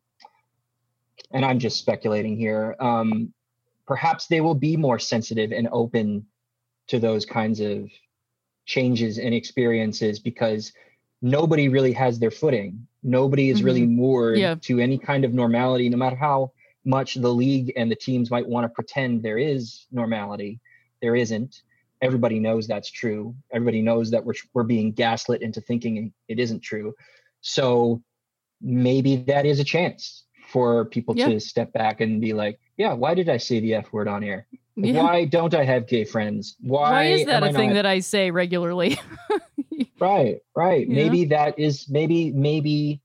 and 1.31 1.45
I'm 1.45 1.59
just 1.59 1.77
speculating 1.77 2.37
here. 2.37 2.75
Um, 2.79 3.33
perhaps 3.87 4.27
they 4.27 4.41
will 4.41 4.55
be 4.55 4.75
more 4.75 4.99
sensitive 4.99 5.51
and 5.51 5.67
open 5.71 6.25
to 6.87 6.99
those 6.99 7.25
kinds 7.25 7.59
of 7.59 7.89
changes 8.65 9.17
and 9.17 9.33
experiences 9.33 10.19
because 10.19 10.73
nobody 11.21 11.69
really 11.69 11.93
has 11.93 12.19
their 12.19 12.31
footing. 12.31 12.87
Nobody 13.03 13.49
is 13.49 13.63
really 13.63 13.85
moored 13.85 14.39
Yeah. 14.39 14.55
to 14.61 14.79
any 14.79 14.97
kind 14.97 15.23
of 15.23 15.33
normality, 15.33 15.87
no 15.89 15.97
matter 15.97 16.15
how 16.15 16.51
much 16.83 17.15
the 17.15 17.33
league 17.33 17.73
and 17.75 17.89
the 17.89 17.95
teams 17.95 18.29
might 18.29 18.47
want 18.47 18.63
to 18.65 18.69
pretend 18.69 19.23
there 19.23 19.37
is 19.37 19.85
normality. 19.91 20.59
There 21.01 21.15
isn't. 21.15 21.61
Everybody 22.01 22.39
knows 22.39 22.67
that's 22.67 22.91
true. 22.91 23.35
Everybody 23.51 23.81
knows 23.81 24.11
that 24.11 24.23
we're 24.23 24.33
we're 24.53 24.63
being 24.63 24.91
gaslit 24.91 25.41
into 25.41 25.61
thinking 25.61 26.13
it 26.27 26.39
isn't 26.39 26.61
true. 26.61 26.93
So 27.41 28.01
maybe 28.61 29.17
that 29.27 29.45
is 29.45 29.59
a 29.59 29.63
chance 29.63 30.23
for 30.49 30.85
people 30.85 31.15
Yeah. 31.17 31.29
to 31.29 31.39
step 31.39 31.73
back 31.73 32.01
and 32.01 32.21
be 32.21 32.33
like, 32.33 32.59
yeah, 32.77 32.93
why 32.93 33.13
did 33.13 33.29
I 33.29 33.37
say 33.37 33.59
the 33.59 33.73
F 33.75 33.91
word 33.93 34.07
on 34.07 34.23
air? 34.23 34.47
Yeah. 34.75 35.01
Why 35.03 35.25
don't 35.25 35.53
I 35.53 35.63
have 35.63 35.87
gay 35.87 36.03
friends? 36.03 36.57
Why, 36.59 36.91
Why 36.91 37.03
is 37.05 37.25
that 37.27 37.43
a 37.43 37.53
thing 37.53 37.69
not- 37.69 37.75
that 37.75 37.85
I 37.85 37.99
say 37.99 38.31
regularly? 38.31 38.99
Right, 39.99 40.39
right. 40.55 40.87
Yeah. 40.87 40.95
Maybe 40.95 41.25
that 41.25 41.57
is 41.57 41.87
maybe 41.89 42.31
maybe 42.31 43.01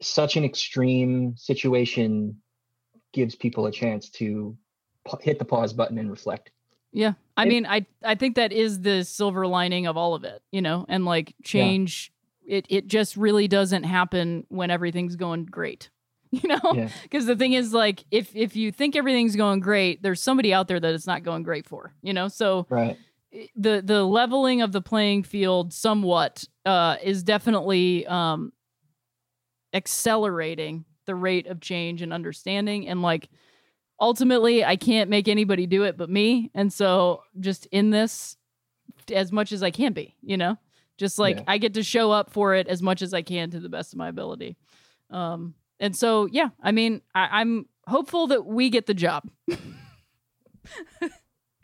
such 0.00 0.36
an 0.36 0.44
extreme 0.44 1.34
situation 1.36 2.40
gives 3.12 3.34
people 3.34 3.66
a 3.66 3.72
chance 3.72 4.08
to 4.10 4.56
hit 5.20 5.38
the 5.40 5.44
pause 5.44 5.72
button 5.72 5.98
and 5.98 6.08
reflect. 6.10 6.50
Yeah. 6.92 7.14
I 7.36 7.46
mean, 7.46 7.66
I 7.66 7.86
I 8.04 8.14
think 8.14 8.36
that 8.36 8.52
is 8.52 8.80
the 8.80 9.04
silver 9.04 9.46
lining 9.46 9.86
of 9.86 9.96
all 9.96 10.14
of 10.14 10.24
it, 10.24 10.42
you 10.52 10.60
know, 10.62 10.84
and 10.88 11.04
like 11.04 11.34
change 11.42 12.12
it 12.46 12.66
it 12.68 12.86
just 12.88 13.16
really 13.16 13.48
doesn't 13.48 13.84
happen 13.84 14.44
when 14.48 14.70
everything's 14.70 15.16
going 15.16 15.46
great. 15.46 15.90
You 16.34 16.48
know? 16.48 16.60
Yeah. 16.72 16.88
Cuz 17.10 17.26
the 17.26 17.36
thing 17.36 17.52
is 17.52 17.74
like 17.74 18.04
if 18.10 18.34
if 18.34 18.56
you 18.56 18.72
think 18.72 18.96
everything's 18.96 19.36
going 19.36 19.60
great, 19.60 20.02
there's 20.02 20.22
somebody 20.22 20.54
out 20.54 20.66
there 20.66 20.80
that 20.80 20.94
it's 20.94 21.06
not 21.06 21.22
going 21.22 21.42
great 21.42 21.66
for, 21.66 21.92
you 22.02 22.14
know? 22.14 22.28
So 22.28 22.66
Right. 22.70 22.96
the 23.54 23.82
the 23.84 24.02
leveling 24.02 24.62
of 24.62 24.72
the 24.72 24.80
playing 24.80 25.24
field 25.24 25.74
somewhat 25.74 26.44
uh 26.64 26.96
is 27.02 27.22
definitely 27.22 28.06
um 28.06 28.52
accelerating 29.74 30.84
the 31.06 31.14
rate 31.14 31.46
of 31.46 31.60
change 31.60 32.02
and 32.02 32.12
understanding 32.12 32.88
and 32.88 33.02
like 33.02 33.28
ultimately 34.02 34.62
I 34.64 34.76
can't 34.76 35.08
make 35.08 35.28
anybody 35.28 35.66
do 35.66 35.84
it 35.84 35.96
but 35.96 36.10
me 36.10 36.50
and 36.54 36.70
so 36.72 37.22
just 37.40 37.66
in 37.66 37.88
this 37.90 38.36
as 39.14 39.32
much 39.32 39.52
as 39.52 39.62
I 39.62 39.70
can 39.70 39.92
be 39.94 40.14
you 40.20 40.36
know 40.36 40.58
just 40.98 41.18
like 41.18 41.36
Yeah. 41.38 41.44
I 41.46 41.58
get 41.58 41.74
to 41.74 41.82
show 41.82 42.10
up 42.10 42.30
for 42.30 42.54
it 42.54 42.68
as 42.68 42.82
much 42.82 43.00
as 43.00 43.14
I 43.14 43.22
can 43.22 43.50
to 43.52 43.60
the 43.60 43.68
best 43.70 43.92
of 43.94 43.98
my 43.98 44.08
ability 44.08 44.56
um 45.08 45.54
and 45.80 45.96
so 45.96 46.26
yeah 46.26 46.48
I 46.62 46.72
mean 46.72 47.00
I, 47.14 47.40
I'm 47.40 47.66
hopeful 47.86 48.26
that 48.26 48.44
we 48.44 48.68
get 48.70 48.86
the 48.86 48.94
job 48.94 49.30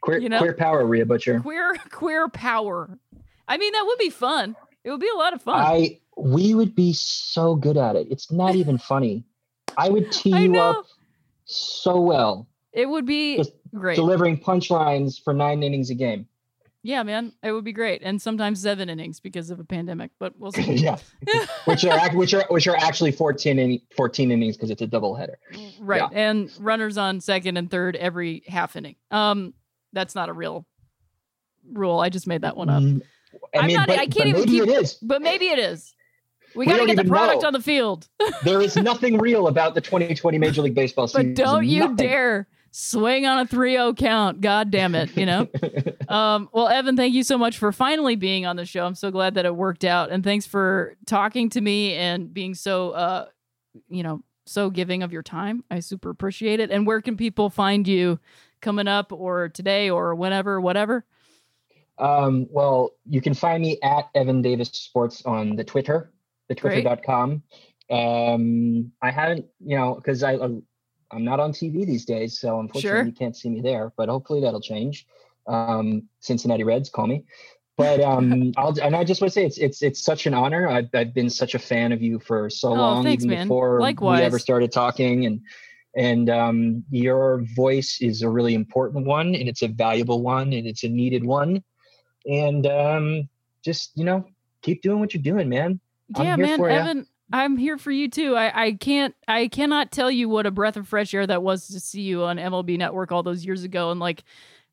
Queer 0.00 0.18
You 0.18 0.28
know? 0.28 0.38
queer 0.38 0.54
power, 0.54 0.86
Rhea 0.86 1.04
Butcher. 1.04 1.40
queer 1.40 1.74
queer 1.90 2.28
power 2.28 2.98
I 3.48 3.58
mean 3.58 3.72
that 3.72 3.84
would 3.84 3.98
be 3.98 4.10
fun 4.10 4.56
it 4.84 4.90
would 4.90 5.00
be 5.00 5.10
a 5.12 5.18
lot 5.18 5.32
of 5.34 5.42
fun 5.42 5.60
I 5.60 5.98
we 6.16 6.54
would 6.54 6.74
be 6.74 6.92
so 6.94 7.54
good 7.54 7.76
at 7.76 7.94
it. 7.94 8.08
It's 8.10 8.32
not 8.32 8.56
even 8.56 8.76
funny. 8.76 9.24
I 9.76 9.88
would 9.88 10.10
tee 10.18 10.36
you 10.36 10.58
up 10.58 10.84
so 11.48 12.00
well, 12.00 12.46
it 12.72 12.88
would 12.88 13.06
be 13.06 13.36
Just 13.38 13.52
great 13.74 13.96
delivering 13.96 14.38
punchlines 14.38 15.22
for 15.22 15.32
nine 15.32 15.62
innings 15.62 15.90
a 15.90 15.94
game. 15.94 16.26
yeah 16.82 17.02
man 17.02 17.32
it 17.42 17.52
would 17.52 17.64
be 17.64 17.72
great 17.72 18.02
and 18.04 18.20
sometimes 18.22 18.60
seven 18.62 18.88
innings 18.88 19.18
because 19.20 19.50
of 19.50 19.58
a 19.58 19.64
pandemic 19.64 20.10
but 20.18 20.32
we'll 20.38 20.52
see 20.52 20.62
yeah, 20.74 20.96
which 21.64 21.84
are 21.84 22.10
which 22.14 22.34
are 22.34 22.44
which 22.50 22.66
are 22.68 22.76
actually 22.76 23.10
14 23.12 23.58
in, 23.58 23.80
14 23.96 24.30
innings 24.30 24.56
because 24.56 24.70
it's 24.70 24.82
a 24.82 24.86
double 24.86 25.14
header. 25.14 25.38
Right. 25.80 26.02
Yeah. 26.02 26.08
And 26.12 26.50
runners 26.60 26.96
on 26.98 27.20
second 27.20 27.56
and 27.56 27.70
third 27.70 27.96
every 27.96 28.42
half 28.46 28.76
inning. 28.76 28.96
Um, 29.10 29.54
that's 29.92 30.14
not 30.14 30.28
a 30.28 30.32
real 30.32 30.66
rule. 31.72 31.98
I 32.00 32.08
just 32.10 32.26
made 32.26 32.42
that 32.42 32.56
one 32.56 32.68
up. 32.68 32.82
Mm, 32.82 33.02
I 33.54 33.58
I'm 33.60 33.66
mean, 33.66 33.76
not- 33.76 33.88
but, 33.88 33.98
I 33.98 34.06
can't 34.06 34.28
even 34.28 34.44
keep- 34.44 34.62
it 34.64 34.68
is. 34.68 34.94
But 35.02 35.22
maybe 35.22 35.46
it 35.46 35.58
is. 35.58 35.94
We 36.54 36.66
We 36.66 36.66
got 36.66 36.78
to 36.78 36.86
get 36.86 36.96
the 36.96 37.04
product 37.04 37.42
know. 37.42 37.48
on 37.48 37.52
the 37.52 37.62
field. 37.62 38.08
There 38.44 38.60
is 38.60 38.76
nothing 38.76 39.18
real 39.18 39.48
about 39.48 39.74
the 39.74 39.80
2020 39.80 40.38
Major 40.38 40.62
League 40.62 40.74
Baseball 40.74 41.08
season. 41.08 41.34
But 41.34 41.44
don't 41.44 41.66
you 41.66 41.80
Nothing. 41.80 41.96
dare 41.96 42.48
swing 42.70 43.26
on 43.26 43.40
a 43.40 43.46
3-0 43.46 43.96
count. 43.96 44.40
God 44.40 44.70
damn 44.70 44.94
it, 44.94 45.16
you 45.16 45.26
know? 45.26 45.48
um, 46.08 46.48
well, 46.52 46.68
Evan, 46.68 46.96
thank 46.96 47.14
you 47.14 47.22
so 47.22 47.36
much 47.36 47.58
for 47.58 47.72
finally 47.72 48.16
being 48.16 48.46
on 48.46 48.56
the 48.56 48.64
show. 48.64 48.86
I'm 48.86 48.94
so 48.94 49.10
glad 49.10 49.34
that 49.34 49.46
it 49.46 49.56
worked 49.56 49.84
out. 49.84 50.10
And 50.10 50.22
thanks 50.22 50.46
for 50.46 50.96
talking 51.06 51.48
to 51.50 51.60
me 51.60 51.94
and 51.94 52.32
being 52.32 52.54
so, 52.54 52.90
uh, 52.90 53.26
you 53.88 54.02
know, 54.02 54.22
so 54.46 54.70
giving 54.70 55.02
of 55.02 55.12
your 55.12 55.22
time. 55.22 55.64
I 55.70 55.80
super 55.80 56.10
appreciate 56.10 56.60
it. 56.60 56.70
And 56.70 56.86
where 56.86 57.00
can 57.00 57.16
people 57.16 57.50
find 57.50 57.86
you 57.86 58.18
coming 58.60 58.88
up 58.88 59.12
or 59.12 59.48
today 59.48 59.90
or 59.90 60.14
whenever, 60.14 60.60
whatever? 60.60 61.04
Um, 61.98 62.46
well, 62.50 62.92
you 63.06 63.20
can 63.20 63.34
find 63.34 63.62
me 63.62 63.78
at 63.82 64.08
Evan 64.14 64.40
Davis 64.40 64.68
Sports 64.68 65.24
on 65.24 65.56
the 65.56 65.64
Twitter, 65.64 66.12
the 66.48 66.54
twitter.com. 66.54 67.42
Um, 67.90 68.92
I 69.02 69.10
haven't, 69.10 69.46
you 69.64 69.76
know, 69.76 69.94
because 69.94 70.22
I 70.22 70.34
I'm 71.10 71.24
not 71.24 71.40
on 71.40 71.52
TV 71.52 71.86
these 71.86 72.04
days, 72.04 72.38
so 72.38 72.60
unfortunately 72.60 72.98
Sure. 73.00 73.06
you 73.06 73.12
can't 73.12 73.36
see 73.36 73.48
me 73.48 73.60
there. 73.60 73.92
But 73.96 74.08
hopefully 74.08 74.40
that'll 74.42 74.60
change. 74.60 75.06
Um, 75.46 76.02
Cincinnati 76.20 76.64
Reds, 76.64 76.90
call 76.90 77.06
me. 77.06 77.24
But 77.78 78.00
um, 78.02 78.52
I'll 78.58 78.78
and 78.80 78.94
I 78.94 79.04
just 79.04 79.20
want 79.22 79.32
to 79.32 79.34
say 79.40 79.46
it's 79.46 79.56
it's 79.58 79.82
it's 79.82 80.02
such 80.02 80.26
an 80.26 80.34
honor. 80.34 80.68
I've 80.68 80.88
I've 80.92 81.14
been 81.14 81.30
such 81.30 81.54
a 81.54 81.58
fan 81.58 81.92
of 81.92 82.02
you 82.02 82.18
for 82.18 82.50
so 82.50 82.68
Oh, 82.70 82.74
long, 82.74 83.04
thanks, 83.04 83.24
even 83.24 83.36
man. 83.38 83.46
before 83.46 83.80
Likewise. 83.80 84.20
we 84.20 84.24
ever 84.26 84.38
started 84.38 84.70
talking, 84.72 85.24
and 85.24 85.40
and 85.96 86.28
um, 86.28 86.84
your 86.90 87.42
voice 87.56 87.98
is 88.02 88.20
a 88.22 88.28
really 88.28 88.54
important 88.54 89.06
one, 89.06 89.34
and 89.34 89.48
it's 89.48 89.62
a 89.62 89.68
valuable 89.68 90.20
one, 90.22 90.52
and 90.52 90.66
it's 90.66 90.84
a 90.84 90.88
needed 90.88 91.24
one, 91.24 91.62
and 92.26 92.66
um, 92.66 93.28
just 93.64 93.92
you 93.94 94.04
know 94.04 94.26
keep 94.60 94.82
doing 94.82 95.00
what 95.00 95.14
you're 95.14 95.22
doing, 95.22 95.48
man. 95.48 95.80
Yeah, 96.16 96.36
man. 96.36 96.64
Evan, 96.64 97.06
I'm 97.32 97.56
here 97.56 97.76
for 97.76 97.90
you 97.90 98.08
too. 98.08 98.34
I, 98.36 98.66
I 98.66 98.72
can't 98.72 99.14
I 99.26 99.48
cannot 99.48 99.92
tell 99.92 100.10
you 100.10 100.28
what 100.28 100.46
a 100.46 100.50
breath 100.50 100.76
of 100.76 100.88
fresh 100.88 101.12
air 101.12 101.26
that 101.26 101.42
was 101.42 101.68
to 101.68 101.80
see 101.80 102.02
you 102.02 102.24
on 102.24 102.36
MLB 102.36 102.78
Network 102.78 103.12
all 103.12 103.22
those 103.22 103.44
years 103.44 103.64
ago. 103.64 103.90
And 103.90 104.00
like 104.00 104.24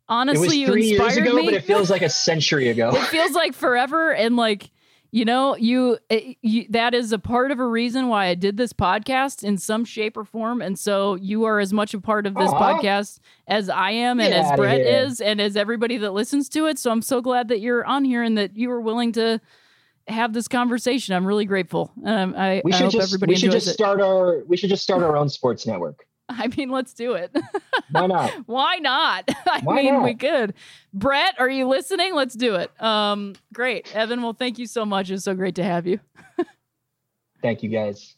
honestly, 0.08 0.48
it 0.48 0.50
was 0.50 0.56
you 0.56 0.68
three 0.68 0.90
inspired 0.92 1.16
years 1.16 1.28
ago, 1.28 1.36
me. 1.36 1.46
but 1.46 1.54
it 1.54 1.64
feels 1.64 1.90
like 1.90 2.02
a 2.02 2.10
century 2.10 2.70
ago. 2.70 2.92
it 2.94 3.08
feels 3.08 3.32
like 3.32 3.54
forever 3.54 4.14
and 4.14 4.36
like 4.38 4.72
you 5.12 5.24
know 5.24 5.56
you, 5.56 5.98
it, 6.10 6.38
you 6.42 6.66
that 6.70 6.94
is 6.94 7.14
a 7.14 7.20
part 7.20 7.52
of 7.52 7.60
a 7.60 7.66
reason 7.66 8.10
why 8.10 8.26
i 8.26 8.36
did 8.36 8.58
this 8.58 8.74
podcast 8.74 9.44
in 9.44 9.58
some 9.58 9.86
shape 9.86 10.18
or 10.18 10.26
form 10.26 10.62
and 10.62 10.78
so 10.78 11.16
you 11.16 11.46
are 11.46 11.60
as 11.60 11.72
much 11.72 11.94
a 11.94 12.02
part 12.02 12.26
of 12.26 12.34
this 12.34 12.52
podcast 12.52 13.20
as 13.48 13.70
i 13.70 13.92
am 13.92 14.20
and 14.20 14.34
Get 14.34 14.46
as 14.46 14.58
brett 14.58 14.82
here. 14.82 15.06
is 15.06 15.22
and 15.22 15.40
as 15.40 15.56
everybody 15.56 15.96
that 15.98 16.12
listens 16.12 16.50
to 16.50 16.66
it 16.66 16.78
so 16.78 16.92
i'm 16.92 17.02
so 17.02 17.22
glad 17.22 17.48
that 17.48 17.62
you're 17.62 17.86
on 17.86 18.04
here 18.04 18.24
and 18.24 18.38
that 18.38 18.58
you 18.58 18.68
were 18.68 18.82
willing 18.82 19.14
to 19.14 19.40
have 20.08 20.34
this 20.34 20.48
conversation 20.48 21.16
i'm 21.16 21.26
really 21.26 21.46
grateful 21.46 21.92
um, 22.06 22.36
i, 22.38 22.62
we 22.64 22.72
I 22.72 22.78
should 22.78 22.84
hope 22.86 22.94
just 22.94 23.10
everybody 23.14 23.32
we 23.34 23.38
should 23.38 23.52
just 23.52 23.68
it 23.68 23.74
start 23.74 24.02
our 24.02 24.44
we 24.46 24.58
should 24.58 24.70
just 24.70 24.84
start 24.84 25.02
our 25.04 25.18
own 25.18 25.30
sports 25.30 25.66
network. 25.66 26.06
i 26.30 26.48
mean 26.48 26.70
let's 26.70 26.94
do 26.94 27.14
it 27.14 27.36
Why 27.92 28.08
not? 28.08 28.32
Why 28.48 28.76
not? 28.78 29.26
I 29.46 29.62
Why 29.64 29.76
mean, 29.76 29.94
not? 29.94 30.04
we 30.04 30.16
could. 30.16 30.54
Brett, 30.94 31.36
are 31.40 31.50
you 31.50 31.68
listening? 31.68 32.16
Let's 32.16 32.34
do 32.34 32.56
it. 32.56 32.72
Um, 32.82 33.36
great. 33.54 33.96
Evan, 33.96 34.22
well, 34.24 34.34
thank 34.34 34.58
you 34.58 34.66
so 34.66 34.86
much. 34.86 35.12
It's 35.12 35.24
so 35.24 35.36
great 35.36 35.56
to 35.56 35.64
have 35.64 35.86
you. 35.86 36.00
Thank 37.42 37.62
you 37.62 37.70
guys. 37.70 38.16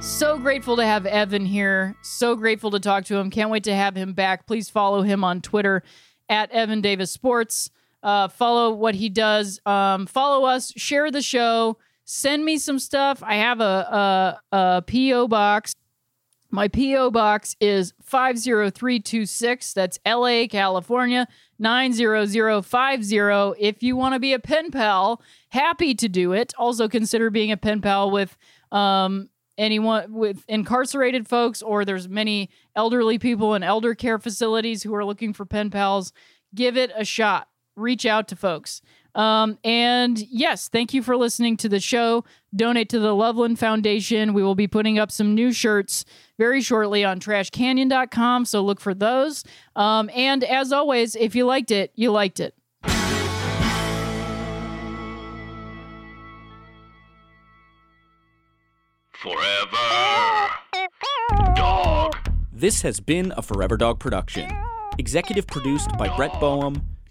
So 0.00 0.36
grateful 0.38 0.76
to 0.76 0.84
have 0.84 1.06
Evan 1.06 1.46
here. 1.46 1.94
So 2.02 2.34
grateful 2.34 2.70
to 2.72 2.80
talk 2.80 3.04
to 3.06 3.16
him. 3.16 3.30
Can't 3.30 3.50
wait 3.50 3.64
to 3.64 3.74
have 3.74 3.96
him 3.96 4.12
back. 4.12 4.46
Please 4.46 4.68
follow 4.68 5.02
him 5.02 5.22
on 5.24 5.40
Twitter 5.40 5.82
at 6.28 6.50
Evan 6.50 6.80
Davis 6.80 7.10
Sports. 7.10 7.70
Uh, 8.04 8.28
follow 8.28 8.70
what 8.70 8.94
he 8.94 9.08
does. 9.08 9.58
Um, 9.64 10.06
follow 10.06 10.46
us. 10.46 10.72
Share 10.76 11.10
the 11.10 11.22
show. 11.22 11.78
Send 12.04 12.44
me 12.44 12.58
some 12.58 12.78
stuff. 12.78 13.22
I 13.22 13.36
have 13.36 13.60
a, 13.60 14.40
a, 14.52 14.56
a 14.56 14.82
PO 14.82 15.26
box. 15.28 15.74
My 16.50 16.68
PO 16.68 17.10
box 17.10 17.56
is 17.60 17.94
50326. 18.04 19.72
That's 19.72 19.98
LA, 20.06 20.46
California 20.48 21.26
90050. 21.58 23.54
If 23.58 23.82
you 23.82 23.96
want 23.96 24.14
to 24.14 24.20
be 24.20 24.34
a 24.34 24.38
pen 24.38 24.70
pal, 24.70 25.20
happy 25.48 25.94
to 25.94 26.08
do 26.08 26.32
it. 26.32 26.52
Also 26.58 26.88
consider 26.88 27.30
being 27.30 27.50
a 27.50 27.56
pen 27.56 27.80
pal 27.80 28.10
with 28.10 28.36
um 28.70 29.30
anyone 29.56 30.12
with 30.12 30.44
incarcerated 30.48 31.28
folks 31.28 31.62
or 31.62 31.84
there's 31.84 32.08
many 32.08 32.50
elderly 32.74 33.18
people 33.18 33.54
in 33.54 33.62
elder 33.62 33.94
care 33.94 34.18
facilities 34.18 34.82
who 34.82 34.94
are 34.94 35.04
looking 35.04 35.32
for 35.32 35.44
pen 35.46 35.70
pals. 35.70 36.12
Give 36.54 36.76
it 36.76 36.92
a 36.94 37.04
shot. 37.04 37.48
Reach 37.76 38.06
out 38.06 38.28
to 38.28 38.36
folks. 38.36 38.80
Um, 39.14 39.58
and 39.62 40.18
yes, 40.18 40.68
thank 40.68 40.92
you 40.92 41.02
for 41.02 41.16
listening 41.16 41.56
to 41.58 41.68
the 41.68 41.80
show. 41.80 42.24
Donate 42.54 42.88
to 42.90 42.98
the 42.98 43.14
Loveland 43.14 43.58
Foundation. 43.58 44.34
We 44.34 44.42
will 44.42 44.54
be 44.54 44.66
putting 44.66 44.98
up 44.98 45.12
some 45.12 45.34
new 45.34 45.52
shirts 45.52 46.04
very 46.38 46.60
shortly 46.60 47.04
on 47.04 47.20
trashcanyon.com. 47.20 48.44
So 48.44 48.60
look 48.60 48.80
for 48.80 48.94
those. 48.94 49.44
Um, 49.76 50.10
and 50.14 50.42
as 50.42 50.72
always, 50.72 51.14
if 51.14 51.34
you 51.34 51.46
liked 51.46 51.70
it, 51.70 51.92
you 51.94 52.10
liked 52.10 52.40
it. 52.40 52.54
Forever. 59.12 60.50
Dog. 61.54 62.16
This 62.52 62.82
has 62.82 63.00
been 63.00 63.32
a 63.36 63.42
Forever 63.42 63.76
Dog 63.76 63.98
production. 63.98 64.50
Executive 64.98 65.46
produced 65.46 65.90
by 65.96 66.14
Brett 66.16 66.32
Boham, 66.32 66.82